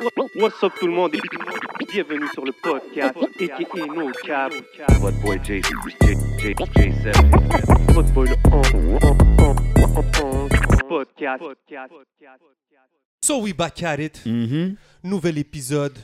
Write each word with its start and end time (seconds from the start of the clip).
What's 0.00 0.60
up 0.64 0.72
tout 0.80 0.88
le 0.88 0.92
monde? 0.92 1.14
Et 1.14 1.20
bienvenue 1.92 2.26
sur 2.32 2.44
le 2.44 2.50
podcast 2.50 3.16
aka 3.16 3.86
No 3.86 4.10
Cap. 4.24 4.52
What 5.00 5.12
boy 5.22 5.38
J, 5.44 5.62
J, 5.62 5.70
J, 6.38 6.54
J7. 6.54 7.92
Votre 7.92 8.12
boy 8.12 8.28
le 8.28 8.34
on- 8.50 8.62
podcast. 10.88 11.44
So 13.22 13.38
we 13.40 13.52
back 13.54 13.80
at 13.84 14.00
it. 14.00 14.20
Mm-hmm. 14.26 14.74
Nouvel 15.04 15.38
épisode. 15.38 15.96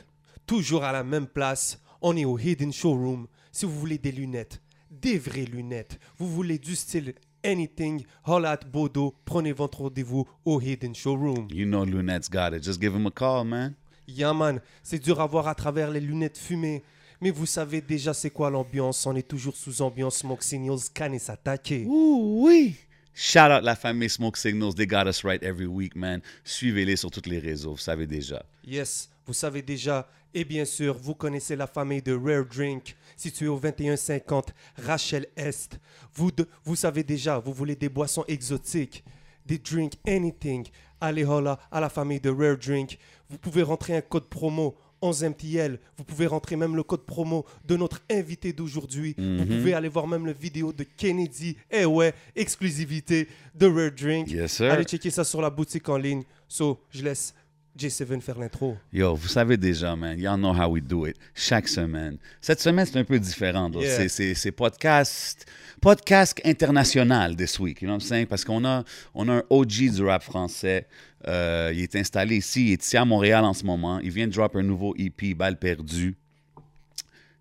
Toujours 0.47 0.85
à 0.85 0.93
la 0.93 1.03
même 1.03 1.27
place. 1.27 1.77
On 2.01 2.15
est 2.15 2.23
au 2.25 2.39
Hidden 2.39 2.71
Showroom. 2.71 3.27
Si 3.51 3.65
vous 3.65 3.77
voulez 3.77 3.97
des 3.97 4.13
lunettes, 4.13 4.61
des 4.89 5.17
vraies 5.17 5.43
lunettes, 5.45 5.99
vous 6.17 6.29
voulez 6.29 6.57
du 6.57 6.75
style 6.77 7.13
anything, 7.43 8.05
holla 8.25 8.51
at 8.51 8.59
Bodo, 8.71 9.15
prenez 9.25 9.51
votre 9.51 9.81
rendez-vous 9.81 10.25
au 10.45 10.61
Hidden 10.61 10.95
Showroom. 10.95 11.47
You 11.51 11.65
know 11.65 11.83
Lunette's 11.85 12.29
got 12.29 12.53
it. 12.53 12.63
Just 12.63 12.79
give 12.79 12.95
him 12.95 13.07
a 13.07 13.11
call, 13.11 13.43
man. 13.45 13.75
Yeah 14.11 14.33
man, 14.33 14.59
c'est 14.83 14.99
dur 14.99 15.19
à 15.21 15.25
voir 15.27 15.47
à 15.47 15.55
travers 15.55 15.89
les 15.91 15.99
lunettes 15.99 16.37
fumées. 16.37 16.83
Mais 17.19 17.29
vous 17.31 17.45
savez 17.45 17.81
déjà 17.81 18.13
c'est 18.13 18.31
quoi 18.31 18.49
l'ambiance. 18.49 19.05
On 19.05 19.15
est 19.15 19.27
toujours 19.27 19.55
sous 19.55 19.81
ambiance 19.81 20.17
Smoke 20.17 20.43
Signals, 20.43 20.79
Can 20.93 21.13
et 21.13 21.19
s'attaquer. 21.19 21.85
Ouh, 21.87 22.45
oui. 22.47 22.75
Shout 23.13 23.39
out 23.39 23.63
la 23.63 23.75
famille 23.75 24.09
Smoke 24.09 24.37
Signals. 24.37 24.73
They 24.73 24.87
got 24.87 25.05
us 25.07 25.23
right 25.23 25.43
every 25.43 25.67
week, 25.67 25.95
man. 25.95 26.21
Suivez-les 26.43 26.95
sur 26.95 27.11
tous 27.11 27.29
les 27.29 27.39
réseaux, 27.39 27.71
vous 27.71 27.77
savez 27.77 28.07
déjà. 28.07 28.43
Yes, 28.65 29.09
vous 29.27 29.33
savez 29.33 29.61
déjà. 29.61 30.07
Et 30.33 30.45
bien 30.45 30.63
sûr, 30.63 30.97
vous 30.97 31.13
connaissez 31.13 31.57
la 31.57 31.67
famille 31.67 32.01
de 32.01 32.13
Rare 32.15 32.45
Drink, 32.45 32.95
située 33.17 33.49
au 33.49 33.59
2150 33.59 34.53
Rachel 34.77 35.27
Est. 35.35 35.77
Vous, 36.15 36.31
de- 36.31 36.47
vous 36.63 36.77
savez 36.77 37.03
déjà, 37.03 37.37
vous 37.37 37.53
voulez 37.53 37.75
des 37.75 37.89
boissons 37.89 38.23
exotiques, 38.29 39.03
des 39.45 39.57
drinks, 39.59 39.95
anything. 40.07 40.65
Allez 41.01 41.25
holla 41.25 41.59
à 41.69 41.81
la 41.81 41.89
famille 41.89 42.21
de 42.21 42.29
Rare 42.29 42.57
Drink. 42.57 42.97
Vous 43.31 43.37
pouvez 43.37 43.63
rentrer 43.63 43.95
un 43.95 44.01
code 44.01 44.25
promo 44.25 44.75
11MTL. 45.01 45.79
Vous 45.97 46.03
pouvez 46.03 46.27
rentrer 46.27 46.57
même 46.57 46.75
le 46.75 46.83
code 46.83 47.05
promo 47.05 47.45
de 47.65 47.77
notre 47.77 48.01
invité 48.11 48.51
d'aujourd'hui. 48.51 49.15
Vous 49.17 49.45
pouvez 49.45 49.73
aller 49.73 49.87
voir 49.87 50.05
même 50.05 50.25
la 50.25 50.33
vidéo 50.33 50.73
de 50.73 50.83
Kennedy. 50.83 51.55
Eh 51.71 51.85
ouais, 51.85 52.13
exclusivité 52.35 53.29
de 53.55 53.67
Rare 53.67 53.91
Drink. 53.91 54.29
Yes, 54.29 54.51
sir. 54.51 54.71
Allez 54.71 54.83
checker 54.83 55.09
ça 55.09 55.23
sur 55.23 55.41
la 55.41 55.49
boutique 55.49 55.87
en 55.87 55.97
ligne. 55.97 56.23
So, 56.47 56.81
je 56.89 57.03
laisse 57.03 57.33
J7 57.77 58.19
faire 58.19 58.37
l'intro. 58.37 58.77
Yo, 58.91 59.15
vous 59.15 59.29
savez 59.29 59.55
déjà, 59.55 59.95
man. 59.95 60.19
Y'all 60.19 60.37
know 60.37 60.53
how 60.53 60.67
we 60.69 60.81
do 60.83 61.07
it. 61.07 61.15
Chaque 61.33 61.67
semaine. 61.69 62.17
Cette 62.41 62.59
semaine, 62.59 62.85
c'est 62.85 62.99
un 62.99 63.03
peu 63.05 63.17
différent. 63.17 63.69
though. 63.69 63.81
Yeah. 63.81 63.95
C'est- 63.95 64.09
C'est 64.09 64.33
c'est 64.35 64.51
podcast, 64.51 65.45
podcast 65.79 66.41
international 66.43 67.35
this 67.35 67.57
week. 67.59 67.81
You 67.81 67.87
know 67.87 67.93
what 67.95 68.01
I'm 68.01 68.07
saying? 68.07 68.25
Parce 68.27 68.43
qu'on 68.43 68.65
a, 68.65 68.83
on 69.15 69.29
a 69.29 69.35
un 69.37 69.43
OG 69.49 69.89
du 69.95 70.03
rap 70.03 70.21
français. 70.21 70.85
Euh, 71.27 71.71
il 71.73 71.81
est 71.81 71.95
installé 71.95 72.35
ici. 72.37 72.67
Il 72.67 72.71
est 72.73 72.83
ici 72.83 72.97
à 72.97 73.05
Montréal 73.05 73.45
en 73.45 73.53
ce 73.53 73.63
moment. 73.65 73.99
Il 73.99 74.11
vient 74.11 74.27
de 74.27 74.33
drop 74.33 74.55
un 74.57 74.63
nouveau 74.63 74.93
EP, 74.97 75.33
Balle 75.33 75.57
perdue. 75.57 76.17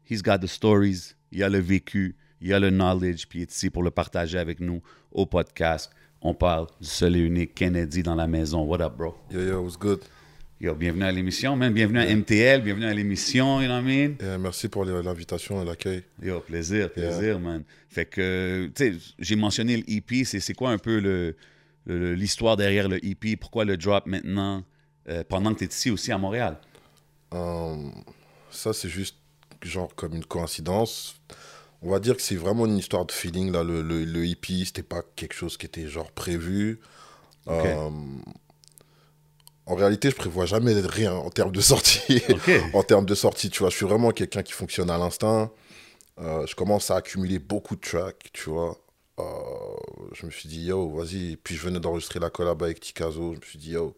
He's 0.08 0.23
got 0.23 0.39
the 0.39 0.47
stories. 0.47 1.14
Il 1.33 1.42
a 1.42 1.48
le 1.48 1.58
vécu. 1.58 2.14
Il 2.41 2.55
a 2.55 2.61
le 2.61 2.70
knowledge. 2.70 3.27
Puis 3.27 3.41
il 3.41 3.42
est 3.42 3.53
ici 3.53 3.69
pour 3.69 3.83
le 3.83 3.91
partager 3.91 4.39
avec 4.39 4.61
nous 4.61 4.81
au 5.11 5.27
podcast. 5.27 5.91
On 6.23 6.34
parle 6.34 6.67
du 6.81 6.86
seul 6.86 7.17
et 7.17 7.20
unique 7.20 7.55
Kennedy 7.55 8.03
dans 8.05 8.14
la 8.14 8.27
maison. 8.28 8.62
What 8.64 8.81
up, 8.81 8.95
bro? 8.97 9.17
Yo, 9.31 9.41
yo, 9.41 9.61
what's 9.62 9.77
good? 9.77 10.01
Yo, 10.61 10.75
bienvenue 10.75 11.05
à 11.05 11.12
l'émission, 11.12 11.56
man. 11.56 11.72
Bienvenue 11.72 12.00
à 12.00 12.06
MTL, 12.14 12.61
bienvenue 12.62 12.84
à 12.84 12.92
l'émission, 12.92 13.62
you 13.62 13.66
know 13.66 13.77
what 13.77 13.80
I 13.91 14.08
mean? 14.20 14.39
Merci 14.39 14.69
pour 14.69 14.84
l'invitation 14.84 15.62
et 15.62 15.64
l'accueil. 15.64 16.02
Yo, 16.22 16.41
plaisir, 16.41 16.92
plaisir, 16.92 17.41
man. 17.41 17.64
Fait 17.89 18.05
que, 18.05 18.70
tu 18.75 18.92
sais, 18.92 18.98
j'ai 19.19 19.36
mentionné 19.36 19.78
le 19.78 19.84
EP, 19.91 20.25
c'est 20.25 20.52
quoi 20.52 20.70
un 20.70 20.77
peu 20.78 20.98
le- 21.00 21.34
le- 21.86 22.12
l'histoire 22.14 22.58
derrière 22.58 22.89
le 22.91 23.02
EP? 23.02 23.36
Pourquoi 23.36 23.64
le 23.64 23.78
drop 23.78 24.05
maintenant, 24.05 24.62
euh, 25.08 25.25
pendant 25.27 25.55
que 25.55 25.61
tu 25.61 25.64
es 25.64 25.69
ici 25.69 25.91
aussi 25.91 26.12
à 26.12 26.19
Montréal? 26.19 26.58
Euh, 27.33 27.77
ça, 28.50 28.74
c'est 28.74 28.91
juste 28.91 29.17
genre 29.62 29.95
comme 29.95 30.14
une 30.14 30.27
coïncidence. 30.27 31.17
On 31.80 31.91
va 31.91 32.00
dire 32.00 32.14
que 32.17 32.20
c'est 32.22 32.36
vraiment 32.36 32.67
une 32.67 32.77
histoire 32.77 33.06
de 33.06 33.12
feeling. 33.12 33.51
Là. 33.51 33.64
Le, 33.64 33.80
le, 33.80 34.05
le 34.05 34.27
hippie, 34.27 34.67
c'était 34.67 34.83
pas 34.83 35.01
quelque 35.17 35.33
chose 35.35 35.56
qui 35.56 35.64
était 35.64 35.89
genre 35.89 36.12
prévu. 36.12 36.80
Ok. 37.46 37.64
Euh, 37.64 37.89
en 39.70 39.77
réalité, 39.77 40.11
je 40.11 40.17
prévois 40.17 40.47
jamais 40.47 40.75
rien 40.81 41.13
en 41.14 41.31
termes 41.31 41.53
de 41.53 41.61
sortie. 41.61 42.23
En 42.75 42.83
termes 42.83 43.07
de 43.07 43.14
sortie, 43.14 43.51
tu 43.51 43.61
vois, 43.61 43.70
je 43.70 43.77
suis 43.77 43.86
vraiment 43.86 44.11
quelqu'un 44.11 44.42
qui 44.42 44.53
fonctionne 44.53 44.91
à 44.91 44.98
l'instinct. 44.98 45.51
Euh, 46.19 46.45
je 46.47 46.57
commence 46.57 46.91
à 46.91 46.97
accumuler 46.97 47.39
beaucoup 47.39 47.77
de 47.77 47.80
tracks, 47.80 48.30
tu 48.33 48.51
vois. 48.51 48.77
Euh, 49.20 49.23
je 50.13 50.27
me 50.27 50.30
suis 50.30 50.48
dit, 50.48 50.64
yo, 50.64 50.91
vas-y. 50.91 51.36
Puis 51.36 51.55
je 51.55 51.63
venais 51.63 51.79
d'enregistrer 51.79 52.19
la 52.19 52.30
collab 52.30 52.63
avec 52.64 52.80
Tikazo. 52.80 53.35
Je 53.35 53.39
me 53.39 53.45
suis 53.45 53.59
dit, 53.61 53.70
yo, 53.70 53.97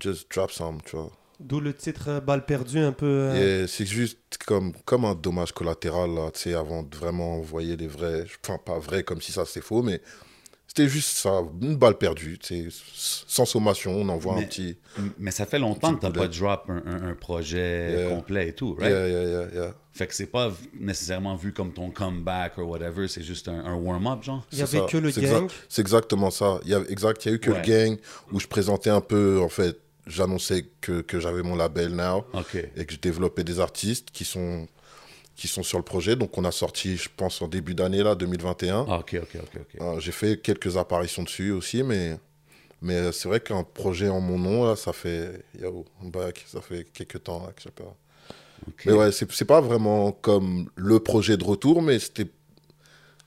just 0.00 0.28
drop 0.32 0.50
some, 0.50 0.80
tu 0.84 0.96
vois. 0.96 1.12
D'où 1.38 1.60
le 1.60 1.72
titre 1.72 2.08
euh, 2.08 2.20
Balle 2.20 2.44
perdue 2.44 2.80
un 2.80 2.92
peu. 2.92 3.06
euh, 3.06 3.66
c'est 3.68 3.86
juste 3.86 4.38
comme, 4.44 4.72
comme 4.84 5.04
un 5.04 5.14
dommage 5.14 5.52
collatéral, 5.52 6.14
là, 6.14 6.30
tu 6.32 6.40
sais, 6.40 6.54
avant 6.54 6.82
de 6.82 6.96
vraiment 6.96 7.36
envoyer 7.38 7.76
les 7.76 7.86
vrais. 7.86 8.24
Enfin, 8.44 8.58
pas 8.58 8.78
vrai 8.80 9.04
comme 9.04 9.20
si 9.20 9.30
ça 9.30 9.44
c'est 9.44 9.60
faux, 9.60 9.82
mais 9.82 10.00
c'était 10.76 10.88
juste 10.88 11.16
ça, 11.18 11.42
une 11.62 11.76
balle 11.76 11.96
perdue, 11.96 12.36
sais, 12.42 12.66
sans 12.92 13.44
sommation, 13.44 13.92
on 13.96 14.08
envoie 14.08 14.34
un 14.34 14.40
Mais- 14.40 14.46
petit. 14.46 14.76
Mais 15.18 15.30
ça 15.30 15.46
fait 15.46 15.58
longtemps 15.60 15.94
que 15.94 16.00
tu 16.06 16.12
Petit 16.12 16.18
pas 16.18 16.28
drop 16.28 16.64
un, 16.68 16.82
un- 16.84 17.08
un 17.10 17.14
projet 17.14 17.92
Yeah. 17.92 18.08
complet 18.10 18.48
et 18.48 18.52
tout, 18.54 18.74
right? 18.74 18.90
Yeah, 18.90 19.08
yeah, 19.08 19.24
yeah, 19.24 19.46
yeah. 19.54 19.74
Fait 19.92 20.08
que 20.08 20.14
c'est 20.14 20.26
pas 20.26 20.50
nécessairement 20.80 21.36
vu 21.36 21.52
comme 21.52 21.72
ton 21.72 21.90
comeback 21.90 22.58
ou 22.58 22.62
whatever, 22.62 23.06
c'est 23.06 23.22
juste 23.22 23.46
un, 23.46 23.64
un 23.64 23.74
warm-up, 23.76 24.24
genre? 24.24 24.44
Il 24.50 24.58
y 24.58 24.66
C'est 24.66 24.76
avait 24.78 24.86
ça. 24.86 24.92
que 24.92 24.96
le 24.98 25.12
C'est 25.12 25.22
gang. 25.22 25.48
C'est 25.68 25.82
exactement 25.82 26.30
ça. 26.32 26.58
Il 26.64 26.70
y 26.70 26.74
a, 26.74 26.80
exact, 26.88 27.24
il 27.24 27.28
y 27.28 27.32
a 27.32 27.34
eu 27.36 27.38
que 27.38 27.50
Ouais. 27.50 27.62
le 27.64 27.64
gang 27.64 27.96
où 28.32 28.40
je 28.40 28.48
présentais 28.48 28.90
un 28.90 29.00
peu, 29.00 29.40
en 29.40 29.48
fait, 29.48 29.78
j'annonçais 30.08 30.66
que, 30.80 31.02
que 31.02 31.20
j'avais 31.20 31.42
mon 31.44 31.54
label 31.54 31.94
now 31.94 32.24
OK. 32.32 32.56
et 32.76 32.84
que 32.84 32.92
je 32.94 32.98
développais 32.98 33.44
des 33.44 33.60
artistes 33.60 34.08
qui 34.12 34.24
sont, 34.24 34.66
qui 35.36 35.48
sont 35.48 35.62
sur 35.62 35.78
le 35.78 35.84
projet. 35.84 36.16
Donc 36.16 36.36
on 36.38 36.44
a 36.44 36.52
sorti, 36.52 36.96
je 36.96 37.08
pense, 37.16 37.40
en 37.42 37.48
début 37.48 37.74
d'année, 37.74 38.02
là, 38.02 38.14
2021. 38.14 38.86
Ah, 38.88 38.98
OK, 38.98 39.16
OK, 39.22 39.40
OK. 39.42 39.80
Euh, 39.80 39.98
J'ai 40.00 40.12
fait 40.12 40.40
quelques 40.40 40.76
apparitions 40.76 41.22
dessus 41.24 41.50
aussi, 41.50 41.82
mais, 41.82 42.18
mais 42.80 43.10
c'est 43.12 43.28
vrai 43.28 43.40
qu'un 43.40 43.62
projet 43.64 44.08
en 44.08 44.20
mon 44.20 44.38
nom, 44.38 44.64
là, 44.64 44.76
ça 44.76 44.92
fait, 44.92 45.44
yo, 45.60 45.84
back, 46.02 46.44
ça 46.46 46.60
fait 46.60 46.84
quelques 46.92 47.22
temps 47.24 47.40
là, 47.44 47.52
que 47.52 47.58
je 47.60 47.64
sais 47.64 47.70
pas. 47.70 47.94
Mais 48.86 48.92
ouais, 48.92 49.12
c'est 49.12 49.30
c'est 49.32 49.44
pas 49.44 49.60
vraiment 49.60 50.12
comme 50.12 50.70
le 50.76 50.98
projet 51.00 51.36
de 51.36 51.44
retour, 51.44 51.82
mais 51.82 51.98
c'était 51.98 52.26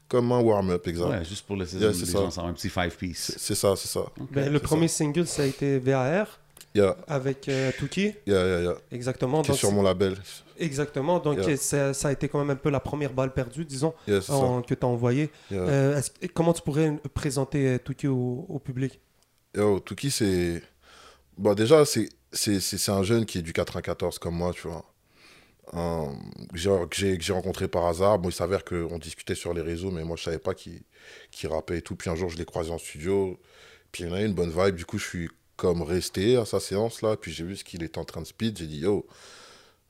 comme 0.08 0.32
un 0.32 0.40
warm-up, 0.40 0.88
exact. 0.88 1.10
Ouais, 1.10 1.26
juste 1.26 1.46
pour 1.46 1.58
laisser 1.58 1.78
Yeah, 1.78 1.90
les 1.90 1.94
c'est 1.94 2.06
gens 2.12 2.26
ça. 2.30 2.32
savoir 2.38 2.52
un 2.52 2.54
petit 2.54 2.70
five-piece. 2.70 3.34
C'est 3.38 3.54
ça, 3.56 3.76
c'est 3.76 3.90
ça. 3.90 4.06
Ben, 4.32 4.52
le 4.52 4.60
premier 4.60 4.88
single, 4.88 5.28
ça 5.28 5.44
a 5.44 5.46
été 5.46 5.78
VAR 5.80 6.40
Yeah, 6.74 6.96
avec 7.08 7.50
euh, 7.50 7.72
Tuki. 7.78 8.14
yeah, 8.26 8.46
yeah, 8.48 8.62
yeah. 8.62 8.76
Exactement. 8.92 9.42
Qui 9.42 9.52
est 9.52 9.56
sur 9.56 9.72
mon 9.72 9.84
label. 9.84 10.16
Exactement. 10.60 11.20
Donc, 11.20 11.38
Yeah. 11.40 11.58
ça, 11.58 11.94
ça 11.94 12.08
a 12.08 12.12
été 12.12 12.28
quand 12.30 12.40
même 12.40 12.50
un 12.50 12.56
peu 12.56 12.70
la 12.70 12.80
première 12.80 13.14
balle 13.14 13.34
perdue, 13.34 13.64
disons, 13.66 13.94
Yeah, 14.08 14.22
c'est 14.22 14.32
en- 14.32 14.62
que 14.62 14.74
tu 14.74 14.86
as 14.86 14.88
envoyé. 14.90 15.30
ça. 15.50 15.56
Yeah. 15.56 15.64
Euh, 15.68 16.02
comment 16.34 16.54
tu 16.54 16.62
pourrais 16.62 16.98
présenter 17.14 17.68
euh, 17.68 17.78
Tuki 17.78 18.08
au, 18.08 18.46
au 18.50 18.60
public? 18.60 19.00
Yo, 19.56 19.80
Tuki, 19.80 20.10
c'est. 20.12 20.62
Bon, 21.38 21.54
déjà, 21.54 21.84
c'est 21.86 22.90
un 22.90 23.04
jeune 23.04 23.26
qui 23.26 23.40
est 23.40 23.42
du 23.44 23.54
94 23.54 24.18
comme 24.20 24.36
moi, 24.36 24.52
tu 24.54 24.68
vois. 24.68 24.84
Genre, 26.54 26.88
que 26.90 26.96
j'ai 27.20 27.34
rencontré 27.34 27.68
par 27.68 27.86
hasard. 27.86 28.20
Bon, 28.20 28.30
il 28.30 28.34
s'avère 28.34 28.64
qu'on 28.64 28.98
discutait 28.98 29.36
sur 29.36 29.54
les 29.54 29.62
réseaux, 29.62 29.92
mais 29.92 30.04
moi, 30.04 30.16
je 30.16 30.24
savais 30.24 30.40
pas 30.40 30.54
qu'il 30.54 30.82
qu'il 31.32 31.50
rappait 31.50 31.80
et 31.80 31.82
tout. 31.82 31.96
Puis 31.96 32.10
un 32.10 32.16
jour, 32.16 32.30
je 32.30 32.38
l'ai 32.38 32.46
croisé 32.46 32.72
en 32.72 32.78
studio. 32.78 33.38
Puis 33.92 34.04
il 34.04 34.10
en 34.10 34.14
a 34.14 34.22
eu 34.22 34.26
une 34.26 34.34
bonne 34.34 34.52
vibe. 34.52 34.76
Du 34.76 34.86
coup, 34.86 34.98
je 34.98 35.06
suis 35.06 35.30
comme 35.56 35.82
resté 35.82 36.38
à 36.38 36.46
sa 36.46 36.60
séance 36.60 37.02
là. 37.02 37.18
Puis 37.18 37.32
j'ai 37.32 37.44
vu 37.44 37.56
ce 37.56 37.64
qu'il 37.64 37.84
était 37.84 37.98
en 38.00 38.06
train 38.06 38.22
de 38.22 38.28
speed. 38.28 38.58
J'ai 38.58 38.68
dit, 38.68 38.80
yo, 38.80 39.06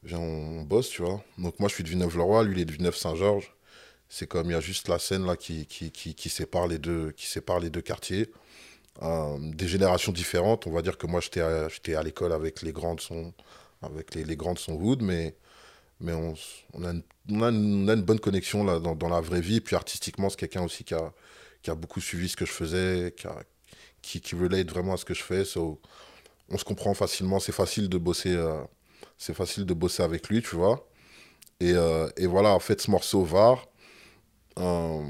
viens, 0.03 0.19
on 0.19 0.62
bosse, 0.63 0.90
tu 0.90 1.02
vois. 1.02 1.24
Donc 1.38 1.59
moi, 1.59 1.69
je 1.69 1.75
suis 1.75 1.84
de 1.84 1.90
Villeneuve-le-Roi. 1.90 2.44
Lui, 2.44 2.56
il 2.56 2.62
est 2.62 2.66
de 2.66 2.72
Villeneuve-Saint-Georges. 2.72 3.53
C'est 4.09 4.28
comme, 4.28 4.50
il 4.50 4.53
y 4.53 4.56
a 4.56 4.62
juste 4.62 4.88
la 4.88 5.00
scène 5.00 5.25
là 5.25 5.35
qui, 5.35 5.66
qui, 5.66 5.91
qui, 5.91 6.16
qui 6.16 6.30
sépare, 6.30 6.68
les 6.68 6.78
deux, 6.80 7.12
qui 7.12 7.25
sépare 7.28 7.59
les 7.59 7.69
deux 7.69 7.81
quartiers. 7.81 8.31
Euh, 9.03 9.38
des 9.40 9.68
générations 9.68 10.12
différentes. 10.12 10.66
On 10.66 10.72
va 10.72 10.81
dire 10.81 10.97
que 10.97 11.08
moi, 11.08 11.19
j'étais 11.22 11.41
à, 11.41 11.68
à 11.68 12.03
l'école 12.03 12.31
avec 12.31 12.62
les 12.62 12.72
grandes 12.72 13.02
sons, 13.02 13.34
avec 13.82 14.16
les, 14.16 14.23
les 14.23 14.35
grandes 14.35 14.59
sons 14.59 14.73
Wood, 14.73 15.02
mais, 15.02 15.35
mais 16.00 16.14
on, 16.14 16.34
on, 16.73 16.84
a 16.85 16.91
une, 16.91 17.03
on, 17.29 17.41
a 17.43 17.52
on 17.52 17.88
a 17.90 17.93
une 17.93 18.02
bonne 18.03 18.20
connexion 18.20 18.64
là, 18.64 18.79
dans, 18.79 18.96
dans 18.96 19.09
la 19.09 19.22
vraie 19.22 19.41
vie. 19.41 19.59
Puis 19.61 19.76
artistiquement, 19.76 20.29
c'est 20.29 20.38
quelqu'un 20.40 20.64
aussi 20.64 20.84
qui 20.84 20.93
a, 20.93 21.14
qui 21.61 21.70
a 21.70 21.76
beaucoup 21.76 22.02
suivi 22.02 22.29
ce 22.29 22.38
que 22.38 22.46
je 22.46 22.52
faisais, 22.53 23.14
qui, 23.17 23.28
a, 23.28 23.35
qui, 24.02 24.22
qui 24.22 24.35
relate 24.35 24.70
vraiment 24.70 24.93
à 24.93 24.97
ce 24.97 25.05
que 25.05 25.14
je 25.14 25.23
fais. 25.23 25.43
On 26.50 26.58
se 26.58 26.64
comprend 26.64 26.93
facilement. 26.93 27.40
C'est 27.40 27.52
facile 27.52 27.90
de 27.90 27.97
bosser. 27.97 28.34
euh, 28.34 28.64
c'est 29.17 29.34
facile 29.34 29.66
de 29.66 29.73
bosser 29.73 30.03
avec 30.03 30.29
lui, 30.29 30.41
tu 30.41 30.55
vois. 30.55 30.87
Et, 31.59 31.73
euh, 31.73 32.08
et 32.17 32.28
voilà, 32.28 32.49
en 32.53 32.59
fait, 32.59 32.79
ce 32.81 32.91
morceau 32.91 33.23
VAR, 33.23 33.67
euh, 34.59 35.02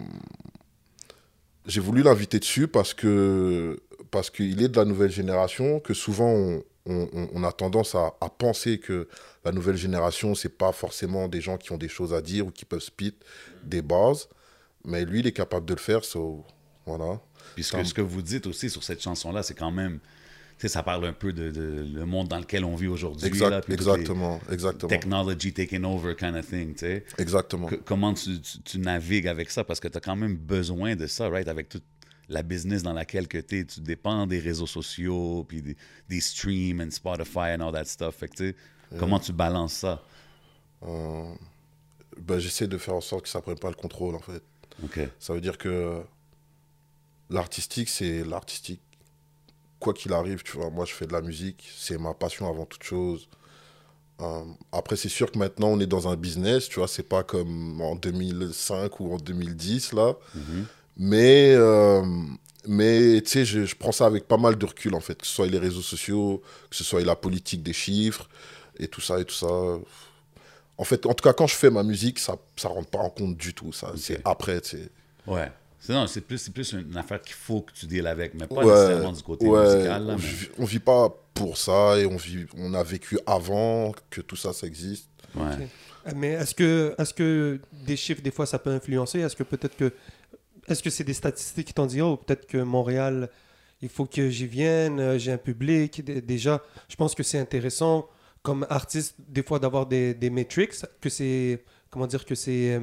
j'ai 1.65 1.81
voulu 1.81 2.01
l'inviter 2.03 2.39
dessus 2.39 2.67
parce 2.67 2.93
que 2.93 3.79
parce 4.11 4.29
qu'il 4.29 4.61
est 4.63 4.69
de 4.69 4.77
la 4.77 4.85
nouvelle 4.85 5.11
génération, 5.11 5.81
que 5.81 5.93
souvent 5.93 6.29
on, 6.29 6.63
on- 6.85 7.09
on- 7.11 7.29
on 7.33 7.43
a 7.43 7.51
tendance 7.51 7.93
à, 7.95 8.13
à 8.21 8.29
penser 8.29 8.79
que 8.79 9.09
la 9.43 9.51
nouvelle 9.51 9.75
génération, 9.75 10.33
c'est 10.33 10.57
pas 10.57 10.71
forcément 10.71 11.27
des 11.27 11.41
gens 11.41 11.57
qui 11.57 11.73
ont 11.73 11.77
des 11.77 11.89
choses 11.89 12.13
à 12.13 12.21
dire 12.21 12.47
ou 12.47 12.51
qui 12.51 12.63
peuvent 12.63 12.79
spit 12.81 13.15
des 13.63 13.81
bases, 13.81 14.29
mais 14.85 15.03
lui, 15.03 15.19
il 15.19 15.27
est 15.27 15.33
capable 15.33 15.65
de 15.65 15.73
le 15.73 15.79
faire, 15.79 16.05
so, 16.05 16.45
voilà. 16.85 17.19
Puis 17.55 17.65
ce 17.65 17.93
que, 17.93 18.01
vous 18.01 18.21
dites 18.21 18.47
aussi 18.47 18.69
sur 18.69 18.83
cette 18.83 19.01
chanson-là, 19.01 19.43
c'est 19.43 19.53
quand 19.55 19.71
même 19.71 19.99
ça 20.67 20.81
parle 20.81 21.05
un 21.05 21.13
peu 21.13 21.33
de, 21.33 21.51
de 21.51 21.85
le 21.93 22.05
monde 22.05 22.27
dans 22.29 22.39
lequel 22.39 22.65
on 22.65 22.75
vit 22.75 22.87
aujourd'hui. 22.87 23.27
Exact- 23.27 23.49
là, 23.49 23.61
exactement, 23.69 24.39
exactement. 24.51 24.89
Technology 24.89 25.53
taking 25.53 25.83
over 25.85 26.15
kind 26.15 26.35
of 26.35 26.47
thing, 26.47 26.73
tu 26.73 26.79
sais. 26.79 27.05
Exactement. 27.19 27.67
Que- 27.67 27.75
comment 27.75 28.13
tu, 28.13 28.41
tu- 28.41 28.59
tu 28.63 28.79
navigues 28.79 29.27
avec 29.27 29.51
ça? 29.51 29.63
Parce 29.63 29.79
que 29.79 29.87
tu 29.87 29.97
as 29.97 30.01
quand 30.01 30.15
même 30.15 30.35
besoin 30.35 30.95
de 30.95 31.05
ça, 31.05 31.29
right? 31.29 31.47
Avec 31.47 31.69
toute 31.69 31.83
la 32.29 32.41
business 32.43 32.81
dans 32.83 32.93
laquelle 32.93 33.27
que 33.27 33.37
t'es, 33.37 33.65
tu 33.65 33.81
dépends 33.81 34.25
des 34.27 34.39
réseaux 34.39 34.65
sociaux, 34.67 35.45
puis 35.47 35.61
des, 35.61 35.77
des 36.09 36.19
streams, 36.21 36.81
and 36.81 36.91
Spotify, 36.91 37.53
and 37.57 37.61
all 37.61 37.71
that 37.73 37.85
stuff. 37.85 38.15
Fait 38.15 38.27
que, 38.27 38.35
tu 38.35 38.47
sais, 38.49 38.55
comment 38.97 39.19
tu 39.19 39.31
balances 39.33 39.73
ça? 39.73 40.03
Euh, 40.83 41.33
ben, 42.19 42.39
J'essaie 42.39 42.67
de 42.67 42.77
faire 42.77 42.95
en 42.95 43.01
sorte 43.01 43.23
que 43.23 43.29
ça 43.29 43.39
ne 43.39 43.43
prenne 43.43 43.59
pas 43.59 43.69
le 43.69 43.75
contrôle, 43.75 44.15
en 44.15 44.19
fait. 44.19 44.41
OK. 44.83 44.99
Ça 45.19 45.33
veut 45.33 45.41
dire 45.41 45.57
que 45.57 46.01
l'artistique, 47.29 47.89
c'est 47.89 48.23
l'artistique. 48.23 48.81
Quoi 49.79 49.93
qu'il 49.93 50.13
arrive, 50.13 50.43
tu 50.43 50.57
vois, 50.57 50.69
moi 50.69 50.85
je 50.85 50.93
fais 50.93 51.05
de 51.05 51.13
la 51.13 51.21
musique, 51.21 51.67
c'est 51.77 51.97
ma 51.97 52.13
passion 52.13 52.49
avant 52.49 52.65
toute 52.65 52.83
chose. 52.83 53.27
Euh, 54.19 54.41
après, 54.71 54.95
c'est 54.95 55.09
sûr 55.09 55.31
que 55.31 55.37
maintenant 55.37 55.67
on 55.67 55.79
est 55.79 55.85
dans 55.85 56.07
un 56.07 56.15
business, 56.15 56.67
tu 56.69 56.79
vois, 56.79 56.87
c'est 56.87 57.07
pas 57.07 57.23
comme 57.23 57.79
en 57.81 57.95
2005 57.95 58.99
ou 58.99 59.13
en 59.13 59.17
2010 59.17 59.93
là. 59.93 60.15
Mais, 60.97 61.53
euh, 61.55 62.01
mais 62.67 63.21
tu 63.21 63.29
sais, 63.29 63.45
je, 63.45 63.65
je 63.65 63.75
prends 63.75 63.91
ça 63.91 64.07
avec 64.07 64.27
pas 64.27 64.37
mal 64.37 64.57
de 64.57 64.65
recul 64.65 64.95
en 64.95 64.99
fait, 64.99 65.21
que 65.21 65.27
ce 65.27 65.33
soit 65.33 65.45
les 65.47 65.59
réseaux 65.59 65.83
sociaux, 65.83 66.41
que 66.71 66.75
ce 66.75 66.83
soit 66.83 67.01
la 67.03 67.15
politique 67.15 67.61
des 67.61 67.73
chiffres 67.73 68.27
et 68.79 68.87
tout 68.87 69.01
ça 69.01 69.19
et 69.19 69.25
tout 69.25 69.35
ça. 69.35 69.47
En 70.79 70.83
fait, 70.83 71.05
en 71.05 71.13
tout 71.13 71.23
cas, 71.23 71.33
quand 71.33 71.47
je 71.47 71.55
fais 71.55 71.69
ma 71.69 71.83
musique, 71.83 72.17
ça 72.17 72.35
ça 72.55 72.69
rentre 72.69 72.89
pas 72.89 72.99
en 72.99 73.09
compte 73.11 73.37
du 73.37 73.53
tout. 73.53 73.71
Ça, 73.73 73.93
c'est 73.95 74.21
après, 74.25 74.61
tu 74.61 74.77
sais. 74.77 74.89
Ouais. 75.27 75.51
C'est, 75.87 75.93
non, 75.93 76.05
c'est 76.05 76.19
plus, 76.19 76.37
c'est 76.37 76.51
plus 76.51 76.73
une 76.73 76.97
affaire 76.97 77.21
qu'il 77.21 77.33
faut 77.35 77.61
que 77.61 77.71
tu 77.71 77.85
deals 77.85 78.07
avec, 78.07 78.33
mais 78.33 78.45
pas 78.45 78.55
Ouais, 78.55 78.65
nécessairement 78.65 79.13
du 79.13 79.23
côté 79.23 79.45
ouais, 79.47 79.73
musical. 79.75 80.05
Là, 80.05 80.13
on, 80.13 80.17
mais- 80.17 80.21
vit, 80.21 80.49
on 80.57 80.65
vit 80.65 80.79
pas 80.79 81.09
pour 81.33 81.57
ça 81.57 81.97
et 81.97 82.05
on 82.05 82.17
vit, 82.17 82.45
on 82.57 82.73
a 82.73 82.83
vécu 82.83 83.17
avant 83.25 83.93
que 84.09 84.19
tout 84.19 84.35
ça, 84.35 84.51
ça 84.51 84.67
existe. 84.67 85.09
ouais. 85.35 85.43
Euh, 86.07 86.11
Mais 86.15 86.31
est-ce 86.33 86.53
que, 86.53 86.93
est 86.97 87.13
que 87.13 87.59
des 87.85 87.95
chiffres, 87.95 88.21
des 88.21 88.31
fois, 88.31 88.45
ça 88.45 88.59
peut 88.59 88.69
influencer? 88.71 89.19
Est-ce 89.19 89.35
que 89.37 89.43
peut-être 89.43 89.77
que. 89.77 89.93
Est-ce 90.67 90.83
que 90.83 90.89
c'est 90.89 91.05
des 91.05 91.13
statistiques 91.13 91.67
qui 91.67 91.73
t'ont 91.73 91.85
dit, 91.85 92.01
oh, 92.01 92.17
peut-être 92.17 92.45
que 92.47 92.57
Montréal, 92.57 93.29
il 93.81 93.87
faut 93.87 94.05
que 94.05 94.29
j'y 94.29 94.45
vienne, 94.47 94.99
euh, 94.99 95.17
j'ai 95.17 95.31
un 95.31 95.37
public. 95.37 96.03
Déjà, 96.25 96.61
je 96.89 96.97
pense 96.97 97.15
que 97.15 97.23
c'est 97.23 97.39
intéressant, 97.39 98.09
comme 98.41 98.67
artiste, 98.69 99.15
des 99.19 99.43
fois, 99.43 99.59
d'avoir 99.59 99.85
des, 99.85 100.13
des 100.13 100.29
metrics, 100.29 100.73
que 100.99 101.09
c'est. 101.09 101.63
Comment 101.89 102.07
dire, 102.07 102.25
que 102.25 102.35
ces 102.35 102.77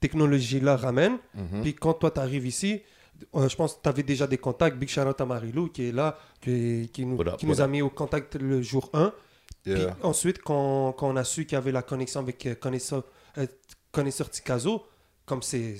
technologies-là 0.00 0.76
ramènent. 0.76 1.18
Mhm. 1.34 1.62
Puis 1.62 1.74
quand 1.74 1.94
toi, 1.94 2.10
tu 2.10 2.20
arrives 2.20 2.46
ici, 2.46 2.82
euh, 3.34 3.48
je 3.48 3.56
pense 3.56 3.74
que 3.74 3.80
tu 3.82 3.88
avais 3.88 4.02
déjà 4.02 4.26
des 4.26 4.38
contacts. 4.38 4.76
Big 4.76 4.88
shout 4.88 5.02
out 5.02 5.20
à 5.20 5.26
Marilou 5.26 5.68
qui 5.68 5.88
est 5.88 5.92
là, 5.92 6.18
qui, 6.40 6.90
qui 6.92 7.04
nous, 7.06 7.16
qui 7.36 7.60
a 7.60 7.66
mis 7.66 7.82
au 7.82 7.90
contact 7.90 8.34
le 8.36 8.62
jour 8.62 8.88
1. 8.92 9.12
Puis 9.62 9.72
Yeah. 9.74 9.94
ensuite, 10.02 10.40
quand, 10.42 10.92
quand 10.92 11.08
on 11.10 11.16
a 11.16 11.24
su 11.24 11.44
qu'il 11.44 11.54
y 11.56 11.58
avait 11.58 11.72
la 11.72 11.82
connexion 11.82 12.20
avec 12.20 12.46
euh, 12.46 12.54
Connaisseur, 12.54 13.02
euh, 13.36 13.46
Connaisseur 13.92 14.30
Ticazo, 14.30 14.86
comme 15.26 15.42
c'est 15.42 15.76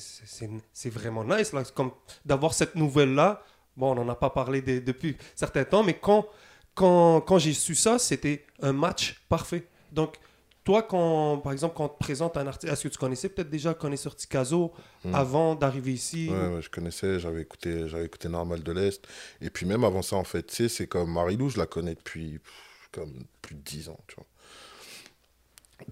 vraiment 0.90 1.24
nice, 1.24 1.52
là, 1.52 1.62
comme 1.74 1.90
d'avoir 2.24 2.52
cette 2.54 2.74
nouvelle-là. 2.74 3.42
Bon, 3.76 3.92
on 3.92 3.94
n'en 4.04 4.08
a 4.10 4.14
pas 4.14 4.30
parlé 4.30 4.60
de- 4.62 4.80
depuis 4.80 5.16
certains 5.34 5.64
temps, 5.64 5.82
mais 5.82 5.94
quand, 5.94 6.26
quand, 6.74 7.20
quand 7.22 7.38
j'ai 7.38 7.52
su 7.54 7.74
ça, 7.74 7.98
c'était 7.98 8.44
un 8.60 8.72
match 8.72 9.20
parfait. 9.28 9.66
Donc, 9.92 10.16
toi, 10.64 10.82
quand, 10.82 11.38
par 11.38 11.52
exemple, 11.52 11.74
quand 11.76 11.84
on 11.86 11.88
te 11.88 11.98
présente 11.98 12.36
un 12.36 12.46
artiste, 12.46 12.72
est-ce 12.72 12.82
que 12.84 12.88
tu 12.88 12.98
connaissais 12.98 13.28
peut-être 13.28 13.50
déjà 13.50 13.74
Connaisseur 13.74 14.14
Ticazo 14.14 14.72
Mm. 15.04 15.14
avant 15.14 15.54
d'arriver 15.54 15.92
ici 15.92 16.28
Ouais, 16.30 16.48
ouais, 16.56 16.62
je 16.62 16.68
connaissais, 16.68 17.18
j'avais 17.18 17.40
écouté, 17.40 17.88
j'avais 17.88 18.04
écouté 18.04 18.28
Normal 18.28 18.62
de 18.62 18.72
l'Est. 18.72 19.06
Et 19.40 19.48
puis 19.48 19.64
même 19.64 19.82
avant 19.84 20.02
ça, 20.02 20.16
en 20.16 20.24
fait, 20.24 20.42
tu 20.46 20.54
sais, 20.56 20.68
c'est 20.68 20.86
comme 20.86 21.10
Marilou, 21.12 21.48
je 21.48 21.58
la 21.58 21.66
connais 21.66 21.94
depuis 21.94 22.38
pff, 22.38 22.88
comme 22.92 23.24
plus 23.40 23.54
de 23.54 23.60
10 23.62 23.88
ans, 23.88 23.98
tu 24.06 24.16
vois. 24.16 24.26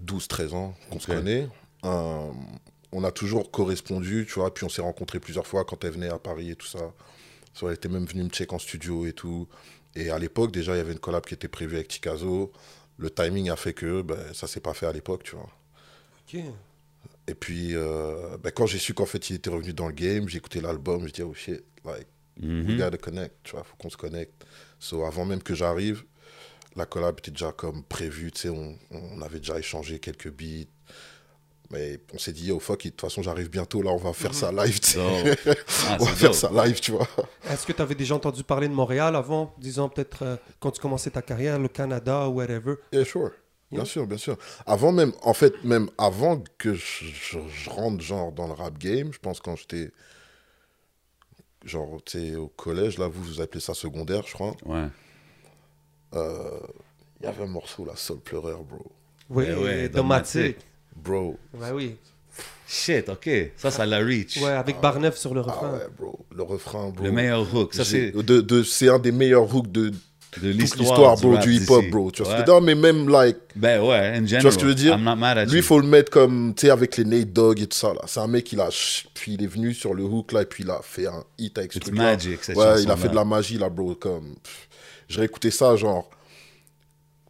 12-13 0.05 0.55
ans 0.55 0.75
qu'on 0.91 1.00
se 1.00 1.06
connaît. 1.06 1.49
Euh, 1.85 2.31
on 2.93 3.05
a 3.05 3.11
toujours 3.11 3.50
correspondu, 3.50 4.26
tu 4.26 4.35
vois, 4.35 4.53
puis 4.53 4.64
on 4.64 4.69
s'est 4.69 4.82
rencontrés 4.82 5.21
plusieurs 5.21 5.47
fois 5.47 5.64
quand 5.64 5.82
elle 5.85 5.93
venait 5.93 6.11
à 6.11 6.19
Paris 6.19 6.50
et 6.50 6.56
tout 6.56 6.67
ça. 6.67 6.93
So, 7.55 7.69
elle 7.69 7.75
était 7.75 7.88
même 7.88 8.05
venue 8.05 8.25
me 8.25 8.29
check 8.29 8.53
en 8.53 8.59
studio 8.59 9.06
et 9.06 9.12
tout. 9.12 9.49
Et 9.94 10.11
à 10.11 10.19
l'époque, 10.19 10.53
déjà, 10.53 10.75
il 10.75 10.79
y 10.79 10.81
avait 10.81 10.93
une 10.93 10.99
collab 10.99 11.25
qui 11.25 11.35
était 11.35 11.49
prévue 11.49 11.76
avec 11.76 11.88
Tikazo. 11.88 12.53
Le 12.99 13.11
timing 13.11 13.49
a 13.50 13.56
fait 13.56 13.73
que 13.75 14.03
ben, 14.03 14.19
ça 14.35 14.47
s'est 14.47 14.61
pas 14.61 14.75
fait 14.75 14.87
à 14.87 14.93
l'époque, 14.93 15.23
tu 15.23 15.37
vois. 15.37 15.49
Et 17.27 17.35
puis, 17.35 17.75
euh, 17.75 18.37
ben, 18.43 18.50
quand 18.50 18.67
j'ai 18.67 18.79
su 18.79 18.95
qu'en 18.95 19.06
fait, 19.06 19.31
il 19.31 19.37
était 19.37 19.50
revenu 19.50 19.73
dans 19.73 19.87
le 19.87 19.93
game, 19.95 20.29
j'ai 20.29 20.39
écouté 20.39 20.61
l'album, 20.61 21.06
j'ai 21.06 21.12
dit, 21.12 21.23
oh 21.23 21.35
shit, 21.35 21.62
like, 21.85 22.06
Mhm. 22.41 22.69
we 22.69 22.77
gotta 22.79 22.97
connect, 22.99 23.35
tu 23.43 23.53
vois, 23.53 23.65
faut 23.65 23.77
qu'on 23.77 23.91
se 23.91 23.97
connecte. 23.97 24.45
So, 24.79 25.05
avant 25.05 25.25
même 25.25 25.43
que 25.43 25.55
j'arrive, 25.55 26.05
la 26.77 26.87
collab 26.87 27.19
était 27.19 27.33
déjà 27.33 27.50
comme 27.53 27.83
prévue, 27.83 28.31
tu 28.31 28.43
sais, 28.43 28.49
on, 28.49 28.79
on 28.93 29.21
avait 29.23 29.39
déjà 29.41 29.59
échangé 29.59 29.99
quelques 29.99 30.31
beats. 30.31 30.69
Mais 31.70 31.99
on 32.15 32.19
s'est 32.19 32.32
dit, 32.32 32.47
yo, 32.47 32.59
fuck 32.61 32.85
it, 32.87 32.93
de 32.93 32.97
toute 32.97 33.11
façon, 33.11 33.20
j'arrive 33.23 33.50
bientôt, 33.50 33.82
là, 33.82 33.91
on 33.91 33.99
va 33.99 34.15
faire 34.15 34.32
ça 34.32 34.50
live, 34.50 34.81
tu 34.81 34.93
sais. 34.93 34.99
Dope. 34.99 35.56
Ah, 35.87 35.97
on 36.00 36.05
va 36.06 36.12
faire 36.12 36.31
dope. 36.31 36.38
ça 36.38 36.50
live, 36.65 36.81
tu 36.81 36.93
vois. 36.93 37.06
Est-ce 37.50 37.67
que 37.67 37.73
tu 37.73 37.82
avais 37.82 37.94
déjà 37.94 38.15
entendu 38.15 38.43
parler 38.43 38.69
de 38.69 38.73
Montréal 38.73 39.15
avant, 39.17 39.55
disons 39.59 39.88
peut-être 39.91 40.23
euh, 40.23 40.37
quand 40.61 40.70
tu 40.70 40.81
commençais 40.81 41.11
ta 41.11 41.20
carrière, 41.20 41.59
le 41.59 41.69
Canada 41.69 42.26
ou 42.29 42.37
whatever? 42.37 42.76
Yeah, 42.93 43.05
sure. 43.05 43.32
Bien 43.70 43.81
Yeah. 43.81 43.85
sûr, 43.85 44.06
bien 44.06 44.17
sûr. 44.17 44.38
Avant 44.65 44.93
même, 44.93 45.12
en 45.23 45.35
fait, 45.35 45.62
même 45.62 45.91
avant 45.99 46.43
que 46.56 46.73
je, 46.73 47.05
je- 47.05 47.38
je 47.53 47.69
rentre 47.69 48.03
genre 48.03 48.32
dans 48.32 48.47
le 48.47 48.55
rap 48.55 48.79
game, 48.79 49.12
je 49.12 49.19
pense 49.19 49.41
quand 49.41 49.56
j'étais 49.56 49.91
genre, 51.67 51.99
tu 52.05 52.19
sais, 52.31 52.37
au 52.37 52.49
collège, 52.49 52.97
là, 52.99 53.09
vous, 53.09 53.23
vous 53.23 53.41
appelez 53.43 53.61
ça 53.61 53.75
secondaire, 53.75 54.23
je 54.26 54.32
crois. 54.32 54.55
Ouais. 54.64 54.87
Euh, 56.14 56.61
Il 57.21 57.26
y 57.26 57.29
avait 57.29 57.43
un 57.43 57.47
morceau, 57.49 57.85
là, 57.85 57.93
Sol 57.97 58.21
pleureur, 58.21 58.62
bro. 58.62 58.91
Oui, 59.29 59.44
Eh 59.49 59.55
ouais, 59.55 59.88
Domatic. 59.91 60.56
Bro. 61.03 61.37
Ouais, 61.55 61.71
oui. 61.73 61.97
Shit, 62.67 63.09
OK. 63.09 63.29
Ça, 63.56 63.71
ça 63.71 63.87
la 63.87 63.99
reach. 63.99 64.37
Ouais, 64.43 64.50
avec 64.50 64.81
Barneuf 64.81 65.17
sur 65.17 65.33
le 65.35 65.41
Ah 65.41 65.50
refrain. 65.50 65.73
ouais, 65.73 65.87
bro. 65.99 66.19
Le 66.37 66.43
refrain, 66.43 66.91
bro. 66.91 67.03
Le 67.05 67.11
meilleur 67.12 67.55
hook. 67.55 67.73
Ça, 67.75 67.85
c'est 67.85 68.11
de, 68.12 68.41
de- 68.43 68.62
c'est 68.62 68.89
un 68.91 68.99
des 68.99 69.12
meilleurs 69.12 69.53
hooks 69.55 69.73
de 69.73 69.91
de 70.43 70.53
toute 70.53 70.61
l'histoire, 70.61 71.17
bro, 71.17 71.39
du 71.39 71.55
hip-hop, 71.55 71.87
bro. 71.91 72.11
Tu 72.11 72.23
vois 72.23 72.37
ce 72.37 72.43
que 72.43 72.50
non, 72.50 72.61
mais 72.61 72.75
même, 72.75 73.09
like, 73.09 73.39
Ben 73.56 73.81
ouais, 73.83 73.97
in 74.19 74.27
general. 74.27 74.29
tu 74.29 74.41
vois 74.43 74.50
ce 74.53 74.56
que 74.59 74.62
je 74.65 74.67
veux 74.69 74.75
dire? 74.75 74.93
I'm 74.95 75.03
not 75.03 75.17
mad 75.17 75.39
at 75.39 75.45
Lui, 75.47 75.53
you. 75.53 75.56
il 75.56 75.62
faut 75.62 75.81
le 75.81 75.87
mettre 75.87 76.11
comme, 76.11 76.53
tu 76.55 76.67
sais, 76.67 76.71
avec 76.71 76.99
les 76.99 77.05
Nate 77.05 77.33
Dogg 77.33 77.59
et 77.62 77.67
tout 77.67 77.77
ça, 77.79 77.95
là. 77.95 78.03
C'est 78.06 78.21
un 78.21 78.27
mec, 78.27 78.53
il 78.53 78.61
a, 78.61 78.69
puis 79.15 79.33
il 79.35 79.43
est 79.43 79.47
venu 79.47 79.73
sur 79.73 79.95
le 79.95 80.05
hook, 80.05 80.33
là, 80.33 80.43
et 80.43 80.45
puis 80.45 80.65
il 80.65 80.71
a 80.71 80.81
fait 80.83 81.06
un 81.06 81.25
hit 81.39 81.56
avec 81.56 81.73
ce 81.73 81.79
It's 81.79 81.87
truc-là. 81.87 82.03
magic, 82.05 82.45
cette 82.45 82.56
Ouais, 82.56 82.83
il 82.83 82.91
a 82.91 82.97
fait 82.99 83.09
de 83.09 83.15
la 83.15 83.25
magie, 83.25 83.56
là, 83.56 83.71
bro, 83.71 83.95
comme... 83.95 84.35
J'ai 85.09 85.23
écouté 85.23 85.50
ça, 85.50 85.75
genre... 85.77 86.11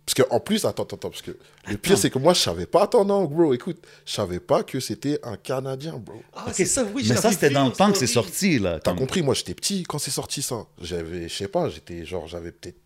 Parce 0.09 0.15
que 0.27 0.35
en 0.35 0.41
plus, 0.41 0.65
attends, 0.65 0.85
attends, 0.85 0.97
attends, 0.97 1.11
parce 1.11 1.21
que 1.21 1.37
le 1.69 1.77
pire, 1.77 1.99
c'est 1.99 2.09
que 2.09 2.19
moi, 2.19 2.33
je 2.33 2.41
savais 2.41 2.65
pas, 2.65 2.85
attends, 2.85 3.05
non, 3.05 3.27
bro, 3.27 3.53
écoute, 3.53 3.77
je 4.07 4.15
savais 4.15 4.41
pas 4.41 4.63
que 4.63 4.81
c'était 4.81 5.21
un 5.23 5.37
Canadien, 5.37 5.99
bro. 5.99 6.23
Ah, 6.35 6.47
c'est 6.51 6.65
ça, 6.65 6.83
oui. 6.95 7.05
Mais 7.07 7.15
ça, 7.15 7.31
c'était 7.31 7.51
dans 7.51 7.67
le 7.67 7.73
temps 7.73 7.93
que 7.93 7.99
c'est 7.99 8.07
sorti, 8.07 8.59
là. 8.59 8.81
T'as 8.81 8.95
compris, 8.95 9.21
moi, 9.21 9.35
j'étais 9.35 9.53
petit 9.53 9.83
quand 9.83 9.99
c'est 9.99 10.11
sorti, 10.11 10.41
ça. 10.41 10.65
J'avais, 10.81 11.29
je 11.29 11.37
sais 11.37 11.49
pas, 11.49 11.69
j'étais, 11.69 12.07
genre, 12.07 12.27
j'avais 12.27 12.53
peut-être... 12.53 12.79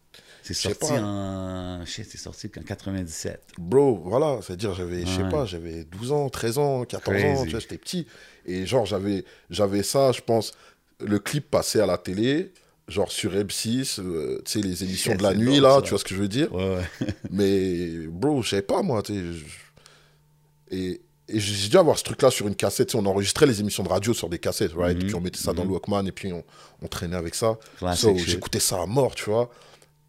C'est 0.42 0.54
je 0.54 0.58
sais 0.58 0.74
sorti 0.74 0.94
pas. 0.94 1.00
en... 1.00 1.84
C'est 1.86 2.16
sorti 2.16 2.50
en 2.58 2.62
97. 2.62 3.40
Bro, 3.56 4.02
voilà, 4.04 4.40
c'est-à-dire 4.42 4.74
j'avais, 4.74 5.06
je 5.06 5.16
sais 5.16 5.28
pas, 5.30 5.44
j'avais 5.44 5.84
12 5.84 6.10
ans, 6.10 6.28
13 6.28 6.58
ans, 6.58 6.84
14 6.84 7.24
ans, 7.24 7.44
tu 7.44 7.50
vois, 7.50 7.60
j'étais 7.60 7.78
petit. 7.78 8.08
Et 8.46 8.66
genre, 8.66 8.84
j'avais, 8.84 9.24
j'avais 9.48 9.84
ça, 9.84 10.10
je 10.10 10.22
pense, 10.22 10.54
le 10.98 11.20
clip 11.20 11.48
passait 11.48 11.80
à 11.80 11.86
la 11.86 11.98
télé, 11.98 12.52
genre 12.92 13.10
sur 13.10 13.32
M6, 13.32 13.98
euh, 14.00 14.40
tu 14.44 14.52
sais, 14.52 14.60
les 14.60 14.84
émissions 14.84 15.14
de 15.16 15.22
la 15.22 15.34
nuit, 15.34 15.58
là, 15.60 15.76
ça. 15.76 15.82
tu 15.82 15.90
vois 15.90 15.98
ce 15.98 16.04
que 16.04 16.14
je 16.14 16.20
veux 16.20 16.28
dire? 16.28 16.52
Ouais, 16.54 16.76
ouais. 17.00 17.06
Mais, 17.30 18.06
bro, 18.06 18.42
je 18.42 18.50
sais 18.50 18.62
pas, 18.62 18.82
moi, 18.82 19.02
tu 19.02 19.14
sais. 19.14 19.20
je- 19.38 20.76
Et, 20.76 21.00
et 21.28 21.40
j'ai 21.40 21.68
dû 21.68 21.76
avoir 21.76 21.98
ce 21.98 22.04
truc-là 22.04 22.30
sur 22.30 22.46
une 22.48 22.54
cassette, 22.56 22.94
on 22.94 23.04
enregistrait 23.06 23.46
les 23.46 23.60
émissions 23.60 23.82
de 23.82 23.88
radio 23.88 24.12
sur 24.14 24.28
des 24.28 24.38
cassettes, 24.38 24.72
right? 24.74 24.96
Mhm, 24.96 25.02
Et 25.02 25.06
puis 25.06 25.14
on 25.14 25.20
mettait 25.20 25.38
ça 25.40 25.52
dans 25.52 25.64
le 25.64 25.70
Walkman, 25.70 26.06
et 26.06 26.12
puis 26.12 26.32
on, 26.32 26.44
on 26.82 26.88
traînait 26.88 27.16
avec 27.16 27.34
ça. 27.34 27.58
So, 27.96 28.08
j'écoutais 28.30 28.60
ça 28.60 28.82
à 28.82 28.86
mort, 28.86 29.14
tu 29.14 29.24
vois? 29.30 29.50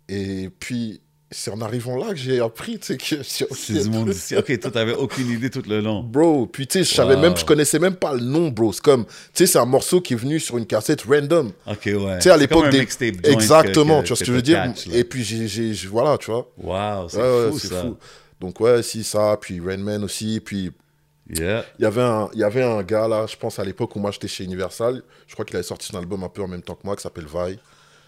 Et 0.09 0.49
puis, 0.59 0.99
c'est 1.33 1.51
en 1.51 1.59
arrivant 1.61 1.97
là 1.97 2.09
que 2.11 2.15
j'ai 2.15 2.39
appris, 2.39 2.79
tu 2.79 2.85
sais, 2.87 2.97
que 2.97 3.23
c'est 3.23 3.49
aussi 3.51 3.73
du 3.73 3.89
monde. 3.89 4.09
OK, 4.37 4.59
toi, 4.59 4.71
t'avais 4.71 4.93
aucune 4.93 5.29
idée 5.29 5.49
tout 5.49 5.63
le 5.67 5.81
long. 5.81 6.01
Bro, 6.03 6.47
puis 6.47 6.65
tu 6.67 6.79
sais, 6.79 6.83
je 6.89 6.93
savais 6.95 7.15
Wow. 7.15 7.21
même, 7.21 7.37
je 7.37 7.43
connaissais 7.45 7.79
même 7.79 7.95
pas 7.95 8.13
le 8.13 8.21
nom, 8.21 8.49
bro. 8.49 8.71
C'est 8.71 8.81
comme, 8.83 9.05
tu 9.05 9.11
sais, 9.33 9.47
c'est 9.47 9.59
un 9.59 9.65
morceau 9.65 9.99
qui 10.01 10.13
est 10.13 10.17
venu 10.17 10.39
sur 10.39 10.57
une 10.57 10.65
cassette 10.65 11.01
random. 11.03 11.51
OK, 11.67 11.81
ouais. 11.85 12.15
Tu 12.17 12.21
sais, 12.23 12.29
à 12.29 12.37
l'époque 12.37 12.69
des. 12.69 12.87
Exactement, 13.23 14.01
que- 14.01 14.07
tu 14.07 14.07
vois 14.09 14.15
ce 14.17 14.19
que 14.21 14.25
je 14.25 14.33
veux 14.33 14.41
dire. 14.41 14.63
catch. 14.63 14.87
Et 14.87 15.03
puis, 15.03 15.23
j'ai, 15.23 15.73
voilà, 15.87 16.17
tu 16.17 16.31
vois. 16.31 16.49
Wow, 16.57 17.09
c'est 17.09 17.17
Ouais, 17.17 17.51
fou, 17.51 17.59
c'est 17.59 17.67
ça. 17.67 17.81
fou. 17.81 17.97
Donc, 18.39 18.59
ouais, 18.59 18.83
si, 18.83 19.03
ça. 19.03 19.37
Puis 19.39 19.59
Rainman 19.59 20.03
aussi. 20.03 20.39
Puis, 20.39 20.71
Yeah. 21.33 21.63
il 21.79 21.83
y 21.83 21.85
avait 21.85 22.01
un, 22.01 22.29
il 22.33 22.39
y 22.41 22.43
avait 22.43 22.63
un 22.63 22.83
gars 22.83 23.07
là, 23.07 23.25
je 23.31 23.37
pense 23.37 23.57
à 23.57 23.63
l'époque 23.63 23.95
où 23.95 23.99
moi 23.99 24.11
j'étais 24.11 24.27
chez 24.27 24.43
Universal. 24.43 25.01
Je 25.25 25.33
crois 25.33 25.45
qu'il 25.45 25.55
avait 25.55 25.63
sorti 25.63 25.87
son 25.87 25.97
album 25.97 26.21
un 26.23 26.27
peu 26.27 26.43
en 26.43 26.49
même 26.49 26.61
temps 26.61 26.75
que 26.75 26.81
moi, 26.83 26.97
qui 26.97 27.01
s'appelle 27.01 27.25
Vi. 27.25 27.57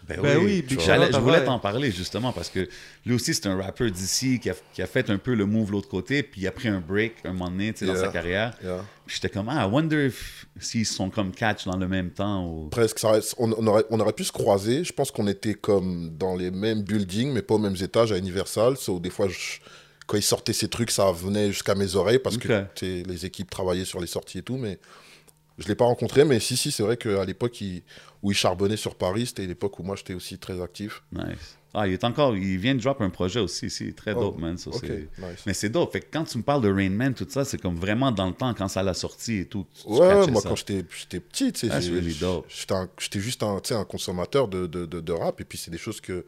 Ben, 0.08 0.20
Ben 0.22 0.38
oui, 0.38 0.62
Big 0.62 0.80
je 0.80 1.18
voulais 1.20 1.40
ouais. 1.40 1.46
t'en 1.46 1.58
parler 1.60 1.92
justement 1.92 2.32
parce 2.32 2.50
que 2.50 2.68
lui 3.06 3.16
aussi, 3.16 3.34
c'est 3.34 3.48
un 3.48 3.60
rappeur 3.60 3.90
d'ici 3.90 4.40
qui 4.40 4.50
a, 4.50 4.56
qui 4.74 4.82
a 4.82 4.88
fait 4.88 5.10
un 5.10 5.18
peu 5.18 5.34
le 5.34 5.46
move 5.46 5.72
l'autre 5.72 5.90
côté, 5.90 6.22
puis 6.22 6.42
il 6.42 6.48
a 6.48 6.52
pris 6.52 6.68
un 6.68 6.80
break 6.80 7.14
un 7.24 7.34
moment 7.34 7.50
donné 7.50 7.74
dans 7.82 7.96
sa 7.96 8.10
carrière. 8.10 8.54
Yeah. 8.64 8.86
J'étais 9.08 9.30
comme, 9.30 9.50
ah, 9.50 9.66
I 9.66 9.70
wonder 9.72 10.08
if- 10.08 10.46
s'ils 10.60 10.86
sont 10.86 11.10
comme 11.10 11.32
catch 11.32 11.66
dans 11.66 11.78
le 11.78 11.88
même 11.88 12.12
temps. 12.12 12.46
Ou... 12.48 12.70
Presque, 12.70 13.00
ça 13.00 13.12
reste- 13.12 13.36
on, 13.38 13.52
on 13.54 13.68
aurait, 13.68 13.86
on 13.90 14.00
aurait 14.00 14.14
pu 14.14 14.24
se 14.24 14.32
croiser. 14.32 14.84
Je 14.84 14.94
pense 14.94 15.12
qu'on 15.12 15.28
était 15.28 15.54
comme 15.54 16.16
dans 16.18 16.36
les 16.36 16.52
mêmes 16.52 16.82
buildings, 16.82 17.32
mais 17.32 17.42
pas 17.42 17.56
aux 17.56 17.60
mêmes 17.60 17.76
étages 17.82 18.12
à 18.12 18.18
Universal. 18.18 18.78
So, 18.78 19.00
des 19.00 19.10
fois, 19.12 19.28
je- 19.28 19.60
quand 20.08 20.18
ils 20.18 20.24
sortaient 20.24 20.54
ces 20.54 20.68
trucs, 20.68 20.92
ça 20.92 21.12
venait 21.12 21.48
jusqu'à 21.52 21.74
mes 21.76 21.96
oreilles 21.96 22.20
parce 22.20 22.38
que 22.38 22.66
les 22.84 23.26
équipes 23.26 23.50
travaillaient 23.50 23.86
sur 23.86 24.00
les 24.00 24.08
sorties 24.08 24.38
et 24.40 24.44
tout. 24.44 24.58
Mais 24.58 24.78
je 25.58 25.64
ne 25.64 25.70
l'ai 25.70 25.76
pas 25.76 25.86
rencontré. 25.86 26.26
Mais 26.26 26.40
si, 26.40 26.56
si, 26.58 26.72
c'est 26.72 26.84
vrai 26.84 26.98
qu'à 26.98 27.24
l'époque 27.26 27.60
il- 27.62 27.84
où 28.24 28.32
il 28.32 28.36
charbonnait 28.36 28.78
sur 28.78 28.96
Paris, 28.96 29.28
c'était 29.28 29.46
l'époque 29.46 29.78
où 29.80 29.84
moi 29.84 29.96
j'étais 29.96 30.14
aussi 30.14 30.38
très 30.38 30.62
actif. 30.62 31.04
Nice. 31.12 31.58
Ah, 31.78 31.88
il 31.88 31.94
est 31.94 32.06
encore, 32.06 32.38
il 32.38 32.58
vient 32.58 32.74
de 32.74 32.80
drop 32.80 33.02
un 33.02 33.10
projet 33.10 33.42
aussi 33.42 33.66
ici, 33.66 33.94
très 33.94 34.14
Oh, 34.14 34.22
dope, 34.22 34.40
man. 34.40 34.58
ça, 34.58 34.70
nice. 34.72 35.44
Mais 35.46 35.54
c'est 35.54 35.68
dope. 35.68 35.92
Fait 35.92 36.00
que 36.00 36.06
quand 36.10 36.24
tu 36.24 36.38
me 36.38 36.44
parles 36.44 36.62
de 36.62 36.72
Rain 36.72 36.90
Man, 36.90 37.14
tout 37.14 37.28
ça, 37.30 37.44
c'est 37.44 37.58
comme 37.60 37.76
vraiment 37.76 38.14
dans 38.14 38.28
le 38.28 38.34
temps, 38.34 38.54
quand 38.54 38.70
ça 38.70 38.82
l'a 38.82 38.94
sorti 38.94 39.40
et 39.40 39.46
tout. 39.46 39.66
tu- 39.74 39.88
Ouais, 39.90 40.26
moi 40.28 40.42
ça. 40.42 40.48
quand 40.50 40.56
j'étais 40.56 40.84
petit, 40.84 41.52
tu 41.52 41.68
sais, 41.70 41.82
dope. 42.20 42.46
j'étais 42.98 43.20
juste 43.20 43.44
un, 43.44 43.60
un 43.72 43.84
consommateur 43.84 44.48
de, 44.48 44.68
de, 44.68 44.86
de, 44.86 45.02
de 45.02 45.12
rap. 45.12 45.42
Et 45.42 45.44
puis 45.44 45.58
c'est 45.58 45.70
des 45.70 45.78
choses 45.78 46.00
que, 46.00 46.26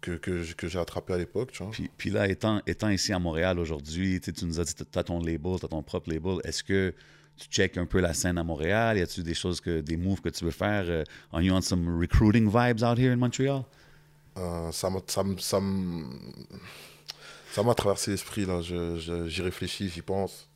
que, 0.00 0.12
que, 0.12 0.52
que 0.54 0.68
j'ai 0.68 0.78
attrapées 0.78 1.14
à 1.14 1.18
l'époque. 1.18 1.50
tu 1.50 1.64
vois. 1.64 1.72
Puis, 1.72 1.90
puis 1.96 2.10
là, 2.10 2.28
étant, 2.28 2.62
étant 2.68 2.88
ici 2.88 3.12
à 3.12 3.18
Montréal 3.18 3.58
aujourd'hui, 3.58 4.20
tu 4.20 4.32
nous 4.44 4.60
as 4.60 4.64
dit 4.64 4.74
que 4.74 4.84
tu 4.84 4.98
as 5.00 5.02
ton 5.02 5.18
label, 5.20 5.58
tu 5.58 5.64
as 5.66 5.68
ton 5.68 5.82
propre 5.82 6.10
label. 6.12 6.36
Est-ce 6.44 6.62
que 6.62 6.94
tu 7.36 7.48
checkes 7.48 7.76
un 7.78 7.86
peu 7.86 8.00
la 8.00 8.14
scène 8.14 8.38
à 8.38 8.44
Montréal? 8.44 8.98
Y 8.98 9.02
a-tu 9.02 9.22
des 9.22 9.34
choses, 9.34 9.60
que, 9.60 9.80
des 9.80 9.96
moves 9.96 10.20
que 10.20 10.28
tu 10.30 10.44
veux 10.44 10.50
faire? 10.50 10.84
Euh, 10.88 11.04
are 11.32 11.40
you 11.42 11.52
on 11.54 11.60
some 11.60 11.98
recruiting 12.00 12.46
vibes 12.48 12.82
out 12.82 12.98
here 12.98 13.12
in 13.12 13.16
Montreal? 13.16 13.62
Euh, 14.38 14.70
ça 14.72 14.90
m'a 14.90 14.98
ça 15.06 15.22
ça 15.38 15.60
ça 17.52 17.74
traversé 17.74 18.10
l'esprit 18.10 18.44
là 18.44 18.60
j'y 18.60 19.42
réfléchis 19.42 19.88
j'y 19.88 20.02
pense 20.02 20.48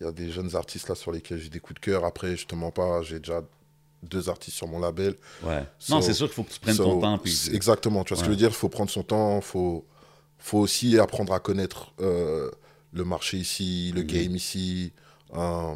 il 0.00 0.04
y 0.04 0.06
a 0.08 0.12
des 0.12 0.30
jeunes 0.30 0.54
artistes 0.54 0.88
là 0.88 0.94
sur 0.94 1.10
lesquels 1.10 1.38
j'ai 1.38 1.48
des 1.48 1.58
coups 1.58 1.80
de 1.80 1.84
cœur 1.84 2.04
après 2.04 2.36
je 2.36 2.46
te 2.46 2.54
mens 2.54 2.70
pas 2.70 3.02
j'ai 3.02 3.18
déjà 3.18 3.42
deux 4.02 4.28
artistes 4.28 4.56
sur 4.56 4.68
mon 4.68 4.78
label 4.78 5.16
Ouais. 5.42 5.64
So- 5.78 5.94
non, 5.94 6.02
c'est 6.02 6.14
sûr 6.14 6.26
qu'il 6.26 6.34
faut 6.34 6.44
que 6.44 6.52
tu 6.52 6.60
prennes 6.60 6.76
So, 6.76 6.84
ton 6.84 7.00
temps. 7.00 7.18
Puis... 7.18 7.50
exactement 7.52 8.04
tu 8.04 8.10
vois 8.14 8.18
ce 8.18 8.22
que 8.22 8.26
je 8.26 8.30
veux 8.30 8.36
dire? 8.36 8.50
Il 8.50 8.54
faut 8.54 8.68
prendre 8.68 8.90
son 8.90 9.02
temps 9.02 9.40
faut 9.40 9.84
faut 10.38 10.58
aussi 10.58 10.96
apprendre 10.98 11.32
à 11.32 11.40
connaître 11.40 11.92
euh, 12.00 12.50
le 12.92 13.04
marché 13.04 13.38
ici 13.38 13.90
le 13.94 14.02
Mhm. 14.02 14.06
game 14.06 14.36
ici 14.36 14.92
Euh, 15.34 15.74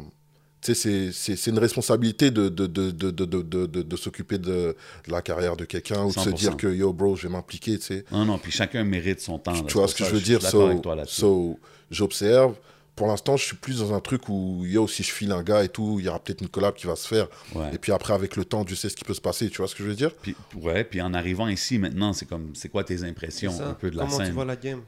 c'est- 0.61 1.11
c'est 1.11 1.35
c'est 1.35 1.49
une 1.51 1.59
responsabilité 1.59 2.29
de, 2.31 2.47
de, 2.49 2.67
de, 2.67 2.91
de, 2.91 3.11
de, 3.11 3.25
de, 3.25 3.41
de- 3.41 3.65
de- 3.65 3.81
de 3.81 3.95
s'occuper 3.97 4.37
de, 4.37 4.75
de 5.07 5.11
la 5.11 5.21
carrière 5.21 5.55
de 5.57 5.65
quelqu'un 5.65 6.03
ou 6.03 6.09
de 6.09 6.13
se 6.13 6.29
100%. 6.29 6.33
dire 6.33 6.57
que 6.57 6.67
yo 6.67 6.93
bro 6.93 7.15
je 7.15 7.23
vais 7.27 7.33
m'impliquer 7.33 7.77
tu 7.79 7.85
sais 7.85 8.05
Non, 8.11 8.25
non, 8.25 8.37
puis 8.37 8.51
chacun 8.51 8.83
mérite 8.83 9.19
son 9.21 9.39
temps. 9.39 9.53
là. 9.53 9.63
tu 9.67 9.73
vois 9.73 9.87
ce 9.87 9.93
que 9.95 10.03
ça, 10.03 10.09
je 10.09 10.13
veux 10.13 10.19
suis 10.19 10.25
dire? 10.29 10.39
d'accord 10.39 10.51
so, 10.61 10.67
avec 10.67 10.81
toi 10.81 10.95
là-dessus. 10.95 11.21
so, 11.21 11.59
j'observe 11.89 12.55
pour 12.95 13.07
l'instant 13.07 13.37
je 13.37 13.45
suis 13.45 13.55
plus 13.55 13.79
dans 13.79 13.93
un 13.93 13.99
truc 14.01 14.29
où 14.29 14.63
yo 14.65 14.87
si 14.87 15.01
je 15.01 15.11
file 15.11 15.31
un 15.31 15.41
gars 15.41 15.63
et 15.63 15.69
tout 15.69 15.95
il 15.99 16.05
y 16.05 16.09
aura 16.09 16.19
peut-être 16.19 16.41
une 16.41 16.49
collab 16.49 16.75
qui 16.75 16.85
va 16.85 16.95
se 16.95 17.07
faire 17.07 17.27
Ouais. 17.55 17.73
et 17.73 17.77
puis 17.79 17.91
après 17.91 18.13
avec 18.13 18.35
le 18.35 18.45
temps 18.45 18.63
tu 18.63 18.75
sais 18.75 18.89
ce 18.89 18.95
qui 18.95 19.03
peut 19.03 19.13
se 19.15 19.21
passer 19.21 19.49
tu 19.49 19.57
vois 19.57 19.67
ce 19.67 19.73
que 19.75 19.83
je 19.83 19.89
veux 19.89 19.95
dire? 19.95 20.13
Puis, 20.13 20.35
ouais, 20.61 20.83
puis 20.83 21.01
en 21.01 21.13
arrivant 21.15 21.47
ici 21.47 21.79
maintenant, 21.79 22.13
c'est 22.13 22.27
comme, 22.27 22.51
c'est 22.53 22.69
quoi 22.69 22.83
tes 22.83 23.03
impressions 23.03 23.59
un 23.61 23.73
peu 23.73 23.89
de 23.89 23.95
la 23.97 24.03
Comment 24.03 24.17
scène? 24.17 24.27
tu 24.27 24.33
vois 24.33 24.45
la 24.45 24.57
game? 24.57 24.81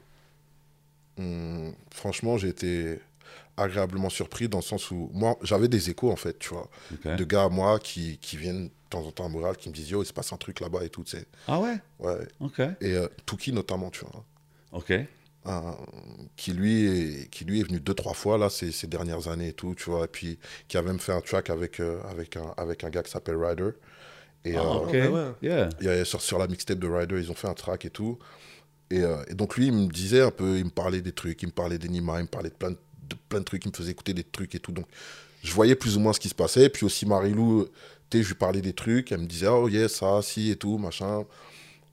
Hum, 1.18 1.72
franchement 1.92 2.36
j'ai 2.38 2.48
été 2.48 2.98
agréablement 3.56 4.10
surpris 4.10 4.48
dans 4.48 4.58
le 4.58 4.62
sens 4.64 4.90
où 4.90 5.10
moi 5.12 5.36
j'avais 5.42 5.68
des 5.68 5.90
échos 5.90 6.10
en 6.10 6.16
fait 6.16 6.38
tu 6.38 6.48
vois 6.50 6.68
de 7.16 7.24
gars 7.24 7.44
à 7.44 7.48
moi 7.48 7.78
qui, 7.78 8.18
qui 8.18 8.36
viennent 8.36 8.66
de 8.66 8.72
temps 8.90 9.06
en 9.06 9.10
temps 9.12 9.26
à 9.26 9.28
Montréal 9.28 9.56
qui 9.56 9.68
me 9.68 9.74
disent 9.74 9.90
yo 9.90 10.02
il 10.02 10.06
se 10.06 10.12
passe 10.12 10.32
un 10.32 10.36
truc 10.36 10.60
là-bas 10.60 10.84
et 10.84 10.88
tout 10.88 11.04
tu 11.04 11.16
sais 11.16 11.26
Ah 11.46 11.60
ouais? 11.60 11.76
ouais 12.00 12.26
OK. 12.40 12.60
et 12.60 12.94
euh, 12.94 13.06
Tuki 13.26 13.52
notamment 13.52 13.90
tu 13.90 14.04
vois 14.04 14.24
OK. 14.72 14.90
euh, 14.90 15.60
qui 16.36 16.52
lui 16.52 16.86
est, 16.86 17.30
qui 17.30 17.44
lui 17.44 17.60
est 17.60 17.64
venu 17.64 17.78
deux 17.80 17.94
trois 17.94 18.14
fois 18.14 18.38
là 18.38 18.48
ces, 18.50 18.72
ces 18.72 18.86
dernières 18.86 19.28
années 19.28 19.48
et 19.48 19.52
tout 19.52 19.74
tu 19.76 19.90
vois 19.90 20.04
et 20.04 20.08
puis 20.08 20.38
qui 20.68 20.76
a 20.76 20.82
même 20.82 20.98
fait 20.98 21.12
un 21.12 21.20
track 21.20 21.50
avec 21.50 21.80
euh, 21.80 22.00
avec 22.10 22.36
un 22.36 22.52
avec 22.56 22.82
un 22.84 22.90
gars 22.90 23.02
qui 23.02 23.10
s'appelle 23.10 23.36
Ryder 23.36 23.70
et 24.44 24.56
Ah, 24.56 24.62
euh, 24.62 24.74
OK. 24.84 24.92
ouais. 24.92 25.32
Yeah. 25.48 25.68
il 25.80 25.86
y 25.86 25.88
a- 25.88 26.04
sur, 26.04 26.20
sur 26.20 26.38
la 26.38 26.46
mixtape 26.48 26.78
de 26.78 26.88
Ryder 26.88 27.20
ils 27.20 27.30
ont 27.30 27.34
fait 27.34 27.48
un 27.48 27.54
track 27.54 27.84
et 27.84 27.90
tout 27.90 28.18
et, 28.90 29.00
euh, 29.00 29.22
et 29.28 29.34
donc 29.34 29.56
lui 29.56 29.66
il 29.68 29.72
me 29.72 29.86
disait 29.88 30.20
un 30.22 30.30
peu 30.30 30.58
il 30.58 30.64
me 30.66 30.70
parlait 30.70 31.00
des 31.00 31.12
trucs 31.12 31.42
il 31.42 31.46
me 31.46 31.52
parlait 31.52 31.78
d'Enima 31.78 32.18
il 32.18 32.24
me 32.24 32.28
parlait 32.28 32.50
de 32.50 32.54
plein 32.54 32.70
de, 32.72 32.78
de 33.08 33.16
plein 33.28 33.40
de 33.40 33.44
trucs 33.44 33.64
il 33.64 33.68
me 33.70 33.74
faisait 33.76 33.92
écouter 33.92 34.14
des 34.14 34.24
trucs 34.24 34.54
et 34.54 34.58
tout. 34.58 34.72
Donc 34.72 34.86
je 35.42 35.52
voyais 35.52 35.74
plus 35.74 35.96
ou 35.96 36.00
moins 36.00 36.12
ce 36.12 36.20
qui 36.20 36.28
se 36.28 36.34
passait. 36.34 36.68
Puis 36.68 36.84
aussi 36.86 37.06
Marilou 37.06 37.66
tu 38.10 38.18
sais 38.18 38.22
je 38.22 38.28
lui 38.28 38.34
parlais 38.34 38.60
des 38.60 38.72
trucs. 38.72 39.12
Elle 39.12 39.20
me 39.20 39.26
disait 39.26 39.48
oh 39.48 39.68
yes 39.68 39.94
ça 39.94 40.20
si 40.22 40.50
et 40.50 40.56
tout 40.56 40.78
machin. 40.78 41.24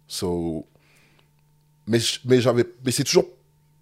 So 0.07 0.65
mais 1.87 1.99
mais 2.25 2.41
j'avais 2.41 2.65
mais 2.85 2.91
c'est 2.91 3.03
toujours 3.03 3.25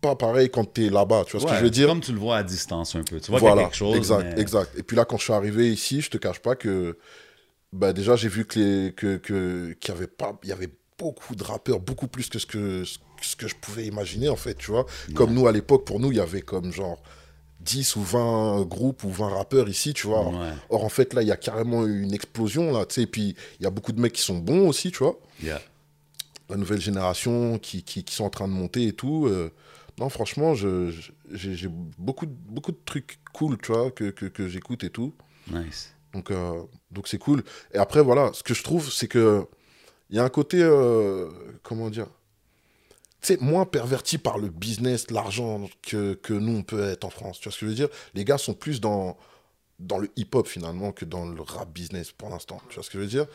pas 0.02 0.16
pareil 0.16 0.50
quand 0.50 0.64
t'es 0.64 0.90
là-bas 0.90 1.26
tu 1.26 1.34
vois 1.38 1.42
ce 1.42 1.52
que 1.52 1.60
je 1.60 1.64
veux 1.64 1.70
dire? 1.70 1.88
Comme 1.88 2.02
tu 2.02 2.14
le 2.14 2.20
vois 2.20 2.38
à 2.38 2.44
distance 2.44 2.96
un 2.96 3.04
peu. 3.04 3.20
Tu 3.20 3.32
vois 3.32 3.40
qu'il 3.40 3.48
voilà 3.48 3.64
quelque 3.64 3.76
chose. 3.76 3.98
exact 3.98 4.24
mais- 4.36 4.42
exact. 4.42 4.72
Et 4.78 4.84
puis 4.84 4.96
là 4.96 5.06
quand 5.06 5.18
je 5.18 5.24
suis 5.24 5.34
arrivé 5.34 5.72
ici 5.72 6.02
je 6.02 6.10
te 6.10 6.18
cache 6.18 6.40
pas 6.40 6.56
que 6.56 6.98
bah 7.74 7.94
déjà 7.94 8.16
j'ai 8.16 8.30
vu 8.30 8.46
que 8.46 8.60
les 8.60 8.94
que 8.94 9.18
que 9.18 9.74
qu'il 9.80 9.94
y 9.94 9.98
avait 9.98 10.08
pas 10.08 10.40
il 10.44 10.50
y 10.50 10.54
avait 10.54 10.70
beaucoup 10.98 11.36
de 11.36 11.44
rappeurs 11.44 11.80
beaucoup 11.80 12.08
plus 12.08 12.30
que 12.30 12.40
ce 12.40 12.46
que 12.46 12.84
ce 13.22 13.36
que 13.36 13.48
je 13.48 13.56
pouvais 13.56 13.86
imaginer 13.86 14.30
en 14.30 14.36
fait 14.38 14.56
tu 14.56 14.72
vois. 14.72 14.86
Comme 15.14 15.34
nous 15.34 15.48
à 15.48 15.52
l'époque 15.52 15.86
pour 15.86 16.00
nous 16.00 16.12
il 16.12 16.18
y 16.18 16.22
avait 16.22 16.42
comme 16.42 16.72
genre 16.72 17.02
10 17.62 17.96
ou 17.98 18.02
20 18.02 18.62
groupes 18.66 19.04
ou 19.04 19.10
20 19.10 19.30
rappeurs 19.30 19.68
ici 19.70 19.94
tu 19.94 20.08
vois 20.08 20.28
Ouais. 20.30 20.52
or 20.70 20.84
en 20.86 20.90
fait 20.90 21.14
là 21.14 21.22
il 21.22 21.28
y 21.28 21.32
a 21.32 21.38
carrément 21.38 21.86
une 21.86 22.14
explosion 22.14 22.72
là 22.72 22.86
tu 22.86 22.96
sais 22.96 23.02
et 23.04 23.08
puis 23.08 23.36
il 23.60 23.64
y 23.64 23.66
a 23.68 23.70
beaucoup 23.70 23.92
de 23.92 24.00
mecs 24.00 24.14
qui 24.14 24.22
sont 24.22 24.38
bons 24.40 24.68
aussi 24.68 24.92
tu 24.92 25.00
vois 25.00 25.20
Yeah. 25.44 25.62
la 26.50 26.58
nouvelle 26.58 26.82
génération 26.82 27.58
qui, 27.60 27.84
qui, 27.84 28.04
qui 28.04 28.14
sont 28.16 28.26
en 28.26 28.30
train 28.30 28.48
de 28.48 28.54
monter 28.54 28.88
et 28.88 28.94
tout. 28.94 29.28
euh, 29.28 29.52
non, 30.00 30.08
franchement, 30.10 30.54
j'ai 30.56 31.68
beaucoup, 31.98 32.26
de- 32.26 32.32
beaucoup 32.48 32.72
de 32.72 32.78
trucs 32.86 33.20
cool, 33.34 33.58
tu 33.58 33.74
vois, 33.74 33.92
que, 33.92 34.10
que, 34.12 34.26
que 34.28 34.48
j'écoute 34.48 34.86
et 34.86 34.90
tout. 34.90 35.14
Nice. 35.52 35.94
Donc, 36.14 36.32
euh, 36.32 36.62
donc 36.90 37.08
c'est 37.10 37.18
cool. 37.18 37.44
Et 37.74 37.78
après, 37.78 38.02
voilà, 38.02 38.32
ce 38.34 38.42
que 38.42 38.54
je 38.54 38.64
trouve, 38.64 38.90
c'est 38.92 39.10
que 39.10 39.46
il 40.10 40.16
y 40.16 40.20
a 40.20 40.24
un 40.24 40.30
côté, 40.30 40.58
euh, 40.62 41.30
comment 41.64 41.90
dire, 41.90 42.08
tu 43.22 43.28
sais, 43.34 43.38
moins 43.42 43.66
perverti 43.66 44.18
par 44.18 44.38
le 44.38 44.50
business, 44.50 45.12
l'argent 45.12 45.68
que, 45.82 46.14
que 46.14 46.34
nous, 46.34 46.58
on 46.58 46.64
peut 46.64 46.84
être 46.90 47.04
en 47.06 47.10
France. 47.10 47.40
Tu 47.40 47.46
vois 47.50 47.52
ce 47.54 47.60
que 47.60 47.66
je 47.66 47.70
veux 47.72 47.76
dire? 47.76 47.90
Les 48.14 48.24
gars 48.26 48.38
sont 48.38 48.54
plus 48.54 48.80
dans, 48.80 49.18
dans 49.80 49.98
le 49.98 50.10
hip-hop, 50.16 50.48
finalement, 50.48 50.92
que 50.92 51.06
dans 51.06 51.26
le 51.26 51.42
rap 51.42 51.70
business, 51.72 52.12
pour 52.12 52.30
l'instant. 52.30 52.62
Tu 52.70 52.76
vois 52.76 52.84
ce 52.84 52.90
que 52.90 52.98
je 52.98 53.04
veux 53.04 53.10
dire? 53.10 53.26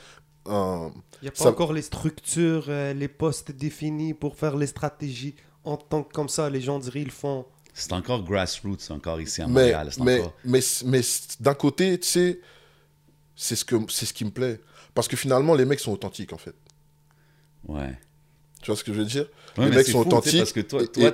Euh, 0.49 0.89
Il 1.21 1.25
n'y 1.25 1.29
a 1.29 1.33
pas 1.33 1.45
Ça- 1.45 1.51
encore 1.51 1.73
les 1.73 1.83
structures, 1.83 2.67
euh, 2.69 2.93
les 2.95 3.09
postes 3.09 3.51
définis 3.53 4.15
pour 4.15 4.37
faire 4.37 4.57
les 4.57 4.67
stratégies. 4.67 5.35
En 5.65 5.77
tant 5.79 6.03
que 6.03 6.13
comme 6.13 6.29
ça, 6.29 6.51
les 6.51 6.61
gens 6.61 6.79
diraient 6.79 7.01
ils 7.03 7.11
font. 7.11 7.47
C'est 7.73 7.93
encore 7.93 8.23
grassroots, 8.23 8.91
encore 8.91 9.21
ici 9.21 9.43
à 9.43 9.47
Montréal. 9.47 9.89
c'est 9.91 10.03
mais, 10.03 10.21
encore- 10.21 10.35
mais, 10.45 10.61
mais 10.85 11.01
d'un 11.41 11.55
côté, 11.55 11.99
tu 11.99 12.07
sais, 12.09 12.41
c'est 13.35 13.57
ce, 13.57 13.65
que, 13.65 13.77
c'est 13.89 14.07
ce 14.07 14.13
qui 14.15 14.25
me 14.25 14.31
plaît. 14.31 14.61
Parce 14.95 15.09
que 15.09 15.17
finalement, 15.17 15.55
les 15.55 15.65
mecs 15.65 15.81
sont 15.81 15.93
authentiques, 15.93 16.33
en 16.33 16.39
fait. 16.39 16.55
Ouais. 17.67 17.99
Tu 18.65 18.71
vois 18.71 18.77
ce 18.77 18.83
que 18.85 18.93
je 18.95 18.99
veux 18.99 19.05
dire? 19.05 19.27
Ouais, 19.59 19.67
Les 19.69 19.77
mecs 19.77 19.87
sont 19.87 20.03
fou, 20.03 20.09
authentiques. 20.09 20.39
Parce 20.39 20.53
que 20.53 20.61
toi, 20.61 20.83
et- 20.83 20.89
toi- 20.89 21.09
et- 21.09 21.13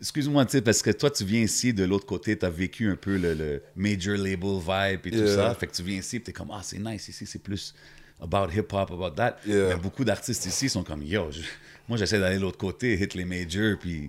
excuse-moi, 0.00 0.46
tu 0.46 0.52
sais, 0.52 0.62
parce 0.62 0.80
que 0.82 0.90
toi, 0.90 1.10
tu 1.10 1.22
viens 1.24 1.42
ici 1.42 1.74
de 1.74 1.84
l'autre 1.84 2.06
côté, 2.06 2.36
tu 2.38 2.46
as 2.46 2.50
vécu 2.50 2.90
un 2.90 2.96
peu 2.96 3.18
le, 3.18 3.34
le 3.34 3.62
major 3.76 4.16
label 4.16 4.58
vibe 4.58 5.06
et 5.06 5.10
tout 5.10 5.16
Yeah. 5.18 5.36
ça. 5.36 5.54
Fait 5.54 5.66
que 5.66 5.72
tu 5.74 5.82
viens 5.82 5.98
ici 5.98 6.16
et 6.16 6.22
tu 6.22 6.30
es 6.30 6.32
comme, 6.32 6.50
ah, 6.50 6.60
c'est 6.62 6.78
nice 6.78 7.08
ici, 7.08 7.26
c'est 7.26 7.38
plus 7.42 7.74
about 8.20 8.50
hip-hop, 8.50 8.90
about 8.90 9.10
that. 9.10 9.36
Yeah. 9.46 9.68
Mais 9.68 9.76
beaucoup 9.76 10.02
d'artistes 10.04 10.46
ici 10.46 10.70
sont 10.70 10.82
comme, 10.82 11.02
yo, 11.02 11.30
je- 11.30 11.42
moi, 11.88 11.98
j'essaie 11.98 12.18
d'aller 12.18 12.36
de 12.36 12.40
l'autre 12.42 12.58
côté, 12.58 12.94
hit 12.98 13.14
les 13.14 13.26
majors, 13.26 13.76
puis. 13.78 14.04
you 14.04 14.08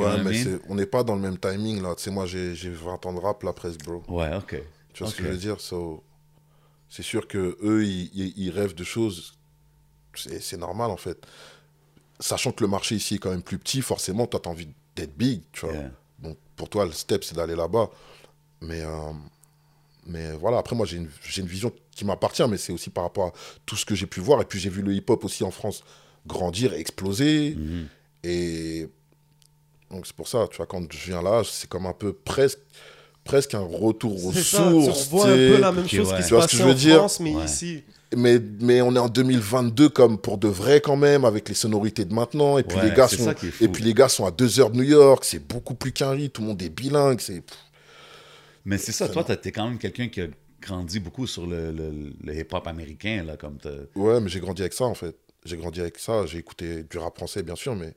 know 0.00 0.04
Ouais, 0.06 0.22
mais 0.22 0.44
on 0.68 0.74
n'est 0.74 0.86
pas 0.86 1.02
dans 1.02 1.14
le 1.14 1.20
même 1.22 1.38
timing, 1.38 1.82
là. 1.82 1.94
Tu 1.94 2.02
sais, 2.04 2.10
moi, 2.10 2.26
j'ai 2.26 2.54
j'ai 2.54 2.70
20 2.70 3.04
ans 3.06 3.12
de 3.14 3.20
rap, 3.20 3.42
là, 3.42 3.52
presque, 3.54 3.82
bro. 3.84 4.02
Ouais, 4.08 4.34
ok. 4.36 4.56
Tu 4.92 5.02
vois 5.02 5.10
ce 5.10 5.16
que 5.16 5.22
je 5.24 5.28
veux 5.28 5.36
dire? 5.38 5.60
So, 5.60 6.02
C'est 6.90 7.02
sûr 7.02 7.26
que 7.26 7.56
eux, 7.62 7.84
ils, 7.86 8.10
ils- 8.14 8.34
ils 8.36 8.50
rêvent 8.50 8.74
de 8.74 8.84
choses. 8.84 9.32
C'est 10.14 10.58
normal, 10.58 10.90
en 10.90 10.98
fait. 10.98 11.18
Sachant 12.22 12.52
que 12.52 12.62
le 12.62 12.68
marché 12.68 12.94
ici 12.94 13.16
est 13.16 13.18
quand 13.18 13.30
même 13.30 13.42
plus 13.42 13.58
petit, 13.58 13.82
forcément, 13.82 14.26
toi, 14.26 14.38
tu 14.40 14.48
as 14.48 14.52
envie 14.52 14.68
d'être 14.96 15.16
big, 15.16 15.42
tu 15.52 15.66
vois. 15.66 15.74
Yeah. 15.74 15.90
Donc, 16.20 16.36
pour 16.56 16.68
toi, 16.68 16.84
le 16.86 16.92
step, 16.92 17.24
c'est 17.24 17.34
d'aller 17.34 17.56
là-bas. 17.56 17.90
Mais, 18.60 18.80
euh, 18.82 19.12
mais 20.06 20.32
voilà, 20.32 20.58
après, 20.58 20.76
moi, 20.76 20.86
j'ai 20.86 20.98
une, 20.98 21.10
j'ai 21.24 21.42
une 21.42 21.48
vision 21.48 21.72
qui 21.90 22.04
m'appartient, 22.04 22.46
mais 22.48 22.58
c'est 22.58 22.72
aussi 22.72 22.90
par 22.90 23.04
rapport 23.04 23.26
à 23.26 23.32
tout 23.66 23.74
ce 23.76 23.84
que 23.84 23.94
j'ai 23.96 24.06
pu 24.06 24.20
voir. 24.20 24.40
Et 24.40 24.44
puis, 24.44 24.60
j'ai 24.60 24.70
vu 24.70 24.82
le 24.82 24.92
hip-hop 24.94 25.24
aussi 25.24 25.42
en 25.42 25.50
France 25.50 25.82
grandir, 26.26 26.72
exploser. 26.74 27.56
Mhm. 27.56 27.88
Et 28.22 28.88
donc, 29.90 30.06
c'est 30.06 30.14
pour 30.16 30.28
ça, 30.28 30.46
tu 30.48 30.58
vois, 30.58 30.66
quand 30.66 30.90
je 30.92 31.06
viens 31.10 31.22
là, 31.22 31.42
c'est 31.44 31.68
comme 31.68 31.86
un 31.86 31.92
peu 31.92 32.12
presque, 32.12 32.60
presque 33.24 33.54
un 33.54 33.60
retour 33.66 34.24
aux 34.26 34.32
C'est 34.32 34.44
ça, 34.44 34.68
tu 34.72 34.84
sources. 34.84 35.04
revois 35.06 35.26
un 35.28 35.34
peu 35.36 35.58
la 35.58 35.72
même 35.72 35.88
chose 35.88 36.08
ouais. 36.10 36.16
qui 36.18 36.22
Tu 36.22 36.28
se 36.28 36.34
vois 36.34 36.42
ce 36.42 36.46
que 36.46 36.52
passait 36.52 36.56
je 36.58 36.62
veux 36.62 36.70
en 36.70 36.74
dire? 36.74 36.96
France, 36.98 37.18
mais 37.20 37.34
Ouais. 37.34 37.44
ici. 37.44 37.82
Mais, 38.16 38.38
mais 38.60 38.82
on 38.82 38.94
est 38.94 38.98
en 38.98 39.08
2022 39.08 39.88
comme 39.88 40.18
pour 40.18 40.38
de 40.38 40.48
vrai 40.48 40.80
quand 40.80 40.96
même, 40.96 41.24
avec 41.24 41.48
les 41.48 41.54
sonorités 41.54 42.04
de 42.04 42.12
maintenant. 42.14 42.58
Et 42.58 42.62
puis, 42.62 42.76
Ouais, 42.76 42.90
les, 42.90 42.94
gars 42.94 43.08
sont, 43.08 43.34
fou. 43.34 43.64
et 43.64 43.68
puis 43.68 43.82
les 43.84 43.94
gars 43.94 44.08
sont 44.08 44.26
à 44.26 44.30
deux 44.30 44.60
heures 44.60 44.70
de 44.70 44.76
New 44.76 44.82
York, 44.82 45.24
c'est 45.24 45.38
beaucoup 45.46 45.74
plus 45.74 45.92
qu'un 45.92 46.10
riz, 46.10 46.30
tout 46.30 46.42
le 46.42 46.48
monde 46.48 46.62
est 46.62 46.68
bilingue. 46.68 47.20
C'est... 47.20 47.42
Mais 48.64 48.78
c'est 48.78 48.92
ça, 48.92 49.08
toi, 49.08 49.24
t'es 49.24 49.50
quand 49.52 49.68
même 49.68 49.78
quelqu'un 49.78 50.08
qui 50.08 50.20
a 50.20 50.26
grandi 50.60 51.00
beaucoup 51.00 51.26
sur 51.26 51.46
le, 51.46 51.72
le- 51.72 52.12
le 52.22 52.34
hip-hop 52.38 52.66
américain, 52.66 53.24
là, 53.24 53.36
comme 53.36 53.58
Ouais, 53.96 54.20
mais 54.20 54.28
j'ai 54.28 54.40
grandi 54.40 54.62
avec 54.62 54.72
ça 54.74 54.84
en 54.84 54.94
fait. 54.94 55.16
j'ai 55.44 55.56
grandi 55.56 55.80
avec 55.80 55.98
ça. 55.98 56.24
J'ai 56.26 56.38
écouté 56.38 56.84
du 56.84 56.98
rap 56.98 57.16
français, 57.16 57.42
bien 57.42 57.56
sûr, 57.56 57.74
mais 57.74 57.94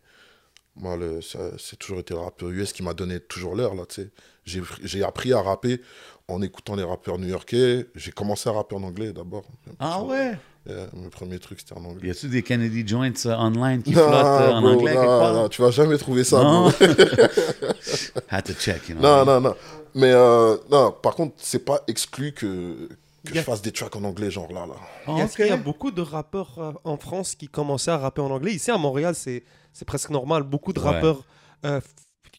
moi, 0.75 0.97
le- 0.97 1.19
c'est 1.21 1.77
toujours 1.77 1.99
été 1.99 2.13
le 2.15 2.21
rappeur 2.21 2.49
US 2.49 2.73
qui 2.73 2.81
m'a 2.83 2.93
donné 2.93 3.19
toujours 3.19 3.55
l'heure, 3.55 3.75
là, 3.75 3.85
tu 3.85 4.01
sais. 4.01 4.61
J'ai 4.83 5.03
appris 5.03 5.31
à 5.33 5.41
rapper 5.41 5.79
en 6.27 6.41
écoutant 6.41 6.75
les 6.75 6.83
rappeurs 6.83 7.17
new-yorkais. 7.19 7.87
J'ai 7.95 8.11
commencé 8.11 8.49
à 8.49 8.53
rapper 8.53 8.75
en 8.75 8.83
anglais 8.83 9.13
d'abord. 9.13 9.43
Ah 9.79 10.01
ouais? 10.03 10.37
Yeah, 10.67 10.87
mes 10.93 11.09
premiers 11.09 11.37
trucs, 11.37 11.59
c'était 11.59 11.73
en 11.79 11.85
anglais. 11.85 12.07
Y 12.07 12.11
a-tu 12.11 12.27
des 12.27 12.41
Kennedy 12.41 12.87
Joints 12.87 13.11
euh, 13.27 13.35
online 13.37 13.83
qui 13.83 13.91
Non, 13.91 14.07
flottent 14.07 14.13
euh, 14.25 14.51
en 14.51 14.61
bro, 14.61 14.69
anglais 14.71 14.93
quelque 14.93 15.01
non, 15.05 15.19
part? 15.19 15.33
non, 15.33 15.47
tu 15.49 15.61
vas 15.61 15.69
jamais 15.69 15.97
trouver 15.99 16.23
ça, 16.23 16.41
Non. 16.41 16.69
Had 18.29 18.43
to 18.45 18.53
check, 18.53 18.89
you 18.89 18.95
know. 18.95 19.01
Non, 19.03 19.25
non, 19.25 19.41
non. 19.41 19.55
Mais 19.93 20.11
euh, 20.11 20.57
non, 20.71 20.91
par 20.91 21.13
contre, 21.15 21.35
c'est 21.37 21.63
pas 21.63 21.81
exclu 21.87 22.31
que, 22.33 22.89
que 23.25 23.35
je 23.35 23.41
fasse 23.41 23.61
des 23.61 23.71
tracks 23.71 23.95
en 23.95 24.03
anglais, 24.03 24.31
genre 24.31 24.51
là, 24.51 24.65
là. 24.65 24.73
Ah, 25.07 25.17
Est-ce 25.23 25.35
qu'il 25.37 25.45
y 25.47 25.51
a 25.51 25.57
beaucoup 25.57 25.91
de 25.91 26.01
rappeurs 26.01 26.79
en 26.83 26.97
France 26.97 27.35
qui 27.35 27.47
commençaient 27.47 27.91
à 27.91 27.97
rapper 27.97 28.21
en 28.21 28.31
anglais 28.31 28.53
Ici 28.53 28.71
à 28.71 28.77
Montréal, 28.77 29.13
c'est 29.15 29.43
c'est 29.71 29.85
presque 29.85 30.09
normal. 30.09 30.43
Beaucoup 30.43 30.73
de 30.73 30.79
Ouais. 30.79 30.85
rappeurs 30.89 31.23
euh, 31.65 31.79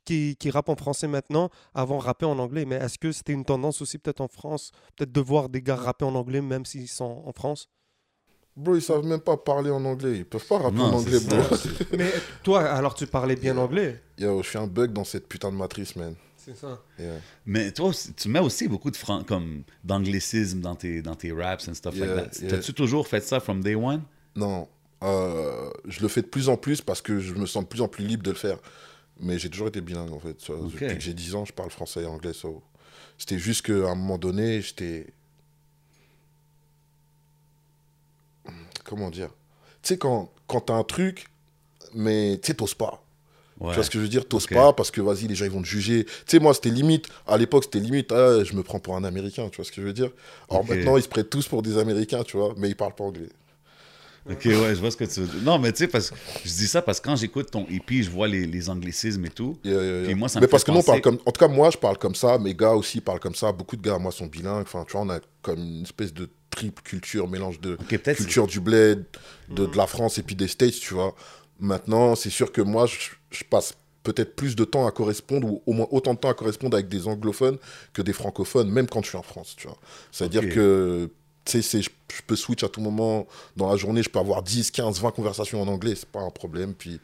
qui, 0.07 0.37
qui 0.37 0.51
rappent 0.51 0.71
en 0.71 0.77
français 0.77 1.07
maintenant 1.09 1.51
avant 1.75 1.99
rapper 1.99 2.25
en 2.25 2.39
anglais. 2.39 2.65
Mais 2.65 2.77
est-ce 2.77 2.99
que 2.99 3.13
c'était 3.13 3.35
une 3.35 3.45
tendance 3.45 3.83
aussi 3.83 3.99
peut-être 3.99 4.23
en 4.23 4.29
France 4.29 4.71
Peut-être 4.97 5.13
de 5.13 5.21
voir 5.21 5.51
des 5.51 5.61
gars 5.61 5.77
rapper 5.77 6.07
en 6.07 6.15
anglais 6.15 6.41
même 6.41 6.65
s'ils 6.65 6.89
sont 6.89 7.23
en 7.27 7.33
France? 7.33 7.69
Bro, 8.57 8.77
ils 8.77 8.81
savent 8.83 9.05
même 9.05 9.21
pas 9.21 9.37
parler 9.37 9.71
en 9.71 9.85
anglais. 9.85 10.17
Ils 10.17 10.25
peuvent 10.25 10.47
pas 10.47 10.57
rapper 10.59 10.77
Non, 10.77 10.85
en 10.85 10.93
anglais, 10.95 11.19
bro. 11.21 11.55
ça. 11.57 11.69
Mais 11.99 12.11
toi, 12.43 12.63
alors 12.65 12.95
tu 12.95 13.07
parlais 13.07 13.37
bien 13.37 13.59
anglais 13.59 14.01
Yo, 14.17 14.43
je 14.43 14.49
suis 14.49 14.57
un 14.59 14.67
bug 14.67 14.95
dans 14.95 15.05
cette 15.05 15.29
putain 15.29 15.53
de 15.53 15.57
matrice, 15.57 15.95
man. 15.95 16.15
C'est 16.39 16.57
ça. 16.57 16.81
Yeah. 16.99 17.17
Mais 17.45 17.71
toi, 17.73 17.91
tu 18.17 18.29
mets 18.29 18.39
aussi 18.39 18.67
beaucoup 18.69 18.91
de 18.91 18.97
fran- 18.97 19.25
comme 19.25 19.65
d'anglicisme 19.85 20.61
dans 20.61 20.75
tes, 20.77 21.03
dans 21.03 21.17
tes 21.17 21.33
raps 21.33 21.69
and 21.69 21.75
stuff 21.75 21.97
Yeah, 21.97 22.07
like 22.07 22.31
that. 22.31 22.41
yeah. 22.41 22.51
T'as-tu 22.51 22.73
toujours 22.73 23.07
fait 23.09 23.21
ça 23.23 23.41
from 23.41 23.63
day 23.63 23.75
one? 23.75 24.03
Non, 24.37 24.69
euh, 25.03 25.69
je 25.87 26.01
le 26.01 26.09
fais 26.09 26.23
de 26.23 26.29
plus 26.29 26.49
en 26.49 26.57
plus 26.57 26.81
parce 26.81 27.03
que 27.03 27.19
je 27.19 27.35
me 27.35 27.47
sens 27.47 27.65
de 27.65 27.69
plus 27.69 27.81
en 27.83 27.89
plus 27.89 28.07
libre 28.07 28.23
de 28.23 28.31
le 28.31 28.37
faire. 28.37 28.59
Mais 29.21 29.39
j'ai 29.39 29.49
toujours 29.49 29.69
été 29.69 29.81
bilingue, 29.81 30.13
en 30.13 30.21
fait. 30.21 30.37
Depuis 30.49 30.87
que 30.87 31.01
j'ai 31.01 31.15
10 31.15 31.35
ans, 31.35 31.45
je 31.45 31.53
parle 31.53 31.71
français 31.71 32.03
et 32.03 32.07
anglais. 32.07 32.33
so. 32.33 32.63
C'était 33.19 33.39
juste 33.39 33.65
qu'à 33.65 33.91
un 33.91 33.95
moment 33.95 34.19
donné, 34.19 34.61
j'étais... 34.61 35.07
Comment 38.85 39.11
dire? 39.11 39.31
Tu 39.83 39.89
sais, 39.89 39.99
quand, 39.99 40.31
quand 40.47 40.61
t'as 40.61 40.75
un 40.75 40.85
truc, 40.85 41.29
mais 41.95 42.39
tu 42.41 42.49
sais, 42.49 42.55
t'oses 42.55 42.75
pas. 42.75 43.03
Ouais. 43.59 43.71
Tu 43.71 43.75
vois 43.77 43.85
ce 43.85 43.91
que 43.91 43.99
je 43.99 44.03
veux 44.03 44.09
dire? 44.09 44.29
T'oses 44.29 44.47
pas 44.47 44.73
parce 44.73 44.91
que, 44.91 45.01
vas-y, 45.01 45.27
les 45.27 45.35
gens, 45.35 45.47
ils 45.47 45.51
vont 45.51 45.63
te 45.63 45.67
juger. 45.67 46.05
Tu 46.05 46.13
sais, 46.27 46.39
moi, 46.39 46.53
c'était 46.55 46.71
limite, 46.71 47.09
à 47.27 47.37
l'époque, 47.39 47.65
c'était 47.65 47.81
limite, 47.81 48.13
ah, 48.13 48.45
je 48.45 48.55
me 48.55 48.63
prends 48.63 48.79
pour 48.79 48.97
un 48.97 49.05
Américain, 49.05 49.49
tu 49.49 49.57
vois 49.57 49.65
ce 49.65 49.73
que 49.73 49.81
je 49.81 49.87
veux 49.87 49.93
dire? 49.93 50.11
Alors 50.51 50.65
maintenant, 50.67 50.97
ils 50.97 51.03
se 51.03 51.09
prêtent 51.09 51.31
tous 51.31 51.49
pour 51.49 51.63
des 51.63 51.79
Américains, 51.79 52.23
tu 52.23 52.37
vois, 52.37 52.55
mais 52.59 52.69
ils 52.69 52.77
parlent 52.77 52.95
pas 52.95 53.05
anglais. 53.05 53.31
Ok, 54.29 54.45
ouais, 54.45 54.75
je 54.75 54.81
vois 54.81 54.91
ce 54.91 54.97
que 54.97 55.05
tu 55.05 55.21
veux 55.21 55.27
dire. 55.27 55.43
Non, 55.43 55.59
mais 55.59 55.73
tu 55.73 55.79
sais, 55.79 55.89
parce 55.89 56.11
que 56.11 56.17
je 56.45 56.51
dis 56.51 56.67
ça 56.67 56.83
parce 56.83 57.01
que 57.01 57.09
quand 57.09 57.17
j'écoute 57.17 57.51
ton 57.51 57.67
EP, 57.69 58.03
je 58.03 58.11
vois 58.11 58.27
les, 58.27 58.47
les 58.47 58.69
anglicismes 58.69 59.25
et 59.25 59.31
tout. 59.31 59.57
Yeah, 59.65 59.75
yeah, 59.75 59.85
yeah. 59.85 60.05
Puis 60.07 60.15
moi, 60.15 60.29
ça 60.29 60.41
me 60.41 60.43
mais 60.43 60.47
fait 60.47 60.51
parce 60.51 60.65
que 60.65 60.73
nous, 60.73 60.79
on 60.79 60.83
parle 60.83 61.01
comme. 61.01 61.19
En 61.25 61.31
tout 61.31 61.39
cas, 61.39 61.49
moi, 61.49 61.71
je 61.71 61.79
parle 61.79 61.99
comme 61.99 62.15
ça. 62.15 62.37
Mes 62.39 62.55
gars 62.55 62.73
aussi 62.73 63.01
parlent 63.01 63.21
comme 63.21 63.35
ça. 63.35 63.53
Beaucoup 63.53 63.77
de 63.77 63.83
gars, 63.83 63.99
moi, 63.99 64.11
sont 64.11 64.27
bilingues. 64.27 64.63
Enfin, 64.63 64.85
tu 64.85 64.93
vois, 64.93 65.03
on 65.03 65.11
a 65.11 65.21
comme 65.43 65.61
une 65.61 65.83
espèce 65.83 66.13
de 66.13 66.29
triple 66.51 66.83
culture, 66.83 67.29
mélange 67.29 67.61
de 67.61 67.77
culture 68.15 68.47
du 68.47 68.61
bled, 68.61 69.05
de, 69.49 69.67
de 69.67 69.77
la 69.77 69.87
France 69.87 70.19
et 70.19 70.23
puis 70.23 70.35
des 70.35 70.49
States, 70.49 70.75
tu 70.81 70.95
vois. 70.95 71.15
Maintenant, 71.61 72.15
c'est 72.17 72.31
sûr 72.31 72.51
que 72.51 72.61
moi, 72.61 72.87
je, 72.87 72.97
je 73.31 73.45
passe 73.45 73.75
peut-être 74.03 74.37
plus 74.37 74.57
de 74.57 74.65
temps 74.65 74.87
à 74.87 74.93
correspondre, 74.93 75.49
ou 75.49 75.63
au 75.67 75.73
moins 75.73 75.87
autant 75.91 76.15
de 76.15 76.19
temps 76.19 76.31
à 76.31 76.35
correspondre 76.35 76.77
avec 76.77 76.89
des 76.89 77.09
anglophones 77.09 77.59
que 77.93 78.03
des 78.03 78.13
francophones, 78.13 78.71
même 78.71 78.87
quand 78.87 79.03
je 79.03 79.09
suis 79.09 79.19
en 79.19 79.23
France, 79.23 79.55
tu 79.57 79.67
vois. 79.67 79.79
C'est-à-dire 80.11 80.49
que. 80.49 81.11
Tu 81.47 81.63
sais, 81.63 81.81
je, 81.83 81.89
je 82.15 82.21
peux 82.27 82.37
switch 82.37 82.63
à 82.65 82.69
tout 82.69 82.81
moment 82.81 83.27
dans 83.57 83.71
la 83.71 83.77
journée, 83.77 84.03
je 84.03 84.09
peux 84.11 84.19
avoir 84.19 84.43
10, 84.43 84.71
15, 84.71 85.01
20 85.01 85.11
conversations 85.13 85.63
en 85.63 85.69
anglais, 85.69 85.95
c'est 85.97 86.09
pas 86.09 86.21
un 86.21 86.31
problème. 86.31 86.75
Puis, 86.75 87.01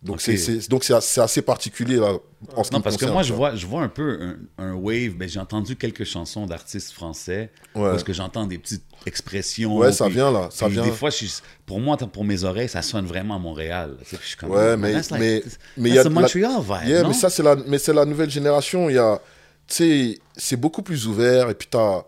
donc, 0.00 0.20
c'est- 0.20 0.36
c'est 0.36 0.68
donc 0.70 0.84
c'est 0.84 0.94
assez, 0.94 1.42
particulier 1.42 1.96
là, 1.96 2.12
en 2.54 2.62
ce 2.62 2.68
qui 2.68 2.74
Non, 2.74 2.78
me 2.78 2.84
parce 2.84 2.96
que 2.96 3.04
moi, 3.06 3.24
je 3.24 3.32
vois. 3.34 3.56
je 3.56 3.66
vois 3.66 3.82
un 3.82 3.88
peu 3.88 4.36
un, 4.58 4.64
un 4.64 4.74
wave. 4.74 5.14
Ben, 5.16 5.28
j'ai 5.28 5.40
entendu 5.40 5.74
quelques 5.74 6.04
chansons 6.04 6.46
d'artistes 6.46 6.92
français. 6.92 7.50
Ouais. 7.74 7.90
Parce 7.90 8.04
que 8.04 8.12
j'entends 8.12 8.46
des 8.46 8.58
petites 8.58 8.84
expressions. 9.06 9.76
Ouais, 9.76 9.90
ça 9.92 10.04
puis- 10.04 10.14
vient 10.14 10.30
là, 10.30 10.48
ça 10.52 10.68
vient. 10.68 10.84
Des 10.84 10.92
fois, 10.92 11.10
je 11.10 11.26
pour 11.66 11.80
moi, 11.80 11.96
pour 11.96 12.24
mes 12.24 12.44
oreilles, 12.44 12.68
ça 12.68 12.80
sonne 12.82 13.06
vraiment 13.06 13.34
à 13.34 13.38
Montréal. 13.40 13.96
Tu 14.04 14.10
sais, 14.10 14.16
puis 14.18 14.24
je 14.24 14.28
suis 14.28 14.36
comme, 14.36 14.50
Ouais, 14.52 14.76
mais- 14.76 14.92
that's 14.92 15.10
like- 15.10 15.20
mais- 15.20 15.40
that's 15.40 15.58
mais 15.76 15.88
il 15.88 15.94
y 15.96 15.98
a 15.98 16.04
the 16.04 16.08
de 16.08 16.14
la- 16.14 16.20
Montreal 16.20 16.60
vibe, 16.62 16.88
Yeah, 16.88 17.02
non? 17.02 17.08
mais 17.08 17.14
ça, 17.14 17.28
c'est 17.28 17.42
la, 17.42 17.56
mais 17.56 17.78
c'est 17.78 17.92
la 17.92 18.04
nouvelle 18.04 18.30
génération. 18.30 18.88
Il 18.88 18.94
y 18.94 18.98
a, 18.98 19.20
tu 19.66 19.74
sais, 19.74 20.18
c'est 20.36 20.56
beaucoup 20.56 20.82
plus 20.82 21.08
ouvert. 21.08 21.50
Et 21.50 21.54
puis, 21.54 21.66
t'as, 21.68 22.04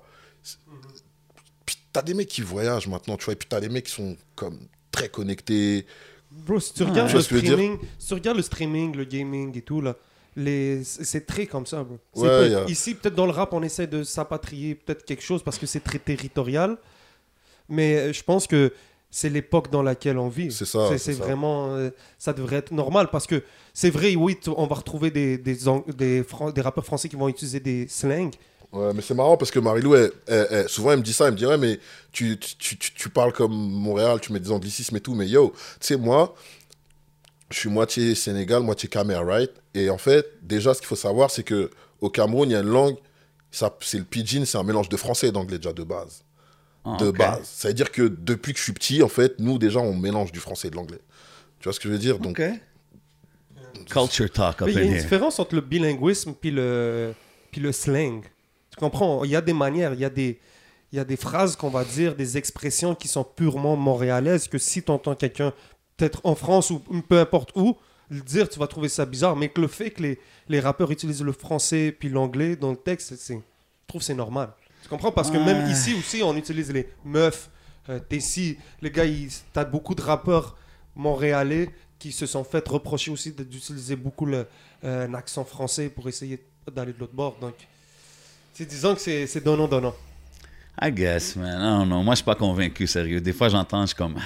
t'as 1.93 2.03
des 2.03 2.15
mecs 2.15 2.29
qui 2.29 2.43
voyagent 2.43 2.89
maintenant, 2.89 3.17
tu 3.17 3.25
vois. 3.25 3.33
Et 3.33 3.37
puis, 3.37 3.49
t'as 3.49 3.61
des 3.61 3.69
mecs 3.69 3.87
qui 3.87 3.93
sont 3.93 4.17
comme 4.35 4.59
très 4.93 5.09
connectés. 5.09 5.87
Bro, 6.31 6.61
si 6.61 6.73
tu 6.75 6.83
regardes 6.85 7.13
le 7.13 7.21
streaming, 7.23 7.79
si 7.99 8.09
tu 8.09 8.15
regardes 8.15 8.37
le 8.37 8.43
streaming, 8.43 8.95
le 8.97 9.05
gaming 9.05 9.57
et 9.59 9.63
tout 9.63 9.81
là, 9.81 9.97
les 10.37 10.85
c'est 10.85 11.27
très 11.27 11.47
comme 11.47 11.67
ça, 11.67 11.83
bro. 11.83 11.99
Ouais, 12.15 12.29
peut- 12.65 12.71
Ici, 12.71 12.95
peut-être 12.95 13.17
dans 13.17 13.27
le 13.27 13.33
rap, 13.33 13.53
on 13.53 13.63
essaie 13.65 13.89
de 13.89 14.05
s'apatrier 14.05 14.77
peut-être 14.77 15.05
quelque 15.05 15.23
chose 15.23 15.43
parce 15.43 15.59
que 15.59 15.67
c'est 15.67 15.81
très 15.81 15.99
territorial, 15.99 16.77
mais 17.69 17.97
euh, 17.97 18.13
je 18.13 18.23
pense 18.23 18.47
que 18.47 18.73
c'est 19.11 19.29
l'époque 19.29 19.71
dans 19.73 19.83
laquelle 19.83 20.19
on 20.19 20.29
vit. 20.29 20.53
C'est 20.53 20.65
ça, 20.67 20.97
C'est 20.99 21.13
vraiment, 21.15 21.75
euh, 21.75 21.91
ça 22.17 22.33
devrait 22.33 22.57
être 22.57 22.71
normal 22.71 23.09
parce 23.11 23.27
que 23.27 23.43
c'est 23.75 23.91
vrai, 23.91 24.15
oui, 24.15 24.39
on 24.57 24.67
va 24.69 24.77
retrouver 24.77 25.11
des 25.11 25.37
des, 25.37 25.59
des, 25.97 26.25
des 26.55 26.61
rappeurs 26.61 26.85
français 26.85 27.09
qui 27.09 27.17
vont 27.17 27.29
utiliser 27.29 27.59
des 27.59 27.89
slangs. 27.89 28.31
Ouais, 28.73 28.93
mais 28.95 29.03
c'est 29.03 29.15
marrant 29.15 29.37
parce 29.37 29.51
que 29.51 29.59
Marilou, 29.59 29.97
elle- 29.97 30.13
elle- 30.29 30.47
elle- 30.51 30.69
souvent, 30.69 30.93
elle 30.93 30.99
me 31.01 31.03
dit 31.05 31.13
ça. 31.13 31.27
Elle 31.27 31.33
me 31.33 31.37
dit, 31.37 31.47
ouais, 31.47 31.59
mais 31.59 31.81
tu, 32.13 32.39
tu, 32.39 32.77
tu, 32.79 32.93
tu 32.95 33.09
parles 33.09 33.33
comme 33.33 33.53
Montréal, 33.53 34.21
tu 34.21 34.33
mets 34.33 34.39
des 34.41 34.53
anglicismes 34.53 34.97
et 34.97 35.01
tout. 35.01 35.15
Mais 35.15 35.27
yo, 35.27 35.53
tu 35.81 35.87
sais, 35.89 35.97
moi, 35.97 36.35
je 37.51 37.59
suis 37.59 37.69
moitié 37.69 38.15
Sénégal, 38.15 38.63
moitié 38.63 38.89
Camer, 38.89 39.17
right? 39.25 39.51
Et 39.75 39.91
en 39.91 39.99
fait, 39.99 40.25
déjà, 40.43 40.73
ce 40.73 40.79
qu'il 40.81 40.87
faut 40.87 40.95
savoir, 40.97 41.31
c'est 41.33 41.43
que 41.43 41.71
au 42.01 42.11
Cameroun, 42.11 42.49
il 42.49 42.53
y 42.53 42.57
a 42.57 42.61
une 42.61 42.69
langue, 42.69 42.97
c'est 43.51 43.99
le 43.99 44.05
pidgin, 44.05 44.45
c'est 44.45 44.59
un 44.59 44.63
mélange 44.63 44.89
de 44.89 44.97
français 44.97 45.29
et 45.29 45.33
d'anglais 45.33 45.59
déjà 45.59 45.73
de 45.73 45.83
base. 45.83 46.23
Ah, 46.85 46.97
de 46.99 47.11
base. 47.11 47.43
Ça 47.45 47.69
veut 47.69 47.75
dire 47.75 47.91
que 47.91 48.03
depuis 48.03 48.53
que 48.53 48.59
je 48.59 48.65
suis 48.65 48.73
petit, 48.73 49.03
en 49.03 49.09
fait, 49.09 49.39
nous, 49.41 49.59
déjà, 49.59 49.81
on 49.81 49.95
mélange 49.95 50.31
du 50.31 50.39
français 50.39 50.69
et 50.69 50.71
de 50.71 50.77
l'anglais. 50.77 51.01
Tu 51.59 51.65
vois 51.65 51.73
ce 51.73 51.81
que 51.81 51.89
je 51.89 51.93
veux 51.93 51.99
dire? 51.99 52.19
Donc, 52.21 52.39
OK. 52.41 52.47
Culture 53.91 54.31
talk 54.31 54.57
il 54.67 54.73
y 54.75 54.79
a 54.79 54.83
une 54.83 54.93
here. 54.93 55.03
différence 55.03 55.39
entre 55.39 55.55
le 55.57 55.61
bilinguisme 55.61 56.35
puis 56.41 56.51
le, 56.51 57.13
puis 57.51 57.61
le 57.61 57.73
slang. 57.73 58.23
Tu 58.81 58.85
comprends 58.87 59.25
Il 59.25 59.31
y 59.31 59.37
a 59.37 59.43
des 59.43 59.53
manières, 59.53 59.93
il 59.93 60.01
y 60.01 60.07
a 60.07 60.09
des, 60.09 60.41
il 60.91 60.97
y 60.97 61.01
a 61.01 61.05
des 61.05 61.19
phrases 61.19 61.55
qu'on 61.55 61.69
va 61.69 61.85
dire, 61.85 62.17
des 62.17 62.39
expressions 62.39 62.95
qui 62.95 63.09
sont 63.09 63.25
purement 63.25 63.77
montréalaises 63.77 64.49
que 64.49 64.57
si 64.57 64.83
tu 64.83 64.91
entends 64.91 65.15
quelqu'un, 65.15 65.53
peut-être 65.99 66.23
en 66.25 66.35
France 66.35 66.71
ou 66.71 66.81
peu 67.07 67.21
importe 67.21 67.53
où, 67.55 67.77
le 68.09 68.23
dire, 68.23 68.49
tu 68.49 68.59
vas 68.59 68.67
trouver 68.67 68.89
ça 68.89 69.05
bizarre. 69.05 69.37
Mais 69.37 69.51
que 69.51 69.61
le 69.61 69.69
fait 69.69 69.91
que 69.91 70.03
les, 70.03 70.19
les 70.49 70.61
rappeurs 70.61 70.91
utilisent 70.91 71.23
le 71.23 71.33
français 71.33 71.93
puis 71.93 72.09
l'anglais 72.09 72.57
dans 72.57 72.71
le 72.71 72.77
texte, 72.77 73.13
je 73.29 73.35
trouve 73.87 74.01
c'est 74.01 74.15
normal. 74.15 74.49
Tu 74.83 74.89
comprends? 74.89 75.13
Parce 75.13 75.31
que 75.31 75.37
même 75.37 75.71
ici 75.71 75.93
aussi, 75.93 76.23
on 76.23 76.35
utilise 76.35 76.73
les 76.73 76.89
meufs, 77.05 77.51
euh, 77.91 77.99
Tessie. 77.99 78.57
Les 78.81 78.91
gars, 78.91 79.05
t'as 79.53 79.67
beaucoup 79.67 79.95
de 79.95 80.01
rappeurs 80.01 80.57
montréalais 80.97 81.69
qui 81.99 82.13
se 82.13 82.25
sont 82.25 82.45
fait 82.45 82.67
reprocher 82.67 83.11
aussi 83.11 83.33
d'utiliser 83.33 83.95
beaucoup 83.95 84.25
le, 84.25 84.47
euh, 84.85 85.07
un 85.07 85.13
accent 85.13 85.45
français 85.45 85.91
pour 85.91 86.09
essayer 86.09 86.43
d'aller 86.75 86.95
de 86.95 86.99
l'autre 86.99 87.15
bord. 87.15 87.37
Donc, 87.43 87.55
c'est 88.53 88.67
disons 88.69 88.95
que 88.95 89.01
c'est 89.01 89.27
c'est 89.27 89.43
donnant-donnant. 89.45 89.95
I 90.83 90.91
guess, 90.91 91.37
man. 91.37 91.61
I 91.61 91.79
don't 91.79 91.87
know. 91.89 92.03
Moi, 92.03 92.15
je 92.15 92.17
suis 92.19 92.25
pas 92.25 92.35
convaincu, 92.35 92.87
sérieux. 92.87 93.21
Des 93.21 93.33
fois, 93.35 93.49
j'entends, 93.51 93.83
je 93.83 93.89
suis 93.89 93.97
comme... 93.97 94.15
ah, 94.19 94.23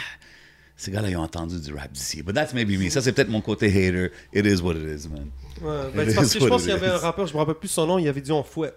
Ces 0.76 0.92
gars-là, 0.92 1.10
ils 1.10 1.16
ont 1.16 1.22
entendu 1.22 1.58
du 1.60 1.74
rap 1.74 1.90
d'ici. 1.90 2.22
But 2.22 2.34
that's 2.34 2.54
maybe 2.54 2.78
me. 2.78 2.88
Ça, 2.90 3.00
c'est 3.02 3.12
peut-être 3.12 3.28
mon 3.30 3.40
côté 3.40 3.66
hater. 3.66 4.10
It 4.32 4.46
is 4.46 4.60
what 4.62 4.74
it 4.74 4.82
is, 5.00 5.08
man. 5.08 5.30
Ouais, 5.60 5.90
ben, 5.94 6.14
parce 6.14 6.32
que 6.32 6.38
je 6.40 6.46
pense 6.46 6.62
qu'il 6.62 6.70
y 6.70 6.74
avait 6.74 6.88
un 6.88 6.98
rappeur, 6.98 7.26
je 7.26 7.32
me 7.32 7.38
rappelle 7.38 7.54
plus 7.56 7.68
son 7.68 7.86
nom, 7.86 7.98
il 7.98 8.06
avait 8.08 8.20
dit 8.20 8.30
en 8.30 8.42
fouet. 8.44 8.72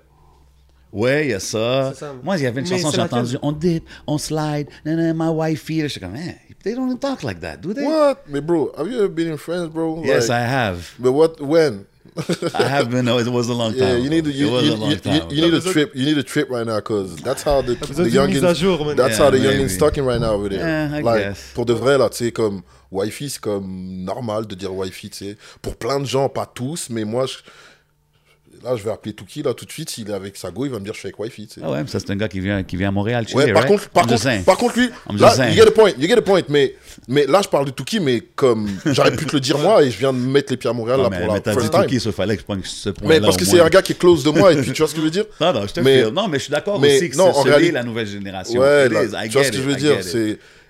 Ouais, 0.91 1.25
il 1.27 1.31
y 1.31 1.33
a 1.33 1.39
ça. 1.39 1.93
Moi, 2.23 2.37
il 2.37 2.43
y 2.43 2.47
avait 2.47 2.61
une 2.61 2.67
Mais 2.69 2.77
chanson, 2.77 2.91
j'ai 2.91 2.97
laquelle? 2.97 3.19
entendu, 3.19 3.37
on 3.41 3.51
dip, 3.51 3.83
on 4.07 4.17
slide, 4.17 4.69
nanana, 4.85 5.13
my 5.13 5.29
wifey. 5.29 5.87
J'étais 5.87 5.99
comme, 5.99 6.13
man, 6.13 6.33
they 6.63 6.73
don't 6.73 6.85
even 6.87 6.97
talk 6.97 7.21
like 7.23 7.41
that, 7.41 7.57
do 7.57 7.73
they? 7.73 7.83
what? 7.85 8.23
Mais 8.27 8.41
bro, 8.41 8.71
have 8.77 8.87
you 8.87 8.97
ever 8.97 9.09
been 9.09 9.27
in 9.27 9.37
France, 9.37 9.69
bro? 9.69 10.01
Yes, 10.03 10.29
Like, 10.29 10.39
I 10.39 10.45
have. 10.47 10.93
But 10.97 11.11
what, 11.11 11.41
when? 11.41 11.85
I 12.55 12.67
have 12.67 12.89
been, 12.89 13.05
no, 13.05 13.19
it 13.19 13.27
was 13.27 13.49
a 13.49 13.53
long 13.53 13.71
time. 13.73 13.81
Yeah, 13.81 13.95
you 13.97 14.09
need 14.09 14.25
to, 14.25 14.31
you, 14.31 14.47
it 14.47 14.51
was 14.51 14.63
you, 14.65 14.73
a 14.73 14.75
long 14.75 14.89
you, 14.91 14.97
time. 14.97 15.29
you, 15.29 15.35
you 15.37 15.41
need 15.43 15.53
a 15.53 15.61
trip. 15.61 15.95
You 15.95 16.05
need 16.05 16.17
a 16.17 16.23
trip 16.23 16.49
right 16.49 16.65
now, 16.65 16.79
cause 16.79 17.15
that's 17.17 17.43
how 17.43 17.61
the, 17.61 17.75
the 17.75 18.09
youngins. 18.09 18.55
jour. 18.55 18.95
That's 18.95 19.17
Yeah, 19.17 19.25
how 19.25 19.29
the 19.29 19.39
maybe. 19.39 19.63
youngins 19.63 19.77
talking 19.77 20.03
right 20.05 20.19
now 20.19 20.33
over 20.33 20.49
there. 20.49 20.59
Yeah, 20.59 20.97
I 20.97 21.01
like, 21.01 21.23
guess. 21.23 21.51
pour 21.53 21.65
de 21.65 21.73
vrai 21.73 21.97
là, 21.97 22.09
tu 22.09 22.17
sais 22.25 22.31
comme 22.31 22.63
wifi, 22.91 23.29
c'est 23.29 23.41
comme 23.41 24.03
normal 24.03 24.47
de 24.47 24.55
dire 24.55 24.73
wifi, 24.73 25.09
tu 25.09 25.17
sais. 25.25 25.37
Pour 25.61 25.75
plein 25.75 25.99
de 25.99 26.05
gens, 26.05 26.29
pas 26.29 26.45
tous, 26.45 26.89
mais 26.89 27.03
moi, 27.05 27.25
je, 27.25 27.37
là, 28.63 28.75
je 28.75 28.83
vais 28.83 28.91
appeler 28.91 29.13
Tuki 29.13 29.43
là 29.43 29.53
tout 29.53 29.65
de 29.65 29.71
suite. 29.71 29.89
S'il 29.89 30.09
est 30.09 30.13
avec 30.13 30.37
sa 30.37 30.51
go, 30.51 30.65
il 30.65 30.71
va 30.71 30.79
me 30.79 30.83
dire 30.83 30.93
je 30.93 30.99
suis 30.99 31.07
avec 31.07 31.19
wifi, 31.19 31.47
tu. 31.47 31.59
Ah 31.63 31.71
ouais, 31.71 31.81
mais 31.83 31.87
ça, 31.89 31.99
c'est 31.99 32.09
un 32.11 32.15
gars 32.15 32.27
qui 32.27 32.39
vient, 32.39 32.63
qui 32.63 32.75
vient 32.77 32.89
à 32.89 32.91
Montréal, 32.91 33.27
chiller, 33.27 33.45
Ouais, 33.45 33.53
par 33.53 33.63
right? 33.63 33.71
contre, 33.73 33.89
par 33.89 34.03
I'm 34.03 34.09
just 34.09 34.23
contre, 34.25 34.43
par 34.45 34.57
contre, 34.57 34.77
lui, 34.79 34.89
I'm 35.09 35.17
là, 35.17 35.49
you 35.49 35.55
get 35.55 35.67
a 35.67 35.71
point, 35.71 35.91
you 35.97 36.07
get 36.07 36.17
a 36.17 36.21
point, 36.21 36.41
mais, 36.49 36.75
mais 37.07 37.25
là, 37.25 37.41
je 37.43 37.47
parle 37.49 37.65
de 37.65 37.71
Tuki, 37.71 37.99
mais 37.99 38.21
comme 38.35 38.69
j'aurais 38.85 39.15
pu 39.15 39.25
te 39.25 39.33
le 39.33 39.39
dire 39.39 39.57
moi 39.59 39.83
et 39.83 39.91
je 39.91 39.97
viens 39.97 40.13
de 40.13 40.17
mettre 40.19 40.51
les 40.51 40.57
pieds 40.57 40.69
à 40.69 40.73
Montréal 40.73 40.97
Non, 40.97 41.03
là 41.03 41.09
mais, 41.09 41.17
pour 41.19 41.27
mais 41.27 41.33
la 41.35 41.39
t'as 41.41 41.53
first 41.53 41.65
dit 41.71 41.77
time. 41.79 41.85
qui, 41.87 41.99
ça 41.99 42.11
fallait 42.11 42.35
que 42.35 42.41
je 42.41 42.45
prenne 42.45 42.61
ce 42.63 42.89
point-là. 42.89 43.15
Mais 43.15 43.21
parce 43.25 43.37
que 43.37 43.45
c'est 43.45 43.59
un 43.59 43.69
gars 43.69 43.81
qui 43.81 43.93
est 43.93 43.99
close 43.99 44.23
de 44.23 44.29
moi 44.31 44.53
et 44.53 44.57
puis 44.61 44.71
tu 44.73 44.81
vois 44.81 44.87
ce 44.87 44.93
que 44.93 44.99
je 44.99 45.05
veux 45.05 45.11
dire 45.11 45.25
Non, 45.41 45.53
non, 45.53 45.67
je 45.67 45.73
te 45.73 45.79
Mais-. 45.81 46.09
Non, 46.11 46.27
mais 46.27 46.37
je 46.39 46.43
suis 46.43 46.51
d'accord 46.51 46.79
mais 46.79 46.97
aussi 46.97 47.09
que 47.09 47.17
non, 47.17 47.31
c'est 47.31 47.39
en 47.39 47.41
celui 47.43 47.51
réalité- 47.53 47.71
la 47.73 47.83
nouvelle 47.83 48.07
génération. 48.07 48.59
Ouais, 48.59 48.87
tu 48.89 48.93
vois 49.29 49.43
ce 49.43 49.51
que 49.51 49.57
je 49.57 49.61
veux 49.61 49.75
dire. 49.75 49.97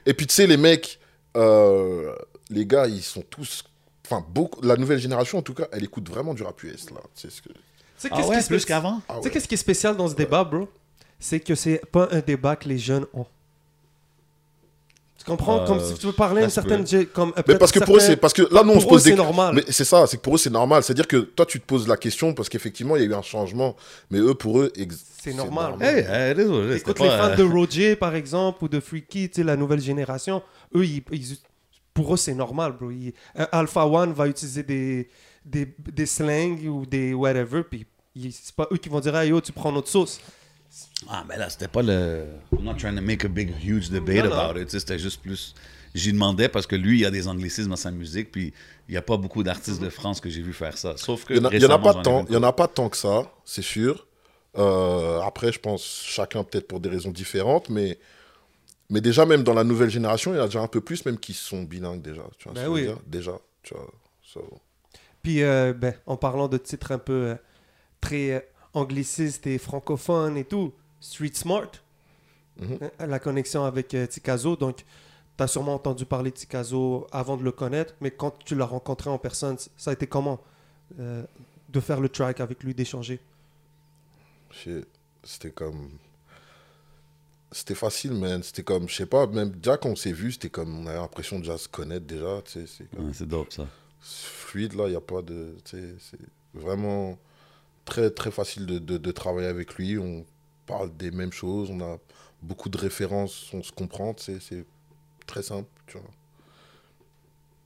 Et 0.06 0.14
puis, 0.14 0.26
tu 0.26 0.34
sais, 0.34 0.48
les 0.48 0.56
mecs, 0.58 1.00
euh, 1.36 2.14
les 2.50 2.66
gars, 2.66 2.88
ils 2.88 3.02
sont 3.04 3.24
tous. 3.30 3.64
Enfin, 4.10 4.26
beaucoup, 4.30 4.62
la 4.66 4.78
nouvelle 4.78 5.00
génération, 5.00 5.38
en 5.38 5.42
tout 5.42 5.54
cas, 5.54 5.68
elle 5.74 5.84
écoute 5.84 6.10
vraiment 6.10 6.34
du 6.34 6.44
rap 6.44 6.64
US, 6.64 6.90
là. 6.92 7.02
C'est 7.14 7.30
ce 7.30 7.42
que. 7.42 7.50
Sais, 7.98 8.10
Ah 8.12 8.16
qu'est-ce 8.18 8.28
ouais, 8.30 8.38
qui 8.38 8.44
est 8.44 8.48
plus 8.48 8.66
qu'avant? 8.66 9.02
Ah 9.10 9.14
Tu 9.16 9.20
sais, 9.22 9.26
ouais. 9.26 9.32
qu'est-ce 9.32 9.48
qui 9.48 9.54
est 9.56 9.58
spécial 9.58 9.96
dans 9.98 10.08
ce 10.08 10.16
débat, 10.16 10.44
bro? 10.44 10.70
C'est 11.20 11.40
que 11.40 11.56
c'est 11.56 11.82
pas 11.92 12.08
un 12.12 12.20
débat 12.20 12.56
que 12.56 12.70
les 12.70 12.78
jeunes 12.78 13.06
ont. 13.14 13.26
Tu 15.18 15.26
comprends? 15.26 15.62
Euh, 15.62 15.66
Comme 15.66 15.80
si 15.80 15.96
tu 15.96 16.06
veux 16.06 16.14
parler 16.14 16.42
à 16.42 16.46
une 16.46 16.52
certaine. 16.52 16.86
Comme, 17.12 17.34
euh, 17.38 17.42
Mais 17.48 17.58
parce 17.58 17.72
que 17.72 17.80
pour 17.80 17.98
eux, 17.98 18.00
c'est 18.00 18.18
parce 18.18 18.34
que 18.34 18.44
là, 18.54 18.62
nous, 18.64 18.74
on 18.74 18.74
pour 18.74 18.82
se 18.82 18.86
eux, 18.86 18.90
pose 18.90 19.04
des 19.04 19.10
c'est 19.12 19.16
normal. 19.16 19.56
Mais 19.56 19.64
c'est 19.70 19.84
ça, 19.84 20.06
c'est 20.06 20.18
que 20.18 20.22
pour 20.22 20.36
eux, 20.36 20.38
c'est 20.38 20.52
normal. 20.52 20.84
C'est-à-dire 20.84 21.08
que 21.08 21.18
toi, 21.18 21.46
tu 21.48 21.60
te 21.60 21.66
poses 21.66 21.88
la 21.88 21.98
question 21.98 22.34
parce 22.36 22.50
qu'effectivement, 22.50 22.96
il 22.96 23.02
y 23.02 23.06
a 23.06 23.10
eu 23.10 23.14
un 23.16 23.24
changement. 23.24 23.76
Mais 24.12 24.20
eux, 24.20 24.36
pour 24.36 24.60
eux, 24.60 24.72
ex- 24.76 25.04
C'est 25.24 25.34
normal. 25.34 25.74
Hey, 25.82 26.06
hey, 26.08 26.36
désolé, 26.36 26.78
c'était 26.78 26.92
Écoute, 26.92 27.00
les 27.00 27.08
pas... 27.08 27.18
fans 27.18 27.32
euh, 27.32 27.36
de 27.36 27.44
Roger, 27.52 27.96
par 27.96 28.14
exemple, 28.14 28.64
ou 28.64 28.68
de 28.68 28.80
Freaky, 28.80 29.30
tu 29.30 29.36
sais, 29.38 29.44
la 29.44 29.56
nouvelle 29.56 29.82
génération, 29.82 30.44
eux, 30.76 30.86
ils, 30.86 31.02
ils- 31.12 31.38
pour 31.96 32.14
eux, 32.14 32.18
c'est 32.18 32.36
normal, 32.36 32.74
bro. 32.80 32.92
Ils- 32.92 33.14
Alpha 33.52 33.88
One 33.88 34.14
va 34.14 34.28
utiliser 34.28 34.62
des, 34.62 35.10
des, 35.48 35.74
des 35.94 36.06
slangs 36.06 36.58
ou 36.66 36.86
des 36.86 37.14
whatever, 37.14 37.64
puis 37.64 37.86
c'est 38.32 38.56
pas 38.56 38.68
eux 38.72 38.78
qui 38.78 38.90
vont 38.90 39.00
dire, 39.00 39.16
ah 39.16 39.26
yo, 39.26 39.40
tu 39.42 39.52
prends 39.52 39.72
notre 39.72 39.88
sauce. 39.90 40.20
Ah, 41.08 41.24
mais 41.28 41.38
là, 41.38 41.50
c'était 41.50 41.68
pas 41.68 41.82
le... 41.82 42.26
I'm 42.52 42.64
not 42.64 42.76
trying 42.76 42.96
to 42.96 43.02
make 43.02 43.24
a 43.24 43.28
big, 43.30 43.52
huge 43.64 43.90
debate 43.90 44.26
Non, 44.26 44.30
non. 44.32 44.36
about 44.36 44.60
it. 44.60 44.66
tu 44.66 44.72
sais, 44.72 44.80
C'était 44.80 45.00
juste 45.00 45.22
plus... 45.22 45.56
J'y 45.96 46.12
demandais 46.12 46.50
parce 46.50 46.68
que 46.68 46.76
lui, 46.76 47.00
il 47.00 47.06
a 47.06 47.12
des 47.12 47.28
anglicismes 47.28 47.70
dans 47.70 47.76
sa 47.78 47.90
musique, 47.92 48.32
puis 48.32 48.54
il 48.88 48.92
n'y 48.92 48.98
a 48.98 49.02
pas 49.02 49.18
beaucoup 49.18 49.42
d'artistes 49.42 49.82
de 49.82 49.90
France 49.90 50.20
que 50.20 50.30
j'ai 50.30 50.42
vu 50.42 50.54
faire 50.54 50.78
ça. 50.78 50.96
Sauf 50.98 51.24
que 51.26 51.34
il 51.34 51.38
y 51.38 51.46
en 51.46 51.50
y 51.50 51.66
en 51.66 52.26
y 52.30 52.36
en 52.36 52.44
a 52.44 52.54
pas 52.54 52.68
tant 52.68 52.90
que 52.90 52.98
ça, 52.98 53.32
c'est 53.46 53.64
sûr. 53.64 54.06
Euh, 54.58 55.20
après, 55.22 55.52
je 55.52 55.60
pense 55.60 56.04
chacun 56.06 56.44
peut-être 56.44 56.68
pour 56.68 56.80
des 56.80 56.90
raisons 56.90 57.12
différentes, 57.12 57.70
mais 57.70 57.98
mais 58.90 59.02
déjà 59.02 59.26
même 59.26 59.44
dans 59.44 59.54
la 59.54 59.64
nouvelle 59.64 59.90
génération, 59.90 60.34
il 60.34 60.38
y 60.38 60.40
en 60.40 60.44
a 60.44 60.48
déjà 60.48 60.62
un 60.62 60.68
peu 60.68 60.82
plus 60.82 61.04
même 61.06 61.18
qui 61.18 61.34
sont 61.34 61.64
bilingues 61.64 62.02
déjà. 62.02 62.24
Tu 62.38 62.46
vois 62.50 62.54
Ben 62.54 62.62
ce 62.62 62.66
que 62.66 62.66
je 62.66 62.66
veux 62.68 62.74
oui. 62.74 62.82
dire? 62.84 63.00
Déjà, 63.08 63.40
tu 63.64 63.74
vois. 63.74 63.88
so. 64.22 64.42
Puis, 65.28 65.44
euh, 65.44 65.74
ben, 65.74 65.94
en 66.06 66.16
parlant 66.16 66.48
de 66.48 66.58
titres 66.58 66.94
un 66.94 66.98
peu 67.00 67.12
euh, 67.32 67.36
très 68.00 68.32
euh, 68.32 68.40
anglicistes 68.74 69.46
et 69.46 69.58
francophones 69.58 70.38
et 70.38 70.46
tout, 70.46 70.72
Street 71.02 71.32
Smart, 71.34 71.70
Mhm. 72.62 72.78
hein, 72.82 73.08
la 73.08 73.20
connexion 73.20 73.66
avec 73.66 73.94
euh, 73.94 74.08
Tikazo. 74.08 74.56
Donc, 74.56 74.86
tu 75.38 75.44
as 75.44 75.48
sûrement 75.48 75.74
entendu 75.74 76.06
parler 76.06 76.32
de 76.32 76.36
Tikazo 76.38 77.08
avant 77.12 77.36
de 77.36 77.44
le 77.44 77.52
connaître, 77.52 77.94
mais 78.00 78.10
quand 78.10 78.40
tu 78.46 78.56
l'as 78.56 78.64
rencontré 78.68 79.10
en 79.10 79.18
personne, 79.18 79.58
ça 79.76 79.90
a 79.90 79.94
été 79.96 80.08
comment 80.08 80.40
euh, 80.98 81.26
de 81.68 81.80
faire 81.82 82.00
le 82.00 82.08
track 82.08 82.40
avec 82.40 82.64
lui, 82.64 82.74
d'échanger? 82.74 83.20
Shit. 84.52 84.88
C'était 85.26 85.52
comme. 85.52 85.90
C'était 87.52 87.76
facile, 87.76 88.14
man. 88.14 88.42
C'était 88.44 88.64
comme, 88.64 88.88
je 88.88 88.96
sais 88.96 89.06
pas, 89.06 89.28
même 89.28 89.50
déjà 89.52 89.76
quand 89.76 89.90
on 89.90 89.96
s'est 89.98 90.14
vu, 90.14 90.32
c'était 90.32 90.50
comme, 90.50 90.74
on 90.80 90.88
avait 90.88 90.98
l'impression 90.98 91.36
de 91.36 91.42
déjà 91.42 91.58
se 91.58 91.68
connaître 91.68 92.06
déjà, 92.06 92.42
tu 92.46 92.52
sais. 92.54 92.66
C'est 92.66 92.90
comme 92.96 93.08
Ouais, 93.08 93.12
c'est 93.14 93.28
dope, 93.28 93.52
ça. 93.52 93.68
Fluide, 94.02 94.74
là, 94.74 94.86
il 94.88 94.92
n'y 94.92 94.96
a 94.96 95.02
pas 95.02 95.22
de. 95.22 95.56
C'est 95.66 95.96
vraiment 96.54 97.18
très, 97.86 98.12
très 98.12 98.32
facile 98.32 98.66
de, 98.66 98.80
de, 98.80 98.98
de 98.98 99.12
travailler 99.12 99.48
avec 99.48 99.76
lui. 99.76 99.98
On 100.00 100.26
parle 100.68 100.96
des 100.98 101.12
mêmes 101.12 101.34
choses, 101.34 101.70
on 101.72 101.82
a 101.82 102.00
beaucoup 102.42 102.70
de 102.70 102.78
références, 102.78 103.52
on 103.54 103.64
se 103.64 103.72
comprend, 103.72 104.16
c'est 104.18 104.66
très 105.28 105.44
simple, 105.44 105.70
tu 105.88 105.98
vois. 105.98 106.10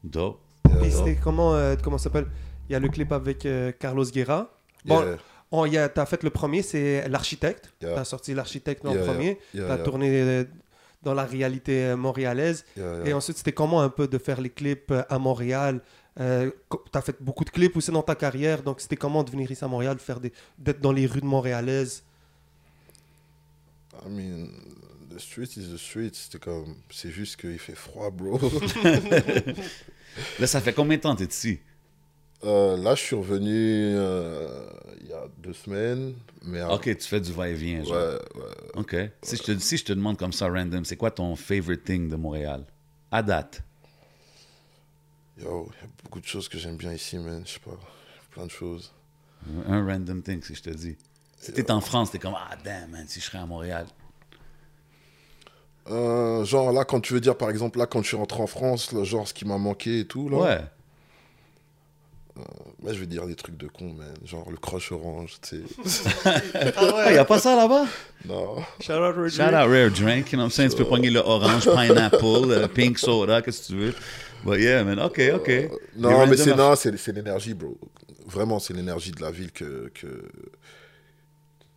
Yeah, 0.03 0.85
Et 0.85 0.91
c'était 0.91 1.15
comment, 1.15 1.55
euh, 1.55 1.75
comment 1.81 1.97
ça 1.97 2.05
s'appelle? 2.05 2.27
Il 2.69 2.73
y 2.73 2.75
a 2.75 2.79
le 2.79 2.89
clip 2.89 3.11
avec 3.11 3.45
euh, 3.45 3.71
Carlos 3.71 4.05
Guerra. 4.05 4.57
Bon, 4.85 5.01
yeah, 5.01 5.17
on, 5.51 5.65
il 5.65 5.73
y 5.73 5.77
a- 5.77 5.89
t'as 5.89 6.05
fait 6.05 6.23
le 6.23 6.29
premier, 6.29 6.61
c'est 6.61 7.07
l'architecte. 7.09 7.73
Yeah. 7.81 7.95
T'as 7.95 8.05
sorti 8.05 8.33
l'architecte 8.33 8.83
dans 8.83 8.91
Yeah, 8.91 8.99
le 8.99 9.05
yeah. 9.05 9.13
premier. 9.13 9.39
yeah, 9.53 9.67
T'as 9.67 9.75
yeah, 9.77 9.83
tourné 9.83 10.21
euh, 10.21 10.43
dans 11.03 11.13
la 11.13 11.25
réalité 11.25 11.95
montréalaise. 11.95 12.65
yeah, 12.77 13.01
Et 13.05 13.13
ensuite, 13.13 13.37
c'était 13.37 13.51
comment 13.53 13.81
un 13.81 13.89
peu 13.89 14.07
de 14.07 14.17
faire 14.17 14.39
les 14.41 14.49
clips 14.49 14.93
à 15.09 15.19
Montréal 15.19 15.81
euh, 16.19 16.51
co- 16.69 16.83
T'as 16.91 17.01
fait 17.01 17.15
beaucoup 17.21 17.45
de 17.45 17.49
clips 17.49 17.75
aussi 17.77 17.91
dans 17.91 18.03
ta 18.03 18.15
carrière, 18.15 18.63
donc 18.63 18.81
c'était 18.81 18.97
comment 18.97 19.23
de 19.23 19.31
venir 19.31 19.49
ici 19.51 19.63
à 19.63 19.67
Montréal, 19.67 19.97
faire 19.99 20.19
des, 20.19 20.33
d'être 20.57 20.81
dans 20.81 20.91
les 20.91 21.05
rues 21.05 21.21
de 21.21 21.25
Montréalaises? 21.25 22.03
I 24.05 24.09
mean, 24.09 24.49
the 25.09 25.19
street 25.19 25.57
is 25.57 25.69
the 25.69 25.77
street. 25.77 26.15
C'était 26.15 26.39
comme, 26.39 26.75
c'est 26.89 27.11
juste 27.11 27.35
qu'il 27.37 27.59
fait 27.59 27.75
froid, 27.75 28.09
bro. 28.09 28.39
Là, 30.39 30.47
ça 30.47 30.61
fait 30.61 30.73
combien 30.73 30.97
de 30.97 31.01
temps 31.01 31.15
que 31.15 31.23
t'es 31.23 31.29
ici? 31.33 31.59
Euh, 32.43 32.75
là, 32.77 32.95
je 32.95 33.01
suis 33.01 33.15
revenu 33.15 33.93
euh, 33.95 34.65
il 34.99 35.07
y 35.07 35.13
a 35.13 35.27
deux 35.37 35.53
semaines, 35.53 36.15
mais 36.41 36.61
Ok, 36.67 36.83
tu 36.97 37.07
fais 37.07 37.21
du 37.21 37.31
va-et-vient, 37.33 37.83
genre. 37.83 37.89
ouais, 37.89 38.19
ouais. 38.35 38.71
Ok. 38.75 38.95
Si 39.21 39.37
je, 39.37 39.43
te, 39.43 39.57
si 39.59 39.77
je 39.77 39.85
te 39.85 39.93
demande 39.93 40.17
comme 40.17 40.33
ça, 40.33 40.47
random, 40.49 40.83
c'est 40.85 40.97
quoi 40.97 41.11
ton 41.11 41.35
favorite 41.35 41.83
thing 41.83 42.09
de 42.09 42.15
Montréal? 42.15 42.65
À 43.11 43.21
date. 43.23 43.63
Yo, 45.43 45.69
il 45.73 45.81
y 45.81 45.85
a 45.85 45.89
beaucoup 46.03 46.19
de 46.19 46.25
choses 46.25 46.47
que 46.49 46.57
j'aime 46.57 46.77
bien 46.77 46.93
ici, 46.93 47.17
man. 47.17 47.43
Je 47.45 47.53
sais 47.53 47.59
pas, 47.59 47.77
plein 48.31 48.45
de 48.45 48.51
choses. 48.51 48.91
Un 49.67 49.85
random 49.85 50.21
thing, 50.21 50.41
si 50.43 50.55
je 50.55 50.61
te 50.61 50.69
dis. 50.69 50.95
Si 51.39 51.51
t'es 51.51 51.71
en 51.71 51.81
France, 51.81 52.11
t'es 52.11 52.19
comme, 52.19 52.35
ah, 52.37 52.55
damn, 52.63 52.91
man, 52.91 53.05
si 53.07 53.19
je 53.19 53.25
serais 53.25 53.39
à 53.39 53.45
Montréal. 53.45 53.87
Euh, 55.89 56.45
genre 56.45 56.71
là, 56.71 56.85
quand 56.85 56.99
tu 57.01 57.13
veux 57.13 57.19
dire, 57.19 57.35
par 57.35 57.49
exemple, 57.49 57.79
là, 57.79 57.87
quand 57.87 58.03
je 58.03 58.07
suis 58.09 58.17
rentré 58.17 58.41
en 58.41 58.47
France, 58.47 58.91
là, 58.91 59.03
genre 59.03 59.27
ce 59.27 59.33
qui 59.33 59.45
m'a 59.45 59.57
manqué 59.57 60.01
et 60.01 60.05
tout, 60.05 60.29
là. 60.29 60.37
Ouais. 60.37 60.61
Moi, 62.81 62.93
je 62.93 62.99
vais 62.99 63.07
dire 63.07 63.27
des 63.27 63.35
trucs 63.35 63.57
de 63.57 63.67
con, 63.67 63.93
man. 63.93 64.13
Genre 64.23 64.49
le 64.49 64.57
crush 64.57 64.91
orange, 64.91 65.37
tu 65.41 65.63
sais. 65.83 66.03
Ah, 66.77 67.11
y 67.11 67.17
a 67.17 67.25
pas 67.25 67.39
ça 67.39 67.55
là-bas? 67.55 67.85
non. 68.25 68.57
Shout 68.79 68.93
out 68.93 69.15
Roger. 69.15 69.35
Shout 69.35 69.53
out 69.53 69.69
Rare 69.69 69.89
Drink, 69.89 70.31
you 70.31 70.37
know 70.37 70.43
what 70.43 70.45
I'm 70.45 70.49
saying? 70.51 70.69
Tu 70.69 70.77
peux 70.77 70.85
pogner 70.85 71.09
le 71.09 71.19
orange, 71.19 71.65
pineapple, 71.65 72.47
le 72.47 72.67
pink 72.67 72.97
soda, 72.97 73.41
qu'est-ce 73.41 73.63
que 73.63 73.73
tu 73.73 73.79
veux. 73.79 73.95
But 74.43 74.59
yeah, 74.59 74.83
man, 74.83 74.99
ok, 74.99 75.21
ok. 75.35 75.49
Euh, 75.49 75.67
Non, 75.95 76.25
mais 76.27 76.37
c'est 76.37 76.55
non, 76.55 76.75
c'est 76.75 77.11
l'énergie, 77.13 77.53
bro. 77.53 77.77
Vraiment, 78.27 78.59
c'est 78.59 78.73
l'énergie 78.73 79.11
de 79.11 79.21
la 79.21 79.31
ville 79.31 79.51
que 79.51 79.91
que 79.93 80.07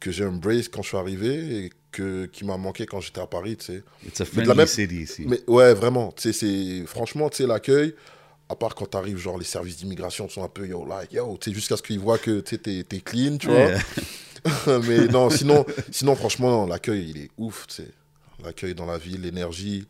que 0.00 0.11
j'ai 0.11 0.27
embrace 0.27 0.68
quand 0.68 0.83
je 0.83 0.88
suis 0.88 0.96
arrivé 0.96 1.64
et 1.64 1.72
que 1.90 2.27
qui 2.27 2.44
m'a 2.44 2.57
manqué 2.57 2.85
quand 2.87 3.00
j'étais 3.00 3.20
à 3.20 3.27
Paris, 3.27 3.57
tu 3.57 3.66
sais. 3.66 3.83
It's 4.07 4.20
a 4.20 4.24
friendly 4.24 4.48
la 4.48 4.55
même- 4.55 4.66
city 4.66 5.03
ici. 5.03 5.24
Mais 5.27 5.40
ouais, 5.46 5.72
vraiment, 5.74 6.12
tu 6.12 6.33
sais, 6.33 6.33
c'est 6.33 6.87
franchement, 6.87 7.31
tu 7.31 7.38
sais, 7.38 7.46
l'accueil. 7.46 7.94
À 8.46 8.57
part 8.57 8.74
quand 8.74 8.85
t'arrives, 8.85 9.16
genre 9.16 9.38
les 9.38 9.44
services 9.44 9.79
d'immigration 9.79 10.29
sont 10.29 10.44
un 10.44 10.48
peu 10.48 10.66
yo 10.66 10.85
like 10.85 11.12
yo, 11.14 11.38
tu 11.40 11.48
sais, 11.50 11.55
jusqu'à 11.55 11.79
ce 11.79 11.83
qu'ils 11.83 11.98
voient 11.98 12.18
que 12.18 12.40
tu 12.40 12.59
t'es 12.59 12.85
clean, 13.00 13.38
tu 13.38 13.46
vois. 13.48 13.57
Yeah. 13.70 13.79
mais 14.87 15.07
non, 15.07 15.31
sinon, 15.31 15.64
sinon 15.90 16.14
franchement, 16.14 16.66
l'accueil, 16.66 17.09
il 17.09 17.18
est 17.22 17.31
ouf, 17.38 17.66
tu 17.66 17.77
sais. 17.77 17.88
L'accueil 18.44 18.74
dans 18.74 18.85
la 18.85 18.98
ville, 18.98 19.22
l'énergie. 19.22 19.87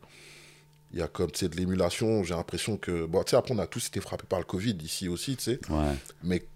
Il 0.95 1.01
y 1.01 1.03
a 1.03 1.09
comme, 1.09 1.31
tu 1.33 1.41
sais, 1.41 1.49
de 1.49 1.57
l'émulation. 1.57 2.23
J'ai 2.23 2.35
l'impression 2.35 2.77
que... 2.77 3.05
Bon, 3.05 3.25
tu 3.25 3.31
sais, 3.31 3.37
après, 3.37 3.53
on 3.53 3.59
a 3.59 3.67
tous 3.67 3.89
été 3.89 4.01
frappés 4.01 4.27
par 4.29 4.39
le 4.39 4.45
Covid 4.45 4.77
ici 4.81 5.09
aussi, 5.09 5.37
tu 5.37 5.43
sais. 5.43 5.61
Ouais. 5.69 5.93
Mais, 6.23 6.39
tu 6.39 6.47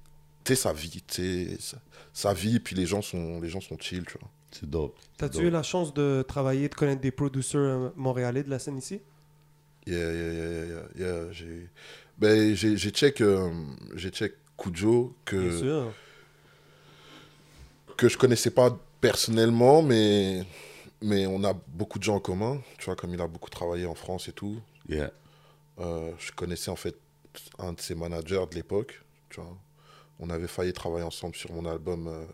sais, 0.46 0.54
ça 0.54 0.72
vit, 0.72 1.02
tu 1.02 1.02
sais. 1.08 1.56
Ça, 1.58 1.78
ça 2.12 2.32
vit, 2.32 2.60
puis 2.60 2.76
les 2.76 2.86
gens 2.86 3.02
sont, 3.02 3.40
les 3.40 3.48
gens 3.48 3.60
sont 3.60 3.76
chill, 3.80 4.04
tu 4.06 4.16
vois. 4.16 4.30
C'est 4.52 4.70
dope. 4.70 4.96
T'as-tu 5.16 5.40
eu 5.40 5.50
la 5.50 5.64
chance 5.64 5.92
de 5.92 6.24
travailler, 6.26 6.68
de 6.68 6.74
connaître 6.76 7.00
des 7.00 7.10
producers 7.10 7.58
euh, 7.58 7.88
montréalais 7.96 8.44
de 8.44 8.50
la 8.50 8.60
scène 8.60 8.78
ici? 8.78 9.00
Yeah, 9.86 9.98
yeah, 9.98 10.12
yeah, 10.12 10.32
yeah, 10.32 10.64
yeah, 10.64 11.06
yeah. 11.06 11.32
J'ai... 11.32 11.68
Ben, 12.16 12.54
j'ai, 12.54 12.76
j'ai 12.76 12.90
check, 12.90 13.20
euh, 13.20 13.50
j'ai 13.96 14.10
check 14.10 14.34
Kujo, 14.56 15.16
Bien 15.26 15.40
que, 15.40 15.58
sûr. 15.58 15.92
que 17.96 18.08
je 18.08 18.16
connaissais 18.16 18.50
pas 18.50 18.78
personnellement, 19.00 19.82
mais, 19.82 20.44
mais 21.02 21.26
on 21.26 21.42
a 21.44 21.52
beaucoup 21.52 21.98
de 21.98 22.04
gens 22.04 22.16
en 22.16 22.20
commun. 22.20 22.60
Tu 22.78 22.86
vois, 22.86 22.96
comme 22.96 23.12
il 23.14 23.20
a 23.20 23.26
beaucoup 23.28 23.50
travaillé 23.50 23.86
en 23.86 23.94
France 23.94 24.28
et 24.28 24.32
tout. 24.32 24.60
Yeah. 24.88 25.10
Euh, 25.78 26.12
je 26.18 26.32
connaissais 26.32 26.70
en 26.70 26.76
fait 26.76 26.96
un 27.58 27.72
de 27.72 27.80
ses 27.80 27.94
managers 27.94 28.44
de 28.50 28.54
l'époque. 28.54 29.02
Tu 29.30 29.40
vois. 29.40 29.56
On 30.18 30.30
avait 30.30 30.48
failli 30.48 30.72
travailler 30.72 31.04
ensemble 31.04 31.36
sur 31.36 31.52
mon 31.52 31.64
album 31.66 32.08
euh, 32.08 32.24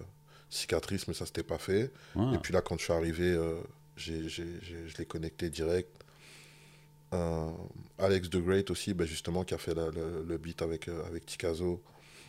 Cicatrice, 0.48 1.06
mais 1.08 1.14
ça 1.14 1.26
s'était 1.26 1.42
pas 1.42 1.58
fait. 1.58 1.92
Ouais. 2.16 2.34
Et 2.34 2.38
puis 2.38 2.52
là, 2.54 2.62
quand 2.62 2.78
je 2.78 2.84
suis 2.84 2.92
arrivé, 2.92 3.24
euh, 3.32 3.60
j'ai- 3.96 4.28
j'ai- 4.28 4.60
j'ai- 4.62 4.88
je 4.88 4.96
l'ai 4.96 5.04
connecté 5.04 5.50
direct. 5.50 5.90
Euh, 7.12 7.50
Alex 7.98 8.30
The 8.30 8.38
Great 8.38 8.70
aussi, 8.70 8.94
ben, 8.94 9.06
justement, 9.06 9.44
qui 9.44 9.54
a 9.54 9.58
fait 9.58 9.74
la- 9.74 9.90
le, 9.90 10.24
le 10.26 10.38
beat 10.38 10.62
avec, 10.62 10.88
euh, 10.88 11.04
avec 11.06 11.26
Tikazo, 11.26 11.82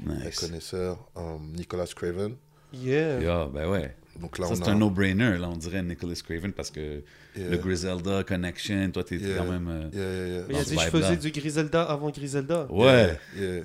un 0.06 0.14
Nice. 0.16 0.40
connaisseur. 0.40 1.00
Euh, 1.18 1.38
Nicolas 1.54 1.88
Craven. 1.88 2.36
Yeah. 2.74 3.20
Yeah, 3.22 3.46
ben 3.48 3.70
ouais. 3.70 3.96
Donc 4.20 4.38
là, 4.38 4.46
Ça, 4.48 4.54
on 4.54 4.56
c'est 4.56 4.68
a... 4.70 4.72
un 4.72 4.76
no-brainer, 4.76 5.38
là, 5.38 5.50
on 5.50 5.58
dirait 5.58 5.84
Nicholas 5.84 6.16
Craven, 6.24 6.54
parce 6.54 6.72
que 6.72 7.04
Yeah. 7.36 7.50
le 7.50 7.58
Griselda 7.58 8.24
Connection, 8.24 8.92
toi, 8.92 9.04
t'es 9.04 9.18
Yeah. 9.18 9.38
quand 9.38 9.46
même... 9.52 9.68
euh, 9.68 9.90
Yeah, 9.94 10.02
yeah, 10.02 10.28
yeah. 10.38 10.46
Mais 10.48 10.54
il 10.54 10.58
a 10.60 10.64
dit 10.64 10.76
je 10.86 10.90
faisais 10.90 11.18
du 11.18 11.32
Griselda 11.32 11.84
avant 11.84 12.10
Griselda? 12.10 12.66
Ouais, 12.72 13.20
Yeah. 13.38 13.64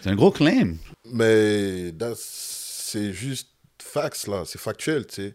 c'est 0.00 0.10
un 0.10 0.16
gros 0.16 0.32
claim. 0.32 0.74
Mais 1.12 1.92
that's- 1.92 2.16
c'est 2.90 3.12
juste 3.12 3.48
facts, 3.80 4.26
là. 4.26 4.42
C'est 4.46 4.58
factuel, 4.60 5.06
tu 5.06 5.14
sais. 5.14 5.34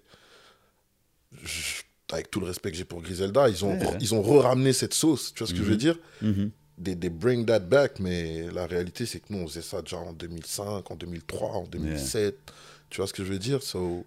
Je- 1.43 1.83
Avec 2.13 2.31
tout 2.31 2.39
le 2.39 2.45
respect 2.45 2.71
que 2.71 2.77
j'ai 2.77 2.85
pour 2.85 3.01
Griselda, 3.01 3.49
ils 3.49 3.65
ont, 3.65 3.77
Ouais. 3.77 3.97
ils 3.99 4.15
ont 4.15 4.21
re-ramené 4.21 4.71
cette 4.71 4.93
sauce. 4.93 5.33
Tu 5.33 5.39
vois 5.39 5.47
ce 5.47 5.51
que 5.53 5.59
je 5.59 5.63
veux 5.63 5.71
Mhm. 5.71 5.77
dire? 5.77 5.99
Mhm. 6.21 6.51
des, 6.77 6.93
des 6.95 7.09
bring 7.09 7.43
that 7.45 7.59
back, 7.61 7.99
mais 7.99 8.51
la 8.53 8.67
réalité, 8.67 9.07
c'est 9.07 9.19
que 9.19 9.25
nous, 9.31 9.39
on 9.39 9.47
faisait 9.47 9.63
ça 9.63 9.81
déjà 9.81 9.97
en 9.97 10.13
2005, 10.13 10.91
en 10.91 10.95
2003, 10.95 11.49
en 11.53 11.63
2007. 11.63 12.37
Tu 12.91 12.97
vois 12.97 13.07
ce 13.07 13.13
que 13.13 13.23
je 13.25 13.31
veux 13.33 13.39
dire? 13.39 13.63
So, 13.63 14.05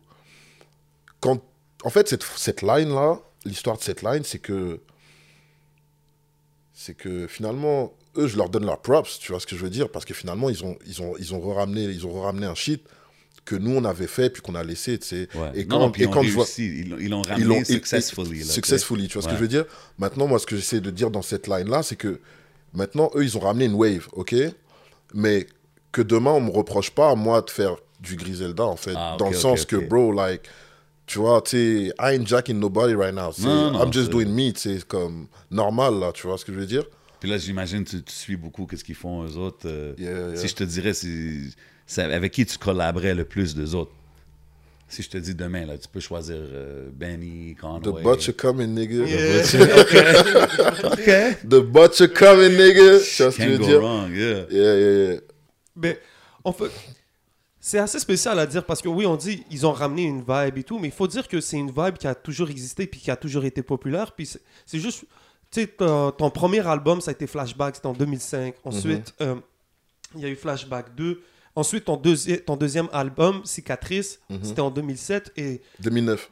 quand, 1.21 1.43
En 1.85 1.91
fait, 1.91 2.09
cette, 2.09 2.23
cette 2.37 2.63
line-là, 2.63 3.21
l'histoire 3.45 3.79
de 3.79 3.83
cette 3.83 4.03
line, 4.03 4.23
c'est 4.25 4.39
que 4.39 4.81
c'est 6.73 6.95
que 6.95 7.27
finalement, 7.27 7.93
eux, 8.17 8.27
je 8.27 8.37
leur 8.37 8.49
donne 8.49 8.65
leurs 8.65 8.81
props, 8.81 9.19
tu 9.19 9.33
vois 9.33 9.41
ce 9.41 9.47
que 9.47 9.57
je 9.57 9.63
veux 9.63 9.71
dire 9.71 9.91
Parce 9.91 10.05
que 10.05 10.15
finalement, 10.15 10.49
ils 10.51 10.65
ont, 10.65 10.77
ils 10.87 11.03
ont, 11.03 11.15
ils 11.19 11.35
ont 11.35 11.55
ramené, 11.55 11.85
ils 11.85 12.07
ont 12.07 12.21
ramené 12.23 12.47
un 12.47 12.55
shit 12.55 12.83
que 13.45 13.57
nous 13.57 13.75
on 13.75 13.85
avait 13.85 14.07
fait 14.07 14.31
puis 14.31 14.43
qu'on 14.43 14.55
a 14.55 14.63
laissé, 14.63 14.99
tu 14.99 15.07
sais. 15.07 15.29
Ouais. 15.35 15.51
Et 15.55 15.65
Non, 15.65 15.69
quand, 15.77 15.79
non, 15.81 15.91
puis 15.91 16.03
et 16.05 16.11
quand 16.11 16.23
je 16.23 16.33
vois, 16.33 16.47
ils 16.59 17.09
l'ont- 17.09 17.23
ramené 17.23 17.45
l'ont- 17.45 17.59
ils- 17.61 17.67
successfully. 17.67 18.41
là, 18.41 18.45
successfully, 18.45 19.09
tu 19.09 19.15
vois 19.15 19.23
ce 19.23 19.27
que 19.29 19.33
Ouais. 19.33 19.39
je 19.39 19.43
veux 19.43 19.49
dire? 19.49 19.65
Maintenant, 19.99 20.27
moi, 20.27 20.39
ce 20.39 20.47
que 20.47 20.57
j'essaie 20.57 20.81
de 20.81 20.91
dire 20.91 21.11
dans 21.11 21.23
cette 21.23 21.49
line-là, 21.49 21.83
c'est 21.83 21.97
que 21.97 22.21
maintenant, 22.75 23.11
eux, 23.15 23.25
ils 23.25 23.37
ont 23.37 23.41
ramené 23.41 23.65
une 23.65 23.75
wave, 23.75 24.09
ok? 24.13 24.35
Mais 25.15 25.47
que 25.93 26.03
demain, 26.03 26.33
on 26.33 26.41
me 26.41 26.51
reproche 26.51 26.91
pas, 26.91 27.15
moi, 27.15 27.43
de 27.43 27.51
faire 27.51 27.77
du 28.01 28.17
Griselda, 28.17 28.65
en 28.65 28.77
fait. 28.77 28.95
Ah, 28.97 29.17
dans 29.19 29.27
ok, 29.27 29.33
le 29.33 29.37
ok, 29.37 29.43
sens 29.43 29.63
ok. 29.63 29.69
que, 29.69 29.77
bro, 29.77 30.13
like, 30.13 30.43
tu 31.11 31.19
vois, 31.19 31.43
tu 31.43 31.51
sais, 31.51 31.93
I 31.99 32.15
ain't 32.15 32.27
jacking 32.27 32.59
nobody 32.61 32.95
right 32.95 33.13
now. 33.15 33.33
C'est- 33.33 33.43
Non, 33.43 33.73
non, 33.73 33.83
I'm 33.85 33.93
just 33.93 34.07
c'est- 34.07 34.13
doing 34.13 34.29
me, 34.29 34.53
c'est 34.55 34.85
comme 34.87 35.27
normal, 35.51 35.99
là, 35.99 36.13
tu 36.13 36.27
vois 36.27 36.39
ce 36.39 36.45
que 36.45 36.53
je 36.53 36.59
veux 36.61 36.67
dire? 36.67 36.85
Puis 37.19 37.29
là, 37.29 37.37
j'imagine 37.37 37.85
tu, 37.85 38.01
tu 38.03 38.13
suis 38.13 38.37
beaucoup 38.37 38.65
qu'est-ce 38.67 38.85
qu'ils 38.85 38.95
font 38.95 39.25
eux 39.25 39.37
autres. 39.37 39.67
euh, 39.67 39.93
Yeah, 39.99 40.29
yeah. 40.29 40.37
Si 40.37 40.47
je 40.49 40.55
te 40.55 40.65
dirais, 40.65 40.95
c'est, 40.95 41.41
c'est 41.87 42.03
avec 42.05 42.33
qui 42.33 42.47
tu 42.47 42.57
collaborais 42.59 43.15
le 43.15 43.25
plus 43.25 43.55
d'eux 43.57 43.75
autres? 43.75 43.91
Si 44.89 45.03
je 45.03 45.11
te 45.11 45.19
dis 45.19 45.35
demain, 45.35 45.67
là, 45.67 45.79
tu 45.79 45.87
peux 45.89 46.01
choisir 46.01 46.37
euh, 46.39 46.89
Benny, 46.93 47.55
The 47.55 47.61
Conway. 47.61 48.03
butcher 48.03 48.33
coming, 48.33 48.75
nigga. 48.75 49.03
OK. 50.93 51.07
The 51.49 51.61
butcher 51.61 52.09
coming, 52.09 52.57
nigga. 52.57 52.99
Vois 52.99 53.01
ce 53.01 53.25
que 53.25 53.31
je 53.31 53.37
Can't 53.37 53.51
veux 53.51 53.59
go 53.59 53.65
dire 53.67 53.81
wrong, 53.81 54.11
yeah. 54.13 54.45
Yeah, 54.51 54.77
yeah, 54.79 55.09
yeah. 55.13 55.21
Mais 55.77 56.01
en 56.45 56.53
fait, 56.53 56.71
c'est 57.61 57.79
assez 57.79 57.99
spécial 57.99 58.39
à 58.39 58.47
dire 58.47 58.65
parce 58.65 58.81
que 58.81 58.89
oui, 58.89 59.05
on 59.07 59.17
dit 59.17 59.45
ils 59.51 59.67
ont 59.67 59.73
ramené 59.73 60.03
une 60.05 60.21
vibe 60.27 60.59
et 60.59 60.65
tout, 60.65 60.79
mais 60.79 60.89
il 60.89 60.95
faut 60.95 61.07
dire 61.07 61.29
que 61.29 61.41
c'est 61.41 61.59
une 61.59 61.71
vibe 61.71 61.99
qui 61.99 62.07
a 62.07 62.15
toujours 62.15 62.49
existé 62.51 62.87
puis 62.87 63.01
qui 63.01 63.11
a 63.11 63.17
toujours 63.17 63.45
été 63.45 63.63
populaire. 63.63 64.13
Puis 64.13 64.27
c'est 64.27 64.41
c'est 64.67 64.79
juste, 64.79 65.05
tu 65.51 65.61
sais, 65.63 65.67
ton, 65.67 66.11
ton 66.13 66.31
premier 66.31 66.67
album, 66.67 67.01
ça 67.01 67.11
a 67.11 67.13
été 67.13 67.27
Flashback, 67.27 67.77
c'était 67.77 67.87
en 67.89 67.93
2005. 67.93 68.55
Ensuite, 68.65 69.15
euh, 69.21 69.35
il 70.15 70.21
y 70.23 70.25
a 70.25 70.29
eu 70.29 70.37
Flashback 70.37 70.95
2. 70.95 71.23
Ensuite, 71.57 71.85
ton, 71.85 71.97
deuxi- 71.97 72.43
ton 72.45 72.57
deuxième 72.57 72.89
album, 72.93 73.43
Cicatrice, 73.45 74.21
c'était 74.43 74.61
en 74.61 74.71
2007. 74.71 75.33
Et. 75.37 75.61
2009. 75.81 76.31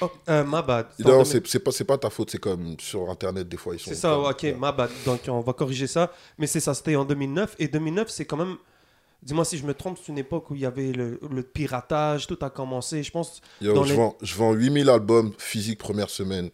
Oh, 0.00 0.10
euh, 0.28 0.44
my 0.46 0.62
bad. 0.66 0.86
C'était 0.96 1.10
en 1.10 1.18
Non, 1.18 1.22
2000. 1.24 1.42
c'est 1.46 1.58
pas, 1.58 1.72
c'est 1.72 1.84
pas 1.84 1.98
ta 1.98 2.08
faute, 2.08 2.30
c'est 2.30 2.38
comme 2.38 2.76
sur 2.78 3.10
Internet, 3.10 3.48
des 3.48 3.56
fois, 3.56 3.74
ils 3.74 3.80
sont. 3.80 3.90
C'est 3.90 3.96
ça, 3.96 4.10
comme- 4.10 4.24
ok, 4.26 4.42
my 4.44 4.72
bad. 4.76 4.90
Donc 5.04 5.20
on 5.28 5.40
va 5.40 5.52
corriger 5.52 5.86
ça. 5.86 6.12
Mais 6.38 6.46
c'est 6.46 6.60
ça, 6.60 6.72
c'était 6.72 6.96
en 6.96 7.04
2009. 7.04 7.56
Et 7.58 7.68
2009, 7.68 8.08
c'est 8.08 8.24
quand 8.24 8.36
même. 8.36 8.56
Dis-moi 9.22 9.44
si 9.44 9.56
je 9.56 9.64
me 9.64 9.72
trompe, 9.74 9.98
c'est 9.98 10.10
une 10.10 10.18
époque 10.18 10.50
où 10.50 10.54
il 10.56 10.60
y 10.62 10.66
avait 10.66 10.90
le, 10.92 11.20
le 11.30 11.42
piratage, 11.42 12.26
tout 12.26 12.38
a 12.42 12.50
commencé. 12.50 13.02
Je 13.02 13.10
pense. 13.12 13.40
Yo, 13.60 13.72
Dans 13.72 13.84
je, 13.84 13.90
les- 13.92 13.96
vends, 13.96 14.16
je 14.20 14.34
vends 14.34 14.52
8000 14.52 14.90
albums 14.90 15.32
physiques 15.38 15.78
première 15.78 16.10
semaine. 16.10 16.50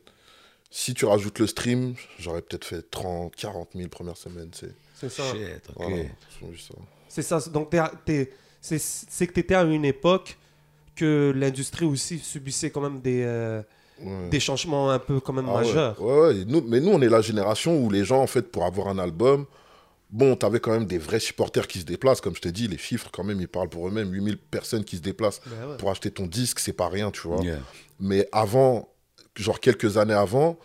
Si 0.70 0.92
tu 0.92 1.07
rajoutes 1.07 1.38
le 1.38 1.46
stream, 1.46 1.94
j'aurais 2.18 2.42
peut-être 2.42 2.64
fait 2.66 2.83
30, 2.90 3.35
40 3.35 3.70
000 3.74 3.88
première 3.88 4.18
semaine. 4.18 4.50
C'est 4.52 4.74
C'est 4.94 5.09
ça. 5.11 5.22
Shit, 5.33 5.62
OK. 5.76 5.76
voilà, 5.78 6.02
c'est 7.09 7.22
ça. 7.22 7.40
Donc 7.50 7.70
c'est 8.61 9.26
que 9.26 9.33
tu 9.33 9.40
étais 9.40 9.54
à 9.54 9.62
une 9.62 9.85
époque 9.87 10.37
que 10.94 11.33
l'industrie 11.35 11.87
aussi 11.87 12.18
subissait 12.18 12.70
quand 12.70 12.81
même 12.83 13.00
des, 13.00 13.22
euh, 13.24 13.62
Ouais. 14.00 14.28
des 14.28 14.38
changements 14.40 14.90
un 14.90 14.98
peu 15.00 15.18
quand 15.18 15.33
même 15.33 15.48
Ah 15.48 15.54
majeurs. 15.54 16.00
Ouais, 16.00 16.20
ouais. 16.20 16.44
Nous, 16.46 16.61
mais 16.62 16.78
nous, 16.81 16.90
on 16.90 17.00
est 17.02 17.09
la 17.09 17.20
génération 17.20 17.78
où 17.83 17.90
les 17.90 18.04
gens, 18.04 18.20
en 18.22 18.28
fait, 18.28 18.42
pour 18.42 18.64
avoir 18.64 18.87
un 18.88 18.98
album, 18.98 19.44
bon, 20.11 20.37
t'avais 20.37 20.61
quand 20.61 20.73
même 20.73 20.87
des 20.87 20.99
vrais 20.99 21.21
supporters 21.21 21.66
qui 21.68 21.81
se 21.81 21.85
déplacent. 21.85 22.21
Comme 22.21 22.35
je 22.37 22.40
t'ai 22.40 22.53
dit, 22.53 22.68
les 22.68 22.79
chiffres, 22.79 23.09
quand 23.12 23.25
même, 23.25 23.40
ils 23.40 23.49
parlent 23.49 23.68
pour 23.68 23.87
eux-mêmes. 23.88 24.12
8000 24.12 24.38
personnes 24.38 24.85
qui 24.85 24.97
se 24.97 25.03
déplacent 25.03 25.40
Ben 25.47 25.68
ouais. 25.71 25.77
pour 25.77 25.90
acheter 25.90 26.11
ton 26.11 26.27
disque, 26.27 26.59
c'est 26.61 26.73
pas 26.73 26.88
rien, 26.88 27.11
tu 27.11 27.23
vois. 27.29 27.42
Yeah. 27.42 27.59
Mais 28.01 28.29
avant, 28.33 28.88
genre 29.37 29.61
quelques 29.61 29.97
années 29.97 30.14
avant, 30.14 30.59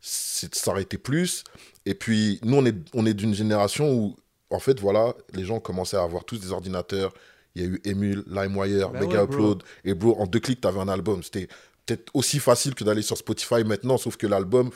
c'est- 0.00 0.54
ça 0.54 0.70
aurait 0.70 0.82
été 0.82 0.98
plus. 0.98 1.44
Et 1.86 1.94
puis, 1.94 2.38
nous, 2.44 2.56
on 2.56 2.66
est, 2.66 2.76
on 2.94 3.06
est 3.06 3.14
d'une 3.14 3.34
génération 3.34 3.92
où, 3.92 4.16
en 4.50 4.58
fait, 4.58 4.78
voilà, 4.80 5.14
les 5.34 5.44
gens 5.44 5.60
commençaient 5.60 5.96
à 5.96 6.02
avoir 6.02 6.24
tous 6.24 6.38
des 6.40 6.52
ordinateurs. 6.52 7.12
Il 7.54 7.62
y 7.62 7.64
a 7.64 7.68
eu 7.68 7.80
Emule, 7.84 8.22
LimeWire, 8.28 8.90
Ben 8.90 9.00
Mega 9.00 9.18
ouais. 9.18 9.24
Upload. 9.24 9.62
Et 9.84 9.94
bro, 9.94 10.16
en 10.20 10.26
deux 10.26 10.38
clics, 10.40 10.60
tu 10.60 10.68
avais 10.68 10.78
un 10.80 10.88
album. 10.88 11.22
C'était 11.22 11.48
peut-être 11.86 12.10
aussi 12.14 12.38
facile 12.38 12.74
que 12.74 12.84
d'aller 12.84 13.02
sur 13.02 13.16
Spotify 13.16 13.64
maintenant, 13.64 13.96
sauf 13.98 14.16
que 14.16 14.26
l'album, 14.26 14.70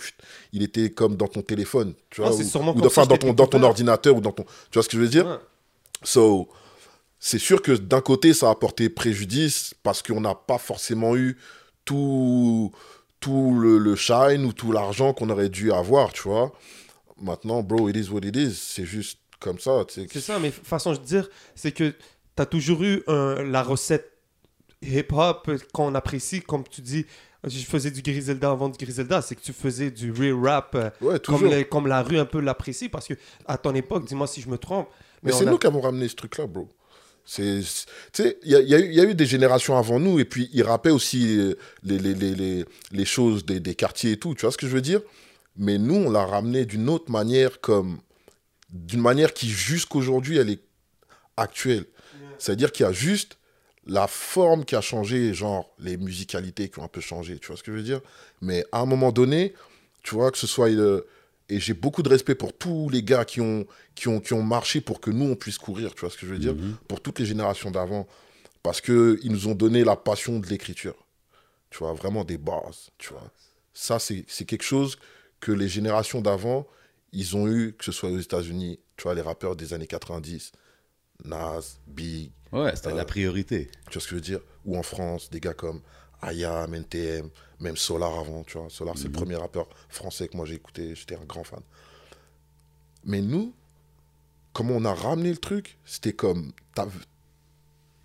il 0.53 0.63
était 0.63 0.91
comme 0.91 1.17
dans 1.17 1.29
ton 1.29 1.43
téléphone. 1.43 1.95
Tu 2.11 2.21
vois, 2.21 2.31
Ah, 2.31 2.37
c'est 2.37 2.45
ou- 2.45 2.49
sûrement 2.49 2.71
ou 2.73 2.75
comme 2.75 2.83
de- 2.85 2.89
ça 2.89 3.03
enfin, 3.03 3.09
dans 3.09 3.17
ton, 3.35 3.59
dans 3.59 3.63
ordinateur 3.63 4.17
ou 4.17 4.21
dans 4.21 4.33
ton. 4.33 4.45
Tu 4.45 4.75
vois 4.75 4.83
ce 4.83 4.89
que 4.89 4.97
je 4.97 5.03
veux 5.03 5.09
dire? 5.09 5.27
Ouais. 5.27 5.39
So, 6.03 6.49
c'est 7.21 7.39
sûr 7.39 7.63
que 7.63 7.73
d'un 7.73 8.01
côté, 8.01 8.35
ça 8.35 8.49
a 8.49 8.51
apporté 8.51 8.89
préjudice 8.89 9.75
parce 9.83 10.03
qu'on 10.03 10.21
n'a 10.21 10.35
pas 10.35 10.59
forcément 10.59 11.17
eu 11.17 11.39
tout, 11.85 12.73
tout 13.21 13.55
le, 13.59 13.79
le 13.79 13.97
shine 13.97 14.45
ou 14.45 14.53
tout 14.53 14.73
l'argent 14.73 15.13
qu'on 15.15 15.31
aurait 15.31 15.49
dû 15.49 15.73
avoir, 15.73 16.13
tu 16.13 16.23
vois. 16.23 16.53
Maintenant, 17.21 17.63
bro, 17.63 17.89
it 17.89 17.97
is 17.97 18.09
what 18.11 18.21
it 18.23 18.35
is. 18.37 18.55
C'est 18.55 18.85
juste 18.85 19.19
comme 19.41 19.59
ça. 19.59 19.85
C'est 19.89 20.21
ça, 20.21 20.39
mais 20.39 20.51
façon 20.51 20.93
de 20.93 20.99
dire, 20.99 21.29
c'est 21.55 21.73
que 21.73 21.91
tu 21.91 22.43
as 22.43 22.47
toujours 22.47 22.83
eu 22.83 23.03
un- 23.07 23.43
la 23.45 23.63
recette 23.63 24.11
hip-hop 24.85 25.51
qu'on 25.73 25.95
apprécie, 25.95 26.41
comme 26.41 26.65
tu 26.69 26.81
dis. 26.81 27.07
Je 27.47 27.59
faisais 27.65 27.91
du 27.91 28.01
Griselda 28.01 28.51
avant 28.51 28.71
du 28.71 28.83
Griselda, 28.83 29.21
c'est 29.21 29.35
que 29.35 29.43
tu 29.43 29.53
faisais 29.53 29.91
du 29.91 30.11
real 30.13 30.33
rap 30.43 30.75
euh, 30.77 30.89
Ouais, 31.03 31.21
comme, 31.21 31.37
toujours. 31.41 31.51
les- 31.53 31.67
comme 31.67 31.87
la 31.87 32.03
rue 32.03 32.19
un 32.19 32.25
peu 32.25 32.41
l'apprécie, 32.41 32.89
parce 32.89 33.07
que 33.07 33.13
à 33.47 33.59
ton 33.59 33.75
époque, 33.75 34.07
dis-moi 34.07 34.27
si 34.27 34.41
je 34.41 34.49
me 34.49 34.57
trompe, 34.57 34.89
Mais 35.23 35.31
c'est 35.31 35.47
a- 35.47 35.51
nous 35.51 35.59
qui 35.59 35.67
avons 35.67 35.83
ramené 35.83 36.09
ce 36.09 36.15
truc-là, 36.15 36.47
bro. 36.47 36.69
Tu 37.27 37.63
sais, 38.13 38.39
il 38.45 38.51
y 38.51 38.55
a, 38.55 38.61
y 38.61 38.73
eu- 38.75 38.87
il 38.89 38.95
y 38.95 39.01
a 39.01 39.05
eu 39.05 39.15
des 39.15 39.27
générations 39.27 39.77
avant 39.77 39.99
nous, 40.01 40.19
et 40.19 40.25
puis 40.25 40.49
ils 40.55 40.63
rappaient 40.63 40.91
aussi 40.91 41.39
euh, 41.39 41.55
les, 41.83 43.05
choses 43.05 43.45
des, 43.45 43.61
des 43.61 43.75
quartiers 43.75 44.13
et 44.13 44.17
tout, 44.19 44.35
tu 44.35 44.43
vois 44.43 44.51
ce 44.53 44.57
que 44.59 44.67
je 44.67 44.73
veux 44.73 44.81
dire? 44.83 45.01
Mais 45.57 45.77
nous, 45.79 45.95
on 45.97 46.11
l'a 46.11 46.25
ramené 46.25 46.65
d'une 46.65 46.89
autre 46.89 47.11
manière, 47.11 47.61
comme 47.61 47.99
d'une 48.71 49.01
manière 49.01 49.33
qui, 49.35 49.49
jusqu'aujourd'hui, 49.51 50.39
elle 50.39 50.51
est 50.51 50.61
actuelle. 51.37 51.85
C'est-à-dire 52.39 52.73
qu'il 52.73 52.85
y 52.85 52.89
a 52.89 52.93
juste 52.93 53.37
la 53.87 54.07
forme 54.07 54.65
qui 54.65 54.77
a 54.77 54.81
changé, 54.81 55.35
genre 55.35 55.71
les 55.79 55.97
musicalités 55.97 56.69
qui 56.69 56.79
ont 56.79 56.85
un 56.85 56.89
peu 56.89 57.01
changé, 57.01 57.39
tu 57.39 57.49
vois 57.49 57.57
ce 57.57 57.63
que 57.63 57.73
je 57.73 57.77
veux 57.77 57.83
dire? 57.83 58.01
Mais 58.41 58.65
à 58.73 58.81
un 58.81 58.87
moment 58.87 59.13
donné, 59.13 59.55
tu 60.03 60.15
vois, 60.15 60.31
que 60.31 60.39
ce 60.39 60.47
soit... 60.47 60.71
et 60.71 61.61
j'ai 61.61 61.75
beaucoup 61.75 62.03
de 62.03 62.09
respect 62.09 62.35
pour 62.35 62.53
tous 62.53 62.89
les 62.89 63.03
gars 63.03 63.25
qui 63.25 63.41
ont, 63.41 63.67
qui, 63.95 64.09
ont, 64.09 64.21
qui 64.21 64.33
ont 64.33 64.43
marché 64.43 64.81
pour 64.81 65.01
que 65.01 65.11
nous, 65.11 65.31
on 65.31 65.37
puisse 65.37 65.59
courir, 65.59 65.95
tu 65.95 66.01
vois 66.01 66.11
ce 66.11 66.17
que 66.17 66.27
je 66.27 66.33
veux 66.33 66.39
dire? 66.39 66.55
Pour 66.89 67.01
toutes 67.01 67.19
les 67.19 67.27
générations 67.27 67.71
d'avant. 67.71 68.07
Parce 68.63 68.81
qu'ils 68.81 69.31
nous 69.31 69.49
ont 69.49 69.55
donné 69.55 69.85
la 69.85 69.97
passion 69.97 70.39
de 70.39 70.47
l'écriture. 70.47 70.97
Tu 71.69 71.79
vois, 71.79 71.93
vraiment 71.93 72.25
des 72.25 72.39
bases, 72.39 72.91
tu 72.99 73.11
vois. 73.11 73.31
Ça, 73.75 73.99
c'est 73.99 74.25
quelque 74.47 74.63
chose 74.63 74.97
que 75.41 75.53
les 75.53 75.69
générations 75.69 76.23
d'avant, 76.23 76.67
ils 77.13 77.37
ont 77.37 77.47
eu, 77.47 77.75
que 77.75 77.85
ce 77.85 77.93
soit 77.93 78.09
aux 78.09 78.19
États-Unis, 78.19 78.81
tu 78.97 79.03
vois, 79.03 79.15
les 79.15 79.21
rappeurs 79.21 79.57
des 79.57 79.75
années 79.75 79.87
90, 79.87 80.53
Nas, 81.25 81.77
Big, 81.87 82.31
Ouais, 82.53 82.75
c'était 82.77 82.89
Euh, 82.93 82.95
la 82.97 83.05
priorité. 83.05 83.69
tu 83.89 83.95
vois 83.95 84.01
ce 84.03 84.07
que 84.07 84.11
je 84.11 84.15
veux 84.17 84.21
dire? 84.21 84.41
Ou 84.65 84.77
en 84.77 84.83
France, 84.83 85.29
des 85.31 85.41
gars 85.41 85.55
comme 85.55 85.81
Ayam, 86.23 86.73
NTM, 86.75 87.29
même 87.61 87.77
Solar 87.77 88.19
avant, 88.19 88.45
tu 88.45 88.59
vois. 88.59 88.69
Solar, 88.71 88.97
c'est 88.97 89.05
le 89.09 89.13
premier 89.13 89.37
rappeur 89.37 89.69
français 89.89 90.29
que 90.29 90.37
moi 90.37 90.47
j'ai 90.47 90.55
écouté, 90.55 90.95
j'étais 90.95 91.17
un 91.17 91.25
grand 91.25 91.45
fan. 91.45 91.61
Mais 93.05 93.21
nous, 93.21 93.53
comment 94.53 94.75
on 94.77 94.85
a 94.85 94.95
ramené 94.95 95.31
le 95.31 95.37
truc? 95.37 95.79
C'était 95.85 96.13
comme. 96.13 96.53
t'as- 96.75 96.87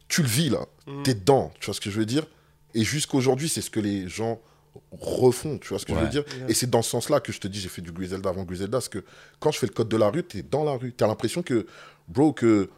Tu 0.08 0.24
le 0.24 0.28
vis 0.28 0.50
là, 0.50 0.65
t'es 1.04 1.13
dedans, 1.13 1.52
tu 1.60 1.67
vois 1.67 1.76
ce 1.76 1.80
que 1.82 1.91
je 1.91 2.00
veux 2.00 2.06
dire? 2.06 2.26
Et 2.74 2.84
jusqu'aujourd'hui, 2.84 3.48
c'est 3.50 3.62
ce 3.62 3.69
que 3.69 3.80
les 3.80 4.08
gens 4.10 4.41
refont, 4.91 5.60
tu 5.60 5.69
vois 5.69 5.78
ce 5.80 5.86
que 5.86 5.93
je 5.93 6.00
veux 6.00 6.10
dire? 6.10 6.24
Et 6.50 6.54
c'est 6.56 6.69
dans 6.69 6.82
ce 6.82 6.89
sens-là 6.89 7.19
que 7.19 7.32
je 7.32 7.39
te 7.39 7.48
dis, 7.48 7.60
j'ai 7.60 7.69
fait 7.69 7.82
du 7.84 7.91
Griselda 7.91 8.30
avant 8.30 8.43
Griselda, 8.43 8.78
parce 8.78 8.89
que 8.89 9.04
quand 9.39 9.52
je 9.52 9.60
fais 9.60 9.67
le 9.67 9.74
code 9.74 9.89
de 9.89 9.98
la 9.98 10.10
rue, 10.10 10.24
t'es 10.24 10.41
dans 10.41 10.63
la 10.63 10.72
rue. 10.74 10.91
T'as 10.93 11.06
l'impression 11.08 11.43
que, 11.43 11.67
bro, 12.08 12.34
que 12.34 12.69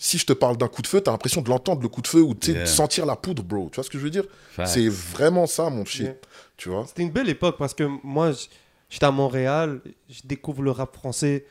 si 0.00 0.16
je 0.16 0.24
te 0.24 0.32
parle 0.32 0.56
d'un 0.56 0.68
coup 0.68 0.80
de 0.80 0.86
feu, 0.86 1.00
t'as 1.00 1.10
l'impression 1.10 1.42
de 1.42 1.48
l'entendre 1.50 1.82
le 1.82 1.88
coup 1.88 2.00
de 2.02 2.06
feu 2.06 2.22
ou 2.22 2.34
Yeah. 2.46 2.60
de 2.62 2.66
sentir 2.66 3.04
la 3.04 3.16
poudre, 3.16 3.42
bro. 3.42 3.68
Tu 3.70 3.74
vois 3.76 3.84
ce 3.84 3.90
que 3.90 3.98
je 3.98 4.04
veux 4.04 4.10
dire? 4.10 4.24
C'est 4.64 4.88
vraiment 4.88 5.46
ça, 5.46 5.68
mon 5.70 5.84
shit. 5.84 6.02
Yeah. 6.02 6.14
Tu 6.56 6.68
vois? 6.70 6.86
C'était 6.86 7.02
une 7.02 7.10
belle 7.10 7.28
époque 7.28 7.56
parce 7.58 7.74
que 7.74 7.82
moi, 8.04 8.30
j'étais 8.88 9.04
à 9.06 9.10
Montréal, 9.10 9.80
je 10.08 10.20
découvre 10.24 10.62
le 10.62 10.70
rap 10.70 10.94
français. 10.94 11.44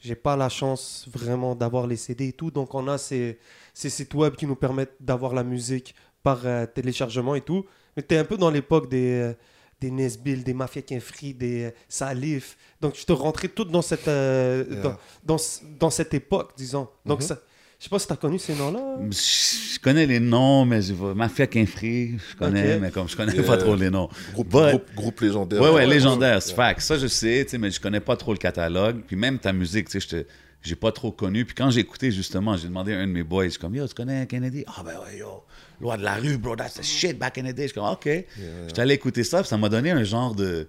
J'ai 0.00 0.16
pas 0.16 0.36
la 0.36 0.48
chance 0.48 1.06
vraiment 1.12 1.54
d'avoir 1.54 1.86
les 1.86 1.96
CD 1.96 2.28
et 2.28 2.32
tout. 2.32 2.50
Donc, 2.50 2.74
on 2.74 2.88
a 2.88 2.98
ces, 2.98 3.38
ces 3.72 3.88
sites 3.88 4.12
web 4.14 4.34
qui 4.34 4.46
nous 4.46 4.56
permettent 4.56 4.96
d'avoir 4.98 5.32
la 5.32 5.44
musique 5.44 5.94
par 6.24 6.40
euh, 6.44 6.66
téléchargement 6.66 7.36
et 7.36 7.40
tout. 7.40 7.64
Mais 7.96 8.02
tu 8.02 8.14
es 8.16 8.18
un 8.18 8.24
peu 8.24 8.36
dans 8.36 8.50
l'époque 8.50 8.88
des, 8.90 9.12
euh, 9.12 9.32
des 9.80 9.92
Nesbill, 9.92 10.42
des 10.42 10.54
Mafia 10.54 10.82
Kinfree, 10.82 11.34
des 11.34 11.64
euh, 11.66 11.70
Salif. 11.88 12.56
Donc, 12.80 12.96
je 12.96 13.04
te 13.04 13.12
rentrais 13.12 13.46
tout 13.46 13.64
dans 13.64 13.80
cette, 13.82 14.08
euh, 14.08 14.64
Yeah. 14.68 14.82
dans, 14.82 14.96
dans, 15.24 15.38
ce- 15.38 15.60
dans 15.78 15.90
cette 15.90 16.14
époque, 16.14 16.50
disons. 16.56 16.88
Donc, 17.06 17.20
Mhm. 17.20 17.26
ça, 17.28 17.38
je 17.82 17.86
sais 17.86 17.90
pas 17.90 17.98
si 17.98 18.06
tu 18.06 18.12
as 18.12 18.16
connu 18.16 18.38
ces 18.38 18.54
noms-là. 18.54 18.80
Je 19.10 19.78
connais 19.80 20.06
les 20.06 20.20
noms, 20.20 20.64
mais 20.64 20.80
je 20.82 20.92
vois 20.92 21.16
Mafia 21.16 21.48
Kinfree, 21.48 22.12
je 22.30 22.36
connais, 22.36 22.78
mais 22.78 22.92
comme 22.92 23.08
je 23.08 23.16
connais 23.16 23.32
Yeah. 23.32 23.42
pas 23.42 23.56
trop 23.56 23.74
les 23.74 23.90
noms. 23.90 24.08
groupe, 24.34 24.48
But- 24.50 24.68
groupe, 24.68 24.94
groupe 24.94 25.20
légendaire. 25.20 25.60
Ouais, 25.60 25.68
ouais, 25.68 25.74
ouais, 25.74 25.86
légendaire, 25.88 26.36
ouais. 26.36 26.40
c'est 26.40 26.54
fact. 26.54 26.80
Ça, 26.80 26.96
je 26.96 27.08
sais, 27.08 27.44
mais 27.58 27.72
je 27.72 27.80
connais 27.80 27.98
pas 27.98 28.14
trop 28.14 28.30
le 28.32 28.38
catalogue. 28.38 29.00
Puis 29.04 29.16
même 29.16 29.40
ta 29.40 29.52
musique, 29.52 29.88
tu 29.88 30.00
sais, 30.00 30.00
je 30.00 30.22
te- 30.22 30.26
j'ai 30.62 30.76
pas 30.76 30.92
trop 30.92 31.10
connu. 31.10 31.44
Puis 31.44 31.56
quand 31.56 31.70
j'ai 31.70 31.80
écouté, 31.80 32.12
justement, 32.12 32.56
j'ai 32.56 32.68
demandé 32.68 32.92
à 32.94 32.98
un 33.00 33.06
de 33.08 33.12
mes 33.12 33.24
boys, 33.24 33.46
je 33.46 33.50
suis 33.50 33.58
comme, 33.58 33.74
yo, 33.74 33.88
tu 33.88 33.94
connais 33.94 34.28
Kennedy? 34.28 34.62
Ah, 34.68 34.84
ben 34.84 34.92
ouais, 35.04 35.18
yo, 35.18 35.42
loi 35.80 35.96
de 35.96 36.04
la 36.04 36.14
rue, 36.14 36.38
bro, 36.38 36.54
that's 36.54 36.74
the 36.74 36.84
shit 36.84 37.18
back 37.18 37.36
in 37.38 37.42
the 37.42 37.46
day. 37.52 37.62
Je 37.62 37.72
suis 37.72 37.74
comme, 37.74 37.90
OK. 37.90 38.04
J'étais 38.68 38.80
allé 38.80 38.94
écouter 38.94 39.24
ça, 39.24 39.40
puis 39.40 39.48
ça 39.48 39.56
m'a 39.58 39.68
donné 39.68 39.90
un 39.90 40.04
genre 40.04 40.36
de. 40.36 40.68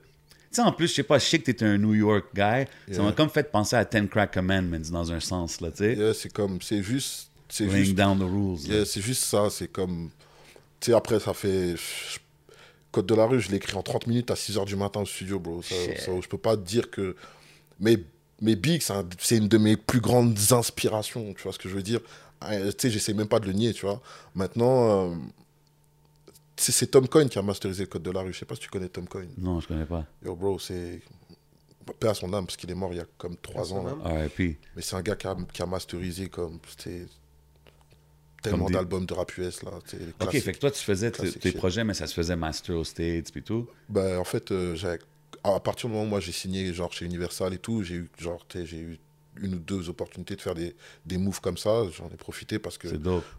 Tu 0.53 0.61
sais, 0.61 0.67
en 0.67 0.71
plus, 0.71 0.87
je 0.87 0.93
sais 0.93 1.03
pas, 1.03 1.17
je 1.17 1.25
sais 1.25 1.39
que 1.39 1.49
t'es 1.51 1.65
un 1.65 1.77
New 1.77 1.93
York 1.95 2.25
guy. 2.35 2.65
Ça 2.91 3.01
m'a 3.01 3.11
comme 3.11 3.29
fait 3.29 3.51
penser 3.51 3.75
à 3.75 3.83
Ten 3.85 4.07
Crack 4.07 4.33
Commandments 4.33 4.89
dans 4.91 5.11
un 5.11 5.19
sens, 5.19 5.59
là, 5.61 5.71
tu 5.71 5.77
sais. 5.77 5.95
Yeah, 5.95 6.13
c'est 6.13 6.31
comme, 6.31 6.61
c'est 6.61 6.83
juste, 6.83 7.29
c'est 7.49 7.67
juste, 7.69 7.95
down 7.95 8.19
the 8.19 8.23
rules. 8.23 8.59
yeah, 8.69 8.85
c'est 8.85 9.01
juste 9.01 9.23
ça, 9.23 9.49
c'est 9.49 9.67
comme, 9.67 10.09
tu 10.79 10.91
sais, 10.91 10.93
après, 10.97 11.19
ça 11.19 11.33
fait, 11.33 11.75
Code 12.91 13.07
de 13.07 13.15
la 13.15 13.25
rue, 13.25 13.41
je 13.41 13.49
l'ai 13.49 13.57
écrit 13.57 13.75
en 13.75 13.81
30 13.81 14.05
minutes 14.05 14.29
à 14.29 14.35
6h 14.35 14.65
du 14.65 14.75
matin 14.75 14.99
au 15.01 15.05
studio, 15.07 15.39
bro. 15.39 15.63
Ça, 15.63 15.73
ça, 15.97 16.11
je 16.21 16.27
peux 16.27 16.37
pas 16.37 16.55
dire 16.55 16.91
que, 16.91 17.15
mais, 17.79 17.97
mais 18.39 18.55
Big, 18.55 18.83
c'est 18.83 18.93
un- 18.93 19.07
c'est 19.19 19.37
une 19.37 19.47
de 19.47 19.57
mes 19.57 19.75
plus 19.77 19.99
grandes 20.01 20.37
inspirations, 20.51 21.33
tu 21.33 21.41
vois 21.41 21.53
ce 21.53 21.57
que 21.57 21.67
je 21.67 21.73
veux 21.73 21.81
dire? 21.81 22.01
Euh, 22.43 22.71
Tu 22.71 22.75
sais, 22.77 22.89
j'essaie 22.91 23.13
même 23.15 23.27
pas 23.27 23.39
de 23.39 23.47
le 23.47 23.53
nier, 23.53 23.73
tu 23.73 23.87
vois. 23.87 23.99
Maintenant, 24.35 25.09
euh, 25.11 25.15
c'est 26.55 26.71
c'est 26.71 26.87
Tom 26.87 27.07
Coyne 27.07 27.29
qui 27.29 27.39
a 27.39 27.41
masterisé 27.41 27.83
le 27.83 27.87
code 27.89 28.03
de 28.03 28.11
la 28.11 28.21
rue. 28.21 28.33
Je 28.33 28.39
sais 28.39 28.45
pas 28.45 28.55
si 28.55 28.61
tu 28.61 28.69
connais 28.69 28.89
Tom 28.89 29.07
Coyne. 29.07 29.31
Non, 29.37 29.59
je 29.59 29.67
connais 29.67 29.85
pas. 29.85 30.05
Yo, 30.23 30.35
bro, 30.35 30.59
c'est. 30.59 31.01
Paix 31.99 32.07
à 32.07 32.13
son 32.13 32.31
âme, 32.33 32.45
parce 32.45 32.55
qu'il 32.55 32.71
est 32.71 32.75
mort 32.75 32.93
il 32.93 32.97
y 32.97 33.01
a 33.01 33.05
comme 33.17 33.35
3 33.35 33.65
son 33.65 33.77
ans. 33.79 33.83
là. 33.83 33.91
âme. 33.91 34.01
R.I.P. 34.23 34.57
Mais 34.75 34.81
c'est 34.81 34.95
un 34.95 35.01
gars 35.01 35.15
qui 35.17 35.27
a, 35.27 35.35
qui 35.51 35.61
a 35.61 35.65
masterisé 35.65 36.29
comme. 36.29 36.59
c'était 36.69 37.05
Tellement 38.41 38.69
d'albums 38.69 39.05
de 39.05 39.13
rap 39.13 39.37
US, 39.37 39.63
là. 39.63 39.71
Ok, 40.19 40.31
fait 40.31 40.51
que 40.51 40.57
toi, 40.59 40.69
tu 40.69 40.83
faisais 40.83 41.11
tes 41.11 41.51
projets, 41.53 41.85
mais 41.85 41.93
ça 41.93 42.07
se 42.07 42.13
faisait 42.13 42.35
master 42.35 42.75
aux 42.75 42.83
States, 42.83 43.31
puis 43.31 43.41
tout. 43.41 43.67
Ben, 43.87 44.17
en 44.17 44.25
fait, 44.25 44.51
euh, 44.51 44.75
j'ai- 44.75 44.97
à 45.45 45.59
partir 45.61 45.87
du 45.87 45.93
moment 45.95 46.05
où 46.05 46.09
moi 46.09 46.19
j'ai 46.19 46.31
signé 46.33 46.73
genre 46.73 46.91
chez 46.91 47.05
Universal 47.05 47.53
et 47.53 47.57
tout, 47.57 47.83
j'ai 47.83 47.95
eu 47.95 48.09
genre 48.19 48.45
j'ai 48.53 48.79
eu 48.79 48.99
une 49.41 49.55
ou 49.55 49.59
deux 49.59 49.89
opportunités 49.89 50.35
de 50.35 50.41
faire 50.41 50.55
des, 50.55 50.75
des 51.05 51.17
moves 51.17 51.41
comme 51.41 51.57
ça. 51.57 51.83
J'en 51.97 52.07
ai 52.09 52.17
profité 52.17 52.59
parce 52.59 52.77
que 52.77 52.87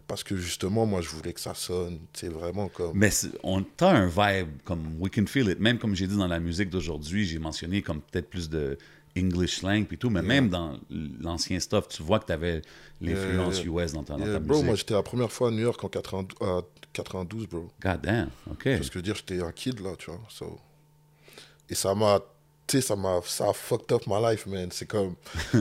parce 0.07 0.23
que 0.23 0.35
justement 0.35 0.85
moi 0.85 1.01
je 1.01 1.09
voulais 1.09 1.33
que 1.33 1.39
ça 1.39 1.53
sonne, 1.53 1.99
c'est 2.13 2.29
vraiment 2.29 2.67
comme 2.69 2.91
Mais 2.97 3.09
on 3.43 3.61
t'a 3.63 3.91
un 3.91 4.07
vibe 4.07 4.49
comme 4.63 4.95
We 4.99 5.11
Can 5.13 5.25
Feel 5.25 5.49
It. 5.49 5.59
Même 5.59 5.77
comme 5.79 5.95
j'ai 5.95 6.07
dit 6.07 6.17
dans 6.17 6.27
la 6.27 6.39
musique 6.39 6.69
d'aujourd'hui, 6.69 7.25
j'ai 7.25 7.39
mentionné 7.39 7.81
comme 7.81 8.01
peut-être 8.01 8.29
plus 8.29 8.49
de 8.49 8.77
English 9.17 9.59
slang 9.59 9.85
puis 9.85 9.97
tout, 9.97 10.09
mais 10.09 10.21
même 10.21 10.49
dans 10.49 10.77
l'ancien 10.89 11.57
stuff, 11.61 11.87
tu 11.87 12.03
vois 12.03 12.19
que 12.19 12.25
tu 12.25 12.33
avais 12.33 12.61
l'influence 12.99 13.63
Yeah, 13.63 13.85
US 13.85 13.93
dans 13.93 14.03
ta, 14.03 14.17
dans 14.17 14.25
ta 14.25 14.39
bro, 14.39 14.55
musique. 14.55 14.65
moi 14.65 14.75
j'étais 14.75 14.93
la 14.93 15.03
première 15.03 15.31
fois 15.31 15.47
à 15.47 15.51
New 15.51 15.61
York 15.61 15.81
en 15.81 15.87
92, 15.87 16.37
à 16.41 16.61
92 16.91 17.47
bro. 17.47 17.69
God 17.81 18.01
damn, 18.01 18.29
ok. 18.51 18.63
Parce 18.63 18.89
que 18.89 18.99
dire 18.99 19.15
j'étais 19.15 19.41
un 19.41 19.53
kid 19.53 19.79
là, 19.79 19.95
tu 19.97 20.11
vois. 20.11 20.19
so. 20.27 20.59
Et 21.69 21.75
ça 21.75 21.95
m'a 21.95 22.19
tu 22.67 22.77
sais 22.77 22.81
ça 22.81 22.95
m'a 22.95 23.19
ça 23.25 23.49
a 23.49 23.53
fucked 23.53 23.91
up 23.91 24.03
my 24.07 24.21
life 24.21 24.45
man, 24.47 24.69
c'est 24.71 24.85
comme 24.87 25.15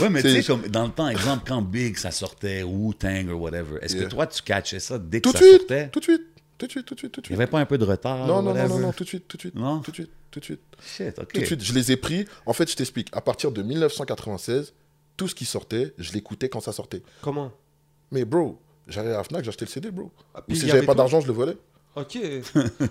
Ouais, 0.00 0.08
mais 0.10 0.22
tu 0.22 0.30
sais, 0.30 0.42
comme 0.44 0.62
dans 0.68 0.84
le 0.86 0.90
temps, 0.92 1.08
exemple, 1.08 1.44
quand 1.46 1.62
Big 1.62 1.96
ça 1.96 2.10
sortait, 2.10 2.62
Wu-Tang 2.62 3.28
ou 3.30 3.34
whatever, 3.38 3.78
est-ce 3.82 3.94
Yeah. 3.96 4.04
que 4.06 4.10
toi 4.10 4.26
tu 4.26 4.42
catchais 4.42 4.80
ça 4.80 4.98
dès 4.98 5.20
que 5.20 5.28
tout 5.28 5.32
de 5.32 5.38
ça 5.38 5.44
suite, 5.44 5.58
sortait? 5.60 5.88
tout 5.90 6.00
de 6.00 6.04
suite, 6.04 6.22
tout 6.58 6.66
de 6.66 6.70
suite, 6.72 6.86
tout 6.86 6.94
de 6.94 6.98
suite, 7.00 7.12
tout 7.12 7.20
de 7.20 7.26
Il 7.26 7.28
suite. 7.28 7.36
n'y 7.38 7.42
avait 7.42 7.50
pas 7.50 7.60
un 7.60 7.66
peu 7.66 7.78
de 7.78 7.84
retard? 7.84 8.18
Non, 8.26 8.36
non, 8.36 8.42
non, 8.42 8.50
whatever? 8.52 8.68
non, 8.74 8.78
non, 8.80 8.92
tout 8.92 9.04
de 9.04 9.08
suite, 9.08 9.28
tout 9.28 9.36
de 9.36 9.42
suite. 9.42 9.54
Non? 9.54 9.80
Tout 9.80 9.90
de 9.90 9.96
suite, 9.96 10.10
tout 10.30 10.40
de 10.40 10.44
suite. 10.44 10.60
Shit, 10.84 11.18
ok. 11.18 11.32
Tout 11.32 11.40
de 11.40 11.44
suite, 11.46 11.62
je 11.64 11.72
les 11.74 11.92
ai 11.92 11.96
pris. 11.96 12.26
En 12.44 12.52
fait, 12.52 12.68
je 12.70 12.76
t'explique. 12.76 13.08
À 13.12 13.20
partir 13.20 13.52
de 13.52 13.62
1996, 13.62 14.72
tout 15.16 15.28
ce 15.28 15.34
qui 15.34 15.44
sortait, 15.44 15.94
je 15.98 16.12
l'écoutais 16.12 16.48
quand 16.48 16.60
ça 16.60 16.72
sortait. 16.72 17.02
Comment? 17.22 17.52
Mais 18.10 18.24
bro, 18.24 18.58
j'allais 18.88 19.10
à 19.10 19.18
la 19.18 19.24
Fnac, 19.24 19.44
j'achetais 19.44 19.64
le 19.64 19.70
CD, 19.70 19.90
bro. 19.90 20.10
Ah, 20.34 20.40
Ou 20.40 20.42
puis 20.48 20.56
il 20.56 20.60
si 20.60 20.68
j'avais 20.68 20.84
pas 20.86 20.94
d'argent, 20.94 21.20
je 21.20 21.26
le 21.26 21.32
volais. 21.32 21.56
Ok. 21.96 22.18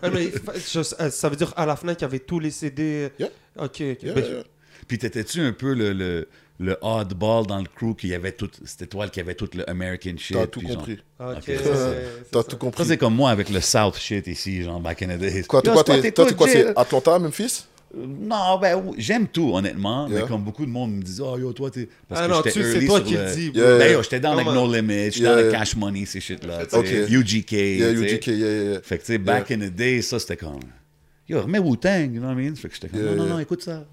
Ah, 0.02 0.10
mais, 0.12 0.32
je- 0.32 0.80
euh, 1.00 1.10
ça 1.12 1.30
veut 1.30 1.36
dire 1.36 1.54
à 1.56 1.65
la 1.65 1.76
Fnac, 1.76 2.00
il 2.00 2.04
y 2.04 2.06
avait 2.06 2.20
tous 2.20 2.39
les 2.39 2.52
CD. 2.52 3.10
Yeah. 3.20 3.30
Ok, 3.58 3.65
ok. 3.65 4.04
Yeah, 4.04 4.13
Ben, 4.13 4.26
yeah. 4.26 4.44
Puis 4.88 4.98
t'étais-tu 4.98 5.41
un 5.41 5.54
peu 5.54 5.74
le, 5.74 5.94
le, 5.94 6.28
le 6.60 6.78
oddball 6.82 7.46
dans 7.46 7.60
le 7.60 7.65
crew 7.74 7.96
qui 7.98 8.13
avait 8.13 8.32
tout. 8.32 8.50
C'était 8.65 8.88
toi 8.88 9.08
qui 9.08 9.20
avait 9.20 9.36
tout 9.36 9.50
le 9.56 9.68
American 9.70 10.15
shit. 10.18 10.36
T'as 10.38 10.48
tout 10.48 10.62
genre- 10.62 10.72
compris. 10.78 11.00
Ok. 11.20 11.52
T'as 12.32 12.44
tout 12.44 12.58
compris. 12.58 12.86
c'est 12.86 12.98
comme 12.98 13.15
moi 13.15 13.30
avec 13.30 13.50
le 13.50 13.62
South 13.62 13.96
shit 13.98 14.28
ici, 14.28 14.63
genre 14.63 14.80
back 14.80 15.02
in 15.04 15.15
the 15.15 15.20
days. 15.20 15.44
Quoi, 15.44 15.62
toi, 15.62 15.72
t'es- 15.72 15.74
quoi, 15.74 15.84
toi, 15.84 16.02
t'es 16.02 16.12
quoi, 16.12 16.26
t'écoutes, 16.48 16.50
c'est 16.50 16.78
Atlanta, 16.78 17.20
Memphis? 17.20 17.65
Non, 17.93 18.58
ben 18.60 18.91
j'aime 18.98 19.28
tout, 19.28 19.52
honnêtement. 19.54 20.08
Yeah. 20.08 20.21
Mais 20.21 20.28
comme 20.28 20.43
beaucoup 20.43 20.65
de 20.65 20.71
monde 20.71 20.95
me 20.95 21.02
disent, 21.02 21.21
oh 21.21 21.38
yo, 21.38 21.54
toi, 21.54 21.71
t'es. 21.71 21.88
Parce 22.10 22.21
Ah 22.21 22.28
que 22.28 22.32
non, 22.32 22.38
j'étais 22.43 22.52
tu 22.52 22.63
c'est 22.80 22.86
toi 22.86 22.98
sur 22.98 23.06
qui 23.08 23.13
le 23.13 23.34
dis. 23.36 23.52
Yeah, 23.58 23.78
Ben 23.78 23.93
yo, 23.93 24.04
j'étais 24.04 24.19
dans 24.19 24.36
Comment? 24.36 24.54
No 24.54 24.74
Limit, 24.74 25.12
j'étais 25.12 25.19
Yeah, 25.21 25.36
dans 25.36 25.41
le. 25.41 25.52
Cash 25.52 25.76
Money, 25.78 26.06
ces 26.06 26.19
shit-là. 26.19 26.65
tu 26.65 26.76
Ok. 26.76 26.88
sais, 26.88 27.06
UGK. 27.10 27.52
Yeah. 27.52 27.91
UGK, 27.91 28.28
yeah, 28.28 28.36
yeah. 28.63 28.82
Fait 28.82 28.98
que, 28.98 29.06
tu 29.06 29.13
sais, 29.13 29.17
back 29.17 29.50
in 29.52 29.60
the 29.60 29.71
day, 29.74 30.02
ça, 30.02 30.19
c'était 30.19 30.36
comme. 30.38 30.60
Yo, 31.30 31.41
remets 31.41 31.60
Wu-Tang, 31.60 32.13
you 32.13 32.19
know 32.19 32.28
what 32.28 32.34
I 32.34 32.45
mean? 32.45 32.56
Fait 32.56 32.67
que 32.67 32.76
j'étais 32.76 32.89
comme, 32.89 33.00
Yeah, 33.00 33.15
non, 33.15 33.24
non, 33.24 33.30
non, 33.36 33.39
écoute 33.39 33.62
ça. 33.63 33.86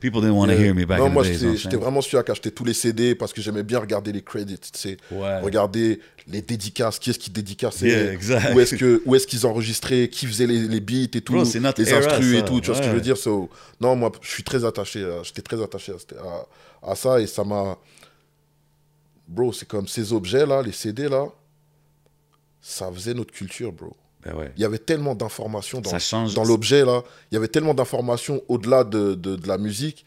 People 0.00 0.20
didn't 0.22 0.34
want 0.36 0.48
to 0.48 0.54
hear 0.54 0.74
me 0.74 0.84
back 0.86 0.98
non, 0.98 1.06
in 1.06 1.10
moi, 1.10 1.22
the 1.24 1.56
j'étais 1.56 1.76
vraiment 1.76 2.00
celui 2.00 2.24
qui 2.24 2.30
achetait 2.30 2.50
tous 2.50 2.64
les 2.64 2.72
CD 2.74 3.14
parce 3.14 3.32
que 3.32 3.40
j'aimais 3.42 3.62
bien 3.62 3.78
regarder 3.78 4.12
les 4.12 4.22
credits, 4.22 4.58
tu 4.58 4.68
sais. 4.72 4.96
Ouais. 5.10 5.40
Regarder 5.40 6.00
les 6.26 6.40
dédicaces, 6.42 6.98
qui 6.98 7.10
est-ce 7.10 7.18
qui 7.18 7.30
dédicaçait, 7.30 7.86
Yeah, 7.88 8.12
exact. 8.12 8.54
où 8.54 8.60
est-ce 8.60 8.76
que 8.76 9.02
où 9.04 9.14
est-ce 9.14 9.26
qu'ils 9.26 9.46
enregistraient, 9.46 10.08
qui 10.08 10.26
faisait 10.26 10.46
les, 10.46 10.66
les 10.66 10.80
beats 10.80 11.16
et 11.16 11.20
tout, 11.20 11.34
Bro, 11.34 11.42
les 11.44 11.92
instrus 11.92 12.38
et 12.38 12.44
tout, 12.44 12.60
tu 12.60 12.66
vois 12.68 12.76
ce 12.76 12.80
que 12.80 12.88
je 12.88 12.92
veux 12.94 13.00
dire? 13.00 13.16
So, 13.16 13.48
Non, 13.80 13.94
moi, 13.96 14.10
je 14.22 14.28
suis 14.30 14.42
très 14.42 14.64
attaché, 14.64 15.06
j'étais 15.22 15.42
très 15.42 15.62
attaché 15.62 15.92
à, 15.92 15.98
cette- 15.98 16.14
à- 16.14 16.46
à 16.90 16.94
ça 16.96 17.20
et 17.20 17.26
ça 17.26 17.44
m'a... 17.44 17.76
Bro, 19.28 19.52
c'est 19.52 19.68
comme 19.68 19.86
ces 19.86 20.12
objets-là, 20.12 20.62
les 20.62 20.72
CD, 20.72 21.08
là, 21.08 21.26
ça 22.60 22.90
faisait 22.92 23.14
notre 23.14 23.32
culture, 23.32 23.72
bro. 23.72 23.96
Ben 24.24 24.34
ouais. 24.34 24.52
Il 24.56 24.62
y 24.62 24.64
avait 24.64 24.78
tellement 24.78 25.14
d'informations 25.14 25.80
dans, 25.80 26.44
l'objet 26.44 26.84
là. 26.84 27.02
Il 27.30 27.34
y 27.34 27.38
avait 27.38 27.48
tellement 27.48 27.74
d'informations 27.74 28.42
au-delà 28.48 28.84
de, 28.84 29.14
de, 29.14 29.36
de 29.36 29.48
la 29.48 29.56
musique 29.58 30.04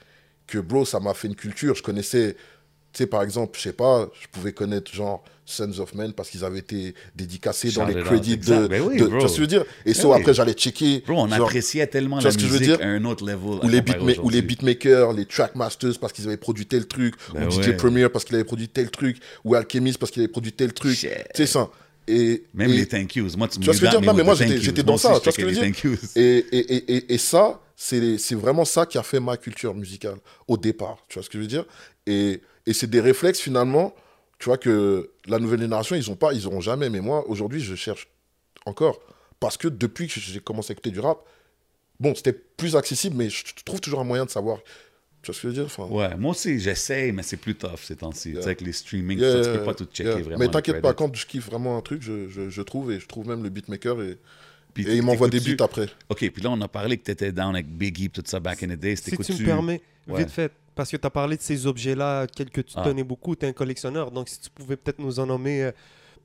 que 0.47 0.60
bro, 0.60 0.86
ça 0.86 0.99
m'a 0.99 1.13
fait 1.13 1.28
une 1.28 1.36
culture. 1.36 1.73
Je 1.73 1.82
connaissais, 1.82 2.34
tu 2.91 2.97
sais, 2.99 3.08
par 3.08 3.23
exemple, 3.23 3.58
je 3.58 3.63
sais 3.63 3.73
pas, 3.73 4.10
je 4.21 4.28
pouvais 4.28 4.52
connaître 4.52 4.93
genre 4.93 5.23
Sons 5.45 5.80
of 5.80 5.93
Men 5.95 6.13
parce 6.13 6.30
qu'ils 6.30 6.45
avaient 6.45 6.60
été 6.60 6.93
dédicacés 7.15 7.71
dans 7.71 7.86
les 7.86 7.95
crédits 7.95 8.38
de. 8.38 8.67
Ben 8.67 8.82
oui, 8.82 8.97
de- 8.97 9.06
bro. 9.06 9.15
tu 9.15 9.19
vois 9.19 9.28
ce 9.28 9.34
que 9.34 9.36
je 9.38 9.41
veux 9.41 9.47
dire? 9.47 9.62
Et 9.86 9.93
Ben 9.93 9.93
ça, 9.95 10.08
oui. 10.08 10.19
après, 10.19 10.34
j'allais 10.34 10.54
checker. 10.54 11.04
Bro, 11.08 11.23
on 11.23 11.28
genre, 11.28 11.47
appréciait 11.47 11.88
tellement 11.88 12.19
la 12.19 12.30
je 12.30 12.38
veux 12.38 12.43
musique 12.60 12.62
dire? 12.62 12.78
à 12.82 12.86
un 12.86 13.04
autre 13.06 13.26
level. 13.26 13.60
ou 13.63 13.67
les, 13.67 13.82
beatma- 13.82 14.19
ou 14.21 14.30
les 14.30 14.41
beatmakers, 14.41 15.12
les 15.13 15.26
trackmasters 15.26 15.97
parce 15.99 16.13
qu'ils 16.13 16.28
avaient 16.28 16.38
produit 16.38 16.65
tel 16.65 16.88
truc, 16.88 17.15
Ben 17.34 17.47
ou 17.47 17.52
DJ. 17.52 17.76
Premier 17.76 18.08
parce 18.10 18.26
qu'il 18.26 18.36
avait 18.36 18.43
produit 18.45 18.69
tel 18.69 18.91
truc, 18.91 19.17
ou 19.43 19.56
Alchemist 19.56 19.97
parce 19.97 20.12
qu'il 20.12 20.21
avait 20.21 20.32
produit 20.32 20.54
tel 20.54 20.71
truc. 20.73 20.95
Tu 20.97 21.08
sais 21.34 21.45
ça. 21.47 21.69
Et, 22.08 22.44
Même 22.54 22.72
et- 22.72 22.76
les 22.76 22.88
thank 22.88 23.16
yous. 23.16 23.30
Moi, 23.38 23.48
tu 23.48 23.60
me 23.60 23.63
Tu 23.63 23.66
vois 23.66 23.74
ce 23.74 23.80
que 23.80 23.86
je 23.86 23.86
veux 23.86 23.88
got 23.88 23.92
dire? 23.92 24.02
me 24.02 24.06
Non, 24.08 24.13
mais 24.13 24.24
moi, 24.24 24.36
j'étais- 24.36 24.84
dans 24.84 24.98
ça, 24.98 25.20
tu 25.20 25.24
vois 25.24 25.32
ce 25.32 25.38
que 25.38 25.50
je 25.50 25.60
veux 25.60 25.70
dire? 25.70 25.98
Et, 26.16 27.13
et, 27.13 27.18
ça, 27.18 27.62
c'est 27.76 28.18
c'est 28.18 28.36
vraiment 28.36 28.66
ça 28.66 28.86
qui 28.86 28.98
a 28.98 29.04
fait 29.04 29.20
ma 29.20 29.38
culture 29.38 29.74
musicale 29.74 30.18
au 30.48 30.58
départ. 30.58 30.98
Tu 31.08 31.16
vois 31.16 31.24
ce 31.24 31.30
que 31.30 31.38
je 31.38 31.44
veux 31.44 31.48
dire? 31.48 31.66
Et, 32.06 32.42
et 32.66 32.74
c'est 32.74 32.89
des 32.89 33.00
réflexes 33.02 33.39
finalement, 33.39 33.94
tu 34.39 34.46
vois, 34.46 34.58
que 34.58 35.12
la 35.28 35.39
nouvelle 35.39 35.62
génération, 35.62 35.96
ils 35.96 36.10
ont 36.12 36.16
pas, 36.16 36.34
ils 36.34 36.46
auront 36.48 36.62
jamais. 36.62 36.89
Mais 36.89 37.00
moi, 37.02 37.28
aujourd'hui, 37.30 37.62
je 37.62 37.76
cherche 37.76 38.08
encore. 38.66 39.00
Parce 39.39 39.58
que 39.58 39.68
depuis 39.68 40.08
que 40.08 40.20
j'ai 40.20 40.39
commencé 40.39 40.72
à 40.72 40.74
écouter 40.74 40.92
du 40.92 41.00
rap, 41.00 41.20
bon, 42.00 42.13
c'était 42.16 42.34
plus 42.34 42.76
accessible, 42.76 43.16
mais 43.18 43.30
je 43.30 43.44
trouve 43.66 43.82
toujours 43.82 44.00
un 44.02 44.06
moyen 44.06 44.26
de 44.26 44.30
savoir. 44.30 44.60
Tu 45.24 45.32
vois 45.32 45.36
ce 45.36 45.42
que 45.42 45.42
je 45.42 45.48
veux 45.48 45.54
dire? 45.54 45.66
Enfin, 45.66 45.86
Ouais, 45.86 46.16
moi 46.18 46.32
aussi, 46.32 46.60
j'essaye, 46.60 47.12
mais 47.14 47.24
c'est 47.24 47.38
plus 47.38 47.56
tough 47.56 47.80
ces 47.82 47.96
temps-ci. 47.96 48.32
Tu 48.34 48.36
sais, 48.36 48.44
avec 48.44 48.62
les 48.62 48.74
streaming, 48.74 49.18
yeah, 49.18 49.32
ça, 49.32 49.40
tu 49.40 49.46
yeah, 49.48 49.58
peux 49.58 49.64
pas 49.66 49.74
tout 49.74 49.86
checker 49.86 50.10
yeah. 50.10 50.20
vraiment. 50.22 50.38
Mais 50.40 50.50
t'inquiète 50.50 50.82
pas, 50.82 50.94
quand 50.94 51.16
je 51.16 51.26
kiffe 51.26 51.46
vraiment 51.48 51.78
un 51.78 51.82
truc, 51.82 52.02
je, 52.02 52.28
je, 52.30 52.50
je 52.50 52.62
trouve, 52.62 52.92
et 52.92 53.00
je 53.00 53.08
trouve 53.08 53.28
même 53.28 53.42
le 53.42 53.50
beatmaker, 53.50 54.02
et, 54.02 54.18
Puis 54.74 54.86
et 54.88 54.96
il 54.98 55.02
m'envoie 55.02 55.30
des 55.30 55.40
beats 55.40 55.64
après. 55.64 55.88
OK, 56.10 56.30
puis 56.30 56.42
là, 56.44 56.50
on 56.52 56.60
a 56.62 56.68
parlé 56.68 56.98
que 56.98 57.04
tu 57.06 57.12
étais 57.12 57.32
down 57.32 57.56
avec 57.56 57.68
Biggie, 57.68 58.10
tout 58.10 58.22
ça, 58.26 58.40
back 58.40 58.62
in 58.64 58.68
the 58.68 58.72
days. 58.80 58.98
Si 58.98 59.18
tu 59.18 59.34
me 59.34 59.46
permets, 59.46 59.82
Ouais. 60.08 60.20
vite 60.20 60.30
fait, 60.32 60.52
parce 60.76 60.92
que 60.92 60.98
tu 60.98 61.08
as 61.08 61.10
parlé 61.10 61.38
de 61.38 61.42
ces 61.42 61.66
objets-là, 61.66 62.28
quels 62.28 62.50
que 62.50 62.60
tu 62.60 62.74
Ah. 62.76 62.84
tenais 62.84 63.06
beaucoup, 63.06 63.34
tu 63.38 63.46
es 63.46 63.50
un 63.50 63.54
collectionneur. 63.54 64.12
Donc, 64.12 64.28
si 64.28 64.42
tu 64.42 64.50
pouvais 64.50 64.76
peut-être 64.76 65.00
nous 65.00 65.18
en 65.22 65.26
nommer 65.26 65.64
euh, 65.64 65.72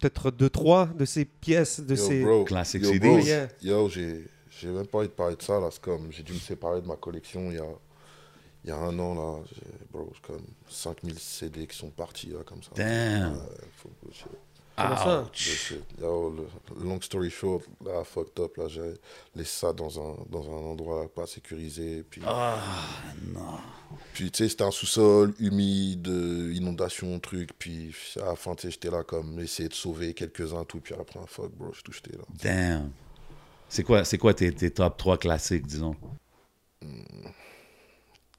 peut-être 0.00 0.32
deux, 0.32 0.50
trois 0.50 0.86
de 0.86 1.04
ces 1.04 1.24
pièces, 1.24 1.78
de 1.78 1.94
Yo, 1.94 2.02
ces. 2.04 2.22
bro, 2.24 2.44
yo, 2.48 2.98
bro, 2.98 3.18
Yeah. 3.20 3.48
yo, 3.62 3.88
j'ai 3.88 4.24
j'ai 4.50 4.66
même 4.70 4.86
pas 4.88 4.98
envie 4.98 5.06
de 5.06 5.12
parler 5.12 5.36
de 5.36 5.42
ça 5.42 5.60
là. 5.60 5.68
C'est 5.70 5.80
comme 5.80 6.08
j'ai 6.10 6.24
dû 6.24 6.32
me 6.32 6.38
séparer 6.40 6.80
de 6.82 6.86
ma 6.88 6.96
collection 6.96 7.52
il 7.52 7.58
y 7.58 7.60
a 7.60 7.66
il 8.68 8.70
y 8.70 8.74
a 8.74 8.76
un 8.78 8.98
an 8.98 9.14
là. 9.14 9.40
Bro, 9.90 10.12
c'est 10.14 10.20
comme 10.30 10.44
5000 10.68 11.18
CD 11.18 11.66
qui 11.66 11.76
sont 11.76 11.88
partis 11.90 12.26
là 12.28 12.40
comme 12.44 12.62
ça. 12.62 12.70
Damn. 12.76 13.32
Ouais, 13.32 13.38
faut- 13.76 13.90
ça. 14.12 14.26
Yo, 16.00 16.30
le- 16.30 16.84
long 16.84 17.00
story 17.00 17.30
short, 17.30 17.64
là, 17.84 18.04
fucked 18.04 18.38
up 18.38 18.56
là. 18.58 18.68
J'ai 18.68 18.94
laissé 19.34 19.60
ça 19.60 19.72
dans 19.72 19.98
un 19.98 20.16
dans 20.30 20.42
un 20.48 20.70
endroit 20.70 21.02
là, 21.02 21.08
pas 21.08 21.26
sécurisé. 21.26 22.04
Puis 22.08 22.20
Ah, 22.26 22.58
non. 23.34 23.58
puis 24.12 24.30
tu 24.30 24.36
sais 24.44 24.48
c'était 24.50 24.64
un 24.64 24.70
sous-sol 24.70 25.34
humide, 25.40 26.06
inondation 26.06 27.18
truc. 27.18 27.50
Puis 27.58 27.92
à 28.20 28.26
la 28.26 28.36
fin 28.36 28.54
tu 28.54 28.62
sais 28.62 28.70
j'étais 28.70 28.90
là 28.90 29.02
comme 29.02 29.40
essayer 29.40 29.68
de 29.70 29.74
sauver 29.74 30.12
quelques 30.14 30.52
uns 30.52 30.64
tout. 30.64 30.80
Puis 30.80 30.94
après 30.94 31.18
fuck 31.26 31.50
bro, 31.56 31.72
j'ai 31.72 31.82
tout 31.82 31.92
jeté 31.92 32.12
là. 32.12 32.24
Damn. 32.42 32.90
C'est 33.70 33.82
quoi, 33.82 34.04
c'est 34.04 34.16
quoi 34.18 34.32
tes, 34.32 34.52
tes 34.52 34.70
top 34.70 34.96
3 34.96 35.18
classiques, 35.18 35.66
disons? 35.66 35.96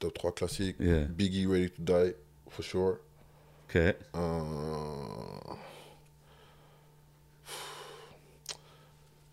Top 0.00 0.14
3 0.14 0.32
classiques. 0.34 0.76
Yeah. 0.80 1.04
Biggie 1.04 1.46
Ready 1.46 1.70
to 1.70 1.82
Die, 1.82 2.14
for 2.48 2.64
sure. 2.64 2.96
OK. 3.68 3.76
Euh, 3.76 3.94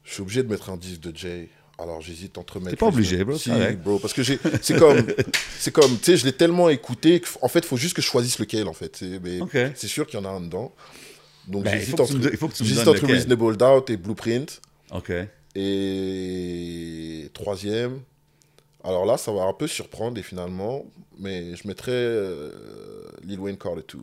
Je 0.03 0.13
suis 0.13 0.21
obligé 0.21 0.43
de 0.43 0.47
mettre 0.49 0.69
un 0.69 0.77
disque 0.77 1.01
de 1.01 1.15
Jay. 1.15 1.49
Alors 1.79 2.01
j'hésite 2.01 2.37
entre 2.39 2.59
mettre. 2.59 2.77
pas 2.77 2.87
obligé, 2.87 3.23
bro, 3.23 3.37
Si, 3.37 3.51
parce 4.01 4.13
que 4.13 4.23
j'ai. 4.23 4.39
C'est 4.61 4.79
comme. 4.79 5.05
c'est 5.59 5.71
comme. 5.71 5.97
Tu 5.99 6.03
sais, 6.05 6.17
je 6.17 6.25
l'ai 6.25 6.33
tellement 6.33 6.69
écouté 6.69 7.19
qu'en 7.21 7.47
fait, 7.47 7.59
il 7.59 7.65
faut 7.65 7.77
juste 7.77 7.95
que 7.95 8.01
je 8.01 8.07
choisisse 8.07 8.39
lequel, 8.39 8.67
en 8.67 8.73
fait. 8.73 8.95
C'est- 8.95 9.19
Mais 9.19 9.39
Ok. 9.41 9.55
c'est 9.75 9.87
sûr 9.87 10.07
qu'il 10.07 10.19
y 10.19 10.21
en 10.21 10.25
a 10.25 10.29
un 10.29 10.41
dedans. 10.41 10.73
Donc 11.47 11.63
Ben, 11.65 11.77
j'hésite 11.77 11.99
entre, 11.99 12.15
me 12.15 12.21
j'hésite 12.23 12.87
entre. 12.87 13.05
Reasonable 13.05 13.57
Doubt 13.57 13.89
et 13.89 13.97
Blueprint. 13.97 14.59
OK. 14.91 15.11
Et 15.55 17.29
troisième, 17.33 18.01
Alors 18.87 19.05
là, 19.05 19.17
ça 19.17 19.31
va 19.33 19.43
un 19.43 19.53
peu 19.53 19.67
surprendre 19.67 20.17
et 20.17 20.23
finalement, 20.23 20.85
mais 21.19 21.55
je 21.55 21.67
mettrais 21.67 21.91
euh, 21.91 22.51
Lil 23.23 23.39
Wayne 23.39 23.57
Carter 23.57 23.83
2. 23.87 23.99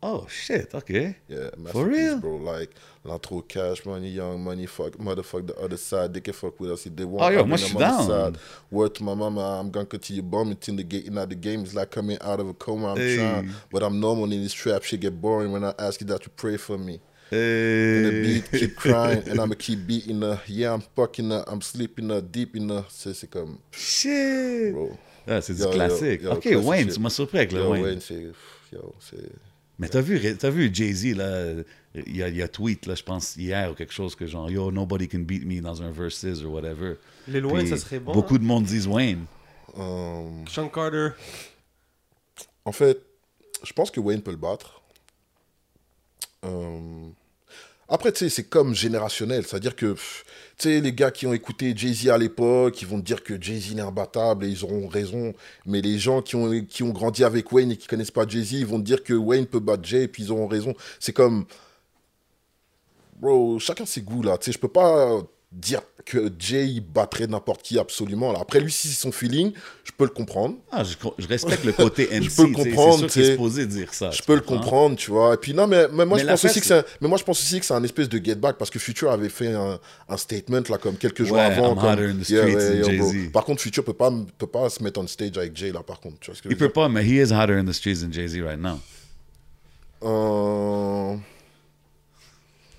Oh, 0.00 0.24
shit, 0.28 0.72
OK. 0.76 0.90
Yeah, 1.28 1.50
For 1.72 1.84
real? 1.84 2.20
bro. 2.20 2.38
Like, 2.38 2.70
l'intro 3.04 3.42
cash 3.42 3.84
money, 3.84 4.10
young 4.10 4.38
money, 4.40 4.64
fuck, 4.66 4.96
motherfuck 4.96 5.46
the 5.48 5.56
other 5.60 5.76
side. 5.76 6.14
They 6.14 6.20
can 6.20 6.32
fuck 6.34 6.60
with 6.60 6.70
us 6.70 6.86
if 6.86 6.94
they 6.94 7.04
want. 7.04 7.24
Oh, 7.26 7.30
yo, 7.30 7.40
I'll 7.40 7.46
moi, 7.46 7.56
je 7.56 7.64
suis 7.66 7.74
down. 7.76 8.06
side. 8.06 8.38
Word 8.70 8.94
to 8.94 9.02
my 9.02 9.14
mama, 9.14 9.58
I'm 9.60 9.72
gonna 9.72 9.86
continue 9.86 10.22
bombing 10.22 10.56
till 10.60 10.76
the 10.76 10.84
getting 10.84 11.18
out 11.18 11.30
the 11.30 11.34
game. 11.34 11.62
It's 11.62 11.74
like 11.74 11.90
coming 11.90 12.16
out 12.20 12.38
of 12.38 12.48
a 12.48 12.54
coma. 12.54 12.92
I'm 12.92 12.96
Hey. 12.96 13.16
trying, 13.16 13.50
but 13.72 13.82
I'm 13.82 13.98
normal 13.98 14.30
in 14.32 14.40
this 14.40 14.52
trap. 14.52 14.84
Shit 14.84 15.00
get 15.00 15.20
boring 15.20 15.50
when 15.50 15.64
I 15.64 15.74
ask 15.80 16.00
you 16.00 16.06
that 16.06 16.24
you 16.24 16.30
pray 16.36 16.56
for 16.58 16.78
me. 16.78 17.00
And 17.30 18.04
the 18.04 18.10
Hey. 18.10 18.22
beat 18.22 18.50
keep 18.58 18.76
crying, 18.84 19.22
and 19.28 19.38
I'ma 19.40 19.54
keep 19.58 19.86
beating 19.86 20.20
her. 20.22 20.40
Yeah, 20.48 20.72
I'm 20.74 20.82
fucking 20.96 21.30
her. 21.30 21.44
I'm 21.46 21.60
sleeping 21.60 22.08
her 22.10 22.20
deep 22.22 22.56
in 22.56 22.68
her. 22.70 22.84
C'est 22.88 23.14
c'est 23.14 23.28
comme, 23.30 23.58
Shit. 23.70 24.72
bro. 24.72 24.90
Ah, 25.26 25.42
c'est 25.42 25.54
du 25.54 25.60
Yo, 25.62 25.70
classique. 25.70 26.22
yo, 26.22 26.32
OK, 26.32 26.46
Wayne, 26.64 26.86
shit. 26.86 26.94
tu 26.94 27.00
m'as 27.00 27.10
surpris 27.10 27.38
avec 27.38 27.52
le 27.52 27.60
Yo, 27.60 27.70
Wayne. 27.70 27.84
Wayne, 27.84 28.00
c'est, 28.00 28.32
yo, 28.72 28.94
c'est. 28.98 29.28
Mais 29.78 29.88
t'as 29.88 30.00
vu, 30.00 30.36
t'as 30.38 30.50
vu 30.50 30.70
Jay-Z, 30.72 31.14
là, 31.16 31.52
il 31.94 32.16
y 32.16 32.22
a, 32.22 32.28
il 32.28 32.36
y 32.36 32.42
a 32.42 32.48
tweet, 32.48 32.86
là, 32.86 32.94
je 32.94 33.02
pense, 33.02 33.36
hier 33.36 33.70
ou 33.70 33.74
quelque 33.74 33.92
chose 33.92 34.16
que 34.16 34.26
genre, 34.26 34.50
yo, 34.50 34.72
nobody 34.72 35.06
can 35.06 35.20
beat 35.20 35.44
me 35.44 35.60
dans 35.60 35.82
un 35.82 35.90
versus 35.92 36.42
or 36.42 36.50
whatever. 36.52 36.94
Les 37.28 37.40
Puis 37.42 37.68
ça 37.68 37.76
serait 37.76 38.00
bon. 38.00 38.12
Beaucoup 38.12 38.36
hein. 38.36 38.38
de 38.38 38.44
monde 38.44 38.64
disent 38.64 38.86
Wayne. 38.88 39.26
Um, 39.76 40.44
Sean 40.48 40.68
Carter. 40.68 41.10
En 42.64 42.72
fait, 42.72 43.00
je 43.62 43.72
pense 43.72 43.90
que 43.90 44.00
Wayne 44.00 44.22
peut 44.22 44.30
le 44.32 44.36
battre. 44.36 44.82
Euh, 46.48 47.10
Après, 47.88 48.12
tu 48.12 48.18
sais, 48.20 48.28
c'est 48.28 48.44
comme 48.44 48.74
générationnel. 48.74 49.44
C'est-à-dire 49.46 49.74
que, 49.76 49.94
tu 49.94 50.00
sais, 50.58 50.80
les 50.80 50.92
gars 50.92 51.10
qui 51.10 51.26
ont 51.26 51.32
écouté 51.32 51.72
Jay-Z 51.76 52.08
à 52.08 52.18
l'époque, 52.18 52.82
ils 52.82 52.88
vont 52.88 52.98
dire 52.98 53.22
que 53.22 53.40
Jay-Z 53.40 53.76
est 53.78 53.80
imbattable 53.80 54.44
et 54.44 54.48
ils 54.48 54.64
auront 54.64 54.88
raison. 54.88 55.34
Mais 55.66 55.80
les 55.80 55.98
gens 55.98 56.20
qui 56.22 56.36
ont, 56.36 56.64
qui 56.64 56.82
ont 56.82 56.90
grandi 56.90 57.24
avec 57.24 57.50
Wayne 57.52 57.72
et 57.72 57.76
qui 57.76 57.86
connaissent 57.86 58.10
pas 58.10 58.26
Jay-Z, 58.26 58.52
ils 58.52 58.66
vont 58.66 58.78
dire 58.78 59.02
que 59.02 59.14
Wayne 59.14 59.46
peut 59.46 59.60
battre 59.60 59.84
Jay 59.84 60.02
et 60.04 60.08
puis 60.08 60.24
ils 60.24 60.32
auront 60.32 60.46
raison. 60.48 60.74
C'est 61.00 61.12
comme. 61.14 61.46
Bro, 63.20 63.58
chacun 63.58 63.84
ses 63.86 64.02
goûts, 64.02 64.22
là. 64.22 64.38
Tu 64.38 64.46
sais, 64.46 64.52
je 64.52 64.58
peux 64.58 64.68
pas 64.68 65.20
dire 65.50 65.82
que 66.10 66.32
Jay 66.38 66.66
il 66.66 66.80
battrait 66.80 67.26
n'importe 67.26 67.62
qui 67.62 67.78
absolument. 67.78 68.32
Là. 68.32 68.38
Après, 68.40 68.60
lui, 68.60 68.72
si 68.72 68.88
c'est 68.88 69.00
son 69.02 69.12
feeling, 69.12 69.52
je 69.84 69.92
peux 69.96 70.04
le 70.04 70.10
comprendre. 70.10 70.56
Ah, 70.72 70.82
je, 70.82 70.94
je 71.18 71.28
respecte 71.28 71.64
le 71.64 71.72
côté 71.72 72.06
MC. 72.10 72.34
peux 72.36 72.46
le 72.46 72.54
comprendre, 72.54 73.10
C'est 73.10 73.32
supposé 73.32 73.66
dire 73.66 73.92
ça. 73.92 74.10
Je 74.10 74.22
peux 74.22 74.34
le 74.34 74.40
comprendre, 74.40 74.96
tu 74.96 75.10
vois. 75.10 75.34
Et 75.34 75.36
puis 75.36 75.52
non, 75.52 75.66
mais, 75.66 75.86
mais 75.92 76.06
moi 76.06 76.16
Mais 76.16 76.22
je 76.24 76.28
pense 76.28 76.44
aussi 76.46 76.60
que 76.60 76.66
c'est, 76.66 76.78
un- 76.78 76.84
mais 77.02 77.08
moi 77.08 77.18
je 77.18 77.24
pense 77.24 77.38
aussi 77.40 77.60
que 77.60 77.66
c'est 77.66 77.74
un 77.74 77.84
espèce 77.84 78.08
de 78.08 78.18
get 78.24 78.36
back 78.36 78.56
parce 78.56 78.70
que 78.70 78.78
Future 78.78 79.10
avait 79.10 79.28
fait 79.28 79.52
un, 79.54 79.78
un 80.08 80.16
statement 80.16 80.62
là 80.70 80.78
comme 80.78 80.96
quelques 80.96 81.24
jours 81.24 81.36
Ouais, 81.36 81.42
avant. 81.44 81.74
Comme, 81.76 82.22
yo, 82.28 82.42
bro. 82.42 82.84
Jay-Z. 82.84 83.30
Par 83.32 83.44
contre, 83.44 83.60
Future 83.60 83.84
peut 83.84 83.92
pas 83.92 84.10
peut 84.38 84.46
pas 84.46 84.70
se 84.70 84.82
mettre 84.82 85.00
on 85.00 85.06
stage 85.06 85.36
avec 85.36 85.54
Jay 85.56 85.72
là. 85.72 85.82
Par 85.82 86.00
contre, 86.00 86.18
tu 86.20 86.30
vois 86.30 86.36
ce 86.36 86.42
que 86.42 86.48
je 86.48 86.54
Il 86.54 86.56
peut 86.56 86.66
dire. 86.66 86.72
pas, 86.72 86.88
mais 86.88 87.04
he 87.04 87.22
is 87.22 87.32
hotter 87.32 87.54
in 87.58 87.64
the 87.66 87.72
streets 87.72 88.00
than 88.02 88.10
Jay-Z 88.12 88.40
right 88.40 88.58
now. 88.58 88.80
Euh, 90.02 91.16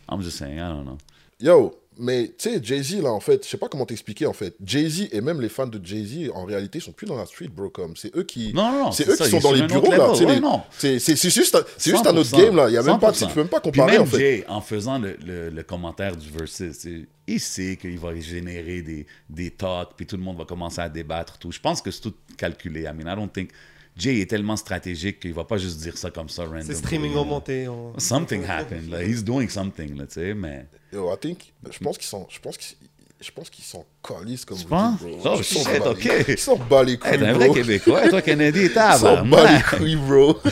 I'm 0.09 0.21
just 0.21 0.37
saying, 0.37 0.57
I 0.57 0.69
don't 0.69 0.85
know. 0.85 0.97
Yo, 1.39 1.75
mais 1.99 2.27
tu 2.37 2.49
sais, 2.49 2.59
Jay-Z, 2.63 3.01
là, 3.03 3.11
en 3.11 3.19
fait, 3.19 3.43
je 3.45 3.49
sais 3.49 3.57
pas 3.57 3.67
comment 3.67 3.85
t'expliquer, 3.85 4.25
en 4.25 4.33
fait. 4.33 4.55
Jay-Z 4.63 5.09
et 5.11 5.21
même 5.21 5.39
les 5.41 5.49
fans 5.49 5.67
de 5.67 5.79
Jay-Z, 5.85 6.31
en 6.33 6.45
réalité, 6.45 6.79
sont 6.79 6.91
plus 6.93 7.05
dans 7.05 7.17
la 7.17 7.25
street, 7.25 7.49
bro. 7.49 7.69
Comme, 7.69 7.95
c'est 7.95 8.15
eux 8.15 8.23
qui. 8.23 8.53
Non, 8.53 8.71
non, 8.71 8.83
non, 8.85 8.91
C'est 8.91 9.07
eux 9.07 9.15
ça, 9.15 9.25
qui 9.25 9.31
sont 9.31 9.39
dans 9.39 9.51
les 9.51 9.63
bureaux, 9.67 9.91
là. 9.91 10.11
Ouais, 10.13 10.39
les-. 10.81 10.99
C'est 10.99 11.29
juste, 11.29 11.55
un- 11.55 11.63
c'est 11.77 11.91
juste 11.91 12.07
un 12.07 12.15
autre 12.17 12.29
100%, 12.29 12.37
game, 12.41 12.55
là. 12.55 12.69
Il 12.69 12.73
y 12.73 12.77
a 12.77 12.83
même 12.83 12.99
pas, 12.99 13.11
tu 13.11 13.17
100%. 13.17 13.19
sais, 13.19 13.27
tu 13.27 13.33
peux 13.33 13.39
même 13.41 13.49
pas 13.49 13.59
Puis 13.61 13.71
comparer, 13.71 13.91
même 13.93 14.01
en 14.01 14.05
fait. 14.05 14.17
Jay, 14.17 14.45
en 14.47 14.61
faisant 14.61 14.97
le, 14.99 15.17
le- 15.25 15.49
le 15.49 15.63
commentaire 15.63 16.15
du 16.15 16.29
versus, 16.29 16.87
il 17.27 17.39
sait 17.39 17.77
qu'il 17.77 17.99
va 17.99 18.15
générer 18.19 18.81
des, 18.81 19.05
des 19.29 19.51
talks, 19.51 19.89
puis 19.95 20.05
tout 20.05 20.17
le 20.17 20.23
monde 20.23 20.37
va 20.37 20.45
commencer 20.45 20.81
à 20.81 20.89
débattre, 20.89 21.37
tout. 21.37 21.51
Je 21.51 21.59
pense 21.59 21.81
que 21.81 21.91
c'est 21.91 22.01
tout 22.01 22.13
calculé. 22.37 22.81
I 22.83 22.93
mean, 22.95 23.11
I 23.11 23.15
don't 23.15 23.29
think... 23.31 23.51
Jay 23.99 24.21
est 24.21 24.29
tellement 24.29 24.55
stratégique 24.55 25.19
qu'il 25.19 25.33
va 25.33 25.43
pas 25.43 25.57
juste 25.57 25.79
dire 25.81 25.97
ça 25.97 26.09
comme 26.09 26.29
ça, 26.29 26.45
random. 26.45 26.61
C'est 26.63 26.75
streaming 26.75 27.13
augmenté. 27.15 27.67
en- 27.67 27.93
Something 27.99 28.43
happened, 28.45 28.89
là. 28.89 29.03
He's 29.03 29.23
doing 29.23 29.47
something, 29.49 29.95
là, 29.97 30.07
tu 30.07 30.13
sais, 30.13 30.33
mais... 30.33 30.65
Yo, 30.93 31.13
I 31.13 31.17
think, 31.19 31.53
je 31.69 31.77
pense 31.79 31.97
qu'ils 31.97 32.07
sont, 32.07 32.25
je 32.29 32.39
pense 32.39 32.57
qu'ils, 32.57 32.77
je 33.21 33.31
pense 33.31 33.49
qu'ils 33.49 33.65
sont 33.65 33.85
calissent 34.01 34.45
comme 34.45 34.57
Tu 34.57 34.63
vous 34.63 34.69
penses? 34.69 34.99
dites, 35.01 35.17
bro. 35.19 35.31
Oh, 35.33 35.35
Ils 35.37 35.43
sont 35.43 35.59
shit, 35.69 35.79
bas- 35.79 35.89
ok. 35.91 36.09
Ils 36.29 36.37
sont 36.37 36.55
bas 36.57 36.83
les 36.83 36.97
couilles, 36.97 37.11
Hey, 37.11 37.19
t'es 37.19 37.25
un 37.25 37.33
bro. 37.33 37.39
vrai 37.51 37.61
Québécois, 37.61 38.09
toi, 38.09 38.21
Kennedy, 38.21 38.59
Ils 38.75 38.97
sont 38.99 39.25
bas 39.27 39.51
les 39.51 39.61
couilles, 39.77 39.95
bro. 39.97 40.37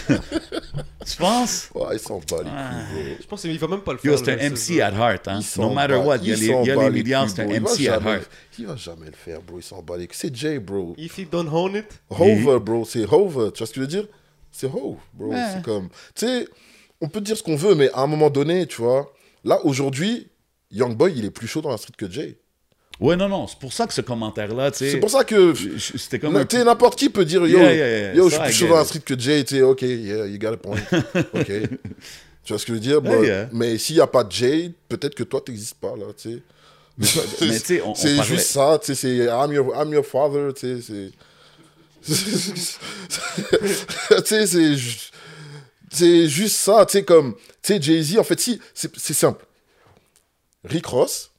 Tu 1.06 1.16
penses? 1.16 1.70
Ouais, 1.74 1.96
ils 1.96 2.00
sont 2.00 2.20
bas 2.30 2.44
les 2.44 2.50
couilles, 2.50 3.18
Je 3.22 3.28
pense 3.28 3.42
qu'il 3.42 3.58
va 3.58 3.68
même 3.68 3.80
pas 3.80 3.94
le 3.94 3.98
faire. 4.00 4.12
Yo, 4.12 4.18
c'est 4.18 4.32
un 4.34 4.50
MC 4.50 4.82
at 4.82 4.92
heart, 4.92 5.24
bro. 5.24 5.34
hein. 5.36 5.42
Sont 5.42 5.62
No 5.62 5.70
matter 5.74 5.94
bas- 5.94 6.00
what, 6.00 6.18
il 6.18 6.28
y 6.28 6.34
a 6.34 6.36
les, 6.36 6.48
sont 6.48 6.64
y 6.66 6.72
a 6.72 6.76
les 6.76 6.90
milliards, 7.04 7.30
c'est 7.30 7.42
un 7.44 7.46
bro. 7.46 7.56
MC 7.74 7.88
at 7.88 8.02
heart. 8.02 8.30
Il 8.60 8.68
va 8.68 8.76
jamais 8.76 9.06
le 9.06 9.12
faire, 9.14 9.42
bro. 9.42 9.58
Ils 9.60 9.64
sont 9.64 9.82
bas 9.82 9.96
les 9.96 10.08
couilles. 10.08 10.18
C'est 10.20 10.36
Jay, 10.36 10.60
bro. 10.60 10.94
If 10.98 11.18
he 11.18 11.26
don't 11.26 11.48
own 11.50 11.76
it, 11.78 11.86
Hover, 12.10 12.60
bro, 12.60 12.84
c'est 12.84 13.06
Hover. 13.10 13.52
Tu 13.54 13.60
vois 13.60 13.68
ce 13.68 13.72
que 13.72 13.76
je 13.76 13.80
veux 13.82 13.88
dire? 13.88 14.06
C'est 14.52 14.68
Hove, 14.68 14.98
bro. 15.14 15.30
Ouais. 15.32 15.44
C'est 15.54 15.64
comme. 15.64 15.88
Tu 16.16 16.26
sais, 16.28 16.48
on 17.00 17.08
peut 17.08 17.22
dire 17.22 17.38
ce 17.38 17.44
qu'on 17.44 17.56
veut, 17.56 17.76
mais 17.76 17.90
à 17.94 18.02
un 18.02 18.08
moment 18.08 18.30
donné, 18.30 18.66
tu 18.66 18.82
vois, 18.82 19.14
là, 19.46 19.64
aujourd'hui, 19.66 20.28
Young 20.72 20.98
Boy, 20.98 21.14
il 21.16 21.24
est 21.24 21.32
plus 21.32 21.48
chaud 21.48 21.62
dans 21.62 21.70
la 21.70 21.78
street 21.78 21.94
que 21.98 22.10
Jay. 22.12 22.38
Ouais, 23.00 23.16
non, 23.16 23.30
non, 23.30 23.46
c'est 23.46 23.60
pour 23.60 23.72
ça 23.74 23.86
que 23.86 23.94
ce 23.94 24.02
commentaire-là, 24.02 24.72
tu 24.72 24.80
sais... 24.80 24.90
C'est 24.92 25.00
pour 25.00 25.12
ça 25.12 25.24
que. 25.24 25.54
C'était 25.80 26.18
comme. 26.18 26.48
Tu 26.48 26.58
n'importe 26.58 26.98
qui 26.98 27.10
peut 27.10 27.26
dire 27.26 27.46
Yo, 27.46 27.60
Yeah, 27.60 27.74
yeah, 27.74 28.00
yeah. 28.00 28.14
yo 28.16 28.28
je 28.30 28.34
suis 28.36 28.44
plus 28.44 28.54
chaud 28.54 28.68
dans 28.70 28.78
la 28.78 28.86
street 28.86 29.02
que 29.02 29.20
Jay. 29.20 29.44
Tu 29.44 29.58
sais, 29.58 29.62
ok, 29.62 29.82
yeah, 29.84 30.26
you 30.26 30.40
got 30.40 30.54
a 30.54 30.58
point. 30.58 30.80
ok. 31.34 31.52
Tu 32.44 32.54
vois 32.54 32.58
ce 32.60 32.66
que 32.66 32.70
je 32.70 32.74
veux 32.74 32.80
dire? 32.80 33.02
Yeah. 33.24 33.50
Mais 33.54 33.78
s'il 33.78 33.98
n'y 33.98 34.02
a 34.02 34.08
pas 34.08 34.24
de 34.24 34.32
Jay, 34.32 34.72
peut-être 34.90 35.14
que 35.14 35.24
toi, 35.24 35.42
tu 35.46 35.52
n'existes 35.52 35.76
pas, 35.76 35.96
là, 35.96 36.06
tu 36.18 36.42
sais. 36.98 36.98
mais 37.42 37.60
tu 37.60 37.66
sais, 37.66 37.82
on- 37.84 37.94
C'est 37.94 38.16
parlait- 38.16 38.36
juste 38.36 38.48
ça, 38.48 38.80
tu 38.82 38.88
sais, 38.88 38.96
c'est 38.96 39.16
I'm 39.26 39.52
your, 39.54 39.76
I'm 39.76 39.94
your 39.94 40.06
father, 40.06 40.52
tu 40.56 40.82
sais, 40.82 40.84
c'est... 40.88 41.12
tu 42.08 42.14
sais, 44.26 44.48
c'est... 44.48 44.76
C'est 45.90 46.28
juste 46.28 46.56
ça, 46.58 46.86
tu 46.86 46.94
sais, 46.94 47.04
comme... 47.04 47.36
Tu 47.62 47.74
sais, 47.74 47.82
Jay-Z, 47.82 48.18
en 48.18 48.24
fait, 48.24 48.40
si, 48.40 48.60
c'est 48.74 49.14
simple. 49.14 49.46
Rick 50.66 50.86
Ross, 50.88 51.32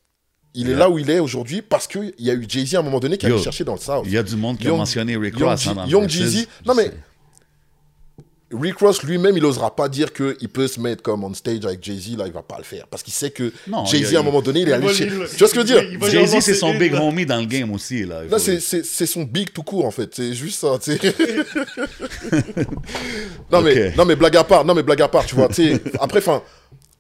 il 0.55 0.71
est 0.71 0.75
là 0.75 0.91
où 0.91 0.99
il 0.99 1.09
est 1.11 1.19
aujourd'hui 1.21 1.63
parce 1.63 1.87
qu'il 1.87 2.13
y 2.19 2.31
a 2.31 2.35
eu 2.35 2.45
Jay-Z 2.49 2.75
à 2.77 2.79
un 2.81 2.83
moment 2.83 3.01
donné 3.01 3.17
qui 3.19 3.27
Yo, 3.27 3.35
allait 3.35 3.43
chercher 3.45 3.65
dans 3.65 3.75
le 3.75 3.81
South. 3.81 4.03
Il 4.07 4.13
y 4.13 4.19
a 4.19 4.23
du 4.23 4.37
monde 4.37 4.59
qui 4.59 4.67
a 4.69 4.73
mentionné 4.73 5.17
Rick 5.17 5.37
Ross 5.39 5.67
hein, 5.69 5.85
Young. 5.87 6.09
Je 6.09 6.45
Non, 6.67 6.75
mais 6.75 6.85
sais. 6.85 6.95
Rick 8.51 8.79
Ross 8.79 9.03
lui-même, 9.03 9.37
il 9.37 9.45
osera 9.45 9.77
pas 9.77 9.91
dire 9.91 10.11
qu'il 10.11 10.49
peut 10.49 10.67
se 10.69 10.81
mettre 10.81 11.03
comme 11.03 11.23
on 11.23 11.35
stage 11.35 11.67
avec 11.67 11.85
Jay-Z, 11.85 12.17
là, 12.17 12.25
il 12.27 12.33
va 12.33 12.41
pas 12.43 12.57
le 12.57 12.65
faire. 12.65 12.87
Parce 12.87 13.03
qu'il 13.03 13.13
sait 13.13 13.31
que 13.31 13.53
Non, 13.69 13.85
Jay-Z, 13.85 14.15
a- 14.15 14.17
à 14.17 14.21
un 14.21 14.25
moment 14.25 14.41
donné, 14.41 14.61
il 14.61 14.69
est 14.71 14.73
allé 14.73 14.89
chez... 14.89 15.05
lui- 15.05 15.19
Tu 15.31 15.37
vois 15.37 15.49
ce 15.49 15.53
que 15.55 15.61
je 15.67 15.75
veux 15.75 15.81
dire? 15.99 16.11
Jay-Z, 16.11 16.41
c'est 16.41 16.55
son 16.55 16.73
big 16.75 16.95
homie 16.95 17.27
dans 17.27 17.37
le 17.41 17.45
game 17.45 17.71
aussi, 17.73 18.07
là. 18.07 18.23
faut- 18.27 18.39
c'est- 18.39 18.61
c'est 18.61 18.87
c'est 18.87 19.05
son 19.05 19.25
big 19.25 19.53
tout 19.53 19.63
court, 19.63 19.85
en 19.85 19.91
fait. 19.91 20.15
C'est 20.15 20.33
juste 20.33 20.61
ça, 20.61 20.79
tu 20.83 20.93
sais. 20.97 20.99
non, 23.53 23.61
mais, 23.61 23.93
non, 23.97 24.05
mais 24.07 24.17
blague 24.17 24.37
à 24.37 24.45
part, 24.45 24.65
non, 24.65 24.75
mais 24.75 24.83
blague 24.83 25.03
à 25.03 25.09
part, 25.09 25.27
tu 25.27 25.35
vois. 25.35 25.49
Après, 26.01 26.19
enfin, 26.19 26.43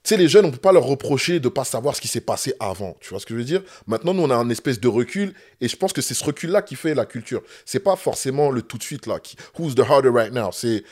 sais, 0.09 0.16
les 0.16 0.28
jeunes, 0.28 0.44
on 0.44 0.50
peut 0.50 0.59
pas 0.59 0.72
leur 0.72 0.84
reprocher 0.84 1.40
de 1.40 1.48
pas 1.48 1.64
savoir 1.64 1.96
ce 1.96 2.00
qui 2.00 2.09
s'est 2.09 2.20
passé 2.20 2.54
avant. 2.61 2.96
Tu 3.00 3.11
vois 3.11 3.20
ce 3.20 3.26
que 3.26 3.34
je 3.34 3.38
veux 3.38 3.44
dire? 3.44 3.62
Maintenant, 3.86 4.14
nous, 4.14 4.22
on 4.22 4.30
a 4.30 4.36
un 4.36 4.48
espèce 4.50 4.80
de 4.80 4.88
recul, 4.88 5.34
et 5.61 5.68
je 5.68 5.76
pense 5.76 5.92
que 5.92 6.00
c'est 6.00 6.14
ce 6.14 6.24
recul-là 6.24 6.62
qui 6.62 6.76
fait 6.76 6.94
la 6.94 7.06
culture. 7.06 7.42
C'est 7.64 7.80
pas 7.80 7.96
forcément 7.96 8.50
le 8.50 8.62
tout 8.62 8.78
de 8.78 8.82
suite, 8.82 9.06
là. 9.06 9.20
Qui, 9.20 9.36
who's 9.59 9.74
the 9.74 9.80
harder 9.80 10.11
right 10.11 10.32
now? 10.32 10.50
C'est 10.52 10.84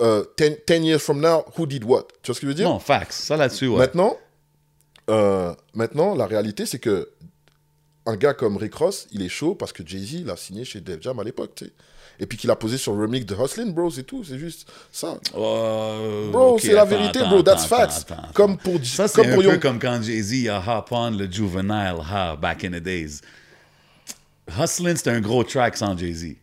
euh, 0.00 0.24
10 0.36 0.58
10 0.66 0.84
years 0.84 0.98
from 0.98 1.20
now, 1.20 1.44
who 1.56 1.66
did 1.66 1.84
what? 1.84 2.08
Tu 2.22 2.30
vois 2.30 2.34
ce 2.34 2.40
que 2.40 2.46
je 2.46 2.48
veux 2.48 2.54
dire? 2.54 2.68
Non, 2.68 2.78
facts. 2.78 3.12
Ça 3.12 3.36
là-dessus, 3.36 3.68
ouais. 3.68 3.78
Maintenant, 3.78 4.16
euh, 5.10 5.54
maintenant, 5.74 6.14
la 6.14 6.26
réalité, 6.26 6.66
c'est 6.66 6.78
que 6.78 7.10
un 8.06 8.16
gars 8.16 8.34
comme 8.34 8.56
Rick 8.56 8.74
Ross, 8.74 9.06
il 9.12 9.22
est 9.22 9.28
chaud 9.28 9.54
parce 9.54 9.72
que 9.72 9.86
Jay-Z 9.86 10.24
l'a 10.26 10.36
signé 10.36 10.64
chez 10.64 10.80
Def 10.80 11.00
Jam 11.00 11.18
à 11.18 11.24
l'époque, 11.24 11.52
tu 11.54 11.66
sais. 11.66 11.72
Et 12.20 12.26
puis 12.26 12.38
qu'il 12.38 12.50
a 12.50 12.56
posé 12.56 12.78
sur 12.78 12.94
le 12.94 13.02
remix 13.02 13.26
de 13.26 13.34
Hustlin' 13.34 13.70
Bro, 13.72 13.90
c'est 13.90 14.04
tout, 14.04 14.22
c'est 14.24 14.38
juste 14.38 14.68
ça. 14.92 15.18
Bro, 15.32 16.58
c'est 16.60 16.72
la 16.72 16.84
vérité, 16.84 17.20
attends, 17.20 17.28
bro, 17.30 17.42
that's 17.42 17.64
attends, 17.64 17.76
facts. 17.76 18.10
attends. 18.10 18.28
Comme 18.32 18.56
pour, 18.56 18.78
Ça, 18.84 19.08
c'est 19.08 19.22
comme 19.22 19.32
un 19.32 19.36
peu 19.36 19.42
Young- 19.44 19.58
comme 19.58 19.78
quand 19.78 20.00
Jay-Z 20.02 20.48
a 20.48 20.62
hop 20.78 20.88
on 20.92 21.10
le 21.10 21.30
Juvenile 21.30 21.96
Ha 22.10 22.36
back 22.36 22.64
in 22.64 22.70
the 22.70 22.82
days. 22.82 23.20
Hustlin', 24.60 24.94
c'était 24.96 25.10
un 25.10 25.20
gros 25.20 25.42
track 25.44 25.76
sans 25.76 25.96
Jay-Z. 25.96 26.36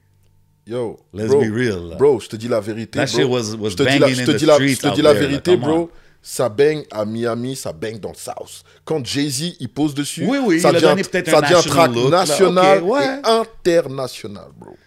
Yo, 0.67 0.99
Let's 1.13 1.27
bro, 1.29 1.41
be 1.41 1.51
real, 1.53 1.89
là. 1.89 1.95
Bro, 1.95 2.19
je 2.19 2.27
te 2.27 2.35
dis 2.35 2.47
la 2.47 2.59
vérité, 2.59 2.99
That 2.99 3.05
bro. 3.07 3.15
shit 3.17 3.25
was- 3.27 3.55
was 3.55 3.69
je 3.71 3.75
te 3.77 3.83
dis 3.83 3.99
la, 3.99 4.07
je 4.09 4.23
te 4.25 4.31
the 4.31 4.35
dis 4.35 4.45
la, 4.45 4.57
je 4.59 4.75
te 4.77 4.93
dis 4.93 5.01
vérité, 5.01 5.57
bro. 5.57 5.89
Ça 6.23 6.49
baigne 6.49 6.83
à 6.91 7.03
Miami, 7.03 7.55
ça 7.55 7.73
baigne 7.73 7.97
dans 7.97 8.11
le 8.11 8.15
South. 8.15 8.63
Quand 8.85 9.03
Jay-Z, 9.03 9.55
il 9.59 9.69
pose 9.69 9.95
dessus, 9.95 10.23
Oui, 10.27 10.37
oui, 10.45 10.59
ça 10.61 10.69
il 10.69 10.75
devient, 10.75 11.03
ça 11.03 11.37
un 11.37 11.41
devient 11.41 11.53
national 11.55 11.63
track 11.63 11.91
look, 11.95 12.11
national 12.11 12.83
ouais. 12.83 13.03
et 13.05 13.27
international, 13.27 14.45
bro. 14.55 14.77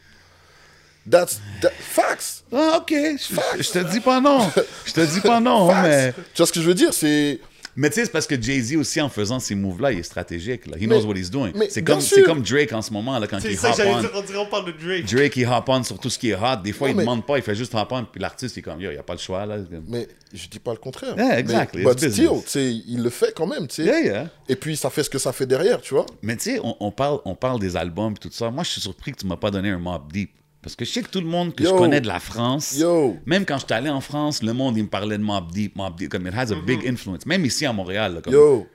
That's, 1.11 1.41
that, 1.61 1.71
facts. 1.79 2.45
Ah, 2.53 2.79
ok. 2.81 2.91
Je, 2.93 3.63
je 3.63 3.71
te 3.71 3.91
dis 3.93 4.01
pas 4.01 4.21
non. 4.21 4.51
Je 4.87 4.93
te 4.93 5.01
dis 5.13 5.21
pas 5.21 5.41
non, 5.41 5.67
mais. 5.83 6.13
Tu 6.13 6.39
vois 6.39 6.47
ce 6.47 6.53
que 6.53 6.61
je 6.61 6.67
veux 6.67 6.75
dire 6.75 6.95
C'est 6.95 7.41
Mais 7.77 7.91
tu 7.91 7.97
sais, 7.97 8.05
c'est 8.07 8.11
parce 8.13 8.27
que 8.27 8.41
Jay-Z 8.41 8.77
aussi, 8.77 9.01
en 9.03 9.09
faisant 9.11 9.39
ces 9.41 9.55
moves-là, 9.55 9.93
il 9.93 9.99
est 9.99 10.03
stratégique. 10.05 10.67
Là. 10.67 10.77
He 10.81 10.87
knows 10.87 11.05
what 11.05 11.15
he's 11.17 11.31
doing. 11.31 11.53
mais 11.57 11.69
C'est 11.69 11.83
comme, 11.83 11.99
comme 12.25 12.41
Drake 12.43 12.73
en 12.73 12.81
ce 12.81 12.91
moment, 12.93 13.19
là, 13.19 13.27
quand 13.27 13.39
C'est 13.41 13.51
il 13.53 13.59
ça, 13.59 13.71
hop 13.71 13.77
j'allais 13.77 13.91
on. 13.91 14.01
dire, 14.01 14.11
on 14.15 14.23
dirait 14.23 14.39
on 14.39 14.47
parle 14.47 14.67
de 14.67 14.73
Drake. 14.73 15.05
Drake, 15.13 15.37
il 15.37 15.47
hop 15.47 15.65
on 15.69 15.83
sur 15.83 15.99
tout 15.99 16.09
ce 16.09 16.19
qui 16.19 16.31
est 16.31 16.35
hot. 16.37 16.63
Des 16.63 16.73
fois, 16.73 16.87
Non, 16.89 16.95
il 16.95 16.97
mais- 16.97 17.03
demande 17.03 17.27
pas, 17.27 17.37
il 17.37 17.43
fait 17.43 17.55
juste 17.57 17.75
hop 17.75 17.89
on, 17.91 18.05
puis 18.05 18.21
l'artiste, 18.23 18.57
il 18.57 18.61
est 18.61 18.63
comme, 18.63 18.81
yo, 18.81 18.91
il 18.91 18.95
n'y 18.95 18.99
a 18.99 19.03
pas 19.03 19.15
le 19.15 19.19
choix, 19.19 19.45
là. 19.45 19.57
Mais 19.89 20.09
je 20.33 20.47
dis 20.49 20.59
pas 20.61 20.71
le 20.73 20.79
contraire. 20.79 21.17
Yeah, 21.19 21.39
exactly, 21.39 21.85
Mais, 21.85 21.95
but 21.95 22.11
still, 22.11 22.83
il 22.87 23.03
le 23.03 23.11
fait 23.11 23.35
quand 23.37 23.47
même, 23.47 23.67
tu 23.69 23.75
sais. 23.77 23.85
Yeah, 23.85 24.01
yeah. 24.01 24.27
Et 24.49 24.57
puis, 24.57 24.77
ça 24.77 24.89
fait 24.89 25.03
ce 25.03 25.11
que 25.11 25.19
ça 25.19 25.33
fait 25.33 25.47
derrière, 25.47 25.81
tu 25.83 25.93
vois. 25.95 26.07
Mais 26.23 26.37
tu 26.37 26.45
sais, 26.55 26.61
on, 26.65 26.77
on 26.81 26.91
parle, 26.93 27.19
on 27.27 27.35
parle 27.35 27.59
des 27.61 27.77
albums 27.77 28.13
et 28.15 28.19
tout 28.19 28.31
ça. 28.33 28.51
Moi, 28.51 28.63
je 28.65 28.71
suis 28.71 28.81
surpris 28.81 29.13
que 29.13 29.19
tu 29.19 29.27
m'as 29.27 29.37
pas 29.37 29.51
donné 29.51 29.69
un 29.71 29.79
Mob 29.79 30.11
Deep. 30.13 30.31
Parce 30.65 30.75
que 30.77 30.85
je 30.85 30.91
sais 30.91 31.03
que 31.03 31.11
tout 31.11 31.21
le 31.21 31.27
monde 31.27 31.55
que 31.55 31.63
je 31.63 31.71
connais 31.71 32.01
de 32.01 32.09
la 32.09 32.19
France, 32.19 32.77
Yo. 32.79 33.19
même 33.27 33.45
quand 33.45 33.59
je 33.59 33.67
suis 33.67 33.73
allé 33.75 33.91
en 33.91 34.01
France, 34.01 34.43
le 34.43 34.53
monde, 34.55 34.77
il 34.77 34.85
me 34.85 34.89
parlait 34.89 35.19
de 35.19 35.23
Mob 35.23 35.53
Deep, 35.53 35.77
Mob 35.77 35.95
Deep. 35.97 36.09
Comme 36.11 36.27
it 36.27 36.35
has 36.35 36.51
a 36.53 36.57
big 36.57 36.87
influence. 36.89 37.27
Même 37.27 37.45
ici 37.45 37.67
à 37.67 37.73
Montréal. 37.73 38.15
là, 38.15 38.21
comme- 38.23 38.33
Yo, 38.33 38.67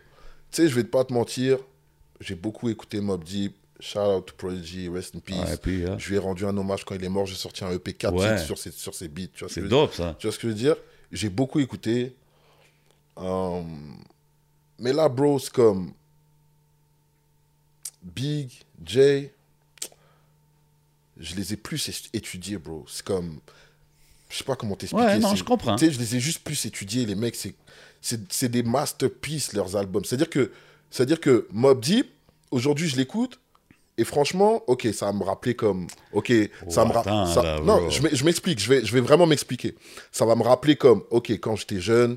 tu 0.52 0.62
sais, 0.62 0.68
je 0.70 0.76
vais 0.76 0.84
pas 0.84 1.04
te 1.04 1.12
mentir, 1.12 1.58
j'ai 2.22 2.36
beaucoup 2.36 2.70
écouté 2.70 3.02
Mob 3.02 3.24
Deep. 3.24 3.56
Shout 3.82 3.98
out 4.00 4.26
to 4.28 4.34
Prodigy, 4.38 4.90
rest 4.90 5.16
in 5.16 5.20
peace. 5.20 5.58
Puis. 5.62 5.84
Je 5.98 6.10
lui 6.10 6.16
ai 6.16 6.20
rendu 6.20 6.46
un 6.46 6.56
hommage 6.58 6.84
quand 6.86 6.94
il 6.96 7.04
est 7.04 7.10
mort. 7.10 7.26
J'ai 7.26 7.36
sorti 7.36 7.64
un 7.64 7.72
EP 7.72 7.94
4 7.94 8.14
Ouais. 8.14 8.36
titres 8.36 8.46
sur 8.46 8.58
ses, 8.58 8.72
sur 8.72 8.94
ses 8.94 9.08
beats. 9.08 9.28
Tu 9.34 9.40
vois 9.40 9.48
ce 9.48 9.56
C'est 9.62 9.68
dope, 9.68 9.94
ça. 9.94 10.16
Tu 10.20 10.28
vois 10.28 10.34
ce 10.34 10.38
que 10.38 10.44
je 10.44 10.48
veux 10.50 10.54
dire? 10.60 10.76
J'ai 11.14 11.30
beaucoup 11.30 11.60
écouté. 11.62 12.14
Euh, 13.18 13.62
mais 14.80 14.92
là, 14.94 15.08
bro, 15.10 15.40
c'est 15.40 15.52
comme 15.52 15.92
Big, 18.04 18.52
Jay, 18.86 19.34
je 21.20 21.36
les 21.36 21.54
ai 21.54 21.58
plus 21.58 22.10
étudiés, 22.14 22.58
bro. 22.58 22.86
C'est 22.88 23.04
comme. 23.06 23.40
Je 24.30 24.38
sais 24.38 24.44
pas 24.44 24.56
comment 24.56 24.76
t'expliquer. 24.76 25.06
Ouais, 25.06 25.20
non, 25.20 25.32
c'est- 25.32 25.38
je 25.38 25.44
comprends. 25.44 25.76
Tu 25.76 25.86
sais, 25.88 25.92
je 25.92 26.00
les 26.00 26.16
ai 26.16 26.20
juste 26.20 26.40
plus 26.44 26.64
étudiés, 26.66 27.06
les 27.06 27.16
mecs. 27.16 27.36
C'est, 28.02 28.48
des 28.50 28.64
masterpieces, 28.64 29.54
leurs 29.54 29.76
albums. 29.76 30.06
C'est-à-dire 30.06 30.30
que, 30.30 30.52
c'est-à-dire 30.92 31.20
que 31.20 31.48
Mob 31.52 31.80
Deep, 31.82 32.08
aujourd'hui, 32.52 32.88
je 32.88 32.96
l'écoute. 32.96 33.40
Et 33.98 34.06
franchement, 34.06 34.64
ok, 34.68 34.88
ça 34.94 35.08
va 35.08 35.14
me 35.14 35.24
rappeler 35.26 35.56
comme. 35.56 35.88
Ok, 36.14 36.32
ça 36.70 36.84
Oh, 36.84 36.86
me 36.88 36.92
attends, 36.96 37.26
rappelle. 37.26 37.44
là, 37.44 37.60
Non, 37.62 37.90
je 37.90 38.02
m'e- 38.02 38.16
je 38.16 38.24
m'explique. 38.24 38.60
Je 38.60 38.70
vais, 38.70 38.86
je 38.86 38.94
vais 38.94 39.02
vraiment 39.02 39.26
m'expliquer. 39.26 39.76
Ça 40.14 40.26
va 40.26 40.36
me 40.36 40.44
rappeler 40.44 40.78
comme. 40.78 41.04
Ok, 41.10 41.32
quand 41.32 41.58
j'étais 41.58 41.82
jeune, 41.82 42.16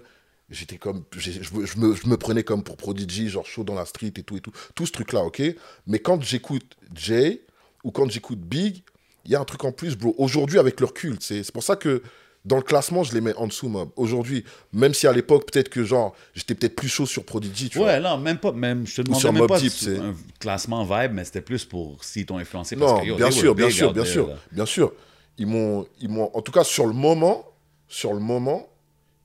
j'étais 0.49 0.77
comme. 0.77 1.03
Je, 1.17 1.31
me- 1.55 1.67
je 1.67 1.79
me, 1.79 1.95
je 1.97 2.07
me 2.07 2.17
prenais 2.17 2.45
comme 2.45 2.63
pour 2.63 2.77
Prodigy, 2.77 3.29
genre 3.29 3.45
chaud 3.47 3.65
dans 3.65 3.75
la 3.75 3.85
street 3.85 4.13
et 4.17 4.23
tout 4.23 4.37
et 4.37 4.41
tout. 4.41 4.53
Tout 4.77 4.87
ce 4.87 4.93
truc-là, 4.93 5.25
ok. 5.25 5.43
Mais 5.89 5.99
quand 5.99 6.23
j'écoute 6.23 6.77
Jay 6.95 7.43
ou 7.83 7.91
quand 7.91 8.09
j'écoute 8.09 8.39
Big, 8.39 8.85
il 9.25 9.31
y 9.33 9.35
a 9.35 9.41
un 9.41 9.45
truc 9.45 9.65
en 9.65 9.73
plus, 9.73 9.97
bro. 9.97 10.15
Aujourd'hui, 10.19 10.59
avec 10.59 10.81
leur 10.81 10.95
culte, 10.95 11.23
c'est 11.23 11.51
pour 11.53 11.63
ça 11.63 11.77
que 11.77 12.03
dans 12.45 12.57
le 12.57 12.63
classement, 12.63 13.05
je 13.05 13.15
les 13.15 13.21
mets 13.21 13.35
en 13.37 13.47
dessous, 13.47 13.69
mob. 13.69 13.91
Aujourd'hui, 13.97 14.45
même 14.73 14.95
si 14.95 15.07
à 15.07 15.13
l'époque, 15.13 15.51
peut-être 15.51 15.69
que 15.69 15.85
genre, 15.85 16.13
j'étais 16.35 16.55
peut-être 16.57 16.75
plus 16.75 16.89
chaud 16.89 17.07
sur 17.07 17.25
Prodigy, 17.25 17.69
tu 17.71 17.79
vois. 17.79 17.87
Ouais, 17.89 18.01
non, 18.01 18.19
même 18.19 18.39
pas. 18.39 18.51
Même, 18.51 18.85
je 18.87 18.97
te 18.97 19.03
demandais 19.03 19.21
sur 19.21 19.33
même 19.33 19.43
Mobb 19.43 19.49
pas 19.49 19.61
Deep, 19.61 19.73
un 20.01 20.15
classement 20.41 20.85
vibe, 20.85 21.13
mais 21.13 21.25
c'était 21.25 21.41
plus 21.41 21.65
pour 21.65 22.03
s'ils 22.03 22.27
t'ont 22.27 22.39
influencé. 22.39 22.75
Parce 22.75 22.93
Non, 22.93 23.01
que, 23.01 23.07
yo, 23.07 23.17
bien 23.17 23.31
sûr, 23.31 23.55
bien 23.55 23.71
sûr, 23.71 23.93
bien 23.93 24.05
sûr, 24.05 24.29
bien 24.51 24.67
sûr. 24.67 24.93
Ils 25.39 25.47
m'ont, 25.47 25.87
ils 26.01 26.09
m'ont, 26.09 26.31
en 26.35 26.43
tout 26.43 26.53
cas 26.53 26.65
sur 26.65 26.87
le 26.87 26.93
moment, 26.93 27.45
sur 27.89 28.13
le 28.13 28.21
moment, 28.21 28.69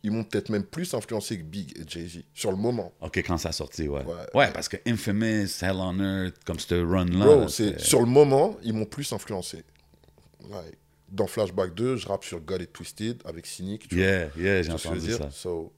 ils 0.03 0.11
m'ont 0.11 0.23
peut-être 0.23 0.49
même 0.49 0.63
plus 0.63 0.93
influencé 0.93 1.37
que 1.39 1.43
Big 1.43 1.75
et 1.77 1.83
Jay 1.87 2.07
Z. 2.07 2.19
Sur 2.33 2.51
le 2.51 2.57
moment, 2.57 2.93
Ok, 3.01 3.17
quand 3.17 3.37
ça 3.37 3.49
a 3.49 3.51
sorti, 3.51 3.87
ouais. 3.87 4.03
Ouais. 4.05 4.13
Ouais, 4.35 4.51
parce 4.53 4.69
que 4.69 4.77
Infamous, 4.85 5.47
Hell 5.61 5.75
on 5.75 5.99
Earth, 5.99 6.35
comme 6.45 6.59
ce 6.59 6.75
run-là. 6.75 7.35
là, 7.47 7.79
sur 7.79 7.99
le 7.99 8.05
moment, 8.05 8.57
ils 8.63 8.73
m'ont 8.73 8.85
plus 8.85 9.11
influencé. 9.11 9.63
Dans 11.09 11.27
Flashback 11.27 11.73
2, 11.73 11.95
je 11.97 12.07
rappe 12.07 12.25
sur 12.25 12.39
God 12.41 12.61
et 12.61 12.67
Twisted 12.67 13.21
avec 13.25 13.45
Cynic. 13.45 13.87
tu 13.87 13.95
vois. 13.95 14.03
Yeah, 14.03 14.29
yeah, 14.37 14.61
j'ai 14.61 14.69
vois 14.69 14.77
je 14.77 14.83
veux 14.83 14.89
entendu 14.95 15.07
dire 15.07 15.17
ça. 15.17 15.31
So, 15.31 15.71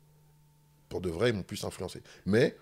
pour 0.89 1.01
de 1.01 1.09
vrai, 1.09 1.29
ils 1.29 1.35
m'ont 1.35 1.43
plus 1.43 1.63
influencé. 1.63 2.01
Mais 2.25 2.55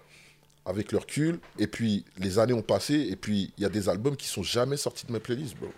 avec 0.66 0.92
le 0.92 0.98
recul, 0.98 1.40
et 1.58 1.68
puis 1.68 2.04
les 2.18 2.40
années 2.40 2.52
ont 2.54 2.62
passé, 2.62 2.94
et 3.10 3.16
puis 3.16 3.54
il 3.58 3.64
y 3.64 3.66
a 3.66 3.70
des 3.70 3.88
albums 3.88 4.18
qui 4.18 4.28
sont 4.28 4.44
jamais 4.44 4.76
sortis 4.76 5.06
de 5.08 5.14
mes 5.14 5.20
playlists, 5.22 5.56
bro. 5.56 5.70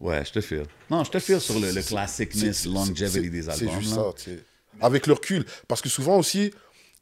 Ouais, 0.00 0.22
je 0.26 0.32
te 0.32 0.40
file. 0.42 0.66
Non, 0.90 1.04
je 1.04 1.10
te 1.10 1.18
file 1.18 1.40
sur 1.40 1.54
le, 1.58 1.68
le 1.72 1.80
C'est- 1.80 1.88
classicness, 1.88 2.58
c'est- 2.62 2.68
longevity 2.68 3.10
c'est- 3.10 3.30
des 3.30 3.42
C'est 3.44 3.50
albums. 3.66 3.80
juste 3.80 3.96
là. 3.96 4.02
ça, 4.04 4.12
tu 4.16 4.22
sais. 4.24 4.44
Avec 4.80 5.06
le 5.06 5.14
recul. 5.14 5.46
Parce 5.68 5.80
que 5.80 5.88
souvent 5.88 6.18
aussi, 6.18 6.52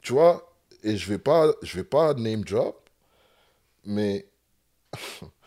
tu 0.00 0.12
vois, 0.12 0.54
et 0.84 0.96
je 0.96 1.08
vais 1.08 1.18
pas, 1.18 1.52
je 1.62 1.74
vais 1.76 1.84
pas 1.84 2.14
name 2.14 2.44
drop, 2.44 2.88
mais 3.84 4.26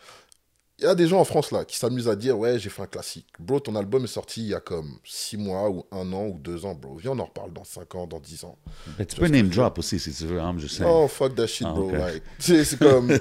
y 0.86 0.90
a 0.90 0.94
des 0.94 1.06
gens 1.06 1.20
en 1.20 1.24
France 1.24 1.50
là 1.52 1.64
qui 1.64 1.76
s'amusent 1.76 2.08
à 2.08 2.16
dire 2.16 2.38
ouais 2.38 2.58
j'ai 2.58 2.70
fait 2.70 2.82
un 2.82 2.86
classique. 2.86 3.26
Bro, 3.38 3.60
ton 3.60 3.74
album 3.76 4.04
est 4.04 4.08
sorti 4.08 4.42
il 4.42 4.48
y 4.48 4.54
a 4.54 4.60
comme 4.60 4.98
6 5.04 5.36
mois 5.36 5.68
ou 5.70 5.84
un 5.92 6.12
an 6.12 6.26
ou 6.26 6.38
deux 6.38 6.64
ans, 6.64 6.74
bro. 6.74 6.96
Viens 6.96 7.12
on 7.12 7.18
en 7.18 7.24
reparle 7.26 7.52
dans 7.52 7.64
5 7.64 7.94
ans, 7.94 8.06
dans 8.06 8.20
10 8.20 8.44
ans. 8.44 8.56
Mais 8.98 9.04
tu 9.06 9.16
peux 9.16 9.26
name 9.28 9.48
drop 9.48 9.78
aussi 9.78 9.98
si 9.98 10.12
tu 10.12 10.24
veux, 10.26 10.38
I'm 10.38 10.58
just 10.58 10.76
saying. 10.76 10.90
Oh 10.92 11.08
fuck 11.08 11.34
that 11.34 11.46
shit, 11.46 11.66
Ah, 11.68 11.72
bro. 11.74 11.90
like, 11.90 12.22
c'est 12.38 12.78
comme 12.78 13.12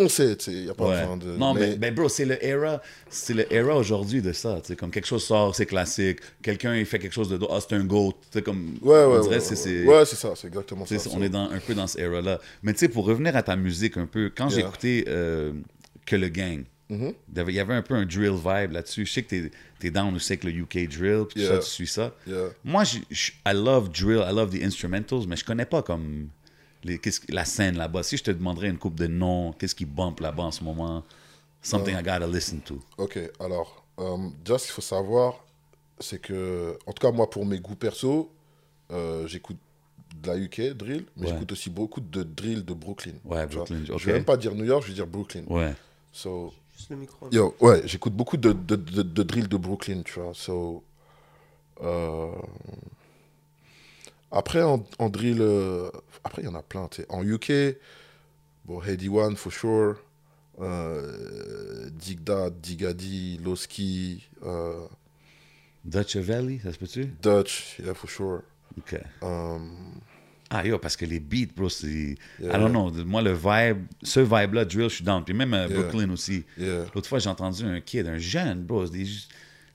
on 0.00 0.08
sait, 0.08 0.36
tu 0.36 0.44
sais, 0.44 0.52
il 0.52 0.66
y 0.66 0.70
a 0.70 0.74
pas 0.74 0.86
Ouais. 0.86 1.00
besoin 1.00 1.16
de. 1.16 1.26
Non, 1.36 1.54
mais, 1.54 1.70
mais- 1.70 1.76
mais 1.80 1.90
bro, 1.90 2.08
c'est 2.08 2.24
le 2.24 2.42
era, 2.44 2.80
c'est 3.10 3.34
le 3.34 3.52
era 3.52 3.74
aujourd'hui 3.76 4.22
de 4.22 4.32
ça. 4.32 4.60
Tu 4.60 4.68
sais, 4.68 4.76
comme 4.76 4.92
quelque 4.92 5.08
chose 5.08 5.24
sort, 5.24 5.56
c'est 5.56 5.66
classique. 5.66 6.20
Quelqu'un 6.40 6.76
il 6.76 6.86
fait 6.86 7.00
quelque 7.00 7.12
chose 7.14 7.28
de 7.28 7.38
ah 7.50 7.58
c'est 7.60 7.74
un 7.74 7.82
goat. 7.84 8.12
Tu 8.30 8.38
sais, 8.38 8.42
comme 8.42 8.78
ouais, 8.80 8.96
on 9.04 9.14
ouais, 9.14 9.20
dirait 9.22 9.34
ouais, 9.34 9.40
c'est 9.40 9.84
ouais, 9.84 10.04
c'est- 10.06 10.14
ça, 10.14 10.34
c'est 10.36 10.46
exactement 10.46 10.86
ça. 10.86 10.94
on 11.12 11.20
est 11.20 11.28
dans, 11.28 11.50
un 11.50 11.58
peu 11.58 11.74
dans 11.74 11.88
cette 11.88 12.00
era-là. 12.00 12.38
Mais 12.62 12.74
tu 12.74 12.78
sais, 12.78 12.88
pour 12.88 13.06
revenir 13.06 13.34
à 13.34 13.42
ta 13.42 13.56
musique 13.56 13.96
un 13.96 14.06
peu, 14.06 14.30
quand 14.36 14.48
j'ai 14.50 14.58
Yeah. 14.60 14.68
écouté 14.68 15.04
euh, 15.08 15.52
Que 16.08 16.16
le 16.16 16.28
Gang, 16.28 16.64
Mhm. 16.88 17.12
il 17.32 17.36
y 17.36 17.40
avait- 17.40 17.52
il 17.52 17.56
y 17.56 17.60
avait 17.60 17.74
un 17.74 17.82
peu 17.82 17.94
un 17.94 18.06
drill 18.06 18.32
vibe 18.32 18.72
là-dessus. 18.72 19.04
Je 19.04 19.12
sais 19.12 19.22
que 19.22 19.28
t'es 19.28 19.50
es 19.86 19.90
down 19.90 20.14
aussi 20.14 20.32
avec 20.32 20.44
le 20.44 20.50
UK 20.52 20.86
drill, 20.88 21.24
puis 21.28 21.42
Yeah. 21.42 21.56
ça, 21.56 21.58
tu 21.58 21.66
suis 21.70 21.86
ça. 21.86 22.14
Yeah. 22.26 22.48
Moi, 22.64 22.84
je, 22.84 22.98
je- 23.10 23.32
I 23.46 23.52
love 23.52 23.90
drill, 23.90 24.24
I 24.26 24.32
love 24.34 24.50
the 24.58 24.62
instrumentals, 24.62 25.26
mais 25.26 25.36
je 25.36 25.44
connais 25.44 25.66
pas 25.66 25.82
comme 25.82 26.28
les, 26.84 26.98
la 27.28 27.44
scène 27.44 27.76
là-bas. 27.76 28.02
Si 28.02 28.16
je 28.16 28.22
te 28.24 28.30
demanderais 28.30 28.68
une 28.70 28.78
coupe 28.78 28.94
de 28.94 29.06
noms, 29.06 29.52
qu'est-ce 29.52 29.74
qui 29.74 29.84
bump 29.84 30.20
là-bas 30.20 30.44
en 30.44 30.50
ce 30.50 30.64
moment? 30.64 31.04
Something 31.60 31.94
I 31.94 32.02
gotta 32.02 32.26
listen 32.26 32.60
to. 32.60 32.78
Ok, 32.96 33.18
alors, 33.40 33.84
euh, 33.98 34.16
déjà, 34.44 34.56
ce 34.58 34.64
qu'il 34.66 34.72
faut 34.74 34.80
savoir, 34.80 35.44
c'est 36.00 36.20
que, 36.22 36.78
en 36.86 36.92
tout 36.92 37.06
cas, 37.06 37.12
moi, 37.12 37.28
pour 37.28 37.44
mes 37.44 37.58
goûts 37.58 37.74
perso, 37.74 38.32
euh, 38.92 39.26
j'écoute 39.26 39.58
de 40.22 40.28
la 40.28 40.38
UK 40.38 40.72
drill, 40.72 41.04
mais 41.16 41.26
Ouais. 41.26 41.32
j'écoute 41.32 41.52
aussi 41.52 41.68
beaucoup 41.68 42.00
de 42.00 42.22
drill 42.22 42.64
de 42.64 42.72
Brooklyn. 42.72 43.12
Ouais. 43.24 43.44
Brooklyn, 43.46 43.82
ok. 43.90 43.98
Je 43.98 44.06
vais 44.06 44.12
même 44.14 44.24
pas 44.24 44.36
dire 44.38 44.54
New 44.54 44.64
York, 44.64 44.84
je 44.84 44.88
vais 44.88 44.94
dire 44.94 45.06
Brooklyn. 45.06 45.42
Ouais. 45.48 45.74
So, 46.18 46.52
Juste 46.76 46.90
le 46.90 46.96
micro. 46.96 47.28
yo, 47.30 47.54
ouais, 47.60 47.82
j'écoute 47.86 48.12
beaucoup 48.12 48.36
de, 48.36 48.52
de, 48.52 48.74
de, 48.74 49.02
de 49.02 49.22
drill 49.22 49.46
de 49.46 49.56
Brooklyn, 49.56 50.02
tu 50.02 50.18
vois. 50.18 50.32
So, 50.34 50.82
euh, 51.80 52.32
Après, 54.32 54.62
en, 54.62 54.84
en 54.98 55.08
drill, 55.10 55.38
euh, 55.40 55.90
après, 56.24 56.42
il 56.42 56.46
y 56.46 56.48
en 56.48 56.56
a 56.56 56.62
plein, 56.62 56.88
tu 56.88 57.02
sais. 57.02 57.06
En 57.08 57.22
UK, 57.22 57.76
bon, 58.64 58.82
Heady 58.82 59.08
One, 59.08 59.36
for 59.36 59.52
sure. 59.52 59.96
Euh, 60.60 61.88
Digda, 61.90 62.50
Digadi, 62.50 63.38
Loski, 63.38 64.28
euh, 64.42 64.86
Dutch 65.84 66.16
Valley, 66.16 66.58
ça 66.64 66.72
se 66.72 66.78
peut-tu? 66.78 67.06
Dutch, 67.22 67.78
yeah, 67.78 67.94
for 67.94 68.10
sure. 68.10 68.42
OK. 68.76 68.96
Um, 69.22 70.00
Ah, 70.50 70.66
yo, 70.66 70.78
parce 70.78 70.96
que 70.96 71.04
les 71.04 71.20
beats, 71.20 71.52
bro, 71.54 71.68
c'est. 71.68 72.16
Yeah. 72.40 72.56
I 72.56 72.60
don't 72.60 72.70
know. 72.70 72.90
Moi, 73.04 73.20
le 73.22 73.32
vibe, 73.34 73.84
ce 74.02 74.20
vibe-là, 74.20 74.64
drill, 74.64 74.88
je 74.88 74.94
suis 74.96 75.04
down. 75.04 75.22
Puis 75.24 75.34
même 75.34 75.52
à 75.52 75.66
Yeah. 75.66 75.78
Brooklyn 75.80 76.10
aussi. 76.10 76.44
yeah. 76.56 76.84
L'autre 76.94 77.08
fois, 77.08 77.18
j'ai 77.18 77.28
entendu 77.28 77.64
un 77.64 77.80
kid, 77.80 78.06
un 78.06 78.16
jeune, 78.18 78.62
bro. 78.62 78.86
c'est 78.86 78.92
des- 78.92 79.06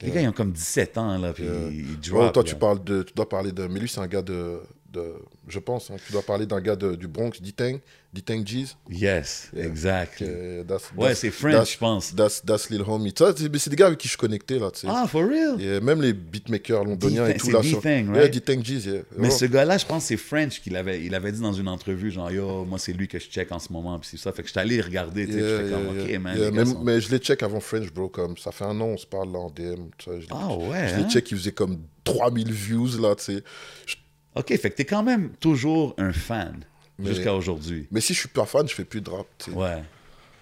Les 0.02 0.12
gars, 0.12 0.22
ils 0.22 0.28
ont 0.28 0.32
comme 0.34 0.52
17 0.52 0.98
ans, 0.98 1.18
là, 1.18 1.32
puis 1.32 1.44
ils 1.46 1.86
Oh, 1.94 1.98
drop. 2.22 2.34
toi, 2.34 2.44
là. 2.44 2.50
tu, 2.50 2.56
parles 2.56 2.84
de, 2.84 3.04
tu 3.04 3.14
dois 3.14 3.30
parler 3.30 3.52
de. 3.52 3.68
Mais 3.68 3.80
lui, 3.80 3.88
c'est 3.88 4.00
un 4.02 4.08
gars 4.08 4.22
de. 4.24 4.60
De 4.94 5.14
je 5.48 5.60
pense, 5.60 5.90
hein, 5.92 5.96
tu 6.06 6.12
dois 6.14 6.22
parler 6.22 6.46
d'un 6.46 6.62
gars 6.62 6.76
de- 6.76 6.96
du 6.96 7.08
Bronx, 7.08 7.42
Ditang, 7.42 7.80
Ditang 8.14 8.44
G's. 8.46 8.78
Yes, 8.90 9.50
Yeah. 9.54 9.66
exact. 9.66 10.22
That's- 10.22 10.92
Ouais, 10.96 11.10
that's- 11.10 11.16
c'est 11.16 11.32
French, 11.32 11.74
je 11.74 11.78
pense. 11.78 12.16
That's, 12.16 12.42
that's 12.46 12.70
Lil 12.70 12.82
Homie. 12.88 13.14
C'est 13.18 13.70
des 13.70 13.76
gars 13.76 13.88
avec 13.88 13.98
qui 14.00 14.08
je 14.08 14.12
suis 14.12 14.18
connecté, 14.20 14.60
là, 14.60 14.70
tu 14.72 14.82
sais. 14.82 14.88
Ah, 14.90 15.06
for 15.08 15.24
real? 15.26 15.60
Et 15.60 15.80
même 15.82 16.02
les 16.02 16.14
beatmakers 16.14 16.86
londoniens 16.86 17.28
et 17.28 17.36
tout, 17.38 17.50
là. 17.50 17.62
sur- 17.64 17.82
D-Thang, 17.82 18.06
Yeah, 18.14 18.22
right? 18.22 18.32
Ditang 18.32 18.62
G's, 18.64 18.86
yeah. 18.86 19.02
Mais 19.18 19.30
Oh. 19.32 19.36
ce 19.36 19.46
gars-là, 19.46 19.78
je 19.78 19.86
pense 19.86 20.06
c'est 20.06 20.18
French 20.18 20.62
qu'il 20.62 20.76
avait, 20.78 21.04
il 21.04 21.14
avait 21.16 21.32
dit 21.32 21.42
dans 21.42 21.54
une 21.54 21.68
entrevue, 21.68 22.12
genre, 22.12 22.32
yo, 22.32 22.64
moi, 22.66 22.78
c'est 22.80 22.94
lui 22.94 23.08
que 23.08 23.20
je 23.20 23.26
check 23.26 23.52
en 23.52 23.60
ce 23.60 23.74
moment, 23.74 23.98
puis 24.00 24.10
c'est 24.12 24.18
ça. 24.18 24.32
Fait 24.32 24.44
que 24.44 24.48
j'étais 24.48 24.60
allé 24.62 24.80
regarder, 24.80 25.26
tu 25.26 25.34
sais, 25.34 25.40
Yeah, 25.40 25.70
comme, 25.72 25.88
ok, 26.00 26.20
man. 26.20 26.36
Les 26.38 26.42
gars 26.46 26.52
mais, 26.52 26.66
sont- 26.66 26.84
mais 26.84 27.02
je 27.02 27.12
les 27.12 27.18
check 27.18 27.42
avant 27.44 27.60
French, 27.60 27.92
bro. 27.92 28.10
Comme 28.10 28.38
ça 28.38 28.52
fait 28.52 28.66
un 28.66 28.80
an, 28.80 28.86
on 28.90 28.98
se 28.98 29.08
parle 29.08 29.32
là 29.32 29.40
en 29.40 29.50
DM. 29.50 29.90
tu 29.98 30.10
je 30.12 30.20
les- 30.22 30.28
Ah 30.30 30.54
ouais, 30.56 30.88
Je 30.90 30.96
les 30.98 31.02
hein? 31.04 31.10
check, 31.10 31.30
ils 31.32 31.38
faisaient 31.38 31.52
comme 31.52 31.80
3000 32.04 32.52
views 32.52 32.98
là, 33.02 33.16
tu 33.16 33.24
sais. 33.24 33.44
Je- 33.88 33.96
Ok, 34.36 34.48
fait 34.58 34.70
que 34.72 34.76
t'es 34.76 34.86
quand 34.86 35.04
même 35.04 35.32
toujours 35.40 35.94
un 35.98 36.12
fan 36.14 36.64
jusqu'à 37.00 37.34
aujourd'hui. 37.36 37.88
Mais 37.92 38.02
si 38.02 38.14
je 38.14 38.20
suis 38.20 38.30
pas 38.30 38.46
fan, 38.46 38.68
je 38.68 38.74
fais 38.74 38.86
plus 38.86 39.02
de 39.02 39.10
rap. 39.10 39.28
tu 39.38 39.52
sais. 39.52 39.58
Ouais, 39.58 39.84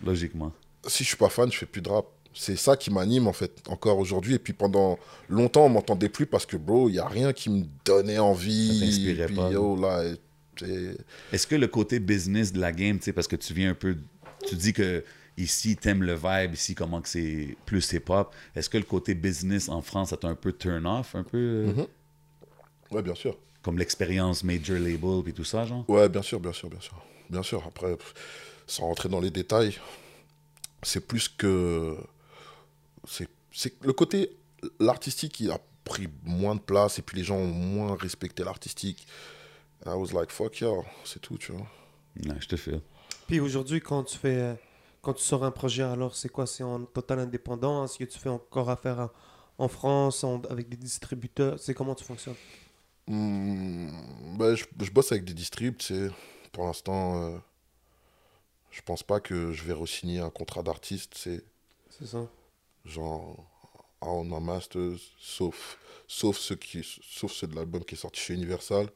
logiquement. 0.03 0.51
Si 0.87 1.03
je 1.03 1.09
suis 1.09 1.17
pas 1.17 1.29
fan, 1.29 1.51
je 1.51 1.57
fais 1.57 1.65
plus 1.65 1.81
de 1.81 1.89
rap. 1.89 2.05
C'est 2.33 2.55
ça 2.55 2.77
qui 2.77 2.89
m'anime 2.91 3.27
en 3.27 3.33
fait 3.33 3.51
encore 3.67 3.99
aujourd'hui. 3.99 4.35
Et 4.35 4.39
puis 4.39 4.53
pendant 4.53 4.97
longtemps, 5.27 5.65
on 5.65 5.69
m'entendait 5.69 6.07
plus 6.09 6.25
parce 6.25 6.45
que 6.45 6.55
bro, 6.55 6.87
il 6.87 6.95
y 6.95 6.99
a 6.99 7.07
rien 7.07 7.33
qui 7.33 7.49
me 7.49 7.65
donnait 7.83 8.19
envie. 8.19 8.79
Ça 8.79 8.85
t'inspirait 8.85 9.27
pas, 9.27 9.51
yo, 9.51 9.75
là, 9.75 10.03
Est-ce 11.33 11.45
que 11.47 11.55
le 11.55 11.67
côté 11.67 11.99
business 11.99 12.53
de 12.53 12.59
la 12.61 12.71
game, 12.71 12.97
tu 12.99 13.05
sais, 13.05 13.13
parce 13.13 13.27
que 13.27 13.35
tu 13.35 13.53
viens 13.53 13.71
un 13.71 13.75
peu. 13.75 13.97
Tu 14.47 14.55
dis 14.55 14.71
que 14.71 15.03
ici, 15.37 15.75
t'aimes 15.75 16.03
le 16.03 16.13
vibe, 16.15 16.53
ici, 16.53 16.73
comment 16.73 17.01
que 17.01 17.09
c'est 17.09 17.55
plus 17.65 17.91
hip-hop. 17.93 18.33
Est-ce 18.55 18.69
que 18.69 18.77
le 18.77 18.83
côté 18.85 19.13
business 19.13 19.67
en 19.69 19.81
France, 19.81 20.09
ça 20.11 20.17
t'a 20.17 20.27
un 20.29 20.35
peu 20.35 20.53
turn 20.53 20.85
off, 20.85 21.15
un 21.15 21.23
peu? 21.23 21.65
Mhm. 21.65 21.87
Ouais, 22.91 23.01
bien 23.01 23.15
sûr. 23.15 23.37
Comme 23.63 23.77
l'expérience 23.77 24.43
major 24.43 24.77
label 24.79 25.21
puis 25.23 25.33
tout 25.33 25.43
ça, 25.43 25.65
genre? 25.65 25.85
Ouais, 25.87 26.09
bien 26.09 26.21
sûr, 26.21 26.39
bien 26.39 26.53
sûr, 26.53 26.69
bien 26.69 26.79
sûr. 26.79 26.95
Bien 27.29 27.43
sûr, 27.43 27.63
après, 27.65 27.95
sans 28.67 28.85
rentrer 28.87 29.07
dans 29.09 29.19
les 29.19 29.29
détails, 29.31 29.77
c'est 30.83 31.05
plus 31.05 31.27
que. 31.29 31.95
C'est 33.07 33.27
c'est 33.51 33.73
le 33.83 33.93
côté. 33.93 34.31
L'artistique, 34.79 35.39
il 35.39 35.51
a 35.51 35.59
pris 35.83 36.07
moins 36.23 36.55
de 36.55 36.59
place 36.61 36.99
et 36.99 37.01
puis 37.01 37.17
les 37.17 37.23
gens 37.23 37.35
ont 37.37 37.47
moins 37.47 37.95
respecté 37.95 38.43
l'artistique. 38.43 39.07
I 39.85 39.89
was 39.89 40.11
like, 40.13 40.29
fuck 40.31 40.59
yeah, 40.59 40.69
c'est 41.03 41.19
tout, 41.19 41.37
tu 41.37 41.51
vois. 41.51 41.65
Ouais, 42.25 42.35
je 42.39 42.47
te 42.47 42.55
file. 42.55 42.81
Puis 43.27 43.39
aujourd'hui, 43.39 43.79
quand 43.81 44.03
tu 44.03 44.17
fais, 44.17 44.55
quand 45.01 45.13
tu 45.13 45.23
sors 45.23 45.43
un 45.43 45.51
projet, 45.51 45.81
alors 45.83 46.15
c'est 46.15 46.29
quoi? 46.29 46.45
C'est 46.45 46.63
en 46.63 46.81
totale 46.85 47.19
indépendance? 47.19 47.91
Est-ce 47.91 47.99
que 47.99 48.03
tu 48.11 48.19
fais 48.19 48.29
encore 48.29 48.69
affaire 48.69 48.99
à- 48.99 49.13
en 49.57 49.67
France 49.67 50.23
en- 50.23 50.41
avec 50.49 50.69
des 50.69 50.77
distributeurs? 50.77 51.57
C'est 51.59 51.73
comment 51.73 51.95
tu 51.95 52.03
fonctionnes? 52.03 52.35
Hmm, 53.07 53.89
bah, 54.37 54.55
je, 54.55 54.65
je 54.79 54.91
bosse 54.91 55.11
avec 55.11 55.25
des 55.25 55.33
distribs, 55.33 55.77
tu 55.77 55.85
sais. 55.87 56.09
Pour 56.51 56.65
l'instant, 56.65 57.21
euh, 57.23 57.37
je 58.71 58.81
pense 58.81 59.03
pas 59.03 59.19
que 59.19 59.51
je 59.51 59.63
vais 59.63 59.73
re-signer 59.73 60.19
un 60.19 60.29
contrat 60.29 60.63
d'artiste, 60.63 61.13
c'est 61.15 61.43
C'est 61.89 62.07
ça. 62.07 62.27
genre 62.85 63.47
I 64.03 64.07
own 64.07 64.27
my 64.29 64.39
masters, 64.43 64.97
sauf, 65.19 65.77
sauf, 66.07 66.37
ceux 66.37 66.55
qui, 66.55 66.81
sauf 66.83 67.31
ceux 67.31 67.47
de 67.47 67.55
l'album 67.55 67.83
qui 67.83 67.95
est 67.95 67.97
sorti 67.97 68.19
chez 68.21 68.33
Universal. 68.33 68.87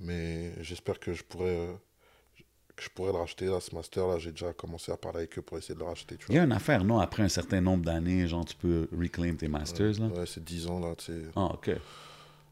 Mais 0.00 0.52
j'espère 0.62 1.00
que 1.00 1.12
je 1.12 1.22
pourrais, 1.24 1.56
euh, 1.56 1.72
que 2.76 2.82
je 2.84 2.88
pourrais 2.90 3.12
le 3.12 3.18
racheter, 3.18 3.46
là, 3.46 3.60
ce 3.60 3.74
master. 3.74 4.06
Là, 4.06 4.18
j'ai 4.18 4.30
déjà 4.32 4.52
commencé 4.52 4.92
à 4.92 4.96
parler 4.96 5.18
avec 5.18 5.38
eux 5.38 5.42
pour 5.42 5.58
essayer 5.58 5.74
de 5.74 5.80
le 5.80 5.86
racheter, 5.86 6.16
tu 6.16 6.26
Il 6.28 6.34
y 6.34 6.38
a 6.38 6.44
une 6.44 6.52
affaire, 6.52 6.84
non? 6.84 6.98
Après 6.98 7.22
un 7.22 7.28
certain 7.28 7.60
nombre 7.60 7.84
d'années, 7.84 8.26
genre, 8.28 8.44
tu 8.44 8.56
peux 8.56 8.88
reclaim 8.92 9.34
tes 9.36 9.48
masters, 9.48 9.98
là? 10.00 10.06
Ouais, 10.08 10.26
c'est 10.26 10.42
10 10.44 10.66
ans, 10.66 10.80
là, 10.80 10.94
tu 10.96 11.06
sais. 11.06 11.22
Ah, 11.34 11.46
OK. 11.54 11.70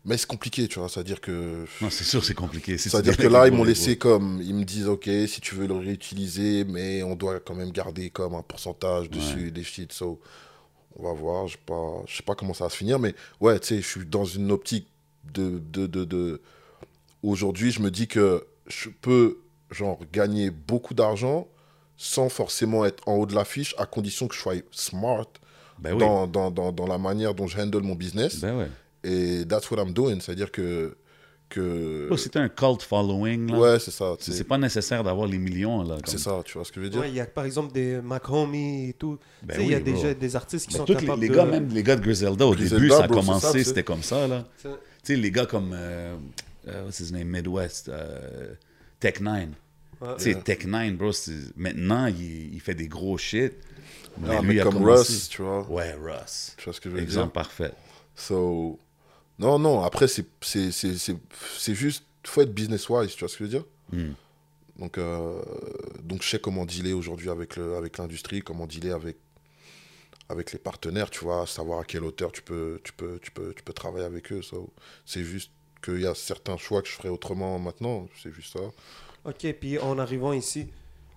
Mais 0.05 0.17
c'est 0.17 0.27
compliqué, 0.27 0.67
tu 0.67 0.81
vois. 0.81 0.89
C'est-à-dire 0.89 1.21
que. 1.21 1.65
Non, 1.81 1.89
c'est 1.91 2.03
sûr, 2.05 2.25
c'est 2.25 2.35
compliqué. 2.35 2.77
C'est-à-dire 2.77 3.17
que 3.17 3.27
là, 3.29 3.47
ils 3.47 3.53
m'ont 3.53 3.63
laissé 3.65 3.97
comme. 3.97 4.41
Ils 4.43 4.55
me 4.55 4.65
disent, 4.65 4.89
OK, 4.89 5.09
si 5.29 5.41
tu 5.41 5.55
veux 5.55 5.67
le 5.69 5.75
réutiliser, 5.75 6.65
mais 6.65 7.03
on 7.05 7.15
doit 7.15 7.39
quand 7.41 7.55
même 7.55 7.71
garder 7.71 8.11
comme 8.11 8.35
un 8.35 8.43
pourcentage 8.43 9.09
dessus, 9.11 9.53
des 9.53 9.63
shit. 9.63 9.93
So, 9.93 10.21
on 10.97 11.05
va 11.05 11.13
voir. 11.13 11.47
Je 11.47 11.57
je 12.07 12.17
sais 12.17 12.23
pas 12.25 12.35
comment 12.35 12.53
ça 12.55 12.65
va 12.65 12.71
se 12.71 12.77
finir, 12.77 12.99
mais 12.99 13.15
ouais, 13.41 13.59
tu 13.61 13.69
sais, 13.69 13.77
je 13.81 13.87
suis 13.87 14.05
dans 14.07 14.25
une 14.25 14.51
optique 14.51 14.89
de. 15.33 15.61
de, 15.73 15.87
de, 15.87 16.05
de- 16.05 16.41
Aujourd'hui, 17.23 17.71
je 17.71 17.81
me 17.81 17.93
dis 17.93 18.09
que 18.09 18.45
je 18.67 18.89
peux, 18.89 19.39
genre, 19.71 20.01
gagner 20.13 20.51
beaucoup 20.51 20.95
d'argent 20.95 21.47
sans 21.97 22.29
forcément 22.29 22.85
être 22.85 23.07
en 23.07 23.15
haut 23.15 23.27
de 23.27 23.35
l'affiche, 23.37 23.77
à 23.79 23.87
condition 23.87 24.27
que 24.27 24.35
je 24.35 24.41
sois 24.41 24.55
smart 24.73 25.29
Ben 25.79 25.93
oui. 25.93 26.01
dans, 26.01 26.27
dans, 26.27 26.51
dans, 26.51 26.73
dans 26.73 26.87
la 26.89 26.99
manière 26.99 27.33
dont 27.35 27.47
je 27.47 27.61
handle 27.61 27.83
mon 27.83 27.95
business. 27.95 28.41
Ben 28.41 28.59
ouais. 28.59 28.69
Et 29.05 29.45
that's 29.47 29.71
what 29.71 29.79
I'm 29.83 29.93
doing. 29.93 30.21
C'est-à-dire 30.21 30.51
que. 30.53 30.97
que... 31.49 32.09
Oh, 32.11 32.17
c'est 32.17 32.37
un 32.37 32.49
cult 32.49 32.83
following, 32.83 33.51
là. 33.51 33.59
Ouais, 33.59 33.79
c'est 33.79 33.91
ça. 33.91 34.15
C'est 34.21 34.45
pas 34.45 34.57
nécessaire 34.59 35.03
d'avoir 35.05 35.27
les 35.27 35.39
millions, 35.39 35.83
là. 35.83 35.97
C'est 36.05 36.13
comme- 36.13 36.19
ça, 36.19 36.43
tu 36.45 36.55
vois 36.55 36.65
ce 36.65 36.73
que 36.73 36.81
je 36.81 36.85
veux 36.85 36.91
dire? 36.91 37.01
Ouais, 37.01 37.09
il 37.11 37.15
y 37.17 37.21
a 37.21 37.27
par 37.27 37.45
exemple 37.45 37.73
des 37.73 38.01
Mac 38.01 38.29
Homie 38.31 38.89
et 38.91 38.93
tout. 38.95 39.19
Ben 39.43 39.55
Tu 39.55 39.61
sais, 39.61 39.67
il 39.67 39.73
y 39.73 39.75
a 39.75 39.81
bro. 39.81 39.93
déjà 39.93 40.15
des 40.15 40.37
artistes 40.37 40.67
qui 40.69 40.73
Ben, 40.75 40.79
sont 40.79 40.85
tous 40.87 40.95
les, 40.95 41.01
capables 41.01 41.21
les 41.23 41.29
de... 41.29 41.35
gars, 41.35 41.45
même 41.45 41.69
les 41.69 41.83
gars 41.83 41.97
de 41.97 42.01
Griselda, 42.03 42.47
au 42.47 42.53
Griselda, 42.53 42.77
début, 42.77 42.89
ça 42.91 43.05
a 43.05 43.07
bro, 43.09 43.17
commencé, 43.21 43.65
c'était 43.65 43.83
comme 43.83 44.03
ça, 44.03 44.27
là. 44.27 44.47
Tu 44.63 44.69
sais, 45.03 45.17
les 45.17 45.31
gars 45.31 45.47
comme, 45.47 45.73
euh, 45.75 46.17
euh, 46.69 46.85
what's 46.85 47.01
his 47.01 47.13
name, 47.13 47.29
Midwest, 47.29 47.89
euh, 47.89 48.55
Tech 49.01 49.21
Nine. 49.21 49.53
ouais. 50.01 50.09
Tu 50.19 50.33
sais, 50.33 50.35
Tech 50.41 50.65
Nine, 50.65 50.97
bro, 50.97 51.11
c'est- 51.13 51.55
maintenant, 51.57 52.07
il, 52.07 52.55
il 52.55 52.61
fait 52.61 52.75
des 52.75 52.87
gros 52.89 53.19
shit. 53.19 53.53
Mais 54.19 54.41
lui, 54.43 54.47
mais 54.55 54.61
a 54.61 54.65
comme 54.65 54.75
commencé- 54.75 55.13
Russ, 55.13 55.29
tu 55.29 55.43
vois. 55.43 55.67
Ouais, 55.71 55.93
Russ. 55.95 56.55
Tu 56.57 56.65
vois 56.65 56.73
ce 56.73 56.81
que 56.81 56.89
je 56.91 56.95
veux 56.95 57.03
Exemple 57.03 57.27
dire? 57.27 57.33
parfait. 57.33 57.73
So, 58.15 58.79
non, 59.43 59.59
non, 59.59 59.83
après, 59.83 60.09
c'est 60.09 60.27
c'est- 60.41 60.71
c'est- 60.73 60.97
c'est- 60.97 61.17
c'est 61.59 61.75
juste, 61.75 62.05
faut 62.27 62.41
être 62.43 62.55
business-wise, 62.55 63.13
tu 63.15 63.21
vois 63.21 63.29
ce 63.29 63.37
que 63.37 63.45
je 63.45 63.51
veux 63.51 63.59
dire? 63.59 63.65
Hmm. 63.93 64.15
donc, 64.79 64.97
euh, 64.99 65.43
donc, 66.03 66.23
je 66.23 66.29
sais 66.31 66.39
comment 66.41 66.65
dealer 66.65 66.95
aujourd'hui 66.95 67.29
avec 67.29 67.57
le- 67.57 67.77
avec 67.77 67.99
l'industrie, 67.99 68.41
comment 68.41 68.67
dealer 68.67 68.93
avec, 68.95 69.17
avec 70.29 70.53
les 70.53 70.59
partenaires, 70.59 71.11
tu 71.11 71.21
vois, 71.25 71.47
savoir 71.47 71.81
à 71.81 71.85
quelle 71.85 72.05
hauteur 72.05 72.33
tu 72.33 72.41
peux, 72.43 72.81
tu 72.83 72.93
peux, 72.95 73.19
tu 73.21 73.31
peux, 73.31 73.53
tu 73.55 73.63
peux 73.63 73.73
travailler 73.75 74.07
avec 74.07 74.33
eux. 74.33 74.41
So, 74.43 74.73
c'est 75.05 75.25
juste 75.25 75.51
qu'il 75.85 76.01
y 76.01 76.07
a 76.07 76.15
certains 76.15 76.57
choix 76.57 76.81
que 76.83 76.89
je 76.89 76.95
ferais 76.95 77.11
autrement 77.11 77.59
maintenant, 77.59 78.09
c'est 78.23 78.33
juste 78.33 78.55
ça. 78.55 78.61
Ok, 79.25 79.47
puis 79.61 79.79
en 79.79 79.99
arrivant 79.99 80.33
ici, 80.33 80.69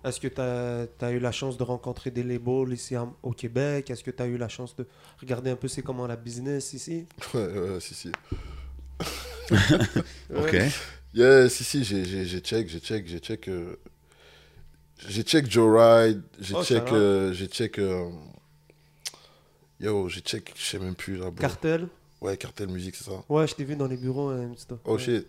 est-ce 0.06 0.20
que 0.20 0.28
tu 0.28 0.42
as, 1.06 1.12
eu 1.12 1.20
la 1.20 1.32
chance 1.32 1.58
de 1.58 1.64
rencontrer 1.64 2.12
des 2.12 2.24
labels 2.24 2.72
ici 2.74 2.96
à- 2.96 3.08
au 3.24 3.32
Québec? 3.32 3.90
Est-ce 3.90 4.04
que 4.04 4.12
tu 4.12 4.22
as 4.24 4.28
eu 4.28 4.38
la 4.38 4.48
chance 4.48 4.76
de 4.76 4.86
regarder 5.20 5.50
un 5.52 5.56
peu 5.56 5.68
c'est 5.68 5.82
comment 5.82 6.08
la 6.08 6.16
business 6.16 6.74
ici? 6.74 7.06
Ouais, 7.34 7.46
ouais, 7.48 7.80
si, 7.80 7.94
si. 7.94 8.12
OK. 10.36 10.56
Yeah, 11.14 11.48
si, 11.48 11.64
si, 11.64 11.86
j'ai 11.86 12.42
check, 12.42 12.68
j'ai 12.68 12.80
check, 12.82 13.08
j'ai 13.08 13.20
check. 13.20 13.48
euh, 13.48 13.78
j'ai 15.08 15.24
check 15.24 15.50
Joe 15.50 15.72
Ride, 15.74 16.22
j'ai 16.42 16.54
Oh, 16.56 16.62
check. 16.62 16.84
euh, 16.92 17.32
j'ai 17.32 17.48
check. 17.48 17.80
euh, 17.80 18.10
yo, 19.80 20.10
j'ai 20.10 20.20
check, 20.20 20.52
je 20.58 20.62
sais 20.66 20.78
même 20.80 20.94
plus 20.96 21.16
là. 21.16 21.32
Cartel? 21.40 21.88
Ouais, 22.20 22.36
Cartel 22.36 22.68
Musique, 22.68 22.96
c'est 22.98 23.06
ça. 23.06 23.24
Ouais, 23.30 23.48
je 23.48 23.56
t'ai 23.56 23.64
vu 23.64 23.78
dans 23.78 23.88
les 23.88 23.96
bureaux. 23.96 24.28
hein. 24.30 24.52
Oh 24.84 24.94
Ouais. 24.96 25.00
shit. 25.00 25.28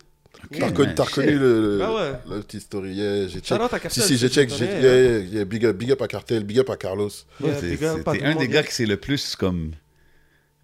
T'as 0.51 0.67
reconnu, 0.67 0.93
reconnu 0.97 1.37
le, 1.37 1.77
le- 1.77 1.83
Ah 1.83 1.93
ouais. 1.93 2.11
la 2.29 2.41
petite 2.41 2.61
story. 2.61 2.93
Yeah, 2.93 3.27
j'ai 3.27 3.41
check. 3.41 3.59
à 3.59 3.65
Si, 3.65 3.69
Cartel, 3.79 4.03
si, 4.03 4.17
j'ai 4.17 4.29
check. 4.29 4.49
Yeah, 4.59 4.79
yeah, 4.79 5.17
yeah, 5.19 5.45
big, 5.45 5.65
up, 5.65 5.75
big 5.77 5.91
up 5.91 6.01
à 6.01 6.07
Cartel, 6.07 6.43
big 6.43 6.59
up 6.59 6.69
à 6.69 6.77
Carlos. 6.77 7.09
Ouais, 7.41 7.53
tout 7.59 8.09
un 8.23 8.35
des 8.35 8.47
gars 8.47 8.63
qui 8.63 8.73
s'est 8.73 8.85
le 8.85 8.97
plus 8.97 9.35
comme 9.35 9.71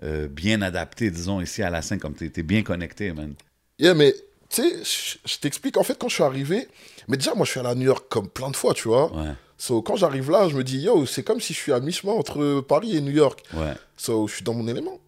euh, 0.03 0.27
bien 0.27 0.61
adapté, 0.61 1.09
disons, 1.11 1.41
ici 1.41 1.63
à 1.63 1.69
la 1.69 1.81
scène, 1.81 1.99
comme 1.99 2.13
t'es 2.13 2.29
t'es 2.29 2.43
bien 2.43 2.61
connecté, 2.63 3.11
man. 3.13 3.33
Yeah, 3.79 3.93
mais 3.93 4.13
tu 4.49 4.61
sais, 4.61 4.69
je- 4.83 5.17
je 5.33 5.37
t'explique. 5.39 5.77
En 5.77 5.83
fait, 5.83 5.97
quand 5.97 6.09
je 6.09 6.15
suis 6.15 6.23
arrivé, 6.23 6.67
mais 7.07 7.17
déjà, 7.17 7.33
moi, 7.35 7.45
je 7.45 7.51
suis 7.51 7.59
allé 7.59 7.69
à 7.69 7.75
New 7.75 7.85
York 7.85 8.05
comme 8.09 8.29
plein 8.29 8.51
de 8.51 8.55
fois, 8.55 8.73
tu 8.73 8.87
vois. 8.87 9.11
Ouais, 9.15 9.31
So, 9.57 9.81
quand 9.81 9.95
j'arrive 9.95 10.29
là, 10.29 10.49
je 10.49 10.55
me 10.55 10.63
dis, 10.63 10.79
yo, 10.79 11.05
c'est 11.05 11.23
comme 11.23 11.39
si 11.39 11.53
je 11.53 11.59
suis 11.59 11.71
à 11.71 11.79
mi-chemin 11.79 12.11
entre 12.13 12.59
Paris 12.61 12.97
et 12.97 13.01
New 13.01 13.11
York. 13.13 13.41
ouais. 13.53 13.73
So, 13.95 14.27
je 14.27 14.35
suis 14.35 14.43
dans 14.43 14.53
mon 14.53 14.67
élément. 14.67 14.99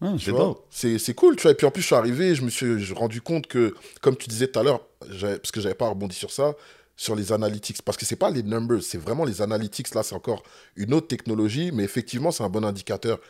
Tu 0.00 0.18
c'est. 0.18 0.32
C'est 0.70 0.98
c'est 0.98 1.14
cool, 1.14 1.36
tu 1.36 1.42
vois. 1.42 1.52
Et 1.52 1.54
puis 1.54 1.66
en 1.66 1.70
plus, 1.70 1.82
je 1.82 1.86
suis 1.86 1.94
arrivé, 1.94 2.34
je 2.34 2.42
me 2.42 2.50
suis 2.50 2.92
rendu 2.92 3.20
compte 3.20 3.46
que, 3.46 3.74
comme 4.00 4.16
tu 4.16 4.28
disais 4.28 4.48
tout 4.48 4.58
à 4.58 4.62
l'heure, 4.62 4.80
parce 5.00 5.50
que 5.52 5.60
j'avais 5.60 5.74
pas 5.74 5.88
rebondi 5.88 6.16
sur 6.16 6.30
ça, 6.30 6.54
sur 6.96 7.14
les 7.14 7.32
analytics. 7.32 7.82
Parce 7.82 7.96
que 7.98 8.06
c'est 8.06 8.16
pas 8.16 8.30
les 8.30 8.42
numbers, 8.42 8.82
c'est 8.82 8.98
vraiment 8.98 9.24
les 9.24 9.42
analytics. 9.42 9.94
Là, 9.94 10.02
c'est 10.02 10.14
encore 10.14 10.42
une 10.76 10.94
autre 10.94 11.08
technologie, 11.08 11.70
mais 11.72 11.84
effectivement, 11.84 12.30
c'est 12.30 12.42
un 12.42 12.48
bon 12.48 12.64
indicateur. 12.64 13.20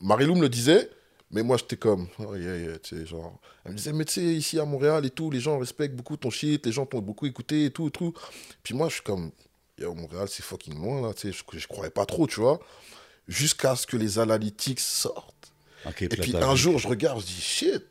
Marilou 0.00 0.34
me 0.36 0.42
le 0.42 0.48
disait, 0.48 0.90
mais 1.30 1.42
moi, 1.42 1.56
j'étais 1.58 1.76
comme, 1.76 2.08
oh 2.18 2.34
yeah, 2.34 2.56
yeah, 2.56 2.78
tu 2.78 2.96
sais, 2.96 3.06
genre. 3.06 3.38
Elle 3.64 3.72
me 3.72 3.76
disait, 3.76 3.92
mais 3.92 4.04
tu 4.04 4.14
sais, 4.14 4.22
ici 4.22 4.58
à 4.58 4.64
Montréal 4.64 5.04
et 5.04 5.10
tout, 5.10 5.30
les 5.30 5.40
gens 5.40 5.58
respectent 5.58 5.96
beaucoup 5.96 6.16
ton 6.16 6.30
shit, 6.30 6.64
les 6.64 6.72
gens 6.72 6.86
t'ont 6.86 7.00
beaucoup 7.00 7.26
écouté 7.26 7.66
et 7.66 7.70
tout, 7.70 7.88
et 7.88 7.90
tout. 7.90 8.14
Puis 8.62 8.74
moi, 8.74 8.88
je 8.88 8.94
suis 8.94 9.02
comme, 9.02 9.32
yo, 9.78 9.92
Montréal, 9.94 10.28
c'est 10.30 10.44
fucking 10.44 10.78
loin, 10.80 11.02
là, 11.02 11.12
tu 11.14 11.32
sais, 11.32 11.38
je, 11.52 11.58
je 11.58 11.66
croyais 11.66 11.90
pas 11.90 12.06
trop, 12.06 12.26
tu 12.26 12.40
vois. 12.40 12.60
Jusqu'à 13.28 13.74
ce 13.76 13.86
que 13.86 13.96
les 13.96 14.18
analytics 14.18 14.80
sortent. 14.80 15.35
Et 16.00 16.08
puis 16.08 16.36
un 16.36 16.56
jour, 16.56 16.78
je 16.78 16.88
regarde, 16.88 17.20
je 17.20 17.26
dis 17.26 17.40
shit. 17.40 17.84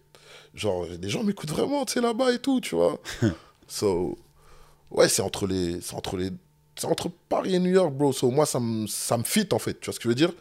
Genre, 0.54 0.88
des 0.98 1.10
gens 1.10 1.24
m'écoutent 1.24 1.50
vraiment, 1.50 1.86
tu 1.86 1.94
sais, 1.94 2.02
là-bas 2.02 2.32
et 2.32 2.40
tout, 2.40 2.62
tu 2.62 2.76
vois. 2.76 3.00
so, 3.68 4.18
ouais, 4.90 5.10
c'est 5.10 5.22
entre 5.22 5.48
les. 5.48 5.82
C'est 5.82 5.96
entre 5.96 6.18
les. 6.18 6.30
C'est 6.78 6.88
entre 6.88 7.10
Paris 7.30 7.56
et 7.56 7.60
New 7.60 7.72
York, 7.72 7.94
bro. 7.94 8.14
So, 8.14 8.32
moi, 8.32 8.46
ça 8.46 8.60
me 8.60 8.88
ça 8.88 9.18
me 9.18 9.24
fit, 9.24 9.48
en 9.52 9.60
fait. 9.60 9.80
Tu 9.80 9.86
vois 9.86 9.94
ce 9.94 10.00
que 10.00 10.04
je 10.04 10.10
veux 10.10 10.16
dire? 10.16 10.32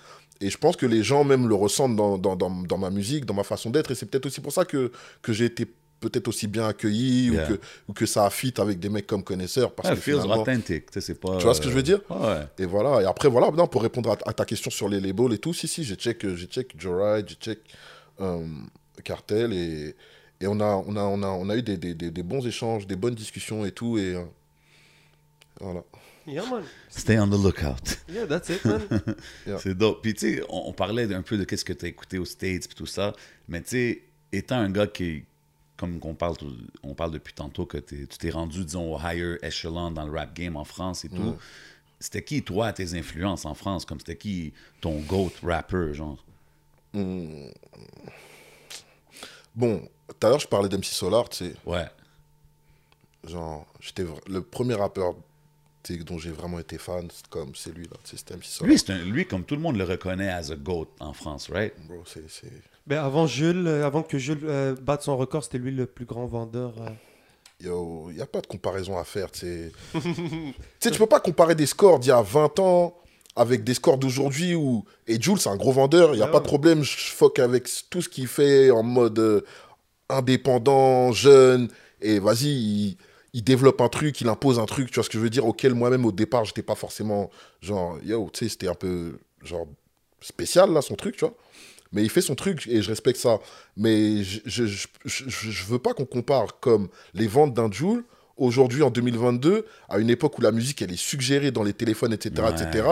Et 0.40 0.50
je 0.50 0.58
pense 0.58 0.76
que 0.76 0.86
les 0.86 1.02
gens, 1.02 1.24
même, 1.24 1.48
le 1.48 1.54
ressentent 1.54 1.96
dans, 1.96 2.18
dans, 2.18 2.36
dans, 2.36 2.50
dans 2.50 2.78
ma 2.78 2.90
musique, 2.90 3.24
dans 3.24 3.34
ma 3.34 3.44
façon 3.44 3.70
d'être. 3.70 3.90
Et 3.90 3.94
c'est 3.94 4.06
peut-être 4.06 4.26
aussi 4.26 4.40
pour 4.40 4.52
ça 4.52 4.64
que, 4.64 4.90
que 5.22 5.32
j'ai 5.32 5.44
été 5.44 5.66
peut-être 6.08 6.28
aussi 6.28 6.46
bien 6.46 6.66
accueilli 6.68 7.30
Yeah. 7.30 7.44
ou, 7.44 7.46
que, 7.54 7.60
ou 7.88 7.92
que 7.92 8.06
ça 8.06 8.26
a 8.26 8.30
fit 8.30 8.54
avec 8.58 8.78
des 8.78 8.88
mecs 8.88 9.06
comme 9.06 9.24
connaisseurs. 9.24 9.74
Parce 9.74 9.88
Ouais, 9.90 9.94
que 9.96 10.00
finalement- 10.00 10.42
authentic, 10.42 10.90
tu 10.90 10.94
sais, 10.94 11.00
c'est 11.00 11.20
pas... 11.20 11.36
Tu 11.38 11.44
vois 11.44 11.54
ce 11.54 11.60
que 11.60 11.68
je 11.68 11.74
veux 11.74 11.82
dire? 11.82 12.00
Ouais. 12.10 12.42
et 12.58 12.66
voilà, 12.66 13.02
et 13.02 13.06
après, 13.06 13.28
voilà, 13.28 13.50
non, 13.50 13.66
pour 13.66 13.82
répondre 13.82 14.10
à, 14.10 14.18
à 14.28 14.32
ta 14.32 14.44
question 14.44 14.70
sur 14.70 14.88
les 14.88 15.00
labels 15.00 15.32
et 15.32 15.38
tout, 15.38 15.52
si, 15.54 15.66
si, 15.68 15.84
j'ai 15.84 15.96
check, 15.96 16.24
euh, 16.24 16.36
j'ai 16.36 16.46
check 16.46 16.74
Joe 16.78 16.94
Ride, 17.02 17.26
j'ai 17.28 17.34
check 17.36 17.58
euh, 18.20 18.46
Cartel, 19.02 19.52
et, 19.52 19.94
et 20.40 20.46
on, 20.46 20.60
a, 20.60 20.82
on, 20.86 20.96
a, 20.96 21.02
on, 21.02 21.22
a, 21.22 21.26
on 21.28 21.48
a 21.50 21.56
eu 21.56 21.62
des, 21.62 21.76
des, 21.76 21.94
des, 21.94 22.10
des 22.10 22.22
bons 22.22 22.46
échanges, 22.46 22.86
des 22.86 22.96
bonnes 22.96 23.14
discussions 23.14 23.64
et 23.64 23.72
tout, 23.72 23.98
et 23.98 24.14
euh, 24.14 24.22
voilà. 25.60 25.82
Yeah, 26.26 26.42
man. 26.50 26.62
Stay 26.88 27.18
on 27.18 27.28
the 27.28 27.32
lookout. 27.42 27.98
Yeah, 28.08 28.26
that's 28.26 28.48
it, 28.48 28.64
man. 28.64 28.80
Yeah. 29.46 29.58
C'est 29.58 29.74
dope. 29.74 30.00
Puis, 30.02 30.14
tu 30.14 30.36
sais, 30.36 30.42
on, 30.48 30.68
on 30.68 30.72
parlait 30.72 31.12
un 31.12 31.20
peu 31.20 31.36
de 31.36 31.44
qu'est-ce 31.44 31.66
que 31.66 31.74
tu 31.74 31.84
as 31.84 31.88
écouté 31.88 32.16
aux 32.18 32.24
States 32.24 32.66
puis 32.66 32.74
tout 32.74 32.86
ça. 32.86 33.12
Mais, 33.46 33.60
tu 33.60 33.68
sais, 33.68 34.02
étant 34.32 34.56
un 34.56 34.70
gars 34.70 34.86
qui, 34.86 35.24
comme 35.98 36.10
on 36.10 36.14
parle, 36.14 36.36
on 36.82 36.94
parle 36.94 37.10
depuis 37.12 37.34
tantôt, 37.34 37.66
que 37.66 37.78
tu 37.78 38.06
t'es 38.06 38.30
rendu, 38.30 38.64
disons, 38.64 38.94
au 38.94 38.98
higher 38.98 39.36
echelon 39.42 39.90
dans 39.90 40.04
le 40.04 40.12
rap 40.12 40.34
game 40.34 40.56
en 40.56 40.64
France 40.64 41.04
et 41.04 41.08
tout. 41.08 41.36
C'était 42.00 42.22
qui, 42.22 42.42
toi, 42.42 42.72
tes 42.72 42.94
influences 42.98 43.44
en 43.44 43.54
France? 43.54 43.84
Comme 43.84 43.98
c'était 43.98 44.16
qui 44.16 44.52
ton 44.80 44.98
GOAT 45.00 45.32
rapper, 45.42 45.94
genre? 45.94 46.22
Hmm. 46.92 47.46
Bon, 49.54 49.88
tout 50.08 50.26
à 50.26 50.30
l'heure, 50.30 50.40
je 50.40 50.48
parlais 50.48 50.68
d'MC 50.68 50.84
Solar, 50.84 51.28
tu 51.28 51.36
sais, 51.38 51.54
Ouais. 51.64 51.86
genre, 53.24 53.66
j'étais 53.80 54.04
le 54.26 54.42
premier 54.42 54.74
rappeur 54.74 55.14
dont 56.06 56.18
j'ai 56.18 56.30
vraiment 56.30 56.58
été 56.58 56.78
fan, 56.78 57.08
c'est 57.12 57.26
comme 57.28 57.54
c'est 57.54 57.72
lui, 57.74 57.84
là, 57.84 57.96
c'était 58.04 58.34
MC 58.34 58.44
Solar. 58.46 58.70
Lui, 58.72 58.82
un- 58.88 59.04
lui, 59.04 59.26
comme 59.26 59.44
tout 59.44 59.54
le 59.54 59.60
monde 59.60 59.76
le 59.76 59.84
reconnaît 59.84 60.30
as 60.30 60.50
a 60.50 60.56
GOAT 60.56 60.88
en 61.00 61.12
France, 61.12 61.50
right? 61.50 61.74
Bro, 61.86 62.02
c'est, 62.06 62.28
c'est... 62.84 62.94
Ben, 62.94 63.02
avant 63.02 63.26
Jules, 63.26 63.66
euh, 63.66 63.86
avant 63.86 64.02
que 64.02 64.18
Jules 64.18 64.40
euh, 64.44 64.74
batte 64.74 65.02
son 65.02 65.16
record, 65.16 65.44
c'était 65.44 65.58
lui 65.58 65.70
le 65.70 65.86
plus 65.86 66.04
grand 66.04 66.26
vendeur. 66.26 66.74
euh. 66.80 66.90
Yo, 67.60 68.08
il 68.10 68.16
n'y 68.16 68.22
a 68.22 68.26
pas 68.26 68.40
de 68.40 68.46
comparaison 68.46 68.98
à 68.98 69.04
faire. 69.04 69.30
tu 69.32 69.40
sais. 69.40 69.72
Tu 70.80 70.98
peux 70.98 71.06
pas 71.06 71.20
comparer 71.20 71.54
des 71.54 71.66
scores 71.66 71.98
d'il 71.98 72.08
y 72.08 72.12
a 72.12 72.20
20 72.20 72.58
ans 72.58 72.96
avec 73.36 73.64
des 73.64 73.74
scores 73.74 73.98
d'aujourd'hui 73.98 74.54
où. 74.54 74.84
Et 75.06 75.20
Jules, 75.20 75.38
c'est 75.38 75.48
un 75.48 75.56
gros 75.56 75.72
vendeur, 75.72 76.14
il 76.14 76.16
n'y 76.16 76.22
a 76.22 76.26
Ah 76.26 76.32
pas 76.32 76.40
de 76.40 76.44
problème. 76.44 76.82
Je 76.82 76.96
fuck 76.96 77.38
avec 77.38 77.68
tout 77.90 78.02
ce 78.02 78.08
qu'il 78.08 78.26
fait 78.26 78.70
en 78.70 78.82
mode 78.82 79.18
euh, 79.18 79.40
indépendant, 80.08 81.12
jeune. 81.12 81.68
Et 82.00 82.18
vas-y, 82.18 82.48
il, 82.48 82.96
il 83.32 83.42
développe 83.44 83.80
un 83.80 83.88
truc, 83.88 84.20
il 84.20 84.28
impose 84.28 84.58
un 84.58 84.66
truc, 84.66 84.88
tu 84.88 84.94
vois 84.96 85.04
ce 85.04 85.08
que 85.08 85.18
je 85.18 85.22
veux 85.22 85.30
dire, 85.30 85.46
auquel 85.46 85.74
moi-même 85.74 86.04
au 86.04 86.12
départ, 86.12 86.44
j'étais 86.44 86.62
pas 86.62 86.74
forcément 86.74 87.30
genre, 87.62 87.98
yo, 88.04 88.28
tu 88.32 88.40
sais, 88.40 88.48
c'était 88.50 88.68
un 88.68 88.74
peu 88.74 89.18
genre 89.42 89.66
spécial 90.20 90.72
là, 90.72 90.82
son 90.82 90.94
truc, 90.94 91.16
tu 91.16 91.24
vois? 91.24 91.34
Mais 91.94 92.02
il 92.02 92.10
fait 92.10 92.20
son 92.20 92.34
truc 92.34 92.66
et 92.68 92.82
je 92.82 92.88
respecte 92.90 93.18
ça. 93.18 93.38
Mais 93.76 94.22
je, 94.24 94.40
je, 94.44 94.64
je, 94.66 94.86
je- 95.06 95.50
je 95.50 95.64
veux 95.64 95.78
pas 95.78 95.94
qu'on 95.94 96.04
compare 96.04 96.58
comme 96.60 96.88
les 97.14 97.26
ventes 97.26 97.54
d'un 97.54 97.70
Joule 97.70 98.04
aujourd'hui 98.36 98.82
en 98.82 98.90
2022 98.90 99.64
à 99.88 99.98
une 99.98 100.10
époque 100.10 100.36
où 100.38 100.42
la 100.42 100.50
musique 100.50 100.82
elle 100.82 100.92
est 100.92 100.96
suggérée 100.98 101.52
dans 101.52 101.62
les 101.62 101.72
téléphones, 101.72 102.12
etc. 102.12 102.34
Ouais. 102.42 102.50
etc. 102.52 102.84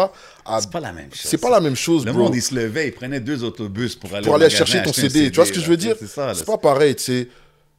à- 0.46 0.60
C'est 0.60 0.70
pas 0.70 0.78
la 0.80 0.92
même 0.92 1.10
chose. 1.12 1.22
C'est 1.30 1.38
pas 1.38 1.50
la 1.50 1.60
même 1.60 1.74
chose, 1.74 2.06
Le 2.06 2.12
bro. 2.12 2.22
monde, 2.24 2.34
il 2.36 2.42
se 2.42 2.54
levait, 2.54 2.86
il 2.88 2.92
prenait 2.92 3.18
deux 3.20 3.42
autobus 3.42 3.96
pour 3.96 4.14
aller 4.14 4.24
Pour 4.24 4.36
aller 4.36 4.48
chercher 4.50 4.82
ton 4.84 4.92
CD. 4.92 5.30
Tu 5.30 5.36
vois 5.36 5.46
ce 5.46 5.52
que 5.52 5.60
je 5.60 5.66
veux 5.66 5.76
dire? 5.76 5.96
C'est 6.00 6.46
pas 6.46 6.58
pareil, 6.58 6.94
tu 6.94 7.02
sais. 7.02 7.28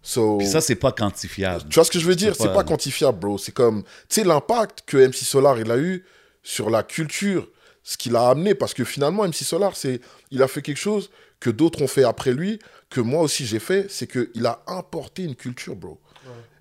So- 0.05 0.37
Puis 0.39 0.47
ça, 0.47 0.59
c'est 0.59 0.75
pas 0.75 0.91
quantifiable. 0.91 1.63
Tu 1.69 1.75
vois 1.75 1.85
ce 1.85 1.91
que 1.91 1.99
je 1.99 2.05
veux 2.05 2.15
dire? 2.17 2.35
C'est 2.35 2.41
C'est 2.43 2.49
pas- 2.49 2.55
pas 2.55 2.63
quantifiable, 2.65 3.17
bro. 3.19 3.37
C'est 3.37 3.53
comme, 3.53 3.83
tu 3.83 3.89
sais, 4.09 4.23
l'impact 4.25 4.83
que 4.85 4.97
MC 4.97 5.23
Solar 5.23 5.57
il 5.57 5.71
a 5.71 5.77
eu 5.77 6.03
sur 6.43 6.69
la 6.69 6.83
culture, 6.83 7.47
ce 7.83 7.97
qu'il 7.97 8.15
a 8.15 8.29
amené, 8.29 8.55
parce 8.55 8.73
que 8.73 8.83
finalement, 8.83 9.23
MC 9.27 9.43
Solar, 9.43 9.75
c'est, 9.75 9.99
il 10.31 10.41
a 10.41 10.47
fait 10.47 10.61
quelque 10.61 10.77
chose 10.79 11.09
que 11.39 11.49
d'autres 11.49 11.81
ont 11.81 11.87
fait 11.87 12.03
après 12.05 12.31
lui, 12.33 12.59
que 12.89 13.01
moi 13.01 13.21
aussi 13.21 13.45
j'ai 13.45 13.59
fait, 13.59 13.87
c'est 13.89 14.07
qu'il 14.07 14.45
a 14.45 14.63
importé 14.67 15.23
une 15.23 15.35
culture, 15.35 15.75
bro. 15.75 15.99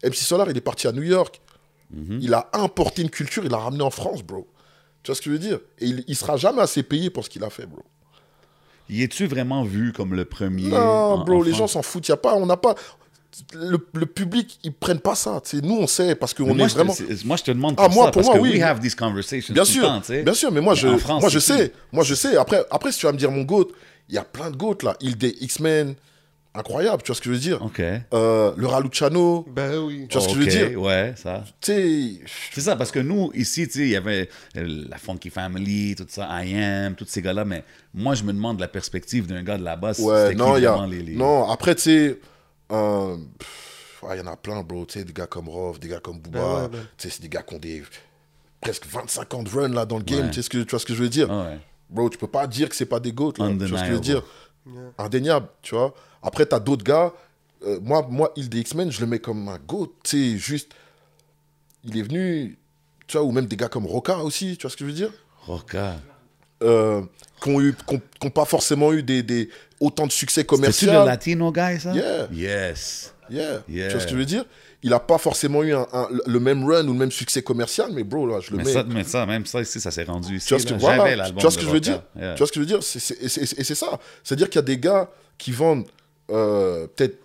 MC 0.02 0.14
Solar, 0.16 0.50
il 0.50 0.56
est 0.56 0.60
parti 0.62 0.88
à 0.88 0.92
New 0.92 1.02
York, 1.04 1.40
Mhm. 1.90 2.18
il 2.22 2.32
a 2.34 2.48
importé 2.54 3.02
une 3.02 3.10
culture, 3.10 3.44
il 3.44 3.50
l'a 3.50 3.58
ramené 3.58 3.82
en 3.84 3.90
France, 3.90 4.22
bro. 4.22 4.48
Tu 5.02 5.08
vois 5.10 5.14
ce 5.14 5.20
que 5.20 5.26
je 5.26 5.32
veux 5.32 5.38
dire? 5.38 5.60
Et 5.78 5.86
il, 5.86 6.04
il 6.08 6.16
sera 6.16 6.36
jamais 6.36 6.62
assez 6.62 6.82
payé 6.82 7.10
pour 7.10 7.22
ce 7.24 7.28
qu'il 7.30 7.44
a 7.44 7.50
fait, 7.50 7.66
bro. 7.66 7.82
Y 8.88 9.02
es-tu 9.04 9.26
vraiment 9.26 9.62
vu 9.62 9.92
comme 9.92 10.14
le 10.14 10.24
premier 10.24 10.68
Non, 10.68 10.76
en- 10.78 11.24
bro, 11.24 11.38
en 11.38 11.42
les 11.42 11.52
gens 11.52 11.66
s'en 11.68 11.82
foutent. 11.82 12.08
Y 12.08 12.12
a 12.12 12.16
pas, 12.16 12.34
on 12.34 12.46
n'a 12.46 12.56
pas. 12.56 12.74
Le, 13.54 13.78
le 13.94 14.06
public, 14.06 14.58
ils 14.62 14.72
prennent 14.72 15.00
pas 15.00 15.14
ça. 15.14 15.40
tu 15.44 15.56
sais. 15.56 15.62
Nous, 15.66 15.74
on 15.76 15.86
sait 15.86 16.14
parce 16.14 16.34
qu'on 16.34 16.58
est 16.58 16.66
te- 16.68 16.72
vraiment. 16.74 16.94
moi, 17.24 17.36
je 17.36 17.42
te 17.42 17.50
demande 17.50 17.74
Ah, 17.78 17.86
pour 17.86 17.94
moi, 17.94 18.04
ça, 18.06 18.10
pour 18.10 18.22
parce 18.22 18.26
moi, 18.26 18.36
que 18.36 18.42
oui. 18.42 18.50
we 18.58 18.62
have 18.62 18.80
these 18.80 18.94
conversations 18.94 19.54
Bien 19.54 19.62
tout 19.64 19.68
le 19.70 19.74
sûr, 19.74 19.86
temps, 19.88 20.02
bien 20.24 20.34
sûr, 20.34 20.52
mais 20.52 20.60
moi 20.60 20.74
Mais 20.74 20.80
je, 20.80 20.96
France, 20.98 21.20
moi 21.22 21.30
je 21.30 21.38
sais, 21.38 21.72
moi 21.92 22.04
je 22.04 22.14
sais. 22.14 22.36
Après, 22.36 22.62
après, 22.70 22.92
si 22.92 22.98
tu 22.98 23.06
vas 23.06 23.12
me 23.12 23.18
dire 23.18 23.30
mon 23.30 23.42
goat, 23.42 23.68
il 24.10 24.14
y 24.14 24.18
a 24.18 24.24
plein 24.24 24.50
de 24.50 24.56
goats 24.56 24.76
là. 24.82 24.96
Il 25.00 25.16
des 25.16 25.34
X-Men, 25.40 25.94
incroyable, 26.54 27.02
tu 27.02 27.06
vois 27.06 27.14
ce 27.16 27.20
que 27.22 27.30
je 27.30 27.32
veux 27.34 27.40
dire? 27.40 27.62
OK. 27.62 27.80
Euh, 27.80 28.52
le 28.54 28.66
Raluciano, 28.66 29.46
Ben 29.50 29.78
oui. 29.78 30.06
tu 30.10 30.18
vois 30.18 30.28
ce 30.28 30.34
que 30.34 30.34
je 30.34 30.38
veux 30.40 30.68
dire? 30.68 30.78
Ouais, 30.80 31.14
ça. 31.16 31.42
Tu 31.62 31.72
sais, 31.72 32.20
C'est 32.52 32.60
ça, 32.60 32.76
parce 32.76 32.90
que 32.90 32.98
nous, 32.98 33.30
ici, 33.34 33.66
tu 33.66 33.72
sais, 33.74 33.80
il 33.80 33.88
y 33.88 33.96
avait 33.96 34.28
euh, 34.58 34.84
la 34.90 34.98
Funky 34.98 35.30
Family, 35.30 35.94
tout 35.94 36.04
ça, 36.08 36.28
I 36.44 36.54
Am, 36.58 36.94
tous 36.94 37.06
ces 37.08 37.22
gars-là, 37.22 37.46
mais 37.46 37.64
moi, 37.94 38.14
je 38.14 38.24
me 38.24 38.32
demande 38.34 38.60
la 38.60 38.68
perspective 38.68 39.26
d'un 39.26 39.42
gars 39.42 39.56
de 39.56 39.64
là-bas. 39.64 39.92
ouais, 40.00 40.34
non, 40.34 40.52
qui 40.52 40.60
il 40.60 40.62
y 40.64 40.66
a, 40.66 40.72
vraiment 40.72 40.86
les, 40.86 41.00
les- 41.02 41.16
non. 41.16 41.48
Après, 41.50 41.74
tu 41.74 41.82
sais, 41.82 42.18
euh, 42.72 43.16
ouais, 44.02 44.16
il 44.16 44.18
y 44.18 44.22
en 44.22 44.26
a 44.32 44.36
plein, 44.36 44.62
bro. 44.62 44.84
Tu 44.86 44.98
sais, 44.98 45.04
des 45.04 45.12
gars 45.12 45.26
comme 45.26 45.48
Rov, 45.48 45.78
des 45.78 45.88
gars 45.88 46.00
comme 46.00 46.18
Booba. 46.18 46.38
Ben 46.40 46.62
ouais, 46.62 46.68
ben. 46.68 46.86
Tu 46.96 47.08
sais, 47.08 47.14
c'est 47.16 47.22
des 47.22 47.28
gars 47.28 47.42
qui 47.42 47.54
ont 47.54 47.58
des 47.58 47.82
presque 48.60 48.86
25 48.86 49.34
ans 49.34 49.42
de 49.42 49.50
run 49.50 49.68
là 49.68 49.84
dans 49.86 49.98
le 49.98 50.04
game. 50.04 50.20
Ouais. 50.24 50.30
Tu 50.30 50.36
sais 50.36 50.42
ce 50.42 50.50
que, 50.50 50.58
tu 50.58 50.70
vois 50.70 50.78
ce 50.78 50.86
que 50.86 50.94
je 50.94 51.02
veux 51.02 51.08
dire? 51.08 51.28
Ah 51.30 51.44
ouais. 51.50 51.58
Bro, 51.90 52.08
tu 52.10 52.18
peux 52.18 52.26
pas 52.28 52.46
dire 52.46 52.68
que 52.68 52.74
c'est 52.76 52.86
pas 52.86 53.00
des 53.00 53.12
goats, 53.12 53.32
là. 53.38 53.48
Tu 53.50 53.66
vois 53.66 53.78
ce 53.78 53.82
que 53.84 53.88
je 53.88 53.94
veux 53.94 54.00
dire? 54.00 54.22
Indéniable, 54.98 55.48
tu 55.60 55.74
vois? 55.74 55.92
Après, 56.22 56.46
t'as 56.46 56.60
d'autres 56.60 56.84
gars. 56.84 57.12
euh, 57.66 57.78
moi, 57.82 58.06
moi, 58.08 58.32
il 58.36 58.48
des 58.48 58.60
X-Men, 58.60 58.90
je 58.90 59.00
le 59.00 59.06
mets 59.06 59.18
comme 59.18 59.48
un 59.48 59.58
goat. 59.58 59.92
Tu 60.04 60.32
sais, 60.32 60.38
juste. 60.38 60.72
Il 61.84 61.96
est 61.98 62.02
venu. 62.02 62.56
Tu 63.08 63.16
vois, 63.18 63.26
ou 63.26 63.32
même 63.32 63.46
des 63.46 63.56
gars 63.56 63.68
comme 63.68 63.86
Roca 63.86 64.18
aussi, 64.18 64.56
tu 64.56 64.62
vois 64.62 64.70
ce 64.70 64.76
que 64.76 64.84
je 64.84 64.90
veux 64.90 64.96
dire? 64.96 65.10
Roca. 65.46 65.96
euh, 66.62 67.02
Qui 67.42 67.50
ont 67.50 67.60
eu, 67.60 67.74
qui 67.74 67.94
ont- 67.94 68.00
qui 68.20 68.26
ont 68.26 68.30
pas 68.30 68.44
forcément 68.44 68.92
eu 68.92 69.02
des, 69.02 69.22
des, 69.22 69.48
autant 69.80 70.06
de 70.06 70.12
succès 70.12 70.44
commercial. 70.44 71.00
le 71.00 71.06
Latino 71.06 71.50
guy, 71.52 71.80
ça? 71.80 71.92
Yeah. 71.92 72.28
Yes. 72.32 73.12
Yeah. 73.30 73.62
Yeah. 73.68 73.86
Tu 73.88 73.92
vois 73.92 74.00
ce 74.00 74.06
que 74.06 74.12
je 74.12 74.16
veux 74.16 74.24
dire? 74.24 74.44
Il 74.84 74.92
a 74.92 74.98
pas 75.00 75.18
forcément 75.18 75.62
eu 75.62 75.72
un, 75.74 75.86
un- 75.92 76.08
le 76.26 76.40
même 76.40 76.64
run 76.64 76.86
ou 76.88 76.92
le 76.92 76.98
même 76.98 77.12
succès 77.12 77.40
commercial, 77.42 77.90
mais 77.92 78.02
bro, 78.04 78.26
là, 78.26 78.40
je 78.40 78.50
le 78.50 78.56
Mais 78.58 78.64
mets. 78.64 78.72
ça, 78.72 78.84
mais 78.86 79.04
ça, 79.04 79.26
même 79.26 79.46
ça 79.46 79.60
ici, 79.60 79.80
ça 79.80 79.90
s'est 79.92 80.02
rendu 80.04 80.36
ici. 80.36 80.48
Tu 80.48 80.54
vois 80.54 80.60
ce 80.60 80.66
que, 80.66 80.72
là. 80.72 80.78
voilà, 80.96 81.30
tu 81.30 81.40
vois 81.40 81.50
ce 81.50 81.56
que 81.58 81.64
je 81.64 81.70
veux 81.70 81.80
dire? 81.80 82.02
Yeah. 82.16 82.34
Tu 82.34 82.38
vois 82.38 82.46
ce 82.48 82.52
que 82.52 82.56
je 82.56 82.60
veux 82.60 82.66
dire? 82.66 82.82
C'est- 82.82 82.98
c'est- 82.98 83.22
Et 83.22 83.28
c'est 83.28 83.62
c'est 83.64 83.74
ça. 83.76 83.98
C'est-à-dire 84.24 84.48
qu'il 84.50 84.56
y 84.58 84.64
a 84.64 84.66
des 84.66 84.78
gars 84.78 85.08
qui 85.38 85.52
vendent 85.52 85.86
euh, 86.30 86.86
peut-être 86.96 87.18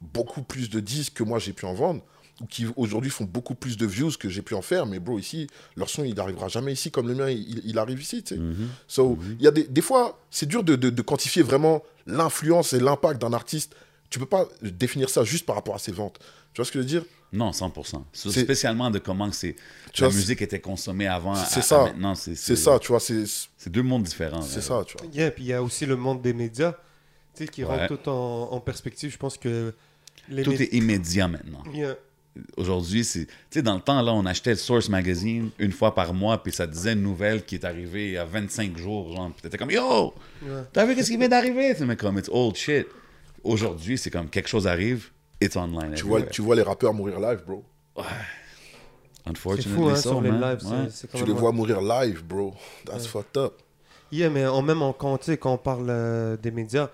beaucoup 0.00 0.42
plus 0.42 0.68
de 0.70 0.80
disques 0.80 1.14
que 1.14 1.22
moi 1.22 1.38
j'ai 1.38 1.52
pu 1.52 1.64
en 1.64 1.74
vendre, 1.74 2.02
qui 2.50 2.66
aujourd'hui 2.76 3.10
font 3.10 3.24
beaucoup 3.24 3.54
plus 3.54 3.76
de 3.76 3.86
views 3.86 4.10
que 4.18 4.28
j'ai 4.28 4.42
pu 4.42 4.54
en 4.54 4.62
faire, 4.62 4.86
mais 4.86 4.98
bro, 4.98 5.18
ici, 5.18 5.46
leur 5.76 5.88
son, 5.88 6.02
il 6.04 6.14
n'arrivera 6.14 6.48
jamais 6.48 6.72
ici 6.72 6.90
comme 6.90 7.06
le 7.08 7.14
mien, 7.14 7.30
il, 7.30 7.60
il 7.64 7.78
arrive 7.78 8.00
ici, 8.00 8.22
tu 8.22 8.34
sais. 8.34 8.40
Mhm. 8.40 8.68
So, 8.88 9.18
il 9.38 9.42
y 9.42 9.46
a 9.46 9.50
des, 9.50 9.64
des 9.64 9.80
fois, 9.82 10.18
c'est 10.30 10.46
dur 10.46 10.64
de, 10.64 10.74
de- 10.74 10.90
de 10.90 11.02
quantifier 11.02 11.42
vraiment 11.42 11.82
l'influence 12.06 12.72
et 12.72 12.80
l'impact 12.80 13.20
d'un 13.20 13.32
artiste. 13.32 13.76
Tu 14.10 14.18
peux 14.18 14.26
pas 14.26 14.46
définir 14.60 15.08
ça 15.08 15.24
juste 15.24 15.46
par 15.46 15.56
rapport 15.56 15.74
à 15.74 15.78
ses 15.78 15.92
ventes. 15.92 16.18
Tu 16.52 16.58
vois 16.60 16.64
ce 16.64 16.72
que 16.72 16.78
je 16.80 16.82
veux 16.84 16.88
dire? 16.88 17.04
Non, 17.32 17.50
100%. 17.50 18.02
C'est- 18.12 18.30
Spécialement 18.42 18.90
de 18.90 18.98
comment 18.98 19.30
c'est, 19.32 19.54
Tu 19.92 20.02
la 20.02 20.08
vois, 20.08 20.16
musique 20.16 20.42
était 20.42 20.60
consommée 20.60 21.06
avant. 21.06 21.34
c'est 21.34 21.60
à 21.60 21.62
ça. 21.62 21.84
maintenant, 21.84 22.14
c'est, 22.14 22.34
C'est 22.34 22.56
ça, 22.56 22.78
tu 22.78 22.88
vois, 22.88 23.00
c'est 23.00 23.24
C'est 23.56 23.70
deux 23.70 23.82
mondes 23.82 24.02
différents. 24.02 24.42
c'est 24.42 24.60
ça, 24.60 24.82
tu 24.86 24.96
vois. 24.98 25.06
Yeah, 25.14 25.30
puis 25.30 25.44
il 25.44 25.48
y 25.48 25.52
a 25.54 25.62
aussi 25.62 25.86
le 25.86 25.96
monde 25.96 26.20
des 26.20 26.32
médias, 26.34 26.72
tu 27.34 27.44
sais, 27.44 27.48
qui 27.48 27.62
Ouais. 27.64 27.86
rentre 27.86 27.96
tout 28.02 28.08
en, 28.10 28.48
en 28.52 28.60
perspective. 28.60 29.10
Je 29.12 29.16
pense 29.18 29.38
que 29.38 29.72
les 30.28 30.42
Tout 30.42 30.50
médias... 30.50 30.66
est 30.66 30.74
immédiat 30.76 31.28
maintenant. 31.28 31.62
Yeah. 31.72 31.96
Aujourd'hui, 32.56 33.04
c'est. 33.04 33.26
Tu 33.26 33.32
sais, 33.50 33.62
dans 33.62 33.74
le 33.74 33.80
temps, 33.80 34.00
là, 34.00 34.12
on 34.12 34.24
achetait 34.24 34.50
le 34.50 34.56
Source 34.56 34.88
Magazine 34.88 35.50
une 35.58 35.72
fois 35.72 35.94
par 35.94 36.14
mois, 36.14 36.42
puis 36.42 36.50
ça 36.52 36.66
disait 36.66 36.94
une 36.94 37.02
nouvelle 37.02 37.44
qui 37.44 37.56
est 37.56 37.64
arrivée 37.64 38.06
il 38.08 38.12
y 38.14 38.16
a 38.18 38.24
25 38.24 38.78
jours. 38.78 39.14
Genre, 39.14 39.30
puis 39.32 39.42
t'étais 39.42 39.58
comme 39.58 39.70
Yo, 39.70 40.14
Ouais. 40.42 40.62
t'as 40.72 40.86
vu 40.86 40.94
qu'est-ce 40.94 41.10
qui 41.10 41.16
vient 41.18 41.28
d'arriver? 41.28 41.74
Mais 41.80 41.96
comme, 41.96 42.18
it's 42.18 42.30
old 42.32 42.56
shit. 42.56 42.86
Aujourd'hui, 43.44 43.98
c'est 43.98 44.10
comme 44.10 44.28
quelque 44.30 44.48
chose 44.48 44.66
arrive, 44.66 45.10
it's 45.40 45.56
online. 45.56 45.92
Tu 45.94 46.04
vois, 46.04 46.22
tu 46.22 46.40
vois 46.42 46.56
les 46.56 46.62
rappeurs 46.62 46.94
mourir 46.94 47.20
live, 47.20 47.42
bro. 47.46 47.64
C'est 47.96 49.30
Unfortunately, 49.30 49.74
fou, 49.74 49.88
hein, 49.88 49.96
so, 49.96 50.08
sur 50.10 50.20
les 50.22 50.30
man. 50.30 50.40
lives. 50.40 50.66
Ouais. 50.70 50.84
c'est- 50.88 50.90
c'est 51.02 51.06
quand 51.10 51.18
Tu 51.18 51.24
même- 51.24 51.34
les 51.34 51.38
vois 51.40 51.52
mourir 51.52 51.80
live, 51.80 52.24
bro. 52.24 52.54
That's 52.86 53.06
fucked 53.06 53.36
up. 53.36 53.54
Yeah, 54.10 54.30
mais 54.30 54.46
en 54.46 54.62
même 54.62 54.82
en, 54.82 54.92
quand, 54.92 55.18
tu 55.18 55.26
sais, 55.26 55.36
quand 55.36 55.52
on 55.54 55.58
parle 55.58 55.86
euh, 55.88 56.36
des 56.36 56.50
médias, 56.50 56.90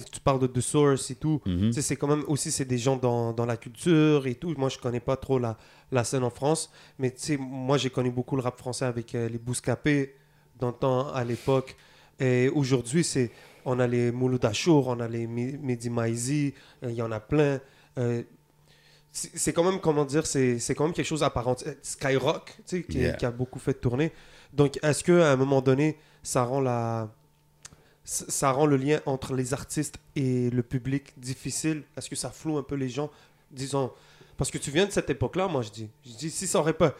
tu 0.00 0.20
parles 0.20 0.40
de 0.40 0.46
The 0.46 0.60
Source 0.60 1.10
et 1.10 1.14
tout. 1.16 1.40
Mhm. 1.46 1.72
C'est 1.72 1.96
quand 1.96 2.08
même 2.08 2.24
aussi 2.28 2.50
c'est 2.50 2.64
des 2.64 2.78
gens 2.78 2.96
dans, 2.96 3.32
dans 3.32 3.46
la 3.46 3.56
culture 3.56 4.26
et 4.26 4.34
tout. 4.34 4.54
Moi, 4.56 4.68
je 4.68 4.78
connais 4.78 5.00
pas 5.00 5.16
trop 5.16 5.38
la, 5.38 5.56
la 5.90 6.04
scène 6.04 6.24
en 6.24 6.30
France, 6.30 6.70
mais 6.98 7.14
moi, 7.38 7.78
j'ai 7.78 7.90
connu 7.90 8.10
beaucoup 8.10 8.36
le 8.36 8.42
rap 8.42 8.58
français 8.58 8.84
avec 8.84 9.14
euh, 9.14 9.28
les 9.28 9.38
Bouscapé 9.38 10.14
dans 10.58 10.68
le 10.68 10.74
temps 10.74 11.08
à 11.12 11.24
l'époque. 11.24 11.76
Et 12.20 12.48
aujourd'hui, 12.48 13.04
c'est 13.04 13.30
on 13.64 13.78
a 13.78 13.86
les 13.86 14.10
Mouloud 14.10 14.44
Achour, 14.44 14.88
on 14.88 15.00
a 15.00 15.08
les 15.08 15.26
Mehdi 15.26 15.88
Maizi, 15.90 16.54
euh, 16.82 16.90
il 16.90 16.96
y 16.96 17.02
en 17.02 17.12
a 17.12 17.20
plein. 17.20 17.60
Euh, 17.98 18.22
c'est 19.14 19.52
quand 19.52 19.62
même, 19.62 19.78
comment 19.78 20.06
dire, 20.06 20.24
c'est 20.26 20.58
quand 20.74 20.84
même 20.84 20.94
quelque 20.94 21.06
chose 21.06 21.22
entière. 21.22 21.74
Skyrock, 21.82 22.46
tu 22.46 22.62
sais, 22.64 22.82
qui, 22.82 22.98
Yeah. 22.98 23.12
qui 23.12 23.26
a 23.26 23.30
beaucoup 23.30 23.58
fait 23.58 23.74
tourner. 23.74 24.10
Donc, 24.54 24.78
est-ce 24.82 25.04
qu'à 25.04 25.30
un 25.32 25.36
moment 25.36 25.60
donné, 25.60 25.98
ça 26.22 26.44
rend 26.44 26.60
la 26.60 27.12
ça 28.04 28.50
rend 28.52 28.66
le 28.66 28.76
lien 28.76 29.00
entre 29.06 29.34
les 29.34 29.52
artistes 29.54 29.96
et 30.16 30.50
le 30.50 30.62
public 30.62 31.12
difficile 31.16 31.82
Est-ce 31.96 32.10
que 32.10 32.16
ça 32.16 32.30
floue 32.30 32.58
un 32.58 32.62
peu 32.62 32.74
les 32.74 32.88
gens? 32.88 33.10
Disons, 33.50 33.92
parce 34.36 34.50
que 34.50 34.58
tu 34.58 34.70
viens 34.70 34.86
de 34.86 34.90
cette 34.92 35.10
époque-là, 35.10 35.46
moi 35.48 35.62
je 35.62 35.70
dis. 35.70 35.88
Je 36.04 36.12
dis, 36.12 36.30
si 36.30 36.46
ça 36.46 36.58
aurait 36.58 36.72
pas. 36.72 36.94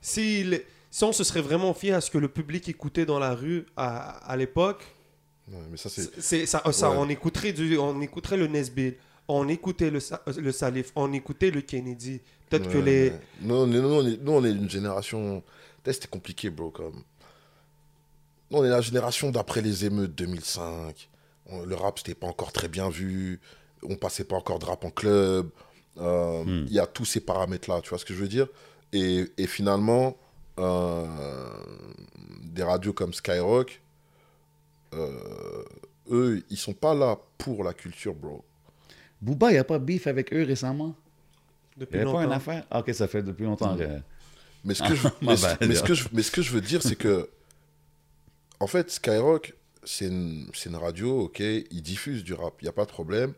Si, 0.00 0.44
les- 0.44 0.64
si 0.90 1.02
on 1.02 1.12
se 1.12 1.24
serait 1.24 1.40
vraiment 1.40 1.74
fié 1.74 1.92
à 1.92 2.00
ce 2.00 2.10
que 2.10 2.18
le 2.18 2.28
public 2.28 2.68
écoutait 2.68 3.04
dans 3.06 3.18
la 3.18 3.34
rue 3.34 3.66
à, 3.76 4.10
à 4.30 4.36
l'époque, 4.36 4.84
Ouais, 5.46 5.58
mais 5.70 5.76
ça, 5.76 5.90
c'est. 5.90 6.46
ça, 6.46 6.62
ça, 6.72 6.90
Ouais. 6.90 6.96
on 6.98 7.08
écouterait 7.10 7.52
du, 7.52 7.76
on 7.76 8.00
écouterait 8.00 8.36
le 8.38 8.46
Nesbill, 8.46 8.94
on 9.28 9.46
écoutait 9.48 9.90
le, 9.90 9.98
le 10.38 10.52
Salif, 10.52 10.90
on 10.96 11.12
écoutait 11.12 11.50
le 11.50 11.60
Kennedy. 11.60 12.20
Peut-être 12.48 12.70
que 12.70 12.78
Ouais, 12.78 12.84
les, 12.84 13.10
ouais. 13.10 13.20
Nous, 13.42 13.54
on 13.54 13.70
est, 13.70 14.18
nous, 14.22 14.32
on 14.32 14.44
est, 14.44 14.50
une 14.52 14.70
génération. 14.70 15.42
C'était 15.84 16.06
compliqué, 16.08 16.48
bro. 16.48 16.70
Comme... 16.70 17.02
Nous, 18.54 18.60
on 18.60 18.64
est 18.64 18.68
la 18.70 18.80
génération 18.80 19.30
d'après 19.32 19.60
les 19.62 19.84
émeutes 19.84 20.14
2005. 20.14 21.08
On- 21.46 21.64
le 21.64 21.74
rap, 21.74 21.98
c'était 21.98 22.14
pas 22.14 22.28
encore 22.28 22.52
très 22.52 22.68
bien 22.68 22.88
vu. 22.88 23.40
On 23.82 23.96
passait 23.96 24.24
pas 24.24 24.36
encore 24.36 24.58
de 24.60 24.64
rap 24.64 24.84
en 24.84 24.90
club. 24.90 25.48
Euh, 25.98 26.42
Il 26.46 26.52
Hmm. 26.64 26.66
y 26.70 26.78
a 26.78 26.86
tous 26.86 27.04
ces 27.04 27.20
paramètres-là, 27.20 27.80
tu 27.82 27.88
vois 27.90 27.98
ce 27.98 28.04
que 28.04 28.14
je 28.14 28.20
veux 28.20 28.28
dire? 28.28 28.46
Et, 28.92 29.24
et 29.38 29.46
finalement, 29.48 30.16
euh, 30.58 31.04
des 32.44 32.62
radios 32.62 32.92
comme 32.92 33.12
Skyrock, 33.12 33.80
euh, 34.94 35.64
eux, 36.10 36.42
ils 36.50 36.56
sont 36.56 36.72
pas 36.74 36.94
là 36.94 37.18
pour 37.38 37.64
la 37.64 37.72
culture, 37.72 38.14
bro. 38.14 38.44
Booba, 39.20 39.50
il 39.50 39.54
n'y 39.54 39.58
a 39.58 39.64
pas 39.64 39.78
beef 39.80 40.06
avec 40.06 40.32
eux 40.32 40.44
récemment? 40.44 40.94
Il 41.76 41.80
depuis 41.80 41.96
n'y 41.96 42.02
avait 42.02 42.12
pas 42.12 42.18
une 42.18 42.24
longtemps. 42.24 42.36
affaire? 42.36 42.64
Ah, 42.70 42.80
ok, 42.80 42.94
ça 42.94 43.08
fait 43.08 43.22
depuis 43.22 43.44
longtemps. 43.44 43.76
que- 43.76 43.88
Mais 44.64 44.74
ce 44.74 44.82
que, 44.82 44.94
je, 44.94 45.08
mais, 45.22 45.34
ma 45.34 45.36
bad, 45.36 45.58
mais 45.60 45.66
ce 45.68 45.72
yeah. 45.80 45.82
que 45.82 45.94
je, 45.94 46.08
mais 46.12 46.22
ce 46.22 46.30
que 46.30 46.42
je 46.42 46.52
veux 46.52 46.60
dire, 46.60 46.82
c'est 46.82 46.96
que, 46.96 47.28
en 48.60 48.66
fait, 48.66 48.90
Skyrock, 48.90 49.54
c'est 49.84 50.06
une, 50.06 50.50
une 50.66 50.76
radio, 50.76 51.22
ok, 51.22 51.40
ils 51.40 51.82
diffusent 51.82 52.24
du 52.24 52.34
rap, 52.34 52.54
il 52.60 52.64
n'y 52.64 52.68
a 52.68 52.72
pas 52.72 52.84
de 52.84 52.90
problème. 52.90 53.34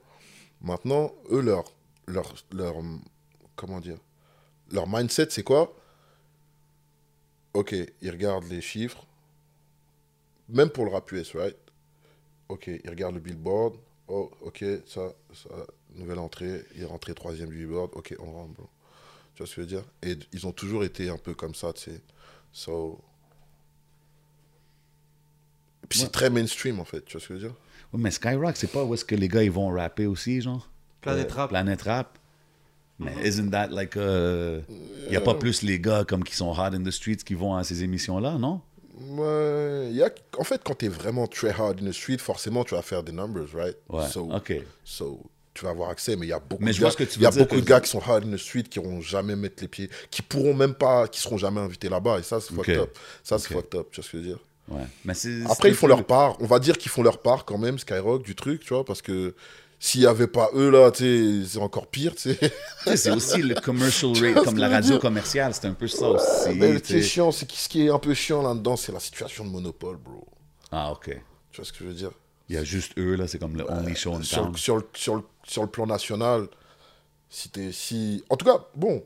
Maintenant, 0.61 1.13
eux, 1.31 1.41
leur, 1.41 1.65
leur, 2.07 2.35
leur, 2.53 2.77
comment 3.57 3.81
dire, 3.81 3.99
leur 4.71 4.89
mindset, 4.89 5.29
c'est 5.31 5.43
quoi? 5.43 5.75
Ok, 7.55 7.75
ils 8.03 8.11
regardent 8.11 8.49
les 8.49 8.61
chiffres, 8.61 9.07
même 10.49 10.71
pour 10.71 10.85
le 10.85 10.91
rap 10.91 11.11
US, 11.13 11.35
right? 11.35 11.57
Ok, 12.49 12.69
ils 12.69 12.91
regardent 12.91 13.15
le 13.15 13.21
billboard, 13.21 13.77
oh, 14.09 14.31
ok, 14.43 14.65
ça, 14.87 15.13
ça, 15.33 15.49
nouvelle 15.95 16.19
entrée, 16.19 16.65
il 16.75 16.83
est 16.83 16.87
rentré 16.87 17.15
troisième 17.15 17.49
du 17.49 17.57
billboard, 17.57 17.91
ok, 17.95 18.15
on 18.19 18.33
rentre. 18.33 18.61
Tu 19.35 19.43
vois 19.43 19.47
ce 19.47 19.57
que 19.57 19.57
je 19.57 19.61
veux 19.63 19.67
dire? 19.67 19.85
Et 20.03 20.17
ils 20.33 20.47
ont 20.47 20.53
toujours 20.53 20.85
été 20.85 21.09
un 21.09 21.19
peu 21.19 21.35
comme 21.35 21.55
ça, 21.55 21.73
tu 21.73 21.91
sais. 21.91 22.01
So... 22.53 23.01
Puis 25.89 26.01
Ouais. 26.01 26.07
c'est 26.07 26.13
très 26.13 26.31
mainstream, 26.31 26.81
en 26.81 26.85
fait, 26.85 27.05
tu 27.05 27.13
vois 27.13 27.21
ce 27.21 27.29
que 27.29 27.35
je 27.35 27.41
veux 27.41 27.49
dire? 27.49 27.57
Ouais, 27.93 28.01
mais 28.01 28.11
Skyrock, 28.11 28.57
c'est 28.57 28.71
pas 28.71 28.85
où 28.85 28.95
est-ce 28.95 29.05
que 29.05 29.15
les 29.15 29.29
gars 29.29 29.43
ils 29.43 29.51
vont 29.51 29.69
rapper 29.71 30.07
aussi, 30.07 30.41
genre? 30.41 30.69
Planète 31.01 31.31
Euh, 31.33 31.35
Rap. 31.35 31.51
Planet 31.51 31.83
Rap. 31.83 32.19
Mais 32.99 33.13
isn't 33.29 33.51
that 33.51 33.69
like. 33.69 33.95
Il 33.97 34.63
n'y 35.11 35.17
a 35.17 35.21
pas 35.21 35.35
plus 35.35 35.63
les 35.63 35.79
gars 35.79 36.05
comme 36.05 36.25
qui 36.25 36.35
sont 36.35 36.51
hot 36.51 36.73
in 36.75 36.83
the 36.83 36.91
streets 36.91 37.19
qui 37.19 37.35
vont 37.35 37.55
à 37.55 37.63
ces 37.63 37.83
émissions-là, 37.83 38.39
non? 38.39 38.61
Ouais, 38.99 39.89
il 39.91 39.97
y 39.97 40.03
a, 40.03 40.11
en 40.39 40.45
fait, 40.45 40.63
quand 40.65 40.75
tu 40.79 40.87
es 40.87 40.89
vraiment 40.89 41.27
très 41.27 41.51
hard 41.51 41.81
in 41.83 41.87
the 41.91 41.93
street, 41.93 42.17
forcément, 42.19 42.65
tu 42.65 42.75
vas 42.75 42.81
faire 42.83 43.03
des 43.03 43.13
numbers, 43.13 43.49
right? 43.55 43.77
Ouais. 43.91 44.09
So, 44.09 44.33
ok. 44.33 44.55
so, 44.85 45.21
tu 45.53 45.65
vas 45.67 45.71
avoir 45.73 45.91
accès, 45.91 46.17
mais 46.17 46.25
il 46.27 46.31
y 46.31 46.33
a 46.33 46.39
beaucoup 46.41 46.65
Mais 46.65 46.73
de 46.73 46.81
gars, 46.81 46.91
que 46.91 47.21
y 47.21 47.27
a 47.27 47.31
beaucoup 47.31 47.57
de 47.61 47.67
gars 47.67 47.81
qui 47.81 47.91
sont 47.91 48.01
hard 48.01 48.25
in 48.25 48.33
the 48.33 48.39
street 48.39 48.63
qui 48.65 48.81
n'auront 48.81 49.03
jamais 49.03 49.37
mettre 49.37 49.63
les 49.63 49.69
pieds, 49.69 49.91
qui 50.11 50.23
pourront 50.23 50.55
même 50.55 50.75
pas, 50.75 51.09
qui 51.09 51.21
seront 51.21 51.37
jamais 51.37 51.61
invités 51.61 51.91
là-bas, 51.91 52.19
et 52.19 52.23
ça, 52.23 52.41
c'est 52.41 52.53
Ok. 52.55 52.65
fucked 52.65 52.79
up. 52.79 52.99
Ça, 53.23 53.39
c'est 53.39 53.53
fucked 53.53 53.75
up, 53.79 53.89
tu 53.93 54.01
vois 54.01 54.05
ce 54.07 54.11
que 54.13 54.17
je 54.19 54.23
veux 54.23 54.29
dire? 54.31 54.39
Ouais. 54.69 54.83
Mais 55.05 55.13
Après, 55.49 55.69
ils 55.69 55.75
font 55.75 55.87
leur 55.87 56.05
part. 56.05 56.37
On 56.41 56.47
va 56.47 56.59
dire 56.59 56.77
qu'ils 56.79 56.91
font 56.91 57.03
leur 57.03 57.19
part 57.23 57.45
quand 57.45 57.59
même, 57.59 57.79
Skyrock, 57.79 58.23
du 58.25 58.35
truc, 58.35 58.63
tu 58.63 58.75
vois, 58.75 58.85
parce 58.85 59.01
que 59.03 59.35
s'il 59.79 60.01
n'y 60.01 60.07
avait 60.07 60.27
pas 60.27 60.51
eux, 60.55 60.71
là, 60.71 60.91
c'est 60.95 61.59
encore 61.59 61.87
pire, 61.89 62.13
C'est 62.17 63.11
aussi 63.11 63.43
le 63.43 63.55
commercial 63.55 64.13
rate, 64.35 64.45
comme 64.45 64.59
la 64.59 64.69
radio 64.69 64.99
commerciale, 64.99 65.55
c'est 65.55 65.67
un 65.67 65.75
peu 65.75 65.87
ça 65.87 66.09
aussi. 66.09 66.55
Mais 66.57 66.79
ce 66.79 66.83
qui 66.83 66.97
est 66.97 67.03
chiant, 67.03 67.31
c'est 67.31 67.51
ce 67.51 67.69
qui 67.69 67.87
est 67.87 67.91
un 67.91 67.99
peu 67.99 68.15
chiant 68.15 68.43
là-dedans, 68.43 68.77
c'est 68.77 68.93
la 68.93 69.01
situation 69.01 69.45
de 69.45 69.51
monopole, 69.51 69.97
bro. 69.97 70.27
Ah, 70.73 70.91
ok. 70.93 71.11
Tu 71.53 71.57
vois 71.61 71.65
ce 71.65 71.73
que 71.73 71.79
je 71.81 71.85
veux 71.85 71.95
dire? 71.95 72.11
Il 72.49 72.55
y 72.55 72.59
a 72.59 72.65
juste 72.65 72.93
eux, 72.99 73.15
là, 73.17 73.27
c'est 73.29 73.39
comme 73.39 73.57
le 73.57 73.69
only 73.71 73.95
show 73.97 74.15
in 74.15 74.23
sur, 74.23 74.43
town. 74.43 74.57
sur, 74.57 74.77
le- 74.77 74.89
sur, 74.95 75.17
le, 75.17 75.23
sur 75.45 75.63
le 75.63 75.69
plan 75.69 75.87
national, 75.87 76.49
si 77.29 77.49
t'es 77.51 77.73
si 77.73 78.25
en 78.31 78.37
tout 78.37 78.47
cas, 78.47 78.65
bon, 78.75 79.03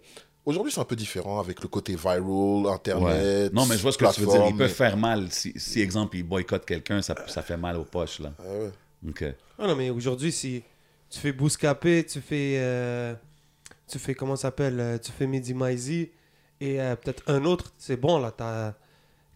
aujourd'hui 0.50 0.72
c'est 0.72 0.80
un 0.80 0.84
peu 0.84 0.96
différent 0.96 1.40
avec 1.40 1.62
le 1.62 1.68
côté 1.68 1.94
viral, 1.96 2.20
Ouais. 2.22 2.70
internet. 2.72 3.52
Non, 3.52 3.66
mais 3.66 3.76
je 3.76 3.82
vois 3.82 3.92
ce 3.92 3.98
que 3.98 4.14
tu 4.14 4.20
veux 4.20 4.26
dire. 4.26 4.46
Ils 4.48 4.56
peuvent 4.56 4.70
faire 4.70 4.96
mal. 4.96 5.30
Si, 5.32 5.52
si 5.56 5.80
exemple, 5.80 6.16
ils 6.16 6.22
boycottent 6.22 6.66
quelqu'un, 6.66 7.00
ça, 7.02 7.14
ça 7.26 7.42
fait 7.42 7.56
mal 7.56 7.76
aux 7.76 7.84
poches, 7.84 8.18
là. 8.20 8.32
Ah 8.38 8.42
ouais. 8.44 8.70
Ok. 9.08 9.24
Ah 9.58 9.66
non, 9.66 9.76
mais 9.76 9.90
aujourd'hui, 9.90 10.30
si 10.32 10.62
tu 11.08 11.18
fais 11.18 11.32
Bouscapé, 11.32 12.04
tu 12.04 12.20
fais. 12.20 12.56
euh, 12.58 13.14
tu 13.88 13.98
fais. 13.98 14.14
Comment 14.14 14.36
ça 14.36 14.42
s'appelle 14.42 14.78
euh, 14.78 14.98
Tu 14.98 15.10
fais 15.10 15.26
Midi 15.26 15.54
Maizy 15.54 16.10
et 16.60 16.80
euh, 16.80 16.94
peut-être 16.96 17.22
un 17.26 17.44
autre, 17.44 17.72
c'est 17.78 17.96
bon, 17.96 18.18
là. 18.18 18.30
T'as. 18.30 18.74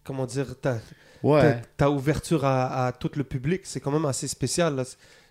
Comment 0.03 0.25
dire 0.27 0.55
T'as 0.61 0.77
Ouais. 1.23 1.59
t'as- 1.77 1.89
ouverture 1.89 2.45
à, 2.45 2.85
à 2.87 2.91
tout 2.91 3.09
le 3.15 3.23
public. 3.23 3.61
C'est 3.63 3.79
quand 3.79 3.91
même 3.91 4.05
assez 4.05 4.27
spécial, 4.27 4.75
là. 4.75 4.83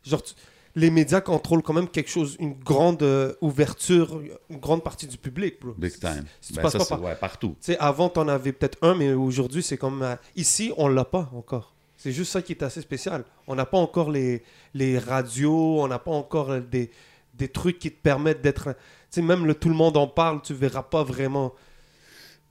Genre, 0.04 0.22
tu- 0.22 0.34
les 0.76 0.90
médias 0.90 1.20
contrôlent 1.20 1.62
quand 1.62 1.72
même 1.72 1.88
quelque 1.88 2.10
chose, 2.10 2.36
une 2.40 2.54
grande 2.54 3.02
euh, 3.02 3.34
ouverture, 3.40 4.20
une 4.50 4.58
grande 4.58 4.82
partie 4.82 5.06
du 5.06 5.16
public, 5.18 5.60
bro. 5.60 5.72
Big 5.78 5.98
time. 5.98 6.24
Si 6.40 6.48
tu 6.52 6.56
Ben, 6.56 6.62
passes 6.62 6.72
ça, 6.72 6.78
pas 6.78 6.84
par- 6.86 7.02
ouais, 7.02 7.14
partout. 7.14 7.56
Tu 7.60 7.72
sais, 7.72 7.78
avant, 7.78 8.08
t'en 8.08 8.26
avais 8.28 8.52
peut-être 8.52 8.78
un, 8.82 8.94
mais 8.94 9.12
aujourd'hui, 9.12 9.62
c'est 9.62 9.76
comme. 9.78 10.02
euh, 10.02 10.16
ici, 10.36 10.72
on 10.76 10.88
l'a 10.88 11.04
pas 11.04 11.30
encore. 11.34 11.74
C'est 11.96 12.12
juste 12.12 12.32
ça 12.32 12.42
qui 12.42 12.52
est 12.52 12.62
assez 12.62 12.80
spécial. 12.82 13.24
On 13.46 13.54
n'a 13.54 13.64
pas 13.66 13.78
encore 13.78 14.10
les, 14.10 14.42
les 14.74 14.98
radios, 14.98 15.80
on 15.80 15.86
n'a 15.88 15.98
pas 15.98 16.10
encore 16.10 16.50
euh, 16.50 16.60
des, 16.60 16.90
des 17.34 17.48
trucs 17.48 17.78
qui 17.78 17.90
te 17.90 18.00
permettent 18.02 18.42
d'être. 18.42 18.74
Tu 18.74 19.20
sais, 19.20 19.22
même 19.22 19.46
le 19.46 19.54
tout 19.54 19.68
le 19.68 19.74
monde 19.74 19.96
en 19.96 20.06
parle, 20.08 20.42
tu 20.42 20.54
verras 20.54 20.82
pas 20.82 21.04
vraiment. 21.04 21.54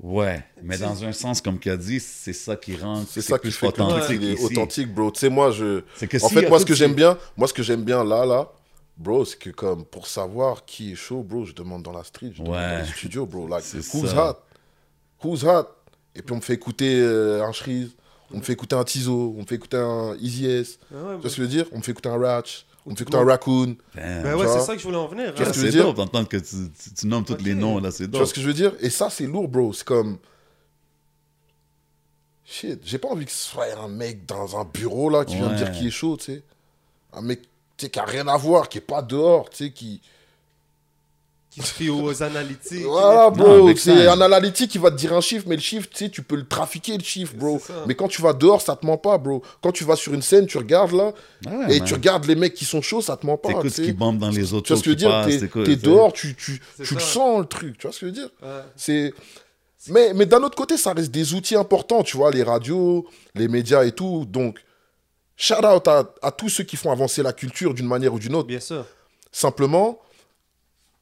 Ouais. 0.02 0.44
Mais 0.62 0.78
dans 0.78 1.04
un 1.04 1.12
sens, 1.12 1.42
comme 1.42 1.60
tu 1.60 1.70
as 1.70 1.78
dit, 1.78 2.00
c'est 2.00 2.34
ça 2.34 2.56
qui 2.56 2.76
rend 2.76 3.04
C'est 3.08 3.22
ça 3.22 3.38
qui 3.38 3.44
plus 3.44 3.52
fait 3.52 3.72
que 3.72 3.78
le 3.78 3.84
authentique 3.84 4.22
est 4.24 4.44
authentique, 4.44 4.94
bro. 4.94 5.12
Tu 5.12 5.20
sais, 5.20 5.30
moi, 5.30 5.52
je. 5.52 5.84
C'est 5.96 6.08
que 6.08 6.18
En 6.18 6.28
s'il 6.28 6.38
y 6.38 6.42
fait, 6.42 6.50
moi, 6.50 6.60
ce 6.60 6.66
que 6.66 6.74
j'aime 6.74 6.94
bien, 6.94 7.18
moi, 7.38 7.48
ce 7.48 7.54
que 7.54 7.64
j'aime 7.64 7.84
bien 7.84 8.04
là, 8.04 8.26
là, 8.26 8.52
bro, 8.98 9.24
c'est 9.24 9.38
que 9.38 9.50
comme 9.52 9.86
pour 9.86 10.08
savoir 10.08 10.66
qui 10.66 10.92
est 10.92 10.96
chaud, 10.96 11.24
bro, 11.24 11.46
je 11.46 11.54
demande 11.54 11.84
dans 11.84 11.94
la 11.94 12.04
street, 12.04 12.32
je 12.34 12.44
demande 12.44 12.56
dans 12.56 12.80
le 12.80 12.86
studio, 12.86 13.26
bro. 13.26 13.48
Like, 13.48 13.64
who's 13.94 14.10
ça. 14.12 14.32
hot? 14.32 15.26
Who's 15.26 15.44
hot? 15.44 15.68
Et 16.16 16.22
puis 16.22 16.34
on 16.34 16.38
me 16.38 16.42
fait 16.42 16.54
écouter 16.54 17.00
euh, 17.00 17.44
un 17.44 17.52
Shreeze, 17.52 17.92
on 18.32 18.38
me 18.38 18.42
fait 18.44 18.54
écouter 18.54 18.76
un 18.76 18.84
Tizo, 18.84 19.34
on 19.38 19.42
me 19.42 19.46
fait 19.46 19.56
écouter 19.56 19.78
un 19.78 20.16
Easy 20.20 20.46
S. 20.48 20.80
Ah 20.92 20.96
ouais, 20.96 21.16
Tu 21.16 21.22
vois 21.22 21.30
ce 21.30 21.36
que 21.36 21.42
je 21.42 21.42
veux 21.42 21.48
dire? 21.48 21.66
On 21.72 21.78
me 21.78 21.82
fait 21.82 21.92
écouter 21.92 22.10
un 22.10 22.18
Ratch, 22.20 22.66
on 22.86 22.92
me 22.92 22.96
fait 22.96 23.04
écouter 23.04 23.18
Ouais. 23.18 23.24
un 23.24 23.28
Raccoon. 23.28 23.76
Ben 23.96 24.24
Tu 24.24 24.36
ouais, 24.36 24.48
c'est 24.48 24.60
ça 24.62 24.74
que 24.74 24.80
je 24.80 24.84
voulais 24.86 24.98
en 24.98 25.08
venir. 25.08 25.34
Tu 25.34 25.42
vois 25.42 25.48
hein. 25.50 25.54
ce 25.54 25.54
que 25.54 25.60
je 25.60 25.66
veux 25.66 25.72
c'est 25.72 25.78
dire? 25.78 25.86
dope 25.86 25.96
d'entendre 25.98 26.28
que 26.28 26.38
tu, 26.38 26.56
tu- 26.72 26.94
tu 26.94 27.08
nommes 27.08 27.24
tous 27.26 27.38
les 27.44 27.54
noms, 27.56 27.80
là, 27.80 27.92
c'est 27.92 28.06
Tu 28.06 28.10
vois 28.12 28.20
dope. 28.20 28.28
ce 28.30 28.34
que 28.34 28.42
je 28.42 28.48
veux 28.48 28.54
dire? 28.54 28.74
Et 28.82 28.90
ça, 28.90 29.10
c'est 29.10 29.26
lourd, 29.26 29.48
bro. 29.48 29.72
C'est 29.74 29.86
comme. 29.86 30.18
Shit, 32.46 32.82
j'ai 32.84 32.98
pas 32.98 33.08
envie 33.10 33.26
que 33.26 33.32
ce 33.32 33.50
soit 33.52 33.66
un 33.80 33.88
mec 33.88 34.26
dans 34.26 34.60
un 34.60 34.66
bureau, 34.66 35.10
là, 35.10 35.24
qui 35.26 35.36
vient 35.36 35.50
me 35.50 35.56
dire 35.58 35.72
qu'il 35.72 35.88
est 35.88 35.92
chaud, 35.92 36.18
tu 36.18 36.26
sais. 36.26 36.44
Un 37.14 37.22
mec, 37.22 37.42
tu 37.78 37.86
sais, 37.86 37.90
qui 37.90 38.00
a 38.00 38.04
rien 38.06 38.28
à 38.28 38.38
voir, 38.38 38.68
qui 38.70 38.80
est 38.80 38.82
pas 38.82 39.02
dehors, 39.02 39.50
tu 39.50 39.66
sais, 39.66 39.72
qui. 39.72 40.02
Qui 41.54 41.62
se 41.62 41.72
fie 41.72 41.90
aux 41.90 42.24
analytiques. 42.24 42.84
Voilà, 42.84 43.30
bro. 43.30 43.76
C'est 43.76 44.08
un 44.08 44.20
analytique 44.22 44.72
qui 44.72 44.80
va 44.80 44.90
te 44.90 44.96
dire 44.96 45.14
un 45.14 45.22
chiffre, 45.22 45.46
mais 45.48 45.56
le 45.56 45.62
chiffre, 45.62 45.88
tu 45.88 45.98
sais, 45.98 46.10
tu 46.10 46.24
peux 46.24 46.36
le 46.36 46.48
trafiquer, 46.48 46.98
le 46.98 47.04
chiffre, 47.04 47.36
bro. 47.36 47.62
Mais 47.86 47.94
quand 47.94 48.08
tu 48.08 48.24
vas 48.24 48.34
dehors, 48.34 48.60
ça 48.60 48.76
te 48.76 48.84
ment 48.86 48.98
pas, 48.98 49.20
bro. 49.20 49.44
Quand 49.62 49.72
tu 49.72 49.84
vas 49.84 49.96
sur 49.96 50.16
une 50.16 50.24
scène, 50.24 50.48
tu 50.48 50.58
regardes, 50.58 50.94
là, 50.94 51.14
ouais, 51.46 51.76
et 51.76 51.80
man. 51.80 51.88
tu 51.88 51.94
regardes 51.94 52.26
les 52.26 52.36
mecs 52.36 52.56
qui 52.56 52.66
sont 52.66 52.82
chauds, 52.82 53.02
ça 53.02 53.18
te 53.18 53.28
ment 53.28 53.38
pas. 53.38 53.50
T'écoutes 53.50 53.64
tu 53.66 53.70
ce 53.70 53.82
qui 53.84 53.94
bombe 53.94 54.18
dans 54.18 54.30
les 54.30 54.54
autos. 54.54 54.64
Tu 54.64 54.74
vois 54.74 54.78
ce 54.80 54.84
que 54.84 55.00
je 55.00 55.06
veux 55.06 55.38
dire? 55.38 55.64
T'es 55.64 55.76
dehors, 55.76 56.12
tu, 56.12 56.36
tu, 56.36 56.60
tu 56.84 56.94
le 56.96 57.00
sens, 57.00 57.42
le 57.42 57.46
truc. 57.46 57.78
Tu 57.78 57.86
vois 57.86 57.94
ce 57.94 58.00
que 58.00 58.08
je 58.08 58.12
veux 58.12 58.18
dire? 58.18 58.30
Ouais. 58.42 58.62
C'est. 58.76 59.14
Mais, 59.90 60.14
mais 60.16 60.26
d'un 60.26 60.42
autre 60.42 60.56
côté, 60.56 60.78
ça 60.78 60.94
reste 60.94 61.12
des 61.12 61.36
outils 61.36 61.56
importants, 61.56 62.04
tu 62.04 62.18
vois, 62.18 62.32
les 62.32 62.42
radios, 62.42 63.06
les 63.36 63.48
médias 63.48 63.84
et 63.84 63.92
tout. 63.92 64.26
Donc, 64.28 64.60
shout 65.36 65.64
out 65.64 65.88
à, 65.88 66.12
à 66.22 66.32
tous 66.32 66.50
ceux 66.50 66.64
qui 66.64 66.78
font 66.78 66.92
avancer 66.92 67.22
la 67.22 67.34
culture 67.34 67.76
d'une 67.76 67.88
manière 67.88 68.14
ou 68.14 68.18
d'une 68.18 68.34
autre. 68.34 68.48
Bien 68.48 68.60
sûr. 68.60 68.86
Simplement, 69.32 70.00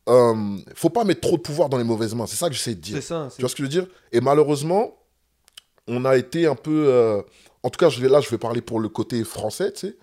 euh, 0.10 0.58
faut 0.76 0.90
pas 0.90 1.04
mettre 1.04 1.22
trop 1.22 1.38
de 1.38 1.42
pouvoir 1.42 1.70
dans 1.70 1.78
les 1.78 1.84
mauvaises 1.84 2.16
mains. 2.16 2.28
C'est 2.28 2.36
ça 2.36 2.48
que 2.50 2.56
j'essaie 2.56 2.76
de 2.76 2.82
dire. 2.82 2.96
C'est 2.98 3.02
ça. 3.08 3.30
Tu 3.36 3.42
vois 3.42 3.50
ce 3.50 3.56
que 3.56 3.60
je 3.60 3.64
veux 3.64 3.70
dire? 3.70 3.88
Et 4.12 4.22
malheureusement, 4.22 4.98
on 5.88 6.06
a 6.06 6.18
été 6.18 6.48
un 6.48 6.56
peu. 6.56 6.86
euh, 6.88 7.22
en 7.64 7.70
tout 7.70 7.78
cas, 7.78 7.90
je 7.90 8.02
vais, 8.02 8.10
là, 8.10 8.22
je 8.22 8.30
vais 8.30 8.38
parler 8.38 8.62
pour 8.62 8.80
le 8.80 8.90
côté 8.90 9.24
français, 9.24 9.72
tu 9.74 9.80
sais. 9.88 9.98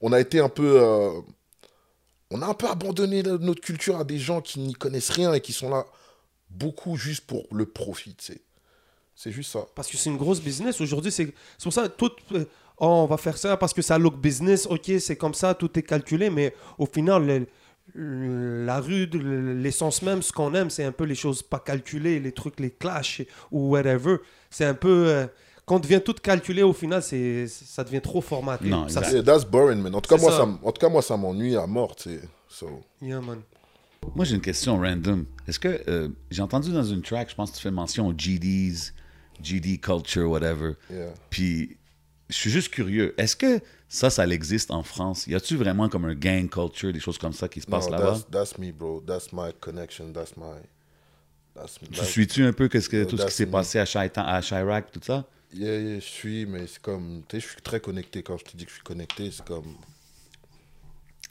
On 0.00 0.12
a 0.12 0.20
été 0.20 0.40
un 0.40 0.48
peu. 0.48 0.80
euh, 0.80 1.20
on 2.30 2.42
a 2.42 2.46
un 2.46 2.54
peu 2.54 2.68
abandonné 2.68 3.22
notre 3.22 3.60
culture 3.60 3.96
à 3.98 4.04
des 4.04 4.18
gens 4.18 4.40
qui 4.40 4.58
n'y 4.60 4.72
connaissent 4.74 5.10
rien 5.10 5.32
et 5.34 5.40
qui 5.40 5.52
sont 5.52 5.68
là 5.70 5.84
beaucoup 6.50 6.96
juste 6.96 7.26
pour 7.26 7.46
le 7.52 7.66
profit, 7.66 8.14
tu 8.14 8.32
sais. 8.32 8.40
C'est 9.14 9.30
juste 9.30 9.52
ça. 9.52 9.66
Parce 9.76 9.88
que 9.88 9.96
c'est 9.96 10.10
une 10.10 10.16
grosse 10.16 10.40
business. 10.40 10.80
Aujourd'hui, 10.80 11.12
c'est 11.12 11.32
pour 11.62 11.72
ça, 11.72 11.88
tout, 11.88 12.10
euh, 12.32 12.44
oh, 12.78 12.86
on 12.86 13.06
va 13.06 13.16
faire 13.16 13.38
ça 13.38 13.56
parce 13.56 13.72
que 13.72 13.82
ça 13.82 13.96
look 13.98 14.16
business. 14.16 14.66
Ok, 14.68 14.90
c'est 14.98 15.16
comme 15.16 15.34
ça, 15.34 15.54
tout 15.54 15.78
est 15.78 15.82
calculé. 15.82 16.30
Mais 16.30 16.52
au 16.78 16.86
final, 16.86 17.24
le- 17.24 17.38
le- 17.40 17.46
la 17.94 18.80
rue, 18.80 19.06
de- 19.06 19.18
l'essence 19.18 20.02
même, 20.02 20.22
ce 20.22 20.32
qu'on 20.32 20.54
aime, 20.54 20.70
c'est 20.70 20.84
un 20.84 20.92
peu 20.92 21.04
les 21.04 21.14
choses 21.14 21.42
pas 21.42 21.58
calculées, 21.58 22.18
les 22.20 22.32
trucs, 22.32 22.58
les 22.60 22.70
clashs 22.70 23.22
ou 23.50 23.70
whatever. 23.70 24.16
C'est 24.50 24.64
un 24.64 24.74
peu. 24.74 25.06
euh, 25.08 25.26
quand 25.66 25.76
on 25.76 25.80
devient 25.80 26.00
tout 26.04 26.14
calculé, 26.14 26.62
au 26.62 26.72
final, 26.72 27.02
c'est 27.02 27.46
ça 27.46 27.84
devient 27.84 28.00
trop 28.00 28.20
formaté. 28.20 28.68
Non, 28.68 28.88
ça. 28.88 29.00
Yeah, 29.10 29.22
that's 29.22 29.44
boring, 29.44 29.80
man. 29.80 29.94
En 29.94 30.00
tout 30.00 30.14
cas, 30.14 30.20
moi, 30.20 30.30
ça. 30.32 30.42
en 30.44 30.72
tout 30.72 30.80
cas, 30.80 30.88
moi, 30.88 31.02
ça 31.02 31.16
m'ennuie 31.16 31.56
à 31.56 31.66
mort, 31.66 31.96
tu 31.96 32.10
sais. 32.10 32.20
So, 32.48 32.68
Yeah, 33.00 33.20
man. 33.20 33.40
Moi, 34.14 34.24
j'ai 34.26 34.34
une 34.34 34.42
question 34.42 34.78
random. 34.78 35.24
Est-ce 35.48 35.58
que 35.58 35.80
euh, 35.88 36.08
j'ai 36.30 36.42
entendu 36.42 36.70
dans 36.72 36.82
une 36.84 37.00
track, 37.00 37.30
je 37.30 37.34
pense 37.34 37.50
que 37.50 37.56
tu 37.56 37.62
fais 37.62 37.70
mention 37.70 38.06
aux 38.08 38.12
GDs, 38.16 38.92
GD 39.42 39.78
culture, 39.78 40.28
whatever. 40.30 40.72
yeah. 40.90 41.06
Puis, 41.30 41.76
je 42.28 42.34
suis 42.34 42.50
juste 42.50 42.70
curieux. 42.70 43.14
Est-ce 43.18 43.36
que 43.36 43.60
ça, 43.88 44.10
ça 44.10 44.26
existe 44.26 44.70
en 44.70 44.82
France? 44.82 45.26
Y 45.26 45.34
a-tu 45.34 45.56
vraiment 45.56 45.88
comme 45.88 46.04
un 46.06 46.14
gang 46.14 46.48
culture, 46.48 46.92
des 46.92 47.00
choses 47.00 47.18
comme 47.18 47.32
ça 47.32 47.48
qui 47.48 47.60
se 47.60 47.66
No, 47.66 47.78
passent 47.78 47.90
là-bas? 47.90 48.12
that's, 48.12 48.30
that's 48.30 48.58
me, 48.58 48.72
bro. 48.72 49.00
That's 49.06 49.32
my 49.32 49.52
connection. 49.60 50.12
That's 50.12 50.36
my. 50.36 50.60
That's, 51.54 51.78
Tu 51.78 52.04
suis-tu 52.04 52.44
un 52.44 52.52
peu 52.52 52.68
qu'est-ce 52.68 52.88
que, 52.88 53.04
tout 53.04 53.16
ce 53.16 53.26
qui 53.26 53.32
s'est 53.32 53.46
passé 53.46 53.78
à, 53.78 53.84
à 53.84 54.40
Chirac, 54.40 54.90
tout 54.90 55.00
ça? 55.02 55.24
Yeah, 55.52 55.78
yeah, 55.78 56.00
je 56.00 56.04
suis, 56.04 56.46
mais 56.46 56.66
c'est 56.66 56.82
comme. 56.82 57.22
Tu 57.28 57.36
sais, 57.36 57.46
je 57.46 57.52
suis 57.52 57.62
très 57.62 57.78
connecté. 57.80 58.22
Quand 58.24 58.36
je 58.38 58.44
te 58.44 58.56
dis 58.56 58.64
que 58.64 58.70
je 58.70 58.76
suis 58.76 58.82
connecté, 58.84 59.30
c'est 59.30 59.44
comme. 59.44 59.76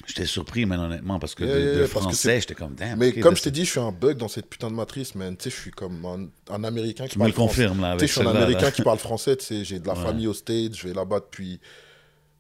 J'étais 0.06 0.26
surpris, 0.26 0.66
man, 0.66 0.80
honnêtement, 0.80 1.18
parce 1.18 1.34
que 1.34 1.44
Yeah, 1.46 1.54
de, 1.56 1.60
yeah, 1.60 1.70
de 1.70 1.76
yeah, 1.80 1.82
parce 1.88 1.94
que 2.06 2.12
français, 2.12 2.42
j'étais 2.42 2.56
comme, 2.56 2.76
damn. 2.76 3.00
Mais 3.00 3.14
comme 3.14 3.36
je 3.38 3.44
t'ai 3.44 3.52
dit, 3.52 3.64
je 3.66 3.72
suis 3.72 3.80
un 3.80 3.92
bug 3.92 4.18
dans 4.18 4.28
cette 4.28 4.48
putain 4.50 4.70
de 4.70 4.76
matrice, 4.76 5.16
man. 5.16 5.38
Tu 5.38 5.46
sais, 5.46 5.50
je 5.56 5.62
suis 5.62 5.72
comme 5.72 6.06
un, 6.06 6.54
un 6.54 6.64
Américain 6.66 7.06
qui 7.06 7.12
Tu 7.12 7.18
me 7.20 7.24
parle 7.24 7.32
le 7.32 7.36
confirmes, 7.38 7.82
là, 7.82 7.92
français. 7.92 8.06
Tu 8.06 8.08
sais, 8.08 8.08
je 8.08 8.20
suis 8.20 8.28
un 8.28 8.36
Américain 8.36 8.66
là. 8.66 8.72
qui 8.72 8.82
parle 8.82 8.98
français, 9.00 9.38
tu 9.38 9.46
sais. 9.46 9.64
J'ai 9.64 9.80
de 9.80 9.88
la 9.88 9.94
Ouais. 9.94 10.02
famille 10.04 10.28
aux 10.28 10.34
States, 10.34 10.76
je 10.76 10.88
vais 10.88 10.94
là-bas 10.94 11.20
depuis. 11.22 11.60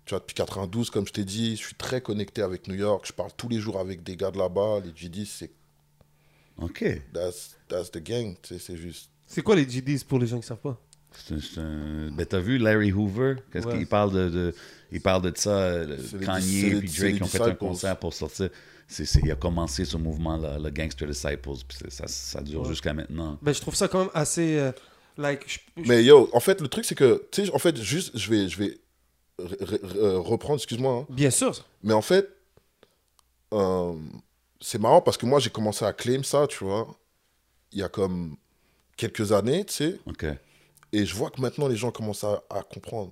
Tu 0.05 0.09
vois, 0.09 0.19
depuis 0.19 0.33
92, 0.33 0.89
comme 0.89 1.07
je 1.07 1.13
t'ai 1.13 1.23
dit, 1.23 1.55
je 1.55 1.61
suis 1.65 1.75
très 1.75 2.01
connecté 2.01 2.41
avec 2.41 2.67
New 2.67 2.75
York. 2.75 3.05
Je 3.07 3.13
parle 3.13 3.29
tous 3.37 3.47
les 3.47 3.59
jours 3.59 3.79
avec 3.79 4.03
des 4.03 4.17
gars 4.17 4.31
de 4.31 4.37
là-bas. 4.37 4.81
Les 4.83 4.91
GD, 4.93 5.23
c'est. 5.25 5.51
OK. 6.57 6.83
That's, 7.13 7.55
that's 7.69 7.89
the 7.91 7.99
gang, 8.03 8.35
tu 8.41 8.55
sais, 8.55 8.59
c'est 8.59 8.77
juste. 8.77 9.09
C'est 9.25 9.41
quoi 9.41 9.55
les 9.55 9.67
GDs 9.67 10.03
pour 10.07 10.19
les 10.19 10.27
gens 10.27 10.39
qui 10.39 10.45
savent 10.47 10.57
pas? 10.57 10.77
C'est 11.15 11.33
un- 11.35 11.39
c'est 11.39 11.59
un- 11.59 12.11
Ben, 12.11 12.25
t'as 12.25 12.39
vu 12.39 12.57
Larry 12.57 12.91
Hoover? 12.91 13.35
Qu'est-ce 13.51 13.67
Ouais. 13.67 13.77
qu'il 13.77 13.87
parle 13.87 14.11
de, 14.13 14.29
de- 14.29 14.55
Il 14.91 15.01
parle 15.01 15.23
de 15.23 15.33
ça, 15.35 15.49
euh, 15.49 15.97
Kanye 16.23 16.81
c'est 16.87 17.01
Drake 17.11 17.21
ont 17.23 17.25
fait 17.25 17.41
un 17.41 17.55
concert 17.55 17.97
pour 17.97 18.13
sortir. 18.13 18.49
C'est, 18.87 19.05
c'est- 19.05 19.21
il 19.23 19.31
a 19.31 19.35
commencé 19.35 19.85
ce 19.85 19.97
mouvement-là, 19.97 20.59
le 20.59 20.69
Gangster 20.69 21.07
Disciples. 21.07 21.49
puis 21.67 21.77
c'est- 21.81 21.89
ça, 21.89 22.07
ça 22.07 22.41
dure 22.41 22.61
Ouais. 22.61 22.69
jusqu'à 22.69 22.93
maintenant. 22.93 23.39
Ben, 23.41 23.53
je 23.53 23.61
trouve 23.61 23.73
ça 23.75 23.87
quand 23.87 23.99
même 23.99 24.11
assez. 24.13 24.57
euh, 24.57 24.71
like, 25.17 25.41
je- 25.47 25.81
je- 25.83 25.87
Mais 25.89 26.03
yo, 26.03 26.29
en 26.33 26.39
fait, 26.39 26.61
le 26.61 26.67
truc, 26.67 26.85
c'est 26.85 26.93
que, 26.95 27.23
tu 27.31 27.45
sais, 27.45 27.51
en 27.53 27.57
fait, 27.59 27.75
juste, 27.81 28.15
je 28.17 28.29
vais, 28.29 28.47
je 28.49 28.57
vais 28.59 28.77
re- 29.39 29.57
re- 29.63 29.81
re- 29.81 30.17
reprendre, 30.17 30.55
excuse-moi, 30.59 30.93
hein. 31.09 31.13
Bien 31.13 31.31
sûr. 31.31 31.65
mais 31.81 31.93
en 31.93 32.01
fait, 32.03 32.29
euh, 33.53 33.93
c'est 34.59 34.79
marrant 34.79 35.01
parce 35.01 35.17
que 35.17 35.25
moi, 35.25 35.39
j'ai 35.39 35.49
commencé 35.49 35.85
à 35.85 35.93
claim 35.93 36.23
ça, 36.23 36.45
tu 36.47 36.63
vois, 36.63 36.87
il 37.71 37.79
y 37.79 37.83
a 37.83 37.89
comme 37.89 38.35
quelques 38.97 39.31
années, 39.31 39.65
tu 39.65 39.73
sais, 39.73 39.99
OK. 40.05 40.25
Et 40.93 41.05
je 41.05 41.13
vois 41.15 41.29
que 41.29 41.41
maintenant, 41.41 41.67
les 41.67 41.75
gens 41.75 41.91
commencent 41.91 42.23
à, 42.23 42.41
à 42.49 42.61
comprendre. 42.63 43.11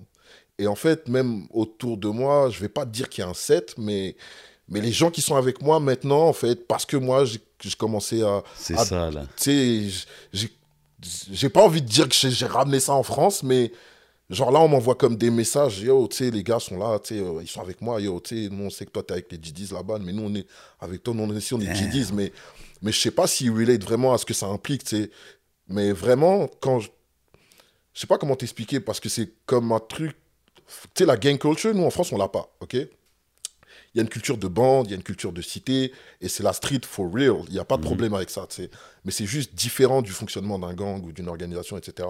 Et 0.57 0.67
en 0.67 0.75
fait, 0.75 1.07
même 1.07 1.47
autour 1.49 1.97
de 1.97 2.07
moi, 2.07 2.49
je 2.51 2.59
vais 2.59 2.69
pas 2.69 2.85
te 2.85 2.91
dire 2.91 3.09
qu'il 3.09 3.23
y 3.23 3.27
a 3.27 3.29
un 3.29 3.33
set, 3.33 3.73
mais, 3.77 4.15
mais 4.69 4.79
les 4.79 4.91
gens 4.91 5.09
qui 5.09 5.21
sont 5.21 5.35
avec 5.35 5.61
moi 5.61 5.79
maintenant, 5.79 6.27
en 6.27 6.33
fait, 6.33 6.67
parce 6.67 6.85
que 6.85 6.95
moi, 6.97 7.25
j'ai 7.25 7.39
commencé 7.77 8.21
à, 8.21 8.43
C'est 8.55 8.77
ça, 8.77 9.09
là. 9.11 9.25
tu 9.35 9.89
sais, 9.89 10.47
j'ai 11.31 11.49
pas 11.49 11.63
envie 11.63 11.81
de 11.81 11.87
dire 11.87 12.07
que 12.07 12.15
j'ai 12.15 12.45
ramené 12.45 12.79
ça 12.79 12.93
en 12.93 13.01
France, 13.03 13.41
mais 13.41 13.71
genre 14.29 14.51
là, 14.51 14.59
on 14.59 14.67
m'envoie 14.67 14.95
comme 14.95 15.15
des 15.15 15.31
messages, 15.31 15.79
yo, 15.81 16.07
tu 16.07 16.17
sais, 16.17 16.31
les 16.31 16.43
gars 16.43 16.59
sont 16.59 16.77
là, 16.77 16.99
tu 16.99 17.15
sais, 17.15 17.21
euh, 17.21 17.41
ils 17.41 17.47
sont 17.49 17.61
avec 17.61 17.81
moi, 17.81 17.99
yo, 17.99 18.19
tu 18.19 18.43
sais, 18.43 18.49
nous, 18.51 18.65
on 18.65 18.69
sait 18.69 18.85
que 18.85 18.91
toi, 18.91 19.01
t'es 19.03 19.13
avec 19.13 19.31
les 19.31 19.39
GDs 19.41 19.73
là-bas, 19.73 19.97
mais 19.99 20.13
nous, 20.13 20.23
on 20.23 20.35
est 20.35 20.45
avec 20.79 21.01
toi, 21.01 21.13
nous, 21.15 21.23
on 21.23 21.33
est 21.33 21.39
ici, 21.39 21.53
on 21.55 21.59
est 21.59 21.65
Damn. 21.65 21.75
GDs, 21.75 22.13
mais, 22.13 22.31
mais 22.83 22.91
je 22.91 22.99
sais 22.99 23.11
pas 23.11 23.25
s'ils 23.25 23.51
relate 23.51 23.83
vraiment 23.83 24.13
à 24.13 24.17
ce 24.19 24.25
que 24.25 24.33
ça 24.35 24.45
implique, 24.45 24.83
tu 24.83 24.95
sais. 25.03 25.11
Mais 25.67 25.91
vraiment, 25.91 26.47
quand 26.59 26.79
je... 26.79 26.89
Je 27.93 27.99
sais 27.99 28.07
pas 28.07 28.17
comment 28.17 28.35
t'expliquer, 28.35 28.79
parce 28.79 28.99
que 28.99 29.09
c'est 29.09 29.29
comme 29.45 29.71
un 29.71 29.79
truc... 29.79 30.15
Tu 30.67 30.99
sais, 30.99 31.05
la 31.05 31.17
gang 31.17 31.37
culture, 31.37 31.73
nous, 31.75 31.83
en 31.83 31.89
France, 31.89 32.11
on 32.11 32.17
l'a 32.17 32.29
pas, 32.29 32.53
ok? 32.61 32.73
Il 33.93 33.97
y 33.97 33.99
a 33.99 34.03
une 34.03 34.09
culture 34.09 34.37
de 34.37 34.47
bande, 34.47 34.87
il 34.87 34.91
y 34.91 34.93
a 34.93 34.95
une 34.95 35.03
culture 35.03 35.33
de 35.33 35.41
cité, 35.41 35.91
et 36.21 36.29
c'est 36.29 36.43
la 36.43 36.53
street 36.53 36.81
for 36.85 37.11
real. 37.13 37.43
Il 37.47 37.53
n'y 37.53 37.59
a 37.59 37.65
pas 37.65 37.75
de 37.75 37.81
problème 37.81 38.13
avec 38.13 38.29
ça. 38.29 38.47
Mais 39.03 39.11
c'est 39.11 39.25
juste 39.25 39.53
différent 39.53 40.01
du 40.01 40.11
fonctionnement 40.11 40.57
d'un 40.57 40.73
gang 40.73 41.03
ou 41.03 41.11
d'une 41.11 41.27
organisation, 41.27 41.77
etc. 41.77 42.07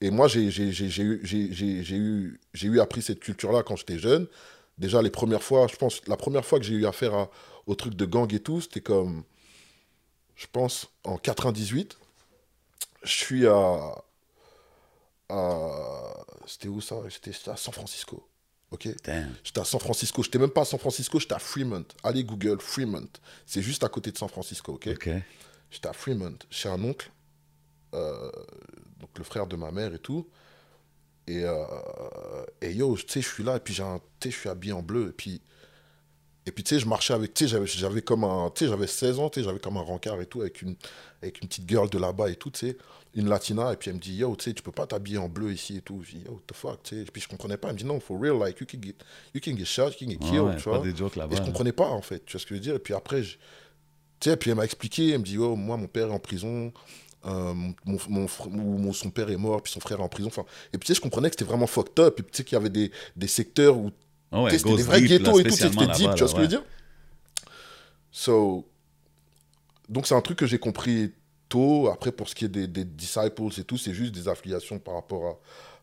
Et 0.00 0.10
moi, 0.10 0.28
j'ai 0.28 0.42
eu, 0.42 2.40
eu, 2.62 2.80
appris 2.80 3.02
cette 3.02 3.18
culture-là 3.18 3.64
quand 3.64 3.74
j'étais 3.74 3.98
jeune. 3.98 4.28
Déjà, 4.78 5.02
les 5.02 5.10
premières 5.10 5.42
fois, 5.42 5.66
je 5.66 5.74
pense, 5.74 6.06
la 6.06 6.16
première 6.16 6.44
fois 6.44 6.60
que 6.60 6.64
j'ai 6.64 6.74
eu 6.74 6.86
affaire 6.86 7.14
à, 7.14 7.30
au 7.66 7.74
truc 7.74 7.94
de 7.94 8.04
gang 8.04 8.32
et 8.32 8.38
tout, 8.38 8.60
c'était 8.60 8.80
comme, 8.80 9.24
je 10.36 10.46
pense, 10.52 10.86
en 11.02 11.18
98. 11.18 11.98
Je 13.02 13.10
suis 13.10 13.46
à. 13.46 14.04
À 15.28 16.24
c'était 16.46 16.68
où 16.68 16.80
ça? 16.80 16.96
J'étais 17.08 17.32
à 17.50 17.56
San 17.56 17.72
Francisco. 17.74 18.26
Ok? 18.70 18.88
J'étais 19.44 19.60
à 19.60 19.64
San 19.64 19.80
Francisco. 19.80 20.22
J'étais 20.22 20.38
même 20.38 20.50
pas 20.50 20.62
à 20.62 20.64
San 20.64 20.78
Francisco, 20.78 21.18
j'étais 21.20 21.34
à 21.34 21.38
Fremont. 21.38 21.84
Allez 22.02 22.24
Google, 22.24 22.60
Fremont. 22.60 23.08
C'est 23.46 23.62
juste 23.62 23.84
à 23.84 23.88
côté 23.88 24.10
de 24.12 24.18
San 24.18 24.28
Francisco, 24.28 24.74
ok. 24.74 24.88
J'étais 25.70 25.88
à 25.88 25.92
Fremont, 25.92 26.38
chez 26.50 26.68
un 26.68 26.82
oncle, 26.82 27.10
euh, 27.94 28.30
donc 28.98 29.10
le 29.16 29.24
frère 29.24 29.46
de 29.46 29.56
ma 29.56 29.70
mère 29.70 29.94
et 29.94 29.98
tout. 29.98 30.26
Et, 31.26 31.44
euh, 31.44 31.64
et 32.62 32.72
yo, 32.72 32.96
tu 32.96 33.04
sais, 33.08 33.20
je 33.20 33.28
suis 33.28 33.44
là, 33.44 33.56
et 33.56 33.60
puis 33.60 33.74
j'ai 33.74 33.82
un- 33.82 34.00
tu 34.20 34.28
sais, 34.28 34.34
je 34.34 34.40
suis 34.40 34.48
habillé 34.48 34.72
en 34.72 34.82
bleu, 34.82 35.08
et 35.10 35.12
puis, 35.12 35.42
et 36.48 36.52
puis 36.52 36.64
tu 36.64 36.74
sais, 36.74 36.80
je 36.80 36.86
marchais 36.86 37.14
avec, 37.14 37.32
tu 37.34 37.48
sais, 37.48 37.60
j'avais- 37.66 38.02
comme 38.02 38.24
un, 38.24 38.50
tu 38.54 38.64
sais, 38.64 38.70
j'avais 38.70 38.86
16 38.86 39.18
ans, 39.18 39.28
tu 39.30 39.40
sais, 39.40 39.44
j'avais 39.44 39.58
comme 39.60 39.76
un 39.76 39.82
rencard 39.82 40.20
et 40.20 40.26
tout, 40.26 40.40
avec 40.40 40.62
une, 40.62 40.74
avec 41.22 41.40
une 41.42 41.48
petite 41.48 41.68
girl 41.68 41.88
de 41.88 41.98
là-bas 41.98 42.30
et 42.30 42.36
tout, 42.36 42.50
tu 42.50 42.66
sais, 42.68 42.76
une 43.14 43.28
latina, 43.28 43.72
et 43.72 43.76
puis 43.76 43.90
elle 43.90 43.96
me 43.96 44.00
dit, 44.00 44.16
yo, 44.16 44.34
tu 44.36 44.44
sais, 44.44 44.54
tu 44.54 44.62
peux 44.62 44.70
pas 44.72 44.86
t'habiller 44.86 45.18
en 45.18 45.28
bleu 45.28 45.52
ici 45.52 45.78
et 45.78 45.80
tout. 45.80 46.02
Je 46.04 46.16
dis, 46.16 46.22
yo, 46.24 46.32
what 46.32 46.40
the 46.46 46.54
fuck, 46.54 46.82
tu 46.82 46.96
sais, 46.96 47.02
et 47.02 47.04
puis 47.04 47.20
je 47.22 47.28
comprenais 47.28 47.56
pas, 47.56 47.68
elle 47.68 47.74
me 47.74 47.78
dit, 47.78 47.84
non, 47.84 47.98
for 48.00 48.20
real, 48.20 48.38
like, 48.38 48.60
you 48.60 48.66
can 48.70 48.78
get, 48.82 48.94
you 49.34 49.40
can 49.44 49.56
get 49.56 49.64
shot, 49.64 49.90
you 49.90 50.06
can 50.06 50.10
get 50.10 50.18
Ouais, 50.18 50.30
killed, 50.30 50.42
ouais, 50.44 50.56
tu 50.56 50.68
vois. 50.68 50.78
des 50.80 50.96
jokes 50.96 51.16
Et 51.16 51.36
je 51.36 51.42
comprenais 51.46 51.72
pas, 51.72 51.88
en 51.88 52.02
fait. 52.02 52.24
Tu 52.24 52.32
vois 52.32 52.40
ce 52.40 52.46
que 52.46 52.50
je 52.54 52.60
veux 52.60 52.64
dire 52.64 52.74
Et 52.76 52.78
puis 52.78 52.94
après, 52.94 53.22
je... 53.22 53.36
tu 54.20 54.30
sais, 54.30 54.36
puis 54.36 54.50
elle 54.50 54.56
m'a 54.56 54.64
expliqué. 54.64 55.10
Elle 55.10 55.20
me 55.20 55.24
dit 55.24 55.38
Oh, 55.38 55.56
moi, 55.56 55.76
mon 55.76 55.86
père 55.88 56.08
est 56.08 56.12
en 56.12 56.18
prison. 56.18 56.72
euh, 57.26 57.52
mon, 57.54 57.98
mon, 58.08 58.26
mon- 58.50 58.92
son 58.92 59.10
père 59.10 59.28
est 59.30 59.36
mort, 59.36 59.60
puis 59.62 59.72
son 59.72 59.80
frère 59.80 59.98
est 59.98 60.02
en 60.02 60.08
prison. 60.08 60.28
Enfin, 60.28 60.44
et 60.72 60.78
puis, 60.78 60.86
tu 60.86 60.92
sais, 60.92 60.94
je 60.94 61.00
comprenais 61.00 61.28
que 61.30 61.34
c'était 61.36 61.44
vraiment 61.50 61.66
fucked 61.66 61.98
up. 61.98 62.20
Et 62.20 62.22
puis, 62.22 62.30
tu 62.32 62.36
sais, 62.38 62.44
qu'il 62.44 62.54
y 62.56 62.60
avait 62.60 62.70
des, 62.70 62.90
des 63.16 63.26
secteurs 63.26 63.76
où 63.76 63.90
Ah 64.30 64.42
ouais, 64.42 64.58
c'était 64.58 64.76
des 64.76 64.82
vrais 64.82 65.00
deep, 65.00 65.10
là, 65.10 65.18
ghettos 65.18 65.40
et 65.40 65.44
tout. 65.44 65.50
C'était 65.56 65.68
deep, 65.70 65.86
tu 65.88 66.02
vois 66.04 66.16
ce 66.16 66.20
que 66.22 66.26
je 66.28 66.34
veux 66.36 66.42
là, 66.42 66.46
dire? 66.48 66.62
So, 68.10 68.64
donc, 69.88 70.06
c'est 70.06 70.14
un 70.14 70.20
truc 70.20 70.38
que 70.38 70.46
j'ai 70.46 70.58
compris 70.58 71.12
tôt. 71.48 71.88
Après, 71.88 72.12
pour 72.12 72.28
ce 72.28 72.34
qui 72.34 72.44
est 72.44 72.48
des, 72.48 72.66
des 72.66 72.84
disciples 72.84 73.42
et 73.58 73.64
tout, 73.64 73.78
c'est 73.78 73.94
juste 73.94 74.12
des 74.12 74.28
affiliations 74.28 74.78
par 74.78 74.94
rapport 74.94 75.26
à, 75.26 75.34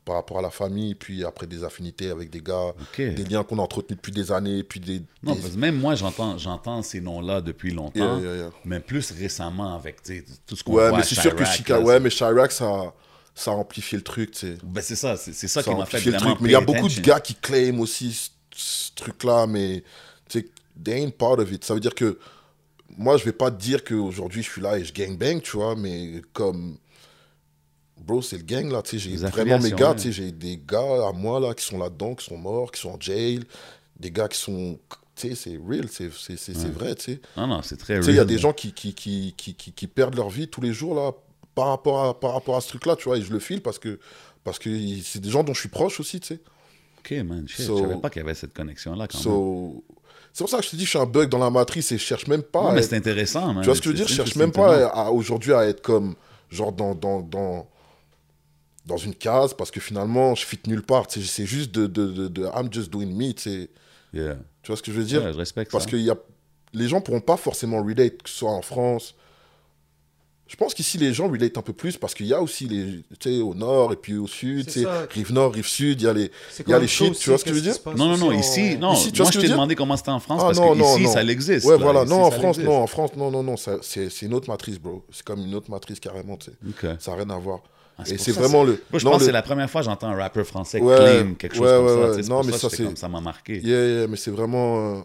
par 0.03 0.15
rapport 0.15 0.37
à 0.37 0.41
la 0.43 0.51
famille, 0.51 0.93
puis 0.93 1.23
après 1.23 1.47
des 1.47 1.63
affinités 1.63 2.11
avec 2.11 2.29
des 2.29 2.41
gars, 2.41 2.67
OK. 2.79 2.97
des 2.97 3.23
liens 3.23 3.43
qu'on 3.43 3.57
a 3.57 3.61
entretenus 3.63 3.97
depuis 3.97 4.11
des 4.11 4.31
années, 4.31 4.61
puis 4.63 4.79
des. 4.79 5.01
Non, 5.23 5.33
des- 5.33 5.41
parce 5.41 5.53
que 5.53 5.59
même 5.59 5.79
moi, 5.79 5.95
j'entends, 5.95 6.37
j'entends 6.37 6.83
ces 6.83 7.01
noms-là 7.01 7.41
depuis 7.41 7.71
longtemps, 7.71 8.19
Yeah, 8.19 8.27
yeah, 8.27 8.35
yeah. 8.43 8.51
mais 8.65 8.79
plus 8.79 9.09
récemment 9.11 9.75
avec 9.75 9.97
tout 10.45 10.55
ce 10.55 10.63
qu'on 10.63 10.73
Ouais, 10.73 10.89
voit 10.89 10.99
mais 10.99 11.03
c'est 11.03 11.15
sûr 11.15 11.35
que 11.35 11.45
Chica, 11.45 11.79
là, 11.79 11.83
ouais, 11.83 11.99
mais 11.99 12.09
Chirac, 12.09 12.51
ça, 12.51 12.93
ça 13.33 13.51
a 13.51 13.55
amplifié 13.55 13.97
le 13.97 14.03
truc, 14.03 14.31
tu 14.31 14.39
sais. 14.39 14.57
Ben, 14.63 14.81
c'est 14.81 14.95
ça, 14.95 15.17
c'est, 15.17 15.33
ça, 15.47 15.63
qui 15.63 15.73
m'a 15.73 15.85
fait 15.87 16.05
le 16.05 16.17
truc. 16.17 16.39
Mais 16.41 16.49
il 16.49 16.53
y 16.53 16.55
a 16.55 16.61
beaucoup 16.61 16.87
de 16.87 16.99
gars 17.01 17.19
qui 17.19 17.33
claiment 17.33 17.79
aussi 17.79 18.31
ce, 18.55 18.91
truc-là, 18.95 19.47
mais 19.47 19.83
they 20.29 21.03
ain't 21.03 21.17
part 21.17 21.39
of 21.39 21.51
it. 21.51 21.63
Ça 21.63 21.73
veut 21.73 21.79
dire 21.79 21.95
que 21.95 22.17
moi, 22.97 23.17
je 23.17 23.25
vais 23.25 23.31
pas 23.31 23.51
dire 23.51 23.83
qu'aujourd'hui, 23.83 24.43
je 24.43 24.49
suis 24.49 24.61
là 24.61 24.77
et 24.77 24.83
je 24.83 24.93
gangbang, 24.93 25.41
tu 25.41 25.57
vois, 25.57 25.75
mais 25.75 26.21
comme. 26.33 26.77
Bro, 27.97 28.21
c'est 28.21 28.37
le 28.37 28.43
gang, 28.43 28.69
là, 28.71 28.81
tu 28.81 28.99
sais, 28.99 29.09
j'ai 29.09 29.15
vraiment 29.15 29.57
mes 29.57 29.71
gars, 29.71 29.91
ouais. 29.91 29.95
tu 29.95 30.01
sais, 30.03 30.11
j'ai 30.11 30.31
des 30.31 30.61
gars 30.67 31.07
à 31.07 31.11
moi, 31.13 31.39
là, 31.39 31.53
qui 31.53 31.65
sont 31.65 31.77
là-dedans, 31.77 32.13
qui 32.13 32.25
sont 32.25 32.37
morts, 32.37 32.71
qui 32.71 32.81
sont 32.81 32.89
en 32.89 32.99
jail, 32.99 33.43
des 33.99 34.11
gars 34.11 34.27
qui 34.27 34.37
sont. 34.37 34.77
Tu 35.15 35.29
sais, 35.29 35.35
c'est 35.35 35.59
real, 35.65 35.87
c'est 35.89 36.11
c'est 36.11 36.71
vrai, 36.71 36.93
tu 36.95 37.13
sais. 37.13 37.21
Non, 37.37 37.47
non, 37.47 37.61
c'est 37.61 37.77
très 37.77 37.99
Tu 37.99 38.03
sais, 38.03 38.11
il 38.11 38.15
y 38.15 38.19
a 38.19 38.23
real, 38.23 38.27
des 38.27 38.37
gens 38.37 38.51
qui, 38.51 38.73
qui, 38.73 38.93
qui, 38.93 39.33
qui, 39.37 39.55
qui, 39.55 39.87
perdent 39.87 40.15
leur 40.15 40.29
vie 40.29 40.49
tous 40.49 40.59
les 40.59 40.73
jours 40.73 40.93
là, 40.93 41.13
par, 41.55 41.69
rapport 41.69 42.03
à, 42.03 42.19
par 42.19 42.33
rapport 42.33 42.57
à 42.57 42.61
ce 42.61 42.67
truc-là, 42.67 42.97
tu 42.97 43.05
vois, 43.05 43.17
et 43.17 43.21
je 43.21 43.31
le 43.31 43.39
file 43.39 43.61
parce 43.61 43.79
que 43.79 43.97
parce 44.43 44.59
que 44.59 44.69
c'est 45.01 45.21
des 45.21 45.29
gens 45.29 45.43
dont 45.43 45.53
je 45.53 45.59
suis 45.61 45.69
proche 45.69 45.99
aussi, 45.99 46.19
tu 46.19 46.27
sais. 46.27 46.41
OK, 47.05 47.11
man, 47.23 47.47
shit, 47.47 47.65
So- 47.65 47.77
je 47.77 47.81
savais 47.83 48.01
pas 48.01 48.09
qu'il 48.09 48.21
y 48.21 48.25
avait 48.25 48.33
cette 48.33 48.53
connexion-là 48.53 49.07
quand 49.07 49.17
même. 49.17 49.23
So, 49.23 49.83
c'est 50.33 50.43
pour 50.43 50.49
ça 50.49 50.57
que 50.57 50.65
je 50.65 50.69
te 50.71 50.75
dis, 50.75 50.85
je 50.85 50.89
suis 50.89 50.99
un 50.99 51.05
bug 51.05 51.29
dans 51.29 51.37
la 51.37 51.49
matrice 51.49 51.91
et 51.91 51.97
je 51.97 52.03
cherche 52.03 52.27
même 52.27 52.41
pas. 52.43 52.63
Non, 52.63 52.71
mais 52.73 52.79
être- 52.79 52.89
c'est 52.89 52.95
intéressant, 52.97 53.53
man. 53.53 53.61
tu 53.61 53.65
vois 53.67 53.75
ce 53.75 53.79
que 53.81 53.85
je 53.85 53.89
veux 53.89 53.95
dire? 53.95 54.07
Je 54.07 54.13
cherche 54.13 54.35
même 54.35 54.51
pas 54.51 55.09
aujourd'hui 55.11 55.53
à 55.53 55.65
être 55.67 55.81
comme, 55.81 56.15
genre, 56.49 56.71
dans, 56.71 56.95
dans, 56.95 57.21
dans, 57.21 57.67
dans 58.85 58.97
une 58.97 59.15
case 59.15 59.53
parce 59.53 59.71
que 59.71 59.79
finalement, 59.79 60.35
je 60.35 60.45
fit 60.45 60.59
nulle 60.67 60.83
part. 60.83 61.05
C'est 61.09 61.45
juste 61.45 61.71
de, 61.71 61.87
de, 61.87 62.07
de, 62.07 62.27
de 62.27 62.43
I'm 62.55 62.71
just 62.71 62.89
doing 62.91 63.07
me, 63.15 63.31
tu 63.33 63.41
sais. 63.43 63.69
Yeah. 64.13 64.35
Tu 64.61 64.67
vois 64.71 64.77
ce 64.77 64.81
que 64.83 64.91
je 64.91 64.97
veux 64.97 65.03
dire? 65.03 65.21
Je 65.33 65.37
respecte 65.37 65.71
Parce 65.71 65.83
ça. 65.85 65.89
que 65.91 65.97
y 65.97 66.09
a... 66.09 66.15
les 66.73 66.87
gens 66.87 67.01
pourront 67.01 67.19
pas 67.21 67.37
forcément 67.37 67.83
relate, 67.83 68.21
que 68.23 68.29
ce 68.29 68.37
soit 68.37 68.51
en 68.51 68.61
France. 68.61 69.15
Je 70.47 70.55
pense 70.57 70.75
qu'ici, 70.75 70.99
les 70.99 71.11
gens 71.11 71.27
relate 71.27 71.57
un 71.57 71.61
peu 71.63 71.73
plus 71.73 71.97
parce 71.97 72.13
qu'il 72.13 72.27
y 72.27 72.33
a 72.33 72.39
aussi 72.39 72.67
les, 72.67 73.03
tu 73.19 73.29
sais, 73.37 73.41
au 73.41 73.55
nord 73.55 73.93
et 73.93 73.95
puis 73.95 74.15
au 74.15 74.27
sud, 74.27 74.67
tu 74.67 74.81
sais, 74.81 74.85
rive 75.09 75.33
nord, 75.33 75.51
rive 75.53 75.65
sud, 75.67 75.99
il 76.01 76.05
y 76.05 76.07
a 76.07 76.13
les. 76.13 76.21
Il 76.21 76.25
y 76.25 76.29
a 76.29 76.63
quand 76.65 76.73
les 76.73 76.79
même 76.81 76.87
shit, 76.87 77.17
tu 77.17 77.29
vois 77.29 77.39
ce 77.39 77.43
que 77.43 77.49
je 77.49 77.55
veux 77.55 77.61
dire? 77.61 77.75
Non, 77.97 78.09
non, 78.09 78.17
non, 78.17 78.31
ici, 78.31 78.77
non. 78.77 78.93
Ici, 78.93 79.11
tu 79.11 79.17
vois 79.17 79.25
moi, 79.25 79.31
je 79.33 79.39
t'ai 79.39 79.49
demandé 79.49 79.73
comment 79.75 79.97
c'était 79.97 80.11
en 80.11 80.19
France 80.19 80.41
Ah, 80.43 80.47
parce 80.47 80.59
non, 80.59 80.73
que 80.73 80.77
non, 80.77 80.93
ici, 80.97 81.03
non. 81.05 81.11
ça 81.13 81.23
l'existe. 81.23 81.65
Ouais, 81.65 81.77
là. 81.77 81.83
voilà. 81.83 82.03
Ici, 82.03 82.09
Non, 82.11 82.21
en 82.25 82.31
France, 82.31 82.57
non, 82.59 82.77
en 82.83 82.87
France, 82.87 83.11
non, 83.17 83.31
non, 83.31 83.41
non, 83.41 83.55
c'est 83.57 84.09
c'est 84.09 84.25
une 84.27 84.33
autre 84.35 84.47
matrice, 84.49 84.77
bro. 84.79 85.03
C'est 85.11 85.23
comme 85.23 85.39
une 85.39 85.55
autre 85.55 85.71
matrice 85.71 85.99
carrément, 85.99 86.37
tu 86.37 86.51
sais. 86.51 86.57
OK. 86.69 86.95
Ça 86.99 87.11
n'a 87.11 87.17
rien 87.23 87.29
à 87.31 87.37
voir. 87.39 87.61
Ah, 87.97 88.03
et 88.07 88.17
c'est 88.17 88.31
vraiment 88.33 88.63
le. 88.63 88.73
Moi, 88.91 88.99
je 88.99 89.03
pense 89.05 89.13
que 89.15 89.19
le- 89.21 89.25
c'est 89.25 89.31
la 89.31 89.41
première 89.41 89.69
fois 89.69 89.81
que 89.81 89.85
j'entends 89.85 90.09
un 90.09 90.15
rappeur 90.17 90.45
français 90.45 90.79
Ouais, 90.81 90.95
claim 90.97 91.33
quelque 91.39 91.55
chose 91.55 91.63
ouais, 91.65 91.77
comme 91.77 92.11
ouais, 92.17 92.21
ça. 92.23 92.29
Non, 92.29 92.43
mais 92.43 92.51
ça, 92.51 92.67
ça 92.95 93.07
m'a 93.07 93.21
marqué. 93.21 93.61
Yeah, 93.63 93.87
yeah, 93.99 94.07
mais 94.07 94.17
c'est 94.17 94.31
vraiment, 94.31 94.97
euh, 94.97 95.01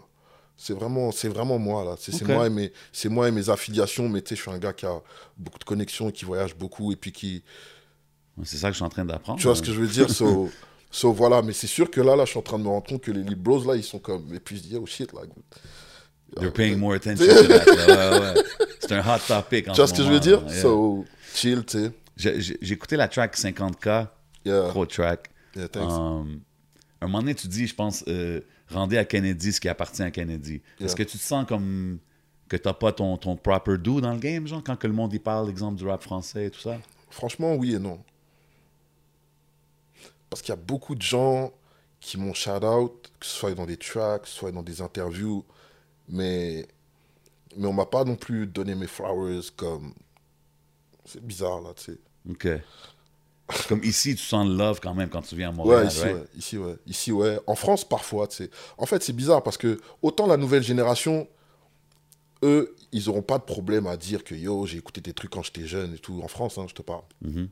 c'est 0.63 0.73
vraiment, 0.73 1.11
c'est 1.11 1.27
vraiment 1.27 1.57
moi 1.57 1.83
là. 1.83 1.95
C'est 1.97 2.21
moi 2.27 2.45
et 2.45 2.49
mes, 2.51 2.71
c'est 2.91 3.09
moi 3.09 3.27
et 3.27 3.31
mes 3.31 3.49
affiliations. 3.49 4.07
Mais 4.07 4.21
tu 4.21 4.29
sais, 4.29 4.35
je 4.35 4.41
suis 4.43 4.51
un 4.51 4.59
gars 4.59 4.73
qui 4.73 4.85
a 4.85 5.01
beaucoup 5.35 5.57
de 5.57 5.63
connexions, 5.63 6.11
qui 6.11 6.23
voyage 6.23 6.55
beaucoup 6.55 6.91
et 6.91 6.95
puis 6.95 7.11
qui, 7.11 7.41
C'est 8.43 8.57
ça 8.57 8.67
que 8.67 8.73
je 8.73 8.77
suis 8.77 8.85
en 8.85 8.89
train 8.89 9.03
d'apprendre. 9.05 9.39
tu 9.39 9.47
vois 9.47 9.55
ce 9.55 9.63
que 9.63 9.71
je 9.73 9.79
veux 9.81 9.87
dire? 9.87 10.07
So, 10.11 10.51
so, 10.91 11.11
voilà. 11.13 11.41
Mais 11.41 11.53
c'est 11.53 11.65
sûr 11.65 11.89
que 11.89 11.99
là, 11.99 12.15
là, 12.15 12.25
je 12.25 12.29
suis 12.29 12.39
en 12.39 12.43
train 12.43 12.59
de 12.59 12.63
me 12.63 12.69
rendre 12.69 12.85
compte 12.87 13.01
que 13.01 13.11
les 13.11 13.23
Lil 13.23 13.35
Bros 13.35 13.63
là, 13.65 13.75
ils 13.75 13.83
sont 13.83 13.97
comme. 13.99 14.31
Et 14.35 14.39
puis 14.39 14.57
je 14.57 14.61
dis 14.61 14.77
oh 14.77 14.85
shit 14.85 15.11
là. 15.13 15.21
They're 16.37 16.53
paying 16.53 16.77
more 16.77 16.93
attention 16.93 17.25
to 17.27 17.47
that. 17.47 17.65
là. 17.87 18.11
Ouais, 18.11 18.19
ouais. 18.35 18.43
C'est 18.79 18.91
un 18.93 18.99
hot 19.01 19.19
topic 19.27 19.67
en 19.67 19.71
Tu 19.73 19.77
vois 19.81 19.87
ce 19.87 19.93
que 19.93 20.03
je 20.03 20.09
veux 20.11 20.19
dire? 20.19 20.41
Yeah. 20.47 20.61
So 20.61 21.05
chill, 21.33 21.65
tu 21.65 21.79
sais. 22.17 22.39
J'ai- 22.39 22.71
écouté 22.73 22.95
la 22.97 23.07
track 23.07 23.35
50K, 23.35 24.07
Yeah, 24.45 24.69
gros 24.69 24.85
track. 24.85 25.29
yeah, 25.55 25.67
thanks. 25.67 25.91
Um, 25.91 26.39
un 27.01 27.07
moment 27.07 27.19
donné, 27.19 27.33
tu 27.35 27.47
dis, 27.47 27.65
je 27.67 27.73
pense, 27.75 28.03
euh, 28.07 28.41
rendez 28.73 28.97
à 28.97 29.05
Kennedy 29.05 29.53
ce 29.53 29.59
qui 29.59 29.69
appartit 29.69 30.03
à 30.03 30.11
Kennedy. 30.11 30.61
Est-ce 30.79 30.95
que 30.95 31.03
tu 31.03 31.17
te 31.17 31.23
sens 31.23 31.45
comme 31.47 31.99
que 32.47 32.57
t'as 32.57 32.73
pas 32.73 32.91
ton, 32.91 33.15
ton 33.17 33.37
proper 33.37 33.77
do 33.77 34.01
dans 34.01 34.13
le 34.13 34.19
game, 34.19 34.45
genre, 34.45 34.61
quand 34.63 34.75
que 34.75 34.87
le 34.87 34.93
monde 34.93 35.13
y 35.13 35.19
parle, 35.19 35.49
exemple, 35.49 35.77
du 35.77 35.87
rap 35.87 36.01
français 36.01 36.47
et 36.47 36.51
tout 36.51 36.59
ça? 36.59 36.77
Franchement, 37.09 37.55
oui 37.55 37.75
et 37.75 37.79
non. 37.79 38.03
Parce 40.29 40.41
qu'il 40.41 40.49
y 40.49 40.57
a 40.57 40.61
beaucoup 40.61 40.95
de 40.95 41.01
gens 41.01 41.51
qui 41.99 42.17
m'ont 42.17 42.33
shout 42.33 42.65
out, 42.65 43.11
que 43.19 43.25
ce 43.25 43.31
soit 43.37 43.53
dans 43.53 43.65
des 43.65 43.77
tracks, 43.77 44.27
soit 44.27 44.51
dans 44.51 44.63
des 44.63 44.81
interviews, 44.81 45.45
mais, 46.09 46.67
mais 47.55 47.67
on 47.67 47.73
m'a 47.73 47.85
pas 47.85 48.03
non 48.03 48.15
plus 48.15 48.47
donné 48.47 48.75
mes 48.75 48.87
flowers 48.87 49.51
comme. 49.55 49.93
C'est 51.05 51.23
bizarre 51.25 51.61
là, 51.61 51.73
tu 51.73 51.93
sais. 51.93 51.99
OK. 52.29 52.47
Comme 53.67 53.83
ici, 53.83 54.15
tu 54.15 54.23
sens 54.23 54.47
le 54.47 54.55
love 54.55 54.79
quand 54.81 54.93
même 54.93 55.09
quand 55.09 55.21
tu 55.23 55.35
viens 55.35 55.49
à 55.49 55.51
Montréal, 55.51 55.81
Ouais, 55.83 55.87
ici, 55.87 56.01
right? 56.03 56.15
ouais. 56.15 56.23
Ici, 56.37 56.57
ouais. 56.57 56.75
Ici, 56.87 57.11
ouais. 57.11 57.39
En 57.47 57.55
France, 57.55 57.83
parfois, 57.83 58.27
tu 58.27 58.37
sais. 58.37 58.49
En 58.77 58.85
fait, 58.85 59.03
c'est 59.03 59.13
bizarre 59.13 59.43
parce 59.43 59.57
que 59.57 59.79
autant 60.01 60.25
la 60.27 60.37
nouvelle 60.37 60.63
génération, 60.63 61.27
eux, 62.43 62.73
ils 62.93 63.05
n'auront 63.07 63.21
pas 63.21 63.37
de 63.37 63.43
problème 63.43 63.87
à 63.87 63.97
dire 63.97 64.23
que 64.23 64.35
yo, 64.35 64.65
j'ai 64.65 64.77
écouté 64.77 65.01
tes 65.01 65.13
trucs 65.13 65.31
quand 65.31 65.43
j'étais 65.43 65.67
jeune 65.67 65.93
et 65.93 65.97
tout. 65.97 66.21
En 66.23 66.27
France, 66.29 66.57
hein, 66.57 66.65
je 66.69 66.73
te 66.73 66.81
parle. 66.81 67.03
Mhm. 67.21 67.49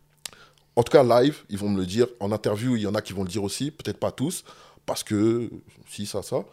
En 0.76 0.84
tout 0.84 0.92
cas, 0.92 1.04
live, 1.04 1.40
ils 1.50 1.58
vont 1.58 1.68
me 1.70 1.78
le 1.80 1.86
dire. 1.86 2.08
En 2.22 2.32
interview, 2.32 2.78
il 2.78 2.82
y 2.84 2.88
en 2.88 2.96
a 2.96 3.02
qui 3.02 3.12
vont 3.14 3.24
le 3.24 3.30
dire 3.30 3.44
aussi. 3.44 3.70
Peut-être 3.70 4.00
pas 4.00 4.12
tous. 4.12 4.46
Parce 4.86 5.04
que, 5.04 5.50
si, 5.90 6.06
ça, 6.06 6.24
ça. 6.24 6.46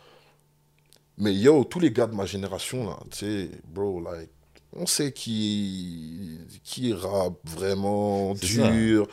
Mais 1.19 1.33
yo, 1.35 1.65
tous 1.65 1.79
les 1.81 1.91
gars 1.93 2.07
de 2.07 2.15
ma 2.15 2.27
génération, 2.27 2.85
là, 2.89 2.99
tu 3.11 3.19
sais, 3.19 3.51
bro, 3.69 4.01
like, 4.03 4.31
on 4.79 4.87
sait 4.87 5.13
qui, 5.13 6.39
qui 6.65 6.93
rappe 6.93 7.39
vraiment 7.45 8.35
ça. 8.37 8.47
dur. 8.71 9.07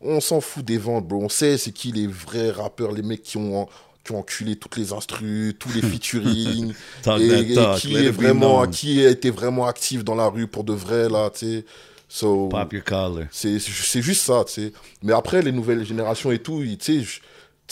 On 0.00 0.20
s'en 0.20 0.40
fout 0.40 0.64
des 0.64 0.78
ventes, 0.78 1.06
bro. 1.08 1.22
On 1.22 1.28
sait 1.28 1.56
c'est 1.58 1.72
qui 1.72 1.92
les 1.92 2.06
vrais 2.06 2.50
rappeurs, 2.50 2.92
les 2.92 3.02
mecs 3.02 3.22
qui 3.22 3.36
ont, 3.38 3.66
qui 4.04 4.12
ont 4.12 4.18
enculé 4.18 4.56
toutes 4.56 4.76
les 4.76 4.92
instrus, 4.92 5.54
tous 5.58 5.72
les 5.72 5.80
featuring. 5.90 6.72
Et, 7.22 7.28
et 7.52 7.54
qui 7.80 7.88
est 7.96 8.10
vraiment, 8.10 8.60
qui 8.70 9.04
a 9.04 9.10
été 9.10 9.30
vraiment 9.30 9.66
actif 9.66 10.04
dans 10.04 10.14
la 10.14 10.26
rue 10.28 10.46
pour 10.46 10.64
de 10.64 10.72
vrai, 10.74 11.08
là, 11.08 11.30
tu 11.30 11.38
sais. 11.46 11.64
So, 12.08 12.48
Pop 12.48 12.72
your 12.72 12.84
collar. 12.84 13.26
c'est 13.32 13.58
juste 14.02 14.22
ça, 14.22 14.44
tu 14.46 14.52
sais. 14.52 14.72
Mais 15.02 15.12
après, 15.12 15.42
les 15.42 15.50
nouvelles 15.50 15.84
générations 15.84 16.30
et 16.30 16.38
tout, 16.38 16.62
tu 16.62 16.76
sais, 16.80 17.00
je- 17.00 17.18
tu 17.18 17.22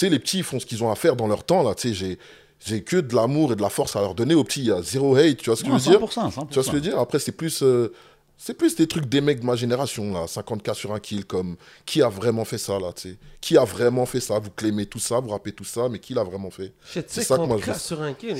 sais, 0.06 0.08
les 0.08 0.18
petits 0.18 0.38
ils 0.38 0.42
font 0.44 0.58
ce 0.58 0.66
qu'ils 0.66 0.82
ont 0.82 0.90
à 0.90 0.96
faire 0.96 1.14
dans 1.14 1.28
leur 1.28 1.44
temps, 1.44 1.62
là, 1.62 1.72
tu 1.76 1.94
sais. 1.94 2.18
J'ai 2.60 2.82
que 2.82 2.96
de 2.96 3.14
l'amour 3.14 3.52
et 3.52 3.56
de 3.56 3.62
la 3.62 3.68
force 3.68 3.94
à 3.96 4.00
leur 4.00 4.14
donner 4.14 4.34
aux 4.34 4.44
petits. 4.44 4.60
Il 4.60 4.66
y 4.66 4.72
a 4.72 4.80
zéro 4.82 5.14
hate, 5.16 5.36
tu 5.36 5.50
vois 5.50 5.56
ce 5.56 5.64
que 5.64 5.68
Non, 5.68 5.78
je 5.78 5.90
veux 5.90 5.98
dire 5.98 6.06
100%, 6.06 6.32
100%. 6.32 6.48
Tu 6.48 6.54
vois 6.54 6.62
ce 6.62 6.70
que 6.70 6.70
je 6.70 6.70
veux 6.72 6.80
dire 6.80 6.98
Après, 6.98 7.18
c'est 7.18 7.32
plus, 7.32 7.62
euh, 7.62 7.92
c'est 8.38 8.54
plus 8.54 8.74
des 8.74 8.86
trucs 8.86 9.06
des 9.06 9.20
mecs 9.20 9.40
de 9.40 9.44
ma 9.46 9.54
génération, 9.54 10.12
là. 10.12 10.24
50K 10.26 10.74
sur 10.74 10.92
un 10.94 10.98
kill, 11.00 11.24
comme 11.26 11.56
qui 11.84 12.00
a 12.02 12.08
vraiment 12.08 12.44
fait 12.44 12.58
ça, 12.58 12.78
là, 12.78 12.92
tu 12.94 13.10
sais 13.10 13.16
Qui 13.40 13.58
a 13.58 13.64
vraiment 13.64 14.06
fait 14.06 14.20
ça? 14.20 14.38
Vous 14.38 14.50
clémez 14.50 14.86
tout 14.86 14.98
ça, 14.98 15.20
vous 15.20 15.28
rappez 15.28 15.52
tout 15.52 15.64
ça, 15.64 15.88
mais 15.90 15.98
qui 15.98 16.14
l'a 16.14 16.24
vraiment 16.24 16.50
fait? 16.50 16.72
C'est 17.06 17.22
ça 17.22 17.36
que 17.36 17.42
moi, 17.42 17.58
je 17.60 17.66
casse 17.66 17.84
sur 17.84 18.00
un 18.00 18.12
kill, 18.14 18.36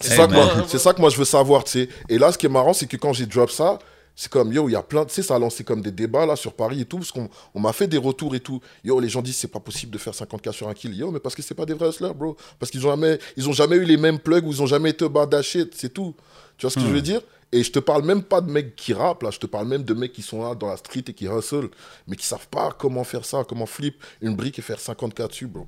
c'est 0.00 0.78
ça 0.78 0.92
que 0.92 1.00
moi 1.00 1.10
je 1.10 1.16
veux 1.16 1.24
savoir, 1.24 1.64
tu 1.64 1.72
sais. 1.72 1.88
Et 2.08 2.18
là, 2.18 2.32
ce 2.32 2.38
qui 2.38 2.46
est 2.46 2.50
marrant, 2.50 2.74
c'est 2.74 2.86
que 2.86 2.96
quand 2.96 3.12
j'ai 3.12 3.26
drop 3.26 3.50
ça, 3.50 3.78
c'est 4.16 4.30
comme, 4.30 4.52
yo, 4.52 4.68
il 4.68 4.72
y 4.72 4.76
a 4.76 4.82
plein, 4.82 5.04
tu 5.04 5.12
sais, 5.12 5.22
ça 5.22 5.34
a 5.34 5.38
lancé 5.38 5.64
comme 5.64 5.82
des 5.82 5.90
débats 5.90 6.24
là 6.24 6.36
sur 6.36 6.52
Paris 6.52 6.80
et 6.80 6.84
tout, 6.84 6.98
parce 6.98 7.10
qu'on 7.10 7.28
on 7.52 7.60
m'a 7.60 7.72
fait 7.72 7.88
des 7.88 7.98
retours 7.98 8.34
et 8.34 8.40
tout. 8.40 8.60
Yo, 8.84 9.00
les 9.00 9.08
gens 9.08 9.22
disent, 9.22 9.36
c'est 9.36 9.48
pas 9.48 9.60
possible 9.60 9.92
de 9.92 9.98
faire 9.98 10.12
50K 10.12 10.52
sur 10.52 10.68
un 10.68 10.74
kill. 10.74 10.94
Yo, 10.94 11.10
mais 11.10 11.18
parce 11.18 11.34
que 11.34 11.42
c'est 11.42 11.54
pas 11.54 11.66
des 11.66 11.74
vrais 11.74 11.88
hustlers, 11.88 12.14
bro. 12.14 12.36
Parce 12.58 12.70
qu'ils 12.70 12.86
ont 12.86 12.90
jamais, 12.90 13.18
ils 13.36 13.48
ont 13.48 13.52
jamais 13.52 13.76
eu 13.76 13.84
les 13.84 13.96
mêmes 13.96 14.20
plugs 14.20 14.46
ou 14.46 14.52
ils 14.52 14.62
ont 14.62 14.66
jamais 14.66 14.90
été 14.90 15.08
badashés, 15.08 15.64
c'est 15.74 15.92
tout. 15.92 16.14
Tu 16.56 16.66
vois 16.66 16.70
ce 16.70 16.76
que 16.76 16.82
je 16.82 16.92
veux 16.92 17.02
dire? 17.02 17.20
Et 17.50 17.62
je 17.62 17.70
te 17.70 17.78
parle 17.78 18.04
même 18.04 18.22
pas 18.22 18.40
de 18.40 18.50
mecs 18.50 18.74
qui 18.74 18.92
rappent, 18.92 19.22
là, 19.22 19.30
je 19.30 19.38
te 19.38 19.46
parle 19.46 19.68
même 19.68 19.84
de 19.84 19.94
mecs 19.94 20.12
qui 20.12 20.22
sont 20.22 20.42
là 20.42 20.54
dans 20.54 20.68
la 20.68 20.76
street 20.76 21.04
et 21.08 21.12
qui 21.12 21.26
hustle, 21.26 21.68
mais 22.06 22.16
qui 22.16 22.26
savent 22.26 22.48
pas 22.48 22.70
comment 22.76 23.04
faire 23.04 23.24
ça, 23.24 23.44
comment 23.48 23.66
flip 23.66 24.02
une 24.20 24.34
brique 24.34 24.58
et 24.58 24.62
faire 24.62 24.78
50K 24.78 25.28
dessus, 25.28 25.46
bro. 25.46 25.66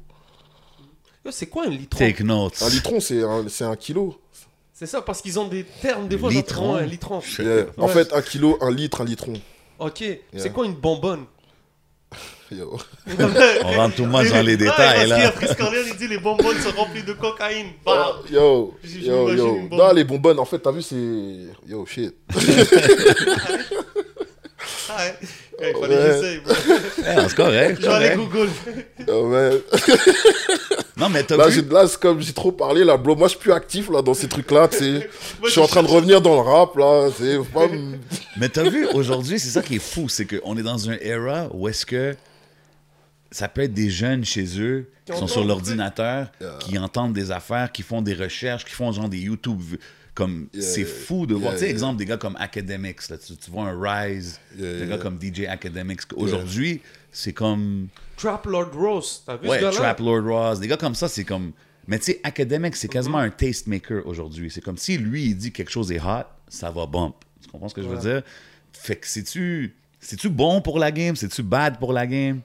Yo, 1.24 1.30
c'est 1.32 1.46
quoi 1.46 1.66
un 1.66 1.70
litron? 1.70 1.98
Take 1.98 2.22
notes. 2.22 2.62
Un 2.62 2.68
litron, 2.70 3.00
c'est 3.00 3.22
un, 3.22 3.48
c'est 3.48 3.64
un 3.64 3.76
kilo. 3.76 4.20
C'est 4.78 4.84
ça, 4.86 5.00
parce 5.00 5.22
qu'ils 5.22 5.38
ont 5.38 5.48
des 5.48 5.64
termes, 5.64 6.06
des 6.06 6.18
fois, 6.18 6.28
Litron. 6.30 6.72
genre, 6.72 6.76
un 6.76 6.82
litron. 6.82 7.22
Yeah. 7.38 7.64
En 7.78 7.86
Ouais. 7.86 7.92
fait, 7.94 8.12
un 8.12 8.20
kilo, 8.20 8.58
un 8.60 8.70
litre, 8.70 9.00
un 9.00 9.04
litron. 9.06 9.32
Ok, 9.78 10.04
c'est 10.36 10.52
quoi 10.52 10.66
une 10.66 10.74
bonbonne? 10.74 11.24
Yo. 12.52 12.78
On 13.64 13.72
rentre 13.72 13.96
tout 13.96 14.02
le 14.04 14.08
monde 14.10 14.26
dans 14.28 14.42
les 14.42 14.52
Ouais, 14.52 14.56
détails, 14.58 15.08
parce 15.08 15.32
qu'il 15.34 15.48
y 15.48 15.48
a 15.48 15.48
là. 15.48 15.54
Corleone, 15.56 15.86
il 15.90 15.96
dit 15.96 16.06
les 16.08 16.18
bonbonnes 16.18 16.58
sont 16.60 16.70
remplies 16.76 17.02
de 17.02 17.14
cocaïne. 17.14 17.68
Bam. 17.86 18.16
Yo, 18.30 18.74
J- 18.84 19.06
yo, 19.06 19.30
yo. 19.32 19.56
une 19.56 19.68
bonne. 19.70 19.78
Non, 19.78 19.92
les 19.94 20.04
bonbonnes, 20.04 20.38
en 20.38 20.44
fait, 20.44 20.58
t'as 20.58 20.70
vu, 20.72 20.82
c'est. 20.82 20.94
Yo, 21.66 21.84
shit. 21.86 22.14
Ah, 24.88 24.96
ouais. 24.98 25.14
Ouais, 25.60 25.72
il 25.74 25.80
fallait 25.80 26.12
j'essaye. 26.12 26.40
bro. 26.40 26.52
Ouais, 26.52 27.24
c'est 27.28 27.34
correct. 27.36 27.82
Correct. 27.82 28.16
Google. 28.16 28.48
Yo, 29.06 29.26
man. 29.28 29.52
Non, 30.98 31.10
mais 31.10 31.22
t'as 31.24 31.36
Là, 31.36 31.48
vu? 31.48 31.60
là, 31.70 31.86
c'est 31.86 32.00
comme 32.00 32.22
j'ai 32.22 32.32
trop 32.32 32.52
parlé, 32.52 32.82
là, 32.82 32.96
bro. 32.96 33.14
Moi, 33.14 33.26
je 33.28 33.32
suis 33.32 33.38
plus 33.40 33.52
actif, 33.52 33.90
là, 33.90 34.00
dans 34.00 34.14
ces 34.14 34.28
trucs-là, 34.28 34.66
tu 34.68 34.78
sais. 34.78 34.92
Moi, 35.40 35.46
Je 35.46 35.50
suis 35.50 35.60
en 35.60 35.66
train 35.66 35.82
de 35.82 35.88
revenir 35.88 36.22
dans 36.22 36.34
le 36.36 36.40
rap, 36.40 36.74
là. 36.76 37.10
C'est 37.18 37.38
pas. 37.52 37.66
Mais 38.38 38.48
t'as 38.48 38.66
vu, 38.68 38.86
aujourd'hui, 38.94 39.38
c'est 39.38 39.50
ça 39.50 39.60
qui 39.60 39.76
est 39.76 39.78
fou, 39.78 40.08
c'est 40.08 40.24
qu'on 40.24 40.56
est 40.56 40.62
dans 40.62 40.78
une 40.78 40.96
era 41.02 41.48
où 41.52 41.68
est-ce 41.68 41.84
que 41.84 42.16
ça 43.30 43.46
peut 43.48 43.60
être 43.62 43.74
des 43.74 43.90
jeunes 43.90 44.24
chez 44.24 44.46
eux 44.58 44.88
qui 45.04 45.16
sont 45.18 45.26
sur 45.26 45.44
l'ordinateur, 45.44 46.28
qui 46.60 46.78
entendent 46.78 47.12
des 47.12 47.30
affaires, 47.30 47.70
qui 47.72 47.82
font 47.82 48.00
des 48.00 48.14
recherches, 48.14 48.64
qui 48.64 48.72
font 48.72 48.90
genre 48.90 49.10
des 49.10 49.18
YouTube. 49.18 49.60
Comme 50.16 50.48
Yeah, 50.54 50.62
c'est 50.62 50.80
yeah. 50.80 50.88
fou 50.88 51.26
de 51.26 51.34
voir. 51.34 51.52
Yeah, 51.52 51.52
tu 51.52 51.58
sais, 51.58 51.64
yeah. 51.66 51.72
exemple, 51.74 51.98
des 51.98 52.06
gars 52.06 52.16
comme 52.16 52.36
Academics, 52.40 53.08
là, 53.10 53.18
tu, 53.18 53.36
tu 53.36 53.50
vois 53.50 53.68
un 53.68 53.78
rise, 53.78 54.40
Yeah, 54.56 54.62
des 54.62 54.78
yeah, 54.78 54.86
gars 54.86 54.94
yeah. 54.94 55.02
comme 55.02 55.18
DJ 55.20 55.40
Academics. 55.46 56.00
Aujourd'hui, 56.16 56.80
c'est 57.12 57.34
comme. 57.34 57.88
Trap 58.16 58.46
Lord 58.46 58.70
Rose. 58.74 59.22
T'as 59.26 59.36
vu 59.36 59.46
Ouais, 59.46 59.58
ce 59.58 59.62
gars-là? 59.64 59.76
Trap 59.76 60.00
Lord 60.00 60.24
Ross, 60.24 60.58
des 60.58 60.68
gars 60.68 60.78
comme 60.78 60.94
ça, 60.94 61.06
c'est 61.06 61.24
comme. 61.24 61.52
Mais 61.86 61.98
tu 61.98 62.06
sais, 62.06 62.20
Academic, 62.24 62.74
c'est 62.76 62.88
quasiment 62.88 63.18
un 63.18 63.30
tastemaker 63.30 64.06
aujourd'hui. 64.06 64.50
C'est 64.50 64.62
comme 64.62 64.78
si 64.78 64.96
lui, 64.96 65.26
il 65.26 65.36
dit 65.36 65.52
quelque 65.52 65.70
chose 65.70 65.92
est 65.92 66.00
hot, 66.00 66.24
ça 66.48 66.70
va 66.70 66.86
bump. 66.86 67.14
Tu 67.42 67.48
comprends 67.48 67.68
ce 67.68 67.74
que 67.74 67.82
je 67.82 67.88
veux 67.88 67.98
dire? 67.98 68.22
Fait 68.72 68.96
que 68.96 69.06
c'est-tu. 69.06 69.76
C'est-tu 70.00 70.30
bon 70.30 70.62
pour 70.62 70.78
la 70.78 70.90
game? 70.90 71.14
C'est-tu 71.14 71.42
bad 71.42 71.78
pour 71.78 71.92
la 71.92 72.06
game? 72.06 72.40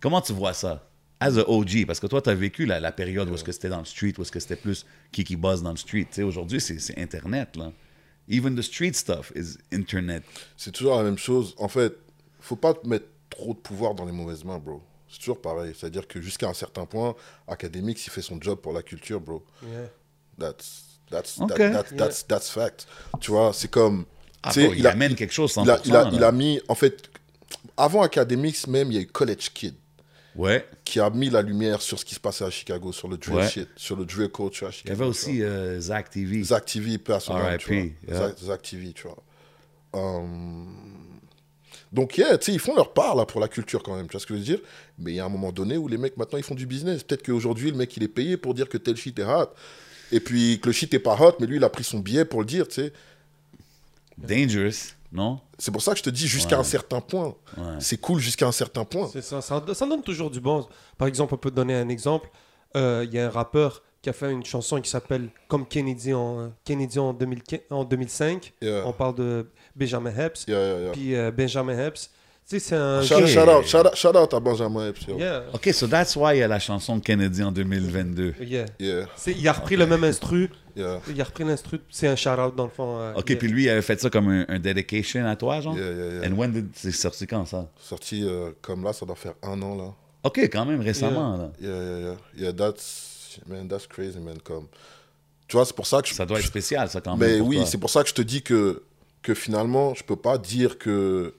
Comment 0.00 0.20
tu 0.20 0.32
vois 0.32 0.54
ça? 0.54 0.86
As 1.22 1.36
a 1.36 1.46
OG, 1.48 1.84
parce 1.86 2.00
que 2.00 2.06
toi, 2.06 2.22
tu 2.22 2.30
as 2.30 2.34
vécu 2.34 2.64
la, 2.64 2.80
la 2.80 2.92
période 2.92 3.28
où 3.28 3.34
est-ce 3.34 3.44
que 3.44 3.52
c'était 3.52 3.68
dans 3.68 3.78
le 3.80 3.84
street, 3.84 4.14
où 4.18 4.22
est-ce 4.22 4.32
que 4.32 4.40
c'était 4.40 4.56
plus 4.56 4.86
Kiki 5.12 5.36
Buzz 5.36 5.62
dans 5.62 5.70
le 5.72 5.76
street. 5.76 6.06
Tu 6.10 6.14
sais, 6.16 6.22
aujourd'hui, 6.22 6.60
c'est 6.62 6.78
c'est 6.80 6.98
Internet, 6.98 7.56
là. 7.56 7.72
Even 8.28 8.56
the 8.56 8.62
street 8.62 8.94
stuff 8.94 9.30
is 9.36 9.56
Internet. 9.72 10.22
C'est 10.56 10.70
toujours 10.72 10.96
la 10.96 11.02
même 11.02 11.18
chose. 11.18 11.54
En 11.58 11.68
fait, 11.68 11.94
faut 12.40 12.56
pas 12.56 12.72
te 12.74 12.86
mettre 12.86 13.06
trop 13.28 13.52
de 13.54 13.58
pouvoir 13.58 13.94
dans 13.94 14.06
les 14.06 14.12
mauvaises 14.12 14.44
mains, 14.44 14.58
bro. 14.58 14.82
C'est 15.10 15.18
toujours 15.18 15.40
pareil. 15.42 15.74
C'est-à-dire 15.76 16.06
que 16.08 16.20
jusqu'à 16.22 16.48
un 16.48 16.54
certain 16.54 16.86
point, 16.86 17.14
Academics, 17.48 18.06
il 18.06 18.10
fait 18.10 18.22
son 18.22 18.40
job 18.40 18.58
pour 18.60 18.72
la 18.72 18.82
culture, 18.82 19.20
bro. 19.20 19.44
Yeah. 19.62 19.88
That's, 20.38 20.84
that's, 21.10 21.38
Ok. 21.40 21.56
that- 21.58 21.72
that- 21.72 21.96
that's, 21.96 22.26
that's 22.26 22.50
fact. 22.50 22.86
Tu 23.20 23.30
vois, 23.32 23.52
c'est 23.52 23.68
comme. 23.70 24.06
Ah, 24.42 24.52
bro, 24.54 24.72
il, 24.74 24.86
amène 24.86 25.14
quelque 25.16 25.34
chose 25.34 25.52
100%. 25.52 25.64
il 25.64 25.70
a, 25.70 25.80
il, 25.84 25.96
a, 25.96 26.04
là. 26.04 26.10
il 26.14 26.24
a 26.24 26.32
mis, 26.32 26.60
en 26.68 26.74
fait, 26.74 27.10
avant 27.76 28.00
Academics 28.02 28.66
même, 28.68 28.90
il 28.90 28.94
y 28.94 28.98
a 28.98 29.02
eu 29.02 29.06
College 29.06 29.50
Kid 29.52 29.74
Ouais. 30.36 30.64
qui 30.84 31.00
a 31.00 31.10
mis 31.10 31.28
la 31.30 31.42
lumière 31.42 31.82
sur 31.82 31.98
ce 31.98 32.04
qui 32.04 32.14
se 32.14 32.20
passait 32.20 32.44
à 32.44 32.50
Chicago, 32.50 32.92
sur 32.92 33.08
le 33.08 33.16
drill 33.16 33.36
Ouais. 33.38 33.48
shit, 33.48 33.68
sur 33.76 33.96
le 33.96 34.04
drill 34.04 34.28
culture 34.30 34.68
à 34.68 34.70
Il 34.70 34.72
y 34.74 34.76
Chicago. 34.76 35.00
avait 35.00 35.10
aussi 35.10 35.42
euh, 35.42 35.80
Zach 35.80 36.10
TV. 36.10 36.42
Zach 36.44 36.64
TV, 36.66 36.98
personnel, 36.98 37.58
tu 37.58 37.70
R.I.P., 37.72 37.94
yeah. 38.08 38.16
Zach, 38.18 38.38
Zach 38.38 38.62
TV, 38.62 38.92
tu 38.92 39.08
vois. 39.08 39.16
Donc, 41.92 42.16
yeah, 42.18 42.38
tu 42.38 42.46
sais, 42.46 42.52
ils 42.52 42.60
font 42.60 42.76
leur 42.76 42.92
part, 42.92 43.16
là, 43.16 43.26
pour 43.26 43.40
la 43.40 43.48
culture, 43.48 43.82
quand 43.82 43.96
même, 43.96 44.06
tu 44.06 44.12
vois 44.12 44.20
ce 44.20 44.26
que 44.26 44.34
je 44.34 44.38
veux 44.38 44.44
dire? 44.44 44.60
Mais 44.98 45.10
il 45.12 45.14
y 45.16 45.20
a 45.20 45.24
un 45.24 45.28
moment 45.28 45.50
donné 45.50 45.76
où 45.76 45.88
les 45.88 45.98
mecs, 45.98 46.16
maintenant, 46.16 46.38
ils 46.38 46.44
font 46.44 46.54
du 46.54 46.66
business. 46.66 47.02
Peut-être 47.02 47.24
qu'aujourd'hui, 47.24 47.72
le 47.72 47.76
mec, 47.76 47.96
il 47.96 48.04
est 48.04 48.08
payé 48.08 48.36
pour 48.36 48.54
dire 48.54 48.68
que 48.68 48.78
tel 48.78 48.96
shit 48.96 49.18
est 49.18 49.24
hot. 49.24 49.48
Et 50.12 50.20
puis, 50.20 50.60
que 50.60 50.68
le 50.68 50.72
shit 50.72 50.94
est 50.94 51.00
pas 51.00 51.16
hot, 51.20 51.34
mais 51.40 51.46
lui, 51.46 51.56
il 51.56 51.64
a 51.64 51.68
pris 51.68 51.82
son 51.82 51.98
billet 51.98 52.24
pour 52.24 52.40
le 52.40 52.46
dire, 52.46 52.68
tu 52.68 52.74
sais. 52.76 52.92
Dangerous, 54.18 54.92
non? 55.12 55.40
C'est 55.58 55.70
pour 55.70 55.82
ça 55.82 55.92
que 55.92 55.98
je 55.98 56.02
te 56.02 56.10
dis 56.10 56.26
jusqu'à 56.26 56.56
Ouais. 56.56 56.60
un 56.60 56.64
certain 56.64 57.00
point. 57.00 57.34
Ouais. 57.56 57.64
C'est 57.80 57.98
cool 57.98 58.20
jusqu'à 58.20 58.46
un 58.46 58.52
certain 58.52 58.84
point. 58.84 59.08
C'est 59.12 59.22
ça, 59.22 59.40
ça, 59.40 59.62
ça 59.74 59.86
donne 59.86 60.02
toujours 60.02 60.30
du 60.30 60.40
bon. 60.40 60.66
Par 60.96 61.08
exemple, 61.08 61.34
on 61.34 61.36
peut 61.38 61.50
te 61.50 61.56
donner 61.56 61.74
un 61.74 61.88
exemple. 61.88 62.30
Euh, 62.76 63.04
Il 63.06 63.14
y 63.14 63.18
a 63.18 63.26
un 63.26 63.30
rappeur 63.30 63.82
qui 64.02 64.08
a 64.08 64.12
fait 64.12 64.30
une 64.32 64.44
chanson 64.44 64.80
qui 64.80 64.88
s'appelle 64.88 65.28
Comme 65.48 65.66
Kennedy 65.66 66.14
en, 66.14 66.52
Kennedy 66.64 66.98
en, 66.98 67.12
2015 67.12 67.60
en 67.70 67.84
2005. 67.84 68.52
Yeah. 68.62 68.82
On 68.86 68.92
parle 68.92 69.14
de 69.16 69.50
Benjamin 69.76 70.14
Epps. 70.16 70.44
Yeah, 70.46 70.58
yeah, 70.58 70.80
yeah. 70.80 70.92
Puis 70.92 71.14
euh, 71.14 71.30
Benjamin 71.30 71.76
sais, 72.50 72.58
c'est 72.58 72.76
un. 72.76 73.02
Shout, 73.02 73.14
out, 73.14 73.64
shout 73.66 73.86
out, 73.86 73.94
shout 73.94 74.16
out 74.16 74.34
à 74.34 74.40
Benjamin 74.40 74.88
Epps. 74.88 75.06
Yeah. 75.08 75.44
OK, 75.52 75.72
so 75.72 75.86
that's 75.86 76.16
why 76.16 76.36
il 76.36 76.38
y 76.38 76.42
a 76.42 76.48
la 76.48 76.58
chanson 76.58 76.96
de 76.96 77.02
Kennedy 77.02 77.42
en 77.42 77.52
2022. 77.52 78.34
Yeah. 78.40 78.66
Yeah, 78.78 79.06
Il 79.26 79.48
a 79.48 79.52
repris 79.52 79.76
le 79.76 79.86
même 79.86 80.04
instru. 80.04 80.50
Yeah, 80.76 81.00
Il 81.08 81.20
a 81.20 81.24
repris 81.24 81.44
l'instru. 81.44 81.80
C'est 81.90 82.08
un 82.08 82.16
shout-out 82.16 82.54
dans 82.54 82.64
le 82.64 82.70
fond. 82.70 82.98
euh, 82.98 83.14
OK, 83.14 83.30
yeah. 83.30 83.38
puis 83.38 83.48
lui, 83.48 83.64
il 83.64 83.70
avait 83.70 83.82
fait 83.82 84.00
ça 84.00 84.10
comme 84.10 84.28
un, 84.28 84.44
un 84.48 84.58
dedication 84.58 85.24
à 85.26 85.36
toi, 85.36 85.60
genre? 85.60 85.76
yeah, 85.76 85.90
yeah, 85.92 86.12
yeah. 86.20 86.28
And 86.28 86.36
when 86.36 86.52
did... 86.52 86.68
C'est 86.74 86.92
sorti 86.92 87.26
quand, 87.26 87.44
ça? 87.46 87.68
Sorti 87.78 88.24
euh, 88.24 88.50
comme 88.60 88.84
là, 88.84 88.92
ça 88.92 89.06
doit 89.06 89.16
faire 89.16 89.34
un 89.42 89.60
an 89.62 89.76
là. 89.76 89.92
OK, 90.22 90.38
quand 90.38 90.66
même 90.66 90.80
récemment, 90.80 91.36
là. 91.36 91.52
Yeah, 91.60 91.70
yeah, 91.70 91.98
yeah. 91.98 92.16
Yeah, 92.36 92.52
that's, 92.52 93.40
man, 93.46 93.68
that's 93.68 93.86
crazy, 93.86 94.18
man. 94.18 94.38
Comme, 94.42 94.66
tu 95.48 95.56
vois, 95.56 95.64
c'est 95.64 95.76
pour 95.76 95.86
ça 95.86 96.02
que 96.02 96.08
je. 96.08 96.14
Ça 96.14 96.26
doit 96.26 96.38
être 96.38 96.46
spécial, 96.46 96.88
ça, 96.90 97.00
quand 97.00 97.16
même. 97.16 97.28
Mais 97.28 97.40
oui, 97.40 97.62
c'est 97.66 97.78
pour 97.78 97.90
ça 97.90 98.02
que 98.02 98.08
je 98.08 98.14
te 98.14 98.22
dis 98.22 98.42
que, 98.42 98.82
que 99.22 99.34
finalement, 99.34 99.94
je 99.94 100.04
peux 100.04 100.16
pas 100.16 100.38
dire 100.38 100.78
que 100.78 101.34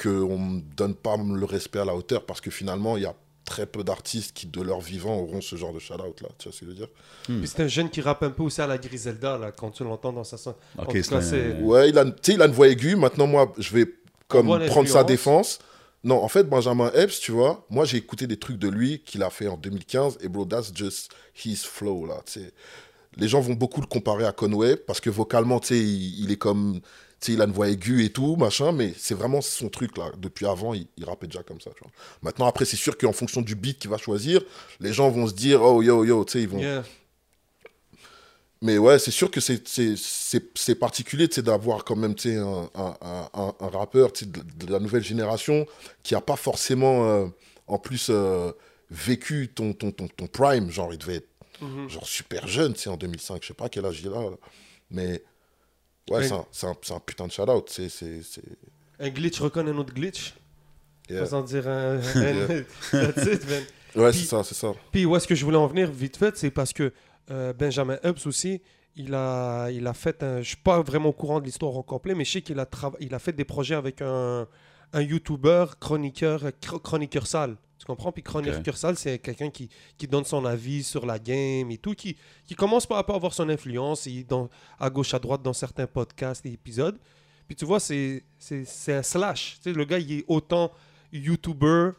qu'on 0.00 0.38
me 0.38 0.60
donne 0.76 0.94
pas 0.94 1.16
le 1.16 1.44
respect 1.46 1.78
à 1.78 1.86
la 1.86 1.94
hauteur 1.94 2.26
parce 2.26 2.42
que 2.42 2.50
finalement, 2.50 2.98
il 2.98 3.04
y 3.04 3.06
a 3.06 3.14
très 3.46 3.64
peu 3.64 3.82
d'artistes 3.82 4.36
qui, 4.36 4.46
de 4.46 4.60
leur 4.60 4.80
vivant, 4.80 5.16
auront 5.16 5.40
ce 5.40 5.56
genre 5.56 5.72
de 5.72 5.78
shout-out 5.78 6.20
là. 6.20 6.28
Tu 6.38 6.48
vois 6.48 6.52
ce 6.52 6.60
que 6.60 6.66
je 6.66 6.70
veux 6.70 6.76
dire? 6.76 6.88
Puis 7.24 7.46
c'est 7.46 7.62
un 7.62 7.68
jeune 7.68 7.88
qui 7.88 8.02
rappe 8.02 8.22
un 8.22 8.30
peu 8.30 8.42
aussi 8.42 8.60
à 8.60 8.66
la 8.66 8.76
Griselda, 8.76 9.38
là, 9.38 9.52
quand 9.52 9.70
tu 9.70 9.84
l'entends 9.84 10.12
dans 10.12 10.24
sa 10.24 10.36
son. 10.36 10.54
En 10.76 10.84
cas, 10.84 10.98
un-. 11.12 11.62
Ouais, 11.62 11.88
il 11.88 11.96
a, 11.96 12.04
tu 12.04 12.12
sais, 12.20 12.34
il 12.34 12.42
a 12.42 12.46
une 12.46 12.52
voix 12.52 12.68
aiguë. 12.68 12.96
Maintenant, 12.96 13.26
moi, 13.26 13.52
je 13.56 13.72
vais 13.74 13.86
comme 14.28 14.46
prendre 14.66 14.88
sa 14.88 15.04
défense. 15.04 15.60
Non, 16.04 16.22
en 16.22 16.28
fait, 16.28 16.44
Benjamin 16.44 16.90
Epps, 16.92 17.18
tu 17.20 17.32
vois, 17.32 17.64
moi, 17.70 17.84
j'ai 17.84 17.96
écouté 17.96 18.26
des 18.26 18.36
trucs 18.36 18.58
de 18.58 18.68
lui 18.68 19.00
qu'il 19.04 19.22
a 19.22 19.30
fait 19.30 19.48
en 19.48 19.56
2015. 19.56 20.18
Et 20.20 20.28
bro, 20.28 20.44
that's 20.44 20.70
just 20.74 21.10
his 21.44 21.56
flow, 21.56 22.06
là, 22.06 22.20
tu 22.26 22.40
sais. 22.40 22.52
Les 23.16 23.28
gens 23.28 23.40
vont 23.40 23.54
beaucoup 23.54 23.80
le 23.80 23.86
comparer 23.86 24.26
à 24.26 24.32
Conway 24.32 24.76
parce 24.76 25.00
que 25.00 25.08
vocalement, 25.08 25.58
tu 25.58 25.68
sais, 25.68 25.78
il, 25.78 26.24
il 26.24 26.30
est 26.30 26.36
comme... 26.36 26.80
Sais, 27.26 27.32
il 27.34 27.40
a 27.40 27.44
une 27.44 27.52
voix 27.52 27.68
aiguë 27.68 28.04
et 28.04 28.10
tout, 28.10 28.36
machin, 28.36 28.72
mais 28.72 28.92
c'est 28.98 29.14
vraiment 29.14 29.40
son 29.40 29.68
truc, 29.68 29.96
là. 29.98 30.10
Depuis 30.18 30.46
avant, 30.46 30.74
il, 30.74 30.86
il 30.96 31.04
rappait 31.04 31.26
déjà 31.26 31.42
comme 31.42 31.60
ça, 31.60 31.70
tu 31.76 31.80
vois. 31.82 31.92
Maintenant, 32.22 32.46
après, 32.46 32.64
c'est 32.64 32.76
sûr 32.76 32.96
qu'en 32.98 33.12
fonction 33.12 33.42
du 33.42 33.54
beat 33.54 33.78
qu'il 33.78 33.90
va 33.90 33.98
choisir, 33.98 34.40
les 34.80 34.92
gens 34.92 35.08
vont 35.10 35.26
se 35.26 35.34
dire, 35.34 35.62
oh, 35.62 35.82
yo, 35.82 36.04
yo, 36.04 36.24
tu 36.24 36.32
sais, 36.32 36.42
ils 36.42 36.48
vont... 36.48 36.58
Yeah. 36.58 36.84
Mais 38.62 38.78
ouais, 38.78 38.98
c'est 38.98 39.10
sûr 39.10 39.30
que 39.30 39.40
c'est- 39.40 40.74
particulier 40.80 41.28
d'avoir 41.28 41.84
quand 41.84 41.94
même 41.96 42.14
tu 42.14 42.30
sais, 42.30 42.36
un, 42.36 42.70
un, 42.74 42.96
un- 43.02 43.54
un- 43.60 43.68
rappeur 43.68 44.10
de, 44.12 44.64
de 44.66 44.72
la 44.72 44.78
nouvelle 44.78 45.04
génération 45.04 45.66
qui 46.02 46.14
a 46.14 46.20
pas 46.22 46.36
forcément, 46.36 47.06
euh, 47.06 47.26
en 47.66 47.78
plus, 47.78 48.06
euh, 48.08 48.50
vécu 48.90 49.48
ton, 49.54 49.72
ton, 49.74 49.90
ton, 49.90 50.08
ton 50.08 50.26
prime. 50.26 50.70
Genre, 50.70 50.92
il 50.92 50.98
devait 50.98 51.16
être 51.16 51.28
Mhm. 51.62 51.88
genre 51.88 52.06
super 52.06 52.46
jeune, 52.46 52.74
tu 52.74 52.80
sais, 52.82 52.90
en 52.90 52.96
2005. 52.98 53.42
Je 53.42 53.48
sais 53.48 53.54
pas 53.54 53.68
quel 53.70 53.84
âge 53.86 54.00
il 54.02 54.08
a. 54.08 54.10
là. 54.20 54.36
Mais 54.90 55.22
ouais, 56.10 56.28
c'est 56.52 56.66
un, 56.66 56.70
un, 56.70 56.96
un 56.96 57.00
putain 57.00 57.26
de 57.26 57.32
shout-out. 57.32 57.68
c'est- 57.70 57.90
Un 58.98 59.08
glitch 59.10 59.40
reconnaît 59.40 59.70
un 59.72 59.78
autre 59.78 59.92
glitch. 59.94 60.34
Yeah. 61.08 61.26
Sans 61.26 61.42
dire 61.42 61.68
un. 61.68 61.96
un- 62.00 62.00
That's 62.90 63.26
it, 63.26 63.48
man. 63.48 63.62
Ouais, 63.94 64.12
c'est 64.12 64.26
ça, 64.26 64.44
c'est 64.44 64.54
ça. 64.54 64.72
Puis 64.92 65.06
où 65.06 65.16
est-ce 65.16 65.26
que 65.26 65.34
je 65.34 65.42
voulais 65.44 65.56
en 65.56 65.66
venir 65.66 65.90
vite 65.90 66.18
fait, 66.18 66.36
c'est 66.36 66.50
parce 66.50 66.74
que 66.74 66.92
euh, 67.30 67.54
Benjamin 67.54 67.98
Hubbs 68.04 68.26
aussi, 68.26 68.60
il 68.94 69.14
a, 69.14 69.70
il 69.70 69.86
a 69.86 69.94
fait 69.94 70.22
un. 70.22 70.38
Je 70.42 70.48
suis 70.48 70.56
pas 70.58 70.82
vraiment 70.82 71.08
au 71.08 71.12
courant 71.14 71.40
de 71.40 71.46
l'histoire 71.46 71.74
en 71.78 71.82
complet, 71.82 72.14
mais 72.14 72.24
je 72.26 72.32
sais 72.32 72.42
qu'il 72.42 72.58
a, 72.58 72.64
trava- 72.66 72.96
il 73.00 73.14
a 73.14 73.18
fait 73.18 73.32
des 73.32 73.44
projets 73.46 73.74
avec 73.74 74.02
un, 74.02 74.46
un 74.92 75.00
YouTuber, 75.00 75.64
chroniqueur, 75.80 76.42
chro- 76.60 76.78
chroniqueur 76.82 77.26
sale. 77.26 77.56
Tu 77.86 77.92
comprends? 77.92 78.10
Puis 78.10 78.24
chroniqueur 78.24 78.76
sale, 78.76 78.96
c'est 78.98 79.20
quelqu'un 79.20 79.48
qui, 79.48 79.68
qui 79.96 80.08
donne 80.08 80.24
son 80.24 80.44
avis 80.44 80.82
sur 80.82 81.06
la 81.06 81.20
game 81.20 81.70
et 81.70 81.78
tout, 81.78 81.94
qui, 81.94 82.16
qui 82.44 82.56
commence 82.56 82.84
par, 82.84 83.06
par 83.06 83.14
avoir 83.14 83.32
son 83.32 83.48
influence 83.48 84.08
dans, 84.28 84.50
à 84.80 84.90
gauche, 84.90 85.14
à 85.14 85.20
droite 85.20 85.40
dans 85.42 85.52
certains 85.52 85.86
podcasts 85.86 86.44
et 86.46 86.52
épisodes. 86.52 86.98
Puis 87.46 87.54
tu 87.54 87.64
vois, 87.64 87.78
c'est 87.78 88.24
un 88.88 89.02
slash. 89.04 89.58
Tu 89.62 89.70
sais, 89.70 89.72
le 89.72 89.84
gars, 89.84 90.00
il 90.00 90.10
est 90.12 90.24
autant 90.26 90.72
YouTuber, 91.12 91.90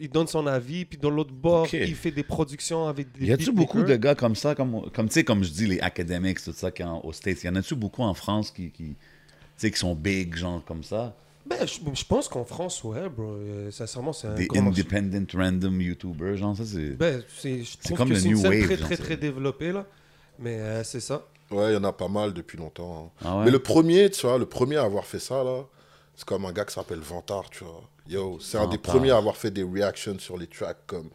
il 0.00 0.08
donne 0.10 0.26
son 0.26 0.48
avis, 0.48 0.84
puis 0.84 0.98
dans 0.98 1.10
l'autre 1.10 1.32
bord, 1.32 1.66
il 1.86 1.94
fait 1.94 2.10
des 2.10 2.24
productions 2.24 2.88
avec 2.88 3.12
des 3.12 3.26
Y 3.26 3.32
a-tu 3.32 3.52
beaucoup 3.52 3.82
de 3.84 3.94
gars 3.96 4.16
comme 4.16 4.34
ça, 4.34 4.56
comme, 4.56 4.90
comme 4.90 5.06
tu 5.06 5.14
sais, 5.14 5.24
comme 5.24 5.44
je 5.44 5.50
dis, 5.52 5.66
les 5.68 5.78
academics, 5.80 6.42
tout 6.42 6.52
ça, 6.52 6.72
qui 6.72 6.82
en- 6.82 7.00
aux 7.04 7.12
States, 7.12 7.44
y 7.44 7.48
en 7.48 7.54
a-tu 7.54 7.76
beaucoup 7.76 8.02
en 8.02 8.14
France 8.14 8.50
qui, 8.50 8.72
qui, 8.72 8.96
qui 9.58 9.72
sont 9.78 9.94
big, 9.94 10.34
genre 10.34 10.64
comme 10.64 10.82
ça? 10.82 11.16
Ben, 11.48 11.66
je, 11.66 11.78
je 11.94 12.04
pense 12.04 12.28
qu'en 12.28 12.44
France, 12.44 12.82
ouais, 12.84 13.08
bro. 13.08 13.24
euh, 13.24 13.70
sincèrement, 13.70 14.12
c'est 14.12 14.26
un 14.28 14.34
Des 14.34 14.48
independent 14.54 15.26
random 15.34 15.80
YouTubers, 15.80 16.36
genre 16.36 16.56
ça, 16.56 16.64
c'est... 16.64 16.90
Ben, 16.90 17.22
c'est, 17.38 17.62
je 17.62 17.78
trouve 17.78 17.96
comme 17.98 18.08
que 18.08 18.14
le 18.14 18.20
c'est 18.20 18.26
une 18.28 18.34
new 18.34 18.40
scène 18.40 18.50
wave, 18.50 18.64
très, 18.64 18.76
très, 18.76 18.96
très 18.96 19.16
développée, 19.16 19.72
là. 19.72 19.86
Mais 20.38 20.58
euh, 20.60 20.84
c'est 20.84 21.00
ça. 21.00 21.24
Ouais, 21.50 21.70
il 21.72 21.74
y 21.74 21.76
en 21.76 21.84
a 21.84 21.92
pas 21.92 22.08
mal 22.08 22.32
depuis 22.32 22.58
longtemps. 22.58 23.12
hein. 23.22 23.24
Ah 23.24 23.38
ouais? 23.38 23.44
Mais 23.44 23.50
le 23.52 23.60
premier, 23.60 24.10
tu 24.10 24.26
vois, 24.26 24.38
le 24.38 24.46
premier 24.46 24.76
à 24.76 24.82
avoir 24.82 25.04
fait 25.04 25.20
ça, 25.20 25.44
là, 25.44 25.62
c'est 26.16 26.24
comme 26.24 26.44
un 26.44 26.52
gars 26.52 26.64
qui 26.64 26.74
s'appelle 26.74 26.98
Vantard, 26.98 27.48
tu 27.50 27.62
vois. 27.64 27.82
Yo, 28.08 28.38
c'est 28.40 28.58
un 28.58 28.66
des 28.66 28.78
premiers 28.78 29.10
à 29.10 29.16
avoir 29.16 29.36
fait 29.36 29.50
des 29.50 29.62
reactions 29.62 30.18
sur 30.18 30.36
les 30.36 30.46
tracks, 30.48 30.78
comme 30.86 31.10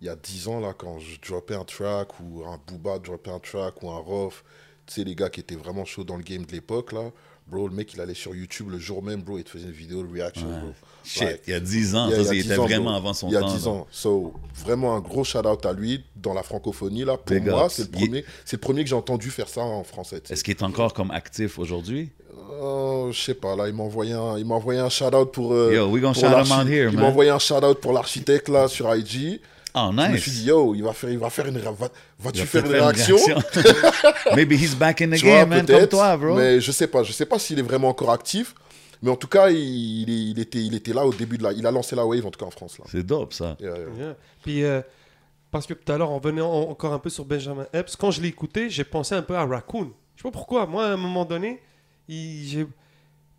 il 0.00 0.06
y 0.06 0.10
a 0.10 0.16
10 0.16 0.48
ans, 0.48 0.60
là, 0.60 0.72
quand 0.76 0.98
je 0.98 1.18
droppais 1.20 1.54
un 1.54 1.64
track, 1.64 2.20
ou 2.20 2.44
un 2.46 2.58
Booba 2.66 2.98
droppait 2.98 3.30
un 3.30 3.38
track, 3.38 3.82
ou 3.82 3.90
un 3.90 3.98
Rof, 3.98 4.44
tu 4.86 4.94
sais, 4.94 5.04
les 5.04 5.14
gars 5.14 5.30
qui 5.30 5.40
étaient 5.40 5.56
vraiment 5.56 5.84
chauds 5.84 6.04
dans 6.04 6.16
le 6.16 6.22
game 6.22 6.44
de 6.44 6.52
l'époque, 6.52 6.92
là. 6.92 7.10
Bro, 7.46 7.68
le 7.68 7.74
mec, 7.74 7.92
il 7.92 8.00
allait 8.00 8.14
sur 8.14 8.34
YouTube 8.34 8.70
le 8.70 8.78
jour 8.78 9.02
même, 9.02 9.20
bro, 9.22 9.36
il 9.36 9.44
te 9.44 9.50
faisait 9.50 9.66
une 9.66 9.70
vidéo 9.72 10.02
de 10.02 10.10
reaction, 10.12 10.46
bro. 10.48 10.68
Shit, 11.04 11.22
Like, 11.22 11.40
il 11.46 11.50
y 11.50 11.54
a 11.54 11.60
10 11.60 11.94
ans, 11.94 12.06
il 12.08 12.12
y 12.12 12.14
a- 12.14 12.16
ça, 12.16 12.22
il 12.22 12.26
y 12.26 12.28
a 12.30 12.34
il 12.34 12.42
10 12.44 12.50
était 12.52 12.58
ans, 12.58 12.62
vraiment 12.64 12.84
bro. 12.86 12.94
avant 12.96 13.12
son 13.12 13.28
Il 13.28 13.34
y 13.34 13.36
a 13.36 13.40
temps. 13.40 13.54
10 13.54 13.64
là. 13.66 13.70
ans. 13.72 13.86
So, 13.90 14.32
vraiment 14.64 14.96
un 14.96 15.00
gros 15.00 15.24
shout-out 15.24 15.66
à 15.66 15.72
lui 15.74 16.02
dans 16.16 16.32
la 16.32 16.42
francophonie, 16.42 17.04
là. 17.04 17.18
Pour 17.18 17.36
Big 17.36 17.46
moi, 17.46 17.68
c'est 17.68 17.82
le 17.82 17.88
premier, 17.90 18.24
c'est 18.46 18.56
le 18.56 18.60
premier 18.60 18.82
que 18.82 18.88
j'ai 18.88 18.94
entendu 18.96 19.28
faire 19.30 19.48
ça 19.48 19.60
en 19.60 19.84
français. 19.84 20.22
Est-ce 20.30 20.42
qu'il 20.42 20.54
est 20.54 20.62
encore 20.62 20.94
comme 20.94 21.10
actif 21.10 21.58
aujourd'hui? 21.58 22.10
Euh, 22.62 23.12
je 23.12 23.20
sais 23.20 23.34
pas, 23.34 23.54
là, 23.56 23.68
il 23.68 23.74
m'a 23.74 23.82
envoyé 23.82 24.12
un, 24.14 24.38
il 24.38 24.46
m'a 24.46 24.54
envoyé 24.54 24.80
un 24.80 24.88
shout-out 24.88 25.30
pour. 25.30 25.52
euh, 25.52 25.74
Yo, 25.74 25.86
we 25.88 26.00
gonna 26.00 26.14
pour 26.14 26.22
shout 26.46 26.52
out 26.60 26.66
here, 26.68 26.88
Il 26.90 26.98
m'a 26.98 27.08
envoyé 27.08 27.30
un 27.30 27.38
shout-out 27.38 27.78
pour 27.80 27.92
l'architecte, 27.92 28.48
là, 28.48 28.68
sur 28.68 28.94
IG. 28.94 29.40
Oh, 29.76 29.90
Je 29.92 30.12
me 30.12 30.16
suis 30.18 30.30
dit, 30.30 30.36
nice. 30.38 30.46
yo, 30.46 30.74
il 30.74 30.82
va 30.84 30.92
faire, 30.92 31.10
il 31.10 31.18
va 31.18 31.30
faire 31.30 31.46
une. 31.46 31.58
va- 31.58 31.72
Vas-tu 32.20 32.40
va 32.40 32.46
faire 32.46 32.62
peut-être 32.62 32.76
une 32.76 32.80
réaction? 32.82 33.16
Maybe 34.36 34.52
he's 34.52 34.74
back 34.76 35.00
in 35.02 35.10
the 35.10 35.16
Tu 35.16 35.26
vois, 35.26 35.40
game, 35.40 35.48
man, 35.48 35.66
comme 35.66 35.86
toi, 35.88 36.16
bro. 36.16 36.34
Mais 36.36 36.60
je 36.60 36.70
sais 36.72 36.86
pas, 36.86 37.02
je 37.02 37.12
sais 37.12 37.26
pas 37.26 37.38
s'il 37.38 37.58
est 37.58 37.62
vraiment 37.62 37.88
encore 37.88 38.10
actif. 38.12 38.54
Mais 39.02 39.10
en 39.10 39.16
tout 39.16 39.26
cas, 39.26 39.50
il, 39.50 40.08
il, 40.08 40.38
était, 40.38 40.62
il 40.64 40.74
était 40.74 40.92
là 40.92 41.04
au 41.04 41.12
début 41.12 41.36
de 41.38 41.42
la. 41.42 41.52
Il 41.52 41.66
a 41.66 41.70
lancé 41.70 41.94
la 41.96 42.06
wave, 42.06 42.24
en 42.24 42.30
tout 42.30 42.38
cas 42.38 42.46
en 42.46 42.50
France, 42.50 42.78
là. 42.78 42.84
C'est 42.88 43.02
dope, 43.04 43.32
ça. 43.32 43.56
Yeah, 43.60 43.76
yeah. 43.76 43.86
Yeah. 43.98 44.16
Puis, 44.42 44.64
euh, 44.64 44.80
parce 45.50 45.66
que 45.66 45.74
tout 45.74 45.90
à 45.92 45.98
l'heure, 45.98 46.10
on 46.10 46.18
venait 46.20 46.40
en- 46.40 46.70
encore 46.70 46.92
un 46.92 46.98
peu 46.98 47.10
sur 47.10 47.24
Benjamin 47.24 47.66
Epps. 47.72 47.96
Quand 47.96 48.10
je 48.12 48.20
l'ai 48.22 48.28
écouté, 48.28 48.70
j'ai 48.70 48.84
pensé 48.84 49.14
un 49.14 49.22
peu 49.22 49.36
à 49.36 49.44
Raccoon. 49.44 49.90
Je 50.16 50.22
sais 50.22 50.28
pas 50.28 50.30
pourquoi. 50.30 50.66
Moi, 50.66 50.86
à 50.86 50.92
un 50.92 50.96
moment 50.96 51.24
donné, 51.24 51.60
il- 52.08 52.46
j'ai. 52.48 52.66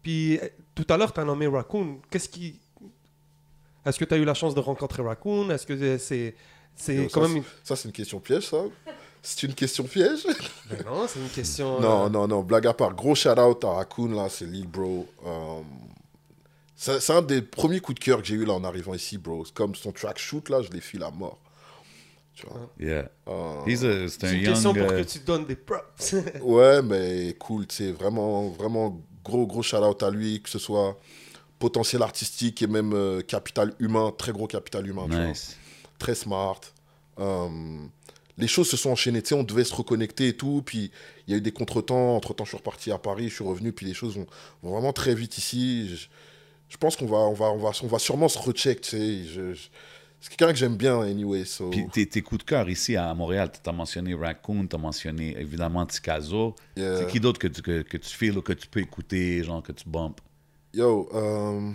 Puis, 0.04 0.38
euh, 0.38 0.50
tout 0.76 0.86
à 0.90 0.98
l'heure, 0.98 1.14
tu 1.14 1.20
as 1.20 1.24
nommé 1.24 1.48
Raccoon. 1.48 2.00
Qu'est-ce 2.12 2.30
qui. 2.30 2.60
Est-ce 3.86 4.00
que 4.00 4.06
tu 4.06 4.14
as 4.14 4.18
eu 4.18 4.26
la 4.26 4.34
chance 4.34 4.56
de 4.56 4.60
rencontrer 4.60 5.04
Raccoon? 5.04 5.50
Est-ce 5.52 5.66
que 5.68 5.98
c'est. 5.98 6.36
C'est 6.78 7.08
quand 7.12 7.22
ça, 7.22 7.28
même. 7.28 7.38
une- 7.38 7.44
Ça, 7.64 7.76
c'est 7.76 7.88
une 7.88 7.94
question 7.94 8.20
piège, 8.20 8.48
ça 8.50 8.58
C'est 9.22 9.44
une 9.44 9.54
question 9.54 9.86
piège 9.86 10.26
non, 10.86 11.08
c'est 11.08 11.20
une 11.20 11.30
question. 11.30 11.80
Non, 11.80 12.06
euh, 12.06 12.10
non, 12.10 12.28
non, 12.28 12.42
blague 12.44 12.68
à 12.68 12.74
part. 12.74 12.94
Gros 12.94 13.16
shout 13.16 13.30
out 13.40 13.64
à 13.64 13.70
Raccoon, 13.72 14.10
là, 14.14 14.28
c'est 14.30 14.46
Lil 14.46 14.68
Bro. 14.68 15.08
Euh, 15.26 15.62
c'est 16.76 17.00
c'est 17.00 17.14
un 17.14 17.22
des 17.22 17.42
premiers 17.42 17.80
coups 17.80 17.98
de 18.00 18.04
cœur 18.04 18.22
que 18.22 18.28
j'ai 18.28 18.36
eu 18.36 18.44
là 18.46 18.54
en 18.54 18.64
arrivant 18.66 18.94
ici, 18.94 19.18
bro. 19.18 19.46
C'est 19.46 19.54
Comme 19.54 19.74
son 19.76 19.92
track 19.94 20.18
shoot, 20.20 20.50
là, 20.50 20.62
je 20.62 20.70
l'ai 20.72 20.82
file 20.82 21.04
à 21.04 21.12
mort. 21.12 21.40
Tu 22.36 22.46
vois? 22.48 22.70
Yeah. 22.78 23.10
Euh, 23.30 23.62
He's 23.66 23.82
a, 23.86 24.10
c'est 24.10 24.20
C'est 24.20 24.28
un 24.28 24.34
une 24.34 24.42
young... 24.42 24.54
question 24.54 24.74
pour 24.74 24.88
que 24.88 25.04
tu 25.04 25.20
donnes 25.20 25.46
des 25.46 25.56
props. 25.56 26.16
ouais, 26.42 26.82
mais 26.82 27.34
cool, 27.40 27.66
tu 27.68 27.76
sais, 27.78 27.92
vraiment, 27.94 28.50
vraiment 28.50 29.02
gros, 29.24 29.48
gros 29.48 29.62
shout 29.64 29.78
out 29.78 30.04
à 30.04 30.10
lui, 30.12 30.42
que 30.42 30.50
ce 30.50 30.60
soit 30.60 31.00
potentiel 31.60 32.02
artistique 32.02 32.62
et 32.62 32.68
même 32.68 32.94
euh, 32.94 33.22
capital 33.22 33.74
humain, 33.80 34.14
très 34.18 34.32
gros 34.32 34.48
capital 34.48 34.86
humain, 34.88 35.06
tu 35.10 35.16
vois. 35.16 35.28
Nice. 35.28 35.58
très 36.00 36.16
smart. 36.16 36.60
Euh, 37.20 37.48
les 38.38 38.48
choses 38.48 38.70
se 38.70 38.76
sont 38.76 38.90
enchaînées, 38.90 39.22
tu 39.22 39.30
sais, 39.30 39.36
on 39.36 39.44
devait 39.44 39.64
se 39.64 39.74
reconnecter 39.74 40.28
et 40.28 40.34
tout, 40.36 40.62
puis 40.66 40.92
il 41.26 41.32
y 41.32 41.34
a 41.34 41.38
eu 41.38 41.42
des 41.42 41.54
contretemps, 41.54 42.18
entre-temps 42.18 42.44
je 42.44 42.50
suis 42.50 42.58
reparti 42.58 42.92
à 42.92 42.98
Paris, 42.98 43.30
je 43.30 43.36
suis 43.36 43.44
revenu, 43.46 43.72
puis 43.72 43.86
les 43.86 43.94
choses 43.94 44.18
vont, 44.18 44.28
vont 44.62 44.72
vraiment 44.72 44.92
très 44.92 45.16
vite 45.16 45.38
ici. 45.38 45.88
Je, 45.96 46.08
je 46.68 46.78
pense 46.78 46.98
qu'on 46.98 47.06
va, 47.06 47.18
on 47.20 47.34
va, 47.34 47.46
on 47.46 47.58
va, 47.58 47.72
on 47.82 47.88
va 47.88 48.00
sûrement 48.00 48.28
se 48.28 48.38
recheck, 48.38 48.82
tu 48.82 48.90
sais. 48.90 49.24
Je, 49.24 49.54
je- 49.54 49.70
c'est 50.20 50.30
quelqu'un 50.36 50.52
que 50.54 50.58
j'aime 50.60 50.76
bien, 50.76 51.02
anyway, 51.02 51.46
so... 51.46 51.70
Puis 51.70 51.88
tes, 51.90 52.08
tes 52.08 52.22
coups 52.24 52.40
de 52.44 52.50
cœur 52.50 52.68
ici 52.68 52.96
à 52.98 53.14
Montréal, 53.14 53.52
tu 53.52 53.70
as 53.70 53.72
mentionné 53.72 54.16
Raccoon, 54.16 54.66
tu 54.66 54.76
as 54.76 54.80
mentionné 54.80 55.38
évidemment 55.40 55.86
Ticazo. 55.86 56.56
Yeah. 56.76 56.98
C'est 56.98 57.08
qui 57.08 57.20
d'autre 57.20 57.38
que 57.40 57.48
tu, 57.48 57.62
que, 57.62 57.84
que 57.84 57.98
tu 57.98 58.10
feels 58.10 58.36
ou 58.38 58.42
que 58.42 58.54
tu 58.54 58.68
peux 58.68 58.80
écouter, 58.80 59.44
genre 59.44 59.62
que 59.62 59.72
tu 59.72 59.88
bumpes? 59.88 60.20
Yo, 60.76 61.08
euh, 61.14 61.72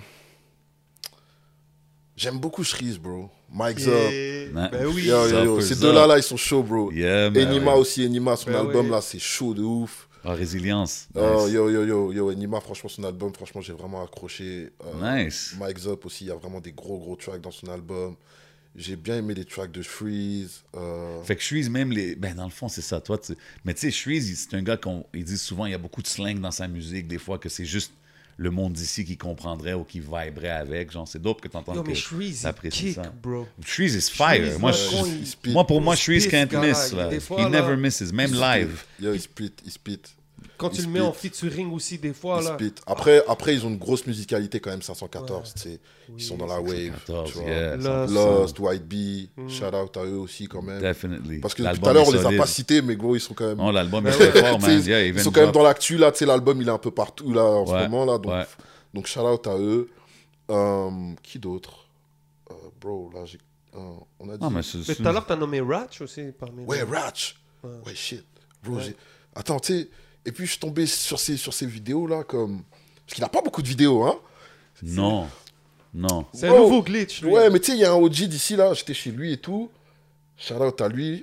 j'aime 2.16 2.38
beaucoup 2.38 2.62
Shreeze, 2.64 2.98
bro. 2.98 3.30
Mike 3.52 3.80
Up. 3.86 4.52
Na- 4.52 4.68
Ben 4.68 4.86
oui. 4.86 5.06
Yo, 5.06 5.26
yo, 5.26 5.44
yo, 5.44 5.60
Supper 5.60 5.62
ces 5.66 5.72
Up. 5.74 5.80
deux-là, 5.80 6.06
là, 6.06 6.18
ils 6.18 6.22
sont 6.22 6.36
chauds, 6.36 6.62
bro. 6.62 6.92
Yeah. 6.92 7.28
Enima 7.28 7.74
aussi, 7.74 8.04
Enima, 8.04 8.36
son 8.36 8.50
Ben 8.50 8.60
album, 8.60 8.90
là, 8.90 9.00
c'est 9.00 9.18
chaud 9.18 9.54
de 9.54 9.62
ouf. 9.62 10.06
Ah, 10.22 10.34
résilience. 10.34 11.08
Oh, 11.14 11.44
Nice. 11.46 11.54
yo, 11.54 11.70
yo, 11.70 11.84
yo, 11.86 12.12
yo, 12.12 12.30
Enima, 12.30 12.60
franchement, 12.60 12.90
son 12.90 13.04
album, 13.04 13.32
franchement, 13.34 13.62
j'ai 13.62 13.72
vraiment 13.72 14.04
accroché. 14.04 14.70
Euh, 14.84 15.24
Nice. 15.24 15.54
Mike 15.58 15.78
Zop 15.78 16.04
aussi, 16.04 16.24
il 16.24 16.28
y 16.28 16.30
a 16.30 16.34
vraiment 16.36 16.60
des 16.60 16.72
gros, 16.72 16.98
gros 16.98 17.16
tracks 17.16 17.40
dans 17.40 17.50
son 17.50 17.68
album. 17.68 18.14
J'ai 18.76 18.94
bien 18.96 19.16
aimé 19.16 19.32
les 19.34 19.46
tracks 19.46 19.72
de 19.72 19.82
Freeze. 19.82 20.62
euh, 20.76 21.22
Fait 21.24 21.34
que 21.36 21.42
Shreeze, 21.42 21.70
même 21.70 21.90
les. 21.90 22.14
Ben, 22.14 22.34
dans 22.36 22.44
le 22.44 22.50
fond, 22.50 22.68
c'est 22.68 22.82
ça. 22.82 23.00
Toi, 23.00 23.16
tu... 23.18 23.32
Mais 23.64 23.72
tu 23.74 23.80
sais, 23.80 23.90
Shreeze, 23.90 24.46
c'est 24.48 24.56
un 24.56 24.62
gars 24.62 24.76
qu'on 24.76 25.04
il 25.14 25.24
dit 25.24 25.38
souvent, 25.38 25.64
il 25.66 25.72
y 25.72 25.74
a 25.74 25.78
beaucoup 25.78 26.02
de 26.02 26.06
slang 26.06 26.38
dans 26.38 26.50
sa 26.52 26.68
musique, 26.68 27.08
des 27.08 27.18
fois, 27.18 27.38
que 27.38 27.48
c'est 27.48 27.64
juste 27.64 27.92
le 28.42 28.50
monde 28.50 28.72
d'ici 28.72 29.04
qui 29.04 29.18
comprendrait 29.18 29.74
ou 29.74 29.84
qui 29.84 30.00
viberait 30.00 30.48
avec. 30.48 30.90
Genre, 30.90 31.06
c'est 31.06 31.20
dope 31.20 31.42
que 31.42 31.48
tu 31.48 31.56
entends 31.58 31.74
Yo, 31.74 31.82
que 31.82 31.92
t'apprécies 32.42 32.84
kick, 32.86 32.94
ça. 32.94 33.12
bro. 33.22 33.46
Shreeze 33.62 33.94
is 33.96 34.10
fire. 34.10 34.46
Shreeze, 34.46 34.58
moi, 34.58 34.72
je- 34.72 35.50
moi, 35.50 35.66
pour 35.66 35.82
moi, 35.82 35.94
Shreeze 35.94 36.26
can't 36.26 36.50
miss. 36.54 36.88
il- 36.92 36.96
Là. 36.96 37.10
He 37.12 37.50
never 37.50 37.76
misses, 37.76 38.10
même 38.14 38.30
il 38.32 38.40
live. 38.40 38.82
Yo, 38.98 39.12
il 39.12 39.20
spit, 39.20 39.52
il 39.66 39.70
spit. 39.70 40.00
Quand 40.60 40.68
Il 40.74 40.80
tu 40.80 40.82
le 40.86 40.88
mets 40.92 41.00
en 41.00 41.12
featuring 41.14 41.72
aussi, 41.72 41.96
des 41.98 42.12
fois, 42.12 42.38
il 42.42 42.44
là. 42.48 42.54
spit. 42.54 42.74
Après, 42.86 43.22
après, 43.26 43.54
ils 43.54 43.64
ont 43.64 43.70
une 43.70 43.78
grosse 43.78 44.06
musicalité 44.06 44.60
quand 44.60 44.68
même, 44.70 44.82
514. 44.82 45.54
tu 45.54 45.60
sais. 45.60 45.80
Ils 46.14 46.22
sont 46.22 46.36
dans 46.36 46.46
la 46.46 46.60
wave. 46.60 46.92
514, 47.06 47.32
tu 47.32 47.38
vois. 47.38 47.48
yeah, 47.48 47.76
Lost. 47.76 48.12
100%. 48.12 48.14
Lost, 48.14 48.58
White 48.58 48.84
Bee, 48.86 49.30
shout 49.48 49.74
out 49.74 49.96
à 49.96 50.04
eux 50.04 50.18
aussi 50.18 50.46
quand 50.48 50.60
même. 50.60 50.82
Definitely. 50.82 51.38
Parce 51.38 51.54
que 51.54 51.62
tout 51.62 51.88
à 51.88 51.92
l'heure, 51.94 52.06
on 52.06 52.12
les 52.12 52.26
a 52.26 52.32
pas 52.36 52.46
cités, 52.46 52.82
mais 52.82 52.94
gros, 52.96 53.16
ils 53.16 53.20
sont 53.20 53.32
quand 53.34 53.46
même. 53.48 53.58
Oh, 53.60 53.70
l'album 53.72 54.04
Ben 54.04 54.12
est 54.12 54.16
très 54.30 54.40
fort, 54.42 54.60
man. 54.60 54.82
Yeah, 54.84 55.06
ils 55.06 55.18
sont 55.18 55.30
quand 55.32 55.40
même 55.40 55.52
dans 55.52 55.62
l'actu, 55.62 55.96
là, 55.96 56.12
tu 56.12 56.18
sais, 56.18 56.26
l'album, 56.26 56.60
il 56.60 56.68
est 56.68 56.72
un 56.72 56.78
peu 56.78 56.90
partout, 56.90 57.32
là, 57.32 57.42
en 57.42 57.64
Ouais, 57.66 57.84
ce 57.84 57.88
moment, 57.88 58.04
là, 58.04 58.18
donc, 58.18 58.32
ouais. 58.32 58.46
donc 58.92 59.06
shout 59.06 59.20
out 59.20 59.46
à 59.46 59.56
eux. 59.58 59.88
Euh, 60.50 60.90
qui 61.22 61.38
d'autre? 61.38 61.86
Euh, 62.50 62.54
Bro, 62.80 63.10
là, 63.14 63.24
j'ai... 63.24 63.38
euh, 63.76 63.78
on 64.18 64.28
a 64.28 64.36
dit... 64.36 64.42
Non, 64.42 64.50
mais 64.50 64.62
tout 64.62 65.06
à 65.08 65.12
l'heure, 65.12 65.24
t'as 65.24 65.36
nommé 65.36 65.60
Ratch 65.60 66.00
aussi 66.00 66.24
parmi 66.38 66.64
Ouais, 66.64 66.82
Ratch 66.82 67.36
Ouais. 67.62 67.70
Ouais, 67.86 67.94
shit. 67.94 68.24
Bro, 68.64 68.76
Ouais. 68.76 68.96
Attends, 69.36 69.60
tu 69.60 69.72
sais, 69.82 69.88
et 70.24 70.32
puis 70.32 70.46
je 70.46 70.52
suis 70.52 70.60
tombé 70.60 70.86
sur 70.86 71.18
ces, 71.18 71.36
sur 71.36 71.54
ces 71.54 71.66
vidéos, 71.66 72.06
là, 72.06 72.24
comme... 72.24 72.62
Parce 73.06 73.14
qu'il 73.14 73.24
a 73.24 73.28
pas 73.28 73.42
beaucoup 73.42 73.62
de 73.62 73.68
vidéos, 73.68 74.04
hein 74.04 74.18
Non. 74.82 75.28
Non. 75.92 76.26
C'est 76.32 76.48
un 76.48 76.56
nouveau 76.56 76.82
glitch, 76.82 77.22
lui. 77.22 77.30
Ouais, 77.30 77.50
mais 77.50 77.58
tu 77.58 77.72
sais, 77.72 77.76
il 77.76 77.80
y 77.80 77.84
a 77.84 77.92
un 77.92 77.96
OG 77.96 78.24
d'ici, 78.24 78.56
là, 78.56 78.72
j'étais 78.74 78.94
chez 78.94 79.10
lui 79.10 79.32
et 79.32 79.38
tout. 79.38 79.70
Shout 80.36 80.54
out 80.54 80.80
à 80.80 80.88
lui. 80.88 81.22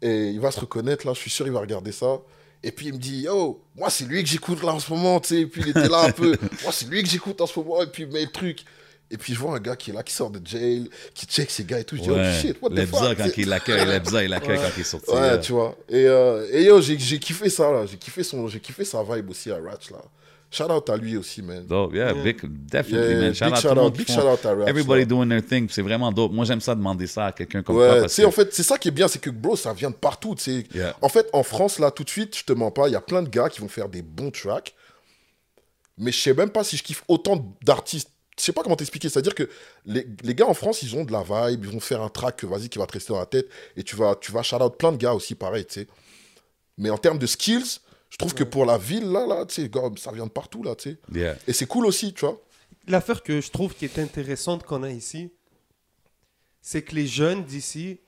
Et 0.00 0.30
il 0.30 0.40
va 0.40 0.50
se 0.50 0.58
reconnaître, 0.58 1.06
là, 1.06 1.12
je 1.14 1.20
suis 1.20 1.30
sûr 1.30 1.46
il 1.46 1.52
va 1.52 1.60
regarder 1.60 1.92
ça. 1.92 2.18
Et 2.64 2.70
puis 2.70 2.86
il 2.86 2.94
me 2.94 2.98
dit, 2.98 3.22
yo, 3.22 3.60
moi 3.76 3.90
c'est 3.90 4.04
lui 4.04 4.22
que 4.22 4.28
j'écoute 4.28 4.62
là 4.62 4.72
en 4.72 4.78
ce 4.78 4.92
moment, 4.92 5.18
tu 5.20 5.28
sais. 5.28 5.40
Et 5.40 5.46
puis 5.46 5.62
il 5.62 5.70
était 5.70 5.88
là 5.88 6.04
un 6.04 6.12
peu, 6.12 6.36
moi 6.62 6.72
c'est 6.72 6.88
lui 6.88 7.02
que 7.02 7.08
j'écoute 7.08 7.40
en 7.40 7.46
ce 7.46 7.58
moment. 7.58 7.82
Et 7.82 7.86
puis 7.86 8.04
il 8.04 8.08
met 8.08 8.22
le 8.22 8.30
truc. 8.30 8.64
Et 9.12 9.18
puis 9.18 9.34
je 9.34 9.38
vois 9.38 9.54
un 9.56 9.60
gars 9.60 9.76
qui 9.76 9.90
est 9.90 9.92
là, 9.92 10.02
qui 10.02 10.12
sort 10.14 10.30
de 10.30 10.40
jail, 10.44 10.88
qui 11.14 11.26
check 11.26 11.50
ses 11.50 11.64
gars 11.64 11.78
et 11.78 11.84
tout. 11.84 11.96
Je 11.96 12.02
dis, 12.02 12.10
oh 12.10 12.14
Ouais. 12.14 12.32
shit, 12.40 12.56
what 12.62 12.70
the 12.70 12.74
Lebza, 12.74 12.98
fuck? 12.98 13.18
quand 13.18 13.28
il 13.36 13.48
l'accueille, 13.48 13.84
Lebza, 13.86 14.24
il 14.24 14.30
l'accueille 14.30 14.58
quand 14.58 14.70
il 14.76 14.80
est 14.80 14.84
sorti. 14.84 15.10
Ouais, 15.10 15.20
là. 15.20 15.38
tu 15.38 15.52
vois. 15.52 15.76
Et, 15.88 16.06
euh, 16.06 16.46
et 16.50 16.64
yo, 16.64 16.80
j'ai 16.80 16.96
kiffé 16.96 17.50
ça 17.50 17.70
là. 17.70 17.84
J'ai 17.86 17.98
kiffé, 17.98 18.22
son, 18.22 18.48
j'ai 18.48 18.58
kiffé 18.58 18.84
sa 18.84 19.02
vibe 19.04 19.28
aussi 19.30 19.50
à 19.50 19.56
Ratch 19.56 19.90
là. 19.90 19.98
Shout 20.50 20.64
out 20.70 20.90
à 20.90 20.96
lui 20.98 21.16
aussi, 21.16 21.40
man. 21.40 21.64
Dope, 21.66 21.94
yeah, 21.94 22.12
Yeah. 22.12 22.22
big, 22.24 22.40
definitely, 22.66 23.12
Yeah, 23.12 23.20
man. 23.20 23.34
Shout 23.34 23.44
big 23.46 23.54
out 23.54 23.60
shout 23.62 23.78
out, 23.78 23.96
big 23.96 24.06
font- 24.06 24.14
shout 24.20 24.26
out 24.28 24.44
à 24.46 24.54
Ratch. 24.54 24.68
Everybody 24.68 25.00
là. 25.00 25.06
doing 25.06 25.28
their 25.28 25.42
thing, 25.46 25.66
c'est 25.70 25.80
vraiment 25.82 26.12
dope. 26.12 26.32
Moi, 26.32 26.44
j'aime 26.44 26.60
ça 26.60 26.74
demander 26.74 27.06
ça 27.06 27.26
à 27.26 27.32
quelqu'un 27.32 27.62
comme 27.62 27.76
toi. 27.76 27.90
Ouais, 27.94 28.00
Parce 28.02 28.16
que... 28.16 28.22
en 28.24 28.30
fait, 28.30 28.52
c'est 28.54 28.62
ça 28.62 28.76
qui 28.76 28.88
est 28.88 28.92
bien, 28.92 29.08
c'est 29.08 29.18
que 29.18 29.30
bro, 29.30 29.56
ça 29.56 29.72
vient 29.72 29.88
de 29.90 29.94
partout, 29.94 30.34
tu 30.34 30.42
sais. 30.42 30.66
Yeah. 30.74 30.94
En 31.00 31.08
fait, 31.08 31.26
en 31.32 31.42
France, 31.42 31.78
là, 31.78 31.90
tout 31.90 32.04
de 32.04 32.10
suite, 32.10 32.36
je 32.36 32.44
te 32.44 32.52
mens 32.52 32.70
pas, 32.70 32.88
il 32.88 32.92
y 32.92 32.96
a 32.96 33.00
plein 33.00 33.22
de 33.22 33.28
gars 33.30 33.48
qui 33.48 33.60
vont 33.62 33.68
faire 33.68 33.88
des 33.88 34.02
bons 34.02 34.30
tracks, 34.30 34.74
mais 35.96 36.12
je 36.12 36.20
sais 36.20 36.34
même 36.34 36.50
pas 36.50 36.64
si 36.64 36.76
je 36.76 36.82
kiffe 36.82 37.02
autant 37.08 37.54
d'artistes. 37.62 38.10
Je 38.38 38.44
sais 38.44 38.52
pas 38.52 38.62
comment 38.62 38.76
t'expliquer, 38.76 39.08
c'est-à-dire 39.10 39.34
que 39.34 39.48
les, 39.84 40.06
les 40.22 40.34
gars 40.34 40.46
en 40.46 40.54
France, 40.54 40.82
ils 40.82 40.96
ont 40.96 41.04
de 41.04 41.12
la 41.12 41.22
vibe, 41.22 41.64
ils 41.64 41.70
vont 41.70 41.80
faire 41.80 42.00
un 42.00 42.08
track, 42.08 42.44
vas-y, 42.44 42.68
qui 42.70 42.78
va 42.78 42.86
te 42.86 42.92
rester 42.94 43.12
dans 43.12 43.18
la 43.18 43.26
tête, 43.26 43.48
et 43.76 43.82
tu 43.82 43.94
vas, 43.94 44.16
tu 44.16 44.32
vas 44.32 44.42
shout 44.42 44.56
out 44.56 44.76
plein 44.78 44.90
de 44.92 44.96
gars 44.96 45.12
aussi, 45.12 45.34
pareil, 45.34 45.66
tu 45.66 45.80
sais. 45.80 45.86
Mais 46.78 46.88
en 46.88 46.96
termes 46.96 47.18
de 47.18 47.26
skills, 47.26 47.78
je 48.08 48.16
trouve 48.16 48.32
que 48.34 48.44
pour 48.44 48.64
la 48.64 48.78
ville, 48.78 49.04
là, 49.10 49.26
là, 49.26 49.44
tu 49.44 49.54
sais, 49.62 49.70
ça 49.98 50.12
vient 50.12 50.26
de 50.26 50.30
partout, 50.30 50.62
là, 50.62 50.74
tu 50.74 50.90
sais. 50.90 50.98
Yeah. 51.12 51.36
Et 51.46 51.52
c'est 51.52 51.66
cool 51.66 51.84
aussi, 51.86 52.14
tu 52.14 52.24
vois. 52.24 52.40
L'affaire 52.88 53.22
que 53.22 53.40
je 53.42 53.50
trouve 53.50 53.74
qui 53.74 53.84
est 53.84 53.98
intéressante 53.98 54.64
qu'on 54.64 54.82
a 54.82 54.90
ici, 54.90 55.30
c'est 56.60 56.82
que 56.82 56.94
les 56.94 57.06
jeunes 57.06 57.44
d'ici 57.44 58.00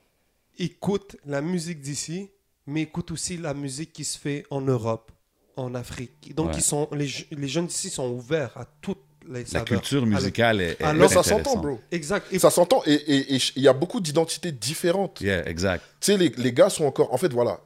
écoutent 0.59 1.16
la 1.26 1.40
musique 1.42 1.80
d'ici, 1.80 2.30
mais 2.66 2.82
écoutent 2.82 3.10
aussi 3.10 3.36
la 3.36 3.52
musique 3.55 3.92
qui 3.92 4.05
se 4.05 4.18
fait 4.18 4.46
en 4.51 4.60
Europe, 4.62 5.12
en 5.56 5.74
Afrique. 5.74 6.34
Donc 6.34 6.48
Ouais. 6.51 6.56
ils 6.56 6.62
sont, 6.62 6.88
les, 6.92 7.09
les 7.30 7.48
jeunes 7.48 7.66
d'ici 7.66 7.90
sont 7.90 8.09
ouverts 8.10 8.56
à 8.56 8.64
toutes 8.80 8.98
les 9.28 9.44
La 9.52 9.60
culture 9.60 10.06
musicale 10.06 10.60
est, 10.60 10.80
est 10.80 10.84
Alors, 10.84 11.10
ça 11.10 11.22
s'entend, 11.22 11.56
bro. 11.56 11.80
Exact. 11.90 12.26
Et 12.32 12.38
Ça 12.38 12.51
s'entend, 12.51 12.82
et 12.86 13.34
il 13.56 13.62
y 13.62 13.68
a 13.68 13.72
beaucoup 13.72 14.01
d'identités 14.01 14.52
différentes. 14.52 15.20
Yeah, 15.20 15.48
exact. 15.48 15.84
Tu 16.01 16.12
sais, 16.12 16.18
les, 16.18 16.28
les 16.30 16.52
gars 16.52 16.70
sont 16.70 16.84
encore. 16.84 17.12
En 17.12 17.18
fait, 17.18 17.32
voilà. 17.32 17.60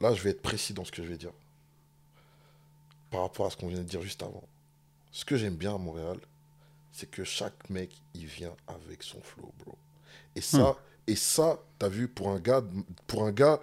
Là, 0.00 0.14
je 0.14 0.22
vais 0.22 0.30
être 0.30 0.42
précis 0.42 0.72
dans 0.72 0.84
ce 0.84 0.90
que 0.90 1.02
je 1.02 1.08
vais 1.08 1.16
dire. 1.16 1.32
Par 3.10 3.22
rapport 3.22 3.46
à 3.46 3.50
ce 3.50 3.56
qu'on 3.56 3.68
vient 3.68 3.78
de 3.78 3.84
dire 3.84 4.02
juste 4.02 4.22
avant. 4.22 4.42
Ce 5.12 5.24
que 5.24 5.36
j'aime 5.36 5.56
bien 5.56 5.74
à 5.74 5.78
Montréal, 5.78 6.16
c'est 6.92 7.10
que 7.10 7.24
chaque 7.24 7.68
mec, 7.68 7.90
il 8.14 8.26
vient 8.26 8.54
avec 8.68 9.02
son 9.02 9.20
flow, 9.20 9.52
bro. 9.64 9.76
Et 10.36 10.40
ça, 10.40 10.76
et 11.06 11.16
ça, 11.16 11.58
t'as 11.78 11.88
vu, 11.88 12.06
pour 12.08 12.30
un 12.30 12.38
gars, 12.38 12.62
pour 13.06 13.24
un 13.24 13.32
gars 13.32 13.60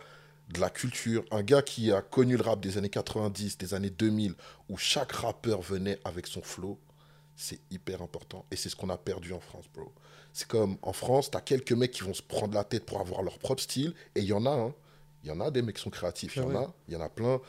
de 0.50 0.60
la 0.62 0.70
culture, 0.70 1.24
un 1.32 1.44
gars 1.44 1.62
qui 1.62 1.92
a 1.92 2.02
connu 2.02 2.38
le 2.38 2.44
rap 2.44 2.60
des 2.62 2.78
années 2.78 2.90
90, 2.90 3.58
des 3.58 3.74
années 3.74 3.90
2000, 3.90 4.34
où 4.70 4.78
chaque 4.78 5.12
rappeur 5.12 5.62
venait 5.62 6.00
avec 6.06 6.28
son 6.28 6.42
flow, 6.42 6.80
c'est 7.36 7.60
hyper 7.70 8.02
important. 8.02 8.46
Et 8.52 8.56
c'est 8.56 8.70
ce 8.70 8.76
qu'on 8.76 8.90
a 8.90 8.98
perdu 8.98 9.34
en 9.34 9.40
France, 9.40 9.66
bro. 9.74 9.92
C'est 10.34 10.48
comme 10.48 10.78
en 10.82 10.94
France, 10.94 11.30
t'as 11.32 11.42
quelques 11.42 11.74
mecs 11.74 11.92
qui 11.92 12.04
vont 12.04 12.14
se 12.14 12.22
prendre 12.22 12.54
la 12.54 12.64
tête 12.64 12.86
pour 12.86 13.00
avoir 13.02 13.24
leur 13.24 13.40
propre 13.40 13.62
style. 13.62 13.94
Et 14.16 14.22
il 14.22 14.26
y 14.26 14.34
en 14.34 14.46
a, 14.46 14.52
hein. 14.52 14.74
Il 15.24 15.30
y 15.30 15.32
en 15.32 15.40
a 15.42 15.52
des 15.52 15.62
mecs 15.62 15.76
qui 15.76 15.82
sont 15.82 15.90
créatifs. 15.90 16.36
Il 16.36 16.44
y 16.44 16.46
Ah 16.46 16.48
en 16.48 16.52
ouais. 16.52 16.66
a, 16.66 16.74
il 16.88 16.94
y 16.94 16.98
en 16.98 17.02
a 17.02 17.10
plein. 17.10 17.42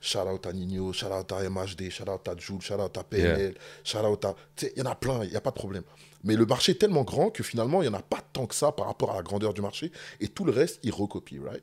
Shout 0.00 0.18
out 0.18 0.46
à 0.46 0.52
Nino, 0.52 0.92
shout 0.92 1.06
out 1.06 1.30
à 1.30 1.48
MHD, 1.48 1.88
shout 1.88 2.10
out 2.10 2.26
à 2.26 2.36
Jules, 2.36 2.60
shout 2.60 2.74
out 2.74 2.98
à 2.98 3.04
PNL, 3.04 3.56
shout 3.84 3.98
out 3.98 4.24
à. 4.24 4.34
Tu 4.56 4.66
sais, 4.66 4.72
il 4.76 4.80
y 4.80 4.82
en 4.82 4.90
a 4.90 4.96
plein, 4.96 5.22
il 5.22 5.30
n'y 5.30 5.36
a 5.36 5.40
pas 5.40 5.50
de 5.50 5.54
problème. 5.54 5.84
Mais 6.24 6.34
le 6.34 6.44
marché 6.44 6.72
est 6.72 6.76
tellement 6.76 7.04
grand 7.04 7.30
que 7.30 7.44
finalement, 7.44 7.82
il 7.82 7.88
n'y 7.88 7.94
en 7.94 7.98
a 7.98 8.02
pas 8.02 8.20
tant 8.32 8.46
que 8.46 8.54
ça 8.54 8.72
par 8.72 8.86
rapport 8.86 9.12
à 9.12 9.14
la 9.14 9.22
grandeur 9.22 9.54
du 9.54 9.60
marché. 9.60 9.92
Et 10.20 10.26
tout 10.28 10.44
le 10.44 10.50
reste, 10.52 10.80
il 10.82 10.92
recopie, 10.92 11.38
right? 11.38 11.62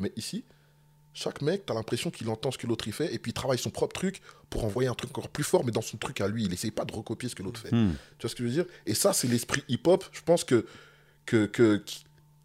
Mais 0.00 0.12
ici, 0.16 0.44
chaque 1.12 1.42
mec, 1.42 1.66
tu 1.66 1.72
as 1.72 1.74
l'impression 1.76 2.10
qu'il 2.10 2.28
entend 2.28 2.50
ce 2.50 2.58
que 2.58 2.66
l'autre 2.66 2.86
il 2.88 2.92
fait 2.92 3.12
et 3.14 3.18
puis 3.18 3.30
il 3.30 3.34
travaille 3.34 3.58
son 3.58 3.70
propre 3.70 3.92
truc 3.94 4.20
pour 4.48 4.64
envoyer 4.64 4.88
un 4.88 4.94
truc 4.94 5.10
encore 5.10 5.28
plus 5.28 5.44
fort, 5.44 5.64
mais 5.64 5.72
dans 5.72 5.82
son 5.82 5.96
truc 5.96 6.20
à 6.20 6.28
lui. 6.28 6.44
Il 6.44 6.52
essaye 6.52 6.70
pas 6.70 6.84
de 6.84 6.92
recopier 6.92 7.28
ce 7.28 7.34
que 7.34 7.42
l'autre 7.42 7.60
fait. 7.60 7.72
Hmm. 7.74 7.92
Tu 8.18 8.22
vois 8.22 8.30
ce 8.30 8.34
que 8.34 8.42
je 8.42 8.48
veux 8.48 8.54
dire? 8.54 8.64
Et 8.86 8.94
ça, 8.94 9.12
c'est 9.12 9.28
l'esprit 9.28 9.62
hip-hop, 9.68 10.04
je 10.12 10.22
pense 10.22 10.44
que, 10.44 10.66
que, 11.26 11.46
que, 11.46 11.82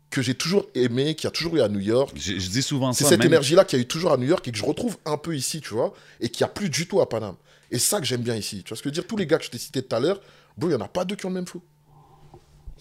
que 0.10 0.22
j'ai 0.22 0.36
toujours 0.36 0.68
aimé, 0.76 1.16
qui 1.16 1.28
a 1.28 1.32
toujours 1.32 1.56
eu 1.58 1.62
à 1.62 1.70
New 1.70 1.80
York. 1.80 2.12
Je, 2.16 2.38
je 2.40 2.50
dis 2.50 2.62
souvent 2.62 2.92
C'est 2.94 3.04
ça. 3.04 3.12
cette 3.12 3.20
même- 3.20 3.28
énergie-là 3.28 3.66
qu'il 3.66 3.78
y 3.78 3.82
a 3.82 3.84
eu 3.84 3.88
toujours 3.88 4.12
à 4.14 4.18
New 4.18 4.28
York 4.28 4.48
et 4.48 4.52
que 4.52 4.58
je 4.58 4.66
retrouve 4.66 4.98
un 5.06 5.18
peu 5.18 5.36
ici, 5.36 5.62
tu 5.62 5.74
vois, 5.74 5.94
et 6.20 6.30
qu'il 6.30 6.44
n'y 6.44 6.50
a 6.50 6.54
plus 6.54 6.70
du 6.70 6.88
tout 6.88 7.02
à 7.02 7.08
Paname. 7.10 7.36
Et 7.72 7.80
c'est 7.80 7.90
ça 7.90 8.00
que 8.00 8.06
j'aime 8.06 8.22
bien 8.22 8.36
ici. 8.36 8.64
Tu 8.64 8.70
vois 8.70 8.78
ce 8.78 8.82
que 8.84 8.90
je 8.90 8.96
veux 8.96 9.02
dire? 9.02 9.08
Tous 9.08 9.18
les 9.18 9.28
gars 9.28 9.38
que 9.38 9.46
je 9.46 9.50
t'ai 9.52 9.58
cités 9.58 9.82
tout 9.84 9.96
à 9.96 10.00
l'heure, 10.00 10.20
bro, 10.58 10.70
il 10.70 10.76
n'y 10.76 10.82
en 10.82 10.86
a 10.86 10.88
pas 10.88 11.06
deux 11.06 11.16
qui 11.16 11.26
ont 11.26 11.30
le 11.30 11.36
même 11.36 11.48
flow. 11.48 11.64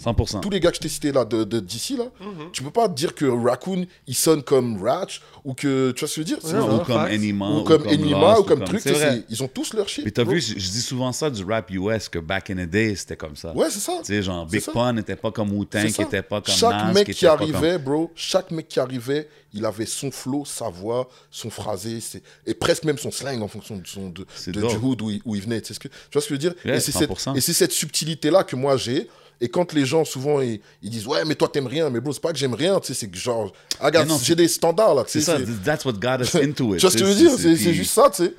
100%. 0.03 0.41
Tous 0.41 0.51
les 0.51 0.59
gars 0.61 0.71
que 0.71 0.77
je 0.77 0.81
t'ai 0.81 0.89
cités 0.89 1.13
là, 1.13 1.25
de, 1.25 1.45
de- 1.45 1.61
d'ici, 1.61 1.97
là, 1.97 2.05
Mhm. 2.21 2.51
tu 2.53 2.63
peux 2.65 2.71
pas 2.71 2.89
dire 2.89 3.15
que 3.15 3.25
Raccoon, 3.27 3.87
il 4.09 4.15
sonne 4.15 4.43
comme 4.43 4.83
Ratch, 4.83 5.23
ou 5.45 5.55
que, 5.55 5.93
tu 5.93 6.01
vois 6.01 6.09
ce 6.09 6.15
que 6.17 6.21
je 6.21 6.21
veux 6.21 6.25
dire? 6.25 6.39
C'est- 6.43 6.59
ou 6.59 6.79
comme. 6.81 7.05
Enima. 7.07 7.49
Ou 7.51 7.63
comme 7.63 7.87
Enima, 7.87 8.39
ou 8.41 8.43
comme 8.43 8.65
truc, 8.65 8.81
C'est 8.81 8.95
c'est- 8.95 9.25
ils 9.31 9.43
ont 9.43 9.49
tous 9.49 9.73
leur 9.73 9.89
shit. 9.89 10.03
Puis 10.03 10.13
t'as 10.13 10.25
bro. 10.25 10.33
vu, 10.35 10.41
je, 10.41 10.59
je 10.59 10.71
dis 10.71 10.81
souvent 10.81 11.13
ça 11.13 11.31
du 11.31 11.45
rap 11.45 11.71
US, 11.71 12.09
que 12.09 12.19
back 12.19 12.51
in 12.51 12.57
the 12.57 12.69
day, 12.69 12.95
c'était 12.97 13.17
comme 13.17 13.37
ça. 13.37 13.55
Ouais, 13.55 13.71
c'est 13.71 13.79
ça. 13.79 13.93
Tu 14.01 14.07
sais, 14.07 14.23
genre, 14.23 14.47
Big. 14.47 14.65
Pun 14.73 14.93
n'était 14.95 15.17
pas 15.17 15.31
comme 15.31 15.53
Wu-Tang, 15.53 15.83
C'est 15.87 15.93
qui 15.93 16.01
n'était 16.01 16.23
pas 16.23 16.41
comme 16.41 16.55
chaque 16.55 16.71
Nas, 16.73 16.93
mec 16.93 17.07
qui 17.13 17.25
comme- 17.25 17.31
arrivait, 17.41 17.79
bro, 17.79 18.11
chaque 18.17 18.51
mec 18.51 18.67
qui 18.69 18.81
arrivait, 18.81 19.29
il 19.53 19.65
avait 19.65 19.87
son 19.87 20.11
flow, 20.11 20.45
sa 20.45 20.69
voix, 20.69 21.09
son 21.31 21.51
phrasé, 21.51 22.01
c'est- 22.01 22.23
et 22.47 22.55
presque 22.55 22.83
même 22.85 22.99
son 22.99 23.13
slang 23.13 23.41
en 23.43 23.49
fonction 23.49 23.77
de, 23.77 23.87
son, 23.87 24.09
de, 24.11 24.27
du 24.49 24.59
hood 24.83 25.03
où 25.03 25.11
il, 25.11 25.21
où 25.25 25.37
il 25.37 25.43
venait. 25.43 25.61
Tu, 25.61 25.69
sais 25.69 25.75
ce 25.75 25.79
que, 25.79 25.87
tu 25.89 25.95
vois 26.13 26.21
ce 26.23 26.27
que 26.29 26.35
je 26.35 26.35
veux 26.35 26.39
dire? 26.51 26.55
Yeah, 26.65 26.77
Et 26.77 26.81
c'est 26.81 26.91
cette, 26.91 27.09
100%. 27.11 27.35
et 27.37 27.41
c'est 27.41 27.53
cette 27.53 27.71
subtilité-là 27.73 28.43
que 28.43 28.57
moi 28.57 28.77
j'ai. 28.77 29.09
Et 29.41 29.49
quand 29.49 29.73
les 29.73 29.85
gens, 29.85 30.05
souvent, 30.05 30.41
ils, 30.41 30.61
ils 30.83 30.91
disent 30.91 31.07
Ouais, 31.07 31.25
mais 31.25 31.35
toi, 31.35 31.49
t'aimes 31.49 31.67
rien. 31.67 31.91
Mais 31.91 32.01
bro, 32.01 32.13
c'est 32.13 32.21
pas 32.23 32.33
que 32.33 32.39
j'aime 32.39 32.55
rien. 32.55 32.79
Tu 32.81 32.89
sais, 32.89 32.95
c'est 32.95 33.09
que 33.09 33.17
genre, 33.19 33.53
ah, 33.81 33.87
regarde, 33.87 34.11
j'ai 34.23 34.35
des 34.35 34.49
standards 34.49 34.95
là. 34.95 35.05
C'est 35.07 35.21
ça, 35.21 35.39
c'est- 35.39 35.63
that's 35.65 35.85
what 35.85 35.95
got 35.95 36.23
us 36.23 36.35
into 36.37 36.75
it. 36.75 36.81
Tu 36.81 36.87
vois 36.87 36.91
ce 36.91 36.97
que 36.97 37.05
je 37.05 37.05
veux 37.05 37.15
dire? 37.15 37.31
C'est 37.57 37.75
juste 37.75 37.93
ça, 37.93 38.11
tu 38.11 38.25
sais. 38.25 38.35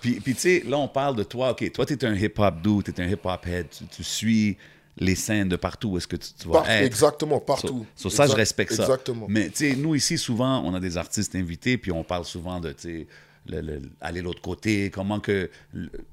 Puis, 0.00 0.14
puis 0.20 0.34
tu 0.34 0.40
sais, 0.40 0.64
là, 0.66 0.78
on 0.78 0.88
parle 0.88 1.14
de 1.16 1.22
toi. 1.22 1.52
OK, 1.52 1.70
toi, 1.72 1.86
tu 1.86 1.94
es 1.94 2.04
un 2.04 2.14
hip-hop 2.14 2.54
dude, 2.60 2.92
tu 2.92 3.00
es 3.00 3.04
un 3.04 3.08
hip-hop 3.08 3.46
head. 3.46 3.66
Tu, 3.70 3.84
tu 3.86 4.02
suis 4.02 4.56
les 4.98 5.14
scènes 5.14 5.48
de 5.48 5.56
partout 5.56 5.90
où 5.90 5.96
est-ce 5.96 6.08
que 6.08 6.16
tu, 6.16 6.28
tu 6.38 6.48
vas 6.48 6.54
Par- 6.62 6.68
être. 6.70 6.84
exactement, 6.84 7.38
partout. 7.40 7.86
Sur 7.96 8.10
ça, 8.12 8.26
je 8.26 8.32
respecte 8.32 8.72
ça. 8.74 8.82
Exactement. 8.82 9.26
Mais 9.28 9.48
tu 9.48 9.70
sais, 9.70 9.76
nous 9.76 9.94
ici, 9.94 10.18
souvent, 10.18 10.60
on 10.66 10.74
a 10.74 10.80
des 10.80 10.96
artistes 10.98 11.34
invités, 11.36 11.78
puis 11.78 11.92
on 11.92 12.02
parle 12.04 12.24
souvent 12.26 12.58
de, 12.60 12.72
tu 12.72 12.82
sais, 12.82 13.06
le- 13.46 13.60
le- 13.60 13.80
aller 14.00 14.20
de 14.20 14.24
l'autre 14.24 14.42
côté, 14.42 14.90
comment 14.90 15.18
que 15.20 15.48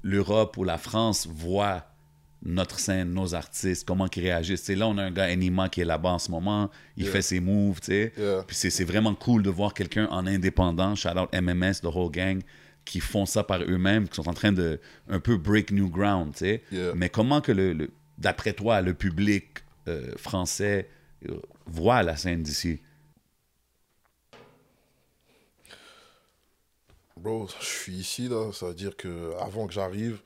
l'Europe 0.02 0.56
ou 0.56 0.64
la 0.64 0.78
France 0.78 1.26
voit 1.30 1.84
notre 2.42 2.78
scène, 2.80 3.12
nos 3.12 3.34
artistes, 3.34 3.86
comment 3.86 4.06
ils 4.16 4.22
réagissent. 4.22 4.60
Tu 4.62 4.66
sais, 4.68 4.74
là, 4.74 4.88
on 4.88 4.96
a 4.98 5.02
un 5.04 5.10
gars 5.10 5.28
Enima 5.30 5.68
qui 5.68 5.82
est 5.82 5.84
là-bas 5.84 6.10
en 6.12 6.18
ce 6.18 6.30
moment, 6.30 6.70
il 6.96 7.02
Yeah. 7.04 7.12
fait 7.12 7.22
ses 7.22 7.40
moves, 7.40 7.80
tu 7.80 7.86
sais. 7.88 8.12
Yeah. 8.16 8.44
Puis 8.46 8.56
c'est 8.56 8.84
vraiment 8.84 9.14
cool 9.14 9.42
de 9.42 9.50
voir 9.50 9.74
quelqu'un 9.74 10.06
en 10.10 10.26
indépendant, 10.26 10.94
shout 10.94 11.08
out 11.18 11.28
MMS, 11.34 11.80
the 11.82 11.86
whole 11.86 12.10
gang, 12.10 12.40
qui 12.86 13.00
font 13.00 13.26
ça 13.26 13.44
par 13.44 13.60
eux-mêmes, 13.62 14.08
qui 14.08 14.14
sont 14.16 14.28
en 14.28 14.32
train 14.32 14.52
de 14.52 14.80
un 15.08 15.20
peu 15.20 15.36
break 15.36 15.70
new 15.70 15.90
ground, 15.90 16.32
tu 16.32 16.38
sais. 16.38 16.62
Yeah. 16.72 16.92
Mais 16.94 17.10
comment 17.10 17.40
que, 17.42 17.52
le, 17.52 17.74
le- 17.74 17.90
d'après 18.16 18.54
toi, 18.54 18.80
le 18.80 18.94
public 18.94 19.58
euh, 19.88 20.12
français 20.16 20.88
euh, 21.28 21.40
voit 21.66 22.02
la 22.02 22.16
scène 22.16 22.42
d'ici? 22.42 22.80
Bro, 27.16 27.48
je 27.60 27.66
suis 27.66 27.92
ici, 27.94 28.28
là. 28.28 28.50
Ça 28.52 28.66
veut 28.68 28.74
dire 28.74 28.96
que 28.96 29.34
avant 29.40 29.66
que 29.66 29.74
j'arrive. 29.74 30.20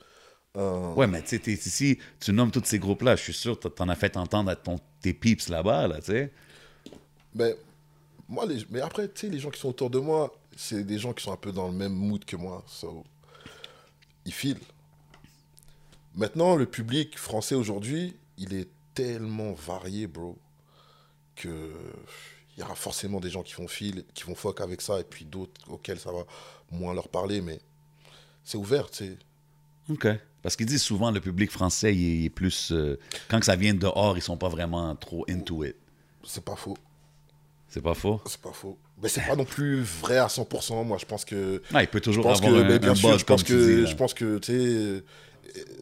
Euh, 0.56 0.94
Ouais, 0.94 1.06
mais 1.06 1.22
tu 1.22 1.38
sais, 1.38 1.52
ici, 1.52 1.98
tu 2.20 2.32
nommes 2.32 2.50
tous 2.50 2.64
ces 2.64 2.78
groupes-là, 2.78 3.16
je 3.16 3.22
suis 3.22 3.32
sûr 3.32 3.58
que 3.58 3.68
t'en 3.68 3.88
as 3.88 3.94
fait 3.96 4.16
entendre 4.16 4.50
à 4.50 4.56
ton, 4.56 4.78
tes 5.00 5.12
peeps 5.12 5.48
là-bas, 5.48 5.88
là, 5.88 5.98
tu 5.98 6.12
sais. 6.12 6.32
Mais, 7.34 7.56
moi, 8.28 8.46
les, 8.46 8.64
mais 8.70 8.80
après, 8.80 9.08
tu 9.08 9.22
sais, 9.22 9.28
les 9.28 9.38
gens 9.38 9.50
qui 9.50 9.60
sont 9.60 9.68
autour 9.68 9.90
de 9.90 9.98
moi, 9.98 10.34
c'est 10.56 10.84
des 10.84 10.98
gens 10.98 11.12
qui 11.12 11.24
sont 11.24 11.32
un 11.32 11.36
peu 11.36 11.52
dans 11.52 11.68
le 11.68 11.74
même 11.74 11.92
mood 11.92 12.24
que 12.24 12.36
moi. 12.36 12.64
So, 12.66 13.04
ils 14.24 14.32
filent. 14.32 14.60
Maintenant, 16.14 16.54
le 16.54 16.66
public 16.66 17.18
français 17.18 17.56
aujourd'hui, 17.56 18.16
il 18.38 18.54
est 18.54 18.68
tellement 18.94 19.52
varié, 19.52 20.06
bro, 20.06 20.38
que 21.34 21.72
il 22.56 22.60
y 22.60 22.62
aura 22.62 22.76
forcément 22.76 23.18
des 23.20 23.30
gens 23.30 23.42
qui 23.42 23.54
vont 23.54 23.66
fil, 23.66 24.04
qui 24.14 24.24
vont 24.24 24.34
fuck 24.34 24.60
avec 24.60 24.80
ça, 24.80 25.00
et 25.00 25.04
puis 25.04 25.24
d'autres 25.24 25.60
auxquels 25.68 25.98
ça 25.98 26.12
va 26.12 26.24
moins 26.70 26.94
leur 26.94 27.08
parler, 27.08 27.40
mais 27.40 27.60
c'est 28.44 28.58
ouvert, 28.58 28.90
tu 28.90 29.06
sais. 29.06 29.18
OK. 29.88 30.06
Parce 30.44 30.54
qu'ils 30.56 30.66
disent 30.66 30.82
souvent 30.82 31.10
le 31.10 31.20
public 31.20 31.50
français, 31.50 31.92
il 31.96 32.26
est, 32.26 32.30
plus. 32.30 32.70
euh, 32.70 32.96
quand 33.28 33.42
ça 33.42 33.56
vient 33.56 33.74
de 33.74 33.80
dehors, 33.80 34.16
ils 34.16 34.22
sont 34.22 34.36
pas 34.36 34.48
vraiment 34.50 34.94
trop 34.94 35.24
into 35.28 35.64
it. 35.64 35.74
C'est 36.22 36.44
pas 36.44 36.54
faux, 36.54 36.76
C'est 37.68 37.82
pas 37.82 37.94
faux? 37.94 38.20
c'est 38.26 38.40
pas 38.40 38.52
faux. 38.52 38.78
Mais 39.02 39.08
c'est 39.08 39.26
pas 39.26 39.34
non 39.36 39.44
plus 39.46 39.80
vrai 39.82 40.18
à 40.18 40.28
100%, 40.28 40.84
moi, 40.84 40.98
je 41.00 41.06
pense 41.06 41.24
que... 41.24 41.60
Ah, 41.72 41.82
il 41.82 41.88
peut 41.88 42.00
toujours 42.00 42.30
avoir 42.30 42.52
que, 42.52 42.56
un, 42.58 42.68
ben, 42.68 42.78
bien 42.78 42.90
un 42.92 42.94
sûr, 42.94 43.10
buzz, 43.10 43.20
je 43.20 43.24
pense 43.24 43.42
comme 43.42 43.46
tu 43.46 43.52
que, 43.54 43.84
dis, 43.84 43.90
je 43.90 43.96
pense 43.96 44.14
que, 44.14 44.38
tu 44.38 44.52
sais, 44.52 45.02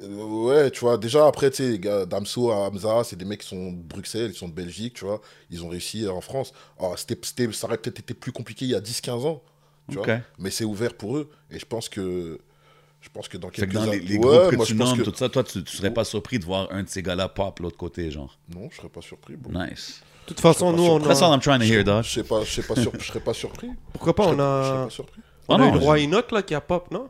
euh, 0.04 0.24
ouais, 0.46 0.70
tu 0.70 0.80
vois, 0.80 0.96
déjà 0.96 1.26
après, 1.26 1.50
tu 1.50 1.56
sais, 1.78 1.78
Damso, 2.06 2.50
Hamza, 2.52 3.02
c'est 3.04 3.16
des 3.16 3.24
mecs 3.24 3.40
qui 3.40 3.48
sont 3.48 3.72
de 3.72 3.82
Bruxelles, 3.82 4.30
ils 4.32 4.36
sont 4.36 4.48
de 4.48 4.54
Belgique, 4.54 4.94
tu 4.94 5.04
vois, 5.04 5.20
ils 5.50 5.64
ont 5.64 5.68
réussi 5.68 6.06
en 6.08 6.20
France. 6.20 6.52
Alors, 6.78 6.98
c'était, 6.98 7.18
c'était- 7.22 7.52
ça 7.52 7.66
aurait 7.66 7.78
peut-être 7.78 7.98
été 8.00 8.14
plus 8.14 8.32
compliqué 8.32 8.64
il 8.64 8.70
y 8.70 8.74
a 8.74 8.80
10-15 8.80 9.24
ans, 9.26 9.42
tu 9.90 9.96
vois, 9.96 10.06
mais 10.38 10.50
c'est 10.50 10.64
ouvert 10.64 10.94
pour 10.94 11.16
eux, 11.18 11.30
et 11.50 11.58
je 11.58 11.66
pense 11.66 11.88
que, 11.88 12.38
Je 13.02 13.08
pense 13.10 13.28
que 13.28 13.36
dans 13.36 13.50
quelques 13.50 13.68
que 13.70 13.74
dans 13.74 13.84
les, 13.84 13.90
années- 13.90 14.00
les 14.00 14.16
Ouais, 14.16 14.20
groupes 14.38 14.50
que 14.52 14.56
moi, 14.56 14.64
tu 14.64 14.74
nommes, 14.74 14.96
que- 14.96 15.02
tout 15.02 15.12
ça, 15.14 15.28
toi, 15.28 15.42
tu, 15.44 15.62
tu 15.64 15.76
serais 15.76 15.92
pas 15.92 16.04
surpris 16.04 16.38
de 16.38 16.44
voir 16.44 16.68
un 16.70 16.82
de 16.84 16.88
ces 16.88 17.02
gars-là 17.02 17.28
pop 17.28 17.58
l'autre 17.60 17.76
côté, 17.76 18.10
genre. 18.10 18.38
Non, 18.54 18.68
je 18.70 18.76
serais 18.76 18.88
pas 18.88 19.02
surpris, 19.02 19.36
bro. 19.36 19.52
Nice. 19.52 20.02
De 20.24 20.28
toute 20.28 20.40
façon, 20.40 20.72
nous, 20.72 20.84
on 20.84 21.00
That's 21.00 21.20
all 21.20 21.32
a... 21.32 21.34
I'm 21.34 21.40
trying 21.40 21.58
to 21.58 21.64
hear, 21.64 21.82
dog. 21.84 22.04
Je 22.04 22.10
sais 22.10 22.22
pas, 22.22 22.42
je 22.44 22.50
sais 22.50 22.62
pas, 22.62 22.80
sur- 22.80 22.92
je 22.98 23.04
serais 23.04 23.20
pas 23.20 23.34
surpris. 23.34 23.68
Pourquoi 23.92 24.14
pas, 24.14 24.22
on 24.28 24.36
serais- 24.36 24.36
je 24.62 24.68
serais 24.68 24.78
a... 24.80 24.84
pas 24.84 24.90
surpris. 24.90 25.20
On 25.48 25.54
a 25.56 25.58
non, 25.58 25.68
eu 25.68 25.72
le 25.74 25.80
je- 25.80 25.84
roi 25.84 25.98
Enoch, 25.98 26.30
là, 26.32 26.42
qui 26.42 26.54
a 26.54 26.60
pop, 26.60 26.90
non? 26.92 27.08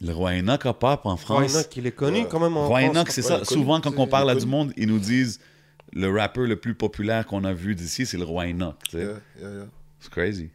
Le 0.00 0.12
roi 0.12 0.32
Enoch 0.32 0.66
a 0.66 0.72
pop 0.72 1.00
en 1.04 1.10
Roi 1.10 1.16
France. 1.18 1.54
Enoch, 1.54 1.76
il 1.76 1.86
est 1.86 1.92
connu 1.92 2.20
Ouais. 2.22 2.28
quand 2.28 2.40
même 2.40 2.56
en 2.56 2.66
Roi 2.66 2.80
France. 2.80 2.96
Enoch, 2.96 3.08
c'est 3.10 3.22
ça. 3.22 3.44
Souvent, 3.44 3.80
quand 3.80 3.92
on 3.98 4.06
parle 4.06 4.30
à 4.30 4.34
du 4.34 4.46
monde, 4.46 4.72
ils 4.76 4.88
nous 4.88 4.98
disent 4.98 5.38
le 5.92 6.10
rappeur 6.10 6.44
le 6.46 6.56
plus 6.56 6.74
populaire 6.74 7.26
qu'on 7.26 7.44
a 7.44 7.52
vu 7.52 7.74
d'ici, 7.74 8.06
c'est 8.06 8.16
le 8.16 8.24
roi 8.24 8.44
Enoch. 8.46 8.74
Yeah, 8.94 9.02
yeah, 9.02 9.18
yeah. 9.40 9.50
C'est 10.00 10.10
crazy. 10.10 10.48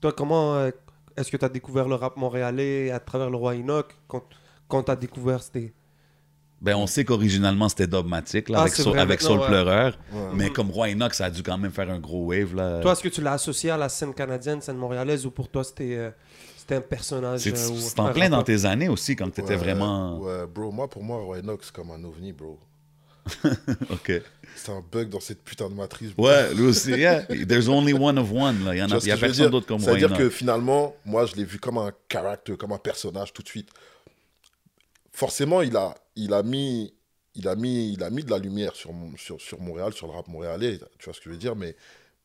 Toi, 0.00 0.12
comment 0.12 0.54
euh, 0.56 0.70
est-ce 1.16 1.30
que 1.30 1.36
tu 1.36 1.44
as 1.44 1.48
découvert 1.48 1.88
le 1.88 1.94
rap 1.96 2.16
montréalais 2.16 2.90
à 2.90 3.00
travers 3.00 3.30
le 3.30 3.36
roi 3.36 3.54
Enoch? 3.54 3.94
Quand, 4.08 4.22
quand 4.68 4.82
tu 4.84 4.90
as 4.90 4.96
découvert 4.96 5.42
c'était 5.42 5.72
Ben, 6.60 6.76
on 6.76 6.86
sait 6.86 7.04
qu'originalement, 7.04 7.68
c'était 7.68 7.86
dogmatique, 7.88 8.48
là, 8.48 8.58
Ah, 8.58 8.62
avec, 8.62 8.74
c'est 8.74 8.82
Soul- 8.82 8.92
vrai, 8.92 9.00
avec 9.00 9.20
maintenant, 9.20 9.34
Soul 9.36 9.40
ouais. 9.40 9.46
Pleureur. 9.48 9.98
Ouais. 10.12 10.20
Mais 10.34 10.50
comme 10.50 10.70
Roi 10.70 10.88
Enoch, 10.90 11.12
ça 11.14 11.24
a 11.26 11.30
dû 11.30 11.42
quand 11.42 11.58
même 11.58 11.72
faire 11.72 11.90
un 11.90 11.98
gros 11.98 12.26
wave, 12.26 12.54
là. 12.54 12.80
Toi, 12.80 12.92
est-ce 12.92 13.02
que 13.02 13.08
tu 13.08 13.20
l'as 13.20 13.32
associé 13.32 13.70
à 13.70 13.76
la 13.76 13.88
scène 13.88 14.14
canadienne, 14.14 14.60
scène 14.60 14.76
montréalaise, 14.76 15.26
ou 15.26 15.30
pour 15.32 15.48
toi 15.48 15.64
c'était 15.64 15.96
euh, 15.96 16.10
c'était 16.56 16.76
un 16.76 16.80
personnage 16.80 17.40
C'est 17.40 17.58
euh, 17.58 18.02
en 18.02 18.12
plein 18.12 18.28
dans 18.30 18.42
tes 18.44 18.64
années 18.64 18.88
aussi, 18.88 19.16
quand 19.16 19.28
t'étais 19.30 19.50
Ouais, 19.50 19.56
vraiment... 19.56 20.18
Ouais, 20.20 20.46
bro, 20.46 20.70
moi, 20.70 20.88
pour 20.88 21.02
moi, 21.02 21.18
Roy 21.18 21.38
Enoch, 21.40 21.60
c'est 21.64 21.72
comme 21.74 21.90
un 21.90 22.04
ovni, 22.04 22.32
bro. 22.32 22.58
OK. 23.90 24.12
C'est 24.54 24.70
un 24.72 24.80
bug 24.92 25.08
dans 25.08 25.20
cette 25.20 25.42
putain 25.42 25.68
de 25.68 25.74
matrice. 25.74 26.10
Ouais, 26.18 26.52
lui 26.54 26.64
aussi, 26.66 26.90
yeah. 26.92 27.22
There's 27.24 27.68
only 27.68 27.92
one 27.94 28.18
of 28.18 28.30
one, 28.32 28.64
là. 28.64 28.74
Il 28.74 28.78
y, 28.78 28.82
en 28.82 28.90
a, 28.90 28.98
il 28.98 29.06
y 29.06 29.10
a 29.10 29.16
personne 29.16 29.50
d'autre 29.50 29.66
comme 29.66 29.82
Roi 29.82 29.98
C'est-à-dire 29.98 30.16
que 30.16 30.28
finalement, 30.30 30.94
moi, 31.04 31.26
je 31.26 31.34
l'ai 31.36 31.44
vu 31.44 31.58
comme 31.58 31.78
un 31.78 31.90
character, 32.10 32.56
comme 32.56 32.72
un 32.72 32.78
personnage 32.78 33.32
tout 33.32 33.42
de 33.42 33.48
suite. 33.48 33.70
Forcément, 35.12 35.62
il 35.62 35.76
a, 35.76 35.94
il 36.16 36.32
a 36.32 36.42
mis, 36.42 36.92
il 37.34 37.48
a 37.48 37.54
mis, 37.54 37.92
il 37.92 38.02
a 38.02 38.10
mis 38.10 38.24
de 38.24 38.30
la 38.30 38.38
lumière 38.38 38.74
sur, 38.74 38.92
mon- 38.92 39.16
sur, 39.16 39.40
sur 39.40 39.60
Montréal, 39.60 39.92
sur 39.92 40.06
le 40.06 40.12
rap 40.12 40.28
montréalais. 40.28 40.78
Tu 40.98 41.04
vois 41.04 41.14
ce 41.14 41.18
que 41.20 41.24
je 41.26 41.30
veux 41.30 41.36
dire 41.36 41.56
Mais, 41.56 41.76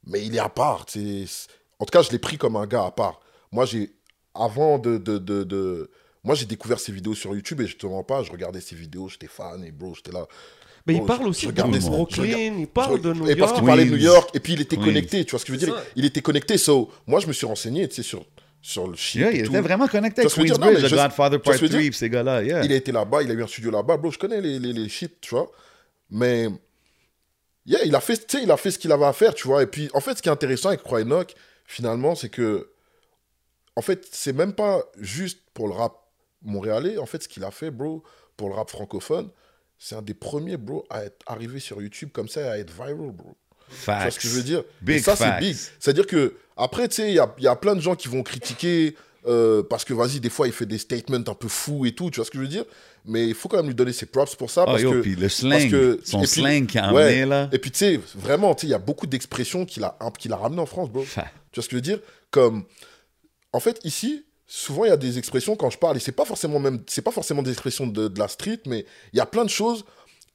mais 0.06 0.26
il 0.26 0.36
est 0.36 0.40
à 0.40 0.50
part. 0.50 0.86
tu 0.86 1.26
sais. 1.28 1.48
En 1.80 1.86
tout 1.86 1.92
cas, 1.92 2.02
je 2.02 2.12
l'ai 2.12 2.20
pris 2.20 2.38
comme 2.38 2.56
un 2.56 2.66
gars 2.68 2.86
à 2.86 2.92
part. 2.92 3.20
Moi, 3.52 3.66
j'ai, 3.66 3.94
avant 4.34 4.80
de, 4.80 4.98
de, 4.98 5.18
de, 5.18 5.44
de- 5.44 5.90
moi, 6.24 6.36
j'ai 6.36 6.46
découvert 6.46 6.80
ses 6.80 6.92
vidéos 6.92 7.14
sur 7.16 7.34
YouTube 7.36 7.62
et 7.62 7.68
je 7.68 7.78
te 7.78 7.86
mens 7.88 8.04
pas, 8.04 8.24
je 8.24 8.32
regardais 8.32 8.62
ses 8.62 8.76
vidéos, 8.76 9.08
j'étais 9.10 9.28
fan 9.28 9.64
et 9.64 9.72
bro, 9.72 9.94
j'étais 9.96 10.12
là. 10.12 10.28
Mais 10.88 10.96
il 10.96 11.04
parle 11.06 11.28
aussi 11.28 11.48
de 11.48 11.52
Brooklyn, 11.90 12.56
il 12.60 12.68
parle 12.68 13.02
de 13.02 13.14
New 13.14 13.30
et 13.30 13.36
parce 13.36 13.52
York. 13.52 13.56
qu'il 13.60 13.68
parlait 13.68 13.86
de 13.86 13.90
New. 13.92 13.98
York, 13.98 14.30
et 14.34 14.40
puis 14.40 14.54
il 14.54 14.62
était 14.62 14.78
connecté, 14.78 15.26
tu 15.26 15.32
vois 15.32 15.40
ce 15.40 15.46
que 15.46 15.54
je 15.54 15.60
veux 15.60 15.66
dire? 15.66 15.76
Il 15.96 16.06
était 16.06 16.22
connecté, 16.22 16.58
so, 16.58 16.90
moi 17.06 17.20
je 17.20 17.28
me 17.28 17.34
suis 17.34 17.46
renseigné, 17.46 17.88
tu 17.90 17.96
sais, 17.96 18.04
sur, 18.04 18.26
sur 18.62 18.88
le 18.88 18.96
shit 18.96 19.22
Yeah, 19.22 19.32
et 19.32 19.36
il 19.40 19.44
tout. 19.44 19.50
était 19.52 19.62
vraiment 19.62 19.88
connecté 19.88 20.22
avec? 20.22 20.34
Queensbridge, 20.34 20.84
The 20.90 20.90
Godfather 20.90 21.42
Part 21.42 21.56
ce 21.56 21.60
que 21.60 21.66
je 21.68 21.72
veux 21.74 21.78
3, 21.78 21.82
dire? 21.82 21.92
pis 21.92 21.98
ces 21.98 22.10
gars-là, 22.10 22.44
yeah. 22.44 22.64
Il 22.64 22.72
a 22.72 22.76
été 22.76 22.92
là-bas, 22.92 23.22
il 23.24 23.32
a 23.32 23.34
eu 23.34 23.44
un 23.44 23.48
studio 23.48 23.70
là-bas, 23.72 23.98
bro, 23.98 24.12
je 24.12 24.18
connais 24.18 24.40
les, 24.42 24.60
les, 24.60 24.74
les 24.74 24.90
shit, 24.90 25.20
tu 25.22 25.32
vois. 25.36 25.52
Mais, 26.10 26.48
yeah, 27.66 27.84
il 27.86 27.94
a 27.96 28.00
fait, 28.00 28.26
tu 28.26 28.38
sais, 28.38 28.44
il 28.44 28.52
a 28.52 28.58
fait 28.58 28.72
ce 28.72 28.80
qu'il 28.80 28.92
avait 28.92 29.06
à 29.06 29.14
faire, 29.14 29.34
tu 29.34 29.48
vois. 29.48 29.64
Et 29.64 29.68
puis, 29.68 29.90
en 29.94 30.00
fait, 30.00 30.16
ce 30.18 30.22
qui 30.22 30.30
est 30.30 30.32
intéressant 30.32 30.70
avec 30.70 30.84
Croix 30.84 31.02
Enoch, 31.02 31.34
finalement, 31.66 32.16
c'est 32.16 32.30
que, 32.30 32.70
en 33.76 33.82
fait, 33.82 34.08
c'est 34.12 34.34
même 34.34 34.54
pas 34.54 34.84
juste 35.00 35.40
pour 35.54 35.68
le 35.68 35.74
rap 35.74 35.94
montréalais, 36.42 36.98
en 36.98 37.06
fait, 37.06 37.24
ce 37.24 37.28
qu'il 37.28 37.44
a 37.44 37.52
fait, 37.52 37.72
bro, 37.72 38.04
pour 38.38 38.48
le 38.50 38.56
rap 38.56 38.70
francophone, 38.70 39.30
c'est 39.80 39.96
un 39.96 40.02
des 40.02 40.14
premiers, 40.14 40.58
bro, 40.58 40.86
à 40.90 41.04
être 41.06 41.24
arrivé 41.28 41.60
sur 41.60 41.82
YouTube 41.82 42.10
comme 42.14 42.28
ça, 42.30 42.42
et 42.42 42.48
à 42.48 42.58
être 42.60 42.72
viral, 42.74 42.96
bro. 43.12 43.36
Tu 43.70 43.76
vois 43.86 43.96
Facts. 44.00 44.12
ce 44.14 44.20
que 44.20 44.28
je 44.28 44.34
veux 44.36 44.44
dire? 44.44 44.64
Big 44.82 44.98
Et 44.98 45.00
ça, 45.02 45.16
c'est 45.16 45.26
facts. 45.26 45.40
big. 45.42 45.56
C'est-à-dire 45.80 46.08
que, 46.08 46.36
après, 46.56 46.88
tu 46.88 46.96
sais, 46.96 47.10
il 47.10 47.16
y 47.16 47.20
a, 47.20 47.34
y 47.40 47.48
a 47.48 47.56
plein 47.56 47.76
de 47.76 47.82
gens 47.82 47.96
qui 47.96 48.08
vont 48.08 48.24
critiquer 48.24 48.96
euh, 49.28 49.62
parce 49.62 49.84
que, 49.84 49.94
vas-y, 49.94 50.20
des 50.22 50.30
fois, 50.30 50.48
il 50.48 50.54
fait 50.54 50.66
des 50.66 50.78
statements 50.78 51.18
un 51.18 51.34
peu 51.34 51.50
fous 51.50 51.86
et 51.86 51.92
tout, 51.94 52.10
tu 52.10 52.16
vois 52.16 52.26
ce 52.26 52.32
que 52.32 52.38
je 52.38 52.44
veux 52.44 52.48
dire? 52.48 52.64
Mais 53.04 53.28
il 53.28 53.34
faut 53.36 53.50
quand 53.50 53.58
même 53.58 53.68
lui 53.68 53.76
donner 53.76 53.92
ses 53.92 54.06
props 54.06 54.36
pour 54.36 54.50
ça. 54.50 54.62
Oh, 54.64 54.66
parce 54.68 54.82
yo, 54.82 54.92
que, 54.94 55.02
puis 55.02 55.16
le 55.16 55.28
slang, 55.28 55.70
que- 55.70 56.00
son 56.04 56.20
puis- 56.20 56.28
slang 56.28 56.66
qu'il 56.66 56.80
a 56.80 56.94
ouais. 56.94 57.04
amené, 57.04 57.26
là. 57.26 57.50
Et 57.52 57.60
puis, 57.60 57.72
tu 57.72 57.80
sais, 57.80 58.00
vraiment, 58.16 58.56
tu 58.56 58.62
sais, 58.62 58.68
il 58.68 58.72
y 58.72 58.74
a 58.74 58.80
beaucoup 58.80 59.06
d'expressions 59.08 59.66
qu'il 59.66 59.84
a, 59.84 59.98
qu'il 60.18 60.32
a 60.32 60.38
ramenées 60.38 60.62
en 60.62 60.66
France, 60.66 60.90
bro. 60.90 61.04
Tu 61.04 61.14
vois 61.16 61.24
ce 61.56 61.62
que 61.62 61.72
je 61.72 61.76
veux 61.76 61.82
dire? 61.82 62.00
Comme, 62.32 62.64
en 63.52 63.60
fait, 63.60 63.80
ici, 63.84 64.26
souvent, 64.48 64.86
il 64.86 64.90
y 64.90 64.92
a 64.92 64.98
des 64.98 65.18
expressions 65.18 65.56
quand 65.56 65.70
je 65.70 65.78
parle, 65.78 65.98
et 65.98 66.00
c'est 66.00 66.12
pas 66.12 66.26
forcément 66.26 66.60
même, 66.60 66.82
c'est 66.88 67.02
pas 67.02 67.12
forcément 67.12 67.44
des 67.44 67.52
expressions 67.52 67.88
de, 67.88 68.08
de 68.08 68.20
la 68.20 68.28
street, 68.28 68.62
mais 68.66 68.86
il 69.14 69.18
y 69.18 69.22
a 69.22 69.26
plein 69.26 69.44
de 69.46 69.50
choses 69.50 69.86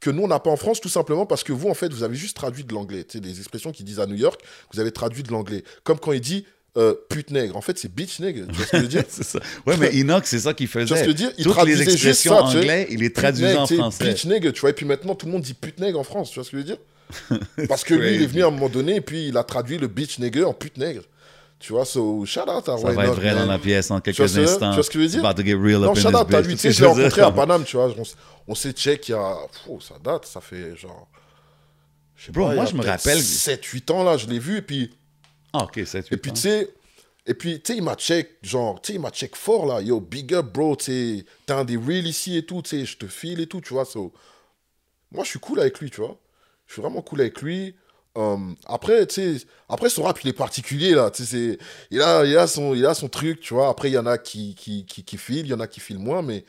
que 0.00 0.10
nous, 0.10 0.22
on 0.22 0.28
n'a 0.28 0.40
pas 0.40 0.50
en 0.50 0.56
France, 0.56 0.80
tout 0.80 0.88
simplement 0.88 1.26
parce 1.26 1.44
que 1.44 1.52
vous, 1.52 1.68
en 1.68 1.74
fait, 1.74 1.92
vous 1.92 2.02
avez 2.02 2.16
juste 2.16 2.36
traduit 2.36 2.64
de 2.64 2.74
l'anglais. 2.74 3.04
Tu 3.04 3.12
sais, 3.12 3.20
des 3.20 3.38
expressions 3.38 3.70
qu'ils 3.70 3.86
disent 3.86 4.00
à 4.00 4.06
New 4.06 4.16
York, 4.16 4.40
vous 4.72 4.80
avez 4.80 4.90
traduit 4.90 5.22
de 5.22 5.30
l'anglais. 5.30 5.62
Comme 5.84 5.98
quand 6.00 6.12
il 6.12 6.20
dit 6.20 6.44
euh, 6.76 6.94
pute 7.10 7.30
nègre. 7.30 7.56
En 7.56 7.60
fait, 7.60 7.78
c'est 7.78 7.92
bitch 7.94 8.18
nègre. 8.20 8.46
Tu 8.48 8.54
vois 8.54 8.64
ce 8.64 8.70
que 8.70 8.76
je 8.78 8.82
veux 8.82 8.88
dire? 8.88 9.04
C'est 9.08 9.24
ça. 9.24 9.38
Ouais, 9.66 9.76
mais 9.76 9.94
Inox, 9.94 10.28
c'est 10.30 10.38
ça 10.38 10.54
qu'il 10.54 10.68
Tu 10.68 10.78
vois 10.78 10.86
ce 10.86 10.88
que 10.88 10.96
je 10.96 11.00
faisait. 11.02 11.06
veux 11.08 11.14
dire? 11.14 11.32
Il 11.36 11.44
Toutes 11.44 11.52
les 11.52 11.52
traduisait 11.52 11.84
juste 11.84 12.06
expressions 12.06 12.34
ça, 12.34 12.42
tu 12.46 12.52
sais. 12.52 12.58
anglais, 12.60 12.86
il 12.90 13.00
les 13.00 13.12
traduisait 13.12 13.56
en 13.56 13.66
français. 13.66 14.04
Bitch 14.04 14.24
nègre, 14.24 14.52
tu 14.52 14.60
vois. 14.62 14.70
Et 14.70 14.72
puis 14.72 14.86
maintenant, 14.86 15.14
tout 15.14 15.26
le 15.26 15.32
monde 15.32 15.42
dit 15.42 15.52
pute 15.52 15.78
nègre 15.78 16.00
en 16.00 16.04
France. 16.04 16.30
Tu 16.30 16.36
vois 16.36 16.44
ce 16.44 16.50
que 16.50 16.56
je 16.56 16.62
veux 16.62 16.66
dire? 16.66 16.78
Parce 17.68 17.84
que 17.84 17.92
lui, 17.92 18.14
il 18.14 18.22
est 18.22 18.26
venu 18.26 18.42
à 18.42 18.46
un 18.46 18.50
moment 18.50 18.70
donné 18.70 18.96
et 18.96 19.00
puis 19.02 19.28
il 19.28 19.36
a 19.36 19.44
traduit 19.44 19.76
le 19.76 19.86
bitch 19.86 20.18
nègre 20.18 20.48
en 20.48 20.54
pute 20.54 20.78
nègre. 20.78 21.02
Tu 21.62 21.72
vois, 21.72 21.84
so 21.84 22.24
shout 22.26 22.40
out 22.40 22.68
à 22.68 22.76
Ça 22.76 22.88
Roy 22.88 22.92
va 22.92 23.04
être 23.06 23.14
vrai 23.14 23.34
dans 23.34 23.46
la 23.46 23.58
pièce 23.58 23.90
en 23.92 24.00
quelques 24.00 24.20
instants. 24.36 24.70
tu 24.70 24.74
vois 24.74 24.82
ce 24.82 24.90
que 24.90 24.98
je 24.98 25.04
veux 25.04 25.08
dire? 25.10 25.24
About 25.24 25.40
to 25.40 25.46
get 25.46 25.54
real 25.54 25.80
Non, 25.80 25.94
shout 25.94 26.08
out 26.08 26.34
à 26.34 26.40
lui. 26.40 26.54
Tu 26.54 26.58
sais, 26.62 26.72
je 26.72 26.80
l'ai 26.80 26.86
rencontré 26.88 27.20
à? 27.22 27.30
Paname, 27.30 27.64
tu 27.64 27.76
vois. 27.76 27.88
On, 27.96 28.02
on 28.48 28.54
s'est 28.56 28.72
check 28.72 29.08
il 29.08 29.12
y 29.12 29.14
a. 29.14 29.36
Pfff, 29.52 29.86
ça 29.86 29.94
date, 30.02 30.26
ça 30.26 30.40
fait 30.40 30.76
genre. 30.76 31.08
Je 32.16 32.26
sais 32.26 32.32
Bro, 32.32 32.48
pas, 32.48 32.54
moi, 32.54 32.64
je 32.66 32.74
me 32.74 32.84
rappelle- 32.84 33.18
7-8 33.18 33.90
ans, 33.92 34.02
là, 34.04 34.16
je 34.16 34.26
l'ai 34.26 34.38
vu. 34.40 34.56
Et 34.58 34.62
puis, 34.62 34.90
Ah, 35.52 35.64
ok, 35.64 35.80
7 35.86 36.10
et 36.12 36.16
puis 36.16 36.32
tu 36.32 36.40
sais. 36.40 36.68
Et 37.26 37.34
puis, 37.34 37.62
tu 37.62 37.72
sais, 37.72 37.78
il 37.78 37.84
m'a 37.84 37.94
check, 37.94 38.30
genre, 38.42 38.82
tu 38.82 38.88
sais, 38.88 38.94
il 38.98 39.00
m'a 39.00 39.10
check 39.10 39.36
fort, 39.36 39.64
là. 39.66 39.80
Yo, 39.80 40.00
big 40.00 40.34
up, 40.34 40.46
bro, 40.52 40.74
tu 40.74 40.86
sais, 40.86 41.24
t'es 41.46 41.52
un 41.52 41.64
des 41.64 41.76
real 41.76 42.04
ici 42.04 42.36
et 42.36 42.44
tout, 42.44 42.62
tu 42.62 42.70
sais, 42.70 42.84
je 42.84 42.96
te 42.96 43.06
file 43.06 43.38
et 43.40 43.46
tout, 43.46 43.60
tu 43.60 43.72
vois. 43.74 43.84
so. 43.84 44.12
Moi, 45.12 45.22
je 45.22 45.30
suis 45.30 45.38
cool 45.38 45.60
avec 45.60 45.78
lui, 45.78 45.90
tu 45.90 46.00
vois. 46.00 46.18
Je 46.66 46.72
suis 46.72 46.82
vraiment 46.82 47.02
cool 47.02 47.20
avec 47.20 47.40
lui. 47.40 47.76
Um, 48.14 48.56
après, 48.66 49.06
tu 49.06 49.38
sais, 49.38 49.44
après, 49.70 49.88
son 49.88 50.02
rap, 50.02 50.18
il 50.22 50.28
est 50.28 50.32
particulier, 50.34 50.90
là. 50.94 51.10
Tu 51.10 51.24
sais, 51.24 51.30
c'est- 51.30 51.58
il 51.90 52.02
a, 52.02 52.24
il, 52.26 52.36
a 52.36 52.46
son, 52.46 52.74
il 52.74 52.84
a 52.84 52.92
son 52.92 53.08
truc, 53.08 53.40
tu 53.40 53.54
vois. 53.54 53.68
Après, 53.70 53.88
il 53.88 53.94
y 53.94 53.98
en 53.98 54.04
a 54.06 54.18
qui, 54.18 54.54
qui, 54.54 54.84
qui, 54.84 55.02
qui 55.02 55.16
filent, 55.16 55.46
il 55.46 55.48
y 55.48 55.54
en 55.54 55.60
a 55.60 55.66
qui 55.66 55.80
filent 55.80 55.98
moins, 55.98 56.20
mais 56.20 56.44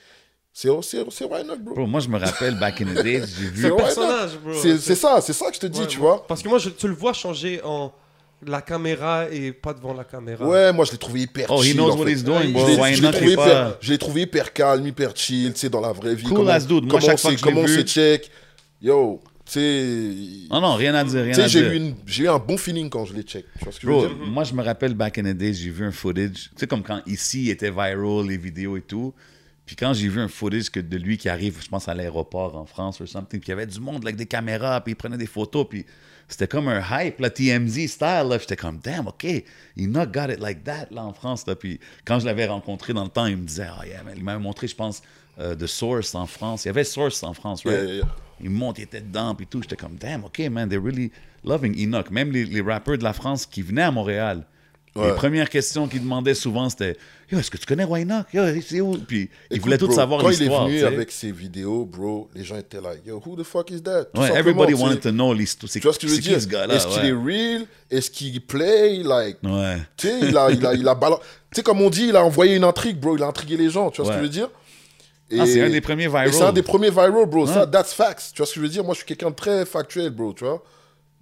c'est 0.52 0.68
c'est- 0.82 1.06
c'est 1.10 1.24
Ryan 1.26 1.50
Hawk, 1.50 1.60
bro? 1.62 1.76
Bro, 1.76 1.88
moi, 1.88 2.02
je 2.02 2.10
me 2.10 2.20
rappelle, 2.20 2.60
back 2.60 2.82
in 2.82 2.86
the 2.88 3.02
days, 3.02 3.22
j'ai 3.40 3.46
C'est 3.46 3.52
vu... 3.52 3.72
Ouais, 3.72 3.78
personnage, 3.78 4.32
bro. 4.44 4.54
C'est 4.62 4.78
c'est 4.78 4.96
ça, 4.96 5.22
c'est 5.22 5.32
ça 5.32 5.48
que 5.50 5.56
je 5.56 5.62
te 5.62 5.68
dis, 5.68 5.80
Ouais, 5.80 5.88
tu 5.88 6.00
moi- 6.00 6.16
vois. 6.16 6.28
Parce 6.28 6.42
que 6.44 6.50
moi, 6.50 6.58
je, 6.60 6.70
tu 6.70 6.86
le 6.88 6.96
vois 6.96 7.14
changer 7.14 7.62
en 7.64 7.94
la 8.46 8.62
caméra 8.62 9.28
et 9.32 9.54
pas 9.54 9.74
devant 9.74 9.94
la 9.94 10.04
caméra. 10.04 10.46
Ouais, 10.46 10.74
moi, 10.74 10.84
je 10.84 10.92
l'ai 10.92 10.98
trouvé 10.98 11.22
hyper 11.22 11.46
Oh, 11.50 11.62
he 11.62 11.68
chill. 11.68 11.78
knows 11.78 11.92
en 11.94 11.98
what 11.98 12.06
fait. 12.08 12.12
he's 12.12 12.24
doing, 12.26 12.52
bro. 12.52 12.66
Je 12.68 12.72
l'ai- 12.72 12.78
Why 12.78 13.00
not, 13.02 13.12
trouvé 13.14 13.36
pas... 13.38 13.78
je 13.80 13.90
l'ai 13.90 13.98
trouvé 13.98 14.22
hyper 14.24 14.52
calme, 14.52 14.86
hyper 14.86 15.16
chill, 15.16 15.54
tu 15.54 15.60
sais, 15.62 15.70
dans 15.70 15.80
la 15.80 15.94
vraie 15.94 16.14
vie. 16.14 16.26
Cool 16.26 16.36
comment, 16.40 16.50
as 16.52 16.60
dude. 16.68 16.84
Moi, 16.84 17.00
comment 17.00 17.00
chaque 17.00 17.14
on 17.14 17.18
fois 17.20 17.32
que 17.32 17.38
je 17.38 17.46
l'ai 17.46 17.52
comment 17.54 17.62
on 17.64 17.66
vu- 17.68 17.84
check. 17.86 18.30
Yo. 18.82 19.22
Non, 20.50 20.62
non, 20.62 20.76
rien 20.76 20.96
à 20.96 21.04
dire, 21.04 21.24
rien 21.24 21.38
à 21.38 21.48
j'ai 21.48 21.80
dire. 21.80 21.96
j'ai 22.06 22.24
eu 22.24 22.30
un 22.30 22.40
bon 22.40 22.58
feeling 22.58 22.90
quand 22.90 23.06
je 23.06 23.14
l'ai 23.14 23.24
check. 23.24 23.46
Tu 23.58 23.64
vois 23.66 23.74
ce 23.74 23.80
que 23.80 23.88
je 23.88 23.92
Bro, 23.92 24.02
veux 24.02 24.08
dire? 24.10 24.18
moi, 24.28 24.44
je 24.44 24.54
me 24.54 24.64
rappelle, 24.64 24.94
back 24.94 25.18
in 25.18 25.24
the 25.24 25.36
days, 25.38 25.54
j'ai 25.54 25.70
vu 25.70 25.86
un 25.86 25.92
footage. 25.92 26.50
Tu 26.52 26.52
sais, 26.58 26.68
comme 26.68 26.84
quand 26.84 27.02
ici, 27.06 27.44
il 27.46 27.50
était 27.50 27.70
viral, 27.72 28.26
les 28.28 28.38
vidéos 28.38 28.78
et 28.78 28.82
tout. 28.82 29.14
Puis 29.66 29.76
quand 29.76 29.94
j'ai 29.94 30.08
vu 30.10 30.20
un 30.20 30.28
footage 30.28 30.70
que 30.70 30.80
de 30.80 30.98
lui 30.98 31.18
qui 31.18 31.30
arrive, 31.30 31.62
je 31.64 31.70
pense, 31.70 31.88
à 31.88 31.94
l'aéroport 31.94 32.56
en 32.58 32.66
France 32.66 33.00
ou 33.00 33.06
something, 33.06 33.40
puis 33.40 33.48
il 33.48 33.52
y 33.52 33.54
avait 33.54 33.66
du 33.66 33.80
monde 33.80 34.04
avec 34.04 34.16
des 34.16 34.26
caméras, 34.26 34.82
puis 34.82 34.92
il 34.94 34.96
prenait 34.96 35.18
des 35.18 35.26
photos, 35.28 35.66
puis 35.70 35.86
c'était 36.28 36.48
comme 36.48 36.68
un 36.68 36.82
hype, 36.92 37.20
là, 37.20 37.30
TMZ 37.30 37.88
style, 37.88 38.28
là. 38.30 38.38
J'étais 38.40 38.56
comme, 38.58 38.80
damn, 38.80 39.08
OK, 39.08 39.26
il 39.78 39.90
not 39.90 40.08
got 40.08 40.30
it 40.30 40.40
like 40.40 40.64
that, 40.64 40.88
là, 40.92 41.04
en 41.04 41.14
France, 41.14 41.46
là. 41.48 41.56
Puis 41.56 41.80
quand 42.06 42.20
je 42.20 42.26
l'avais 42.26 42.46
rencontré 42.46 42.94
dans 42.94 43.04
le 43.04 43.10
temps, 43.10 43.26
il 43.26 43.38
me 43.38 43.46
disait, 43.46 43.68
oh 43.80 43.84
yeah, 43.86 44.04
man. 44.04 44.14
il 44.18 44.24
m'avait 44.24 44.40
montré, 44.42 44.68
je 44.68 44.76
pense, 44.76 45.02
euh, 45.40 45.56
The 45.56 45.66
Source 45.68 46.14
en 46.16 46.26
France. 46.28 46.66
Il 46.66 46.68
y 46.68 46.70
avait 46.70 46.84
Source 46.84 47.24
en 47.24 47.34
France, 47.34 47.64
right? 47.66 47.78
Yeah, 47.78 47.86
yeah, 47.86 47.96
yeah. 47.98 48.16
Il 48.42 48.50
me 48.50 48.58
montre, 48.58 48.80
il 48.80 48.84
était 48.84 49.02
dedans, 49.02 49.36
puis 49.36 49.48
tout. 49.48 49.62
J'étais 49.62 49.76
comme, 49.76 49.96
damn, 49.96 50.24
OK, 50.26 50.40
man, 50.52 50.68
they're 50.70 50.84
really 50.84 51.12
loving 51.46 51.76
Enoch. 51.78 52.10
Même 52.12 52.32
les, 52.32 52.46
les 52.46 52.62
rappeurs 52.62 52.98
de 52.98 53.04
la 53.04 53.14
France 53.14 53.46
qui 53.46 53.62
venaient 53.62 53.84
à 53.84 53.92
Montréal, 53.92 54.46
les 54.96 55.02
Ouais. 55.02 55.16
premières 55.16 55.50
questions 55.50 55.88
qu'ils 55.88 56.02
demandaient 56.04 56.36
souvent, 56.36 56.70
c'était 56.70 56.96
Yo, 57.32 57.40
est-ce 57.40 57.50
que 57.50 57.58
tu 57.58 57.66
connais 57.66 57.84
Roy 57.84 58.02
Enoch? 58.02 58.28
Yo, 58.32 58.44
c'est 58.62 58.80
où? 58.80 58.96
Puis 59.00 59.28
ils 59.50 59.60
voulaient 59.60 59.78
tous 59.80 59.88
bro, 59.88 59.96
savoir 59.96 60.22
Quand 60.22 60.30
il 60.30 60.36
est 60.36 60.40
l'histoire. 60.42 60.66
venu 60.68 60.76
tu 60.76 60.82
sais. 60.82 60.86
avec 60.88 61.12
ses 61.12 61.32
vidéos, 61.32 61.84
bro, 61.86 62.30
les 62.36 62.44
gens 62.44 62.58
étaient 62.58 62.80
là, 62.80 62.92
yo, 63.04 63.20
who 63.26 63.36
the 63.36 63.44
fuck 63.44 63.72
is 63.72 63.82
that? 63.82 64.06
Tout 64.14 64.22
Ouais, 64.22 64.32
everybody 64.38 64.76
wanted 64.76 65.00
to 65.00 65.10
know 65.10 65.34
l'histoire. 65.34 65.72
C'est 65.72 65.80
Tu 65.80 65.88
vois 65.88 65.94
ce 65.94 66.00
que 66.00 66.06
je 66.08 66.12
veux 66.12 66.18
c'est 66.18 66.22
qui 66.22 66.30
dire? 66.30 66.42
ce 66.42 66.48
gars-là? 66.48 66.76
Est-ce 66.76 66.88
qu'il 66.88 67.06
est 67.06 67.12
real? 67.12 67.66
Est-ce 67.90 68.12
qu'il 68.12 68.40
play? 68.46 68.98
Like, 69.02 69.38
Ouais. 69.42 69.78
tu 69.98 70.10
sais, 70.10 70.20
il 70.30 70.38
a, 70.38 70.52
il 70.52 70.64
a, 70.64 70.74
il 70.76 70.88
a 70.88 70.94
balan- 70.94 71.18
Tu 71.20 71.56
sais, 71.56 71.64
comme 71.64 71.82
on 71.82 71.90
dit, 71.90 72.08
il 72.10 72.16
a 72.16 72.24
envoyé 72.24 72.56
une 72.56 72.64
intrigue, 72.64 73.00
bro. 73.00 73.18
Il 73.18 73.24
a 73.24 73.28
intrigué 73.28 73.58
les 73.58 73.72
gens. 73.72 73.90
Tu 73.90 74.02
vois 74.02 74.12
ce 74.12 74.16
que 74.16 74.18
je 74.20 74.24
veux 74.24 74.30
dire? 74.30 74.50
Ah, 75.40 75.46
c'est 75.46 75.62
un 75.62 75.70
des 75.70 75.82
premiers 75.82 76.04
Et 76.06 76.08
viral. 76.08 76.34
c'est 76.34 76.44
un 76.44 76.52
des 76.54 76.62
premiers 76.64 76.90
viral, 76.90 77.26
bro. 77.28 77.46
Ça, 77.48 77.62
Ouais. 77.66 77.72
that's 77.72 77.94
facts. 77.94 78.32
Tu 78.34 78.38
vois 78.38 78.46
ce 78.46 78.54
que 78.54 78.60
je 78.60 78.62
veux 78.66 78.70
dire? 78.72 78.84
Moi, 78.84 78.94
je 78.94 78.98
suis 79.00 79.06
quelqu'un 79.08 79.30
de 79.30 79.36
très 79.36 79.66
factuel, 79.66 80.10
bro. 80.12 80.34
Tu 80.34 80.44
vois 80.44 80.64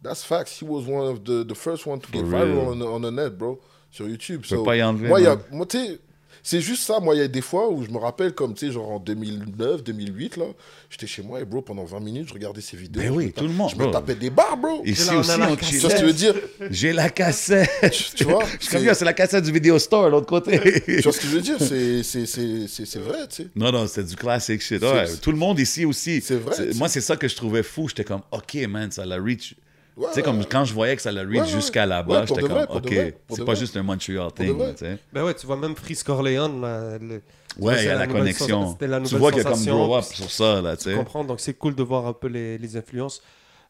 That's 0.04 0.24
facts. 0.24 0.60
He 0.60 0.64
was 0.68 0.84
one 0.88 1.08
of 1.08 1.24
the, 1.24 1.46
the 1.48 1.54
first 1.56 1.86
one 1.86 2.00
to 2.00 2.08
get 2.12 2.24
viral 2.24 2.58
on, 2.70 2.76
the- 2.80 2.84
on 2.84 3.00
the 3.02 3.14
net, 3.14 3.38
bro. 3.38 3.60
Sur 3.92 4.08
YouTube. 4.08 4.42
peux 4.50 4.64
pas 4.64 4.76
y 4.78 4.82
enlever, 4.84 5.08
Moi, 5.10 5.20
il 5.20 5.24
y 5.24 5.28
a, 5.28 5.36
man. 5.36 5.44
moi 5.52 5.66
tu 5.66 5.78
sais, 5.78 6.00
c'est 6.44 6.62
juste 6.62 6.84
ça. 6.84 7.00
Moi, 7.00 7.16
il 7.16 7.20
y 7.20 7.22
a 7.22 7.28
des 7.28 7.42
fois 7.42 7.70
où 7.70 7.84
je 7.84 7.90
me 7.90 7.98
rappelle, 7.98 8.34
comme, 8.34 8.54
tu 8.54 8.68
sais, 8.68 8.72
genre 8.74 8.90
en 8.92 9.00
2009, 9.00 9.84
2008, 9.84 10.38
là, 10.38 10.46
j'étais 10.90 11.08
chez 11.08 11.22
moi 11.22 11.40
et, 11.42 11.46
bro, 11.46 11.62
pendant 11.62 11.84
20 11.86 12.00
minutes, 12.00 12.28
je 12.30 12.34
regardais 12.34 12.62
ces 12.62 12.78
vidéos. 12.78 13.02
Ben 13.02 13.08
je 13.12 13.18
oui, 13.18 13.26
me 13.28 13.32
tout 13.32 13.44
le 13.48 13.54
monde, 13.54 13.70
Je 13.72 13.76
me 13.76 13.92
tapais 13.92 14.16
des 14.16 14.30
barres, 14.30 14.58
bro. 14.58 14.82
Ici 14.86 15.08
là, 15.08 15.16
on 15.16 15.20
aussi, 15.20 15.32
on. 15.42 15.56
Tu 15.56 15.80
ce 15.80 15.88
que 15.88 15.98
je 16.00 16.06
veux 16.06 16.14
dire? 16.14 16.36
J'ai 16.70 16.94
la 16.94 17.10
cassette. 17.10 17.70
Tu 18.16 18.24
vois 18.24 18.44
Je 18.60 18.66
suis 18.66 18.72
comme, 18.76 18.84
c'est- 18.86 18.94
c'est 18.96 19.06
la 19.06 19.14
cassette 19.14 19.44
du 19.44 19.52
Video 19.52 19.78
Store, 19.80 20.10
l'autre 20.10 20.28
côté. 20.28 20.60
Tu 20.86 21.02
vois 21.02 21.12
ce 21.12 21.20
que 21.20 21.28
je 21.28 21.36
veux 21.36 21.42
dire? 21.42 21.58
C'est- 21.60 22.04
c'est- 22.04 22.26
C'est 22.26 22.68
c'est- 22.68 22.86
c'est 22.86 23.00
vrai, 23.00 23.28
tu 23.30 23.44
sais. 23.44 23.48
Non, 23.56 23.72
non, 23.72 23.88
c'était 23.88 24.04
du 24.08 24.16
classic 24.16 24.62
shit. 24.62 24.82
Ouais, 24.82 25.06
C'est- 25.08 25.22
tout 25.22 25.32
le 25.32 25.38
monde 25.38 25.60
ici 25.60 25.86
aussi. 25.86 26.22
C'est 26.22 26.36
vrai, 26.36 26.56
tu. 26.72 26.78
Moi, 26.78 26.88
c'est 26.90 27.02
ça 27.02 27.16
que 27.16 27.28
je 27.28 27.36
trouvais 27.36 27.64
fou. 27.64 27.88
J'étais 27.88 28.04
comme, 28.04 28.22
OK, 28.32 28.56
man, 28.70 28.92
ça 28.92 29.06
l'a 29.06 29.18
reach. 29.18 29.56
Ouais, 30.02 30.07
tu 30.10 30.15
sais, 30.15 30.23
comme 30.23 30.44
quand 30.45 30.65
je 30.65 30.73
voyais 30.73 30.95
que 30.95 31.02
ça 31.02 31.11
l'a 31.11 31.22
reach 31.22 31.41
Ouais, 31.41 31.48
jusqu'à 31.48 31.86
là-bas, 31.86 32.26
j'étais 32.26 32.41
comme, 32.41 32.65
OK, 32.69 32.90
c'est 32.90 33.15
pas 33.38 33.44
vrai. 33.44 33.56
juste 33.56 33.78
un 33.78 33.84
Montreal 33.84 34.32
thing, 34.34 34.53
vrai. 34.57 34.73
tu 34.73 34.80
sais. 34.86 34.98
Ben 35.14 35.23
ouais, 35.23 35.34
tu 35.34 35.45
vois 35.45 35.57
même 35.57 35.76
Frisk 35.76 36.10
Orléans, 36.10 36.60
là, 36.60 36.98
le- 36.98 37.22
Ouais, 37.60 37.76
il 37.84 37.86
y 37.86 37.90
a 37.90 37.95
la 37.95 38.07
connexion. 38.07 38.78
la 38.80 39.02
Tu 39.02 39.15
vois 39.18 39.32
qu'il 39.32 39.44
y 39.44 39.45
a 39.45 39.49
comme 39.52 39.64
grow 39.65 39.95
up 39.98 40.03
sur 40.06 40.32
ça, 40.32 40.61
là, 40.61 40.76
tu 40.78 40.84
sais. 40.86 40.95
comprends, 40.95 41.23
donc 41.23 41.40
c'est 41.40 41.53
cool 41.53 41.76
de 41.76 41.84
voir 41.84 42.07
un 42.07 42.14
peu 42.14 42.28
les, 42.28 42.57
les 42.57 42.78
influences. 42.78 43.22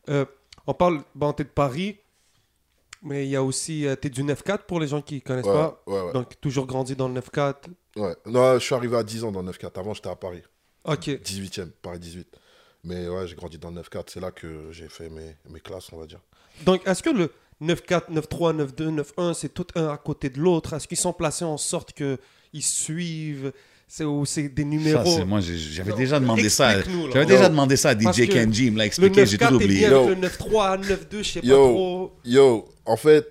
Euh, 0.09 0.25
on 0.67 0.73
parle, 0.73 1.01
bon, 1.15 1.33
t'es 1.33 1.43
de 1.43 1.49
Paris, 1.49 1.97
mais 3.03 3.25
il 3.25 3.29
y 3.31 3.35
a 3.35 3.43
aussi, 3.43 3.85
euh, 3.87 3.95
t'es 3.95 4.09
du 4.09 4.23
9-4 4.23 4.59
pour 4.67 4.79
les 4.79 4.87
gens 4.87 5.01
qui 5.01 5.21
connaissent 5.21 5.45
Ouais, 5.45 5.51
pas. 5.53 5.81
ouais, 5.87 6.01
ouais. 6.01 6.13
Donc 6.13 6.39
toujours 6.39 6.67
grandi 6.67 6.95
dans 6.95 7.07
le 7.07 7.15
9-4. 7.19 7.55
Ouais. 7.95 8.15
Non, 8.27 8.53
je 8.53 8.59
suis 8.63 8.75
arrivé 8.75 8.95
à 8.95 9.03
10 9.03 9.23
ans 9.23 9.31
dans 9.31 9.41
le 9.41 9.47
9-4. 9.51 9.77
Avant, 9.79 9.93
j'étais 9.93 10.09
à 10.09 10.15
Paris. 10.15 10.43
Ok. 10.85 11.09
18e, 11.23 11.69
Paris 11.81 11.99
18. 11.99 12.27
Mais 12.83 13.07
ouais, 13.07 13.27
j'ai 13.27 13.35
grandi 13.35 13.57
dans 13.57 13.69
le 13.71 13.81
9-4. 13.81 14.03
C'est 14.07 14.19
là 14.19 14.31
que 14.31 14.71
j'ai 14.71 14.87
fait 14.89 15.09
mes, 15.09 15.35
mes 15.49 15.59
classes, 15.59 15.89
on 15.93 15.97
va 15.97 16.05
dire. 16.05 16.19
Donc 16.65 16.81
est-ce 16.87 17.03
que 17.03 17.09
le 17.11 17.31
9-4, 17.61 18.11
9-3, 18.11 18.73
9-2, 18.73 19.03
9-1, 19.17 19.33
c'est 19.33 19.53
tout 19.53 19.67
un 19.75 19.87
à 19.89 19.97
côté 19.97 20.29
de 20.29 20.39
l'autre? 20.39 20.73
Est-ce 20.73 20.87
qu'ils 20.87 20.97
sont 20.97 21.13
placés 21.13 21.45
en 21.45 21.57
sorte 21.57 21.93
qu'ils 21.93 22.17
suivent? 22.63 23.51
C'est 23.87 24.05
des 24.47 24.61
Ça, 24.61 24.67
numéros? 24.69 25.03
c'est- 25.17 25.25
moi, 25.25 25.41
j'avais 25.41 25.91
déjà 25.93 26.17
demandé 26.19 26.47
ça. 26.47 26.79
J'avais 26.81 26.91
Yo. 26.93 27.25
déjà 27.25 27.49
demandé 27.49 27.75
ça 27.75 27.89
à 27.89 27.93
DJ 27.99 28.25
Kenji. 28.29 28.67
Il 28.67 28.71
me 28.71 28.77
l'a 28.77 28.85
expliqué, 28.85 29.25
j'ai 29.25 29.37
tout 29.37 29.43
9-4 29.43 29.51
est 29.51 29.55
oublié. 29.65 29.87
bien 29.89 30.07
le 30.07 30.15
9-3, 30.15 30.77
9-2, 30.77 31.17
je 31.17 31.23
sais 31.23 31.41
pas 31.41 31.47
trop. 31.47 32.13
Yo, 32.23 32.69
en 32.85 32.95
fait, 32.95 33.27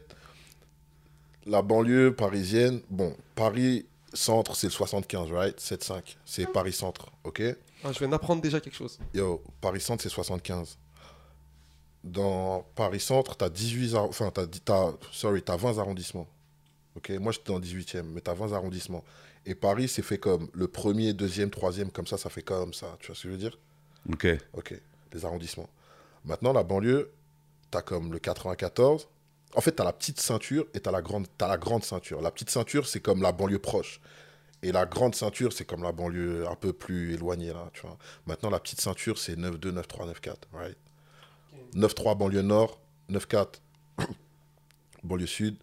la 1.46 1.62
banlieue 1.62 2.14
parisienne, 2.14 2.80
bon, 2.90 3.14
Paris 3.34 3.86
centre, 4.12 4.54
c'est 4.54 4.66
le 4.66 4.72
75, 4.72 5.30
right? 5.32 5.58
7-5. 5.58 6.16
C'est 6.26 6.46
Paris 6.52 6.72
centre, 6.74 7.06
ok? 7.24 7.42
Ah, 7.84 7.92
je 7.92 7.98
viens 7.98 8.08
d'apprendre 8.08 8.42
déjà 8.42 8.60
quelque 8.60 8.74
chose. 8.76 8.98
Yo, 9.14 9.42
Paris 9.60 9.80
centre, 9.80 10.02
c'est 10.02 10.08
75. 10.08 10.76
Dans 12.02 12.64
Paris 12.74 13.00
centre, 13.00 13.36
t'as 13.36 13.50
18, 13.50 13.92
arro- 13.94 14.08
enfin, 14.08 14.30
t'as, 14.32 14.46
dit- 14.46 14.60
t'as, 14.60 14.92
sorry, 15.12 15.42
t'as 15.42 15.56
20 15.56 15.78
arrondissements. 15.78 16.26
Ok, 16.96 17.10
moi 17.20 17.30
j'étais 17.32 17.52
dans 17.52 17.58
le 17.58 17.60
18e, 17.64 18.06
mais 18.12 18.20
t'as 18.20 18.34
20 18.34 18.52
arrondissements. 18.52 19.04
Et 19.46 19.54
Paris, 19.54 19.88
c'est 19.88 20.02
fait 20.02 20.18
comme 20.18 20.48
le 20.54 20.66
premier, 20.66 21.12
deuxième, 21.12 21.50
troisième, 21.50 21.90
comme 21.90 22.06
ça, 22.06 22.16
ça 22.18 22.30
fait 22.30 22.42
comme 22.42 22.72
ça. 22.74 22.96
Tu 23.00 23.08
vois 23.08 23.16
ce 23.16 23.22
que 23.22 23.28
je 23.28 23.32
veux 23.32 23.38
dire? 23.38 23.58
OK. 24.10 24.26
Ok, 24.54 24.74
des 25.12 25.24
arrondissements. 25.24 25.68
Maintenant, 26.24 26.52
la 26.52 26.62
banlieue, 26.62 27.10
t'as 27.70 27.82
comme 27.82 28.12
le 28.12 28.18
94. 28.18 29.08
En 29.54 29.60
fait, 29.60 29.72
t'as 29.72 29.84
la 29.84 29.92
petite 29.92 30.20
ceinture 30.20 30.66
et 30.74 30.80
t'as 30.80 30.90
la 30.90 31.02
grande, 31.02 31.26
t'as 31.38 31.48
la 31.48 31.58
grande 31.58 31.84
ceinture. 31.84 32.20
La 32.22 32.30
petite 32.30 32.50
ceinture, 32.50 32.86
c'est 32.86 33.00
comme 33.00 33.20
la 33.22 33.32
banlieue 33.32 33.58
proche. 33.58 34.00
Et 34.62 34.72
la 34.72 34.84
grande 34.84 35.14
ceinture, 35.14 35.52
c'est 35.52 35.64
comme 35.64 35.82
la 35.82 35.92
banlieue 35.92 36.46
un 36.48 36.54
peu 36.54 36.72
plus 36.74 37.14
éloignée, 37.14 37.52
là, 37.52 37.70
tu 37.72 37.80
vois. 37.82 37.96
Maintenant, 38.26 38.50
la 38.50 38.60
petite 38.60 38.80
ceinture, 38.80 39.16
c'est 39.18 39.34
9-2, 39.36 39.72
9-3, 39.72 40.12
9-4, 40.12 40.34
right 40.52 40.76
9-3, 41.74 42.16
banlieue 42.18 42.42
nord, 42.42 42.78
9-4, 43.10 43.54
banlieue 45.04 45.26
sud, 45.26 45.56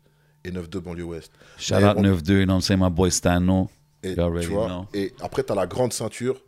et 0.44 0.52
9-2, 0.52 0.80
banlieue 0.80 1.03
ouest. 1.03 1.32
Shout 1.57 1.76
out 1.76 1.95
on- 1.98 2.02
9-2, 2.03 2.45
non, 2.45 2.60
c'est 2.60 2.76
my 2.78 2.90
boy 2.90 3.11
Stano. 3.11 3.69
Et, 4.03 4.14
You 4.14 4.22
already 4.22 4.48
tu 4.48 4.53
vois, 4.53 4.68
know. 4.68 4.88
et 4.94 5.14
après, 5.22 5.44
tu 5.44 5.52
as 5.52 5.56
la 5.56 5.68
grande 5.68 5.91
ceinture 5.94 6.41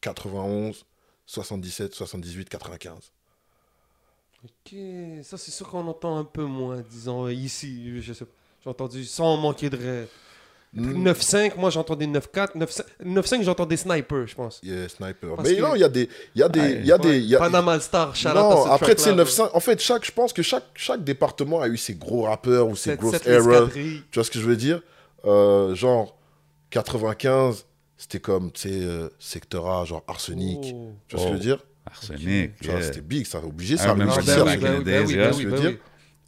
91, 0.00 0.84
77, 1.26 1.94
78, 1.94 2.48
95. 2.48 3.12
Ok, 4.44 4.74
ça 5.22 5.38
c'est 5.38 5.50
sûr 5.52 5.68
qu'on 5.68 5.86
entend 5.86 6.18
un 6.18 6.24
peu 6.24 6.44
moins, 6.44 6.80
disons, 6.90 7.28
ici, 7.28 8.00
je 8.02 8.12
sais 8.12 8.24
pas. 8.24 8.32
J'ai 8.64 8.70
entendu 8.70 9.04
sans 9.04 9.36
manquer 9.36 9.70
de... 9.70 10.06
ré- 10.74 10.80
Mm. 10.82 11.02
9-5, 11.04 11.56
moi 11.58 11.70
j'entendais 11.70 12.06
9-4. 12.06 12.56
9-5, 12.56 12.82
9-5, 13.04 13.42
j'entendais 13.42 13.76
Sniper, 13.76 14.26
je 14.26 14.34
pense. 14.34 14.60
Yeah, 14.62 14.88
sniper. 14.88 15.36
Parce 15.36 15.48
Mais 15.48 15.56
que- 15.56 15.60
non, 15.62 15.74
il 15.74 15.80
y 15.80 15.84
a 15.84 15.88
des. 15.88 16.08
Il 16.34 16.40
y 16.40 16.42
a 16.42 16.48
des. 16.48 16.60
Il 16.80 16.86
y 16.86 16.92
a 16.92 16.98
des. 16.98 17.18
y 17.20 17.36
a- 17.36 17.38
Panama 17.38 17.78
Star, 17.80 18.08
out 18.10 18.24
non, 18.34 18.62
à 18.64 18.64
ce 18.64 18.68
après, 18.70 18.94
tu 18.94 19.02
sais, 19.02 19.14
track-là, 19.14 19.24
9-5. 19.24 19.50
En 19.54 19.60
fait, 19.60 19.80
chaque, 19.80 20.04
je 20.06 20.12
pense 20.12 20.32
que 20.32 20.42
chaque, 20.42 20.64
chaque 20.74 21.04
département 21.04 21.60
a 21.60 21.68
eu 21.68 21.76
ses 21.76 21.94
gros 21.94 22.22
rappeurs 22.22 22.68
ou 22.68 22.76
ses 22.76 22.96
grosses 22.96 23.26
errors. 23.26 23.70
Tu 23.72 24.02
vois 24.14 24.24
ce 24.24 24.30
que 24.30 24.38
je 24.38 24.44
veux 24.46 24.56
dire? 24.56 24.80
Euh, 25.24 25.74
Genre, 25.74 26.16
95, 26.70 27.66
c'était 27.96 28.18
comme, 28.20 28.50
tu 28.50 28.62
sais, 28.62 28.70
euh, 28.72 29.08
secteur 29.18 29.66
A, 29.70 29.84
genre 29.84 30.02
arsenic. 30.08 30.58
Oh. 30.74 30.92
Tu 31.08 31.16
vois 31.16 31.24
ce 31.26 31.30
que 31.30 31.36
je 31.36 31.42
veux 31.44 31.52
Oh. 31.52 31.56
dire? 31.56 31.64
Arsenic, 31.84 32.56
Tu 32.60 32.68
vois, 32.68 32.74
yeah. 32.78 32.82
C'était 32.86 33.00
big, 33.00 33.26
ça, 33.26 33.38
obligé, 33.44 33.74
I 33.74 33.78
ça. 33.78 33.90
remember 33.92 34.12
arrive 34.12 34.28
Ah, 34.30 34.36
ça 34.36 34.44
bah 34.44 35.78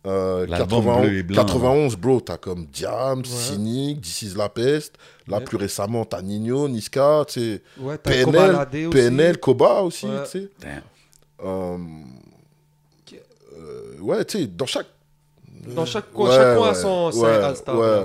ici, 0.06 0.10
oui, 0.10 0.46
back 0.46 0.58
bah 0.58 0.66
in 0.66 0.66
oui, 0.66 0.66
the 0.66 0.66
bah 0.66 0.66
days, 0.66 0.66
oui, 0.66 0.66
yeah. 0.66 0.66
bah 0.66 0.66
ce 0.66 0.66
oui, 0.66 0.66
que 0.66 0.82
je 0.82 0.88
bah 0.88 1.00
veux 1.00 1.06
oui. 1.06 1.06
dire. 1.06 1.06
Euh, 1.06 1.06
L'album 1.06 1.06
91, 1.06 1.06
bleu 1.08 1.18
et 1.18 1.22
blanc, 1.22 1.44
91, 1.44 1.96
bro, 1.96 2.20
t'as 2.20 2.36
comme 2.36 2.60
Ouais. 2.60 3.24
Cynic, 3.24 4.00
This 4.02 4.22
is 4.22 4.34
La 4.36 4.48
Peste. 4.48 4.94
Là, 5.26 5.38
Ouais. 5.38 5.44
plus 5.44 5.56
récemment, 5.56 6.04
t'as 6.04 6.20
Nino, 6.22 6.68
Niska, 6.68 7.24
tu. 7.28 7.60
Ouais, 7.78 7.96
PNL, 7.98 8.54
aussi. 8.54 8.90
PNL, 8.90 9.38
Koba 9.38 9.80
aussi, 9.82 10.06
Ouais. 10.06 10.24
tu 10.24 10.30
sais. 10.30 10.50
Euh, 11.42 11.78
euh, 13.54 13.98
ouais, 14.00 14.24
tu 14.24 14.38
sais, 14.38 14.46
dans 14.46 14.66
chaque. 14.66 14.86
Dans 15.74 15.86
chaque 15.86 16.12
coin, 16.12 16.28
Ouais, 16.28 16.36
chaque 16.36 16.56
coin 16.58 16.66
a 16.66 16.70
ouais, 16.70 16.74
son 16.74 17.10
son 17.12 17.20
ouais, 17.22 17.38
Ouais, 17.68 18.02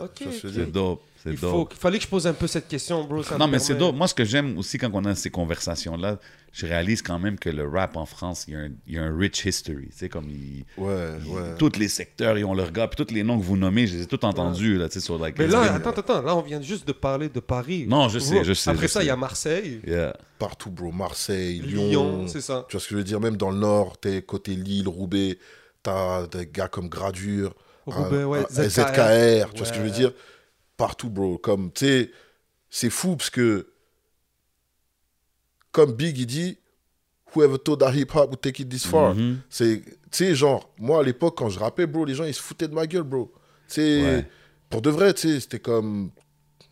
ouais. 0.00 0.30
C'est 0.40 0.72
dope. 0.72 1.02
C'est 1.24 1.30
Il 1.30 1.36
faut, 1.36 1.68
fallait 1.78 1.98
que 1.98 2.04
je 2.04 2.08
pose 2.08 2.26
un 2.28 2.32
peu 2.32 2.46
cette 2.46 2.68
question, 2.68 3.02
bro. 3.04 3.24
ça 3.24 3.36
Non, 3.38 3.48
mais 3.48 3.58
c'est 3.58 3.74
dope. 3.74 3.96
Moi, 3.96 4.06
ce 4.06 4.14
que 4.14 4.24
j'aime 4.24 4.56
aussi 4.56 4.78
quand 4.78 4.88
on 4.92 5.04
a 5.04 5.16
ces 5.16 5.30
conversations-là, 5.30 6.18
je 6.52 6.64
réalise 6.66 7.02
quand 7.02 7.18
même 7.18 7.38
que 7.38 7.50
le 7.50 7.66
rap 7.68 7.96
en 7.96 8.06
France, 8.06 8.44
il 8.46 8.54
y 8.54 8.56
a 8.56 8.60
un, 8.60 8.68
il 8.86 8.94
y 8.94 8.98
a 8.98 9.02
un 9.02 9.16
rich 9.16 9.44
history. 9.44 9.88
Tu 9.90 9.96
sais, 9.98 10.08
comme 10.08 10.30
il, 10.30 10.64
Ouais, 10.76 10.94
ouais. 11.26 11.56
tous 11.58 11.72
les 11.76 11.88
secteurs, 11.88 12.38
ils 12.38 12.44
ont 12.44 12.54
leur 12.54 12.70
gars. 12.70 12.86
Puis 12.86 13.04
tous 13.04 13.12
les 13.12 13.24
noms 13.24 13.36
que 13.38 13.44
vous 13.44 13.56
nommez, 13.56 13.88
je 13.88 13.96
les 13.96 14.02
ai 14.04 14.06
tous 14.06 14.24
entendus, 14.24 14.78
là, 14.78 14.88
tu 14.88 14.94
sais, 14.94 15.00
sur 15.00 15.18
like, 15.18 15.36
Mais 15.38 15.48
là, 15.48 15.74
attends, 15.74 15.90
attends, 15.90 16.22
là, 16.22 16.36
on 16.36 16.40
vient 16.42 16.62
juste 16.62 16.86
de 16.86 16.92
parler 16.92 17.28
de 17.28 17.40
Paris. 17.40 17.86
Non, 17.88 18.08
je 18.08 18.20
sais, 18.20 18.44
je 18.44 18.52
sais, 18.52 18.70
Après 18.70 18.86
je 18.86 18.92
ça, 18.92 19.02
il 19.02 19.06
y 19.06 19.10
a 19.10 19.16
Marseille, 19.16 19.80
Yeah. 19.86 20.14
Partout, 20.38 20.70
bro. 20.70 20.92
Marseille, 20.92 21.58
Lyon, 21.60 21.88
Lyon. 21.88 22.28
c'est 22.28 22.40
ça. 22.40 22.64
Tu 22.68 22.76
vois 22.76 22.80
ce 22.80 22.86
que 22.86 22.92
je 22.94 22.98
veux 22.98 23.04
dire? 23.04 23.18
Même 23.18 23.36
dans 23.36 23.50
le 23.50 23.58
nord, 23.58 23.98
t'es 23.98 24.22
côté 24.22 24.54
Lille, 24.54 24.86
Roubaix, 24.86 25.36
t'as 25.82 26.28
des 26.28 26.46
gars 26.46 26.68
comme 26.68 26.88
Gradure, 26.88 27.54
Roubaix, 27.86 28.22
un- 28.22 28.26
ouais, 28.26 28.38
un- 28.38 28.68
ZKR. 28.68 28.70
ZKR, 28.70 29.50
tu 29.52 29.58
vois 29.58 29.66
ce 29.66 29.72
que 29.72 29.78
je 29.78 29.82
veux 29.82 29.88
Ouais. 29.90 29.96
dire? 29.96 30.12
Partout, 30.78 31.10
bro. 31.10 31.36
Comme, 31.36 31.70
tu 31.72 31.84
sais, 31.84 32.10
c'est 32.70 32.88
fou 32.88 33.16
parce 33.16 33.28
que, 33.28 33.66
comme 35.72 35.92
Big, 35.92 36.16
il 36.18 36.26
dit, 36.26 36.58
whoever 37.34 37.58
thought 37.58 37.80
that 37.80 37.92
hip 37.94 38.06
hop 38.14 38.30
would 38.30 38.40
take 38.40 38.62
it 38.62 38.68
this 38.68 38.86
far. 38.86 39.14
Mhm. 39.14 39.40
C'est, 39.50 39.82
tu 39.84 39.92
sais, 40.12 40.34
genre, 40.34 40.72
moi 40.78 41.00
à 41.00 41.02
l'époque, 41.02 41.36
quand 41.36 41.50
je 41.50 41.58
rappais, 41.58 41.86
bro, 41.86 42.04
les 42.04 42.14
gens 42.14 42.24
ils 42.24 42.32
se 42.34 42.40
foutaient 42.40 42.68
de 42.68 42.74
ma 42.74 42.86
gueule, 42.86 43.02
bro. 43.02 43.30
Tu 43.68 43.74
sais, 43.74 44.02
Ouais. 44.02 44.28
pour 44.70 44.80
de 44.80 44.90
vrai, 44.90 45.12
tu 45.14 45.28
sais, 45.28 45.40
c'était 45.40 45.58
comme. 45.60 46.10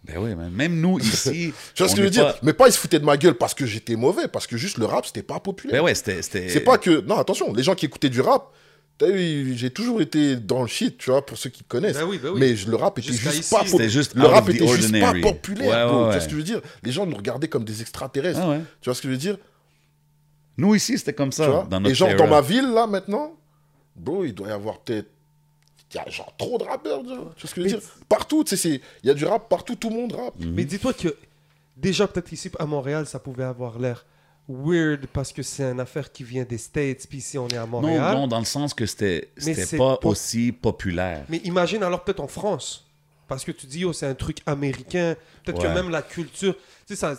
Ben 0.05 0.19
oui, 0.19 0.35
même 0.37 0.81
nous 0.81 0.99
ici. 1.01 1.53
Tu 1.75 1.83
vois 1.83 1.89
ce 1.89 1.95
que 1.97 2.01
je 2.01 2.07
veux 2.07 2.11
dire? 2.11 2.33
Mais 2.43 2.53
pas 2.53 2.69
ils 2.69 2.73
se 2.73 2.79
foutaient 2.79 3.01
de 3.01 3.05
ma 3.05 3.17
gueule 3.17 3.35
parce 3.37 3.55
que 3.55 3.67
j'étais 3.67 3.97
mauvais, 3.97 4.29
parce 4.29 4.47
que 4.47 4.57
juste 4.57 4.79
le 4.79 4.87
rap, 4.87 5.05
c'était 5.05 5.25
pas 5.25 5.41
populaire. 5.41 5.83
Ben 5.83 5.85
ouais, 5.85 5.95
c'était. 5.95 6.23
C'est 6.23 6.61
pas 6.61 6.79
que. 6.79 7.01
Non, 7.01 7.17
attention, 7.19 7.53
les 7.53 7.65
gens 7.65 7.75
qui 7.75 7.87
écoutaient 7.87 8.09
du 8.09 8.21
rap, 8.21 8.53
j'ai 9.01 9.71
toujours 9.71 10.01
été 10.01 10.37
dans 10.37 10.63
le 10.63 10.67
shit, 10.69 10.97
tu 10.99 11.11
vois, 11.11 11.25
pour 11.25 11.37
ceux 11.37 11.51
qui 11.51 11.63
connaissent. 11.65 11.99
Oui, 12.07 12.19
ben 12.23 12.31
oui. 12.31 12.41
Mais 12.41 12.55
le 12.71 12.77
rap 12.77 12.99
était 12.99 13.09
Jusqu'à 13.09 13.31
juste 13.31 13.45
ici, 13.45 13.55
pas 13.55 13.63
populaire. 13.65 13.89
juste 13.91 14.15
Le 14.15 14.27
rap 14.27 14.49
était 14.49 14.67
juste 14.67 15.01
pas 15.01 15.13
populaire, 15.21 15.87
Ouais, 15.87 15.93
bro. 15.93 15.99
ouais, 16.07 16.07
Tu 16.07 16.13
vois 16.13 16.21
ce 16.21 16.25
que 16.27 16.31
je 16.33 16.37
veux 16.37 16.43
dire? 16.43 16.61
Les 16.83 16.93
gens 16.93 17.05
nous 17.07 17.17
regardaient 17.17 17.49
comme 17.49 17.65
des 17.65 17.81
extraterrestres. 17.83 18.41
Ah 18.43 18.51
ouais. 18.51 18.61
Tu 18.81 18.87
vois 18.89 18.95
ce 18.95 19.03
que 19.03 19.09
je 19.09 19.13
veux 19.13 19.19
dire? 19.19 19.37
Nous 20.59 20.75
ici, 20.75 20.97
c'était 20.99 21.13
comme 21.13 21.31
Tu 21.31 21.37
ça. 21.37 21.49
vois? 21.49 21.67
dans 21.69 21.81
notre 21.81 21.91
Et 21.93 21.95
genre, 21.95 22.09
era. 22.09 22.17
dans 22.19 22.29
ma 22.29 22.41
ville, 22.41 22.71
là, 22.73 22.87
maintenant, 22.87 23.33
bro, 23.95 24.25
il 24.25 24.35
doit 24.35 24.49
y 24.49 24.53
avoir 24.53 24.79
peut-être. 24.81 25.09
Il 25.93 25.97
y 25.97 25.99
a 26.01 26.09
genre 26.11 26.35
trop 26.37 26.59
de 26.59 26.65
rappeurs, 26.65 27.01
tu 27.03 27.09
vois? 27.15 27.33
Ce 27.37 27.43
que 27.43 27.49
je 27.49 27.55
veux 27.57 27.63
Mais- 27.65 27.79
dire? 27.79 27.81
Partout, 28.09 28.43
tu 28.45 28.51
sais, 28.51 28.57
c'est- 28.57 28.81
il 29.03 29.07
y 29.07 29.11
a 29.11 29.15
du 29.15 29.25
rap 29.25 29.49
partout, 29.49 29.77
tout 29.77 29.89
le 29.91 29.97
monde 29.97 30.13
rappe. 30.15 30.39
Mhm. 30.41 30.53
Mais 30.55 30.65
dis-toi 30.65 30.93
que 30.95 31.15
déjà, 31.77 32.09
peut-être 32.09 32.33
ici 32.33 32.51
à 32.59 32.67
Montréal, 32.67 33.07
ça 33.07 33.19
pouvait 33.19 33.45
avoir 33.45 33.79
l'air 33.79 34.05
weird 34.49 35.07
parce 35.13 35.33
que 35.33 35.43
c'est 35.43 35.65
une 35.65 35.81
affaire 35.81 36.11
qui 36.13 36.23
vient 36.25 36.45
des 36.45 36.59
States, 36.59 37.07
puis 37.09 37.19
ici 37.19 37.37
on 37.39 37.49
est 37.49 37.57
à 37.57 37.61
Non, 37.63 37.67
Montréal. 37.67 38.15
non, 38.17 38.29
dans 38.29 38.39
le 38.39 38.45
sens 38.45 38.75
que 38.75 38.87
c'était 38.87 39.29
pas 39.77 39.99
aussi 40.05 40.53
populaire. 40.53 41.25
Mais 41.29 41.39
imagine 41.39 41.83
alors 41.83 42.05
peut-être 42.05 42.21
en 42.21 42.29
France. 42.29 42.83
Parce 43.29 43.45
que 43.45 43.51
tu 43.51 43.67
dis, 43.67 43.85
oh, 43.85 43.93
c'est 43.93 44.07
un 44.07 44.15
truc 44.15 44.39
américain. 44.47 45.17
Peut-être 45.45 45.61
que 45.61 45.67
même 45.67 45.91
la 45.91 46.01
culture. 46.03 46.55
Tu 46.87 46.95
sais, 46.95 46.97
ça, 46.97 47.19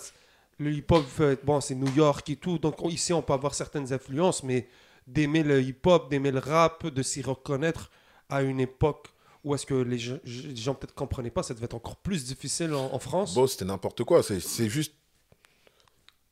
le 0.58 0.72
hip-hop, 0.72 1.06
fait- 1.06 1.44
bon, 1.44 1.60
c'est 1.60 1.76
New 1.76 1.94
York 1.94 2.30
et 2.30 2.38
tout. 2.38 2.58
Donc 2.60 2.82
on- 2.82 2.88
ici, 2.90 3.12
on 3.12 3.22
peut 3.22 3.34
avoir 3.34 3.54
certaines 3.54 3.92
influences, 3.92 4.42
mais 4.42 4.70
d'aimer 5.06 5.44
le 5.44 5.62
hip-hop, 5.62 6.10
d'aimer 6.10 6.32
le 6.32 6.40
rap, 6.40 6.88
de 6.88 7.04
s'y 7.04 7.22
reconnaître 7.22 7.92
à 8.30 8.42
une 8.42 8.62
époque 8.62 9.08
où 9.44 9.54
est-ce 9.54 9.66
que 9.66 9.74
les 9.76 9.98
gens, 10.00 10.18
gens 10.24 10.74
peut-être 10.76 10.96
comprenaient 10.96 11.30
pas, 11.30 11.44
ça 11.44 11.54
devait 11.54 11.66
être 11.66 11.76
encore 11.76 11.98
plus 11.98 12.24
difficile 12.26 12.74
en, 12.74 12.94
en 12.94 13.00
France. 13.00 13.34
Bro, 13.34 13.48
c'était 13.48 13.66
n'importe 13.66 14.04
quoi. 14.06 14.24
C'est 14.24 14.40
c'est 14.40 14.70
juste. 14.70 14.94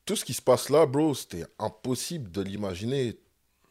Tout 0.05 0.15
ce 0.15 0.23
qui 0.25 0.33
se 0.33 0.41
passe 0.41 0.69
là, 0.69 0.85
bro, 0.85 1.13
c'était 1.15 1.45
impossible 1.59 2.29
de 2.31 2.41
l'imaginer. 2.41 3.17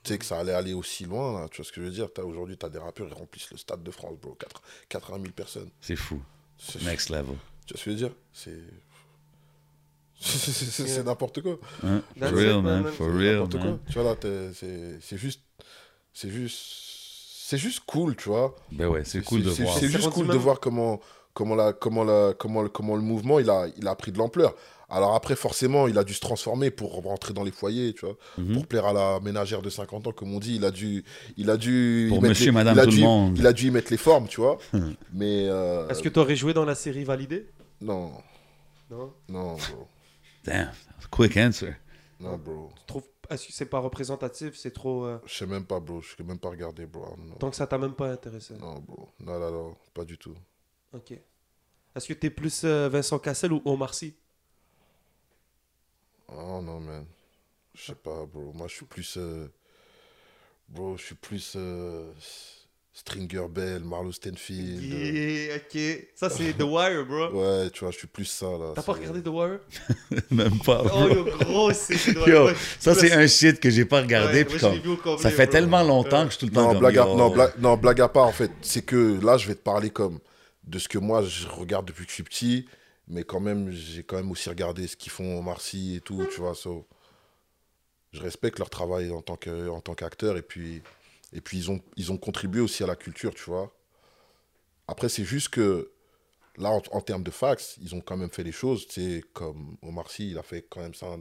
Tu 0.03 0.13
sais 0.13 0.19
que 0.19 0.25
ça 0.25 0.39
allait 0.41 0.53
aller 0.53 0.75
aussi 0.75 1.05
loin, 1.05 1.41
là. 1.41 1.49
Tu 1.49 1.59
vois 1.59 1.65
ce 1.65 1.73
que 1.73 1.81
je 1.81 1.87
veux 1.87 1.93
dire? 1.93 2.13
T'as- 2.13 2.25
Aujourd'hui, 2.25 2.59
tu 2.59 2.67
as 2.67 2.69
des 2.69 2.79
rappeurs 2.79 3.09
qui 3.09 3.15
remplissent 3.15 3.51
le 3.51 3.57
stade 3.57 3.83
de 3.83 3.91
France, 3.91 4.19
bro. 4.21 4.35
4 4.35 4.61
80 4.89 5.19
000 5.21 5.33
personnes. 5.33 5.71
C'est 5.81 5.97
fou. 5.97 6.21
C'est- 6.59 6.83
Next 6.83 7.09
level. 7.11 7.37
Tu 7.67 7.73
vois 7.75 7.79
ce 7.81 7.85
que 7.85 7.91
je 7.91 7.91
veux 7.91 7.97
dire? 7.97 8.11
C'est. 8.33 8.59
C'est- 10.21 11.03
n'importe 11.05 11.41
quoi. 11.43 11.59
Hein? 11.83 12.03
For 12.19 12.29
real, 12.33 12.63
man. 12.63 12.85
For 12.93 13.07
C'est 13.11 13.13
real, 13.19 13.39
man. 13.41 13.49
quoi. 13.51 13.79
Tu 13.87 13.93
vois 13.95 14.03
là, 14.05 14.17
t'es- 14.17 14.53
c'est 14.55 14.99
c'est 15.01 15.19
juste. 15.19 15.41
C'est 16.13 16.31
juste. 16.31 16.59
C'est 17.47 17.59
juste 17.59 17.81
cool, 17.87 18.17
tu 18.17 18.29
vois. 18.31 18.55
Ben 18.73 18.89
ouais, 18.89 19.05
c'est 19.05 19.23
cool 19.23 19.43
de 19.43 19.51
voir. 19.51 19.79
C'est 19.79 19.89
juste 19.89 20.09
cool 20.11 20.27
de 20.29 20.37
voir 20.39 20.61
comment, 20.61 21.01
comment, 21.35 21.55
la, 21.55 21.73
comment, 21.75 22.03
la, 22.05 22.33
comment, 22.39 22.63
le- 22.63 22.69
comment 22.71 22.97
le 22.97 23.03
mouvement 23.03 23.39
il 23.39 23.51
a, 23.51 23.67
il 23.77 23.87
a 23.87 23.95
pris 23.95 24.13
de 24.13 24.19
l'ampleur. 24.19 24.55
Alors 24.95 25.15
après, 25.15 25.35
forcément, 25.37 25.89
il 25.89 25.99
a 25.99 26.05
dû 26.05 26.15
se 26.15 26.21
transformer 26.21 26.71
pour 26.71 26.93
rentrer 27.03 27.35
dans 27.35 27.43
les 27.43 27.51
foyers, 27.51 27.93
tu 27.95 28.07
vois, 28.07 28.17
Mhm. 28.39 28.55
pour 28.55 28.67
plaire 28.67 28.87
à 28.87 28.93
la 28.93 29.21
ménagère 29.21 29.61
de 29.61 29.69
50 29.71 30.07
ans, 30.07 30.13
comme 30.13 30.33
on 30.33 30.39
dit. 30.39 30.55
Il 30.57 30.65
a 30.65 30.71
dû, 30.71 31.05
il 31.37 31.51
a 31.51 31.57
dû, 31.57 32.07
Pour 32.09 32.19
y 32.19 32.21
mettre 32.21 32.29
monsieur, 32.31 32.47
les- 32.47 32.53
madame, 32.53 32.75
il 32.77 32.81
a 32.81 32.85
tout 32.85 32.91
le 32.91 32.97
dû- 32.97 33.03
monde. 33.03 33.39
Il 33.39 33.47
a 33.47 33.53
dû 33.53 33.67
y 33.67 33.71
mettre 33.73 33.91
les 33.91 33.97
formes, 33.97 34.29
tu 34.29 34.41
vois. 34.41 34.59
Mais 35.13 35.47
euh, 35.49 35.89
Est-ce 35.89 36.03
que 36.03 36.09
tu 36.09 36.19
aurais 36.21 36.37
joué 36.37 36.55
dans 36.55 36.65
la 36.65 36.75
série 36.77 37.05
validée? 37.05 37.51
Non, 37.81 38.13
Non? 38.91 39.13
non, 39.29 39.55
bro, 39.57 39.89
Damn, 40.45 40.71
quick 41.11 41.37
answer. 41.39 41.75
non, 42.21 42.37
bro. 42.39 42.71
Tu 42.77 42.87
trouves 42.87 43.03
Est-ce 43.31 43.47
que 43.47 43.53
c'est 43.55 43.65
pas 43.67 43.79
représentatif 43.79 44.55
C'est 44.55 44.71
trop. 44.73 45.07
euh, 45.07 45.19
Je 45.27 45.35
sais 45.35 45.47
même 45.47 45.65
pas, 45.65 45.81
bro. 45.81 46.03
Je 46.03 46.15
sais 46.15 46.23
même 46.23 46.39
pas 46.39 46.51
regarder, 46.51 46.85
bro. 46.85 47.17
Non, 47.19 47.37
Donc 47.41 47.55
ça 47.55 47.67
t'a 47.67 47.79
même 47.79 47.95
pas 47.95 48.11
intéressé. 48.13 48.53
non, 48.61 48.79
bro. 48.81 49.09
Non, 49.19 49.41
non, 49.41 49.51
non, 49.51 49.77
pas 49.95 50.05
du 50.05 50.19
tout. 50.19 50.35
Ok. 50.93 51.13
Est-ce 51.97 52.07
que 52.07 52.13
t'es 52.13 52.29
plus 52.31 52.63
euh, 52.65 52.89
Vincent 52.91 53.19
Cassel 53.19 53.53
ou 53.55 53.63
Omar 53.65 53.95
Sy? 53.95 54.15
Oh 56.29 56.61
non, 56.63 56.81
man. 56.81 57.05
Je 57.75 57.83
sais 57.87 57.95
pas, 57.95 58.25
bro. 58.33 58.53
Moi, 58.55 58.67
je 58.69 58.75
suis 58.75 58.87
plus. 58.87 59.15
euh, 59.17 59.47
Bro, 60.69 60.97
je 60.97 61.05
suis 61.05 61.15
plus. 61.15 61.53
euh, 61.57 62.11
Stringer 62.97 63.49
Bell, 63.51 63.83
Marlo 63.83 64.13
Stenfield. 64.13 64.81
Yeah, 64.81 65.57
ok. 65.57 66.07
Ça 66.15 66.31
c'est 66.31 66.53
The 66.57 66.63
Wire, 66.63 67.05
bro. 67.05 67.29
Ouais, 67.43 67.69
tu 67.71 67.81
vois, 67.81 67.91
je 67.91 67.99
suis 67.99 68.07
plus 68.07 68.25
ça, 68.25 68.47
là. 68.47 68.73
T'as 68.77 68.83
pas 68.85 68.93
regardé 68.93 69.21
The 69.21 69.27
Wire? 69.29 69.59
Même 70.31 70.59
pas, 70.61 70.83
Oh, 70.85 70.89
bro. 70.89 71.09
yo, 71.09 71.25
gros, 71.25 71.73
c'est. 71.73 72.13
Yo, 72.13 72.51
ça 72.79 72.95
c'est 72.95 73.11
un 73.13 73.27
shit 73.27 73.59
que 73.59 73.69
j'ai 73.69 73.85
pas 73.85 74.01
regardé. 74.01 74.39
Ouais, 74.39 74.45
puis 74.45 74.61
moi, 74.61 74.71
je 74.71 74.77
l'ai 74.77 74.81
comme, 74.81 74.93
vu 74.93 74.93
au 74.93 74.97
complet, 75.03 75.23
ça 75.25 75.31
fait 75.33 75.47
bro. 75.47 75.53
tellement 75.53 75.83
longtemps 75.83 76.21
Ouais. 76.21 76.27
que 76.27 76.33
je 76.35 76.39
suis 76.39 76.47
tout 76.47 76.47
le 76.47 76.53
temps 76.53 76.63
Non, 76.63 76.69
comme, 76.69 76.79
blague 76.79 76.99
à, 76.99 77.05
yo. 77.07 77.17
non, 77.17 77.31
blague, 77.31 77.53
non, 77.59 77.77
blague 77.77 78.01
à 78.01 78.09
part, 78.09 78.27
en 78.29 78.33
fait. 78.33 78.53
C'est 78.63 78.83
que 78.83 79.19
là, 79.25 79.39
je 79.39 79.49
vais 79.49 79.57
te 79.57 79.63
parler 79.63 79.91
comme 79.91 80.21
de 80.63 80.79
ce 80.79 80.89
que 80.89 80.99
moi, 80.99 81.23
je 81.23 81.49
regarde 81.49 81.87
depuis 81.87 82.05
que 82.05 82.11
je 82.11 82.15
suis 82.15 82.23
petit. 82.23 82.67
Mais 83.09 83.25
quand 83.25 83.41
même, 83.41 83.71
j'ai 83.71 84.03
quand 84.03 84.17
même 84.17 84.31
aussi 84.31 84.49
regardé 84.49 84.87
ce 84.87 84.97
qu'ils 84.97 85.13
font 85.13 85.39
au 85.39 85.43
Marcy 85.43 85.97
et 85.97 86.01
tout, 86.01 86.25
tu 86.33 86.41
vois. 86.41 86.55
so, 86.55 86.87
je 88.13 88.21
respecte 88.21 88.59
leur 88.59 88.71
travail 88.71 89.11
en 89.11 89.23
tant 89.23 89.37
que- 89.37 89.69
en 89.69 89.81
tant 89.81 89.95
qu'acteur. 89.95 90.37
Et 90.37 90.43
puis, 90.43 90.83
et 91.33 91.41
puis 91.41 91.59
ils, 91.59 91.71
ont, 91.71 91.81
ils 91.97 92.13
ont 92.13 92.17
contribué 92.19 92.61
aussi 92.61 92.83
à 92.85 92.87
la 92.87 92.97
culture, 92.97 93.35
tu 93.35 93.45
vois. 93.45 93.75
Après, 94.89 95.09
c'est 95.09 95.25
juste 95.25 95.49
que 95.49 95.93
là, 96.57 96.71
en, 96.93 97.01
termes 97.01 97.25
de 97.25 97.31
fax, 97.31 97.77
ils 97.81 97.95
ont 97.95 98.01
quand 98.01 98.17
même 98.17 98.31
fait 98.31 98.45
les 98.45 98.53
choses. 98.53 98.87
Tu 98.87 98.95
sais, 98.95 99.25
comme 99.33 99.77
Omar 99.83 100.11
Sy, 100.11 100.31
il 100.31 100.39
a 100.39 100.43
fait 100.43 100.67
quand 100.69 100.81
même 100.81 100.95
ça. 100.95 101.17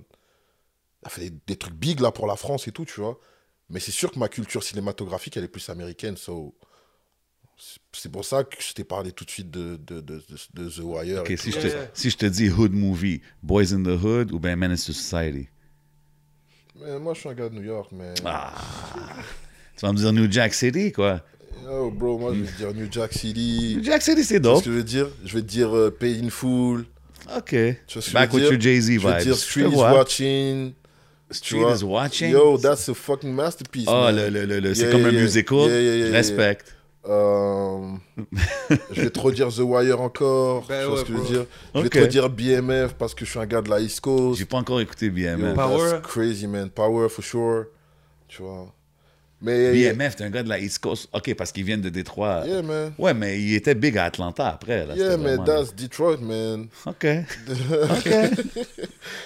Il 1.02 1.08
a 1.08 1.10
fait 1.10 1.30
des, 1.30 1.40
des 1.48 1.56
trucs 1.58 1.74
big 1.74 2.00
là 2.00 2.12
pour 2.12 2.28
la 2.28 2.36
France 2.36 2.68
et 2.68 2.72
tout, 2.72 2.86
tu 2.86 3.02
vois. 3.02 3.20
Mais 3.70 3.80
c'est 3.80 3.92
sûr 3.92 4.12
que 4.12 4.20
ma 4.20 4.30
culture 4.30 4.64
cinématographique, 4.64 5.36
elle 5.38 5.46
est 5.46 5.48
plus 5.48 5.70
américaine. 5.70 6.18
So, 6.18 6.56
c'est- 8.04 8.10
pour 8.10 8.26
ça 8.26 8.44
que 8.44 8.58
je 8.60 8.74
t'ai 8.74 8.84
parlé 8.84 9.12
tout 9.12 9.26
de 9.26 9.30
suite 9.32 9.50
de, 9.52 9.78
de, 9.88 10.02
de, 10.02 10.16
de- 10.18 10.64
de 10.64 10.70
The 10.70 10.80
Wire. 10.84 11.22
Ok, 11.22 11.34
si 11.38 11.52
je, 11.52 11.60
te, 11.60 11.68
Yeah. 11.68 11.88
si 11.94 12.10
je 12.10 12.18
te 12.18 12.26
dis 12.26 12.50
Hood 12.50 12.74
Movie, 12.74 13.22
Boys 13.42 13.74
in 13.74 13.84
the 13.84 13.98
Hood 14.04 14.32
ou 14.32 14.40
bien 14.40 14.56
Menace 14.56 14.86
to 14.86 14.94
Society? 14.94 15.48
Mais 16.82 17.00
moi, 17.00 17.14
je 17.14 17.20
suis 17.22 17.30
un 17.30 17.34
gars 17.34 17.50
de 17.50 17.56
New 17.56 17.64
York, 17.64 17.90
mais. 17.92 18.14
Ah. 18.26 18.54
Tu 19.78 19.86
vas 19.86 19.92
me 19.94 19.98
dire 19.98 20.12
New 20.14 20.32
Jack 20.32 20.54
City, 20.54 20.92
quoi. 20.92 21.22
Yo, 21.64 21.92
bro, 21.92 22.18
moi, 22.18 22.34
je 22.34 22.42
vais 22.42 22.52
te 22.52 22.58
dire 22.58 22.74
New 22.74 22.88
Jack 22.92 23.14
City. 23.14 23.76
New 23.78 23.84
Jack 23.84 24.02
City, 24.02 24.24
c'est 24.24 24.40
dope. 24.40 24.60
ce 24.60 24.66
que 24.66 24.72
je 24.72 24.76
veux 24.78 24.84
dire? 24.84 25.08
Je 25.24 25.34
vais 25.36 25.42
te 25.42 25.48
dire 25.48 25.76
euh, 25.76 25.90
Pay 25.92 26.20
in 26.24 26.30
Full. 26.30 26.86
Ok. 27.38 27.50
Tu 27.50 27.56
vois 27.56 27.78
ce 27.88 28.00
que 28.00 28.02
je 28.02 28.14
Back 28.14 28.32
veux 28.32 28.36
with 28.36 28.44
dire? 28.44 28.52
your 28.54 28.62
Jay-Z 28.62 28.86
Je 28.86 28.92
vais 28.92 28.98
vibes. 28.98 29.18
te 29.20 29.24
dire 29.24 29.36
Street 29.38 29.70
is. 29.70 29.76
Watching. 29.76 30.74
Street 31.32 31.64
is 31.76 31.84
watching? 31.84 32.32
Yo, 32.32 32.58
that's 32.58 32.90
a 32.90 32.94
fucking 32.94 33.32
masterpiece. 33.34 33.86
Oh, 33.88 34.04
man. 34.12 34.16
le, 34.16 34.30
le, 34.30 34.46
le, 34.46 34.60
le- 34.60 34.74
c'est 34.76 34.84
Yeah, 34.84 34.92
comme 34.92 35.02
yeah, 35.02 35.10
un 35.10 35.14
yeah. 35.14 35.22
musical. 35.22 35.58
Yeah, 35.70 36.10
je. 37.06 37.10
Euh, 37.12 37.80
je 38.92 39.02
vais 39.02 39.10
te 39.10 39.20
redire 39.20 39.50
The 39.50 39.60
Wire 39.60 40.00
encore. 40.02 40.66
Ben 40.68 40.86
vois 40.86 40.94
ouais, 40.96 41.00
ce 41.02 41.06
que 41.06 41.14
je 41.14 41.18
veux 41.18 41.28
dire 41.28 41.46
Je 41.76 41.80
vais 41.82 41.86
Ok. 41.88 41.92
te 41.94 42.00
redire 42.00 42.30
BMF 42.30 42.94
parce 42.94 43.14
que 43.14 43.26
je 43.26 43.30
suis 43.32 43.40
un 43.40 43.46
gars 43.46 43.62
de 43.62 43.70
la 43.70 43.80
East 43.80 44.00
Coast. 44.02 44.40
J'ai 44.40 44.46
pas 44.46 44.58
encore 44.58 44.80
écouté 44.82 45.10
bien, 45.10 45.38
Yo. 45.38 45.54
Power? 45.54 45.92
that's 45.92 46.08
crazy, 46.08 46.48
man. 46.48 46.70
Power, 46.70 47.10
for 47.10 47.24
sure. 47.24 47.66
Tu 48.28 48.42
vois. 48.42 48.74
Mais. 49.42 49.74
BMF, 49.74 50.16
t'es 50.16 50.24
un 50.24 50.30
gars 50.30 50.44
de 50.44 50.48
la 50.50 50.58
East 50.60 50.80
Coast. 50.80 51.10
Ok, 51.12 51.34
parce 51.36 51.52
qu'ils 51.52 51.66
viennent 51.66 51.82
de 51.82 51.90
Détroit. 51.90 52.44
Yeah, 52.48 52.62
man. 52.62 52.94
Ouais, 52.98 53.14
mais 53.14 53.42
il 53.42 53.54
était 53.56 53.76
big 53.76 53.98
à 53.98 54.06
Atlanta 54.06 54.48
après. 54.48 54.86
Là, 54.88 54.96
Yeah, 54.96 55.18
man. 55.18 55.36
vraiment- 55.38 55.44
That's 55.44 55.76
Detroit, 55.76 56.18
man. 56.22 56.68
Ok. 56.86 57.06
Ok. 57.92 58.06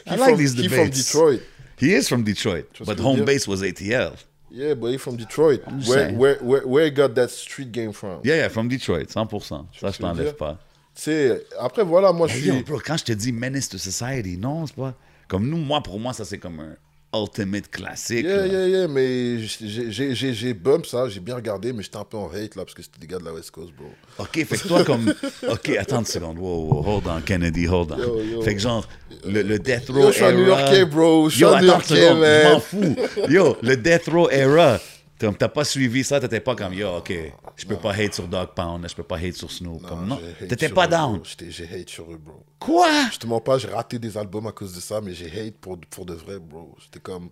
I 0.08 0.16
like 0.16 0.20
from, 0.24 0.38
these 0.38 0.54
he 0.56 0.68
from 0.68 0.78
debates. 0.86 1.06
Detroit. 1.06 1.40
He 1.80 1.94
is 1.94 2.08
from 2.08 2.24
Detroit, 2.24 2.66
but 2.80 2.98
je 2.98 3.04
home 3.04 3.18
dire? 3.18 3.26
base 3.26 3.48
was 3.48 3.62
ATL. 3.62 4.14
Yeah, 4.50 4.76
but 4.76 4.92
he 4.92 4.98
from 4.98 5.18
Detroit. 5.18 5.62
Where, 5.88 6.12
where, 6.14 6.36
where, 6.38 6.68
where 6.68 6.86
he 6.86 6.92
got 6.92 7.16
that 7.16 7.30
street 7.30 7.72
game 7.72 7.92
from? 7.92 8.22
Yeah, 8.24 8.36
yeah, 8.36 8.50
from 8.50 8.70
Detroit, 8.70 9.08
100%. 9.08 9.66
Ça, 9.80 9.92
je 9.92 9.98
t'enlève 10.00 10.36
pas. 10.36 10.58
Tu 10.96 11.02
sais, 11.04 11.46
après, 11.60 11.84
voilà, 11.84 12.12
moi, 12.14 12.28
je 12.28 12.38
suis. 12.38 12.64
quand 12.86 12.98
je 12.98 13.04
te 13.04 13.12
dis 13.14 13.32
Menace 13.32 13.70
to 13.70 13.78
Society, 13.78 14.38
non, 14.38 14.66
c'est 14.66 14.76
pas. 14.76 14.96
Comme 15.28 15.48
nous, 15.50 15.58
moi, 15.58 15.82
pour 15.84 16.00
moi, 16.00 16.14
ça, 16.14 16.26
c'est 16.26 16.40
comme 16.40 16.60
un 16.60 16.76
ultimate 17.14 17.70
classique. 17.72 18.26
Yeah, 18.26 18.38
là. 18.42 18.48
yeah, 18.48 18.68
yeah, 18.68 18.88
mais 18.88 19.40
j'ai- 19.40 19.92
j'ai 19.92 20.14
j'ai- 20.16 20.34
j'ai 20.34 20.54
bump 20.54 20.86
ça, 20.86 21.08
j'ai 21.10 21.20
bien 21.20 21.36
regardé, 21.36 21.72
mais 21.74 21.82
j'étais 21.84 21.98
un 21.98 22.04
peu 22.04 22.18
en 22.18 22.28
hate 22.30 22.56
là, 22.56 22.64
parce 22.66 22.74
que 22.74 22.82
c'était 22.84 23.00
des 23.00 23.08
gars 23.08 23.18
de 23.18 23.24
la 23.26 23.34
West 23.34 23.52
Coast, 23.52 23.72
bro. 23.78 23.88
Ok, 24.20 24.44
fait 24.46 24.58
que 24.58 24.68
toi, 24.68 24.84
comme. 24.84 25.14
Ok, 25.50 25.70
attends 25.80 26.00
une 26.00 26.06
seconde. 26.06 26.38
Wow, 26.38 26.66
wow, 26.70 26.84
hold 26.86 27.08
on, 27.08 27.22
Kennedy, 27.22 27.66
hold 27.68 27.92
on. 27.94 27.98
Yo, 27.98 28.22
yo. 28.22 28.42
Fait 28.42 28.56
que 28.56 28.62
genre, 28.62 28.88
le, 29.26 29.42
le 29.42 29.58
Death 29.58 29.90
Row 29.90 30.00
Yo, 30.02 30.08
je 30.08 30.12
suis 30.16 30.24
un 30.26 30.30
era- 30.30 30.38
New-Yorkais, 30.38 30.86
bro. 30.86 31.30
Je 31.30 31.34
suis 31.36 31.42
Yo, 31.44 31.54
une 31.54 31.60
New-Yorkais, 31.62 31.96
seconde, 31.96 32.18
je 32.24 32.44
m'en 32.44 32.52
man. 32.52 32.62
fous. 32.62 32.96
Yo, 33.30 33.58
le 33.62 33.78
Death 33.78 34.08
Row 34.08 34.30
era. 34.30 34.80
Comme 35.20 35.36
t'as 35.36 35.48
pas 35.48 35.64
suivi 35.64 36.04
ça, 36.04 36.20
t'étais 36.20 36.40
pas 36.40 36.56
comme 36.56 36.74
yo, 36.74 36.98
ok, 36.98 37.12
je 37.56 37.66
peux 37.66 37.76
pas 37.78 37.92
hate 37.94 38.14
sur 38.14 38.28
Dog 38.28 38.50
Pound, 38.56 38.88
je 38.88 38.94
peux 38.96 39.04
pas 39.04 39.18
hate 39.18 39.34
sur 39.34 39.52
Snoop. 39.52 39.82
comme 39.88 40.06
non, 40.08 40.20
t'étais 40.48 40.70
pas 40.70 40.86
eux, 40.86 40.90
down. 40.90 41.22
J'ai 41.50 41.64
hate 41.68 41.90
sur 41.90 42.12
eux, 42.12 42.18
bro. 42.24 42.44
Quoi? 42.60 42.88
Je 43.12 43.18
te 43.18 43.26
mens 43.26 43.42
pas, 43.42 43.58
j'ai 43.58 43.68
raté 43.68 43.98
des 43.98 44.16
albums 44.18 44.46
à 44.48 44.52
cause 44.52 44.76
de 44.76 44.80
ça, 44.80 45.02
mais 45.02 45.14
j'ai 45.14 45.26
hate 45.26 45.56
pour, 45.56 45.78
pour 45.90 46.06
de 46.06 46.14
vrai, 46.14 46.38
bro. 46.40 46.76
J'étais 46.84 47.00
comme. 47.00 47.30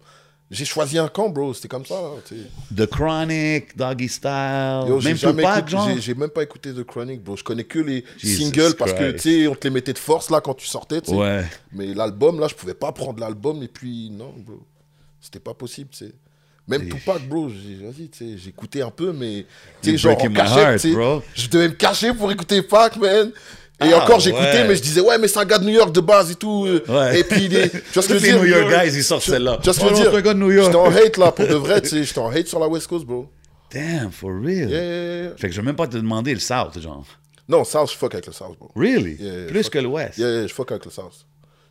J'ai 0.52 0.66
choisi 0.66 1.00
un 1.00 1.08
camp, 1.08 1.30
bro. 1.30 1.56
C'était 1.56 1.68
comme 1.68 1.86
ça, 1.88 1.96
sais. 2.26 2.36
The 2.76 2.86
Chronic, 2.86 3.76
Doggy 3.76 4.08
Style, 4.08 4.84
Yo, 4.88 5.02
même 5.02 5.18
jamais 5.18 5.42
Tupac, 5.44 5.68
genre. 5.70 5.90
j'ai- 6.00 6.14
même 6.14 6.30
pas 6.30 6.44
écouté 6.44 6.72
The 6.72 6.84
Chronic, 6.84 7.24
bro. 7.24 7.36
Je 7.36 7.44
connais 7.44 7.64
que 7.64 7.80
les 7.80 8.06
Jesus 8.18 8.44
singles 8.44 8.76
parce 8.78 8.94
que, 8.94 9.12
tu 9.14 9.20
sais, 9.20 9.48
on 9.48 9.56
te 9.56 9.68
les 9.68 9.74
mettait 9.74 9.94
de 9.94 9.98
force, 10.00 10.30
là, 10.30 10.42
quand 10.42 10.54
tu 10.54 10.68
sortais, 10.68 11.02
tu 11.02 11.10
sais. 11.12 11.16
Ouais. 11.18 11.46
Mais 11.72 11.94
l'album, 11.96 12.40
là, 12.40 12.48
je 12.48 12.54
pouvais 12.56 12.76
pas 12.76 12.92
prendre 12.92 13.20
l'album 13.20 13.62
et 13.64 13.68
puis, 13.68 14.10
non, 14.12 14.34
bro. 14.38 14.64
C'était 15.20 15.40
pas 15.40 15.56
possible, 15.56 15.90
tu 15.92 16.06
sais. 16.06 16.14
Même 16.68 16.90
Tupac, 16.90 17.28
bro, 17.28 17.48
vas-y, 17.48 18.50
écouté 18.50 18.82
un 18.82 18.90
peu, 18.90 19.14
mais, 19.14 19.46
tu 19.82 19.98
sais, 19.98 20.08
You're 20.08 20.20
genre, 20.20 20.34
cachette, 20.34 20.86
heart. 20.86 21.24
Je 21.36 21.48
devais 21.48 21.68
me 21.70 21.74
cacher 21.76 22.14
pour 22.14 22.32
écouter 22.32 22.62
Pac, 22.64 22.98
man. 22.98 23.32
Et 23.84 23.92
Ah, 23.94 23.98
encore, 24.04 24.20
j'écoutais, 24.20 24.42
ouais. 24.62 24.68
mais 24.68 24.76
je 24.76 24.82
disais, 24.82 25.02
ouais, 25.02 25.18
mais 25.18 25.28
c'est 25.28 25.38
un 25.40 25.46
gars 25.46 25.58
de 25.60 25.66
New 25.66 25.74
York 25.74 25.92
de 25.94 26.00
base 26.00 26.32
et 26.32 26.36
tout. 26.36 26.66
euh. 26.66 26.82
Ouais. 26.88 27.20
Et 27.20 27.24
puis, 27.26 27.48
les, 27.50 27.70
tu 27.70 27.78
vois 27.94 28.02
ce 28.04 28.08
que 28.08 28.14
je 28.18 28.20
veux 28.20 28.20
dire? 28.22 28.38
New 28.42 28.46
York 28.46 28.70
guys, 28.70 28.96
ils 28.98 29.04
sortent 29.04 29.24
celle-là. 29.24 29.58
Tu 29.58 29.66
vois 29.66 29.74
ce 29.74 29.80
que 29.80 29.86
Oh 29.86 29.90
je 29.90 29.94
veux 29.94 29.98
non, 29.98 30.02
dire? 30.04 30.12
c'est 30.12 30.18
un 30.18 30.22
gars 30.22 30.34
de 30.34 30.40
New 30.40 30.52
York. 30.52 30.66
J'étais 30.68 30.78
en 30.78 30.92
hate, 30.96 31.18
là, 31.18 31.32
pour 31.34 31.46
de 31.48 31.54
vrai, 31.56 31.82
tu 31.82 31.90
sais. 31.90 32.04
J'étais 32.06 32.20
en 32.20 32.30
hate 32.30 32.48
sur 32.48 32.60
la 32.60 32.68
West 32.70 32.88
Coast, 32.88 33.06
bro. 33.06 33.30
Damn, 33.72 34.12
for 34.12 34.32
real. 34.32 34.70
Yeah, 34.70 34.82
yeah, 34.82 35.22
yeah. 35.24 35.32
Fait 35.38 35.50
que 35.50 35.54
je 35.54 35.60
vais 35.60 35.66
même 35.66 35.76
pas 35.76 35.88
te 35.88 35.98
demander 35.98 36.34
le 36.34 36.40
South, 36.40 36.80
genre. 36.82 37.06
Non, 37.50 37.64
South, 37.66 37.92
je 37.92 37.98
fuck 37.98 38.14
avec 38.14 38.26
le 38.28 38.34
South, 38.34 38.58
bro. 38.58 38.72
Really? 38.76 39.20
Plus 39.50 39.70
que 39.70 39.78
l'Ouest. 39.80 40.18
Yeah, 40.18 40.30
yeah, 40.32 40.48
je 40.48 40.54
fuck 40.54 40.72
avec 40.72 40.86
le 40.86 40.92
South. 40.92 41.26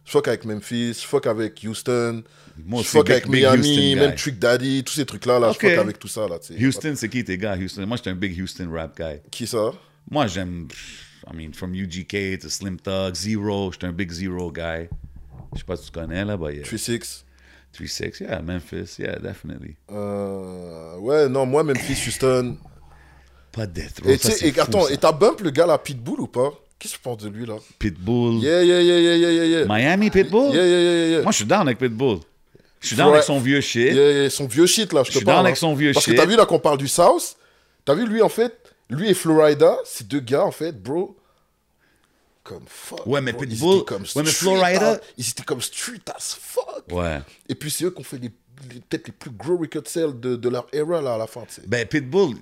Je 0.04 0.10
fuck 0.10 0.28
avec 0.28 0.44
Memphis, 0.44 0.98
je 1.00 1.06
fuck 1.06 1.26
avec 1.26 1.64
Houston, 1.64 2.22
Moi 2.64 2.82
je 2.82 2.88
aussi, 2.88 2.96
fuck 2.96 3.10
avec 3.10 3.26
Miami, 3.26 3.94
Houston 3.94 4.00
même 4.00 4.10
guy. 4.10 4.16
Trick 4.16 4.38
Daddy, 4.38 4.84
tous 4.84 4.92
ces 4.92 5.06
trucs-là, 5.06 5.38
là, 5.38 5.52
je 5.52 5.58
fuck 5.58 5.78
avec 5.78 5.98
tout 5.98 6.08
ça, 6.08 6.28
là. 6.28 6.38
Houston, 6.60 6.92
c'est 6.96 7.08
qui 7.08 7.24
tes 7.24 7.38
gars, 7.38 7.56
Houston? 7.56 7.86
Moi, 7.86 7.96
j'étais 7.96 8.10
un 8.10 8.14
big 8.14 8.38
Houston 8.38 8.70
rap 8.70 8.96
guy. 8.96 9.20
Qui 9.30 9.46
ça? 9.46 9.72
Moi, 10.10 10.26
j'aime, 10.26 10.68
I 11.26 11.34
mean, 11.34 11.54
from 11.54 11.74
UGK 11.74 12.38
to 12.40 12.50
Slim 12.50 12.78
Thug, 12.78 13.14
Zero, 13.14 13.72
j'étais 13.72 13.86
un 13.86 13.92
big 13.92 14.12
Zero 14.12 14.52
guy. 14.52 14.88
Je 15.54 15.58
sais 15.60 15.64
pas 15.64 15.76
si 15.76 15.86
tu 15.86 15.90
connais, 15.92 16.24
là, 16.24 16.36
but 16.36 16.54
yeah. 16.54 16.64
3-6. 16.64 17.24
3-6, 17.74 18.22
yeah, 18.22 18.42
Memphis, 18.42 18.96
yeah, 18.98 19.18
definitely. 19.18 19.76
Euh, 19.90 20.96
ouais, 20.98 21.28
non, 21.30 21.46
moi, 21.46 21.64
Memphis, 21.64 21.96
Houston. 22.06 22.58
Pas 23.52 23.66
Death 23.66 24.00
Row, 24.04 24.10
Et 24.10 24.18
ça, 24.18 24.46
et 24.46 24.52
fou, 24.52 24.60
attends, 24.60 24.84
ça. 24.84 24.92
et 24.92 24.98
t'as 24.98 25.12
bump 25.12 25.40
le 25.40 25.50
gars, 25.50 25.66
là, 25.66 25.78
Pitbull 25.78 26.20
ou 26.20 26.26
pas? 26.26 26.52
Qu'est-ce 26.84 26.92
que 26.92 26.98
tu 26.98 27.02
penses 27.02 27.16
de 27.22 27.30
lui, 27.30 27.46
là? 27.46 27.54
Pitbull. 27.78 28.42
Yeah, 28.42 28.62
yeah, 28.62 28.80
yeah, 28.82 28.98
yeah, 28.98 29.16
yeah, 29.16 29.30
yeah, 29.30 29.44
yeah. 29.60 29.64
Miami, 29.64 30.10
Pitbull? 30.10 30.54
Yeah, 30.54 30.66
yeah, 30.66 30.80
yeah, 30.80 31.06
yeah. 31.16 31.22
Moi, 31.22 31.32
je 31.32 31.36
suis 31.36 31.46
down 31.46 31.62
avec 31.62 31.78
Pitbull. 31.78 32.18
Je 32.80 32.88
suis 32.88 32.96
down 32.96 33.06
Ouais. 33.08 33.14
avec 33.14 33.24
son 33.24 33.40
vieux 33.40 33.62
shit. 33.62 33.94
Yeah, 33.94 34.12
yeah, 34.12 34.28
son 34.30 34.46
vieux 34.46 34.66
shit, 34.66 34.92
là, 34.92 35.00
je 35.02 35.06
Je 35.06 35.12
te 35.12 35.16
suis 35.18 35.24
parle. 35.24 35.36
down 35.38 35.46
hein. 35.46 35.48
avec 35.48 35.56
son 35.56 35.74
vieux 35.74 35.92
Parce 35.94 36.04
shit. 36.04 36.12
que 36.14 36.20
t'as 36.20 36.26
vu, 36.26 36.36
là, 36.36 36.44
qu'on 36.44 36.58
parle 36.58 36.76
du 36.76 36.88
South, 36.88 37.36
t'as 37.86 37.94
vu, 37.94 38.06
lui, 38.06 38.20
en 38.20 38.28
fait, 38.28 38.52
lui 38.90 39.08
et 39.08 39.14
Florida, 39.14 39.78
ces 39.86 40.04
deux 40.04 40.20
gars, 40.20 40.44
en 40.44 40.50
fait, 40.52 40.72
bro, 40.72 41.16
comme 42.42 42.64
fuck. 42.66 43.06
Ouais, 43.06 43.22
mais 43.22 43.32
bro, 43.32 43.44
ils 43.44 43.48
Pitbull- 43.56 43.76
étaient 43.76 43.84
comme 43.86 44.02
ouais, 44.02 44.08
mais 44.16 44.24
street 44.30 44.32
Florida- 44.50 44.90
as- 44.92 45.00
Ils 45.16 45.28
étaient 45.30 45.42
comme 45.44 45.62
street 45.62 46.02
as 46.14 46.36
fuck. 46.38 46.84
Ouais. 46.92 47.20
Et 47.48 47.54
puis, 47.54 47.70
c'est 47.70 47.84
eux 47.84 47.90
qui 47.90 48.00
ont 48.00 48.04
fait 48.04 48.18
les, 48.18 48.30
les- 48.70 48.80
peut-être 48.80 49.06
les 49.06 49.14
plus 49.14 49.30
gros 49.30 49.56
record 49.56 49.82
sales 49.86 50.20
de, 50.20 50.36
de 50.36 50.48
leur 50.50 50.66
era, 50.74 51.00
là, 51.00 51.14
à 51.14 51.18
la 51.18 51.26
fin, 51.26 51.40
tu 51.48 51.54
sais. 51.54 51.62
Ben, 51.66 51.86
Pitbull, 51.86 52.36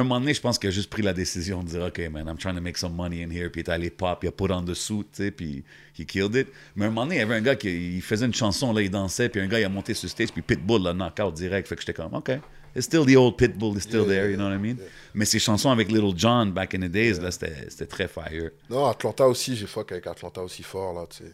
un 0.00 0.02
moment 0.02 0.20
donné, 0.20 0.34
je 0.34 0.40
pense 0.40 0.58
qu'il 0.58 0.68
a 0.68 0.72
juste 0.72 0.90
pris 0.90 1.02
la 1.02 1.12
décision 1.12 1.62
de 1.62 1.68
dire, 1.68 1.84
OK, 1.84 1.98
man, 2.10 2.26
I'm 2.28 2.36
trying 2.36 2.54
to 2.54 2.60
make 2.60 2.76
some 2.76 2.94
money 2.94 3.22
in 3.24 3.30
here. 3.30 3.50
Puis 3.50 3.62
il 3.62 3.64
est 3.64 3.70
allé 3.70 3.90
pop, 3.90 4.18
il 4.22 4.28
a 4.28 4.32
put 4.32 4.50
on 4.50 4.62
the 4.62 4.74
suit, 4.74 5.06
tu 5.12 5.24
sais, 5.24 5.30
puis 5.30 5.64
he 5.98 6.04
killed 6.04 6.34
it. 6.34 6.48
Mais 6.74 6.86
un 6.86 6.88
moment 6.88 7.04
donné, 7.04 7.16
il 7.16 7.18
y 7.18 7.22
avait 7.22 7.36
un 7.36 7.40
gars 7.40 7.56
qui 7.56 7.96
il 7.96 8.02
faisait 8.02 8.26
une 8.26 8.34
chanson, 8.34 8.72
là, 8.72 8.82
il 8.82 8.90
dansait, 8.90 9.28
puis 9.28 9.40
un 9.40 9.46
gars, 9.46 9.60
il 9.60 9.64
a 9.64 9.68
monté 9.68 9.94
sur 9.94 10.08
stage, 10.08 10.32
puis 10.32 10.42
Pitbull 10.42 10.82
l'a 10.82 10.92
knock-out 10.92 11.34
direct. 11.34 11.68
Fait 11.68 11.76
que 11.76 11.80
j'étais 11.82 11.94
comme, 11.94 12.14
OK. 12.14 12.30
It's 12.74 12.84
still 12.84 13.06
the 13.06 13.16
old 13.16 13.38
Pitbull, 13.38 13.74
is 13.78 13.80
still 13.80 14.04
there, 14.06 14.30
you 14.30 14.36
know 14.36 14.48
what 14.48 14.54
I 14.54 14.58
mean? 14.58 14.76
Mais 15.14 15.24
ses 15.24 15.38
chansons 15.38 15.70
avec 15.70 15.90
Little 15.90 16.12
John 16.14 16.52
back 16.52 16.74
in 16.74 16.80
the 16.80 16.90
days, 16.90 17.18
là, 17.18 17.30
c'était 17.30 17.86
très 17.86 18.06
fire. 18.06 18.50
Non, 18.68 18.84
Atlanta 18.86 19.26
aussi, 19.26 19.56
j'ai 19.56 19.66
fuck 19.66 19.92
avec 19.92 20.06
Atlanta 20.06 20.42
aussi 20.42 20.62
fort, 20.62 20.92
là, 20.92 21.06
tu 21.08 21.24
sais. 21.24 21.32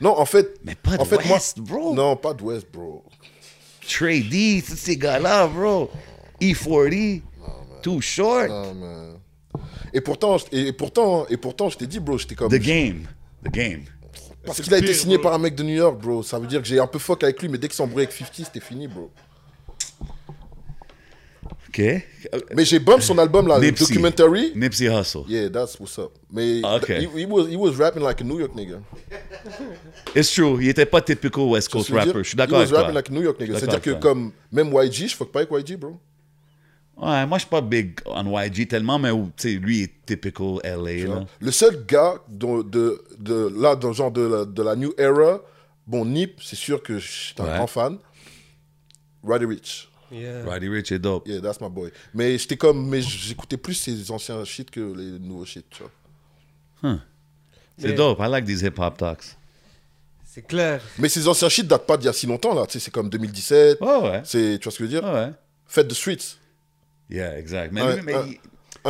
Non, 0.00 0.18
en 0.18 0.26
fait. 0.26 0.58
Mais 0.64 0.74
pas 0.74 0.96
de 0.96 1.02
en 1.02 1.04
fait, 1.04 1.24
moi- 1.26 1.34
West, 1.34 1.60
bro. 1.60 1.94
Non, 1.94 2.16
pas 2.16 2.34
de 2.34 2.42
West, 2.42 2.66
bro. 2.72 3.04
Trey 3.88 4.20
D, 4.20 4.64
tous 4.66 4.74
ces 4.74 4.96
gars-là, 4.96 5.46
bro. 5.46 5.88
E40, 6.40 7.22
Too 7.82 8.00
Short. 8.00 8.48
Man. 8.48 9.18
Et 9.92 10.00
pourtant, 10.00 10.38
je- 10.38 10.46
et, 10.52 10.72
pourtant, 10.72 11.26
et 11.28 11.36
pourtant, 11.36 11.68
je 11.68 11.76
t'ai 11.78 11.86
dit, 11.86 12.00
bro, 12.00 12.16
j'étais 12.18 12.34
comme. 12.34 12.50
The 12.50 12.58
Game. 12.60 13.06
The 13.44 13.50
Game. 13.50 13.82
Parce 14.44 14.60
qu'il 14.60 14.72
a 14.74 14.78
été 14.78 14.92
signé 14.94 15.16
bro. 15.18 15.24
par 15.24 15.34
un 15.34 15.38
mec 15.38 15.54
de 15.54 15.62
New 15.62 15.74
York, 15.74 16.00
bro. 16.00 16.22
Ça 16.22 16.38
veut 16.38 16.46
dire 16.46 16.60
que 16.62 16.66
j'ai 16.66 16.80
un 16.80 16.86
peu 16.86 16.98
fuck 16.98 17.22
avec 17.22 17.40
lui, 17.42 17.48
mais 17.48 17.58
dès 17.58 17.68
qu'il 17.68 17.76
s'embrouille 17.76 18.04
avec 18.04 18.12
50, 18.14 18.46
c'était 18.46 18.60
fini, 18.64 18.88
bro. 18.88 19.10
OK. 21.68 21.80
Mais 22.54 22.64
j'ai 22.66 22.78
bump 22.78 23.00
son 23.02 23.16
album, 23.18 23.48
là, 23.48 23.58
le 23.58 23.66
Nipsey. 23.66 23.86
documentary. 23.86 24.52
Nipsey 24.54 24.88
Hussle. 24.88 25.24
Yeah, 25.26 25.48
that's 25.48 25.78
what's 25.80 25.98
up. 25.98 26.12
Mais 26.30 26.60
Okay. 26.62 27.00
he, 27.06 27.20
he 27.22 27.26
was, 27.26 27.48
he 27.48 27.56
was 27.56 27.72
rapping 27.78 28.02
like 28.02 28.20
a 28.20 28.24
New 28.24 28.38
York 28.38 28.54
nigga. 28.54 28.80
It's 30.14 30.30
true. 30.32 30.58
Il 30.60 30.68
était 30.68 30.84
pas 30.86 31.00
typical 31.00 31.44
West 31.44 31.70
Coast 31.70 31.88
que 31.88 31.94
rapper. 31.94 32.12
Je 32.18 32.22
suis 32.28 32.36
d'accord 32.36 32.58
He 32.58 32.62
avec 32.62 32.70
was 32.72 32.76
toi. 32.76 32.80
rapping 32.82 32.94
like 32.94 33.08
a 33.08 33.12
New 33.12 33.22
York 33.22 33.40
nigga. 33.40 33.58
C'est-à-dire 33.58 33.80
que 33.80 33.90
comme, 33.92 34.32
même 34.50 34.70
YG, 34.72 35.08
je 35.08 35.16
fuck 35.16 35.32
pas 35.32 35.40
avec 35.40 35.50
YG, 35.68 35.76
bro. 35.78 35.98
Ouais, 37.02 37.26
moi, 37.26 37.36
je 37.38 37.42
suis 37.42 37.50
pas 37.50 37.60
big 37.60 37.98
on 38.06 38.38
YG 38.40 38.68
tellement, 38.68 38.98
mais 38.98 39.10
tu 39.10 39.18
sais, 39.36 39.48
lui 39.54 39.78
il 39.78 39.82
est 39.84 40.06
typical 40.06 40.58
LA, 40.62 41.06
là. 41.12 41.24
Le 41.40 41.50
seul 41.50 41.84
gars 41.84 42.14
de, 42.28 42.62
de, 43.18 43.52
là, 43.60 43.74
dans 43.74 43.88
le 43.88 43.94
genre 43.94 44.12
de 44.12 44.20
la, 44.22 44.44
de 44.44 44.62
la 44.62 44.76
new 44.76 44.94
era, 44.96 45.40
bon, 45.86 46.04
Nip, 46.04 46.40
c'est 46.40 46.54
sûr 46.56 46.80
que 46.82 46.98
je 46.98 47.10
suis 47.10 47.34
un 47.38 47.44
Ouais. 47.44 47.56
grand 47.56 47.66
fan. 47.66 47.98
Roddy 49.24 49.44
Rich. 49.46 49.88
Yeah. 50.12 50.44
Roddy 50.44 50.68
Rich 50.68 50.92
est 50.92 50.98
dope. 51.00 51.26
Yeah, 51.26 51.40
that's 51.40 51.60
my 51.60 51.68
boy. 51.70 51.90
Mais 52.14 52.38
j'étais 52.38 52.56
comme, 52.56 52.88
mais 52.88 53.02
j'écoutais 53.02 53.56
plus 53.56 53.74
ses 53.74 54.10
anciens 54.10 54.44
shit 54.44 54.70
que 54.70 54.80
les 54.80 55.18
nouveaux 55.18 55.44
shit, 55.44 55.66
tu 55.70 55.82
vois. 55.82 56.98
C'est 57.78 57.88
Mais- 57.88 57.94
dope. 57.94 58.18
I 58.20 58.28
like 58.28 58.44
these 58.44 58.62
hip-hop 58.62 58.96
talks. 58.98 59.36
C'est 60.24 60.42
clair. 60.42 60.80
Mais 60.98 61.08
ces 61.08 61.26
anciens 61.28 61.48
shit 61.48 61.66
datent 61.66 61.86
pas 61.86 61.96
d'il 61.96 62.06
y 62.06 62.08
a 62.08 62.12
si 62.12 62.26
longtemps, 62.26 62.54
là. 62.54 62.64
Tu 62.66 62.72
sais, 62.74 62.78
c'est 62.80 62.90
comme 62.90 63.08
2017. 63.10 63.80
Ouais, 63.80 63.96
ouais. 64.02 64.20
C'est, 64.24 64.58
tu 64.58 64.64
vois 64.64 64.72
ce 64.72 64.78
que 64.78 64.84
je 64.86 64.90
veux 64.90 65.00
dire? 65.00 65.04
Ouais. 65.04 65.30
Fête 65.66 65.88
de 65.88 65.94
Streets. 65.94 66.36
Yeah, 67.10 67.38
exact. 67.38 67.72
Mais, 67.72 67.82
Ouais, 67.82 67.96
lui, 67.96 68.02
mais 68.04 68.14
ouais. 68.14 68.22
il- 68.28 68.38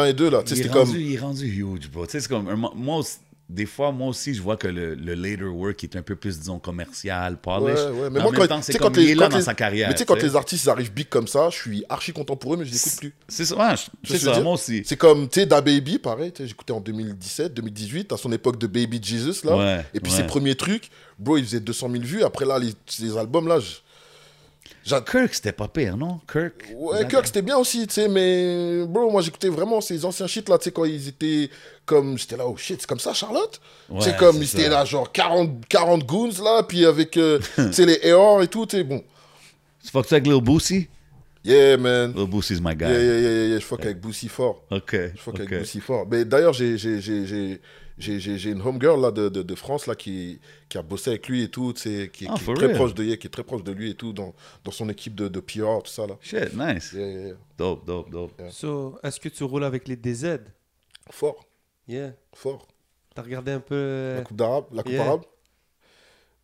1 0.00 0.04
et 0.06 0.12
2, 0.14 0.30
là. 0.30 0.42
Il, 0.46 0.60
est 0.60 0.68
rendu, 0.70 0.90
comme. 0.92 1.00
il 1.00 1.14
est 1.14 1.18
rendu 1.18 1.46
huge, 1.46 1.90
bro. 1.90 2.06
C'est 2.08 2.26
comme. 2.28 2.48
un 2.48 2.56
mo- 2.56 2.72
Moi, 2.74 3.02
des 3.48 3.66
fois, 3.66 3.92
moi 3.92 4.08
aussi, 4.08 4.32
je 4.32 4.40
vois 4.40 4.56
que 4.56 4.68
le, 4.68 4.94
le 4.94 5.14
later 5.14 5.44
work 5.44 5.84
est 5.84 5.96
un 5.96 6.00
peu 6.00 6.16
plus, 6.16 6.38
disons, 6.38 6.58
commercial, 6.58 7.34
Ouais, 7.34 7.38
polish. 7.42 7.78
ouais. 7.78 8.08
Mais 8.10 8.20
en 8.20 8.22
moi, 8.22 8.32
même 8.32 8.40
quand, 8.40 8.46
temps, 8.46 8.62
c'est 8.62 8.78
comme 8.78 8.92
quand 8.94 8.98
il 9.00 9.04
les, 9.06 9.12
est 9.12 9.14
là 9.16 9.28
dans 9.28 9.36
les- 9.36 9.42
sa 9.42 9.52
carrière. 9.54 9.88
Mais 9.88 9.94
tu 9.94 9.98
sais, 9.98 10.04
quand 10.06 10.22
les 10.22 10.34
artistes 10.36 10.66
arrivent 10.68 10.92
big 10.94 11.08
comme 11.10 11.26
ça, 11.26 11.50
je 11.50 11.56
suis 11.58 11.84
archi 11.90 12.12
content 12.14 12.36
pour 12.36 12.54
eux, 12.54 12.56
mais 12.56 12.64
je 12.64 12.70
les 12.70 12.76
écoute 12.78 12.96
plus. 12.98 13.12
C'est 13.28 13.44
ça, 13.44 13.56
ouais, 13.56 13.74
je- 14.04 14.16
ça, 14.16 14.40
moi 14.40 14.54
aussi. 14.54 14.82
C'est 14.86 14.96
comme, 14.96 15.28
tu 15.28 15.40
sais, 15.40 15.46
Da 15.46 15.60
Baby, 15.60 15.98
pareil, 15.98 16.32
j'écoutais 16.38 16.72
en 16.72 16.80
2017, 16.80 17.52
2018, 17.52 18.12
à 18.12 18.16
son 18.16 18.32
époque 18.32 18.58
de 18.58 18.66
Baby 18.68 19.00
Jesus, 19.02 19.44
là. 19.44 19.56
Ouais, 19.56 19.84
et 19.92 20.00
puis 20.00 20.10
ouais. 20.10 20.18
ses 20.18 20.24
premiers 20.26 20.54
trucs, 20.54 20.88
bro, 21.18 21.36
il 21.36 21.44
faisait 21.44 21.60
200 21.60 21.90
000 21.90 22.04
vues. 22.04 22.22
Après, 22.22 22.46
là, 22.46 22.58
les, 22.58 22.72
ces 22.86 23.18
albums-là, 23.18 23.58
je- 23.60 23.76
Kirk, 24.84 25.34
c'était 25.34 25.52
pas 25.52 25.68
pire, 25.68 25.96
non? 25.96 26.20
Kirk. 26.30 26.72
Ouais, 26.74 27.06
Kirk, 27.08 27.26
c'était 27.26 27.42
bien 27.42 27.56
aussi, 27.56 27.86
tu 27.86 27.94
sais, 27.94 28.08
mais 28.08 28.84
bro, 28.86 29.10
moi 29.10 29.22
j'écoutais 29.22 29.48
vraiment 29.48 29.80
ces 29.80 30.04
anciens 30.04 30.26
shit 30.26 30.48
là, 30.48 30.58
tu 30.58 30.64
sais, 30.64 30.72
quand 30.72 30.84
ils 30.84 31.08
étaient 31.08 31.50
comme. 31.84 32.18
J'étais 32.18 32.36
là, 32.36 32.46
oh 32.46 32.56
shit, 32.56 32.80
c'est 32.80 32.86
comme 32.86 33.00
ça, 33.00 33.14
Charlotte? 33.14 33.60
Ouais, 33.88 34.00
comme 34.18 34.36
c'est 34.36 34.56
ils 34.56 34.60
étaient 34.60 34.68
là, 34.68 34.84
genre 34.84 35.10
40, 35.10 35.66
40 35.68 36.04
goons 36.04 36.30
là, 36.42 36.62
puis 36.62 36.84
avec, 36.84 37.16
euh, 37.16 37.38
tu 37.56 37.72
sais, 37.72 37.86
les 37.86 38.10
AR 38.10 38.42
et 38.42 38.48
tout, 38.48 38.66
tu 38.66 38.76
sais, 38.76 38.84
bon. 38.84 39.02
Tu 39.84 39.90
fuck 39.90 40.10
avec 40.12 40.26
Lil 40.26 40.40
Boosie? 40.40 40.88
Yeah, 41.44 41.76
man. 41.76 42.12
Lil 42.14 42.26
Boosie's 42.26 42.60
my 42.60 42.74
guy. 42.74 42.84
Yeah, 42.84 42.98
yeah, 42.98 42.98
yeah, 42.98 43.18
yeah, 43.18 43.46
yeah, 43.46 43.58
je 43.58 43.64
fuck 43.64 43.84
avec 43.84 44.00
Boosie 44.00 44.28
fort. 44.28 44.62
Ok. 44.70 44.92
Je 44.92 45.20
fuck 45.20 45.34
ok. 45.34 45.40
avec 45.40 45.58
Boosie 45.60 45.80
fort. 45.80 46.06
Mais 46.08 46.24
d'ailleurs, 46.24 46.52
j'ai, 46.52 46.76
j'ai, 47.98 48.50
une 48.50 48.60
homegirl 48.62 49.00
là 49.00 49.10
de, 49.10 49.28
de, 49.28 49.42
de 49.42 49.54
France 49.54 49.86
là 49.86 49.94
qui, 49.94 50.40
qui 50.68 50.78
a 50.78 50.82
bossé 50.82 51.10
avec 51.10 51.28
lui 51.28 51.42
et 51.42 51.48
tout, 51.48 51.72
tu 51.72 51.82
sais, 51.82 52.10
qui, 52.12 52.26
Ah, 52.28 52.34
qui 52.34 52.40
est 52.42 52.44
for 52.44 52.54
très 52.54 52.66
real? 52.66 52.76
proche 52.76 52.94
de, 52.94 53.02
qui 53.14 53.26
est 53.26 53.30
très 53.30 53.44
proche 53.44 53.62
de 53.62 53.72
lui 53.72 53.90
et 53.90 53.94
tout, 53.94 54.12
dans, 54.12 54.34
dans 54.64 54.70
son 54.72 54.88
équipe 54.88 55.14
de, 55.14 55.28
de 55.28 55.40
PR, 55.40 55.82
tout 55.84 55.90
ça 55.90 56.06
là. 56.06 56.16
Shit, 56.20 56.54
nice. 56.54 56.92
Yeah, 56.92 57.06
yeah, 57.06 57.26
yeah. 57.28 57.34
Dope, 57.58 57.84
dope, 57.86 58.10
dope. 58.10 58.42
So, 58.50 58.98
est-ce 59.02 59.20
que 59.20 59.28
tu 59.28 59.44
roules 59.44 59.64
avec 59.64 59.86
les 59.88 59.96
DZ? 59.96 60.38
Fort, 61.10 61.46
Yeah. 61.88 62.12
fort. 62.34 62.66
T'as 63.14 63.22
regardé 63.22 63.52
un 63.52 63.60
peu. 63.60 63.74
euh, 63.74 64.16
La 64.18 64.22
coupe 64.22 64.36
d'arabe, 64.36 64.64
la 64.72 64.82
coupe 64.82 64.92
Yeah. 64.92 65.02
arabe. 65.06 65.22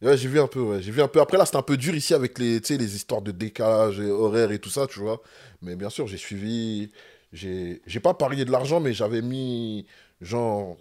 Ouais, 0.01 0.17
j'ai 0.17 0.29
vu 0.29 0.39
un 0.39 0.47
peu, 0.47 0.61
ouais. 0.61 0.81
J'ai 0.83 0.93
vu 0.93 1.03
un 1.03 1.09
peu. 1.09 1.21
Après, 1.21 1.37
là, 1.39 1.45
c'était 1.45 1.57
un 1.57 1.63
peu 1.63 1.77
dur 1.77 1.95
ici 1.95 2.15
avec 2.15 2.39
les, 2.39 2.61
tu 2.61 2.69
sais, 2.69 2.79
les 2.79 2.95
histoires 2.95 3.21
de 3.23 3.33
décalage 3.33 3.99
et 3.99 4.11
horaire 4.11 4.53
et 4.53 4.61
tout 4.61 4.69
ça, 4.71 4.87
tu 4.87 5.01
vois. 5.01 5.21
Mais 5.61 5.75
bien 5.75 5.91
sûr, 5.91 6.07
j'ai 6.07 6.17
suivi. 6.19 6.93
J'ai 7.33 7.83
j'ai 7.87 8.01
pas 8.01 8.15
parié 8.15 8.45
de 8.45 8.51
l'argent, 8.53 8.79
mais 8.81 8.93
j'avais 8.93 9.23
mis, 9.23 9.87
genre, 10.21 10.77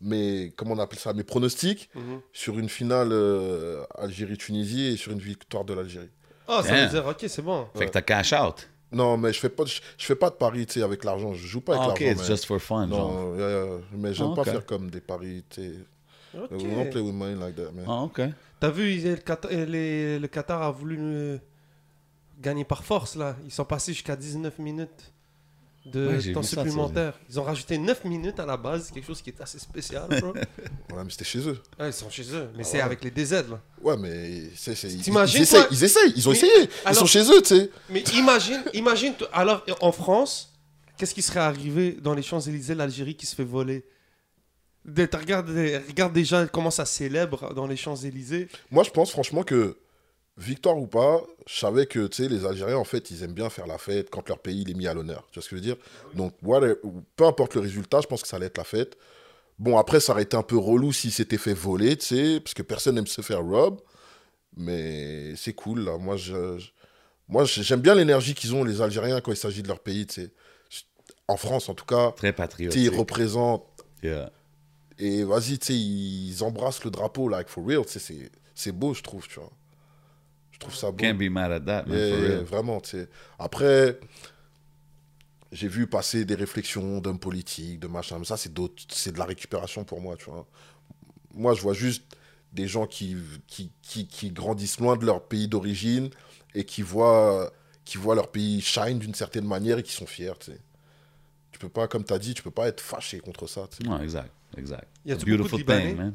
mes, 0.00 0.52
comment 0.56 0.74
on 0.74 0.78
appelle 0.78 0.98
ça, 0.98 1.12
mes 1.12 1.24
pronostics 1.24 1.90
Mhm. 1.94 2.20
sur 2.32 2.58
une 2.58 2.68
finale 2.68 3.10
euh, 3.12 3.84
Algérie-Tunisie 3.98 4.86
et 4.86 4.96
sur 4.96 5.12
une 5.12 5.18
victoire 5.18 5.64
de 5.64 5.74
l'Algérie. 5.74 6.10
Ah, 6.48 6.62
ça 6.64 6.74
veut 6.74 6.88
dire, 6.88 7.06
ok, 7.06 7.24
c'est 7.28 7.42
bon. 7.42 7.66
Fait 7.76 7.86
que 7.86 7.90
t'as 7.92 8.02
cash 8.02 8.32
out. 8.32 8.68
Non, 8.92 9.16
mais 9.16 9.32
je 9.32 9.38
fais 9.38 9.48
pas, 9.50 9.62
de- 9.62 9.68
je, 9.68 9.80
je 9.98 10.04
fais 10.04 10.16
pas 10.16 10.30
de 10.30 10.34
paris, 10.34 10.66
tu 10.66 10.74
sais, 10.74 10.82
avec 10.82 11.04
l'argent. 11.04 11.32
Je 11.32 11.46
joue 11.46 11.60
pas 11.60 11.74
avec 11.76 11.84
Ah, 11.86 11.90
ok, 11.92 12.00
l'argent. 12.00 12.12
it's 12.12 12.28
mais- 12.28 12.34
just 12.34 12.44
for 12.46 12.58
fun. 12.60 12.86
Non, 12.88 13.36
yeah, 13.38 13.48
yeah. 13.50 13.64
mais 13.92 14.12
j'aime 14.14 14.30
Ah, 14.32 14.34
pas 14.36 14.42
ok. 14.42 14.48
faire 14.50 14.66
comme 14.66 14.90
des 14.90 15.00
paris, 15.00 15.44
tu 15.48 15.60
sais. 15.62 15.74
Ok. 16.36 16.50
We 16.52 16.62
don't 16.74 16.90
play 16.90 17.00
with 17.00 17.14
money 17.14 17.34
like 17.36 17.54
that, 17.56 17.70
man. 17.72 17.84
Ah, 17.86 18.02
ok. 18.02 18.20
T'as 18.58 18.70
vu, 18.70 18.98
le 19.00 19.16
Qatar, 19.16 19.50
euh, 19.52 19.64
les- 19.64 20.18
le 20.18 20.26
Qatar 20.28 20.62
a 20.62 20.70
voulu 20.72 20.96
euh, 21.00 21.38
gagner 22.40 22.64
par 22.64 22.82
force, 22.84 23.14
là. 23.16 23.36
Ils 23.44 23.52
sont 23.52 23.64
passés 23.64 23.92
jusqu'à 23.92 24.16
19 24.16 24.58
minutes 24.58 25.12
de 25.86 26.08
Ouais, 26.08 26.32
temps 26.32 26.42
ça, 26.42 26.48
supplémentaire. 26.50 27.14
Ils 27.28 27.40
ont 27.40 27.42
rajouté 27.42 27.78
9 27.78 28.04
minutes 28.04 28.38
à 28.38 28.44
la 28.46 28.56
base, 28.56 28.90
quelque 28.90 29.06
chose 29.06 29.22
qui 29.22 29.30
est 29.30 29.40
assez 29.40 29.58
spécial, 29.58 30.06
bro. 30.20 30.32
Ouais, 30.94 31.04
mais 31.04 31.10
c'était 31.10 31.24
chez 31.24 31.38
eux. 31.48 31.58
Ouais, 31.78 31.88
ils 31.88 31.92
sont 31.92 32.10
chez 32.10 32.24
eux, 32.34 32.48
mais 32.54 32.60
Ah 32.60 32.64
c'est 32.64 32.76
ouais. 32.78 32.82
avec 32.82 33.02
les 33.04 33.10
DZ, 33.10 33.32
là. 33.48 33.60
Ouais, 33.82 33.96
mais 33.96 34.50
c'est, 34.56 34.74
c'est, 34.74 34.88
ils, 34.88 35.00
essayent, 35.00 35.66
ils 35.70 35.82
essayent, 35.84 36.12
ils 36.16 36.28
ont 36.28 36.32
Mais- 36.32 36.36
essayé. 36.36 36.68
Ils 36.88 36.94
sont 36.94 37.06
chez 37.06 37.22
eux, 37.22 37.40
tu 37.42 37.48
sais. 37.56 37.70
Mais 37.88 38.02
imagine, 38.14 38.62
imagine, 38.74 39.14
alors 39.32 39.64
en 39.80 39.92
France, 39.92 40.52
qu'est-ce 40.98 41.14
qui 41.14 41.22
serait 41.22 41.40
arrivé 41.40 41.92
dans 41.92 42.12
les 42.14 42.22
Champs-Élysées, 42.22 42.74
l'Algérie 42.74 43.14
qui 43.14 43.24
se 43.26 43.34
fait 43.34 43.44
voler? 43.44 43.84
De- 44.84 45.06
t'as- 45.06 45.18
Regarde, 45.18 45.48
regarde 45.48 46.12
déjà 46.12 46.46
comment 46.46 46.70
ça 46.70 46.84
célèbre 46.84 47.54
dans 47.54 47.66
les 47.66 47.76
Champs-Élysées. 47.76 48.48
Moi, 48.70 48.82
je 48.84 48.90
pense 48.90 49.10
franchement 49.10 49.42
que, 49.44 49.76
victoire 50.40 50.76
ou 50.78 50.86
pas, 50.86 51.22
je 51.46 51.58
savais 51.58 51.86
que, 51.86 52.08
les 52.22 52.44
Algériens, 52.46 52.76
en 52.78 52.84
fait, 52.84 53.10
ils 53.10 53.22
aiment 53.22 53.32
bien 53.34 53.50
faire 53.50 53.66
la 53.66 53.78
fête 53.78 54.10
quand 54.10 54.28
leur 54.28 54.38
pays 54.38 54.62
il 54.62 54.70
est 54.70 54.74
mis 54.74 54.86
à 54.86 54.94
l'honneur. 54.94 55.26
Tu 55.30 55.38
vois 55.38 55.42
ce 55.44 55.48
que 55.48 55.56
je 55.56 55.60
veux 55.60 55.66
dire? 55.66 55.76
Donc, 56.14 56.34
whatever- 56.42 56.76
peu 57.16 57.24
importe 57.26 57.54
le 57.54 57.60
résultat, 57.60 58.00
je 58.00 58.06
pense 58.06 58.22
que 58.22 58.28
ça 58.28 58.36
allait 58.36 58.46
être 58.46 58.58
la 58.58 58.64
fête. 58.64 58.96
Bon, 59.58 59.76
après, 59.76 60.00
ça 60.00 60.12
aurait 60.12 60.22
été 60.22 60.36
un 60.36 60.42
peu 60.42 60.56
relou 60.56 60.92
s'ils 60.92 61.12
s'étaient 61.12 61.36
fait 61.38 61.52
voler, 61.54 61.96
tu 61.96 62.06
sais, 62.06 62.40
parce 62.40 62.54
que 62.54 62.62
personne 62.62 62.94
n'aime 62.94 63.06
se 63.06 63.20
faire 63.20 63.42
rob. 63.44 63.80
Mais 64.56 65.34
c'est 65.36 65.52
cool, 65.52 65.84
là. 65.84 65.96
Moi, 65.98 66.16
je, 66.16 66.58
je- 66.58 66.70
moi 67.28 67.44
j'aime 67.44 67.80
bien 67.80 67.94
l'énergie 67.94 68.34
qu'ils 68.34 68.54
ont, 68.54 68.64
les 68.64 68.80
Algériens, 68.80 69.20
quand 69.20 69.30
il 69.32 69.36
s'agit 69.36 69.62
de 69.62 69.68
leur 69.68 69.80
pays, 69.80 70.06
tu 70.06 70.22
sais. 70.22 70.30
En 71.28 71.36
France, 71.36 71.68
en 71.68 71.74
tout 71.74 71.84
cas, 71.84 72.10
Très 72.12 72.32
patriotique. 72.32 72.80
ils 72.82 72.96
représentent 72.98 73.64
Yeah. 74.02 74.30
Et 74.98 75.22
vas-y, 75.24 75.58
tu 75.58 75.66
sais, 75.66 75.74
ils 75.74 76.42
embrassent 76.42 76.82
le 76.84 76.90
drapeau, 76.90 77.28
like, 77.28 77.48
for 77.48 77.64
real. 77.66 77.84
Tu 77.84 77.92
sais, 77.92 77.98
c'est- 78.00 78.30
c'est 78.54 78.72
beau, 78.72 78.94
je 78.94 79.02
trouve, 79.02 79.28
tu 79.28 79.38
vois. 79.38 79.50
Je 80.60 80.66
trouve 80.66 80.74
ça 80.74 80.90
beau. 80.90 80.98
Can't 80.98 81.14
be 81.14 81.30
mad 81.30 81.50
at 81.52 81.60
that, 81.60 81.86
man, 81.86 81.96
Yeah, 81.98 82.08
for 82.10 82.18
yeah, 82.18 82.28
real. 82.36 82.44
vraiment, 82.44 82.80
tu 82.82 82.90
sais. 82.90 83.08
Après, 83.38 83.98
j'ai 85.52 85.68
vu 85.68 85.86
passer 85.86 86.24
des 86.24 86.34
réflexions 86.34 87.00
d'hommes 87.00 87.18
politiques, 87.18 87.80
de 87.80 87.86
machin. 87.88 88.18
Mais 88.18 88.24
ça, 88.24 88.36
c'est 88.36 88.52
d'autres- 88.52 88.82
c'est 88.90 89.12
de 89.12 89.18
la 89.18 89.24
récupération 89.24 89.84
pour 89.84 90.00
moi, 90.00 90.16
tu 90.16 90.26
vois. 90.30 90.46
Moi, 91.34 91.54
je 91.54 91.62
vois 91.62 91.74
juste 91.74 92.04
des 92.52 92.66
gens 92.68 92.86
qui, 92.86 93.16
qui, 93.46 93.72
qui, 93.82 94.06
qui 94.06 94.30
grandissent 94.30 94.78
loin 94.80 94.96
de 94.96 95.06
leur 95.06 95.22
pays 95.26 95.48
d'origine 95.48 96.10
et 96.54 96.64
qui 96.64 96.82
voient, 96.82 97.52
qui 97.84 97.96
voient 97.98 98.14
leur 98.14 98.30
pays 98.30 98.60
shine 98.60 98.98
d'une 98.98 99.14
certaine 99.14 99.46
manière 99.46 99.78
et 99.78 99.82
qui 99.82 99.92
sont 99.92 100.06
fiers, 100.06 100.32
tu 100.38 100.52
sais. 100.52 100.60
Tu 101.52 101.58
peux 101.58 101.68
pas, 101.68 101.88
comme 101.88 102.04
tu 102.04 102.12
as 102.12 102.18
dit, 102.18 102.34
tu 102.34 102.42
peux 102.42 102.50
pas 102.50 102.68
être 102.68 102.80
fâché 102.80 103.18
contre 103.20 103.46
ça, 103.46 103.66
tu 103.70 103.78
sais. 103.78 103.88
Non, 103.88 104.00
exact, 104.00 104.30
exact. 104.56 104.88
Y 105.04 105.12
a 105.12 105.14
It's 105.14 105.22
a 105.22 105.26
beaucoup 105.26 105.30
de 105.30 105.36
beautiful 105.36 105.58
Libanais? 105.58 105.88
thing, 105.88 105.96
man. 105.96 106.14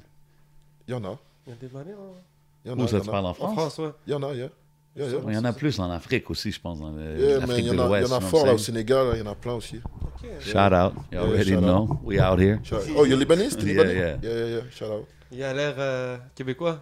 Il 0.87 0.91
y 0.91 0.93
en 0.93 1.03
a. 1.03 1.19
Il 1.45 1.49
y 1.49 1.53
a 1.53 1.55
des 1.55 1.67
Libanais, 1.67 1.91
hein 1.93 2.21
Il 2.65 2.71
y 2.71 2.73
en 2.73 2.79
Où 2.79 2.83
a, 2.83 2.87
ça, 2.87 2.97
il 2.97 2.99
y 2.99 3.03
tu 3.03 3.07
en 3.09 3.11
a. 3.11 3.13
parles 3.13 3.25
en 3.25 3.29
En 3.29 3.33
France? 3.33 3.53
France, 3.55 3.77
ouais. 3.79 3.91
Il 4.07 4.11
y 4.11 4.15
en 4.15 4.23
a, 4.23 4.33
yeah. 4.33 4.49
Yeah, 4.97 5.07
yeah. 5.09 5.19
Il 5.27 5.33
y 5.33 5.37
en 5.37 5.43
a 5.45 5.53
plus 5.53 5.77
en 5.79 5.91
Afrique 5.91 6.29
aussi, 6.29 6.51
je 6.51 6.59
pense, 6.59 6.79
dans 6.79 6.89
le- 6.91 7.01
Yeah, 7.01 7.39
mais 7.41 7.47
l'Afrique 7.47 7.57
il 7.59 7.65
y 7.65 7.69
de 7.75 7.79
en 7.79 7.81
a, 7.81 7.83
il 7.83 7.85
y 7.85 7.89
l'Ouest. 8.01 8.13
en 8.13 8.15
a 8.17 8.21
fort 8.21 8.45
là 8.45 8.53
au 8.53 8.57
Sénégal, 8.57 9.07
il 9.13 9.19
y 9.19 9.21
en 9.21 9.31
a 9.31 9.35
plein 9.35 9.53
aussi. 9.53 9.77
Ok. 10.01 10.21
saying? 10.21 10.39
Shout 10.41 10.73
out. 10.73 10.93
You 11.11 11.19
already 11.19 11.51
know. 11.57 11.99
We 12.03 12.19
out 12.19 12.39
here. 12.39 12.59
Shout- 12.63 12.79
Oh, 12.95 13.05
you're 13.05 13.17
Libanais? 13.19 13.49
yeah. 13.63 13.83
Yeah, 13.83 14.17
yeah, 14.23 14.47
yeah. 14.47 14.61
Shout 14.71 14.85
out. 14.85 15.05
Il 15.31 15.43
a 15.43 15.53
l'air 15.53 15.75
euh, 15.77 16.17
québécois. 16.33 16.79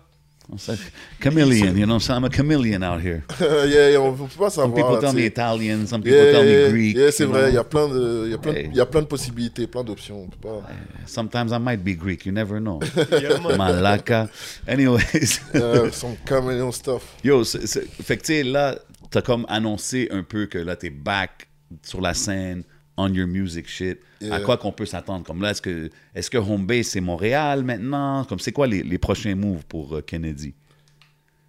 I'm 0.51 0.57
a 0.57 0.77
chameleon, 1.21 1.77
you 1.77 1.85
know. 1.85 1.99
So 1.99 2.13
I'm 2.13 2.25
a 2.25 2.29
chameleon 2.29 2.83
out 2.83 3.01
here. 3.01 3.23
yeah, 3.39 3.89
yeah, 3.91 3.97
on 3.97 4.13
peut 4.13 4.27
pas 4.37 4.49
Some 4.49 4.71
savoir. 4.71 4.75
people 4.75 4.95
là, 4.95 4.99
tell 5.01 5.13
me. 5.13 5.25
Italian, 5.25 5.87
some 5.87 6.01
people 6.03 6.17
Yeah, 6.19 6.31
tell 6.33 6.45
yeah, 6.45 6.65
me 6.67 6.71
Greek. 6.71 6.97
yeah, 6.97 7.11
c'est 7.11 7.25
vrai, 7.25 7.49
il 7.49 7.55
y 7.55 7.57
a 7.57 7.63
plein 7.63 7.87
de, 7.87 8.23
il 8.25 8.31
y 8.31 8.33
a 8.33 8.37
plein, 8.37 8.53
il 8.55 8.75
y 8.75 8.79
a 8.81 8.85
plein 8.85 9.01
de 9.01 9.07
possibilités, 9.07 9.67
plein 9.67 9.83
d'options. 9.83 10.27
pas- 10.41 10.61
Sometimes 11.07 11.51
I 11.53 11.59
might 11.59 11.83
be 11.83 11.95
Greek. 11.95 12.25
You 12.25 12.33
never 12.33 12.59
know. 12.59 12.79
Yeah. 13.11 13.37
Malaka. 13.57 14.29
Anyways. 14.67 15.39
Euh, 15.55 15.89
some 15.91 16.17
chameleon 16.27 16.71
stuff. 16.73 17.03
Yo, 17.23 17.43
c'est- 17.45 17.65
fait 18.03 18.17
que 18.17 18.23
tu 18.23 18.33
sais, 18.33 18.43
là, 18.43 18.77
t'as 19.09 19.21
comme 19.21 19.45
annoncé 19.47 20.09
un 20.11 20.23
peu 20.23 20.45
que 20.47 20.57
là, 20.57 20.75
t'es 20.75 20.89
back 20.89 21.47
sur 21.83 22.01
la 22.01 22.13
scène, 22.13 22.63
on 22.97 23.13
your 23.13 23.27
music 23.27 23.67
shit. 23.67 23.99
À 24.31 24.39
quoi 24.39 24.57
qu'on 24.57 24.71
peut 24.71 24.85
s'attendre? 24.85 25.25
Comme 25.25 25.41
là, 25.41 25.51
est-ce 25.51 25.61
que, 25.61 25.89
est-ce 26.15 26.29
que 26.29 26.37
home 26.37 26.65
base, 26.65 26.87
c'est 26.87 27.01
Montréal 27.01 27.63
maintenant? 27.63 28.23
Comme 28.25 28.39
c'est 28.39 28.51
quoi 28.51 28.67
les, 28.67 28.83
les 28.83 28.97
prochains 28.97 29.35
moves 29.35 29.65
pour 29.65 29.95
euh, 29.97 30.01
Kennedy? 30.01 30.53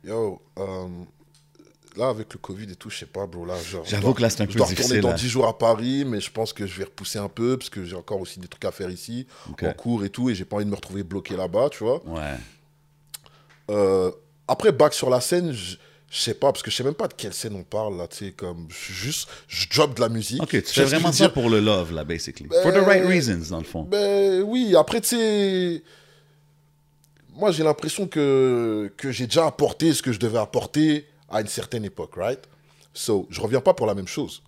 Yo, 0.04 0.40
euh, 0.58 0.86
là, 1.96 2.08
avec 2.08 2.32
le 2.32 2.38
Covid 2.38 2.70
et 2.70 2.74
tout, 2.76 2.90
je 2.90 2.98
sais 2.98 3.06
pas, 3.06 3.26
bro. 3.26 3.44
Là, 3.46 3.54
genre, 3.62 3.84
je 3.84 3.90
J'avoue 3.90 4.12
que 4.14 4.22
là, 4.22 4.30
c'est 4.30 4.42
un 4.42 4.46
je 4.46 4.50
peu 4.52 4.56
dois 4.58 4.66
retourner 4.66 4.82
difficile, 4.82 5.00
dans 5.02 5.08
là. 5.10 5.14
10 5.14 5.28
jours 5.28 5.46
à 5.46 5.56
Paris, 5.56 6.04
mais 6.06 6.20
je 6.20 6.30
pense 6.30 6.52
que 6.52 6.66
je 6.66 6.76
vais 6.78 6.84
repousser 6.84 7.18
un 7.18 7.28
peu, 7.28 7.56
parce 7.56 7.70
que 7.70 7.84
j'ai 7.84 7.96
encore 7.96 8.20
aussi 8.20 8.40
des 8.40 8.48
trucs 8.48 8.64
à 8.64 8.72
faire 8.72 8.90
ici, 8.90 9.26
Ok. 9.50 9.62
en 9.62 9.72
cours 9.72 10.04
et 10.04 10.10
tout, 10.10 10.28
et 10.30 10.34
j'ai 10.34 10.44
pas 10.44 10.56
envie 10.56 10.64
de 10.66 10.70
me 10.70 10.76
retrouver 10.76 11.02
bloqué 11.04 11.36
là-bas, 11.36 11.68
tu 11.70 11.84
vois. 11.84 12.04
Ouais. 12.06 12.34
Euh, 13.70 14.10
après, 14.48 14.72
back 14.72 14.92
sur 14.92 15.08
la 15.10 15.20
scène, 15.20 15.52
je 15.52 15.76
je 16.14 16.20
sais 16.20 16.34
pas, 16.34 16.52
parce 16.52 16.62
que 16.62 16.70
je 16.70 16.76
sais 16.76 16.84
même 16.84 16.94
pas 16.94 17.08
de 17.08 17.14
quelle 17.14 17.34
scène 17.34 17.56
on 17.56 17.64
parle, 17.64 17.96
là, 17.98 18.06
tu 18.06 18.26
sais, 18.26 18.30
comme, 18.30 18.68
juste, 18.70 19.28
je 19.48 19.66
drop 19.68 19.96
de 19.96 20.00
la 20.00 20.08
musique. 20.08 20.40
Ok, 20.40 20.50
tu 20.50 20.62
fais 20.62 20.84
vraiment 20.84 21.10
ça 21.10 21.24
dire 21.24 21.32
pour 21.32 21.50
le 21.50 21.58
love, 21.58 21.92
là, 21.92 22.04
basically. 22.04 22.46
For 22.62 22.70
the 22.70 22.76
Ben, 22.76 22.84
right 22.84 23.04
reasons, 23.04 23.50
dans 23.50 23.58
le 23.58 23.64
fond. 23.64 23.82
Ben 23.82 24.40
oui, 24.42 24.76
après, 24.76 25.00
tu 25.00 25.08
sais. 25.08 25.82
Moi, 27.30 27.50
j'ai 27.50 27.64
l'impression 27.64 28.06
que, 28.06 28.92
que 28.96 29.10
j'ai 29.10 29.26
déjà 29.26 29.46
apporté 29.46 29.92
ce 29.92 30.02
que 30.02 30.12
je 30.12 30.20
devais 30.20 30.38
apporter 30.38 31.04
à 31.28 31.40
une 31.40 31.48
certaine 31.48 31.84
époque, 31.84 32.12
right? 32.14 32.38
So, 32.92 33.26
je 33.28 33.40
reviens 33.40 33.60
pas 33.60 33.74
pour 33.74 33.86
la 33.86 33.96
même 33.96 34.06
chose. 34.06 34.40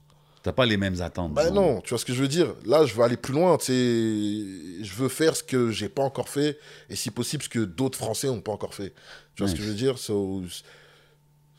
T'as 0.45 0.53
pas 0.53 0.67
les 0.67 0.77
mêmes 0.77 1.03
attentes. 1.03 1.35
Ben 1.35 1.51
non, 1.51 1.81
tu 1.81 1.89
vois 1.89 1.99
ce 1.99 2.05
que 2.05 2.15
je 2.15 2.23
veux 2.23 2.29
dire? 2.29 2.55
Là, 2.65 2.87
je 2.87 2.95
veux 2.95 3.03
aller 3.03 3.17
plus 3.17 3.35
loin, 3.35 3.59
tu 3.59 3.65
sais. 3.65 4.85
Je 4.85 4.95
veux 4.95 5.09
faire 5.09 5.35
ce 5.35 5.43
que 5.43 5.73
j'ai 5.73 5.89
pas 5.89 6.05
encore 6.05 6.29
fait, 6.29 6.61
et 6.89 6.95
si 6.95 7.11
possible, 7.11 7.43
ce 7.43 7.49
que 7.49 7.59
d'autres 7.59 7.99
Français 7.99 8.29
n'ont 8.29 8.41
pas 8.41 8.53
encore 8.53 8.73
fait. 8.73 8.95
Tu 9.35 9.43
vois 9.43 9.51
ce 9.51 9.57
que 9.57 9.63
je 9.63 9.67
veux 9.67 9.75
dire? 9.75 9.99
So, 9.99 10.45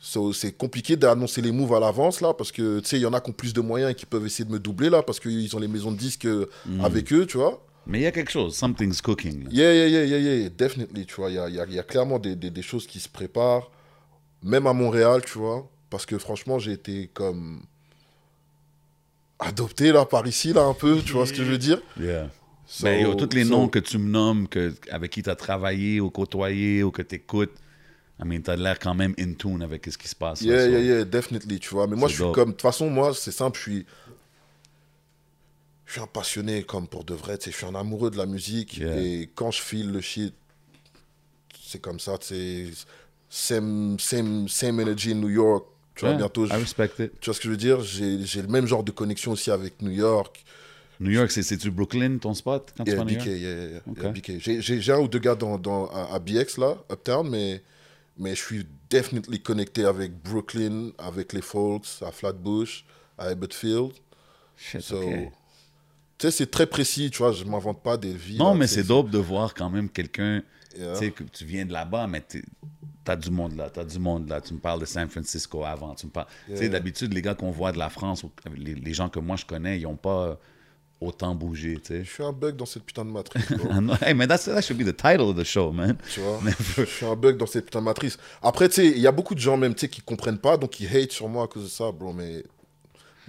so, 0.00 0.32
c'est 0.32 0.52
compliqué 0.52 0.96
d'annoncer 0.96 1.42
les 1.42 1.50
moves 1.52 1.74
à 1.74 1.80
l'avance, 1.80 2.20
là, 2.20 2.32
parce 2.34 2.52
que, 2.52 2.80
tu 2.80 2.86
sais, 2.88 2.96
il 2.98 3.02
y 3.02 3.06
en 3.06 3.12
a 3.12 3.20
qui 3.20 3.30
ont 3.30 3.32
plus 3.32 3.52
de 3.52 3.60
moyens 3.60 3.90
et 3.92 3.94
qui 3.94 4.06
peuvent 4.06 4.24
essayer 4.24 4.44
de 4.44 4.52
me 4.52 4.58
doubler, 4.58 4.90
là, 4.90 5.02
parce 5.02 5.18
qu'ils 5.20 5.54
ont 5.56 5.58
les 5.58 5.68
maisons 5.68 5.90
de 5.92 5.96
disques 5.96 6.26
euh, 6.26 6.46
avec 6.82 7.12
eux, 7.12 7.26
tu 7.26 7.36
vois? 7.36 7.64
Mais 7.86 8.00
il 8.00 8.02
y 8.02 8.06
a 8.06 8.12
quelque 8.12 8.30
chose. 8.30 8.54
Something's 8.54 9.00
cooking. 9.00 9.48
Yeah, 9.50 9.72
yeah, 9.74 9.86
yeah, 9.88 10.04
yeah, 10.04 10.18
yeah, 10.36 10.48
definitely, 10.50 11.06
tu 11.06 11.14
vois, 11.16 11.30
il 11.30 11.34
y 11.36 11.38
a, 11.38 11.48
y 11.48 11.58
a- 11.58 11.66
y 11.66 11.78
a 11.78 11.82
clairement 11.82 12.18
des, 12.18 12.36
des- 12.36 12.50
des 12.50 12.62
choses 12.62 12.86
qui 12.86 13.00
se 13.00 13.08
préparent, 13.08 13.70
même 14.42 14.66
à 14.66 14.72
Montréal, 14.72 15.22
tu 15.26 15.38
vois, 15.38 15.68
parce 15.90 16.04
que 16.06 16.18
franchement, 16.18 16.58
j'ai 16.58 16.72
été 16.72 17.10
comme 17.12 17.62
adopté, 19.38 19.92
là, 19.92 20.04
par 20.04 20.26
ici, 20.26 20.52
là, 20.52 20.62
un 20.62 20.74
peu, 20.74 21.00
tu 21.04 21.12
vois 21.12 21.26
ce 21.26 21.32
que 21.32 21.44
je 21.44 21.50
veux 21.50 21.58
dire 21.58 21.80
Yeah. 21.98 22.28
So- 22.66 22.84
Ben, 22.84 23.00
yo, 23.02 23.14
tous 23.14 23.34
les 23.34 23.44
so- 23.44 23.50
noms 23.50 23.68
que 23.68 23.78
tu 23.78 23.96
me 23.98 24.08
nommes, 24.10 24.46
que, 24.48 24.74
avec 24.90 25.10
qui 25.12 25.22
tu 25.22 25.30
as 25.30 25.36
travaillé 25.36 26.00
ou 26.00 26.10
côtoyé 26.10 26.82
ou 26.82 26.90
que 26.90 27.00
tu 27.02 27.14
écoutes, 27.14 27.52
I 28.20 28.24
mean, 28.26 28.40
t'as 28.42 28.56
l'air 28.56 28.78
quand 28.78 28.94
même 28.94 29.14
in 29.18 29.34
tune 29.34 29.62
avec 29.62 29.86
ce 29.86 29.96
qui 29.96 30.08
se 30.08 30.16
passe. 30.16 30.40
Yeah, 30.40 30.66
yeah, 30.66 30.80
yeah, 30.80 31.04
definitely, 31.04 31.60
tu 31.60 31.70
vois, 31.70 31.86
mais 31.86 31.94
moi, 31.96 32.08
je 32.08 32.14
suis 32.14 32.22
dope. 32.24 32.34
comme, 32.34 32.48
de 32.48 32.52
toute 32.52 32.62
façon, 32.62 32.90
moi, 32.90 33.14
c'est 33.14 33.30
simple, 33.32 33.56
je 33.58 33.62
suis... 33.62 33.86
Je 35.86 35.92
suis 35.92 36.00
un 36.02 36.06
passionné, 36.06 36.64
comme 36.64 36.86
pour 36.86 37.04
de 37.04 37.14
vrai, 37.14 37.38
tu 37.38 37.44
sais, 37.46 37.50
je 37.50 37.56
suis 37.56 37.66
un 37.66 37.74
amoureux 37.74 38.10
de 38.10 38.18
la 38.18 38.26
musique, 38.26 38.76
Yeah. 38.78 38.98
et 39.00 39.30
quand 39.34 39.50
je 39.50 39.62
file 39.62 39.90
le 39.90 40.00
shit, 40.02 40.34
c'est 41.64 41.80
comme 41.80 41.98
ça, 42.00 42.18
tu 42.18 42.26
sais, 42.26 42.64
same, 43.30 43.96
same, 43.98 44.48
same 44.48 44.80
energy 44.80 45.12
in 45.12 45.16
New 45.16 45.30
York, 45.30 45.64
tu 45.94 46.00
vois, 46.02 46.10
Yeah, 46.10 46.18
bientôt, 46.18 46.44
je- 46.46 46.52
I 46.54 46.56
respect 46.56 46.90
it. 46.98 47.12
Tu 47.20 47.26
vois 47.26 47.34
ce 47.34 47.40
que 47.40 47.44
je 47.46 47.50
veux 47.50 47.56
dire? 47.56 47.80
J'ai 47.82 48.42
le 48.42 48.48
même 48.48 48.66
genre 48.66 48.84
de 48.84 48.90
connexion 48.90 49.32
aussi 49.32 49.50
avec 49.50 49.80
New 49.80 49.90
York. 49.90 50.44
New 51.00 51.10
York, 51.12 51.30
c'est- 51.30 51.42
c'est-tu 51.42 51.70
Brooklyn, 51.70 52.18
ton 52.18 52.34
spot, 52.34 52.74
quand 52.76 52.84
tu 52.84 52.90
Yeah, 52.90 53.04
New 53.04 53.16
BK, 53.16 53.26
yeah, 53.26 53.36
yeah, 53.36 53.66
yeah, 53.68 53.80
Ok. 53.86 53.98
yeah, 54.02 54.10
BK. 54.12 54.60
J'ai- 54.60 54.92
un 54.92 54.98
ou 54.98 55.08
deux 55.08 55.20
gars 55.20 55.36
dans, 55.36 55.56
dans, 55.58 55.86
à, 55.88 56.14
à 56.14 56.18
BX, 56.18 56.58
là, 56.58 56.76
Uptown, 56.92 57.28
mais, 57.30 57.62
mais 58.18 58.34
je 58.34 58.42
suis 58.42 58.66
definitely 58.90 59.40
connecté 59.42 59.84
avec 59.84 60.12
Brooklyn, 60.22 60.90
avec 60.98 61.32
les 61.32 61.42
Folks, 61.42 61.86
à 62.02 62.10
Flatbush, 62.10 62.84
à 63.16 63.24
Abbottfield. 63.26 63.92
Shit, 64.56 64.80
So, 64.80 64.96
ok. 65.02 65.14
Tu 66.18 66.26
sais, 66.26 66.30
c'est 66.32 66.50
très 66.50 66.66
précis, 66.66 67.10
tu 67.10 67.18
vois, 67.18 67.30
je 67.32 67.44
m'invente 67.44 67.80
pas 67.82 67.96
des 67.96 68.12
vies. 68.12 68.38
Non, 68.38 68.50
là, 68.50 68.54
mais 68.58 68.66
tu 68.66 68.74
c'est 68.74 68.82
dope 68.84 69.08
de 69.10 69.18
voir 69.18 69.54
quand 69.54 69.70
même 69.70 69.88
quelqu'un, 69.88 70.42
Yeah. 70.76 70.92
tu 70.92 70.98
sais, 70.98 71.10
que 71.12 71.24
tu 71.24 71.44
viens 71.46 71.64
de 71.64 71.72
là-bas, 71.72 72.06
mais 72.06 72.20
t'es- 72.20 72.42
t'as 73.02 73.16
du 73.16 73.30
monde 73.30 73.56
là, 73.56 73.70
t'as 73.70 73.84
du 73.84 73.98
monde 73.98 74.28
là. 74.28 74.40
Tu 74.40 74.52
me 74.52 74.58
parles 74.58 74.80
de 74.80 74.84
San 74.84 75.08
Francisco 75.08 75.64
avant, 75.64 75.94
tu 75.94 76.06
me 76.06 76.10
parles... 76.12 76.26
Tu 76.46 76.56
sais, 76.58 76.68
d'habitude, 76.68 77.14
les 77.14 77.22
gars 77.22 77.34
qu'on 77.34 77.50
voit 77.50 77.72
de 77.72 77.78
la 77.78 77.88
France, 77.88 78.22
les, 78.54 78.74
les 78.74 78.94
gens 78.94 79.08
que 79.08 79.18
moi 79.18 79.36
je 79.36 79.46
connais, 79.46 79.80
ils 79.80 79.86
ont 79.86 79.96
pas 79.96 80.38
autant 81.00 81.34
bougé, 81.34 81.74
tu 81.74 81.94
sais. 81.94 82.04
Je 82.04 82.10
suis 82.10 82.22
un 82.24 82.32
bug 82.32 82.56
dans 82.56 82.66
cette 82.66 82.82
putain 82.84 83.04
de 83.04 83.10
matrice, 83.10 83.46
know. 83.78 83.94
hey, 84.02 84.14
man, 84.14 84.26
that's, 84.28 84.44
that 84.46 84.62
should 84.62 84.76
be 84.78 84.84
the 84.84 84.96
title 84.96 85.22
of 85.30 85.36
the 85.36 85.44
show, 85.44 85.70
man. 85.72 85.96
tu 86.12 86.20
vois. 86.20 86.40
je 86.76 86.84
suis 86.84 87.06
un 87.06 87.14
bug 87.16 87.36
dans 87.36 87.46
cette 87.46 87.66
putain 87.66 87.78
de 87.80 87.84
matrice. 87.84 88.18
Après, 88.42 88.68
tu 88.68 88.74
sais, 88.76 88.86
il 88.88 88.98
y 88.98 89.06
a 89.06 89.12
beaucoup 89.12 89.34
de 89.34 89.40
gens 89.40 89.56
même, 89.56 89.74
tu 89.74 89.80
sais, 89.82 89.88
qui 89.88 90.00
comprennent 90.00 90.38
pas, 90.38 90.56
donc 90.56 90.80
ils 90.80 90.86
hate 90.96 91.12
sur 91.12 91.28
moi 91.28 91.44
à 91.44 91.46
cause 91.46 91.64
de 91.64 91.68
ça, 91.68 91.92
bro, 91.92 92.12
mais... 92.12 92.42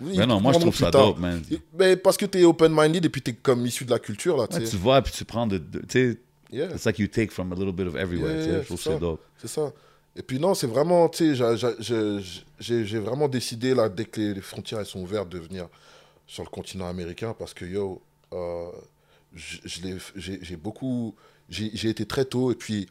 Oui, 0.02 0.16
Mais 0.18 0.26
non, 0.26 0.40
moi, 0.40 0.54
je 0.54 0.60
trouve 0.60 0.76
ça 0.76 0.90
tard. 0.92 1.08
dope, 1.08 1.20
man. 1.20 1.42
Mais 1.78 1.98
parce 1.98 2.16
que 2.16 2.26
t'es 2.26 2.44
open-minded 2.46 3.04
et 3.06 3.10
puis 3.10 3.22
t'es 3.22 3.34
comme 3.34 3.66
issu 3.66 3.84
de 3.86 3.92
la 3.92 4.00
culture, 4.00 4.38
là, 4.38 4.48
tu 4.48 4.56
Ouais, 4.58 4.64
tu 4.64 4.78
vois, 4.78 5.02
puis 5.02 5.12
tu 5.14 5.26
prends 5.26 5.46
de... 5.46 5.58
de- 5.58 5.80
tu 5.80 5.86
sais, 6.14 6.20
Yeah. 6.52 6.72
it's 6.74 6.84
like 6.86 6.98
you 6.98 7.06
take 7.06 7.30
from 7.32 7.52
a 7.52 7.56
little 7.56 7.72
bit 7.72 7.86
of 7.86 7.96
everywhere, 7.96 8.32
Yeah, 8.32 8.38
tu 8.40 8.44
sais. 8.46 8.50
yeah, 8.54 8.62
Je 8.62 8.66
trouve 8.66 8.82
ça. 8.82 8.98
dope. 8.98 9.22
C'est 9.38 9.48
ça. 9.48 9.72
Et 10.16 10.24
puis 10.24 10.40
non, 10.40 10.56
c'est 10.56 10.66
vraiment, 10.66 11.08
tu 11.08 11.36
sais, 11.36 12.10
j'ai 12.60 13.00
vraiment 13.00 13.28
décidé, 13.28 13.76
là, 13.76 13.88
dès 13.88 14.06
que 14.06 14.20
les, 14.20 14.34
les 14.34 14.42
frontières 14.42 14.80
elles 14.80 14.86
sont 14.88 15.02
ouvertes, 15.02 15.30
de 15.30 15.38
venir 15.38 15.68
sur 16.30 16.44
le 16.44 16.50
continent 16.50 16.88
américain 16.88 17.36
parce 17.38 17.54
que, 17.56 17.66
yo, 17.66 18.02
euh, 18.34 18.70
j'ai 19.34 20.56
beaucoup... 20.56 21.16
J'ai 21.50 21.72
j'ai 21.74 21.90
été 21.90 22.06
très 22.06 22.26
tôt 22.26 22.52
et 22.52 22.56
puis 22.56 22.88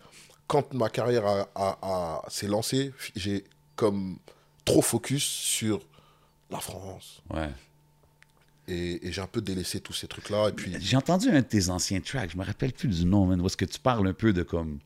quand 0.49 0.75
ma 0.75 0.89
carrière 0.89 1.25
a, 1.25 1.49
a- 1.55 1.79
a- 1.81 2.25
s'est 2.29 2.49
lancée, 2.49 2.93
j'ai 3.15 3.45
comme 3.77 4.19
trop 4.65 4.83
focus 4.83 5.23
sur 5.23 5.87
la 6.51 6.59
France. 6.59 7.23
Ouais. 7.31 7.51
Et, 8.67 9.07
et 9.07 9.13
j'ai 9.13 9.21
un 9.23 9.29
peu 9.29 9.41
délaissé 9.41 9.81
tous 9.81 9.93
ces 9.93 10.09
trucs-là. 10.09 10.49
Et 10.49 10.53
puis, 10.53 10.75
J'ai 10.81 10.97
entendu 10.97 11.29
un 11.29 11.41
de 11.41 11.47
tes 11.47 11.69
anciens 11.71 12.01
tracks, 12.01 12.33
je 12.33 12.37
me 12.37 12.45
rappelle 12.45 12.73
plus 12.73 12.89
du 12.89 13.05
nom, 13.05 13.27
man, 13.27 13.41
où 13.41 13.47
est-ce 13.47 13.57
que 13.57 13.65
tu 13.65 13.79
parles 13.79 14.09
un 14.09 14.13
peu 14.13 14.33
de 14.33 14.43
comme 14.43 14.81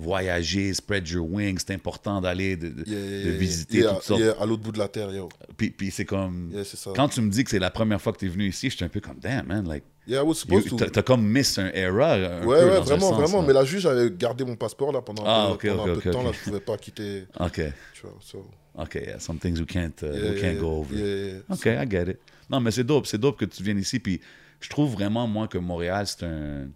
voyager, 0.00 0.72
spread 0.74 1.08
your 1.08 1.30
wings, 1.30 1.58
c'est 1.66 1.74
important 1.74 2.20
d'aller, 2.20 2.56
de, 2.56 2.68
de- 2.68 2.84
yeah, 2.88 2.96
de 2.98 3.04
yeah, 3.06 3.22
yeah, 3.30 3.38
visiter 3.38 3.78
yeah, 3.78 3.94
toutes 3.94 4.02
sortes. 4.02 4.22
à 4.40 4.46
l'autre 4.46 4.62
bout 4.62 4.72
de 4.72 4.78
la 4.78 4.88
terre, 4.88 5.12
yo. 5.12 5.28
Puis, 5.56 5.70
puis 5.70 5.90
c'est 5.90 6.04
comme... 6.04 6.50
Ça. 6.64 6.90
Quand 6.96 7.08
tu 7.08 7.20
me 7.20 7.30
dis 7.30 7.44
que 7.44 7.50
c'est 7.50 7.58
la 7.58 7.70
première 7.70 8.00
fois 8.00 8.12
que 8.12 8.18
tu 8.18 8.26
es 8.26 8.28
venu 8.28 8.48
ici, 8.48 8.70
j'étais 8.70 8.84
un 8.84 8.88
peu 8.88 9.00
comme, 9.00 9.18
damn, 9.18 9.46
man, 9.46 9.66
like, 9.68 9.84
Yeah, 10.06 10.22
to. 10.24 10.76
t'as 10.76 11.02
comme 11.02 11.22
miss 11.24 11.56
un 11.58 11.70
era 11.72 12.14
un 12.14 12.44
Ouais, 12.44 12.58
peu 12.58 12.64
ouais, 12.64 12.74
dans 12.78 12.82
vraiment, 12.82 13.10
sens, 13.10 13.18
vraiment. 13.20 13.40
là. 13.42 13.46
Mais 13.46 13.52
la 13.52 13.64
juge 13.64 13.86
avait 13.86 14.10
gardé 14.10 14.44
mon 14.44 14.56
passeport 14.56 14.90
là 14.90 15.02
pendant 15.02 15.22
Ah, 15.24 15.44
un 15.44 15.50
ok, 15.52 15.60
peu, 15.60 15.68
pendant 15.68 15.82
ok, 15.84 15.88
un 15.90 15.94
peu 16.00 16.08
de 16.08 16.10
temps. 16.12 16.22
Là, 16.24 16.30
je 16.32 16.40
pouvais 16.44 16.60
pas 16.60 16.76
quitter. 16.78 17.24
OK, 17.38 17.60
Tu 17.94 18.02
vois, 18.02 18.16
so, 18.20 18.44
OK, 18.76 18.94
yeah, 18.94 19.20
some 19.20 19.38
things 19.38 19.60
we 19.60 19.66
can't, 19.66 20.02
uh, 20.02 20.06
we 20.32 20.40
can't 20.40 20.58
go 20.58 20.80
over. 20.80 20.96
yeah, 20.96 21.04
yeah, 21.06 21.32
yeah. 21.34 21.54
OK, 21.54 21.66
I 21.66 21.88
get 21.88 22.10
it. 22.10 22.18
Non, 22.48 22.58
mais 22.60 22.72
c'est 22.72 22.82
dope, 22.82 23.06
c'est 23.06 23.18
dope 23.18 23.38
que 23.38 23.44
tu 23.44 23.62
viennes 23.62 23.78
ici. 23.78 24.00
Puis 24.00 24.20
je 24.60 24.68
trouve 24.68 24.90
vraiment, 24.94 25.28
moi, 25.28 25.46
que 25.46 25.58
Montréal, 25.58 26.06
c'est 26.08 26.24
un, 26.24 26.66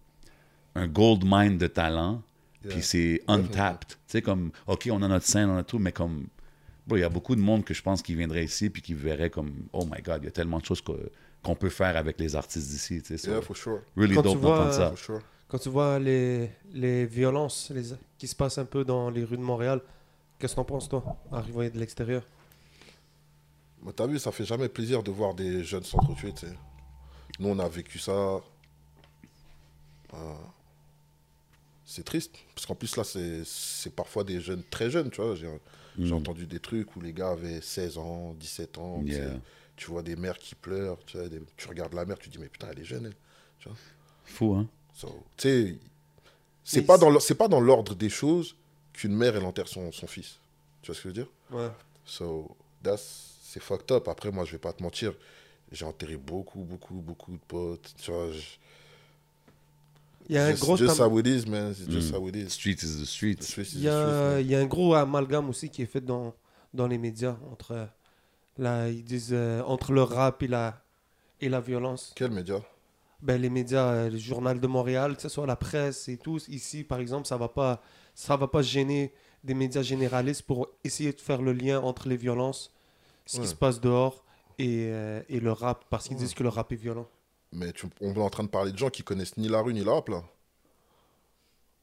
un 0.77 0.87
gold 0.87 1.23
mine 1.25 1.59
de 1.59 1.67
talent. 1.67 2.23
Puis 2.69 2.83
c'est 2.83 3.23
untapped. 3.29 3.89
Tu 3.91 3.97
sais, 4.07 4.23
comme, 4.23 4.51
OK, 4.67 4.89
on 4.91 5.03
a 5.03 5.09
notre 5.09 5.27
scène, 5.27 5.49
on 5.51 5.57
a 5.59 5.63
tout, 5.65 5.79
mais 5.79 5.93
comme, 5.93 6.27
bro, 6.87 6.97
il 6.97 7.01
y 7.01 7.05
a 7.05 7.09
beaucoup 7.09 7.35
de 7.37 7.41
monde 7.41 7.65
que 7.65 7.75
je 7.75 7.83
pense 7.83 8.03
qui 8.03 8.15
viendrait 8.15 8.45
ici 8.45 8.71
puis 8.71 8.81
qui 8.83 8.95
verrait 8.95 9.31
comme, 9.31 9.53
oh 9.73 9.85
my 9.85 10.01
God, 10.03 10.21
il 10.23 10.25
y 10.27 10.29
a 10.29 10.33
tellement 10.33 10.59
de 10.59 10.65
choses 10.65 10.81
que- 10.81 11.11
qu'on 11.43 11.55
peut 11.55 11.69
faire 11.71 11.97
avec 11.97 12.19
les 12.19 12.35
artistes 12.37 12.71
d'ici. 12.71 13.03
Tu 13.03 13.19
sais, 13.19 13.31
Yeah, 13.31 13.43
for 13.43 13.57
sure. 13.57 13.81
really 13.97 14.15
Quand 14.15 14.23
tu 14.23 14.29
dope 14.29 14.39
vois, 14.39 14.51
d'entendre 14.59 14.73
ça. 14.73 14.89
For 14.91 14.99
sure. 14.99 15.21
Quand 15.49 15.59
tu 15.59 15.69
vois 15.69 15.99
les, 15.99 16.51
les 16.73 17.05
violences 17.07 17.71
les, 17.75 17.83
qui 18.19 18.27
se 18.27 18.35
passent 18.35 18.59
un 18.59 18.65
peu 18.65 18.85
dans 18.85 19.11
les 19.11 19.25
rues 19.25 19.37
de 19.37 19.43
Montréal, 19.43 19.81
qu'est-ce 20.39 20.55
que 20.55 20.57
t'en 20.57 20.65
penses, 20.65 20.89
toi, 20.89 21.05
arrivé 21.31 21.71
de 21.71 21.79
l'extérieur? 21.79 22.23
Mais 23.85 23.93
t'as 23.93 24.07
vu, 24.07 24.19
ça 24.19 24.33
fait 24.33 24.47
jamais 24.47 24.69
plaisir 24.71 25.03
de 25.03 25.11
voir 25.11 25.35
des 25.35 25.63
jeunes 25.63 25.83
s'entretuer, 25.85 26.33
tu 26.33 26.47
sais. 26.47 26.53
Nous, 27.39 27.49
on 27.51 27.59
a 27.59 27.69
vécu 27.69 27.99
ça. 27.99 28.41
Euh, 30.15 30.35
c'est 31.95 32.05
triste. 32.05 32.35
Parce 32.55 32.67
qu'en 32.67 32.75
plus, 32.75 32.97
là, 32.97 33.05
c'est 33.05 33.43
c'est 33.45 33.95
parfois 33.95 34.25
des 34.25 34.41
jeunes 34.41 34.63
très 34.71 34.91
jeunes, 34.91 35.11
tu 35.11 35.21
vois. 35.23 35.35
J'ai 35.37 35.49
j'ai 35.99 36.13
entendu 36.13 36.47
des 36.47 36.59
trucs 36.59 36.97
où 36.97 37.01
les 37.01 37.13
gars 37.13 37.31
avaient 37.31 37.61
16 37.61 37.99
ans, 37.99 38.35
17 38.35 38.79
ans. 38.79 39.01
tu 39.07 39.13
sais. 39.13 39.23
Tu 39.77 39.87
vois 39.91 40.03
des 40.03 40.17
mères 40.17 40.39
qui 40.39 40.55
pleurent. 40.55 40.99
Tu, 41.07 41.17
vois, 41.19 41.29
des- 41.29 41.41
tu 41.57 41.69
regardes 41.69 41.95
la 41.95 42.05
mère, 42.05 42.19
tu 42.19 42.29
dis, 42.29 42.39
mais 42.39 42.49
putain, 42.49 42.69
elle 42.73 42.81
est 42.81 42.85
jeune, 42.85 43.07
elle. 43.07 43.17
Fou, 44.25 44.55
hein? 44.55 44.69
So, 44.95 45.09
tu 45.37 45.49
sais, 45.49 45.77
c'est 46.65 46.83
pas 46.83 46.95
c'est- 46.97 47.01
dans 47.01 47.11
le- 47.11 47.21
c'est 47.21 47.35
pas 47.35 47.49
dans 47.49 47.61
l'ordre 47.61 47.95
des 47.95 48.09
choses 48.09 48.57
qu'une 48.93 49.15
mère 49.15 49.37
elle 49.37 49.45
enterre 49.45 49.69
son, 49.69 49.91
son 49.93 50.07
fils. 50.07 50.39
Tu 50.83 50.87
vois 50.89 50.95
ce 50.95 51.01
que 51.03 51.09
je 51.09 51.09
veux 51.09 51.25
dire? 51.25 51.29
Ouais. 51.51 51.71
So 52.07 52.57
that's 52.83 53.33
c'est 53.43 53.61
fucked 53.63 53.91
up. 53.93 54.09
Après 54.09 54.31
moi 54.31 54.45
je 54.45 54.53
vais 54.53 54.59
pas 54.59 54.73
te 54.73 54.83
mentir, 54.83 55.15
j'ai 55.73 55.85
enterré 55.85 56.17
beaucoup 56.17 56.61
beaucoup 56.65 56.95
beaucoup 56.95 57.33
de 57.33 57.39
potes. 57.49 57.95
Tu 58.01 58.11
vois, 58.11 58.31
je- 58.33 58.59
Il 60.29 60.35
y 60.35 60.39
a 60.39 60.47
un 60.47 60.51
Just, 60.53 60.63
gros 60.63 60.77
just 60.79 60.97
tam- 60.97 61.13
how 61.13 61.19
it 61.19 61.27
is, 61.27 61.47
man. 61.47 61.73
It's 61.73 61.89
just 61.91 62.11
Mm. 62.13 62.17
how 62.17 62.29
it 62.29 62.37
is. 62.37 62.49
Street 62.51 62.83
is 62.83 62.97
the 62.97 63.01
The 63.03 63.05
street. 63.05 63.39
Il 63.75 63.81
y, 63.81 63.85
the 63.85 63.89
a, 63.89 63.93
Swiss, 63.93 64.33
man. 64.35 64.41
il 64.41 64.47
y 64.51 64.55
a 64.55 64.61
un 64.61 64.67
gros 64.67 64.95
amalgame 64.95 65.49
aussi 65.51 65.69
qui 65.69 65.83
est 65.83 65.87
fait 65.87 66.01
dans, 66.01 66.35
dans 66.73 66.87
les 66.87 66.97
médias 66.99 67.37
entre, 67.53 67.89
la, 68.57 68.89
ils 68.89 69.05
disent, 69.05 69.31
euh, 69.33 69.63
entre 69.63 69.93
le 69.93 70.03
rap 70.03 70.43
et 70.43 70.49
la, 70.49 70.83
et 71.41 71.49
la 71.49 71.61
violence. 71.61 72.13
Quel 72.17 72.31
média? 72.31 72.57
Ben, 73.21 73.41
les 73.41 73.51
médias, 73.51 73.87
euh, 73.93 74.11
le 74.11 74.17
journal 74.19 74.61
de 74.61 74.67
Montréal, 74.67 75.17
que 75.17 75.23
ce 75.23 75.29
soit 75.29 75.47
la 75.47 75.57
presse 75.57 76.09
et 76.09 76.17
tout, 76.17 76.39
ici 76.49 76.85
par 76.85 76.99
exemple, 77.01 77.27
ça 77.27 77.37
va 77.37 77.49
pas, 77.49 77.83
ça 78.15 78.37
va 78.37 78.49
pas 78.49 78.63
gêner 78.63 79.13
des 79.43 79.55
médias 79.55 79.83
généralistes 79.83 80.43
pour 80.43 80.69
essayer 80.85 81.13
de 81.13 81.21
faire 81.21 81.43
le 81.43 81.53
lien 81.53 81.81
entre 81.81 82.09
les 82.09 82.17
violences, 82.17 82.73
ce 83.27 83.37
Ouais. 83.39 83.43
qui 83.45 83.49
se 83.51 83.55
passe 83.55 83.81
dehors 83.81 84.25
et, 84.59 84.87
euh, 84.91 85.21
et 85.29 85.41
le 85.41 85.53
rap, 85.53 85.85
parce 85.91 86.07
qu'ils 86.09 86.17
Ouais. 86.17 86.23
disent 86.23 86.35
que 86.35 86.43
le 86.43 86.49
rap 86.51 86.71
est 86.73 86.77
violent. 86.77 87.09
Mais 87.55 87.73
tu- 87.73 87.87
on 88.01 88.13
est 88.15 88.19
en 88.19 88.31
train 88.31 88.43
de 88.45 88.49
parler 88.49 88.73
de 88.73 88.79
gens 88.79 88.91
qui 88.91 89.03
connaissent 89.03 89.37
ni 89.37 89.49
la 89.49 89.61
rue 89.61 89.73
ni 89.75 89.85
la 89.85 89.93
rap, 89.93 90.09
là. 90.09 90.23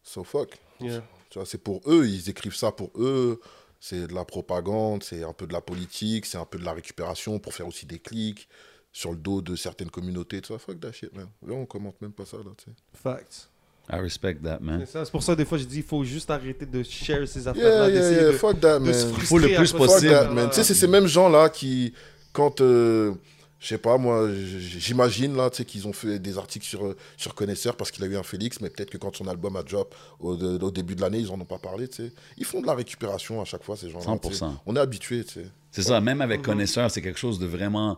So 0.03 0.23
fuck. 0.23 0.57
Yeah. 0.79 1.01
Tu 1.29 1.39
vois, 1.39 1.45
c'est 1.45 1.57
pour 1.63 1.81
eux, 1.87 2.07
ils 2.07 2.29
écrivent 2.29 2.55
ça 2.55 2.71
pour 2.71 2.91
eux. 2.95 3.39
C'est 3.79 4.07
de 4.07 4.13
la 4.13 4.25
propagande, 4.25 5.01
c'est 5.03 5.23
un 5.23 5.33
peu 5.33 5.47
de 5.47 5.53
la 5.53 5.61
politique, 5.61 6.25
c'est 6.25 6.37
un 6.37 6.45
peu 6.45 6.59
de 6.59 6.65
la 6.65 6.73
récupération 6.73 7.39
pour 7.39 7.53
faire 7.53 7.67
aussi 7.67 7.85
des 7.85 7.99
clics 7.99 8.47
sur 8.91 9.11
le 9.11 9.17
dos 9.17 9.41
de 9.41 9.55
certaines 9.55 9.89
communautés. 9.89 10.41
Tu 10.41 10.49
vois, 10.49 10.59
fuck 10.59 10.79
that 10.79 10.91
shit, 10.91 11.13
man. 11.15 11.27
Là, 11.47 11.53
on 11.55 11.65
commente 11.65 11.99
même 12.01 12.11
pas 12.11 12.25
ça, 12.25 12.37
là, 12.37 12.51
tu 12.57 12.65
sais. 12.65 12.71
Facts. 12.93 13.47
I 13.91 13.95
respect 13.99 14.35
that, 14.43 14.59
man. 14.61 14.81
C'est 14.85 14.91
ça, 14.91 15.05
c'est 15.05 15.11
pour 15.11 15.23
ça 15.23 15.35
des 15.35 15.43
fois 15.45 15.57
je 15.57 15.63
dis 15.63 15.77
il 15.77 15.83
faut 15.83 16.03
juste 16.03 16.29
arrêter 16.29 16.65
de 16.65 16.83
share 16.83 17.27
ces 17.27 17.47
affaires-là, 17.47 17.87
Yeah, 17.87 17.89
yeah, 17.89 17.99
d'essayer 18.01 18.21
yeah, 18.21 18.31
de, 18.31 18.37
fuck 18.37 18.59
that, 18.59 18.79
de 18.79 18.93
se 18.93 19.05
man. 19.05 19.13
frustrer 19.13 19.25
Faut 19.25 19.37
le 19.39 19.55
plus 19.55 19.73
possible. 19.73 20.49
Tu 20.49 20.55
sais, 20.55 20.63
c'est 20.63 20.73
ces 20.75 20.87
mêmes 20.87 21.07
gens-là 21.07 21.49
qui, 21.49 21.93
quand, 22.31 22.61
euh, 22.61 23.13
je 23.61 23.67
sais 23.67 23.77
pas, 23.77 23.97
moi, 23.99 24.27
j'imagine, 24.33 25.35
là, 25.37 25.49
tu 25.51 25.57
sais, 25.57 25.65
qu'ils 25.65 25.87
ont 25.87 25.93
fait 25.93 26.17
des 26.17 26.37
articles 26.39 26.65
sur, 26.65 26.95
sur 27.15 27.35
Connaisseur 27.35 27.75
parce 27.77 27.91
qu'il 27.91 28.03
a 28.03 28.07
eu 28.07 28.17
un 28.17 28.23
Félix, 28.23 28.59
mais 28.59 28.69
peut-être 28.71 28.89
que 28.89 28.97
quand 28.97 29.15
son 29.15 29.27
album 29.27 29.55
a 29.55 29.61
drop 29.61 29.93
au, 30.19 30.35
de- 30.35 30.63
au 30.63 30.71
début 30.71 30.95
de 30.95 31.01
l'année, 31.01 31.19
ils 31.19 31.29
en 31.29 31.39
ont 31.39 31.45
pas 31.45 31.59
parlé, 31.59 31.87
tu 31.87 31.97
sais. 32.07 32.11
Ils 32.37 32.45
font 32.45 32.59
de 32.61 32.65
la 32.65 32.73
récupération 32.73 33.39
à 33.39 33.45
chaque 33.45 33.63
fois, 33.63 33.77
ces 33.77 33.91
gens-là. 33.91 34.17
tu 34.21 34.33
sais. 34.33 34.43
100%. 34.45 34.53
On 34.65 34.75
est 34.75 34.79
habitués, 34.79 35.23
tu 35.23 35.33
sais. 35.33 35.45
C'est 35.69 35.83
ça, 35.83 36.01
même 36.01 36.21
avec 36.21 36.41
Connaisseur, 36.41 36.89
c'est 36.91 37.01
quelque 37.03 37.19
chose 37.19 37.37
de 37.39 37.45
vraiment. 37.45 37.97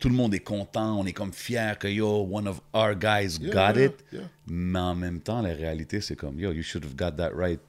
Tout 0.00 0.08
le 0.08 0.14
monde 0.14 0.34
est 0.34 0.40
content, 0.40 0.98
on 0.98 1.04
est 1.06 1.12
comme 1.12 1.32
fier 1.32 1.78
que 1.78 1.86
yo, 1.88 2.26
one 2.30 2.48
of 2.48 2.60
our 2.74 2.94
guys 2.96 3.36
Yeah, 3.40 3.50
got 3.52 3.78
yeah, 3.78 3.86
it. 3.88 3.94
yeah. 4.12 4.20
Mais 4.48 4.78
en 4.80 4.94
même 4.96 5.20
temps, 5.20 5.40
la 5.42 5.52
réalité, 5.54 6.00
c'est 6.00 6.16
comme 6.16 6.40
yo, 6.40 6.50
you 6.52 6.62
should 6.62 6.84
have 6.84 6.96
got 6.96 7.12
that 7.18 7.30
right 7.34 7.60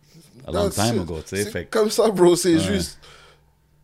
a 0.48 0.52
long 0.52 0.70
That's 0.70 0.76
time 0.76 0.96
it. 0.96 1.02
ago, 1.02 1.20
tu 1.22 1.36
sais. 1.36 1.44
C'est 1.44 1.52
Fait 1.52 1.66
comme 1.66 1.92
ça, 1.92 2.10
bro, 2.10 2.36
c'est 2.36 2.56
Ouais. 2.56 2.62
juste. 2.64 3.00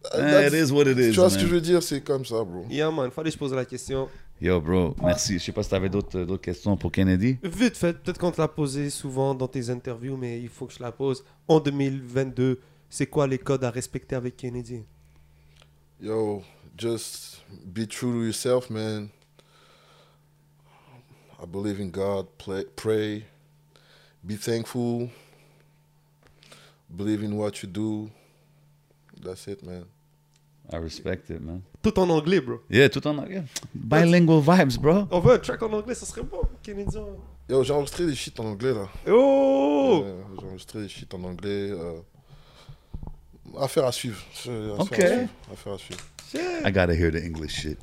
That's- 0.04 0.48
it 0.48 0.54
is 0.54 0.72
what 0.72 0.84
it 0.88 0.98
is. 0.98 1.12
Tu 1.12 1.20
vois 1.20 1.30
ce 1.30 1.36
que 1.38 1.42
je 1.46 1.48
veux 1.54 1.62
dire, 1.62 1.84
c'est 1.84 2.02
comme 2.02 2.24
ça, 2.26 2.44
bro. 2.44 2.66
Yeah 2.70 2.90
man, 2.92 3.12
fallait 3.12 3.30
que 3.30 3.34
je 3.34 3.40
pose 3.40 3.54
la 3.54 3.66
question. 3.66 4.08
Yo, 4.42 4.62
bro, 4.62 4.96
merci. 5.02 5.34
Je 5.38 5.44
sais 5.44 5.52
pas 5.52 5.64
si 5.64 5.70
t'avais 5.70 5.90
d'autres 5.90 6.20
euh, 6.20 6.26
d'autres 6.26 6.42
questions 6.42 6.78
pour 6.78 6.92
Kennedy. 6.92 7.38
Vite 7.44 7.76
fait, 7.76 7.94
peut-être 8.02 8.18
qu'on 8.18 8.32
te 8.32 8.40
l'a 8.40 8.48
posé 8.48 8.90
souvent 8.90 9.36
dans 9.36 9.50
tes 9.50 9.70
interviews, 9.70 10.16
mais 10.16 10.40
il 10.40 10.48
faut 10.48 10.66
que 10.66 10.74
je 10.74 10.82
la 10.82 10.94
pose. 10.94 11.26
En 11.50 11.60
2022, 11.60 12.62
c'est 12.90 13.08
quoi 13.08 13.28
les 13.28 13.38
codes 13.38 13.66
à 13.66 13.70
respecter 13.70 14.16
avec 14.16 14.38
Kennedy? 14.38 14.84
Yo, 16.02 16.42
just 16.78 17.44
be 17.66 17.86
true 17.86 18.14
to 18.14 18.24
yourself, 18.24 18.70
man. 18.70 19.10
I 21.42 21.46
believe 21.46 21.82
in 21.82 21.90
God. 21.90 22.28
Play, 22.38 22.66
pray. 22.78 23.26
Be 24.24 24.38
thankful. 24.38 25.10
Believe 26.90 27.24
in 27.24 27.34
what 27.34 27.62
you 27.62 27.68
do. 27.70 28.10
That's 29.24 29.48
it, 29.48 29.64
man. 29.66 29.86
I 30.72 30.78
respect 30.78 31.30
it, 31.32 31.42
man. 31.42 31.62
Tout 31.82 31.98
en 32.00 32.10
anglais, 32.10 32.40
bro. 32.42 32.60
Yeah, 32.70 32.90
tout 32.90 33.06
en 33.08 33.18
anglais. 33.18 33.44
Bilingual 33.74 34.40
vibes, 34.42 34.80
bro. 34.80 35.06
On 35.12 35.20
veut 35.20 35.34
un 35.34 35.40
track 35.40 35.62
en 35.64 35.74
anglais, 35.74 35.96
ça 35.96 36.06
serait 36.06 36.22
bon, 36.22 36.42
Kennedy. 36.62 36.98
Yo, 37.50 37.64
j'ai 37.64 37.74
enregistré 37.74 38.06
des 38.06 38.14
shit 38.16 38.40
en 38.40 38.46
anglais, 38.46 38.74
là. 38.74 38.88
Oh 39.08 40.04
Euh, 40.06 40.22
j'ai 40.40 40.46
enregistré 40.48 40.82
des 40.84 40.90
shit 40.90 41.12
en 41.14 41.24
anglais. 41.24 41.72
euh, 41.72 42.00
Affaire 43.58 43.86
à 43.86 43.92
suivre. 43.92 44.20
Affaire 44.38 44.80
Ok. 44.80 45.00
À 45.00 45.08
suivre. 45.08 45.30
Affaire 45.52 45.74
à 45.74 45.78
suivre. 45.80 46.00
I 46.36 46.72
gotta 46.72 46.94
hear 46.94 47.12
the 47.12 47.24
English 47.24 47.54
shit. 47.62 47.78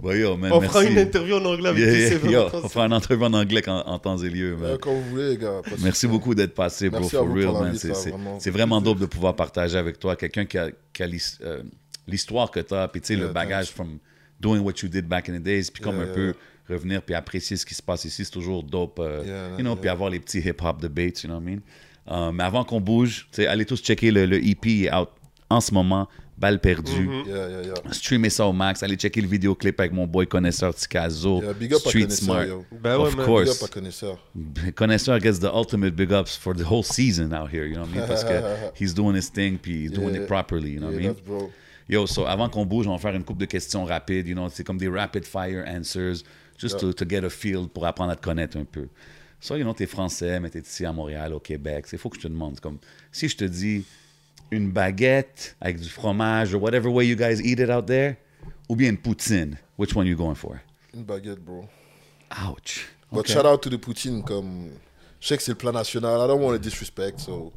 But 0.00 0.16
yo, 0.16 0.36
man, 0.36 0.52
On 0.52 0.60
merci. 0.60 0.72
fera 0.78 0.84
une 0.84 0.98
interview 0.98 1.36
en 1.36 1.44
anglais 1.46 1.68
avec 1.70 1.82
Yeah, 1.82 2.18
yeah, 2.18 2.30
yo, 2.30 2.48
on 2.52 2.68
fera 2.68 2.86
une 2.86 2.92
entrevue 2.92 3.24
en 3.24 3.32
anglais 3.32 3.66
en, 3.68 3.78
en 3.86 3.98
temps 3.98 4.18
et 4.18 4.28
lieu, 4.28 4.56
man. 4.56 4.70
Euh, 4.72 4.78
quand 4.78 4.92
vous 4.92 5.02
voulez, 5.10 5.30
les 5.30 5.36
gars. 5.38 5.62
Merci 5.82 6.06
beaucoup 6.06 6.34
d'être 6.34 6.54
passé, 6.54 6.90
bro, 6.90 7.00
Merci 7.00 7.16
for 7.16 7.26
vous 7.26 7.34
real, 7.34 7.52
man. 7.52 7.64
l'invite, 7.64 7.94
C'est- 8.40 8.50
vraiment. 8.50 8.80
dope 8.82 8.98
de 8.98 9.06
pouvoir 9.06 9.34
partager 9.34 9.78
avec 9.78 9.98
toi 9.98 10.14
quelqu'un 10.16 10.44
qui 10.44 10.58
a, 10.58 10.68
qui 10.92 11.02
a 11.02 11.06
l'his- 11.06 11.38
euh, 11.42 11.62
l'histoire 12.06 12.50
que 12.50 12.60
tu 12.60 12.74
as, 12.74 12.88
puis 12.88 13.00
tu 13.00 13.08
sais, 13.08 13.16
le 13.16 13.28
bagage 13.28 13.70
from 13.70 13.98
doing 14.40 14.60
what 14.60 14.74
you 14.82 14.88
did 14.88 15.06
back 15.06 15.28
in 15.30 15.38
the 15.38 15.42
days, 15.42 15.70
puis 15.72 15.82
comme 15.82 15.96
Yeah, 15.96 16.04
un 16.04 16.06
yeah, 16.06 16.14
peu 16.14 16.34
revenir 16.74 17.02
puis 17.02 17.14
apprécier 17.14 17.56
ce 17.56 17.64
qui 17.64 17.74
se 17.74 17.82
passe 17.82 18.04
ici, 18.04 18.24
c'est 18.26 18.30
toujours 18.30 18.62
dope, 18.62 18.98
euh, 19.00 19.22
Yeah, 19.24 19.48
you 19.56 19.62
know, 19.62 19.70
yeah. 19.70 19.76
puis 19.80 19.88
avoir 19.88 20.10
les 20.10 20.20
petits 20.20 20.40
hip-hop 20.40 20.82
debates, 20.82 21.22
you 21.22 21.28
know 21.30 21.36
what 21.38 21.42
I 21.42 21.54
mean? 21.54 21.60
Euh, 22.10 22.30
mais 22.32 22.44
avant 22.44 22.64
qu'on 22.64 22.80
bouge, 22.80 23.28
tu 23.32 23.36
sais, 23.42 23.46
allez 23.46 23.64
tous 23.64 23.82
checker 23.82 24.10
le, 24.10 24.26
le 24.26 24.36
EP 24.46 24.70
il 24.70 24.84
est 24.86 24.94
out 24.94 25.08
en 25.50 25.60
ce 25.62 25.72
moment, 25.72 26.08
Balle 26.38 26.60
perdue. 26.60 27.08
Mm-hmm. 27.08 27.26
Yeah, 27.26 27.48
yeah, 27.48 27.62
yeah. 27.62 27.92
Streamez 27.92 28.30
ça 28.30 28.46
au 28.46 28.52
max. 28.52 28.82
Allez 28.84 28.94
checker 28.96 29.20
le 29.20 29.26
vidéoclip 29.26 29.80
avec 29.80 29.92
mon 29.92 30.06
boy 30.06 30.24
connaisseur 30.26 30.72
Tikazo. 30.72 31.42
Yeah, 31.42 31.52
big 31.52 31.74
up 31.74 31.80
à 31.84 31.88
Street 31.88 32.10
Smart. 32.10 32.46
Ben 32.70 32.96
ouais, 32.96 33.08
of 33.08 33.16
man. 33.16 33.26
course. 33.26 33.48
Big 33.50 33.56
up 33.56 33.62
à 33.64 33.72
connaisseur. 33.72 34.18
Connaisseur 34.76 35.18
gets 35.20 35.40
the 35.40 35.50
ultimate 35.52 35.96
big 35.96 36.12
ups 36.12 36.36
for 36.36 36.54
the 36.54 36.62
whole 36.64 36.84
season 36.84 37.32
out 37.32 37.50
here, 37.52 37.66
you 37.66 37.74
know 37.74 37.82
what 37.82 37.90
I 37.92 37.98
mean? 37.98 38.06
Parce 38.06 38.22
que 38.22 38.40
he's 38.80 38.94
doing 38.94 39.16
his 39.16 39.28
thing, 39.32 39.58
puis 39.58 39.82
he's 39.82 39.90
doing 39.90 40.14
it 40.14 40.28
properly, 40.28 40.70
you 40.70 40.78
know 40.80 40.90
what 40.90 41.00
I 41.00 41.02
Yeah, 41.02 41.08
mean? 41.12 41.16
bro. 41.26 41.50
Yo, 41.88 42.06
so 42.06 42.24
avant 42.26 42.48
qu'on 42.48 42.64
bouge, 42.66 42.86
on 42.86 42.92
va 42.92 42.98
faire 42.98 43.16
une 43.16 43.24
couple 43.24 43.40
de 43.40 43.46
questions 43.46 43.84
rapides, 43.84 44.28
you 44.28 44.34
know, 44.34 44.48
c'est 44.48 44.62
comme 44.62 44.78
des 44.78 44.88
rapid 44.88 45.24
fire 45.24 45.64
answers, 45.66 46.22
just 46.56 46.78
to, 46.78 46.92
to 46.92 47.04
get 47.08 47.24
a 47.24 47.30
feel 47.30 47.66
pour 47.66 47.84
apprendre 47.86 48.12
à 48.12 48.16
te 48.16 48.22
connaître 48.22 48.56
un 48.58 48.64
peu. 48.64 48.88
So, 49.40 49.56
you 49.56 49.62
know, 49.64 49.72
t'es 49.72 49.86
français, 49.86 50.38
mais 50.38 50.50
t'es 50.50 50.60
ici 50.60 50.84
à 50.84 50.92
Montréal, 50.92 51.32
au 51.32 51.40
Québec. 51.40 51.86
Il 51.92 51.98
faut 51.98 52.10
que 52.10 52.16
je 52.16 52.22
te 52.22 52.28
demande, 52.28 52.60
comme, 52.60 52.78
si 53.10 53.28
je 53.28 53.36
te 53.36 53.44
dis 53.44 53.84
une 54.50 54.70
baguette 54.70 55.56
avec 55.60 55.78
du 55.80 55.88
fromage, 55.88 56.54
or 56.54 56.62
whatever 56.62 56.88
way 56.88 57.06
you 57.06 57.16
guys 57.16 57.40
eat 57.42 57.58
it 57.60 57.70
out 57.70 57.86
there, 57.86 58.16
ou 58.68 58.76
bien 58.76 58.90
une 58.90 58.98
poutine, 58.98 59.56
which 59.78 59.94
one 59.94 60.06
you 60.06 60.16
going 60.16 60.34
for? 60.34 60.56
Une 60.94 61.04
baguette, 61.04 61.40
bro. 61.40 61.68
Ouch. 62.30 62.88
But 63.10 63.20
Okay. 63.20 63.32
shout 63.32 63.46
out 63.46 63.62
to 63.62 63.70
the 63.70 63.78
Poutine, 63.78 64.22
comme. 64.22 64.68
Je 65.20 65.26
sais 65.28 65.36
que 65.36 65.42
c'est 65.42 65.52
le 65.52 65.56
plan 65.58 65.72
national. 65.72 66.20
I 66.20 66.28
don't 66.28 66.40
want 66.40 66.52
to 66.52 66.58
disrespect, 66.58 67.18
so. 67.20 67.52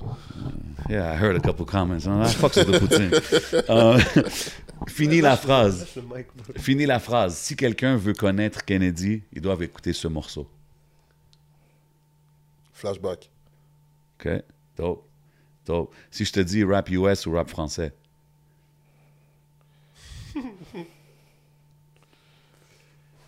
Yeah, 0.89 1.11
I 1.11 1.15
heard 1.15 1.35
a 1.35 1.39
couple 1.39 1.65
comments. 1.65 2.07
I 2.07 2.25
fucks 2.33 2.55
with 2.57 2.71
the 2.71 2.79
poutine. 2.79 3.11
Euh, 3.69 3.99
fini 4.87 5.21
la 5.21 5.35
phrase. 5.37 5.85
Fini 6.57 6.85
la 6.85 6.99
phrase. 6.99 7.35
Si 7.35 7.55
quelqu'un 7.55 7.97
veut 7.97 8.13
connaître 8.13 8.63
Kennedy, 8.65 9.21
ils 9.33 9.41
doivent 9.41 9.61
écouter 9.61 9.93
ce 9.93 10.07
morceau. 10.07 10.47
Flashback. 12.73 13.29
OK? 14.19 14.29
Dope. 14.77 15.03
Si 16.09 16.25
je 16.25 16.31
te 16.31 16.39
dis 16.39 16.63
rap 16.63 16.89
US 16.89 17.25
ou 17.25 17.33
rap 17.33 17.49
français, 17.49 17.93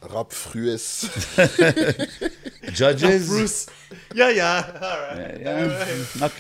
Rap 0.01 0.33
frues. 0.33 1.05
Judges? 2.73 3.27
Bruce. 3.27 3.67
Yeah, 4.13 4.31
yeah. 4.31 4.65
All 4.81 5.17
right. 5.17 5.39
Yeah. 5.39 6.25
OK. 6.25 6.39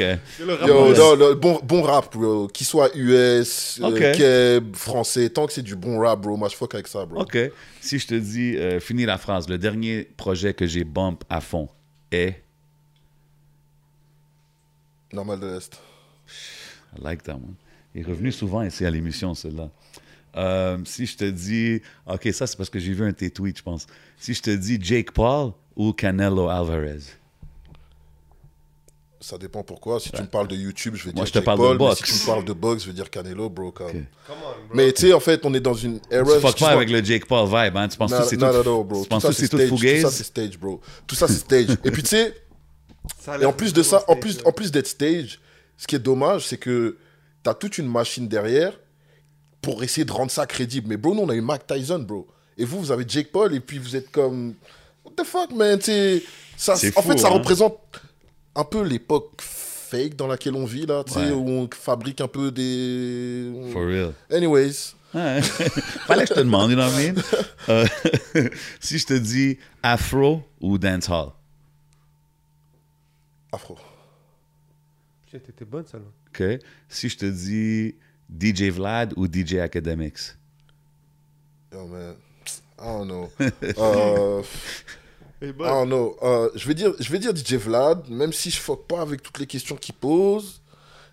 Yo, 0.67 0.93
non, 0.93 1.15
le 1.15 1.35
bon, 1.35 1.59
bon 1.63 1.81
rap, 1.81 2.13
bro. 2.13 2.47
Qu'il 2.47 2.67
soit 2.67 2.93
US, 2.95 3.79
euh, 3.81 3.87
Ok. 3.87 4.17
Keb, 4.17 4.75
français. 4.75 5.29
Tant 5.29 5.47
que 5.47 5.53
c'est 5.53 5.61
du 5.61 5.75
bon 5.75 5.99
rap, 5.99 6.19
bro, 6.19 6.35
moi 6.35 6.49
je 6.49 6.55
fuck 6.55 6.73
avec 6.73 6.87
ça, 6.87 7.05
bro. 7.05 7.21
OK. 7.21 7.37
Si 7.79 7.99
je 7.99 8.07
te 8.07 8.15
dis, 8.15 8.57
euh, 8.57 8.79
finis 8.81 9.05
la 9.05 9.17
phrase, 9.17 9.47
le 9.47 9.57
dernier 9.57 10.03
projet 10.17 10.53
que 10.53 10.67
j'ai 10.67 10.83
bump 10.83 11.23
à 11.29 11.39
fond 11.39 11.69
est... 12.11 12.42
Normal 15.13 15.39
de 15.39 15.47
l'Est. 15.47 15.79
I 16.97 17.01
like 17.01 17.23
that 17.23 17.35
one. 17.35 17.55
Il 17.95 18.01
est 18.01 18.05
revenu 18.05 18.31
souvent 18.31 18.63
ici 18.63 18.85
à 18.85 18.89
l'émission, 18.89 19.33
celle-là. 19.35 19.69
Euh, 20.35 20.79
si 20.85 21.05
je 21.05 21.15
te 21.15 21.25
dis... 21.25 21.81
OK, 22.07 22.27
ça, 22.33 22.47
c'est 22.47 22.57
parce 22.57 22.69
que 22.69 22.79
j'ai 22.79 22.93
vu 22.93 23.03
un 23.03 23.09
de 23.09 23.15
tes 23.15 23.29
tweets, 23.29 23.59
je 23.59 23.63
pense. 23.63 23.85
Si 24.17 24.33
je 24.33 24.41
te 24.41 24.49
dis 24.49 24.79
Jake 24.81 25.11
Paul 25.11 25.51
ou 25.75 25.93
Canelo 25.93 26.49
Alvarez? 26.49 27.01
Ça 29.23 29.37
dépend 29.37 29.63
pourquoi. 29.63 30.01
Si 30.01 30.11
tu 30.11 30.21
me 30.21 30.27
parles 30.27 30.49
de 30.49 30.55
YouTube, 30.55 30.95
je 30.95 31.05
vais 31.05 31.13
Moi, 31.13 31.23
dire 31.23 31.27
je 31.27 31.31
te 31.31 31.37
Jake 31.37 31.45
parle 31.45 31.59
de 31.59 31.71
mais 31.71 31.77
boxe. 31.77 32.03
Si 32.03 32.03
tu 32.03 32.21
me 32.21 32.25
parles 32.25 32.43
de 32.43 32.51
boxe, 32.51 32.83
je 32.83 32.87
vais 32.87 32.93
dire 32.93 33.09
Canelo, 33.09 33.49
bro. 33.49 33.71
Comme... 33.71 33.91
Come 33.91 34.01
on, 34.29 34.67
bro. 34.67 34.73
Mais 34.73 34.91
tu 34.91 35.01
sais, 35.07 35.13
en 35.13 35.21
fait, 35.21 35.45
on 35.45 35.53
est 35.53 35.61
dans 35.61 35.73
une 35.75 36.01
era. 36.11 36.25
Tu 36.25 36.41
fuck 36.41 36.59
pas 36.59 36.71
avec 36.71 36.89
le 36.89 37.01
Jake 37.01 37.25
Paul 37.25 37.47
vibe, 37.47 37.77
hein? 37.77 37.87
Tu 37.87 37.97
penses 37.97 38.11
Non, 38.11 38.17
que 38.19 38.25
c'est 38.25 38.35
non, 38.35 38.51
tout... 38.51 38.57
non, 38.57 38.63
non, 38.63 38.83
bro. 38.83 38.97
Tu 38.97 39.03
Tout 39.03 39.09
penses 39.09 39.25
que 39.25 39.31
c'est 39.31 39.47
tout 39.47 39.57
stage. 39.57 39.69
Tout 39.69 40.01
ça, 40.01 40.11
c'est 40.11 40.23
stage, 40.23 40.59
bro. 40.59 40.81
Tout 41.07 41.15
ça, 41.15 41.27
c'est 41.29 41.35
stage. 41.35 41.77
Et 41.85 41.91
puis, 41.91 42.03
tu 42.03 42.09
sais, 42.09 42.35
et 43.41 43.45
en 43.45 43.53
plus 43.53 43.73
de 43.73 43.83
ça, 43.83 43.97
en 44.07 44.13
stage, 44.13 44.19
plus, 44.19 44.35
ouais. 44.37 44.47
en 44.47 44.51
plus 44.51 44.71
d'être 44.71 44.87
stage, 44.87 45.39
ce 45.77 45.87
qui 45.87 45.95
est 45.95 45.99
dommage, 45.99 46.47
c'est 46.47 46.57
que 46.57 46.97
t'as 47.43 47.53
toute 47.53 47.77
une 47.77 47.87
machine 47.89 48.27
derrière 48.27 48.73
pour 49.61 49.83
essayer 49.83 50.05
de 50.05 50.11
rendre 50.11 50.31
ça 50.31 50.45
crédible. 50.45 50.87
Mais 50.89 50.97
bro, 50.97 51.13
nous, 51.15 51.21
on 51.21 51.29
a 51.29 51.35
eu 51.35 51.41
Mike 51.41 51.67
Tyson, 51.67 51.99
bro. 51.99 52.27
Et 52.57 52.65
vous, 52.65 52.79
vous 52.79 52.91
avez 52.91 53.05
Jake 53.07 53.31
Paul, 53.31 53.53
et 53.53 53.59
puis 53.59 53.79
vous 53.79 53.95
êtes 53.95 54.11
comme. 54.11 54.53
What 55.03 55.13
the 55.17 55.25
fuck, 55.25 55.51
man? 55.51 55.79
Tu 55.79 55.85
sais, 55.85 56.23
ça, 56.57 56.75
C'est 56.75 56.97
en 56.97 57.01
fou, 57.01 57.11
fait, 57.11 57.17
ça 57.17 57.27
hein? 57.27 57.31
représente 57.31 57.77
un 58.55 58.63
peu 58.63 58.83
l'époque 58.83 59.31
fake 59.41 60.15
dans 60.15 60.27
laquelle 60.27 60.55
on 60.55 60.65
vit, 60.65 60.85
là, 60.85 61.03
tu 61.03 61.13
sais, 61.13 61.19
Ouais. 61.19 61.31
où 61.31 61.49
on 61.49 61.69
fabrique 61.73 62.21
un 62.21 62.27
peu 62.27 62.51
des. 62.51 63.51
For 63.71 63.85
real. 63.85 64.13
Anyways. 64.31 64.93
Ouais. 65.13 65.41
Fallait 66.07 66.23
que 66.23 66.29
je 66.29 66.33
te 66.35 66.39
demande, 66.39 66.71
you 66.71 66.75
know 66.77 66.85
what 66.85 66.99
I 67.01 67.11
mean? 67.11 67.21
Euh, 67.69 67.85
si 68.81 68.97
je 68.97 69.05
te 69.05 69.13
dis 69.13 69.57
afro 69.81 70.41
ou 70.59 70.77
dancehall? 70.77 71.29
Afro. 73.53 73.77
Putain, 75.25 75.39
T'étais 75.39 75.65
bonne, 75.65 75.85
celle-là. 75.85 76.07
OK. 76.27 76.59
Si 76.89 77.07
je 77.07 77.17
te 77.17 77.25
dis 77.25 77.95
DJ 78.27 78.71
Vlad 78.71 79.13
ou 79.15 79.27
DJ 79.27 79.55
Academics? 79.55 80.35
Yo, 81.71 81.85
man. 81.85 82.15
I 82.79 82.85
don't 82.85 83.07
know. 83.07 83.31
Euh, 83.77 84.43
I 85.41 85.51
don't 85.51 85.87
know. 85.87 86.17
Euh, 86.23 86.49
je, 86.55 86.67
vais 86.67 86.73
dire, 86.73 86.93
je 86.99 87.11
vais 87.11 87.19
dire 87.19 87.35
DJ 87.35 87.55
Vlad, 87.55 88.09
même 88.09 88.33
si 88.33 88.49
je 88.49 88.59
fuck 88.59 88.87
pas 88.87 89.01
avec 89.01 89.21
toutes 89.21 89.37
les 89.39 89.45
questions 89.45 89.75
qu'il 89.75 89.93
pose. 89.93 90.62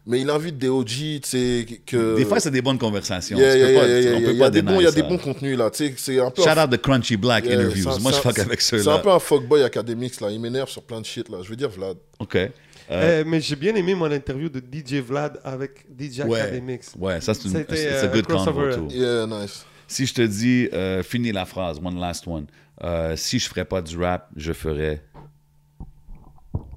Mais 0.07 0.21
il 0.23 0.31
invite 0.31 0.57
des 0.59 0.69
OG, 0.69 0.87
tu 0.87 1.21
sais, 1.25 1.67
que... 1.87 2.17
Des 2.17 2.25
fois, 2.25 2.41
c'est 2.41 2.51
des 2.51 2.63
bonnes 2.63 2.79
conversations. 2.79 3.37
Yeah, 3.39 3.55
yeah, 3.57 3.67
peux 3.67 3.73
yeah, 3.73 3.81
pas- 3.81 3.87
yeah, 3.89 4.01
yeah, 4.01 4.11
on 4.11 4.19
yeah. 4.21 4.21
peut 4.29 4.33
Il 4.33 4.37
y 4.39 4.41
a 4.41 4.45
pas 4.45 4.51
des 4.51 4.63
bons- 4.63 4.81
il 4.81 4.85
y 4.85 4.87
a 4.87 4.91
des 4.93 5.03
bons 5.03 5.19
contenus, 5.19 5.59
là. 5.59 5.71
Tu 5.71 5.87
sais, 5.89 5.95
c'est 5.97 6.19
un 6.21 6.31
peu... 6.31 6.43
Shout 6.43 6.49
un- 6.49 6.65
out 6.65 6.71
the 6.71 6.81
Crunchy 6.81 7.17
Black 7.17 7.45
Yeah, 7.45 7.55
interviews. 7.61 7.83
c'est 7.91 7.97
un- 7.97 7.99
Moi, 8.01 8.13
je 8.13 8.17
fuck 8.17 8.39
avec 8.39 8.61
C'est 8.63 8.77
un 8.77 8.83
ceux-là. 8.83 8.99
peu 9.01 9.11
un 9.11 9.19
fuckboy 9.19 9.63
academics, 9.63 10.21
là. 10.21 10.31
Il 10.31 10.41
m'énerve 10.41 10.71
sur 10.71 10.83
plein 10.83 11.01
de 11.01 11.07
shit, 11.07 11.29
là. 11.29 11.39
Je 11.43 11.51
veux 11.51 11.57
dire 11.57 11.69
Vlad. 11.69 11.97
OK. 12.19 12.37
Euh, 12.37 13.21
Eh, 13.21 13.25
mais 13.29 13.41
j'ai 13.41 13.55
bien 13.57 13.75
aimé 13.77 13.95
mon 13.95 14.11
interview 14.11 14.49
de 14.49 14.59
DJ 14.59 14.95
Vlad 15.01 15.39
avec 15.45 15.87
DJ 15.97 16.21
ouais. 16.27 16.41
Academics. 16.41 16.85
Ouais, 16.99 17.21
ça, 17.21 17.35
c'est 17.35 17.49
une 17.49 17.57
euh, 17.59 18.09
good 18.13 18.27
crossover. 18.27 18.75
convo, 18.75 18.89
too. 18.89 18.95
Yeah, 18.97 19.27
nice. 19.27 19.65
Si 19.87 20.07
je 20.07 20.15
te 20.15 20.23
dis, 20.23 20.69
euh, 20.73 21.03
finis 21.03 21.31
la 21.33 21.45
phrase, 21.45 21.79
one 21.85 22.01
last 22.01 22.27
one. 22.27 22.47
Euh, 22.83 23.15
si 23.17 23.39
je 23.39 23.49
ferais 23.49 23.65
pas 23.67 23.83
du 23.83 23.97
rap, 23.99 24.29
je 24.35 24.53
ferais. 24.53 25.03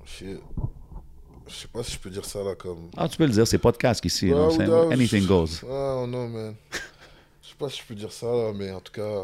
Shit. 0.06 0.40
Je 1.64 1.68
sais 1.70 1.72
pas 1.72 1.84
si 1.84 1.94
je 1.94 2.00
peux 2.00 2.10
dire 2.10 2.26
ça, 2.26 2.44
là, 2.44 2.56
comme... 2.56 2.90
Ah, 2.98 3.08
tu 3.08 3.16
peux 3.16 3.26
le 3.26 3.32
dire, 3.32 3.48
c'est 3.48 3.58
podcast 3.58 4.04
ici. 4.04 4.34
ouais, 4.34 4.92
Anything 4.92 5.22
je- 5.24 5.28
goes. 5.30 5.48
Ah, 5.64 6.06
non, 6.06 6.28
man. 6.28 6.56
Je 7.42 7.48
sais 7.48 7.56
pas 7.58 7.70
si 7.70 7.78
je 7.80 7.84
peux 7.88 7.96
dire 7.96 8.12
ça, 8.12 8.26
là, 8.26 8.52
mais 8.54 8.70
en 8.72 8.82
tout 8.82 8.92
cas... 8.92 9.24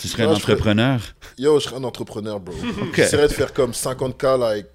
Tu 0.00 0.06
serais 0.06 0.22
un 0.22 0.28
entrepreneur? 0.32 1.00
Yo, 1.36 1.58
je 1.58 1.64
serais 1.64 1.76
un 1.78 1.82
entrepreneur, 1.84 2.38
bro. 2.38 2.54
Ok. 2.82 2.94
J'essaierais 2.94 3.26
de 3.26 3.32
faire 3.32 3.52
comme 3.52 3.72
50K, 3.72 4.38
like, 4.38 4.66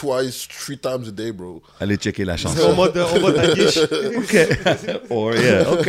twice, 0.00 0.46
three 0.48 0.76
times 0.78 1.08
a 1.08 1.12
day, 1.12 1.30
bro. 1.30 1.62
Allez 1.80 1.96
checker 1.98 2.24
la 2.24 2.36
C'est 2.36 2.46
en 2.48 2.54
chanson. 2.54 2.74
mode, 2.74 2.96
en 2.96 3.20
mode. 3.20 3.36
OK. 4.16 5.10
Or, 5.10 5.34
yeah, 5.36 5.68
OK. 5.68 5.88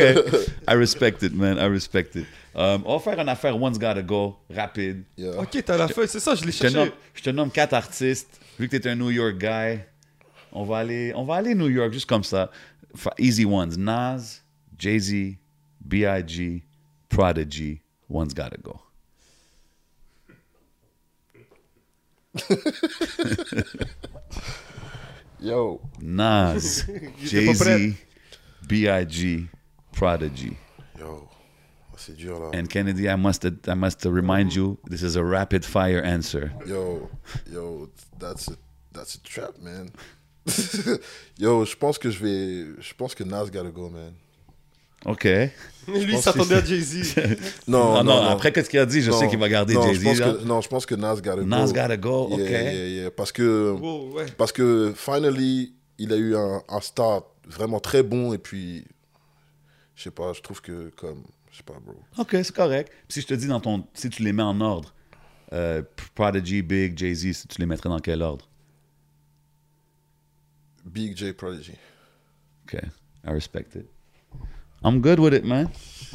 I 0.68 0.74
respect 0.74 1.22
it, 1.22 1.34
man. 1.34 1.58
I 1.58 1.66
respect 1.68 2.16
it. 2.16 2.26
Um, 2.54 2.82
on 2.84 2.98
va 2.98 3.00
faire 3.00 3.18
une 3.20 3.28
affaire 3.30 3.56
One's 3.60 3.78
Gotta 3.78 4.02
Go, 4.02 4.36
rapide. 4.50 5.04
Yeah. 5.16 5.38
Ok, 5.40 5.62
t'as 5.64 5.78
la 5.78 5.88
feuille, 5.88 6.08
c'est 6.08 6.20
ça, 6.20 6.34
je 6.34 6.44
l'ai 6.44 6.52
Je 6.52 6.58
te, 6.58 6.64
nomme, 6.66 6.88
cherché. 6.88 6.92
je 7.14 7.22
te 7.22 7.30
nomme 7.30 7.50
quatre 7.50 7.72
artistes. 7.72 8.38
Vu 8.58 8.68
que 8.68 8.76
tu 8.76 8.86
es 8.86 8.90
un 8.90 8.96
New 8.96 9.10
York 9.10 9.38
guy, 9.38 9.80
on 10.52 10.64
va 10.64 10.78
aller, 10.78 11.12
on 11.16 11.24
va 11.24 11.36
aller 11.36 11.54
New 11.54 11.68
York 11.70 11.92
juste 11.92 12.06
comme 12.08 12.24
ça. 12.24 12.50
Easy 13.18 13.46
ones. 13.46 13.78
Nas, 13.78 14.42
Jay-Z, 14.78 15.36
B.I.G., 15.80 16.62
Prodigy, 17.08 17.80
One's 18.10 18.34
Gotta 18.34 18.58
Go. 18.62 18.78
Yo. 25.40 25.80
Nas, 26.00 26.84
Il 26.88 27.26
était 27.26 27.46
pas 27.46 27.54
prêt. 27.58 27.78
Jay-Z, 27.78 27.94
B.I.G., 28.68 29.46
Prodigy. 29.92 30.56
Yo. 30.98 31.28
C'est 31.96 32.16
dur, 32.16 32.40
là. 32.40 32.50
And 32.54 32.66
Kennedy, 32.68 33.08
I 33.08 33.16
must, 33.16 33.44
I 33.44 33.74
must 33.74 34.04
remind 34.04 34.54
you, 34.54 34.78
this 34.88 35.02
is 35.02 35.16
a 35.16 35.22
rapid 35.22 35.64
fire 35.64 36.02
answer. 36.02 36.52
Yo. 36.66 37.10
Yo. 37.52 37.90
That's 38.18 38.48
a, 38.48 38.56
that's 38.92 39.14
a 39.16 39.20
trap, 39.22 39.58
man. 39.60 39.90
Yo, 41.38 41.64
je 41.64 41.76
pense 41.76 41.98
que 41.98 42.10
je 42.10 42.18
vais... 42.18 42.80
Je 42.80 42.94
pense 42.94 43.14
que 43.14 43.24
Nas 43.24 43.50
gotta 43.50 43.70
go, 43.70 43.88
man. 43.90 44.14
OK. 45.04 45.50
Lui, 45.88 46.12
pense 46.12 46.22
s'attendait 46.22 46.54
à 46.56 46.64
Jay-Z. 46.64 47.14
Non, 47.68 47.78
non, 47.78 47.94
non, 47.94 48.04
non, 48.04 48.22
non. 48.22 48.28
après, 48.30 48.52
qu'est-ce 48.52 48.70
qu'il 48.70 48.78
a 48.78 48.86
dit? 48.86 49.00
Je 49.02 49.10
Non. 49.10 49.18
sais 49.18 49.28
qu'il 49.28 49.38
va 49.38 49.48
garder 49.48 49.74
Jay-Z. 49.74 50.44
Non, 50.44 50.60
je 50.60 50.68
pense 50.68 50.86
que 50.86 50.94
Nas 50.94 51.16
gotta 51.16 51.36
go. 51.36 51.44
Nas 51.44 51.66
gotta 51.72 51.96
go, 51.96 52.28
Yeah, 52.30 52.36
OK. 52.44 52.50
yeah, 52.50 52.72
yeah. 52.88 53.10
Parce 53.10 53.32
que... 53.32 53.70
Wow, 53.72 54.12
ouais. 54.14 54.26
Parce 54.38 54.52
que, 54.52 54.92
finally, 54.96 55.74
il 55.98 56.12
a 56.12 56.16
eu 56.16 56.36
un, 56.36 56.62
un 56.68 56.80
start 56.80 57.26
vraiment 57.46 57.80
très 57.80 58.02
bon. 58.02 58.32
Et 58.32 58.38
puis, 58.38 58.84
je 59.96 60.04
sais 60.04 60.10
pas, 60.10 60.32
je 60.32 60.40
trouve 60.40 60.60
que, 60.60 60.90
comme... 60.96 61.24
Je 61.50 61.58
sais 61.58 61.62
pas, 61.64 61.74
bro. 61.84 61.94
OK, 62.16 62.30
c'est 62.30 62.54
correct. 62.54 62.90
Si 63.10 63.20
je 63.20 63.26
te 63.26 63.34
dis 63.34 63.46
dans 63.46 63.60
ton. 63.60 63.84
Si 63.92 64.08
tu 64.08 64.22
les 64.22 64.32
mets 64.32 64.42
en 64.42 64.58
ordre, 64.62 64.94
euh, 65.52 65.82
Prodigy, 66.14 66.62
Big, 66.62 66.96
Jay-Z, 66.96 67.32
si 67.34 67.46
tu 67.46 67.60
les 67.60 67.66
mettrais 67.66 67.90
dans 67.90 67.98
quel 67.98 68.22
ordre? 68.22 68.48
Big 70.86 71.14
J 71.16 71.32
Prodigy. 71.34 71.74
OK. 72.64 72.80
I 73.24 73.30
respect 73.30 73.66
it. 73.76 73.86
I'm 74.84 75.00
good 75.00 75.18
with 75.18 75.32
it, 75.34 75.44
man. 75.44 75.68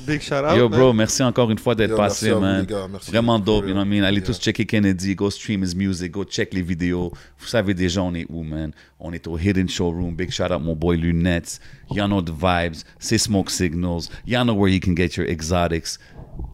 Big 0.06 0.22
shout 0.22 0.46
out. 0.46 0.56
Yo, 0.56 0.70
man. 0.70 0.78
bro, 0.80 0.94
merci 0.94 1.24
encore 1.24 1.50
une 1.50 1.58
fois 1.58 1.74
d'être 1.74 1.90
Yo, 1.92 1.98
passé, 1.98 2.28
merci 2.30 2.42
man. 2.42 2.66
gars, 2.66 2.88
merci. 2.88 3.10
Vraiment 3.10 3.40
dope, 3.40 3.62
For 3.64 3.68
you 3.70 3.74
know 3.74 3.82
what 3.82 3.88
I 3.88 3.90
mean? 3.90 4.04
Allez 4.04 4.20
Yeah. 4.20 4.28
tous 4.28 4.40
checker 4.40 4.64
Kennedy, 4.66 5.16
go 5.16 5.30
stream 5.32 5.64
his 5.64 5.74
music, 5.76 6.12
go 6.12 6.24
check 6.24 6.54
les 6.54 6.62
vidéos. 6.62 7.12
Vous 7.40 7.48
savez 7.48 7.74
déjà 7.74 8.04
on 8.04 8.14
est 8.14 8.28
où, 8.30 8.44
man? 8.44 8.74
On 9.00 9.12
est 9.12 9.26
au 9.28 9.38
Hidden 9.40 9.68
Showroom. 9.68 10.16
Big 10.16 10.30
shout 10.32 10.52
out 10.52 10.62
mon 10.62 10.76
boy 10.76 10.98
Lunettes. 10.98 11.60
Y'all 11.90 12.08
know 12.08 12.22
the 12.22 12.30
vibes. 12.32 12.84
C'est 13.00 13.18
Smoke 13.18 13.50
Signals. 13.50 14.10
Y'all 14.28 14.46
know 14.46 14.54
where 14.54 14.72
you 14.72 14.80
can 14.80 14.94
get 14.96 15.18
your 15.18 15.26
exotics. 15.28 15.98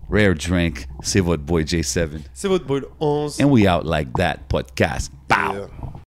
Rare 0.10 0.35
Drink. 0.35 0.88
C'est 1.02 1.19
votre 1.19 1.44
boy 1.44 1.64
J7. 1.65 2.22
C'est 2.34 2.48
votre 2.48 2.65
boy 2.65 2.81
11. 3.02 3.41
And 3.41 3.49
we 3.52 3.68
out 3.68 3.85
like 3.85 4.14
that 4.18 4.48
podcast. 4.48 5.11
Pow! 5.27 5.53
Yeah. 5.53 5.68